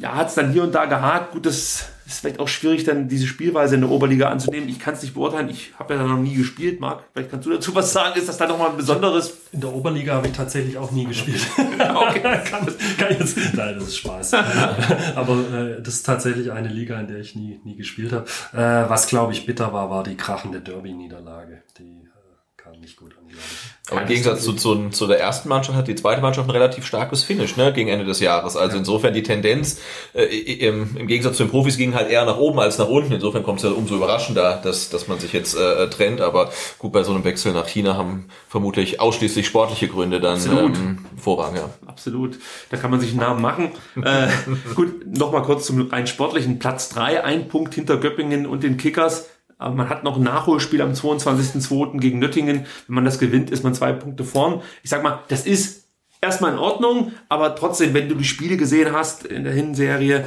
ja, 0.00 0.16
hat 0.16 0.28
es 0.28 0.34
dann 0.34 0.52
hier 0.52 0.64
und 0.64 0.74
da 0.74 0.86
gehakt. 0.86 1.32
Gut, 1.32 1.46
das 1.46 1.88
ist 2.06 2.20
vielleicht 2.20 2.38
auch 2.38 2.48
schwierig, 2.48 2.84
dann 2.84 3.08
diese 3.08 3.26
Spielweise 3.26 3.74
in 3.74 3.80
der 3.80 3.90
Oberliga 3.90 4.28
anzunehmen. 4.28 4.68
Ich 4.68 4.78
kann 4.78 4.94
es 4.94 5.02
nicht 5.02 5.14
beurteilen. 5.14 5.48
Ich 5.48 5.72
habe 5.78 5.94
ja 5.94 6.00
da 6.00 6.06
noch 6.06 6.18
nie 6.18 6.34
gespielt. 6.34 6.80
Marc, 6.80 7.02
vielleicht 7.12 7.30
kannst 7.30 7.46
du 7.46 7.50
dazu 7.50 7.74
was 7.74 7.92
sagen. 7.92 8.18
Ist 8.18 8.28
das 8.28 8.38
dann 8.38 8.48
nochmal 8.48 8.70
ein 8.70 8.76
besonderes? 8.76 9.36
In 9.52 9.60
der 9.60 9.74
Oberliga 9.74 10.14
habe 10.14 10.28
ich 10.28 10.32
tatsächlich 10.32 10.78
auch 10.78 10.92
nie 10.92 11.04
gespielt. 11.04 11.44
okay. 11.58 12.20
kann, 12.44 12.66
kann 12.98 13.16
jetzt, 13.18 13.36
nein, 13.54 13.74
das 13.74 13.88
ist 13.88 13.98
Spaß. 13.98 14.34
Aber 15.16 15.34
äh, 15.52 15.82
das 15.82 15.94
ist 15.94 16.06
tatsächlich 16.06 16.52
eine 16.52 16.68
Liga, 16.68 16.98
in 17.00 17.08
der 17.08 17.18
ich 17.18 17.34
nie, 17.34 17.60
nie 17.64 17.76
gespielt 17.76 18.12
habe. 18.12 18.26
Äh, 18.52 18.88
was, 18.88 19.08
glaube 19.08 19.32
ich, 19.32 19.44
bitter 19.44 19.72
war, 19.72 19.90
war 19.90 20.04
die 20.04 20.16
krachende 20.16 20.60
Derby-Niederlage. 20.60 21.62
Die 21.78 22.02
äh, 22.04 22.56
kam 22.56 22.80
nicht 22.80 22.96
gut 22.96 23.16
an, 23.18 23.26
glaube 23.26 23.42
ich. 23.42 23.75
Aber 23.88 24.02
im 24.02 24.08
Gegensatz 24.08 24.42
zu, 24.42 24.54
zu, 24.54 24.88
zu 24.90 25.06
der 25.06 25.20
ersten 25.20 25.48
Mannschaft 25.48 25.78
hat 25.78 25.86
die 25.86 25.94
zweite 25.94 26.20
Mannschaft 26.20 26.48
ein 26.48 26.50
relativ 26.50 26.84
starkes 26.84 27.22
Finish 27.22 27.56
ne, 27.56 27.72
gegen 27.72 27.88
Ende 27.88 28.04
des 28.04 28.18
Jahres. 28.18 28.56
Also 28.56 28.78
insofern 28.78 29.14
die 29.14 29.22
Tendenz 29.22 29.80
äh, 30.12 30.24
im, 30.24 30.96
im 30.96 31.06
Gegensatz 31.06 31.36
zu 31.36 31.44
den 31.44 31.50
Profis 31.50 31.76
ging 31.76 31.94
halt 31.94 32.10
eher 32.10 32.24
nach 32.24 32.38
oben 32.38 32.58
als 32.58 32.78
nach 32.78 32.88
unten. 32.88 33.12
Insofern 33.12 33.44
kommt 33.44 33.60
es 33.60 33.64
ja 33.64 33.70
umso 33.70 33.94
überraschender, 33.94 34.60
dass, 34.62 34.90
dass 34.90 35.06
man 35.06 35.20
sich 35.20 35.32
jetzt 35.32 35.56
äh, 35.56 35.88
trennt. 35.88 36.20
Aber 36.20 36.50
gut, 36.78 36.92
bei 36.92 37.04
so 37.04 37.12
einem 37.12 37.22
Wechsel 37.22 37.52
nach 37.52 37.68
China 37.68 37.96
haben 37.96 38.26
vermutlich 38.48 39.00
ausschließlich 39.00 39.46
sportliche 39.46 39.86
Gründe 39.86 40.18
dann 40.18 40.40
ähm, 40.44 40.98
Vorrang. 41.16 41.54
Ja. 41.54 41.70
Absolut. 41.86 42.40
Da 42.70 42.78
kann 42.78 42.90
man 42.90 42.98
sich 43.00 43.10
einen 43.10 43.20
Namen 43.20 43.40
machen. 43.40 43.70
äh, 44.02 44.26
gut, 44.74 45.06
nochmal 45.06 45.42
kurz 45.42 45.64
zum 45.64 45.88
rein 45.90 46.08
sportlichen. 46.08 46.58
Platz 46.58 46.88
drei, 46.88 47.22
ein 47.22 47.46
Punkt 47.46 47.74
hinter 47.74 47.98
Göppingen 47.98 48.46
und 48.46 48.64
den 48.64 48.78
Kickers 48.78 49.26
aber 49.58 49.74
man 49.74 49.88
hat 49.88 50.04
noch 50.04 50.16
ein 50.16 50.22
Nachholspiel 50.22 50.82
am 50.82 50.92
22.02. 50.92 51.98
gegen 51.98 52.18
Nöttingen. 52.18 52.66
Wenn 52.86 52.94
man 52.94 53.04
das 53.04 53.18
gewinnt, 53.18 53.50
ist 53.50 53.64
man 53.64 53.74
zwei 53.74 53.92
Punkte 53.92 54.24
vorn. 54.24 54.60
Ich 54.82 54.90
sag 54.90 55.02
mal, 55.02 55.20
das 55.28 55.46
ist 55.46 55.86
erstmal 56.20 56.52
in 56.52 56.58
Ordnung, 56.58 57.12
aber 57.28 57.54
trotzdem, 57.54 57.94
wenn 57.94 58.08
du 58.08 58.14
die 58.14 58.24
Spiele 58.24 58.56
gesehen 58.56 58.92
hast 58.92 59.24
in 59.24 59.44
der 59.44 59.52
Hinserie, 59.52 60.26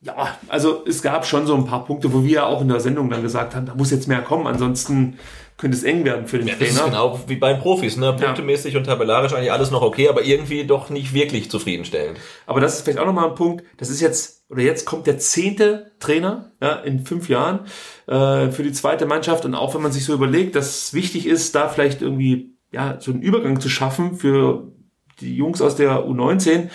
ja, 0.00 0.36
also 0.48 0.82
es 0.86 1.02
gab 1.02 1.26
schon 1.26 1.46
so 1.46 1.54
ein 1.54 1.64
paar 1.64 1.84
Punkte, 1.84 2.12
wo 2.12 2.24
wir 2.24 2.46
auch 2.46 2.60
in 2.60 2.68
der 2.68 2.80
Sendung 2.80 3.08
dann 3.08 3.22
gesagt 3.22 3.54
haben, 3.54 3.66
da 3.66 3.74
muss 3.74 3.90
jetzt 3.90 4.08
mehr 4.08 4.22
kommen, 4.22 4.46
ansonsten 4.46 5.18
könnte 5.58 5.76
es 5.76 5.84
eng 5.84 6.04
werden 6.04 6.26
für 6.26 6.38
den 6.38 6.48
ja, 6.48 6.54
Trainer. 6.54 6.70
Das 6.70 6.78
ist 6.80 6.84
genau 6.86 7.20
wie 7.28 7.36
bei 7.36 7.52
den 7.52 7.62
Profis, 7.62 7.96
ne? 7.96 8.12
Punktemäßig 8.12 8.74
ja. 8.74 8.80
und 8.80 8.84
tabellarisch 8.84 9.32
eigentlich 9.32 9.52
alles 9.52 9.70
noch 9.70 9.82
okay, 9.82 10.08
aber 10.08 10.24
irgendwie 10.24 10.64
doch 10.64 10.90
nicht 10.90 11.14
wirklich 11.14 11.50
zufriedenstellend. 11.50 12.18
Aber 12.46 12.60
das 12.60 12.74
ist 12.74 12.82
vielleicht 12.82 12.98
auch 12.98 13.06
nochmal 13.06 13.28
ein 13.28 13.36
Punkt, 13.36 13.62
das 13.76 13.90
ist 13.90 14.00
jetzt, 14.00 14.41
oder 14.52 14.62
jetzt 14.62 14.84
kommt 14.84 15.06
der 15.06 15.18
zehnte 15.18 15.92
Trainer 15.98 16.52
ja, 16.60 16.74
in 16.74 17.06
fünf 17.06 17.30
Jahren 17.30 17.60
äh, 18.06 18.50
für 18.50 18.62
die 18.62 18.72
zweite 18.72 19.06
Mannschaft. 19.06 19.46
Und 19.46 19.54
auch 19.54 19.74
wenn 19.74 19.80
man 19.80 19.92
sich 19.92 20.04
so 20.04 20.12
überlegt, 20.12 20.54
dass 20.54 20.66
es 20.68 20.94
wichtig 20.94 21.26
ist, 21.26 21.54
da 21.54 21.68
vielleicht 21.68 22.02
irgendwie 22.02 22.54
ja, 22.70 22.98
so 23.00 23.12
einen 23.12 23.22
Übergang 23.22 23.60
zu 23.60 23.70
schaffen 23.70 24.14
für 24.14 24.70
die 25.20 25.34
Jungs 25.34 25.62
aus 25.62 25.74
der 25.74 26.06
U19, 26.06 26.68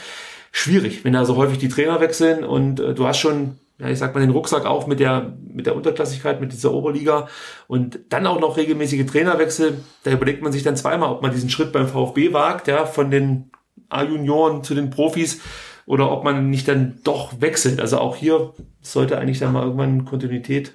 schwierig, 0.51 1.05
wenn 1.05 1.13
da 1.13 1.23
so 1.23 1.35
häufig 1.35 1.59
die 1.59 1.69
Trainer 1.69 2.01
wechseln. 2.01 2.43
Und 2.43 2.79
äh, 2.79 2.95
du 2.95 3.05
hast 3.05 3.19
schon 3.19 3.59
ja, 3.79 3.89
ich 3.89 3.99
sag 3.99 4.15
mal, 4.15 4.21
den 4.21 4.31
Rucksack 4.31 4.65
auf 4.65 4.87
mit 4.87 4.99
der, 4.99 5.33
mit 5.39 5.67
der 5.67 5.75
Unterklassigkeit, 5.75 6.41
mit 6.41 6.51
dieser 6.51 6.73
Oberliga. 6.73 7.27
Und 7.67 7.99
dann 8.09 8.25
auch 8.25 8.39
noch 8.39 8.57
regelmäßige 8.57 9.05
Trainerwechsel. 9.05 9.83
Da 10.03 10.11
überlegt 10.11 10.41
man 10.41 10.51
sich 10.51 10.63
dann 10.63 10.75
zweimal, 10.75 11.11
ob 11.11 11.21
man 11.21 11.31
diesen 11.31 11.51
Schritt 11.51 11.73
beim 11.73 11.87
VfB 11.87 12.33
wagt, 12.33 12.67
ja, 12.67 12.87
von 12.87 13.11
den 13.11 13.51
A-Junioren 13.89 14.63
zu 14.63 14.73
den 14.73 14.89
Profis 14.89 15.41
oder 15.87 16.11
ob 16.11 16.23
man 16.23 16.51
nicht 16.51 16.67
dann 16.67 16.99
doch 17.03 17.41
wechselt. 17.41 17.79
Also 17.79 17.97
auch 17.97 18.15
hier 18.15 18.53
sollte 18.81 19.17
eigentlich 19.17 19.39
dann 19.39 19.53
mal 19.53 19.63
irgendwann 19.63 20.05
Kontinuität 20.05 20.73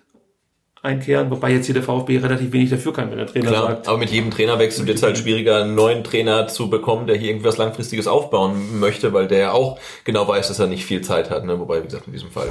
einkehren, 0.82 1.30
wobei 1.30 1.52
jetzt 1.52 1.66
hier 1.66 1.74
der 1.74 1.84
VfB 1.84 2.18
relativ 2.18 2.51
wenig 2.51 2.70
dafür 2.70 2.93
kann, 2.93 3.10
wenn 3.10 3.18
der 3.18 3.28
Trainer 3.28 3.51
Klar, 3.51 3.66
sagt. 3.68 3.89
Aber 3.89 3.98
mit 3.98 4.10
jedem 4.10 4.32
Trainerwechsel 4.32 4.84
wird 4.84 4.97
es 4.97 5.02
halt 5.05 5.16
schwieriger, 5.16 5.62
einen 5.62 5.76
neuen 5.76 6.02
Trainer 6.02 6.48
zu 6.48 6.70
bekommen, 6.70 7.06
der 7.06 7.16
hier 7.16 7.28
irgendwas 7.28 7.56
Langfristiges 7.56 8.09
aufbauen 8.09 8.80
möchte, 8.80 9.12
weil 9.12 9.28
der 9.28 9.39
ja 9.39 9.52
auch 9.52 9.78
genau 10.02 10.26
weiß, 10.26 10.48
dass 10.48 10.59
er 10.59 10.66
nicht 10.66 10.84
viel 10.84 11.02
Zeit 11.02 11.30
hat. 11.30 11.44
Ne? 11.44 11.60
Wobei, 11.60 11.80
wie 11.82 11.84
gesagt, 11.84 12.09
in 12.09 12.12
diesem 12.14 12.32
Fall 12.32 12.48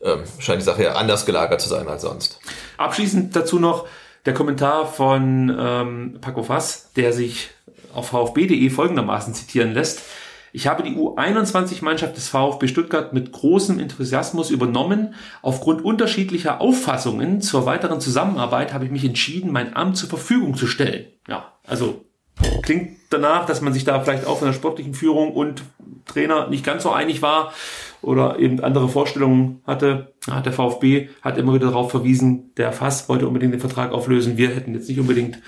ähm, 0.00 0.20
scheint 0.38 0.60
die 0.60 0.64
Sache 0.64 0.84
ja 0.84 0.92
anders 0.92 1.26
gelagert 1.26 1.60
zu 1.60 1.68
sein 1.68 1.88
als 1.88 2.02
sonst. 2.02 2.38
Abschließend 2.76 3.34
dazu 3.34 3.58
noch 3.58 3.86
der 4.26 4.34
Kommentar 4.34 4.86
von 4.86 5.52
ähm, 5.58 6.18
Paco 6.20 6.44
Fass, 6.44 6.92
der 6.94 7.12
sich 7.12 7.50
auf 7.94 8.10
vfb.de 8.10 8.70
folgendermaßen 8.70 9.34
zitieren 9.34 9.74
lässt. 9.74 10.02
Ich 10.52 10.66
habe 10.66 10.82
die 10.82 10.96
U21-Mannschaft 10.96 12.16
des 12.16 12.28
VfB 12.28 12.68
Stuttgart 12.68 13.14
mit 13.14 13.32
großem 13.32 13.78
Enthusiasmus 13.78 14.50
übernommen. 14.50 15.14
Aufgrund 15.40 15.82
unterschiedlicher 15.82 16.60
Auffassungen 16.60 17.40
zur 17.40 17.64
weiteren 17.64 18.00
Zusammenarbeit 18.00 18.74
habe 18.74 18.84
ich 18.84 18.90
mich 18.90 19.04
entschieden, 19.04 19.50
mein 19.50 19.74
Amt 19.74 19.96
zur 19.96 20.10
Verfügung 20.10 20.54
zu 20.54 20.66
stellen. 20.66 21.06
Ja, 21.26 21.52
also 21.66 22.04
klingt 22.62 22.98
danach, 23.08 23.46
dass 23.46 23.62
man 23.62 23.72
sich 23.72 23.84
da 23.84 24.00
vielleicht 24.00 24.26
auch 24.26 24.38
von 24.38 24.48
der 24.48 24.54
sportlichen 24.54 24.94
Führung 24.94 25.32
und 25.32 25.62
Trainer 26.04 26.48
nicht 26.48 26.64
ganz 26.64 26.82
so 26.82 26.90
einig 26.90 27.22
war 27.22 27.52
oder 28.02 28.38
eben 28.38 28.60
andere 28.60 28.88
Vorstellungen 28.88 29.62
hatte. 29.66 30.12
Der 30.26 30.52
VfB 30.52 31.08
hat 31.22 31.38
immer 31.38 31.54
wieder 31.54 31.68
darauf 31.68 31.90
verwiesen, 31.90 32.52
der 32.56 32.72
Fass 32.72 33.08
wollte 33.08 33.26
unbedingt 33.26 33.54
den 33.54 33.60
Vertrag 33.60 33.92
auflösen. 33.92 34.36
Wir 34.36 34.48
hätten 34.48 34.74
jetzt 34.74 34.88
nicht 34.88 35.00
unbedingt 35.00 35.38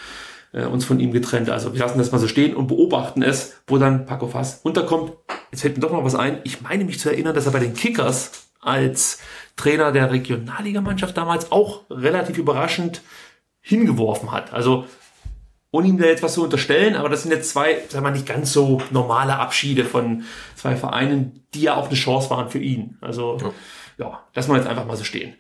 äh, 0.55 0.65
uns 0.65 0.85
von 0.85 1.01
ihm 1.01 1.13
getrennt. 1.13 1.51
Also 1.51 1.75
wir 1.75 1.81
lassen 1.81 1.99
das 1.99 2.13
mal 2.13 2.19
so 2.19 2.29
stehen 2.29 2.55
und 2.55 2.69
beobachten 2.69 3.23
es, 3.23 3.61
wo 3.67 3.77
dann 3.77 4.07
Paco 4.07 4.29
Fass 4.29 4.61
unterkommt. 4.63 5.13
Jetzt 5.51 5.63
fällt 5.63 5.77
mir 5.77 5.81
doch 5.81 5.93
noch 5.93 6.05
was 6.05 6.15
ein. 6.15 6.39
Ich 6.45 6.63
meine 6.63 6.85
mich 6.85 7.01
zu 7.01 7.11
erinnern, 7.11 7.35
dass 7.35 7.47
er 7.47 7.53
bei 7.53 7.59
den 7.59 7.75
Kickers 7.75 8.49
als 8.61 9.19
Trainer 9.57 9.93
der 9.93 10.11
Regionalligamannschaft 10.11 11.17
damals 11.17 11.53
auch 11.53 11.83
relativ 11.91 12.39
überraschend 12.39 13.03
hingeworfen 13.61 14.33
hat. 14.33 14.53
Also 14.53 14.87
ohne 15.71 15.89
ihm 15.89 15.99
da 15.99 16.07
jetzt 16.07 16.23
was 16.23 16.35
zu 16.35 16.45
unterstellen, 16.45 16.95
aber 16.95 17.09
das 17.09 17.23
sind 17.23 17.33
jetzt 17.33 17.51
zwei, 17.51 17.75
sagen 17.75 17.95
wir 17.95 18.01
mal, 18.03 18.11
nicht 18.13 18.27
ganz 18.27 18.53
so 18.53 18.81
normale 18.91 19.37
Abschiede 19.37 19.85
von 19.85 20.23
zwei 20.55 20.77
Vereinen, 20.77 21.47
die 21.53 21.63
ja 21.63 21.75
auch 21.75 21.89
eine 21.89 21.97
Chance 21.97 22.31
waren 22.31 22.49
für 22.49 22.61
ihn. 22.61 22.97
Also 23.01 23.39
ja, 23.41 23.53
ja 23.99 24.21
lassen 24.35 24.53
wir 24.53 24.59
jetzt 24.59 24.69
einfach 24.69 24.87
mal 24.87 24.97
so 24.97 25.05
stehen. 25.05 25.35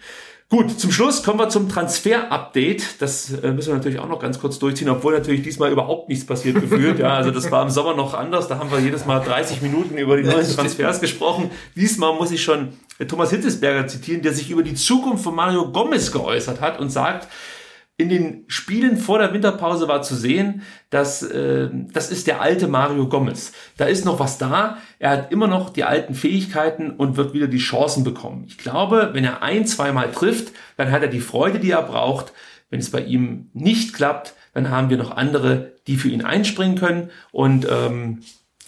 Gut, 0.55 0.78
zum 0.78 0.93
Schluss 0.93 1.24
kommen 1.24 1.40
wir 1.40 1.48
zum 1.48 1.68
Transfer-Update. 1.68 3.02
Das 3.02 3.28
äh, 3.32 3.51
müssen 3.51 3.70
wir 3.70 3.74
natürlich 3.74 3.98
auch 3.98 4.06
noch 4.06 4.20
ganz 4.20 4.39
kurz 4.39 4.60
durchziehen, 4.60 4.89
obwohl 4.89 5.12
natürlich 5.12 5.43
diesmal 5.43 5.72
überhaupt 5.72 6.09
nichts 6.09 6.24
passiert 6.24 6.60
gefühlt. 6.60 7.01
Ja, 7.01 7.16
also 7.16 7.32
das 7.32 7.51
war 7.51 7.64
im 7.64 7.70
Sommer 7.70 7.97
noch 7.97 8.14
anders. 8.14 8.47
Da 8.47 8.56
haben 8.60 8.70
wir 8.70 8.78
jedes 8.78 9.05
Mal 9.05 9.18
30 9.18 9.62
Minuten 9.62 9.98
über 9.98 10.16
die 10.16 10.22
neuen 10.22 10.48
Transfers 10.48 11.01
gesprochen. 11.01 11.51
Diesmal 11.74 12.14
muss 12.14 12.31
ich 12.31 12.44
schon 12.44 12.68
Thomas 13.09 13.31
Hittesberger 13.31 13.89
zitieren, 13.89 14.22
der 14.22 14.32
sich 14.32 14.48
über 14.48 14.62
die 14.62 14.74
Zukunft 14.74 15.24
von 15.24 15.35
Mario 15.35 15.72
Gomez 15.72 16.12
geäußert 16.12 16.60
hat 16.60 16.78
und 16.78 16.89
sagt, 16.89 17.26
in 17.96 18.08
den 18.08 18.44
Spielen 18.48 18.96
vor 18.96 19.18
der 19.18 19.32
Winterpause 19.32 19.86
war 19.86 20.02
zu 20.02 20.16
sehen, 20.16 20.62
dass 20.90 21.22
äh, 21.22 21.68
das 21.92 22.10
ist 22.10 22.26
der 22.26 22.40
alte 22.40 22.66
Mario 22.66 23.08
Gomez. 23.08 23.52
Da 23.76 23.84
ist 23.84 24.04
noch 24.04 24.18
was 24.18 24.36
da. 24.36 24.78
Er 24.98 25.10
hat 25.10 25.32
immer 25.32 25.46
noch 25.46 25.70
die 25.70 25.84
alten 25.84 26.14
Fähigkeiten 26.14 26.90
und 26.90 27.16
wird 27.16 27.34
wieder 27.34 27.46
die 27.46 27.58
Chancen 27.58 28.02
bekommen. 28.02 28.44
Ich 28.48 28.58
glaube, 28.58 29.10
wenn 29.12 29.24
er 29.24 29.42
ein, 29.42 29.64
zweimal 29.66 30.10
trifft, 30.10 30.52
dann 30.76 30.90
hat 30.90 31.02
er 31.02 31.08
die 31.08 31.20
Freude, 31.20 31.60
die 31.60 31.70
er 31.70 31.82
braucht. 31.82 32.32
Wenn 32.68 32.80
es 32.80 32.90
bei 32.90 33.00
ihm 33.00 33.50
nicht 33.52 33.94
klappt, 33.94 34.34
dann 34.54 34.70
haben 34.70 34.90
wir 34.90 34.96
noch 34.96 35.12
andere, 35.12 35.72
die 35.86 35.96
für 35.96 36.08
ihn 36.08 36.24
einspringen 36.24 36.76
können. 36.76 37.10
Und 37.30 37.68
ähm, 37.70 38.22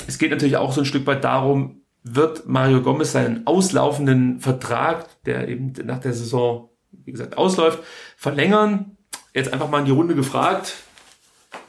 es 0.07 0.19
geht 0.19 0.31
natürlich 0.31 0.57
auch 0.57 0.73
so 0.73 0.83
ein 0.83 0.87
Stück 0.87 1.07
weit 1.07 1.25
darum, 1.25 1.81
wird 2.05 2.47
Mario 2.47 2.81
Gomez 2.83 3.11
seinen 3.11 3.45
auslaufenden 3.49 4.39
Vertrag, 4.39 5.09
der 5.25 5.49
eben 5.49 5.73
nach 5.85 5.99
der 5.99 6.13
Saison, 6.13 6.71
wie 6.93 7.11
gesagt, 7.11 7.37
ausläuft, 7.37 7.81
verlängern 8.17 8.96
jetzt 9.37 9.53
einfach 9.53 9.69
mal 9.69 9.81
in 9.81 9.85
die 9.85 9.93
Runde 9.93 10.15
gefragt. 10.15 10.75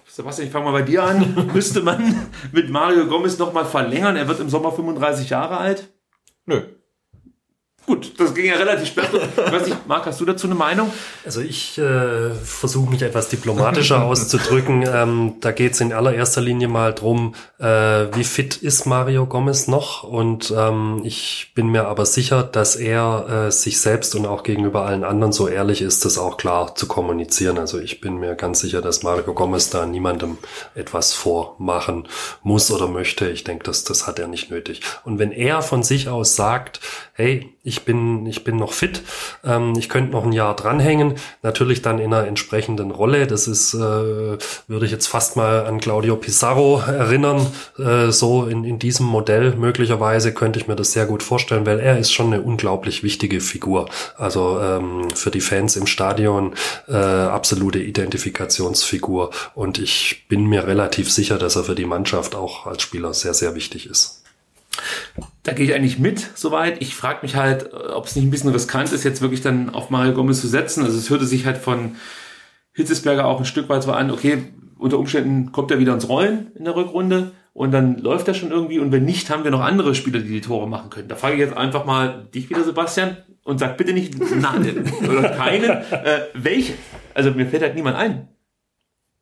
Sebastian, 0.08 0.48
ich 0.48 0.52
fange 0.52 0.66
mal 0.66 0.72
bei 0.72 0.82
dir 0.82 1.04
an. 1.04 1.50
Müsste 1.54 1.82
man 1.82 2.30
mit 2.52 2.70
Mario 2.70 3.06
Gomez 3.08 3.38
nochmal 3.38 3.66
verlängern? 3.66 4.16
Er 4.16 4.28
wird 4.28 4.40
im 4.40 4.50
Sommer 4.50 4.72
35 4.72 5.30
Jahre 5.30 5.58
alt. 5.58 5.90
Nö. 6.46 6.64
Gut, 7.88 8.20
das 8.20 8.36
ging 8.36 8.48
ja 8.48 8.56
relativ 8.56 8.90
schnell. 8.90 9.06
Ich 9.46 9.52
weiß 9.52 9.66
nicht, 9.66 9.88
Marc, 9.88 10.06
hast 10.06 10.20
du 10.20 10.26
dazu 10.26 10.46
eine 10.48 10.56
Meinung? 10.56 10.92
Also 11.24 11.40
ich 11.40 11.78
äh, 11.78 12.32
versuche 12.32 12.90
mich 12.90 13.02
etwas 13.02 13.30
diplomatischer 13.30 14.04
auszudrücken. 14.04 14.86
Ähm, 14.86 15.36
da 15.40 15.54
geht 15.54 15.72
es 15.72 15.80
in 15.80 15.94
allererster 15.94 16.42
Linie 16.42 16.68
mal 16.68 16.94
drum, 16.94 17.34
äh, 17.60 17.66
wie 18.14 18.26
fit 18.26 18.58
ist 18.58 18.88
Mario 18.88 19.26
Gomez 19.26 19.70
noch? 19.70 20.04
Und 20.04 20.54
ähm, 20.56 21.00
ich 21.06 21.54
bin 21.56 21.68
mir 21.68 21.88
aber 21.88 22.06
sicher, 22.06 22.44
dass 22.44 22.76
er 22.76 23.46
äh, 23.48 23.52
sich 23.54 23.80
selbst 23.80 24.16
und 24.16 24.26
auch 24.26 24.44
gegenüber 24.44 24.86
allen 24.86 25.06
anderen 25.06 25.32
so 25.32 25.48
ehrlich 25.48 25.82
ist, 25.82 26.04
das 26.04 26.18
auch 26.18 26.36
klar 26.36 26.76
zu 26.76 26.88
kommunizieren. 26.90 27.58
Also 27.58 27.80
ich 27.80 28.02
bin 28.02 28.18
mir 28.18 28.36
ganz 28.36 28.60
sicher, 28.60 28.82
dass 28.82 29.04
Mario 29.04 29.34
Gomez 29.34 29.70
da 29.70 29.86
niemandem 29.86 30.38
etwas 30.76 31.14
vormachen 31.14 32.10
muss 32.44 32.70
oder 32.70 32.90
möchte. 32.90 33.30
Ich 33.30 33.46
denke, 33.46 33.64
das, 33.64 33.86
das 33.86 34.08
hat 34.08 34.20
er 34.20 34.28
nicht 34.28 34.52
nötig. 34.52 34.82
Und 35.06 35.20
wenn 35.20 35.32
er 35.32 35.62
von 35.62 35.84
sich 35.84 36.10
aus 36.10 36.36
sagt, 36.36 36.82
hey, 37.18 37.50
ich 37.64 37.84
bin, 37.84 38.28
ich 38.28 38.44
bin 38.44 38.58
noch 38.58 38.74
fit, 38.74 39.02
ähm, 39.44 39.74
ich 39.76 39.90
könnte 39.90 40.12
noch 40.12 40.24
ein 40.24 40.34
Jahr 40.34 40.56
dranhängen, 40.56 41.16
natürlich 41.42 41.82
dann 41.82 41.98
in 41.98 42.14
einer 42.14 42.28
entsprechenden 42.28 42.92
Rolle. 42.92 43.26
Das 43.26 43.48
ist, 43.48 43.74
äh, 43.74 43.78
würde 43.80 44.86
ich 44.86 44.92
jetzt 44.92 45.08
fast 45.08 45.36
mal 45.36 45.66
an 45.66 45.80
Claudio 45.80 46.16
Pizarro 46.16 46.80
erinnern. 46.80 47.48
Äh, 47.80 48.12
so 48.12 48.46
in, 48.46 48.64
in 48.64 48.78
diesem 48.78 49.08
Modell 49.08 49.56
möglicherweise 49.56 50.32
könnte 50.32 50.60
ich 50.60 50.68
mir 50.68 50.76
das 50.76 50.92
sehr 50.92 51.08
gut 51.08 51.24
vorstellen, 51.24 51.66
weil 51.66 51.80
er 51.80 51.98
ist 51.98 52.14
schon 52.14 52.28
eine 52.28 52.44
unglaublich 52.44 53.02
wichtige 53.02 53.42
Figur. 53.42 53.90
Also 54.16 54.60
ähm, 54.62 55.10
für 55.16 55.32
die 55.32 55.42
Fans 55.42 55.76
im 55.76 55.88
Stadion 55.88 56.54
äh, 56.88 56.94
absolute 56.94 57.80
Identifikationsfigur. 57.80 59.32
Und 59.56 59.80
ich 59.80 60.28
bin 60.30 60.46
mir 60.46 60.68
relativ 60.68 61.12
sicher, 61.12 61.40
dass 61.40 61.56
er 61.56 61.64
für 61.64 61.76
die 61.76 61.86
Mannschaft 61.86 62.36
auch 62.36 62.68
als 62.68 62.84
Spieler 62.84 63.16
sehr, 63.16 63.34
sehr 63.34 63.56
wichtig 63.56 63.90
ist. 63.90 64.22
Da 65.44 65.54
gehe 65.54 65.66
ich 65.66 65.74
eigentlich 65.74 66.00
mit 66.00 66.32
soweit. 66.36 66.82
Ich 66.82 66.96
frage 66.96 67.20
mich 67.22 67.36
halt, 67.36 67.74
ob 67.74 68.06
es 68.06 68.16
nicht 68.16 68.26
ein 68.26 68.32
bisschen 68.32 68.52
riskant 68.52 68.92
ist, 68.92 69.04
jetzt 69.04 69.22
wirklich 69.22 69.42
dann 69.42 69.70
auf 69.70 69.90
Mario 69.90 70.14
Gomez 70.14 70.42
zu 70.42 70.48
setzen. 70.48 70.84
Also 70.84 70.98
es 70.98 71.10
hörte 71.10 71.26
sich 71.26 71.46
halt 71.46 71.58
von 71.58 71.96
Hitzesberger 72.74 73.26
auch 73.26 73.40
ein 73.40 73.46
Stück 73.46 73.70
weit 73.70 73.84
so 73.84 73.92
an, 73.92 74.12
okay, 74.12 74.44
unter 74.78 75.00
Umständen 75.00 75.52
kommt 75.52 75.72
er 75.72 75.80
wieder 75.80 75.94
ins 75.94 76.08
Rollen 76.08 76.52
in 76.56 76.66
der 76.66 76.76
Rückrunde 76.76 77.32
und 77.54 77.72
dann 77.72 77.98
läuft 77.98 78.28
er 78.28 78.36
schon 78.36 78.52
irgendwie 78.52 78.78
und 78.78 78.92
wenn 78.92 79.04
nicht, 79.04 79.32
haben 79.32 79.44
wir 79.44 79.50
noch 79.50 79.62
andere 79.62 79.96
Spieler, 79.96 80.20
die 80.20 80.30
die 80.30 80.42
Tore 80.42 80.70
machen 80.70 80.92
können. 80.92 81.08
Da 81.08 81.16
frage 81.16 81.34
ich 81.34 81.40
jetzt 81.40 81.58
einfach 81.58 81.86
mal 81.86 82.28
dich 82.34 82.50
wieder, 82.52 82.64
Sebastian, 82.64 83.18
und 83.44 83.60
sag 83.60 83.78
bitte 83.78 83.94
nicht 83.94 84.14
nein 84.36 84.86
oder 85.10 85.30
keinen. 85.30 85.70
Äh, 85.70 86.28
welche? 86.34 86.74
Also 87.14 87.32
mir 87.32 87.48
fällt 87.48 87.64
halt 87.64 87.76
niemand 87.76 87.98
ein. 87.98 88.28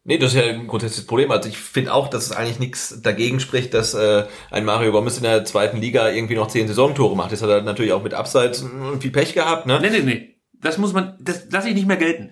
Nee, 0.08 0.20
das 0.20 0.36
ist 0.36 0.40
ja 0.40 0.52
ein 0.52 0.68
grundsätzliches 0.68 1.08
Problem. 1.08 1.32
Also 1.32 1.50
ich 1.50 1.58
finde 1.58 1.92
auch, 1.92 2.08
dass 2.08 2.28
es 2.28 2.32
eigentlich 2.32 2.60
nichts 2.60 3.02
dagegen 3.02 3.40
spricht, 3.40 3.74
dass 3.74 3.96
äh, 3.96 4.26
ein 4.52 4.64
Mario 4.64 4.92
Gomez 4.92 5.18
in 5.18 5.24
der 5.24 5.46
zweiten 5.46 5.78
Liga 5.78 6.10
irgendwie 6.10 6.36
noch 6.36 6.48
zehn 6.48 6.68
Saisontore 6.68 7.16
macht. 7.16 7.32
Das 7.32 7.42
hat 7.42 7.50
er 7.50 7.64
natürlich 7.64 7.92
auch 7.92 8.04
mit 8.04 8.14
Abseits 8.14 8.64
viel 9.00 9.10
Pech 9.10 9.34
gehabt, 9.34 9.66
ne? 9.66 9.80
Nee, 9.82 9.90
nee, 9.90 10.02
nee. 10.02 10.36
Das 10.62 10.78
muss 10.78 10.94
man, 10.94 11.18
das 11.20 11.48
lasse 11.50 11.70
ich 11.70 11.74
nicht 11.74 11.88
mehr 11.88 11.98
gelten. 11.98 12.30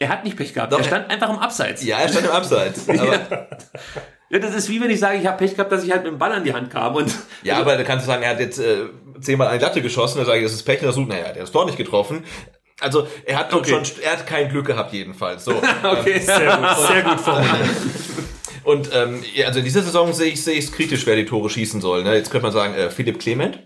Er 0.00 0.08
hat 0.08 0.24
nicht 0.24 0.36
Pech 0.36 0.54
gehabt. 0.54 0.72
Doch, 0.72 0.78
er 0.78 0.84
stand 0.84 1.08
einfach 1.08 1.30
im 1.30 1.38
Abseits. 1.38 1.84
Ja, 1.84 1.98
er 1.98 2.08
stand 2.08 2.26
im 2.26 2.32
Abseits. 2.32 2.88
Aber, 2.88 3.48
ja. 4.30 4.38
das 4.40 4.52
ist 4.56 4.68
wie 4.68 4.80
wenn 4.80 4.90
ich 4.90 4.98
sage, 4.98 5.16
ich 5.16 5.26
habe 5.28 5.38
Pech 5.38 5.54
gehabt, 5.54 5.70
dass 5.70 5.84
ich 5.84 5.92
halt 5.92 6.02
mit 6.02 6.10
dem 6.10 6.18
Ball 6.18 6.32
an 6.32 6.42
die 6.42 6.52
Hand 6.52 6.70
kam. 6.70 6.96
Und 6.96 7.14
ja, 7.44 7.58
aber 7.58 7.76
da 7.76 7.84
kannst 7.84 8.06
du 8.06 8.10
sagen, 8.10 8.24
er 8.24 8.30
hat 8.30 8.40
jetzt 8.40 8.58
äh, 8.58 8.86
zehnmal 9.20 9.46
eine 9.46 9.60
Glatte 9.60 9.82
geschossen, 9.82 10.18
dann 10.18 10.26
sage 10.26 10.38
ich, 10.38 10.44
das 10.44 10.52
ist 10.52 10.64
Pech, 10.64 10.80
und 10.80 10.86
dann 10.86 10.94
so, 10.94 11.02
naja, 11.02 11.22
der 11.22 11.34
hat 11.34 11.42
das 11.42 11.52
Tor 11.52 11.64
nicht 11.64 11.78
getroffen. 11.78 12.24
Also 12.80 13.06
er 13.24 13.38
hat 13.38 13.52
Okay. 13.54 13.70
schon, 13.70 13.82
er 14.02 14.12
hat 14.12 14.26
kein 14.26 14.48
Glück 14.48 14.66
gehabt 14.66 14.92
jedenfalls. 14.92 15.44
So, 15.44 15.52
okay, 15.84 16.18
Sehr 16.20 16.56
gut, 16.56 16.86
sehr 16.88 17.02
gut 17.02 17.20
formuliert. 17.20 17.70
Und 18.64 18.90
ähm, 18.94 19.22
ja, 19.34 19.46
also 19.46 19.58
in 19.58 19.64
dieser 19.64 19.82
Saison 19.82 20.12
sehe 20.14 20.32
ich 20.32 20.42
sehe 20.42 20.54
ich 20.58 20.64
es 20.66 20.72
kritisch, 20.72 21.04
wer 21.06 21.16
die 21.16 21.26
Tore 21.26 21.50
schießen 21.50 21.80
soll. 21.82 22.02
Ne? 22.02 22.14
Jetzt 22.14 22.30
könnte 22.30 22.44
man 22.46 22.52
sagen, 22.52 22.74
äh, 22.74 22.88
Philipp 22.90 23.18
Clement. 23.20 23.58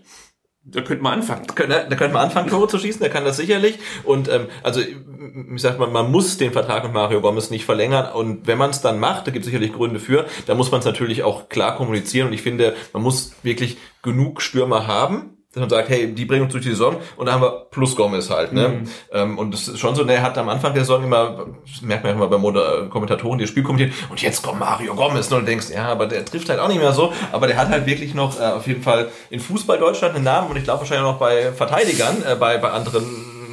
da 0.65 0.81
könnte 0.81 1.01
man 1.01 1.13
anfangen. 1.13 1.45
Da 1.47 1.53
könnte, 1.53 1.87
da 1.89 1.95
könnte 1.95 2.13
man 2.13 2.25
anfangen, 2.25 2.49
Tore 2.49 2.67
zu 2.67 2.77
schießen, 2.77 2.99
der 2.99 3.09
kann 3.09 3.23
das 3.23 3.37
sicherlich. 3.37 3.79
Und 4.03 4.27
ähm, 4.27 4.47
also 4.61 4.81
ich 4.81 5.61
sag 5.61 5.79
mal, 5.79 5.87
man 5.89 6.11
muss 6.11 6.37
den 6.37 6.51
Vertrag 6.51 6.83
mit 6.83 6.91
Mario 6.93 7.21
Gomez 7.21 7.49
nicht 7.49 7.63
verlängern. 7.65 8.11
Und 8.11 8.45
wenn 8.45 8.57
man 8.57 8.71
es 8.71 8.81
dann 8.81 8.99
macht, 8.99 9.25
da 9.25 9.31
gibt 9.31 9.45
es 9.45 9.51
sicherlich 9.51 9.71
Gründe 9.71 9.99
für, 10.01 10.25
da 10.47 10.53
muss 10.53 10.69
man 10.69 10.79
es 10.81 10.85
natürlich 10.85 11.23
auch 11.23 11.47
klar 11.47 11.77
kommunizieren. 11.77 12.27
Und 12.27 12.33
ich 12.33 12.41
finde, 12.41 12.75
man 12.91 13.01
muss 13.01 13.31
wirklich 13.41 13.77
genug 14.03 14.41
Stürmer 14.41 14.85
haben, 14.85 15.37
dass 15.53 15.61
man 15.61 15.69
sagt, 15.69 15.89
hey, 15.89 16.13
die 16.13 16.25
bringen 16.25 16.43
uns 16.43 16.51
durch 16.51 16.63
die 16.63 16.69
Saison 16.69 16.97
und 17.17 17.25
da 17.25 17.33
haben 17.33 17.41
wir 17.41 17.65
plus 17.71 17.95
Gomez 17.95 18.29
halt. 18.29 18.53
Ne? 18.53 18.83
Ähm, 19.11 19.39
und 19.39 19.51
das 19.51 19.67
ist 19.67 19.79
schon 19.79 19.95
so, 19.95 20.03
der 20.03 20.21
hat 20.21 20.37
am 20.37 20.47
Anfang 20.47 20.75
der 20.75 20.83
Saison 20.83 21.03
immer, 21.03 21.47
das 21.65 21.81
merkt 21.81 22.03
man 22.03 22.11
ja 22.11 22.17
immer 22.17 22.27
bei 22.27 22.37
Moder 22.37 22.87
Kommentatoren, 22.89 23.39
die 23.39 23.45
das 23.45 23.49
Spiel 23.49 23.63
kommentieren, 23.63 23.91
und 24.11 24.21
jetzt 24.21 24.43
kommt 24.43 24.59
Mario 24.59 24.93
Gomez. 24.93 25.31
Ne? 25.31 25.37
Und 25.37 25.43
du 25.43 25.47
denkst, 25.47 25.71
ja, 25.73 25.87
aber 25.87 26.05
der 26.05 26.23
trifft 26.23 26.49
halt 26.49 26.59
auch 26.59 26.67
nicht 26.67 26.79
mehr 26.79 26.93
so. 26.93 27.13
Aber 27.31 27.47
der 27.47 27.57
hat 27.57 27.69
halt 27.69 27.87
wirklich 27.87 28.13
noch 28.13 28.39
äh, 28.39 28.43
auf 28.43 28.67
jeden 28.67 28.83
Fall 28.83 29.09
in 29.31 29.39
Fußball 29.39 29.79
Deutschland 29.79 30.13
einen 30.13 30.23
Namen 30.23 30.51
und 30.51 30.55
ich 30.55 30.65
glaube 30.65 30.81
wahrscheinlich 30.81 31.07
auch 31.07 31.13
noch 31.13 31.19
bei 31.19 31.51
Verteidigern, 31.51 32.17
äh, 32.21 32.35
bei, 32.35 32.59
bei 32.59 32.69
anderen 32.69 33.03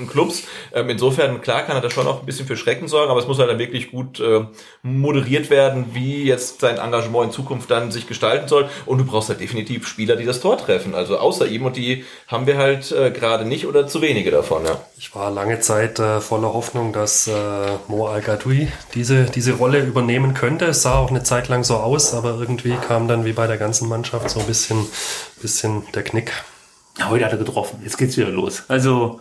Clubs. 0.07 0.45
Ähm, 0.75 0.91
insofern, 0.91 1.41
klar, 1.41 1.63
kann 1.63 1.77
er 1.77 1.81
da 1.81 1.91
schon 1.91 2.07
auch 2.07 2.21
ein 2.21 2.27
bisschen 2.27 2.47
für 2.47 2.57
Schrecken 2.57 2.89
sorgen, 2.89 3.11
aber 3.11 3.21
es 3.21 3.27
muss 3.27 3.39
halt 3.39 3.51
dann 3.51 3.59
wirklich 3.59 3.91
gut 3.91 4.21
äh, 4.21 4.45
moderiert 4.83 5.49
werden, 5.51 5.87
wie 5.93 6.25
jetzt 6.25 6.61
sein 6.61 6.79
Engagement 6.79 7.27
in 7.27 7.31
Zukunft 7.33 7.71
dann 7.71 7.91
sich 7.91 8.07
gestalten 8.07 8.49
soll. 8.49 8.69
Und 8.85 8.99
du 8.99 9.05
brauchst 9.05 9.29
halt 9.29 9.41
definitiv 9.41 9.87
Spieler, 9.89 10.17
die 10.17 10.27
das 10.27 10.41
Tor 10.41 10.59
treffen. 10.59 10.95
Also 10.95 11.19
außer 11.19 11.47
ihm 11.47 11.65
und 11.65 11.77
die 11.77 12.05
haben 12.29 12.47
wir 12.47 12.59
halt 12.59 12.93
äh, 12.93 13.11
gerade 13.11 13.45
nicht 13.45 13.67
oder 13.67 13.87
zu 13.87 14.03
wenige 14.03 14.31
davon. 14.31 14.65
Ja. 14.67 14.81
Ich 14.99 15.15
war 15.15 15.31
lange 15.31 15.61
Zeit 15.61 15.99
äh, 15.99 16.21
voller 16.21 16.53
Hoffnung, 16.53 16.93
dass 16.93 17.27
äh, 17.27 17.33
Mo 17.89 18.07
al 18.07 18.23
diese, 18.95 19.25
diese 19.25 19.53
Rolle 19.53 19.81
übernehmen 19.81 20.35
könnte. 20.35 20.67
Es 20.67 20.83
sah 20.83 20.99
auch 20.99 21.11
eine 21.11 21.23
Zeit 21.23 21.49
lang 21.49 21.65
so 21.65 21.77
aus, 21.77 22.15
aber 22.15 22.37
irgendwie 22.39 22.77
kam 22.77 23.09
dann 23.09 23.25
wie 23.25 23.33
bei 23.33 23.47
der 23.47 23.57
ganzen 23.57 23.89
Mannschaft 23.89 24.31
so 24.31 24.41
ein 24.41 24.47
bisschen, 24.47 24.87
bisschen 25.41 25.85
der 25.95 26.03
Knick. 26.03 26.33
Ja, 26.99 27.11
heute 27.11 27.25
hat 27.25 27.33
er 27.33 27.39
getroffen. 27.39 27.81
Jetzt 27.85 27.99
geht's 27.99 28.17
wieder 28.17 28.31
los. 28.31 28.65
Also, 28.69 29.21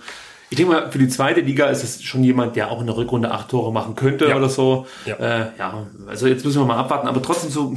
ich 0.50 0.58
denke 0.58 0.72
mal, 0.74 0.92
für 0.92 0.98
die 1.00 1.08
zweite 1.08 1.42
Liga 1.42 1.68
ist 1.68 1.84
es 1.84 2.04
schon 2.04 2.24
jemand, 2.24 2.56
der 2.56 2.70
auch 2.72 2.80
in 2.82 2.88
der 2.88 2.96
Rückrunde 2.98 3.32
acht 3.32 3.50
Tore 3.50 3.72
machen 3.74 3.96
könnte 3.96 4.28
Ja. 4.28 4.36
oder 4.38 4.50
so. 4.50 4.86
Ja. 5.06 5.16
Äh, 5.16 5.48
ja, 5.58 5.88
also 6.08 6.28
jetzt 6.28 6.46
müssen 6.46 6.62
wir 6.62 6.66
mal 6.66 6.78
abwarten. 6.78 7.08
Aber 7.08 7.22
trotzdem 7.22 7.50
so, 7.50 7.76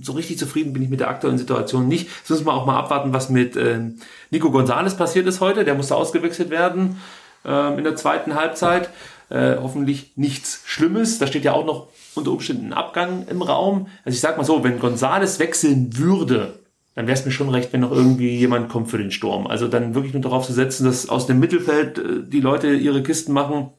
so 0.00 0.12
richtig 0.12 0.38
zufrieden 0.38 0.72
bin 0.72 0.82
ich 0.82 0.88
mit 0.90 1.00
der 1.00 1.08
aktuellen 1.08 1.38
Situation 1.38 1.88
nicht. 1.88 2.08
Jetzt 2.20 2.30
müssen 2.30 2.46
wir 2.46 2.52
auch 2.54 2.66
mal 2.66 2.78
abwarten, 2.78 3.12
was 3.12 3.28
mit 3.30 3.56
ähm, 3.56 3.96
Nico 4.30 4.50
Gonzalez 4.50 4.94
passiert 4.96 5.26
ist 5.26 5.40
heute. 5.40 5.64
Der 5.64 5.74
musste 5.74 5.96
ausgewechselt 5.96 6.50
werden 6.50 7.00
ähm, 7.44 7.78
in 7.78 7.84
der 7.84 7.96
zweiten 7.96 8.34
Halbzeit. 8.34 8.90
Äh, 9.30 9.56
hoffentlich 9.60 10.12
nichts 10.16 10.62
Schlimmes. 10.66 11.18
Da 11.18 11.26
steht 11.26 11.44
ja 11.44 11.52
auch 11.52 11.64
noch 11.64 11.86
unter 12.14 12.32
Umständen 12.32 12.66
ein 12.66 12.72
Abgang 12.72 13.26
im 13.28 13.42
Raum. 13.42 13.86
Also 14.04 14.14
ich 14.16 14.20
sag 14.20 14.36
mal 14.36 14.44
so, 14.44 14.64
wenn 14.64 14.78
Gonzalez 14.80 15.38
wechseln 15.38 15.96
würde, 15.96 16.58
dann 17.00 17.06
wäre 17.06 17.18
es 17.18 17.24
mir 17.24 17.30
schon 17.30 17.48
recht, 17.48 17.72
wenn 17.72 17.80
noch 17.80 17.92
irgendwie 17.92 18.36
jemand 18.36 18.68
kommt 18.68 18.90
für 18.90 18.98
den 18.98 19.10
Sturm. 19.10 19.46
Also 19.46 19.68
dann 19.68 19.94
wirklich 19.94 20.12
nur 20.12 20.20
darauf 20.20 20.46
zu 20.46 20.52
setzen, 20.52 20.84
dass 20.84 21.08
aus 21.08 21.26
dem 21.26 21.40
Mittelfeld 21.40 21.96
äh, 21.96 22.02
die 22.28 22.42
Leute 22.42 22.74
ihre 22.74 23.02
Kisten 23.02 23.32
machen, 23.32 23.70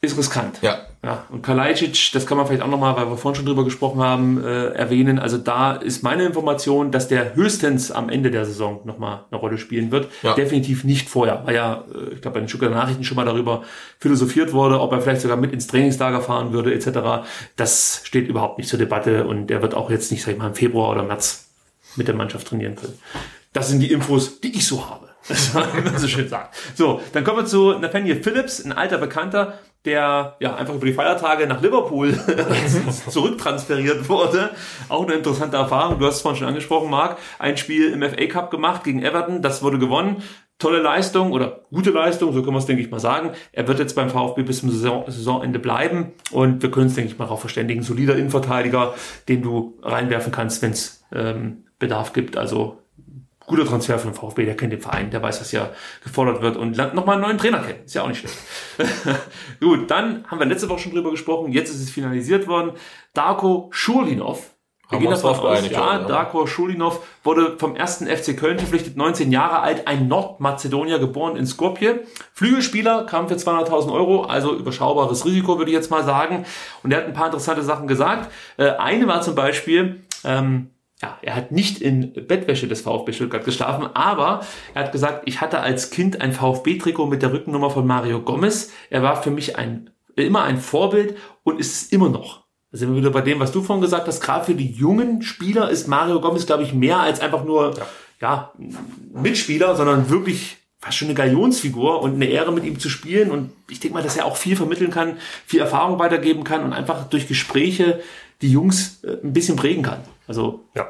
ist 0.00 0.16
riskant. 0.16 0.58
Ja. 0.62 0.86
Ja, 1.04 1.24
und 1.28 1.42
Kalajdzic, 1.42 2.12
das 2.14 2.26
kann 2.26 2.38
man 2.38 2.46
vielleicht 2.46 2.62
auch 2.62 2.68
nochmal, 2.68 2.96
weil 2.96 3.08
wir 3.08 3.18
vorhin 3.18 3.36
schon 3.36 3.46
drüber 3.46 3.62
gesprochen 3.62 4.00
haben, 4.00 4.42
äh, 4.42 4.70
erwähnen. 4.70 5.18
Also 5.18 5.36
da 5.36 5.74
ist 5.74 6.02
meine 6.02 6.24
Information, 6.24 6.90
dass 6.90 7.08
der 7.08 7.36
höchstens 7.36 7.92
am 7.92 8.08
Ende 8.08 8.30
der 8.30 8.46
Saison 8.46 8.80
nochmal 8.84 9.24
eine 9.30 9.38
Rolle 9.38 9.58
spielen 9.58 9.92
wird. 9.92 10.08
Ja. 10.22 10.34
Definitiv 10.34 10.82
nicht 10.82 11.10
vorher, 11.10 11.42
weil 11.44 11.54
ja, 11.54 11.84
äh, 11.94 12.14
ich 12.14 12.22
glaube, 12.22 12.36
bei 12.36 12.40
den 12.40 12.48
Stuttgarter 12.48 12.74
Nachrichten 12.74 13.04
schon 13.04 13.16
mal 13.16 13.26
darüber 13.26 13.62
philosophiert 14.00 14.54
wurde, 14.54 14.80
ob 14.80 14.92
er 14.92 15.02
vielleicht 15.02 15.20
sogar 15.20 15.36
mit 15.36 15.52
ins 15.52 15.66
Trainingslager 15.66 16.22
fahren 16.22 16.52
würde, 16.52 16.74
etc. 16.74 17.26
Das 17.54 18.00
steht 18.02 18.28
überhaupt 18.28 18.56
nicht 18.56 18.70
zur 18.70 18.78
Debatte 18.78 19.26
und 19.26 19.50
er 19.50 19.60
wird 19.60 19.74
auch 19.74 19.90
jetzt 19.90 20.10
nicht, 20.10 20.22
sag 20.22 20.32
ich 20.32 20.38
mal, 20.38 20.48
im 20.48 20.54
Februar 20.54 20.90
oder 20.90 21.02
März 21.02 21.45
mit 21.96 22.08
der 22.08 22.14
Mannschaft 22.14 22.46
trainieren 22.48 22.76
können. 22.76 22.98
Das 23.52 23.68
sind 23.68 23.80
die 23.80 23.90
Infos, 23.90 24.40
die 24.40 24.54
ich 24.54 24.66
so 24.66 24.88
habe. 24.88 25.06
Das 25.28 25.54
wie 25.54 25.80
man 25.80 25.98
so 25.98 26.06
schön 26.06 26.28
sagt. 26.28 26.54
So, 26.76 27.00
dann 27.12 27.24
kommen 27.24 27.38
wir 27.38 27.46
zu 27.46 27.72
Nathaniel 27.72 28.22
Phillips, 28.22 28.64
ein 28.64 28.72
alter 28.72 28.98
Bekannter, 28.98 29.58
der 29.84 30.36
ja 30.40 30.56
einfach 30.56 30.74
über 30.74 30.86
die 30.86 30.92
Feiertage 30.92 31.46
nach 31.46 31.62
Liverpool 31.62 32.12
zurücktransferiert 33.08 34.08
wurde. 34.08 34.50
Auch 34.88 35.04
eine 35.04 35.14
interessante 35.14 35.56
Erfahrung. 35.56 35.98
Du 35.98 36.06
hast 36.06 36.16
es 36.16 36.20
vorhin 36.20 36.38
schon 36.38 36.48
angesprochen, 36.48 36.90
Marc. 36.90 37.18
Ein 37.38 37.56
Spiel 37.56 37.92
im 37.92 38.02
FA 38.02 38.26
Cup 38.26 38.50
gemacht 38.50 38.84
gegen 38.84 39.02
Everton. 39.02 39.42
Das 39.42 39.62
wurde 39.62 39.78
gewonnen. 39.78 40.22
tolle 40.58 40.80
Leistung 40.80 41.32
oder 41.32 41.66
gute 41.70 41.90
Leistung, 41.90 42.32
so 42.32 42.42
können 42.42 42.54
wir 42.54 42.60
es, 42.60 42.66
denke 42.66 42.82
ich 42.82 42.90
mal 42.90 43.00
sagen. 43.00 43.32
Er 43.52 43.68
wird 43.68 43.78
jetzt 43.78 43.94
beim 43.94 44.10
VfB 44.10 44.42
bis 44.42 44.60
zum 44.60 44.70
Saison, 44.70 45.04
Saisonende 45.06 45.58
bleiben 45.58 46.12
und 46.30 46.62
wir 46.62 46.70
können 46.70 46.86
uns, 46.86 46.94
denke 46.94 47.12
ich 47.12 47.18
mal, 47.18 47.26
darauf 47.26 47.40
verständigen. 47.40 47.82
Solider 47.82 48.16
Innenverteidiger, 48.16 48.94
den 49.28 49.42
du 49.42 49.78
reinwerfen 49.82 50.32
kannst, 50.32 50.62
wenn 50.62 50.72
es 50.72 51.04
ähm, 51.12 51.65
Bedarf 51.78 52.12
gibt. 52.12 52.36
Also 52.36 52.82
guter 53.46 53.64
Transfer 53.64 53.98
für 53.98 54.08
den 54.08 54.14
VfB, 54.14 54.44
der 54.44 54.56
kennt 54.56 54.72
den 54.72 54.80
Verein, 54.80 55.10
der 55.10 55.22
weiß, 55.22 55.40
was 55.40 55.52
ja 55.52 55.70
gefordert 56.02 56.42
wird 56.42 56.56
und 56.56 56.76
lernt 56.76 56.94
nochmal 56.94 57.14
einen 57.14 57.22
neuen 57.22 57.38
Trainer 57.38 57.60
kennen. 57.60 57.84
Ist 57.84 57.94
ja 57.94 58.02
auch 58.02 58.08
nicht 58.08 58.18
schlecht. 58.18 58.36
Gut, 59.60 59.90
dann 59.90 60.24
haben 60.26 60.38
wir 60.38 60.46
letzte 60.46 60.68
Woche 60.68 60.80
schon 60.80 60.92
drüber 60.92 61.12
gesprochen, 61.12 61.52
jetzt 61.52 61.70
ist 61.70 61.80
es 61.80 61.90
finalisiert 61.90 62.48
worden. 62.48 62.72
Darko 63.14 63.68
Schurlinov 63.70 64.56
wir 64.88 65.00
gehen 65.00 65.10
davon 65.10 65.34
aus, 65.34 65.68
ja, 65.68 65.98
Darko 65.98 66.46
Schulinov 66.46 67.00
wurde 67.24 67.56
vom 67.58 67.74
ersten 67.74 68.06
FC 68.06 68.36
Köln 68.36 68.58
verpflichtet, 68.58 68.96
19 68.96 69.32
Jahre 69.32 69.60
alt, 69.60 69.88
ein 69.88 70.06
Nordmazedonier, 70.06 71.00
geboren 71.00 71.36
in 71.36 71.44
Skopje. 71.44 72.04
Flügelspieler, 72.34 73.04
kam 73.04 73.26
für 73.28 73.34
200.000 73.34 73.92
Euro, 73.92 74.22
also 74.22 74.54
überschaubares 74.54 75.24
Risiko, 75.24 75.58
würde 75.58 75.72
ich 75.72 75.76
jetzt 75.76 75.90
mal 75.90 76.04
sagen. 76.04 76.46
Und 76.84 76.92
er 76.92 76.98
hat 76.98 77.06
ein 77.06 77.14
paar 77.14 77.26
interessante 77.26 77.62
Sachen 77.62 77.88
gesagt. 77.88 78.30
Äh, 78.58 78.70
eine 78.76 79.08
war 79.08 79.22
zum 79.22 79.34
Beispiel, 79.34 80.02
ähm, 80.24 80.70
ja, 81.02 81.18
er 81.20 81.36
hat 81.36 81.52
nicht 81.52 81.82
in 81.82 82.12
Bettwäsche 82.26 82.68
des 82.68 82.80
VfB 82.80 83.12
Stuttgart 83.12 83.44
geschlafen, 83.44 83.86
aber 83.94 84.40
er 84.72 84.84
hat 84.84 84.92
gesagt, 84.92 85.22
ich 85.26 85.42
hatte 85.42 85.60
als 85.60 85.90
Kind 85.90 86.22
ein 86.22 86.32
VfB-Trikot 86.32 87.06
mit 87.06 87.22
der 87.22 87.32
Rückennummer 87.32 87.68
von 87.70 87.86
Mario 87.86 88.22
Gomez. 88.22 88.72
Er 88.88 89.02
war 89.02 89.22
für 89.22 89.30
mich 89.30 89.56
ein, 89.56 89.90
immer 90.14 90.44
ein 90.44 90.58
Vorbild 90.58 91.16
und 91.42 91.60
ist 91.60 91.74
es 91.74 91.92
immer 91.92 92.08
noch. 92.08 92.44
Da 92.72 92.78
sind 92.78 92.90
wir 92.90 92.96
wieder 92.96 93.10
bei 93.10 93.20
dem, 93.20 93.40
was 93.40 93.52
du 93.52 93.62
vorhin 93.62 93.82
gesagt 93.82 94.08
hast. 94.08 94.20
Gerade 94.22 94.46
für 94.46 94.54
die 94.54 94.70
jungen 94.70 95.20
Spieler 95.20 95.68
ist 95.68 95.86
Mario 95.86 96.20
Gomez, 96.20 96.46
glaube 96.46 96.62
ich, 96.62 96.72
mehr 96.72 97.00
als 97.00 97.20
einfach 97.20 97.44
nur 97.44 97.76
ja. 97.76 97.86
ja 98.20 98.52
Mitspieler, 99.12 99.76
sondern 99.76 100.08
wirklich 100.08 100.56
fast 100.78 100.96
schon 100.96 101.08
eine 101.08 101.14
Galionsfigur 101.14 102.00
und 102.00 102.14
eine 102.14 102.26
Ehre 102.26 102.52
mit 102.52 102.64
ihm 102.64 102.78
zu 102.78 102.88
spielen. 102.88 103.30
Und 103.30 103.52
ich 103.68 103.80
denke 103.80 103.96
mal, 103.96 104.02
dass 104.02 104.16
er 104.16 104.24
auch 104.24 104.36
viel 104.36 104.56
vermitteln 104.56 104.90
kann, 104.90 105.18
viel 105.44 105.60
Erfahrung 105.60 105.98
weitergeben 105.98 106.42
kann 106.42 106.64
und 106.64 106.72
einfach 106.72 107.08
durch 107.08 107.28
Gespräche 107.28 108.00
die 108.42 108.50
Jungs 108.50 109.02
äh, 109.04 109.16
ein 109.22 109.32
bisschen 109.32 109.56
prägen 109.56 109.82
kann. 109.82 110.00
Also 110.26 110.64
ja. 110.74 110.88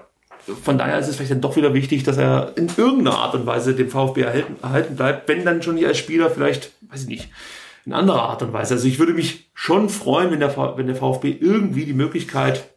Von 0.63 0.79
daher 0.79 0.99
ist 1.01 1.09
es 1.09 1.17
vielleicht 1.17 1.33
dann 1.33 1.41
doch 1.41 1.57
wieder 1.57 1.75
wichtig, 1.75 2.05
dass 2.05 2.19
er 2.19 2.53
in 2.57 2.69
irgendeiner 2.77 3.19
Art 3.19 3.35
und 3.35 3.47
Weise 3.47 3.75
dem 3.75 3.91
VfB 3.91 4.21
erhalten, 4.21 4.57
erhalten 4.63 4.95
bleibt, 4.95 5.29
wenn 5.29 5.45
dann 5.45 5.61
schon 5.61 5.77
hier 5.77 5.89
als 5.89 5.99
Spieler 5.99 6.31
vielleicht, 6.31 6.71
weiß 6.89 7.03
ich 7.03 7.09
nicht, 7.09 7.31
in 7.85 7.93
anderer 7.93 8.23
Art 8.23 8.43
und 8.43 8.53
Weise. 8.53 8.75
Also 8.75 8.87
ich 8.87 9.01
würde 9.01 9.13
mich 9.13 9.51
schon 9.55 9.89
freuen, 9.89 10.31
wenn 10.31 10.39
der, 10.39 10.57
wenn 10.77 10.87
der 10.87 10.95
VfB 10.95 11.37
irgendwie 11.41 11.85
die 11.85 11.95
Möglichkeit 11.95 12.69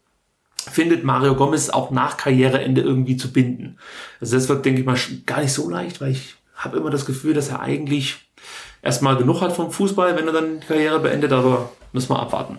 findet, 0.56 1.04
Mario 1.04 1.36
Gomez 1.36 1.70
auch 1.70 1.92
nach 1.92 2.18
Karriereende 2.18 2.82
irgendwie 2.82 3.18
zu 3.18 3.32
binden. 3.32 3.78
Also 4.20 4.36
das 4.36 4.50
wird, 4.50 4.66
denke 4.66 4.82
ich 4.82 4.86
mal, 4.86 4.98
gar 5.28 5.42
nicht 5.42 5.54
so 5.54 5.70
leicht, 5.70 6.02
weil 6.02 6.12
ich 6.12 6.36
habe 6.56 6.78
immer 6.78 6.90
das 6.90 7.06
Gefühl, 7.06 7.36
dass 7.36 7.50
er 7.50 7.62
eigentlich 7.62 8.18
erstmal 8.82 9.16
genug 9.16 9.42
hat 9.42 9.56
vom 9.56 9.72
Fußball, 9.72 10.16
wenn 10.16 10.28
er 10.28 10.34
dann 10.34 10.60
die 10.60 10.68
Karriere 10.68 11.00
beendet, 11.00 11.32
aber 11.32 11.70
müssen 11.94 12.10
wir 12.10 12.20
abwarten. 12.20 12.58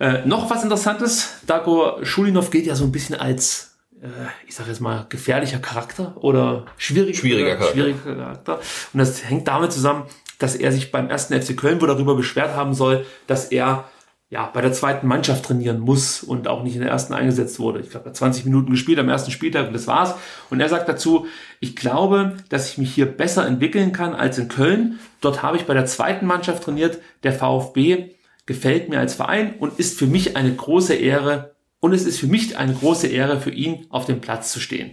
Äh, 0.00 0.26
noch 0.26 0.50
was 0.50 0.62
Interessantes, 0.62 1.40
Darko 1.46 2.04
Schulinov 2.04 2.50
geht 2.50 2.66
ja 2.66 2.74
so 2.74 2.84
ein 2.84 2.92
bisschen 2.92 3.14
als, 3.14 3.76
äh, 4.02 4.08
ich 4.46 4.54
sage 4.54 4.70
jetzt 4.70 4.80
mal, 4.80 5.06
gefährlicher 5.08 5.58
Charakter 5.58 6.16
oder 6.16 6.66
schwierig, 6.76 7.18
schwieriger, 7.18 7.56
Charakter. 7.56 7.72
schwieriger 7.72 8.16
Charakter. 8.16 8.60
Und 8.92 8.98
das 8.98 9.24
hängt 9.24 9.46
damit 9.48 9.72
zusammen, 9.72 10.04
dass 10.38 10.56
er 10.56 10.72
sich 10.72 10.90
beim 10.90 11.08
ersten 11.08 11.40
FC 11.40 11.56
Köln 11.56 11.80
wohl 11.80 11.88
darüber 11.88 12.16
beschwert 12.16 12.56
haben 12.56 12.74
soll, 12.74 13.06
dass 13.26 13.46
er 13.46 13.84
ja, 14.30 14.50
bei 14.52 14.62
der 14.62 14.72
zweiten 14.72 15.06
Mannschaft 15.06 15.44
trainieren 15.44 15.78
muss 15.78 16.24
und 16.24 16.48
auch 16.48 16.64
nicht 16.64 16.74
in 16.74 16.80
der 16.80 16.90
ersten 16.90 17.14
eingesetzt 17.14 17.60
wurde. 17.60 17.78
Ich 17.78 17.90
glaube, 17.90 18.06
er 18.06 18.08
hat 18.08 18.16
20 18.16 18.44
Minuten 18.44 18.72
gespielt 18.72 18.98
am 18.98 19.08
ersten 19.08 19.30
Spieltag 19.30 19.68
und 19.68 19.74
das 19.74 19.86
war's. 19.86 20.16
Und 20.50 20.60
er 20.60 20.68
sagt 20.68 20.88
dazu, 20.88 21.26
ich 21.60 21.76
glaube, 21.76 22.36
dass 22.48 22.68
ich 22.68 22.78
mich 22.78 22.92
hier 22.92 23.06
besser 23.06 23.46
entwickeln 23.46 23.92
kann 23.92 24.12
als 24.12 24.36
in 24.38 24.48
Köln. 24.48 24.98
Dort 25.20 25.44
habe 25.44 25.56
ich 25.56 25.66
bei 25.66 25.74
der 25.74 25.86
zweiten 25.86 26.26
Mannschaft 26.26 26.64
trainiert. 26.64 26.98
Der 27.22 27.32
VfB 27.32 28.10
gefällt 28.46 28.88
mir 28.88 28.98
als 28.98 29.14
Verein 29.14 29.54
und 29.58 29.78
ist 29.78 29.98
für 29.98 30.06
mich 30.06 30.36
eine 30.36 30.54
große 30.54 30.94
Ehre 30.94 31.54
und 31.80 31.92
es 31.92 32.06
ist 32.06 32.18
für 32.18 32.26
mich 32.26 32.56
eine 32.56 32.74
große 32.74 33.08
Ehre 33.08 33.40
für 33.40 33.50
ihn 33.50 33.86
auf 33.90 34.06
dem 34.06 34.20
Platz 34.20 34.52
zu 34.52 34.60
stehen. 34.60 34.92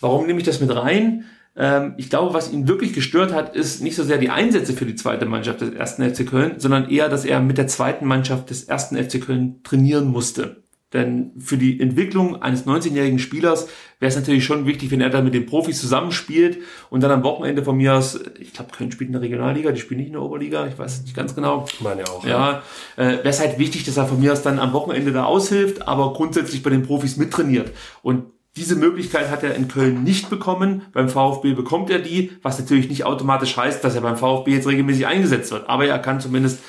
Warum 0.00 0.26
nehme 0.26 0.40
ich 0.40 0.44
das 0.44 0.60
mit 0.60 0.74
rein? 0.74 1.24
Ähm, 1.56 1.94
ich 1.96 2.10
glaube, 2.10 2.34
was 2.34 2.52
ihn 2.52 2.66
wirklich 2.66 2.92
gestört 2.92 3.32
hat, 3.32 3.54
ist 3.54 3.82
nicht 3.82 3.96
so 3.96 4.02
sehr 4.02 4.18
die 4.18 4.30
Einsätze 4.30 4.72
für 4.72 4.86
die 4.86 4.96
zweite 4.96 5.26
Mannschaft 5.26 5.60
des 5.60 5.70
ersten 5.70 6.02
FC 6.02 6.26
Köln, 6.26 6.54
sondern 6.58 6.90
eher, 6.90 7.08
dass 7.08 7.24
er 7.24 7.40
mit 7.40 7.58
der 7.58 7.68
zweiten 7.68 8.06
Mannschaft 8.06 8.50
des 8.50 8.64
ersten 8.64 8.96
FC 8.96 9.20
Köln 9.20 9.62
trainieren 9.62 10.08
musste. 10.08 10.63
Denn 10.94 11.32
für 11.38 11.58
die 11.58 11.80
Entwicklung 11.80 12.40
eines 12.40 12.66
19-jährigen 12.66 13.18
Spielers 13.18 13.66
wäre 13.98 14.08
es 14.08 14.16
natürlich 14.16 14.44
schon 14.44 14.64
wichtig, 14.64 14.92
wenn 14.92 15.00
er 15.00 15.10
dann 15.10 15.24
mit 15.24 15.34
den 15.34 15.44
Profis 15.44 15.80
zusammenspielt 15.80 16.58
und 16.88 17.02
dann 17.02 17.10
am 17.10 17.24
Wochenende 17.24 17.64
von 17.64 17.76
mir 17.76 17.94
aus, 17.94 18.20
ich 18.38 18.52
glaube, 18.52 18.70
Köln 18.70 18.92
spielt 18.92 19.08
in 19.08 19.12
der 19.12 19.22
Regionalliga, 19.22 19.72
die 19.72 19.80
spielen 19.80 19.98
nicht 19.98 20.06
in 20.06 20.12
der 20.12 20.22
Oberliga, 20.22 20.66
ich 20.68 20.78
weiß 20.78 21.02
nicht 21.02 21.16
ganz 21.16 21.34
genau. 21.34 21.66
Meine 21.80 22.04
auch. 22.04 22.24
Ja, 22.24 22.62
ja. 22.96 23.04
äh, 23.04 23.18
wäre 23.18 23.28
es 23.28 23.40
halt 23.40 23.58
wichtig, 23.58 23.84
dass 23.84 23.96
er 23.96 24.06
von 24.06 24.20
mir 24.20 24.32
aus 24.32 24.42
dann 24.42 24.60
am 24.60 24.72
Wochenende 24.72 25.10
da 25.10 25.24
aushilft, 25.24 25.86
aber 25.86 26.12
grundsätzlich 26.12 26.62
bei 26.62 26.70
den 26.70 26.84
Profis 26.84 27.16
mittrainiert. 27.16 27.72
Und 28.02 28.26
diese 28.56 28.76
Möglichkeit 28.76 29.30
hat 29.30 29.42
er 29.42 29.56
in 29.56 29.66
Köln 29.66 30.04
nicht 30.04 30.30
bekommen. 30.30 30.82
Beim 30.92 31.08
VfB 31.08 31.54
bekommt 31.54 31.90
er 31.90 31.98
die, 31.98 32.30
was 32.42 32.60
natürlich 32.60 32.88
nicht 32.88 33.04
automatisch 33.04 33.56
heißt, 33.56 33.82
dass 33.82 33.96
er 33.96 34.02
beim 34.02 34.16
VfB 34.16 34.52
jetzt 34.52 34.68
regelmäßig 34.68 35.08
eingesetzt 35.08 35.50
wird. 35.50 35.68
Aber 35.68 35.86
er 35.86 35.98
kann 35.98 36.20
zumindest 36.20 36.60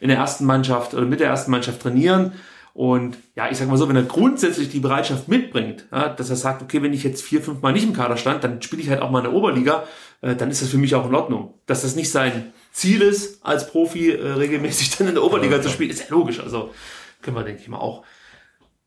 in 0.00 0.08
der 0.08 0.18
ersten 0.18 0.46
Mannschaft 0.46 0.94
oder 0.94 1.06
mit 1.06 1.20
der 1.20 1.28
ersten 1.28 1.52
Mannschaft 1.52 1.80
trainieren. 1.80 2.32
Und 2.78 3.18
ja, 3.34 3.50
ich 3.50 3.58
sag 3.58 3.66
mal 3.66 3.76
so, 3.76 3.88
wenn 3.88 3.96
er 3.96 4.04
grundsätzlich 4.04 4.68
die 4.68 4.78
Bereitschaft 4.78 5.26
mitbringt, 5.26 5.86
ja, 5.90 6.10
dass 6.10 6.30
er 6.30 6.36
sagt, 6.36 6.62
okay, 6.62 6.80
wenn 6.80 6.92
ich 6.92 7.02
jetzt 7.02 7.22
vier, 7.22 7.42
fünf 7.42 7.60
Mal 7.60 7.72
nicht 7.72 7.82
im 7.82 7.92
Kader 7.92 8.16
stand, 8.16 8.44
dann 8.44 8.62
spiele 8.62 8.80
ich 8.80 8.88
halt 8.88 9.02
auch 9.02 9.10
mal 9.10 9.18
in 9.18 9.24
der 9.24 9.32
Oberliga, 9.32 9.82
äh, 10.20 10.36
dann 10.36 10.48
ist 10.48 10.62
das 10.62 10.68
für 10.68 10.78
mich 10.78 10.94
auch 10.94 11.08
in 11.08 11.14
Ordnung. 11.16 11.54
Dass 11.66 11.82
das 11.82 11.96
nicht 11.96 12.08
sein 12.08 12.52
Ziel 12.70 13.02
ist, 13.02 13.44
als 13.44 13.68
Profi 13.68 14.12
äh, 14.12 14.24
regelmäßig 14.24 14.90
dann 14.96 15.08
in 15.08 15.14
der 15.14 15.24
Oberliga 15.24 15.56
ja, 15.56 15.62
zu 15.62 15.70
spielen, 15.70 15.90
ist 15.90 16.08
ja 16.08 16.10
logisch. 16.10 16.38
Also 16.38 16.72
können 17.20 17.36
wir, 17.36 17.42
denke 17.42 17.62
ich 17.62 17.68
mal, 17.68 17.78
auch 17.78 18.04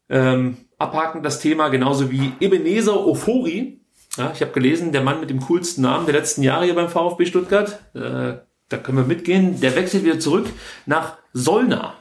ähm, 0.07 0.55
abhaken, 0.77 1.21
das 1.21 1.41
Thema, 1.41 1.67
genauso 1.67 2.09
wie 2.09 2.31
Ebenezer 2.39 3.05
Ofori. 3.05 3.81
Ja, 4.15 4.31
ich 4.33 4.39
habe 4.39 4.53
gelesen, 4.53 4.93
der 4.93 5.03
Mann 5.03 5.19
mit 5.19 5.29
dem 5.29 5.41
coolsten 5.41 5.81
Namen 5.81 6.05
der 6.05 6.15
letzten 6.15 6.43
Jahre 6.43 6.63
hier 6.63 6.75
beim 6.75 6.87
VfB 6.87 7.25
Stuttgart. 7.25 7.77
Äh, 7.93 8.35
da 8.69 8.77
können 8.81 8.99
wir 8.99 9.03
mitgehen. 9.03 9.59
Der 9.59 9.75
wechselt 9.75 10.05
wieder 10.05 10.21
zurück 10.21 10.47
nach 10.85 11.17
Solna. 11.33 11.95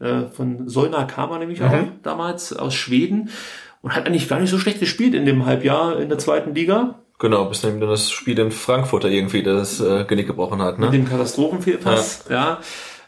Äh, 0.00 0.26
von 0.26 0.68
Solna 0.68 1.04
kam 1.04 1.30
er 1.30 1.38
nämlich 1.38 1.60
mhm. 1.60 1.66
auch 1.66 1.84
damals 2.02 2.52
aus 2.52 2.74
Schweden 2.74 3.30
und 3.82 3.94
hat 3.94 4.06
eigentlich 4.06 4.28
gar 4.28 4.40
nicht 4.40 4.50
so 4.50 4.58
schlecht 4.58 4.80
gespielt 4.80 5.14
in 5.14 5.26
dem 5.26 5.46
Halbjahr 5.46 5.98
in 6.00 6.08
der 6.08 6.18
zweiten 6.18 6.54
Liga. 6.54 7.00
Genau, 7.18 7.44
bis 7.44 7.60
dann 7.60 7.80
das 7.80 8.10
Spiel 8.10 8.38
in 8.38 8.50
Frankfurt 8.50 9.04
irgendwie 9.04 9.42
das 9.42 9.80
äh, 9.80 10.04
Genick 10.04 10.26
gebrochen 10.26 10.60
hat. 10.60 10.78
Ne? 10.78 10.86
Mit 10.86 10.94
dem 10.94 11.08
Katastrophenfehlpass, 11.08 12.24
ja. 12.28 12.34
ja. 12.34 12.58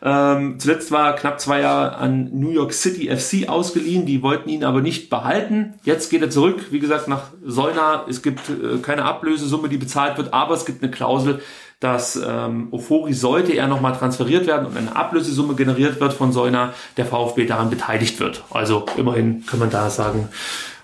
Ähm, 0.03 0.61
zuletzt 0.61 0.93
war 0.93 1.09
er 1.09 1.13
knapp 1.15 1.41
zwei 1.41 1.61
Jahre 1.61 1.97
an 1.97 2.31
New 2.33 2.51
York 2.51 2.73
City 2.73 3.09
FC 3.09 3.49
ausgeliehen. 3.49 4.07
Die 4.07 4.23
wollten 4.23 4.49
ihn 4.49 4.63
aber 4.63 4.81
nicht 4.81 5.11
behalten. 5.11 5.75
Jetzt 5.85 6.11
geht 6.11 6.23
er 6.23 6.31
zurück, 6.31 6.67
wie 6.71 6.79
gesagt, 6.79 7.09
nach 7.09 7.31
Solna. 7.45 8.05
Es 8.09 8.23
gibt 8.23 8.49
äh, 8.49 8.79
keine 8.83 9.05
Ablösesumme, 9.05 9.69
die 9.69 9.79
bezahlt 9.79 10.19
wird, 10.19 10.35
aber 10.35 10.55
es 10.55 10.67
gibt 10.67 10.83
eine 10.83 10.93
Klausel, 10.93 11.41
dass 11.81 12.16
ähm, 12.16 12.69
Ofori 12.70 13.12
sollte 13.12 13.53
er 13.53 13.66
nochmal 13.69 13.94
transferiert 13.94 14.47
werden 14.47 14.66
und 14.66 14.77
eine 14.77 14.97
Ablösesumme 14.97 15.55
generiert 15.55 16.01
wird 16.01 16.15
von 16.15 16.32
Solna, 16.32 16.73
der 16.97 17.05
VfB 17.05 17.47
daran 17.47 17.69
beteiligt 17.69 18.19
wird. 18.19 18.44
Also 18.51 18.86
immerhin 18.97 19.44
kann 19.47 19.59
man 19.59 19.70
da 19.70 19.90
sagen, 19.90 20.28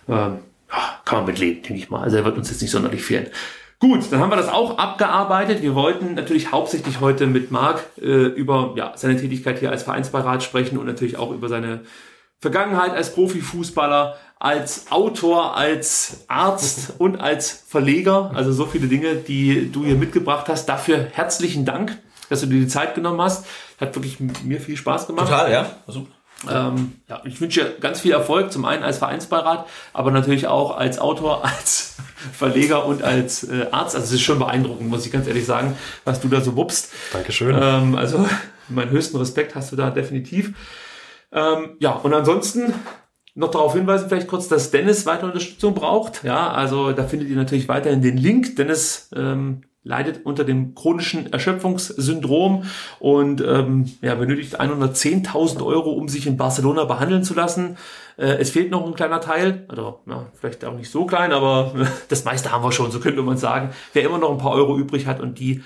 ähm, 0.09 0.39
kann 1.05 1.19
man 1.19 1.27
mitleben, 1.27 1.63
denke 1.63 1.83
ich 1.83 1.91
mal. 1.91 2.03
Also 2.03 2.19
er 2.19 2.25
wird 2.25 2.37
uns 2.37 2.51
jetzt 2.51 2.61
nicht 2.61 2.71
sonderlich 2.71 3.03
fehlen. 3.03 3.29
Gut, 3.79 4.13
dann 4.13 4.21
haben 4.21 4.31
wir 4.31 4.37
das 4.37 4.49
auch 4.49 4.79
abgearbeitet. 4.79 5.61
Wir 5.61 5.75
wollten 5.75 6.15
natürlich 6.15 6.53
hauptsächlich 6.53 7.01
heute 7.01 7.27
mit 7.27 7.51
Marc 7.51 7.83
äh, 8.01 8.05
über 8.05 8.75
ja, 8.77 8.93
seine 8.95 9.17
Tätigkeit 9.17 9.59
hier 9.59 9.71
als 9.71 9.83
Vereinsbeirat 9.83 10.43
sprechen 10.43 10.79
und 10.79 10.87
natürlich 10.87 11.17
auch 11.17 11.33
über 11.33 11.49
seine 11.49 11.81
Vergangenheit 12.43 12.91
als 12.93 13.15
Profifußballer, 13.15 14.17
als 14.41 14.91
Autor, 14.91 15.57
als 15.57 16.25
Arzt 16.27 16.95
und 16.99 17.21
als 17.21 17.65
Verleger. 17.69 18.33
Also 18.35 18.53
so 18.53 18.67
viele 18.67 18.89
Dinge, 18.89 19.15
die 19.15 19.71
du 19.71 19.85
hier 19.85 19.95
mitgebracht 19.95 20.49
hast. 20.49 20.67
Dafür 20.67 21.07
herzlichen 21.13 21.65
Dank, 21.65 21.97
dass 22.29 22.41
du 22.41 22.47
dir 22.47 22.59
die 22.59 22.67
Zeit 22.67 22.97
genommen 22.97 23.23
hast. 23.23 23.47
Hat 23.81 23.95
wirklich 23.95 24.19
mir 24.19 24.61
viel 24.61 24.77
Spaß 24.77 25.07
gemacht. 25.07 25.29
Total, 25.29 25.53
ja. 25.53 25.71
Also 25.87 26.09
ähm, 26.51 26.95
ja, 27.09 27.23
ich 27.25 27.41
wünsche 27.41 27.63
dir 27.63 27.71
ganz 27.79 28.01
viel 28.01 28.11
Erfolg, 28.11 28.51
zum 28.51 28.65
einen 28.65 28.83
als 28.83 28.99
Vereinsbeirat, 28.99 29.65
aber 29.93 30.11
natürlich 30.11 30.49
auch 30.49 30.77
als 30.77 30.99
Autor, 30.99 31.45
als 31.59 31.95
Verleger 32.37 32.87
und 32.87 33.05
als 33.05 33.45
äh, 33.45 33.67
Arzt. 33.71 33.95
Also 33.95 34.07
es 34.07 34.13
ist 34.15 34.23
schon 34.23 34.41
beeindruckend, 34.41 34.91
muss 34.91 35.07
ich 35.07 35.13
ganz 35.13 35.29
ehrlich 35.29 35.47
sagen, 35.47 35.77
was 36.05 36.21
du 36.21 36.27
da 36.27 36.41
so 36.41 36.57
wuppst. 36.57 36.93
Dankeschön. 37.13 37.57
Ähm, 37.57 37.95
also 37.95 38.29
meinen 38.69 38.91
höchsten 38.91 39.17
Respekt 39.17 39.55
hast 39.55 39.71
du 39.71 39.77
da 39.77 39.91
definitiv. 39.91 40.55
Ähm, 41.33 41.77
ja, 41.79 41.93
und 41.93 42.13
ansonsten 42.13 42.75
noch 43.35 43.51
darauf 43.51 43.73
hinweisen, 43.73 44.09
vielleicht 44.09 44.29
kurz, 44.29 44.49
dass 44.49 44.71
Dennis 44.71 45.07
weiter 45.07 45.25
Unterstützung 45.25 45.75
braucht. 45.75 46.23
Ja, 46.23 46.51
also 46.51 46.93
da 46.93 47.05
findet 47.05 47.29
ihr 47.29 47.37
natürlich 47.37 47.69
weiterhin 47.69 48.03
den 48.03 48.19
Link. 48.19 48.57
Dennis 48.57 49.09
ähm, 49.17 49.63
leidet 49.85 50.25
unter 50.25 50.45
dem 50.45 50.75
chronischen 50.75 51.33
Erschöpfungssyndrom 51.33 52.65
und 53.01 53.41
ähm, 53.41 53.91
ja, 54.01 54.15
benötigt 54.15 54.61
110.000 54.61 55.65
Euro, 55.65 55.93
um 55.93 56.09
sich 56.09 56.27
in 56.27 56.37
Barcelona 56.37 56.85
behandeln 56.85 57.25
zu 57.25 57.35
lassen. 57.35 57.79
Äh, 58.17 58.37
es 58.39 58.51
fehlt 58.51 58.71
noch 58.71 58.87
ein 58.87 58.95
kleiner 58.95 59.21
Teil, 59.21 59.65
also 59.69 60.01
ja, 60.07 60.27
vielleicht 60.35 60.65
auch 60.65 60.75
nicht 60.75 60.91
so 60.91 61.07
klein, 61.07 61.33
aber 61.33 61.75
das 62.09 62.25
meiste 62.25 62.53
haben 62.53 62.63
wir 62.63 62.73
schon, 62.73 62.93
so 62.93 63.01
könnte 63.01 63.23
man 63.23 63.39
sagen. 63.39 63.71
Wer 63.93 64.05
immer 64.05 64.19
noch 64.19 64.31
ein 64.31 64.39
paar 64.39 64.53
Euro 64.53 64.79
übrig 64.79 65.07
hat 65.07 65.21
und 65.21 65.41
die 65.41 65.63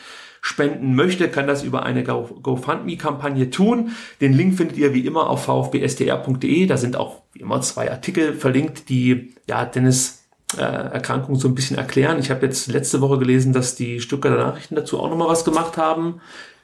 spenden 0.47 0.95
möchte, 0.95 1.29
kann 1.29 1.49
das 1.49 1.65
über 1.65 1.83
eine 1.83 2.05
GoFundMe-Kampagne 2.05 3.51
tun. 3.51 3.91
Den 4.21 4.33
Link 4.33 4.55
findet 4.55 4.77
ihr 4.77 4.95
wie 4.95 5.05
immer 5.05 5.29
auf 5.29 5.47
vfbstr.de. 5.47 6.67
Da 6.67 6.77
sind 6.77 6.97
auch 6.97 7.23
wie 7.33 7.41
immer 7.41 7.61
zwei 7.63 7.91
Artikel 7.91 8.33
verlinkt, 8.33 8.89
die 8.89 9.35
ja 9.49 9.65
Dennis 9.65 10.25
äh, 10.57 10.61
Erkrankung 10.61 11.35
so 11.35 11.49
ein 11.49 11.57
bisschen 11.57 11.77
erklären. 11.77 12.21
Ich 12.21 12.31
habe 12.31 12.47
jetzt 12.47 12.69
letzte 12.69 13.01
Woche 13.01 13.19
gelesen, 13.19 13.53
dass 13.53 13.75
die 13.75 14.01
Stuttgarter 14.01 14.37
Nachrichten 14.37 14.77
dazu 14.77 15.01
auch 15.01 15.11
nochmal 15.11 15.27
was 15.27 15.45
gemacht 15.45 15.79
haben. 15.79 16.21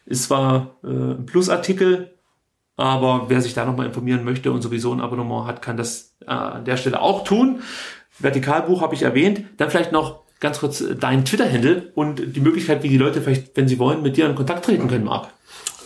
Es 0.06 0.30
war 0.30 0.76
äh, 0.84 0.86
ein 0.86 1.26
Plusartikel, 1.26 2.14
aber 2.76 3.24
wer 3.30 3.40
sich 3.40 3.52
da 3.52 3.64
nochmal 3.64 3.86
informieren 3.86 4.22
möchte 4.22 4.52
und 4.52 4.62
sowieso 4.62 4.92
ein 4.92 5.00
Abonnement 5.00 5.48
hat, 5.48 5.60
kann 5.60 5.76
das 5.76 6.14
äh, 6.20 6.30
an 6.30 6.64
der 6.64 6.76
Stelle 6.76 7.00
auch 7.00 7.24
tun. 7.24 7.62
Vertikalbuch 8.20 8.80
habe 8.80 8.94
ich 8.94 9.02
erwähnt. 9.02 9.42
Dann 9.56 9.70
vielleicht 9.70 9.90
noch 9.90 10.21
ganz 10.42 10.60
kurz 10.60 10.82
äh, 10.82 10.94
dein 10.94 11.24
Twitter-Handle 11.24 11.92
und 11.94 12.36
die 12.36 12.40
Möglichkeit, 12.40 12.82
wie 12.82 12.88
die 12.90 12.98
Leute 12.98 13.22
vielleicht, 13.22 13.56
wenn 13.56 13.68
sie 13.68 13.78
wollen, 13.78 14.02
mit 14.02 14.18
dir 14.18 14.26
in 14.26 14.34
Kontakt 14.34 14.66
treten 14.66 14.88
können, 14.88 15.04
Marc. 15.04 15.28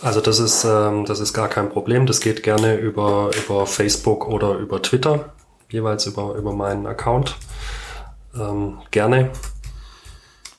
Also 0.01 0.19
das 0.19 0.39
ist, 0.39 0.65
ähm, 0.65 1.05
das 1.05 1.21
ist 1.21 1.33
gar 1.33 1.47
kein 1.47 1.69
Problem. 1.69 2.05
Das 2.05 2.19
geht 2.19 2.43
gerne 2.43 2.75
über, 2.75 3.31
über 3.45 3.65
Facebook 3.65 4.27
oder 4.27 4.55
über 4.55 4.81
Twitter, 4.81 5.33
jeweils 5.69 6.05
über, 6.05 6.35
über 6.35 6.53
meinen 6.53 6.85
Account. 6.85 7.35
Ähm, 8.35 8.79
gerne. 8.91 9.31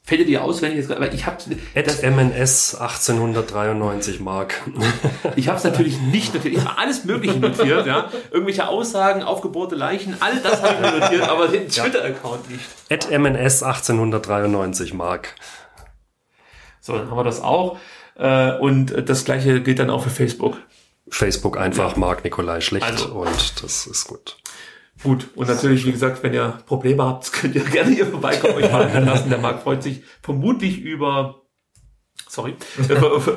Fällt 0.08 0.26
dir 0.26 0.42
auswendig 0.42 0.78
jetzt, 0.78 0.90
aber 0.90 1.12
ich 1.12 1.26
habe 1.26 1.36
das 1.74 2.02
MNS 2.02 2.76
1893 2.76 4.20
Mark. 4.20 4.54
ich 5.36 5.48
habe 5.48 5.58
es 5.58 5.64
natürlich 5.64 6.00
nicht 6.00 6.32
notiert. 6.32 6.54
Ich 6.54 6.64
habe 6.64 6.78
alles 6.78 7.04
Mögliche 7.04 7.38
notiert, 7.38 7.86
ja. 7.86 8.08
Irgendwelche 8.30 8.68
Aussagen, 8.68 9.22
aufgebohrte 9.22 9.74
Leichen, 9.74 10.16
all 10.20 10.34
das 10.40 10.62
habe 10.62 10.76
ich 10.82 11.00
notiert, 11.00 11.28
aber 11.28 11.48
den 11.48 11.68
Twitter-Account 11.68 12.48
nicht. 12.48 12.64
At 12.88 13.10
MNS 13.10 13.62
1893 13.62 14.94
Mark. 14.94 15.34
So, 16.80 16.96
dann 16.96 17.10
haben 17.10 17.18
wir 17.18 17.24
das 17.24 17.42
auch. 17.42 17.76
Äh, 18.16 18.52
und 18.52 19.10
das 19.10 19.26
gleiche 19.26 19.60
gilt 19.60 19.78
dann 19.78 19.90
auch 19.90 20.04
für 20.04 20.10
Facebook. 20.10 20.56
Facebook 21.10 21.58
einfach 21.58 21.92
ja. 21.92 21.98
Mark 21.98 22.24
Nikolai 22.24 22.62
Schlecht 22.62 22.86
also. 22.86 23.08
und 23.08 23.62
das 23.62 23.86
ist 23.86 24.06
gut. 24.06 24.38
Gut, 25.02 25.28
und 25.36 25.48
natürlich, 25.48 25.86
wie 25.86 25.92
gesagt, 25.92 26.22
wenn 26.22 26.34
ihr 26.34 26.58
Probleme 26.66 27.04
habt, 27.04 27.32
könnt 27.32 27.54
ihr 27.54 27.64
gerne 27.64 27.94
hier 27.94 28.06
vorbeikommen, 28.06 28.54
euch 28.54 28.68
behandeln 28.68 29.06
lassen. 29.06 29.30
Der 29.30 29.38
Marc 29.38 29.62
freut 29.62 29.82
sich 29.82 30.02
vermutlich 30.22 30.80
über, 30.80 31.42
sorry, 32.28 32.56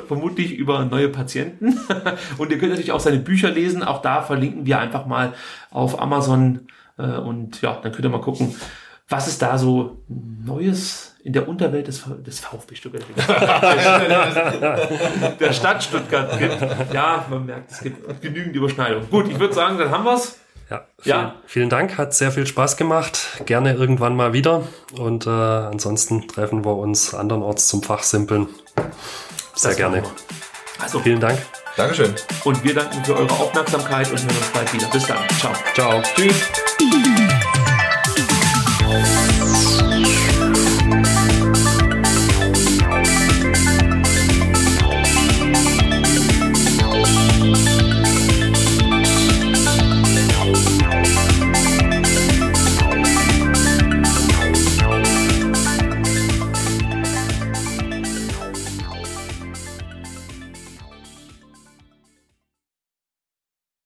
vermutlich 0.08 0.52
über 0.52 0.84
neue 0.84 1.08
Patienten. 1.08 1.78
Und 2.38 2.50
ihr 2.50 2.58
könnt 2.58 2.70
natürlich 2.70 2.92
auch 2.92 3.00
seine 3.00 3.18
Bücher 3.18 3.50
lesen. 3.50 3.82
Auch 3.82 4.02
da 4.02 4.22
verlinken 4.22 4.66
wir 4.66 4.80
einfach 4.80 5.06
mal 5.06 5.34
auf 5.70 6.00
Amazon. 6.00 6.66
Äh, 6.98 7.02
und 7.02 7.62
ja, 7.62 7.78
dann 7.82 7.92
könnt 7.92 8.04
ihr 8.04 8.10
mal 8.10 8.20
gucken, 8.20 8.54
was 9.08 9.28
es 9.28 9.38
da 9.38 9.58
so 9.58 10.02
Neues 10.08 11.16
in 11.22 11.32
der 11.32 11.48
Unterwelt 11.48 11.86
des, 11.86 12.04
des 12.26 12.40
VfB 12.40 12.74
Stuttgart 12.74 13.04
der 15.40 15.52
Stadt 15.52 15.84
Stuttgart 15.84 16.38
gibt. 16.38 16.60
Ja, 16.92 17.24
man 17.30 17.46
merkt, 17.46 17.70
es 17.70 17.80
gibt 17.80 18.20
genügend 18.20 18.56
Überschneidungen. 18.56 19.08
Gut, 19.08 19.28
ich 19.28 19.38
würde 19.38 19.54
sagen, 19.54 19.78
dann 19.78 19.90
haben 19.90 20.04
wir's. 20.04 20.41
Ja, 20.72 20.86
vielen, 20.98 21.16
ja. 21.16 21.34
vielen 21.46 21.68
Dank, 21.68 21.98
hat 21.98 22.14
sehr 22.14 22.32
viel 22.32 22.46
Spaß 22.46 22.78
gemacht. 22.78 23.42
Gerne 23.44 23.74
irgendwann 23.74 24.16
mal 24.16 24.32
wieder. 24.32 24.62
Und 24.96 25.26
äh, 25.26 25.30
ansonsten 25.30 26.26
treffen 26.28 26.64
wir 26.64 26.76
uns 26.76 27.14
andernorts 27.14 27.68
zum 27.68 27.82
Fachsimpeln. 27.82 28.48
Sehr 29.54 29.72
das 29.72 29.76
gerne. 29.76 30.02
Also, 30.80 31.00
vielen 31.00 31.20
Dank. 31.20 31.38
Dankeschön. 31.76 32.14
Und 32.44 32.64
wir 32.64 32.74
danken 32.74 33.04
für 33.04 33.16
eure 33.16 33.32
Aufmerksamkeit 33.32 34.10
und 34.10 34.18
hören 34.22 34.36
uns 34.36 34.48
bald 34.54 34.72
wieder. 34.72 34.86
Bis 34.86 35.06
dann. 35.06 35.18
Ciao. 35.38 35.52
Ciao. 35.74 36.02
Tschüss. 36.14 37.21